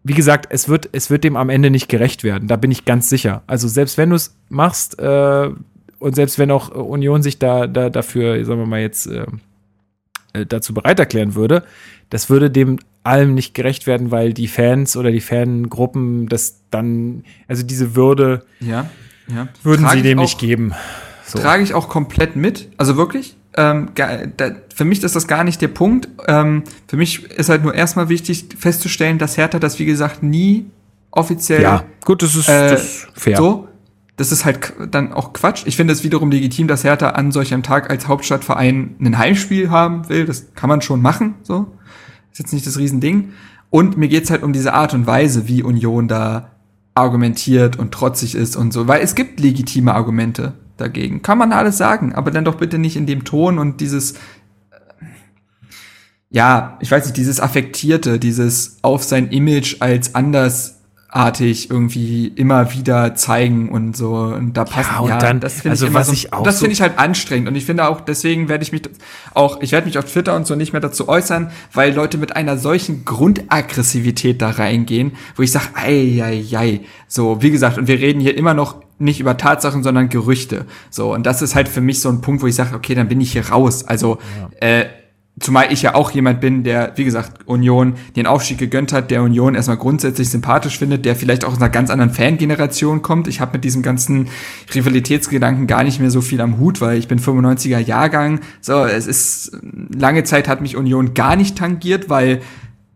wie 0.04 0.14
gesagt, 0.14 0.46
es 0.50 0.68
wird, 0.68 0.88
es 0.92 1.10
wird 1.10 1.24
dem 1.24 1.36
am 1.36 1.48
Ende 1.48 1.70
nicht 1.70 1.88
gerecht 1.88 2.24
werden. 2.24 2.48
Da 2.48 2.56
bin 2.56 2.70
ich 2.70 2.84
ganz 2.84 3.08
sicher. 3.08 3.42
Also 3.46 3.68
selbst 3.68 3.98
wenn 3.98 4.10
du 4.10 4.16
es 4.16 4.36
machst 4.48 4.98
äh, 4.98 5.50
und 5.98 6.14
selbst 6.16 6.38
wenn 6.38 6.50
auch 6.50 6.70
Union 6.70 7.22
sich 7.22 7.38
da, 7.38 7.66
da 7.68 7.88
dafür, 7.88 8.44
sagen 8.44 8.60
wir 8.60 8.66
mal 8.66 8.80
jetzt 8.80 9.06
äh, 9.06 9.26
äh, 10.32 10.44
dazu 10.44 10.74
bereit 10.74 10.98
erklären 10.98 11.34
würde, 11.34 11.64
das 12.10 12.28
würde 12.28 12.50
dem 12.50 12.78
allem 13.04 13.34
nicht 13.34 13.54
gerecht 13.54 13.86
werden, 13.86 14.10
weil 14.10 14.32
die 14.32 14.48
Fans 14.48 14.96
oder 14.96 15.10
die 15.10 15.20
Fangruppen 15.20 16.28
das 16.28 16.60
dann, 16.70 17.24
also 17.48 17.62
diese 17.62 17.94
Würde, 17.94 18.44
ja, 18.60 18.90
ja. 19.28 19.48
würden 19.62 19.84
Trage 19.84 19.98
sie 19.98 20.02
dem 20.02 20.18
auch, 20.18 20.22
nicht 20.22 20.38
geben. 20.38 20.72
So. 21.24 21.38
Trage 21.38 21.62
ich 21.62 21.74
auch 21.74 21.88
komplett 21.88 22.36
mit. 22.36 22.68
Also 22.76 22.96
wirklich, 22.96 23.36
ähm, 23.56 23.90
da, 23.94 24.50
für 24.74 24.84
mich 24.84 25.02
ist 25.02 25.14
das 25.14 25.26
gar 25.26 25.44
nicht 25.44 25.60
der 25.60 25.68
Punkt. 25.68 26.08
Ähm, 26.26 26.64
für 26.86 26.96
mich 26.96 27.24
ist 27.24 27.48
halt 27.48 27.62
nur 27.62 27.74
erstmal 27.74 28.08
wichtig 28.08 28.46
festzustellen, 28.58 29.18
dass 29.18 29.36
Hertha 29.36 29.58
das, 29.58 29.78
wie 29.78 29.84
gesagt, 29.84 30.22
nie 30.22 30.66
offiziell. 31.10 31.62
Ja, 31.62 31.84
gut, 32.04 32.22
das 32.22 32.34
ist, 32.34 32.48
äh, 32.48 32.70
das 32.70 32.82
ist 32.82 33.06
fair. 33.14 33.36
So, 33.36 33.68
das 34.16 34.32
ist 34.32 34.44
halt 34.44 34.72
dann 34.90 35.12
auch 35.12 35.32
Quatsch. 35.32 35.64
Ich 35.66 35.76
finde 35.76 35.92
es 35.92 36.02
wiederum 36.02 36.30
legitim, 36.30 36.68
dass 36.68 36.84
Hertha 36.84 37.10
an 37.10 37.32
solch 37.32 37.52
einem 37.52 37.62
Tag 37.62 37.90
als 37.90 38.08
Hauptstadtverein 38.08 38.96
ein 39.00 39.18
Heimspiel 39.18 39.70
haben 39.70 40.08
will. 40.08 40.24
Das 40.24 40.54
kann 40.54 40.68
man 40.68 40.80
schon 40.80 41.02
machen, 41.02 41.34
so. 41.42 41.66
Ist 42.30 42.38
jetzt 42.38 42.52
nicht 42.52 42.66
das 42.66 42.78
Riesending. 42.78 43.32
Und 43.68 43.98
mir 43.98 44.08
geht's 44.08 44.30
halt 44.30 44.42
um 44.42 44.52
diese 44.52 44.72
Art 44.72 44.94
und 44.94 45.06
Weise, 45.06 45.48
wie 45.48 45.62
Union 45.62 46.08
da 46.08 46.50
argumentiert 46.94 47.78
und 47.78 47.92
trotzig 47.92 48.34
ist 48.34 48.56
und 48.56 48.72
so, 48.72 48.86
weil 48.86 49.00
es 49.00 49.14
gibt 49.14 49.40
legitime 49.40 49.94
Argumente 49.94 50.54
dagegen. 50.76 51.22
Kann 51.22 51.38
man 51.38 51.52
alles 51.52 51.78
sagen, 51.78 52.14
aber 52.14 52.30
dann 52.30 52.44
doch 52.44 52.56
bitte 52.56 52.78
nicht 52.78 52.96
in 52.96 53.06
dem 53.06 53.24
Ton 53.24 53.58
und 53.58 53.80
dieses, 53.80 54.12
äh, 54.12 54.16
ja, 56.30 56.76
ich 56.80 56.90
weiß 56.90 57.04
nicht, 57.04 57.16
dieses 57.16 57.40
Affektierte, 57.40 58.18
dieses 58.18 58.78
auf 58.82 59.04
sein 59.04 59.28
Image 59.28 59.76
als 59.80 60.14
andersartig 60.14 61.70
irgendwie 61.70 62.28
immer 62.28 62.72
wieder 62.72 63.14
zeigen 63.14 63.68
und 63.68 63.96
so. 63.96 64.14
Und 64.14 64.54
da 64.56 64.64
passt 64.64 64.90
ja, 64.90 64.98
und 65.00 65.08
ja, 65.10 65.18
dann, 65.18 65.40
das 65.40 65.54
finde 65.54 65.70
also 65.70 65.84
ich 65.84 65.90
immer 65.90 66.04
so, 66.04 66.12
ich 66.12 66.30
das 66.42 66.58
finde 66.58 66.72
ich 66.72 66.80
halt 66.80 66.98
anstrengend. 66.98 67.48
Und 67.48 67.54
ich 67.54 67.66
finde 67.66 67.86
auch 67.86 68.00
deswegen 68.00 68.48
werde 68.48 68.64
ich 68.64 68.72
mich 68.72 68.82
auch 69.34 69.60
ich 69.60 69.72
werde 69.72 69.86
mich 69.86 69.98
auf 69.98 70.06
Twitter 70.06 70.34
und 70.34 70.46
so 70.46 70.54
nicht 70.54 70.72
mehr 70.72 70.80
dazu 70.80 71.08
äußern, 71.08 71.50
weil 71.72 71.94
Leute 71.94 72.18
mit 72.18 72.34
einer 72.34 72.56
solchen 72.56 73.04
Grundaggressivität 73.04 74.40
da 74.40 74.50
reingehen, 74.50 75.12
wo 75.36 75.42
ich 75.42 75.52
sage, 75.52 75.66
ei 75.74 76.22
ei 76.22 76.44
ei, 76.56 76.80
so 77.08 77.42
wie 77.42 77.50
gesagt 77.50 77.78
und 77.78 77.88
wir 77.88 77.98
reden 77.98 78.20
hier 78.20 78.36
immer 78.36 78.54
noch 78.54 78.82
nicht 79.02 79.20
über 79.20 79.36
Tatsachen, 79.36 79.82
sondern 79.82 80.08
Gerüchte. 80.08 80.66
So, 80.90 81.12
und 81.12 81.26
das 81.26 81.42
ist 81.42 81.54
halt 81.54 81.68
für 81.68 81.80
mich 81.80 82.00
so 82.00 82.08
ein 82.08 82.20
Punkt, 82.20 82.42
wo 82.42 82.46
ich 82.46 82.54
sage, 82.54 82.74
okay, 82.74 82.94
dann 82.94 83.08
bin 83.08 83.20
ich 83.20 83.32
hier 83.32 83.48
raus. 83.50 83.84
Also, 83.84 84.18
ja. 84.60 84.66
äh, 84.66 84.86
zumal 85.40 85.72
ich 85.72 85.82
ja 85.82 85.94
auch 85.94 86.10
jemand 86.10 86.40
bin, 86.40 86.62
der, 86.62 86.92
wie 86.96 87.04
gesagt, 87.04 87.46
Union 87.46 87.94
den 88.16 88.26
Aufstieg 88.26 88.58
gegönnt 88.58 88.92
hat, 88.92 89.10
der 89.10 89.22
Union 89.22 89.54
erstmal 89.54 89.78
grundsätzlich 89.78 90.28
sympathisch 90.28 90.78
findet, 90.78 91.04
der 91.04 91.16
vielleicht 91.16 91.44
auch 91.44 91.52
aus 91.52 91.58
einer 91.58 91.70
ganz 91.70 91.90
anderen 91.90 92.12
Fangeneration 92.12 93.02
kommt. 93.02 93.28
Ich 93.28 93.40
habe 93.40 93.52
mit 93.54 93.64
diesem 93.64 93.82
ganzen 93.82 94.28
Rivalitätsgedanken 94.74 95.66
gar 95.66 95.84
nicht 95.84 96.00
mehr 96.00 96.10
so 96.10 96.20
viel 96.20 96.40
am 96.40 96.58
Hut, 96.58 96.80
weil 96.80 96.98
ich 96.98 97.08
bin 97.08 97.18
95er 97.18 97.78
Jahrgang. 97.78 98.40
So, 98.60 98.84
es 98.84 99.06
ist 99.06 99.58
lange 99.62 100.24
Zeit 100.24 100.48
hat 100.48 100.60
mich 100.60 100.76
Union 100.76 101.14
gar 101.14 101.36
nicht 101.36 101.56
tangiert, 101.56 102.08
weil 102.10 102.42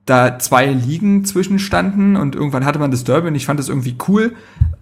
da 0.06 0.38
zwei 0.38 0.66
Ligen 0.66 1.24
zwischenstanden 1.24 2.14
und 2.16 2.36
irgendwann 2.36 2.64
hatte 2.64 2.78
man 2.78 2.92
das 2.92 3.02
Derby 3.02 3.26
und 3.26 3.34
ich 3.34 3.44
fand 3.44 3.58
das 3.58 3.68
irgendwie 3.68 3.96
cool. 4.06 4.34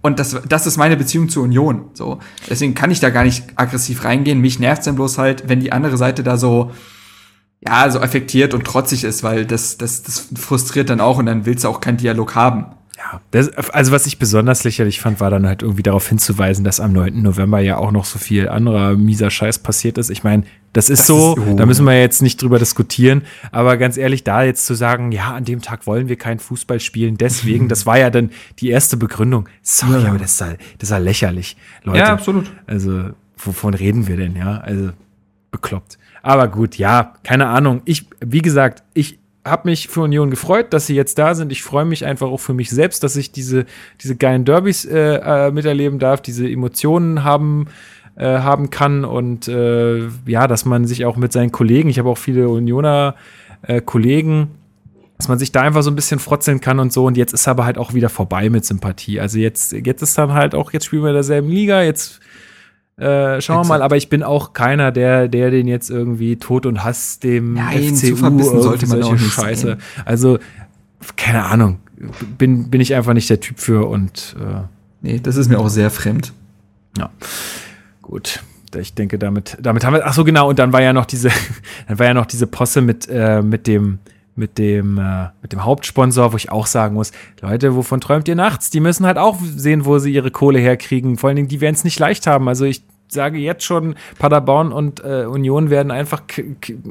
Und 0.02 0.18
das, 0.18 0.36
das 0.46 0.66
ist 0.66 0.76
meine 0.76 0.98
Beziehung 0.98 1.30
zur 1.30 1.44
Union. 1.44 1.86
So. 1.94 2.18
Deswegen 2.48 2.74
kann 2.74 2.90
ich 2.90 3.00
da 3.00 3.08
gar 3.08 3.24
nicht 3.24 3.44
aggressiv 3.56 4.04
reingehen. 4.04 4.42
Mich 4.42 4.58
nervt 4.58 4.86
dann 4.86 4.96
bloß 4.96 5.16
halt, 5.16 5.48
wenn 5.48 5.60
die 5.60 5.72
andere 5.72 5.96
Seite 5.96 6.22
da 6.22 6.36
so, 6.36 6.72
ja, 7.66 7.90
so 7.90 8.00
affektiert 8.00 8.52
und 8.52 8.64
trotzig 8.64 9.02
ist, 9.02 9.22
weil 9.22 9.46
das, 9.46 9.78
das, 9.78 10.02
das 10.02 10.28
frustriert 10.36 10.90
dann 10.90 11.00
auch 11.00 11.16
und 11.16 11.24
dann 11.24 11.46
willst 11.46 11.64
du 11.64 11.68
auch 11.68 11.80
keinen 11.80 11.96
Dialog 11.96 12.34
haben. 12.34 12.66
Ja, 12.98 13.22
das, 13.30 13.48
also 13.70 13.92
was 13.92 14.06
ich 14.06 14.18
besonders 14.18 14.62
lächerlich 14.62 15.00
fand, 15.00 15.20
war 15.20 15.30
dann 15.30 15.46
halt 15.46 15.62
irgendwie 15.62 15.82
darauf 15.82 16.06
hinzuweisen, 16.06 16.64
dass 16.64 16.80
am 16.80 16.92
9. 16.92 17.22
November 17.22 17.60
ja 17.60 17.78
auch 17.78 17.92
noch 17.92 18.04
so 18.04 18.18
viel 18.18 18.50
anderer 18.50 18.94
mieser 18.94 19.30
Scheiß 19.30 19.60
passiert 19.60 19.96
ist. 19.96 20.10
Ich 20.10 20.22
meine, 20.22 20.44
das 20.74 20.90
ist 20.90 21.00
das 21.00 21.06
so, 21.06 21.36
ist, 21.36 21.42
oh. 21.46 21.54
da 21.54 21.66
müssen 21.66 21.86
wir 21.86 21.98
jetzt 21.98 22.20
nicht 22.20 22.42
drüber 22.42 22.58
diskutieren, 22.58 23.22
aber 23.52 23.76
ganz 23.76 23.96
ehrlich, 23.96 24.24
da 24.24 24.42
jetzt 24.42 24.66
zu 24.66 24.74
sagen, 24.74 25.12
ja, 25.12 25.32
an 25.32 25.44
dem 25.44 25.62
Tag 25.62 25.86
wollen 25.86 26.08
wir 26.08 26.16
kein 26.16 26.40
Fußball 26.40 26.80
spielen, 26.80 27.16
deswegen, 27.16 27.68
das 27.70 27.86
war 27.86 27.98
ja 27.98 28.10
dann 28.10 28.30
die 28.58 28.70
erste 28.70 28.96
Begründung. 28.96 29.48
Sorry, 29.62 30.02
ja. 30.02 30.08
aber 30.10 30.18
das 30.18 30.32
ist, 30.32 30.40
ja, 30.40 30.48
das 30.78 30.88
ist 30.88 30.90
ja 30.90 30.98
lächerlich, 30.98 31.56
Leute. 31.84 32.00
Ja, 32.00 32.12
absolut. 32.12 32.52
Also, 32.66 33.10
wovon 33.38 33.74
reden 33.74 34.08
wir 34.08 34.16
denn, 34.16 34.36
ja? 34.36 34.58
Also, 34.58 34.90
bekloppt. 35.52 35.96
Aber 36.22 36.48
gut, 36.48 36.76
ja, 36.76 37.14
keine 37.22 37.46
Ahnung. 37.46 37.82
Ich, 37.84 38.06
wie 38.20 38.42
gesagt, 38.42 38.82
ich 38.94 39.18
habe 39.44 39.68
mich 39.68 39.88
für 39.88 40.00
Union 40.00 40.30
gefreut, 40.30 40.72
dass 40.72 40.86
sie 40.86 40.96
jetzt 40.96 41.18
da 41.18 41.34
sind. 41.34 41.52
Ich 41.52 41.62
freue 41.62 41.84
mich 41.84 42.04
einfach 42.04 42.28
auch 42.28 42.40
für 42.40 42.54
mich 42.54 42.70
selbst, 42.70 43.04
dass 43.04 43.14
ich 43.14 43.30
diese, 43.30 43.66
diese 44.00 44.16
geilen 44.16 44.44
Derbys 44.44 44.86
äh, 44.86 45.16
äh, 45.16 45.50
miterleben 45.52 45.98
darf, 45.98 46.22
diese 46.22 46.48
Emotionen 46.48 47.22
haben, 47.22 47.66
äh, 48.16 48.38
haben 48.38 48.70
kann 48.70 49.04
und 49.04 49.48
äh, 49.48 50.08
ja, 50.26 50.46
dass 50.46 50.64
man 50.64 50.86
sich 50.86 51.04
auch 51.04 51.16
mit 51.16 51.32
seinen 51.32 51.52
Kollegen, 51.52 51.88
ich 51.88 51.98
habe 51.98 52.08
auch 52.08 52.18
viele 52.18 52.48
Unioner 52.48 53.14
äh, 53.62 53.80
Kollegen, 53.80 54.48
dass 55.18 55.28
man 55.28 55.38
sich 55.38 55.52
da 55.52 55.62
einfach 55.62 55.82
so 55.82 55.90
ein 55.90 55.96
bisschen 55.96 56.18
frotzeln 56.18 56.60
kann 56.60 56.80
und 56.80 56.92
so. 56.92 57.06
Und 57.06 57.16
jetzt 57.16 57.32
ist 57.32 57.46
aber 57.46 57.64
halt 57.64 57.78
auch 57.78 57.94
wieder 57.94 58.08
vorbei 58.08 58.50
mit 58.50 58.64
Sympathie. 58.64 59.20
Also 59.20 59.38
jetzt, 59.38 59.72
jetzt 59.72 60.02
ist 60.02 60.18
dann 60.18 60.32
halt 60.32 60.54
auch, 60.54 60.72
jetzt 60.72 60.86
spielen 60.86 61.02
wir 61.02 61.10
in 61.10 61.14
derselben 61.14 61.48
Liga, 61.48 61.82
jetzt 61.82 62.20
äh, 62.96 63.40
schauen 63.40 63.64
wir 63.64 63.68
mal, 63.68 63.82
aber 63.82 63.96
ich 63.96 64.08
bin 64.08 64.22
auch 64.22 64.52
keiner, 64.52 64.92
der, 64.92 65.28
der 65.28 65.50
den 65.50 65.66
jetzt 65.66 65.90
irgendwie 65.90 66.36
Tod 66.36 66.66
und 66.66 66.84
Hass 66.84 67.18
dem 67.20 67.54
Nein, 67.54 67.94
FCU 67.94 68.16
zu 68.16 68.62
sollte 68.62 68.86
man 68.88 69.02
solche 69.02 69.24
Scheiße. 69.24 69.66
Sehen. 69.66 69.78
Also, 70.04 70.38
keine 71.16 71.44
Ahnung, 71.44 71.78
bin, 72.38 72.70
bin 72.70 72.80
ich 72.80 72.94
einfach 72.94 73.14
nicht 73.14 73.30
der 73.30 73.40
Typ 73.40 73.58
für 73.58 73.88
und 73.88 74.36
äh, 74.38 74.62
Nee, 75.04 75.20
das 75.22 75.36
ist 75.36 75.50
mir 75.50 75.58
auch 75.58 75.68
sehr 75.68 75.90
fremd. 75.90 76.32
Ja. 76.96 77.10
Gut. 78.04 78.42
Ich 78.76 78.94
denke, 78.94 79.18
damit, 79.18 79.56
damit 79.60 79.84
haben 79.84 79.94
wir. 79.94 80.04
Ach 80.04 80.12
so, 80.12 80.24
genau, 80.24 80.48
und 80.48 80.58
dann 80.58 80.72
war 80.72 80.82
ja 80.82 80.92
noch 80.92 81.06
diese, 81.06 81.30
dann 81.88 81.98
war 81.98 82.06
ja 82.06 82.14
noch 82.14 82.26
diese 82.26 82.46
Posse 82.46 82.80
mit, 82.80 83.08
äh, 83.08 83.40
mit 83.40 83.66
dem, 83.66 83.98
mit 84.36 84.58
dem, 84.58 84.98
äh, 84.98 85.28
mit 85.42 85.52
dem 85.52 85.64
Hauptsponsor, 85.64 86.32
wo 86.32 86.36
ich 86.36 86.50
auch 86.50 86.66
sagen 86.66 86.94
muss, 86.94 87.12
Leute, 87.40 87.76
wovon 87.76 88.00
träumt 88.00 88.28
ihr 88.28 88.34
nachts? 88.34 88.70
Die 88.70 88.80
müssen 88.80 89.06
halt 89.06 89.16
auch 89.16 89.38
sehen, 89.40 89.84
wo 89.84 89.98
sie 89.98 90.12
ihre 90.12 90.30
Kohle 90.30 90.58
herkriegen. 90.58 91.16
Vor 91.16 91.28
allen 91.28 91.36
Dingen, 91.36 91.48
die 91.48 91.60
werden 91.60 91.76
es 91.76 91.84
nicht 91.84 91.98
leicht 91.98 92.26
haben. 92.26 92.48
Also 92.48 92.64
ich 92.64 92.82
sage 93.08 93.38
jetzt 93.38 93.64
schon, 93.64 93.94
Paderborn 94.18 94.72
und 94.72 95.02
äh, 95.04 95.24
Union 95.26 95.70
werden 95.70 95.90
einfach 95.90 96.22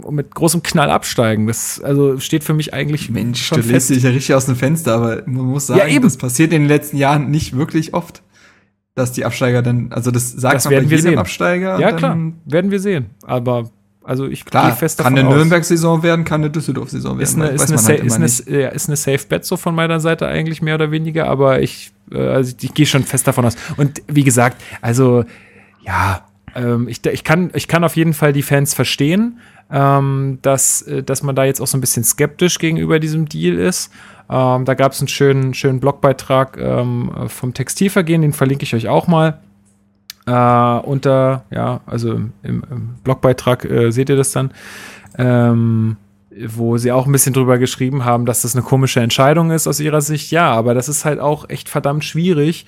mit 0.09 0.33
großem 0.33 0.63
Knall 0.63 0.89
absteigen. 0.89 1.47
Das 1.47 1.79
also 1.81 2.17
steht 2.19 2.43
für 2.43 2.53
mich 2.53 2.73
eigentlich 2.73 3.09
Mensch, 3.09 3.45
schon 3.45 3.61
du 3.61 3.67
fest. 3.67 3.89
dich 3.89 4.03
ja 4.03 4.09
richtig 4.09 4.33
aus 4.33 4.45
dem 4.45 4.55
Fenster, 4.55 4.95
aber 4.95 5.23
man 5.25 5.45
muss 5.45 5.67
sagen, 5.67 5.91
ja, 5.91 5.99
das 5.99 6.17
passiert 6.17 6.53
in 6.53 6.61
den 6.61 6.67
letzten 6.69 6.97
Jahren 6.97 7.29
nicht 7.29 7.55
wirklich 7.57 7.93
oft, 7.93 8.23
dass 8.95 9.11
die 9.11 9.25
Absteiger 9.25 9.61
dann, 9.61 9.91
also 9.91 10.11
das 10.11 10.31
sagt 10.31 10.55
das 10.55 10.65
man 10.65 10.71
werden 10.71 10.89
bei 10.89 10.95
jedem 10.95 11.11
sehen. 11.11 11.19
Absteiger. 11.19 11.79
Ja, 11.79 11.91
klar, 11.93 12.17
werden 12.45 12.71
wir 12.71 12.79
sehen. 12.79 13.07
Aber 13.25 13.69
also 14.03 14.27
ich 14.27 14.43
Klar, 14.45 14.67
gehe 14.67 14.75
fest 14.75 14.99
davon 14.99 15.15
Kann 15.15 15.25
eine 15.25 15.35
Nürnberg-Saison 15.35 16.03
werden, 16.03 16.25
kann 16.25 16.41
eine 16.41 16.49
Düsseldorf-Saison 16.49 17.17
werden. 17.17 17.23
Ist 17.23 17.35
eine, 17.35 17.47
ist, 17.49 17.71
eine, 17.71 17.81
halt 17.81 18.03
ist, 18.03 18.47
eine, 18.47 18.67
ist 18.69 18.89
eine 18.89 18.95
Safe 18.97 19.21
Bet 19.27 19.45
so 19.45 19.55
von 19.55 19.73
meiner 19.73 19.99
Seite 19.99 20.27
eigentlich 20.27 20.61
mehr 20.61 20.75
oder 20.75 20.91
weniger, 20.91 21.27
aber 21.27 21.61
ich, 21.61 21.91
äh, 22.11 22.17
also 22.17 22.53
ich, 22.57 22.63
ich 22.63 22.73
gehe 22.73 22.85
schon 22.85 23.03
fest 23.03 23.27
davon 23.27 23.45
aus. 23.45 23.55
Und 23.77 24.01
wie 24.07 24.23
gesagt, 24.23 24.61
also 24.81 25.23
ja, 25.85 26.25
ähm, 26.55 26.87
ich, 26.87 27.05
ich, 27.05 27.23
kann, 27.23 27.51
ich 27.53 27.67
kann 27.67 27.83
auf 27.83 27.95
jeden 27.95 28.13
Fall 28.13 28.33
die 28.33 28.43
Fans 28.43 28.73
verstehen. 28.73 29.39
Ähm, 29.73 30.37
dass, 30.43 30.83
äh, 30.83 31.03
dass 31.03 31.23
man 31.23 31.35
da 31.35 31.43
jetzt 31.43 31.59
auch 31.59 31.67
so 31.67 31.77
ein 31.77 31.81
bisschen 31.81 32.03
skeptisch 32.03 32.59
gegenüber 32.59 32.99
diesem 32.99 33.27
Deal 33.27 33.55
ist. 33.55 33.91
Ähm, 34.29 34.65
da 34.65 34.75
gab 34.75 34.91
es 34.91 35.01
einen 35.01 35.07
schönen, 35.07 35.53
schönen 35.55 35.79
Blogbeitrag 35.79 36.57
ähm, 36.57 37.11
vom 37.27 37.53
Textilvergehen, 37.53 38.21
den 38.21 38.33
verlinke 38.33 38.63
ich 38.63 38.75
euch 38.75 38.87
auch 38.87 39.07
mal. 39.07 39.39
Äh, 40.27 40.31
unter, 40.87 41.43
ja, 41.49 41.81
also 41.87 42.13
im, 42.13 42.31
im 42.43 42.95
Blogbeitrag 43.03 43.65
äh, 43.65 43.91
seht 43.91 44.09
ihr 44.09 44.15
das 44.15 44.31
dann. 44.31 44.51
Ähm, 45.17 45.97
wo 46.47 46.77
sie 46.77 46.91
auch 46.91 47.05
ein 47.05 47.11
bisschen 47.11 47.33
drüber 47.33 47.59
geschrieben 47.59 48.05
haben, 48.05 48.25
dass 48.25 48.41
das 48.41 48.55
eine 48.55 48.63
komische 48.63 49.01
Entscheidung 49.01 49.51
ist 49.51 49.67
aus 49.67 49.79
ihrer 49.79 50.01
Sicht. 50.01 50.31
Ja, 50.31 50.51
aber 50.51 50.73
das 50.73 50.89
ist 50.89 51.05
halt 51.05 51.19
auch 51.19 51.49
echt 51.49 51.69
verdammt 51.69 52.03
schwierig, 52.03 52.65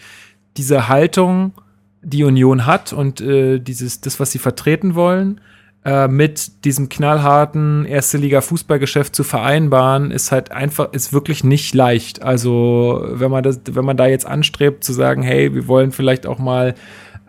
diese 0.57 0.87
Haltung, 0.87 1.53
die 2.01 2.23
Union 2.23 2.67
hat 2.67 2.93
und 2.93 3.21
äh, 3.21 3.59
dieses, 3.59 4.01
das, 4.01 4.19
was 4.19 4.31
sie 4.31 4.37
vertreten 4.37 4.93
wollen, 4.93 5.41
äh, 5.85 6.07
mit 6.07 6.65
diesem 6.65 6.89
knallharten 6.89 7.85
erste 7.85 8.17
Liga 8.17 8.41
Fußballgeschäft 8.41 9.15
zu 9.15 9.23
vereinbaren, 9.23 10.09
ist 10.09 10.31
halt 10.31 10.51
einfach, 10.51 10.91
ist 10.93 11.13
wirklich 11.13 11.43
nicht 11.43 11.75
leicht. 11.75 12.23
Also, 12.23 13.05
wenn 13.07 13.29
man 13.29 13.43
das, 13.43 13.61
wenn 13.69 13.85
man 13.85 13.95
da 13.95 14.07
jetzt 14.07 14.25
anstrebt 14.25 14.83
zu 14.83 14.93
sagen, 14.93 15.21
hey, 15.21 15.53
wir 15.53 15.67
wollen 15.67 15.91
vielleicht 15.91 16.25
auch 16.25 16.39
mal 16.39 16.73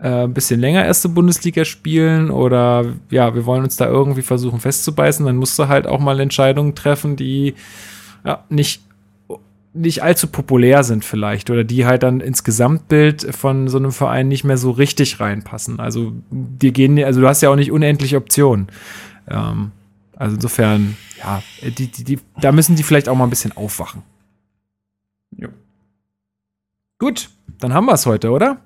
äh, 0.01 0.23
ein 0.23 0.33
bisschen 0.33 0.59
länger 0.59 0.83
erste 0.83 1.07
Bundesliga 1.07 1.65
spielen 1.65 2.31
oder 2.31 2.85
ja, 3.11 3.35
wir 3.35 3.45
wollen 3.45 3.63
uns 3.63 3.75
da 3.75 3.85
irgendwie 3.85 4.23
versuchen 4.23 4.59
festzubeißen, 4.59 5.23
dann 5.25 5.37
musst 5.37 5.57
du 5.59 5.67
halt 5.67 5.85
auch 5.85 5.99
mal 5.99 6.19
Entscheidungen 6.19 6.73
treffen, 6.73 7.15
die 7.15 7.53
ja, 8.25 8.43
nicht 8.49 8.81
nicht 9.77 10.03
allzu 10.03 10.27
populär 10.27 10.83
sind 10.83 11.05
vielleicht 11.05 11.49
oder 11.49 11.63
die 11.63 11.85
halt 11.85 12.03
dann 12.03 12.19
ins 12.19 12.43
Gesamtbild 12.43 13.35
von 13.35 13.67
so 13.67 13.77
einem 13.77 13.91
Verein 13.91 14.27
nicht 14.27 14.43
mehr 14.43 14.57
so 14.57 14.71
richtig 14.71 15.19
reinpassen. 15.19 15.79
Also 15.79 16.13
die 16.29 16.73
gehen, 16.73 17.01
also 17.03 17.21
du 17.21 17.27
hast 17.27 17.41
ja 17.41 17.49
auch 17.49 17.55
nicht 17.55 17.71
unendlich 17.71 18.15
Optionen. 18.15 18.67
Ähm, 19.29 19.71
also 20.15 20.35
insofern, 20.35 20.97
ja, 21.19 21.43
die, 21.61 21.87
die, 21.87 22.03
die, 22.03 22.19
da 22.41 22.51
müssen 22.51 22.75
die 22.75 22.83
vielleicht 22.83 23.07
auch 23.07 23.15
mal 23.15 23.25
ein 23.25 23.29
bisschen 23.29 23.55
aufwachen. 23.55 24.03
Jo. 25.35 25.49
Gut, 26.99 27.29
dann 27.59 27.73
haben 27.73 27.85
wir 27.85 27.93
es 27.93 28.05
heute, 28.05 28.31
oder? 28.31 28.61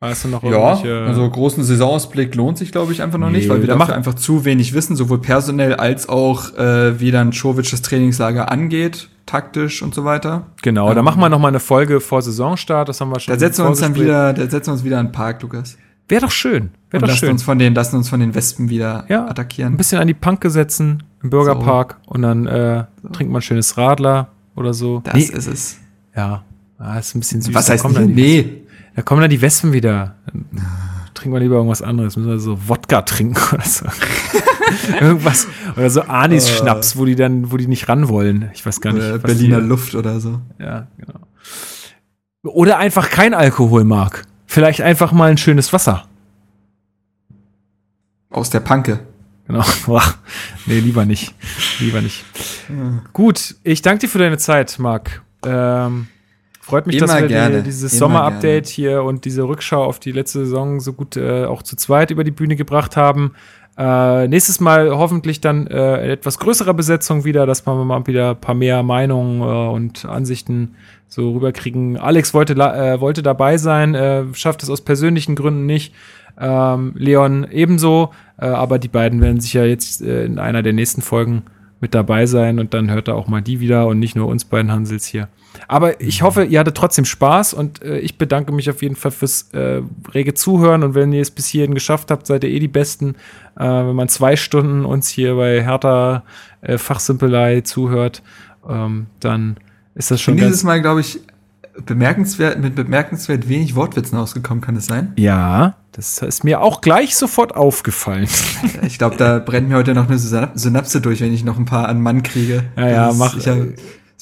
Weißt 0.00 0.24
du 0.24 0.28
noch 0.28 0.42
ja, 0.42 0.74
also 1.06 1.30
großen 1.30 1.64
Saisonausblick 1.64 2.34
lohnt 2.34 2.58
sich, 2.58 2.72
glaube 2.72 2.92
ich, 2.92 3.00
einfach 3.00 3.16
noch 3.16 3.30
nee, 3.30 3.38
nicht, 3.38 3.48
weil 3.48 3.62
wir 3.62 3.68
dafür 3.68 3.94
einfach 3.94 4.12
zu 4.12 4.44
wenig 4.44 4.74
wissen, 4.74 4.96
sowohl 4.96 5.22
personell 5.22 5.76
als 5.76 6.10
auch, 6.10 6.54
äh, 6.58 7.00
wie 7.00 7.10
dann 7.10 7.32
Czovic 7.32 7.70
das 7.70 7.80
Trainingslager 7.80 8.52
angeht, 8.52 9.08
taktisch 9.26 9.82
und 9.82 9.94
so 9.94 10.04
weiter. 10.04 10.46
Genau, 10.62 10.90
ähm, 10.90 10.96
da 10.96 11.02
machen 11.02 11.20
wir 11.20 11.28
noch 11.28 11.38
mal 11.38 11.48
eine 11.48 11.60
Folge 11.60 12.00
vor 12.00 12.22
Saisonstart, 12.22 12.88
das 12.88 13.00
haben 13.00 13.10
wir 13.10 13.20
schon. 13.20 13.34
Da 13.34 13.38
setzen 13.38 13.64
wir 13.64 13.68
uns 13.68 13.80
dann 13.80 13.94
wieder, 13.94 14.32
da 14.32 14.48
setzen 14.48 14.68
wir 14.68 14.72
uns 14.74 14.84
wieder 14.84 14.98
an 14.98 15.06
den 15.06 15.12
Park, 15.12 15.42
Lukas. 15.42 15.76
Wäre 16.08 16.22
doch 16.22 16.30
schön. 16.30 16.70
Wäre 16.90 17.00
doch 17.00 17.08
lassen 17.08 17.18
schön. 17.18 17.30
Uns 17.30 17.42
von 17.42 17.58
den, 17.58 17.74
lassen 17.74 17.96
uns 17.96 18.08
von 18.08 18.20
den 18.20 18.34
Wespen 18.34 18.68
wieder 18.68 19.06
ja, 19.08 19.26
attackieren. 19.26 19.74
Ein 19.74 19.76
bisschen 19.76 19.98
an 19.98 20.06
die 20.06 20.14
Panke 20.14 20.50
setzen 20.50 21.02
im 21.22 21.30
Bürgerpark 21.30 21.96
so. 22.04 22.10
und 22.12 22.22
dann 22.22 22.46
äh, 22.46 22.84
so. 23.02 23.08
trinkt 23.08 23.32
man 23.32 23.40
schönes 23.40 23.76
Radler 23.78 24.28
oder 24.54 24.74
so. 24.74 25.00
Das 25.04 25.14
nee. 25.14 25.22
ist 25.22 25.46
es. 25.46 25.78
Ja, 26.14 26.44
ah, 26.78 26.98
ist 26.98 27.14
ein 27.14 27.20
bisschen 27.20 27.40
süß. 27.40 27.54
Was 27.54 27.70
heißt 27.70 27.88
nicht, 27.88 28.14
nee? 28.14 28.62
Da 28.94 29.02
kommen 29.02 29.22
dann 29.22 29.30
die 29.30 29.40
Wespen 29.40 29.72
wieder. 29.72 30.16
Trinken 31.14 31.34
wir 31.34 31.40
lieber 31.40 31.56
irgendwas 31.56 31.82
anderes. 31.82 32.16
Müssen 32.16 32.28
wir 32.28 32.38
so 32.38 32.68
Wodka 32.68 33.02
trinken 33.02 33.36
oder 33.54 33.64
so. 33.64 33.86
Irgendwas. 35.00 35.46
Oder 35.76 35.90
so 35.90 36.02
Anis-Schnaps, 36.02 36.96
wo 36.96 37.04
die 37.04 37.16
dann, 37.16 37.50
wo 37.50 37.56
die 37.56 37.66
nicht 37.66 37.88
ran 37.88 38.08
wollen. 38.08 38.50
Ich 38.54 38.64
weiß 38.64 38.80
gar 38.80 38.92
nicht. 38.92 39.04
Oder 39.04 39.18
Berliner 39.18 39.60
die, 39.60 39.66
Luft 39.66 39.94
oder 39.94 40.20
so. 40.20 40.40
Ja, 40.58 40.88
genau. 40.98 41.20
Oder 42.42 42.78
einfach 42.78 43.10
kein 43.10 43.34
Alkohol 43.34 43.84
mag. 43.84 44.24
Vielleicht 44.46 44.82
einfach 44.82 45.12
mal 45.12 45.30
ein 45.30 45.38
schönes 45.38 45.72
Wasser. 45.72 46.06
Aus 48.30 48.50
der 48.50 48.60
Panke. 48.60 49.00
Genau. 49.46 49.64
nee, 50.66 50.80
lieber 50.80 51.04
nicht. 51.04 51.34
Lieber 51.80 52.00
nicht. 52.00 52.24
Ja. 52.68 53.02
Gut, 53.12 53.56
ich 53.62 53.82
danke 53.82 54.00
dir 54.00 54.08
für 54.08 54.18
deine 54.18 54.38
Zeit, 54.38 54.78
Marc. 54.78 55.22
Ähm, 55.44 56.08
Freut 56.64 56.86
mich, 56.86 56.96
Immer 56.96 57.06
dass 57.08 57.20
wir 57.20 57.28
gerne. 57.28 57.58
Die, 57.58 57.64
dieses 57.64 57.98
Sommer-Update 57.98 58.66
hier 58.66 59.02
und 59.02 59.26
diese 59.26 59.42
Rückschau 59.42 59.84
auf 59.84 59.98
die 60.00 60.12
letzte 60.12 60.46
Saison 60.46 60.80
so 60.80 60.94
gut 60.94 61.14
äh, 61.14 61.44
auch 61.44 61.62
zu 61.62 61.76
zweit 61.76 62.10
über 62.10 62.24
die 62.24 62.30
Bühne 62.30 62.56
gebracht 62.56 62.96
haben. 62.96 63.34
Äh, 63.76 64.28
nächstes 64.28 64.60
Mal 64.60 64.90
hoffentlich 64.90 65.40
dann 65.40 65.66
äh, 65.66 66.12
etwas 66.12 66.38
größerer 66.38 66.74
Besetzung 66.74 67.24
wieder, 67.24 67.44
dass 67.44 67.66
wir 67.66 67.74
mal 67.74 68.06
wieder 68.06 68.30
ein 68.30 68.40
paar 68.40 68.54
mehr 68.54 68.82
Meinungen 68.82 69.40
äh, 69.40 69.74
und 69.74 70.04
Ansichten 70.04 70.76
so 71.08 71.32
rüberkriegen. 71.32 71.96
Alex 71.96 72.34
wollte, 72.34 72.54
äh, 72.54 73.00
wollte 73.00 73.22
dabei 73.22 73.58
sein, 73.58 73.94
äh, 73.94 74.24
schafft 74.34 74.62
es 74.62 74.70
aus 74.70 74.80
persönlichen 74.80 75.34
Gründen 75.34 75.66
nicht. 75.66 75.92
Ähm, 76.38 76.92
Leon 76.96 77.46
ebenso, 77.50 78.10
äh, 78.38 78.46
aber 78.46 78.78
die 78.78 78.88
beiden 78.88 79.20
werden 79.20 79.40
sicher 79.40 79.64
jetzt 79.66 80.02
äh, 80.02 80.24
in 80.24 80.38
einer 80.38 80.62
der 80.62 80.72
nächsten 80.72 81.02
Folgen 81.02 81.42
mit 81.80 81.94
dabei 81.94 82.26
sein 82.26 82.58
und 82.58 82.74
dann 82.74 82.90
hört 82.90 83.08
er 83.08 83.14
auch 83.14 83.28
mal 83.28 83.42
die 83.42 83.60
wieder 83.60 83.86
und 83.86 83.98
nicht 83.98 84.16
nur 84.16 84.26
uns 84.26 84.44
beiden 84.44 84.72
Hansels 84.72 85.06
hier. 85.06 85.28
Aber 85.68 86.00
ich 86.00 86.22
hoffe, 86.22 86.44
ihr 86.44 86.60
hattet 86.60 86.76
trotzdem 86.76 87.04
Spaß 87.04 87.54
und 87.54 87.82
äh, 87.82 87.98
ich 87.98 88.18
bedanke 88.18 88.52
mich 88.52 88.68
auf 88.70 88.82
jeden 88.82 88.96
Fall 88.96 89.10
fürs 89.10 89.50
äh, 89.52 89.82
rege 90.12 90.34
Zuhören. 90.34 90.82
Und 90.82 90.94
wenn 90.94 91.12
ihr 91.12 91.22
es 91.22 91.30
bis 91.30 91.46
hierhin 91.46 91.74
geschafft 91.74 92.10
habt, 92.10 92.26
seid 92.26 92.44
ihr 92.44 92.50
eh 92.50 92.58
die 92.58 92.68
Besten. 92.68 93.14
Äh, 93.56 93.64
wenn 93.64 93.94
man 93.94 94.08
zwei 94.08 94.36
Stunden 94.36 94.84
uns 94.84 95.08
hier 95.08 95.36
bei 95.36 95.62
Hertha 95.62 96.24
äh, 96.60 96.78
Fachsimpelei 96.78 97.60
zuhört, 97.60 98.22
ähm, 98.68 99.06
dann 99.20 99.56
ist 99.94 100.10
das 100.10 100.20
schon. 100.20 100.36
Dieses 100.36 100.64
Mal, 100.64 100.80
glaube 100.80 101.00
ich, 101.00 101.20
bemerkenswert, 101.84 102.60
mit 102.60 102.74
bemerkenswert 102.74 103.48
wenig 103.48 103.74
Wortwitzen 103.74 104.18
ausgekommen, 104.18 104.62
kann 104.62 104.76
es 104.76 104.86
sein? 104.86 105.12
Ja, 105.16 105.76
das 105.92 106.18
ist 106.18 106.44
mir 106.44 106.60
auch 106.60 106.80
gleich 106.80 107.16
sofort 107.16 107.54
aufgefallen. 107.54 108.28
Ich 108.82 108.98
glaube, 108.98 109.16
da 109.16 109.38
brennt 109.38 109.68
mir 109.68 109.76
heute 109.76 109.94
noch 109.94 110.08
eine 110.08 110.18
Synapse 110.18 111.00
durch, 111.00 111.20
wenn 111.20 111.32
ich 111.32 111.44
noch 111.44 111.58
ein 111.58 111.64
paar 111.64 111.88
an 111.88 112.00
Mann 112.00 112.22
kriege. 112.22 112.64
Ja, 112.76 112.88
ja, 112.88 113.12
mach. 113.12 113.36
Ich 113.36 113.48
hab, 113.48 113.58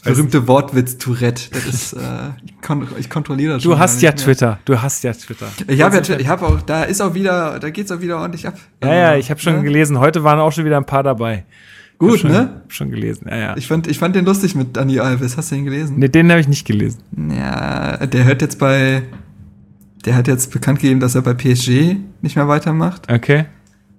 das 0.04 0.14
berühmte 0.14 0.48
Wortwitz 0.48 0.98
Tourette. 0.98 1.50
Das 1.52 1.64
ist, 1.66 1.92
äh, 1.92 1.98
ich, 2.44 2.60
kon 2.60 2.86
ich 2.98 3.08
kontrolliere 3.08 3.54
das 3.54 3.62
schon. 3.62 3.72
Du 3.72 3.78
hast 3.78 4.02
ja 4.02 4.10
mehr. 4.10 4.16
Twitter. 4.16 4.58
Du 4.64 4.80
hast 4.82 5.04
ja 5.04 5.12
Twitter. 5.12 5.46
Ich 5.68 5.80
habe 5.80 5.96
ja, 5.96 6.18
ich 6.18 6.26
habe 6.26 6.46
auch, 6.46 6.60
da 6.62 6.84
ist 6.84 7.00
auch 7.00 7.14
wieder, 7.14 7.58
da 7.60 7.70
geht's 7.70 7.92
auch 7.92 8.00
wieder 8.00 8.18
ordentlich 8.18 8.46
ab. 8.46 8.56
Ja, 8.82 8.94
ja, 8.94 9.16
ich 9.16 9.30
habe 9.30 9.40
schon 9.40 9.54
ja? 9.54 9.62
gelesen. 9.62 10.00
Heute 10.00 10.24
waren 10.24 10.40
auch 10.40 10.50
schon 10.50 10.64
wieder 10.64 10.76
ein 10.76 10.86
paar 10.86 11.02
dabei. 11.02 11.44
Gut, 11.98 12.18
schon, 12.18 12.32
ne? 12.32 12.62
Schon 12.66 12.90
gelesen, 12.90 13.28
ja, 13.30 13.36
ja. 13.36 13.56
Ich 13.56 13.68
fand, 13.68 13.86
ich 13.86 13.98
fand 13.98 14.16
den 14.16 14.24
lustig 14.24 14.56
mit 14.56 14.76
Dani 14.76 14.98
Alves. 14.98 15.36
Hast 15.36 15.52
du 15.52 15.54
den 15.54 15.64
gelesen? 15.64 16.00
Ne, 16.00 16.08
den 16.08 16.30
habe 16.30 16.40
ich 16.40 16.48
nicht 16.48 16.66
gelesen. 16.66 16.98
Ja, 17.30 18.04
der 18.04 18.24
hört 18.24 18.42
jetzt 18.42 18.58
bei, 18.58 19.04
der 20.04 20.16
hat 20.16 20.26
jetzt 20.26 20.50
bekannt 20.50 20.80
gegeben, 20.80 20.98
dass 20.98 21.14
er 21.14 21.22
bei 21.22 21.34
PSG 21.34 21.96
nicht 22.20 22.34
mehr 22.34 22.48
weitermacht. 22.48 23.08
Okay. 23.08 23.44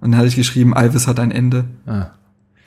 Und 0.02 0.12
dann 0.12 0.18
hatte 0.18 0.28
ich 0.28 0.36
geschrieben, 0.36 0.74
Alves 0.74 1.08
hat 1.08 1.18
ein 1.18 1.32
Ende. 1.32 1.64
Ah. 1.86 2.08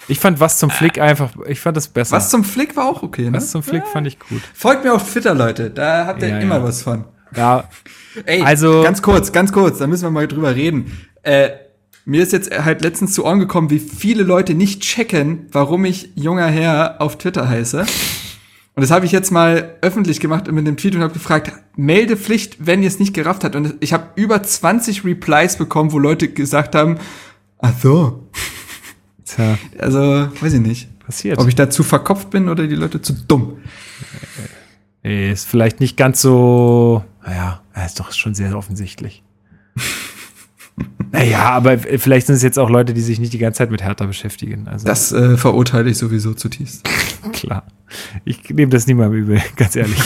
Ich 0.09 0.20
fand 0.20 0.39
was 0.41 0.59
zum 0.59 0.70
Flick 0.70 1.01
einfach, 1.01 1.33
ich 1.49 1.61
fand 1.61 1.77
das 1.77 1.89
besser. 1.89 2.16
Was 2.16 2.31
zum 2.31 2.45
Flick 2.45 2.77
war 2.77 2.89
auch 2.89 3.03
okay, 3.03 3.24
ne? 3.24 3.39
Was 3.39 3.51
zum 3.51 3.62
Flick 3.62 3.83
ja. 3.85 3.91
fand 3.91 4.07
ich 4.07 4.19
gut. 4.19 4.41
Folgt 4.55 4.85
mir 4.85 4.95
auf 4.95 5.11
Twitter, 5.11 5.35
Leute. 5.35 5.70
Da 5.70 6.07
habt 6.07 6.23
ihr 6.23 6.28
ja, 6.28 6.39
immer 6.39 6.57
ja. 6.57 6.62
was 6.62 6.83
von. 6.83 7.05
Ja. 7.35 7.65
Ey, 8.24 8.43
also. 8.43 8.83
Ganz 8.83 9.03
kurz, 9.03 9.33
ganz 9.33 9.53
kurz, 9.53 9.78
da 9.78 9.87
müssen 9.87 10.05
wir 10.05 10.11
mal 10.11 10.28
drüber 10.28 10.55
reden. 10.55 10.93
Äh, 11.23 11.51
mir 12.05 12.23
ist 12.23 12.33
jetzt 12.33 12.57
halt 12.57 12.83
letztens 12.83 13.12
zu 13.12 13.24
Ohren 13.24 13.41
gekommen, 13.41 13.70
wie 13.70 13.81
viele 13.81 14.23
Leute 14.23 14.55
nicht 14.55 14.81
checken, 14.81 15.47
warum 15.51 15.85
ich 15.85 16.11
junger 16.15 16.47
Herr 16.47 17.01
auf 17.01 17.19
Twitter 17.19 17.49
heiße. 17.49 17.81
Und 17.81 18.83
das 18.83 18.91
habe 18.91 19.07
ich 19.07 19.12
jetzt 19.12 19.33
mal 19.33 19.77
öffentlich 19.81 20.20
gemacht 20.20 20.51
mit 20.53 20.66
dem 20.66 20.77
Tweet 20.77 20.95
und 20.95 21.01
habe 21.01 21.15
gefragt, 21.15 21.51
Meldepflicht, 21.77 22.59
wenn 22.66 22.83
ihr 22.83 22.89
es 22.89 23.01
nicht 23.01 23.15
gerafft 23.15 23.43
habt. 23.43 23.57
Und 23.57 23.74
ich 23.81 23.93
habe 23.93 24.11
über 24.16 24.43
20 24.43 25.05
Replies 25.05 25.57
bekommen, 25.57 25.93
wo 25.93 25.99
Leute 25.99 26.28
gesagt 26.28 26.74
haben, 26.74 26.99
ach 27.59 27.73
so. 27.83 28.28
Tja. 29.27 29.59
Also, 29.78 30.28
weiß 30.40 30.55
ich 30.55 30.61
nicht. 30.61 30.98
Passiert. 31.01 31.39
Ob 31.39 31.47
ich 31.48 31.55
da 31.55 31.69
zu 31.69 31.82
verkopft 31.82 32.31
bin 32.31 32.48
oder 32.48 32.66
die 32.66 32.74
Leute 32.74 33.03
zu 33.03 33.12
dumm. 33.12 33.59
Äh, 35.05 35.31
ist 35.31 35.47
vielleicht 35.47 35.78
nicht 35.81 35.97
ganz 35.97 36.20
so, 36.20 37.05
naja, 37.24 37.61
ist 37.85 38.01
doch 38.01 38.12
schon 38.12 38.35
sehr 38.35 38.57
offensichtlich. 38.57 39.23
naja, 41.12 41.51
aber 41.51 41.78
vielleicht 41.78 42.27
sind 42.27 42.36
es 42.36 42.43
jetzt 42.43 42.59
auch 42.59 42.70
Leute, 42.70 42.94
die 42.94 43.01
sich 43.01 43.20
nicht 43.20 43.32
die 43.32 43.39
ganze 43.39 43.59
Zeit 43.59 43.70
mit 43.70 43.82
Hertha 43.82 44.07
beschäftigen. 44.07 44.66
Also, 44.69 44.86
das 44.86 45.12
äh, 45.12 45.36
verurteile 45.36 45.90
ich 45.90 45.98
sowieso 45.98 46.35
zutiefst. 46.35 46.89
Klar. 47.32 47.65
Ich 48.24 48.51
nehme 48.51 48.70
das 48.70 48.86
mal 48.89 49.15
übel, 49.15 49.40
ganz 49.57 49.77
ehrlich. 49.77 50.01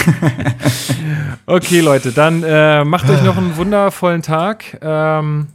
okay, 1.46 1.80
Leute, 1.80 2.12
dann 2.12 2.42
äh, 2.42 2.84
macht 2.84 3.08
euch 3.08 3.22
noch 3.22 3.38
einen 3.38 3.56
wundervollen 3.56 4.20
Tag. 4.20 4.78
Ähm, 4.82 5.46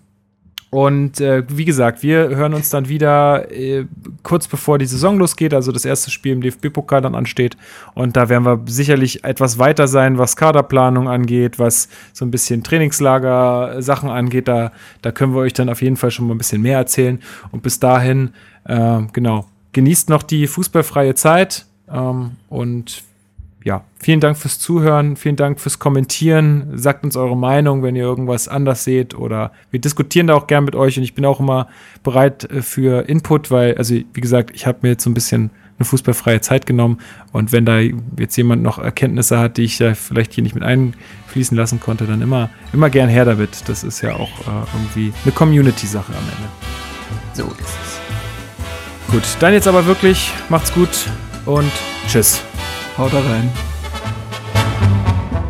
und 0.76 1.22
äh, 1.22 1.46
wie 1.48 1.64
gesagt, 1.64 2.04
wir 2.04 2.36
hören 2.36 2.54
uns 2.54 2.70
dann 2.70 2.90
wieder 2.90 3.50
äh, 3.50 3.86
kurz 4.24 4.46
bevor 4.46 4.78
die 4.78 4.86
Saison 4.86 5.18
losgeht, 5.18 5.54
also 5.54 5.72
das 5.72 5.86
erste 5.86 6.12
Spiel 6.12 6.34
im 6.34 6.42
DFB-Pokal 6.42 7.02
dann 7.02 7.16
ansteht. 7.16 7.56
Und 7.94 8.18
da 8.18 8.28
werden 8.28 8.44
wir 8.44 8.60
sicherlich 8.66 9.24
etwas 9.24 9.58
weiter 9.58 9.88
sein, 9.88 10.18
was 10.18 10.36
Kaderplanung 10.36 11.08
angeht, 11.08 11.60
was 11.60 11.88
so 12.12 12.26
ein 12.26 12.32
bisschen 12.32 12.62
Trainingslager-Sachen 12.62 14.10
angeht. 14.10 14.50
Da, 14.50 14.74
da 15.02 15.14
können 15.14 15.34
wir 15.34 15.40
euch 15.40 15.54
dann 15.54 15.70
auf 15.70 15.82
jeden 15.82 15.96
Fall 15.96 16.12
schon 16.12 16.28
mal 16.28 16.36
ein 16.36 16.40
bisschen 16.40 16.62
mehr 16.62 16.80
erzählen. 16.80 17.22
Und 17.52 17.64
bis 17.64 17.80
dahin, 17.80 18.32
äh, 18.66 19.00
genau, 19.14 19.46
genießt 19.72 20.10
noch 20.10 20.24
die 20.24 20.46
fußballfreie 20.46 21.16
Zeit. 21.16 21.68
Ähm, 21.90 22.32
und 22.50 23.02
ja, 23.66 23.84
vielen 24.00 24.20
Dank 24.20 24.38
fürs 24.38 24.60
Zuhören, 24.60 25.18
vielen 25.18 25.38
Dank 25.38 25.60
fürs 25.60 25.80
Kommentieren. 25.80 26.78
Sagt 26.78 27.04
uns 27.04 27.18
eure 27.18 27.36
Meinung, 27.36 27.82
wenn 27.82 27.96
ihr 27.96 28.04
irgendwas 28.04 28.48
anders 28.48 28.84
seht 28.84 29.16
oder 29.16 29.52
wir 29.72 29.82
diskutieren 29.82 30.28
da 30.28 30.36
auch 30.36 30.46
gern 30.46 30.66
mit 30.66 30.76
euch 30.76 30.98
und 30.98 31.04
ich 31.04 31.16
bin 31.16 31.26
auch 31.26 31.40
immer 31.40 31.68
bereit 32.04 32.44
äh, 32.52 32.62
für 32.62 33.10
Input, 33.10 33.50
weil, 33.50 33.76
also 33.76 33.96
wie 33.96 34.22
gesagt, 34.22 34.52
ich 34.54 34.68
habe 34.68 34.78
mir 34.84 34.90
jetzt 34.90 35.04
so 35.04 35.10
ein 35.10 35.16
bisschen 35.16 35.50
eine 35.80 35.86
fußballfreie 35.86 36.42
Zeit 36.42 36.68
genommen 36.68 37.00
und 37.32 37.52
wenn 37.52 37.66
da 37.66 37.80
jetzt 37.80 38.38
jemand 38.38 38.62
noch 38.62 38.78
Erkenntnisse 38.78 39.40
hat, 39.40 39.58
die 39.58 39.64
ich 39.64 39.80
da 39.80 39.96
vielleicht 39.96 40.34
hier 40.34 40.44
nicht 40.44 40.54
mit 40.54 40.64
einfließen 40.64 41.58
lassen 41.58 41.80
konnte, 41.80 42.06
dann 42.06 42.22
immer, 42.22 42.52
immer 42.72 42.92
gern 42.92 43.10
her 43.10 43.26
damit. 43.26 43.68
Das 43.68 43.84
ist 43.84 44.00
ja 44.02 44.14
auch 44.14 44.30
äh, 44.42 44.66
irgendwie 44.76 45.12
eine 45.24 45.32
Community-Sache 45.34 46.14
am 46.14 46.24
Ende. 46.24 46.50
So 47.34 47.46
ist 47.46 47.62
es. 47.84 49.12
Gut, 49.12 49.24
dann 49.40 49.54
jetzt 49.54 49.68
aber 49.68 49.88
wirklich, 49.88 50.32
macht's 50.50 50.72
gut 50.72 51.10
und 51.48 51.72
tschüss. 52.08 52.44
Haut 52.98 53.14
rein. 53.14 53.52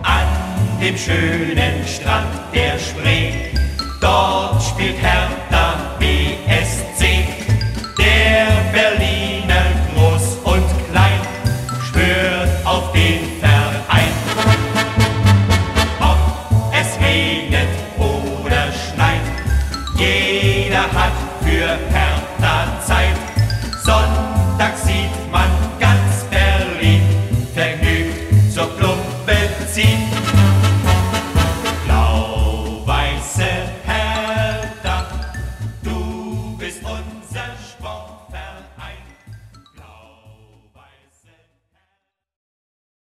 An 0.02 0.80
dem 0.82 0.98
schönen 0.98 1.88
Strand 1.88 2.28
der 2.52 2.80
Spree, 2.80 3.52
dort 4.02 4.64
spielt 4.64 4.98
Hertha 4.98 5.96
BSC. 6.00 7.28
Der 8.00 8.48
Berliner 8.74 9.15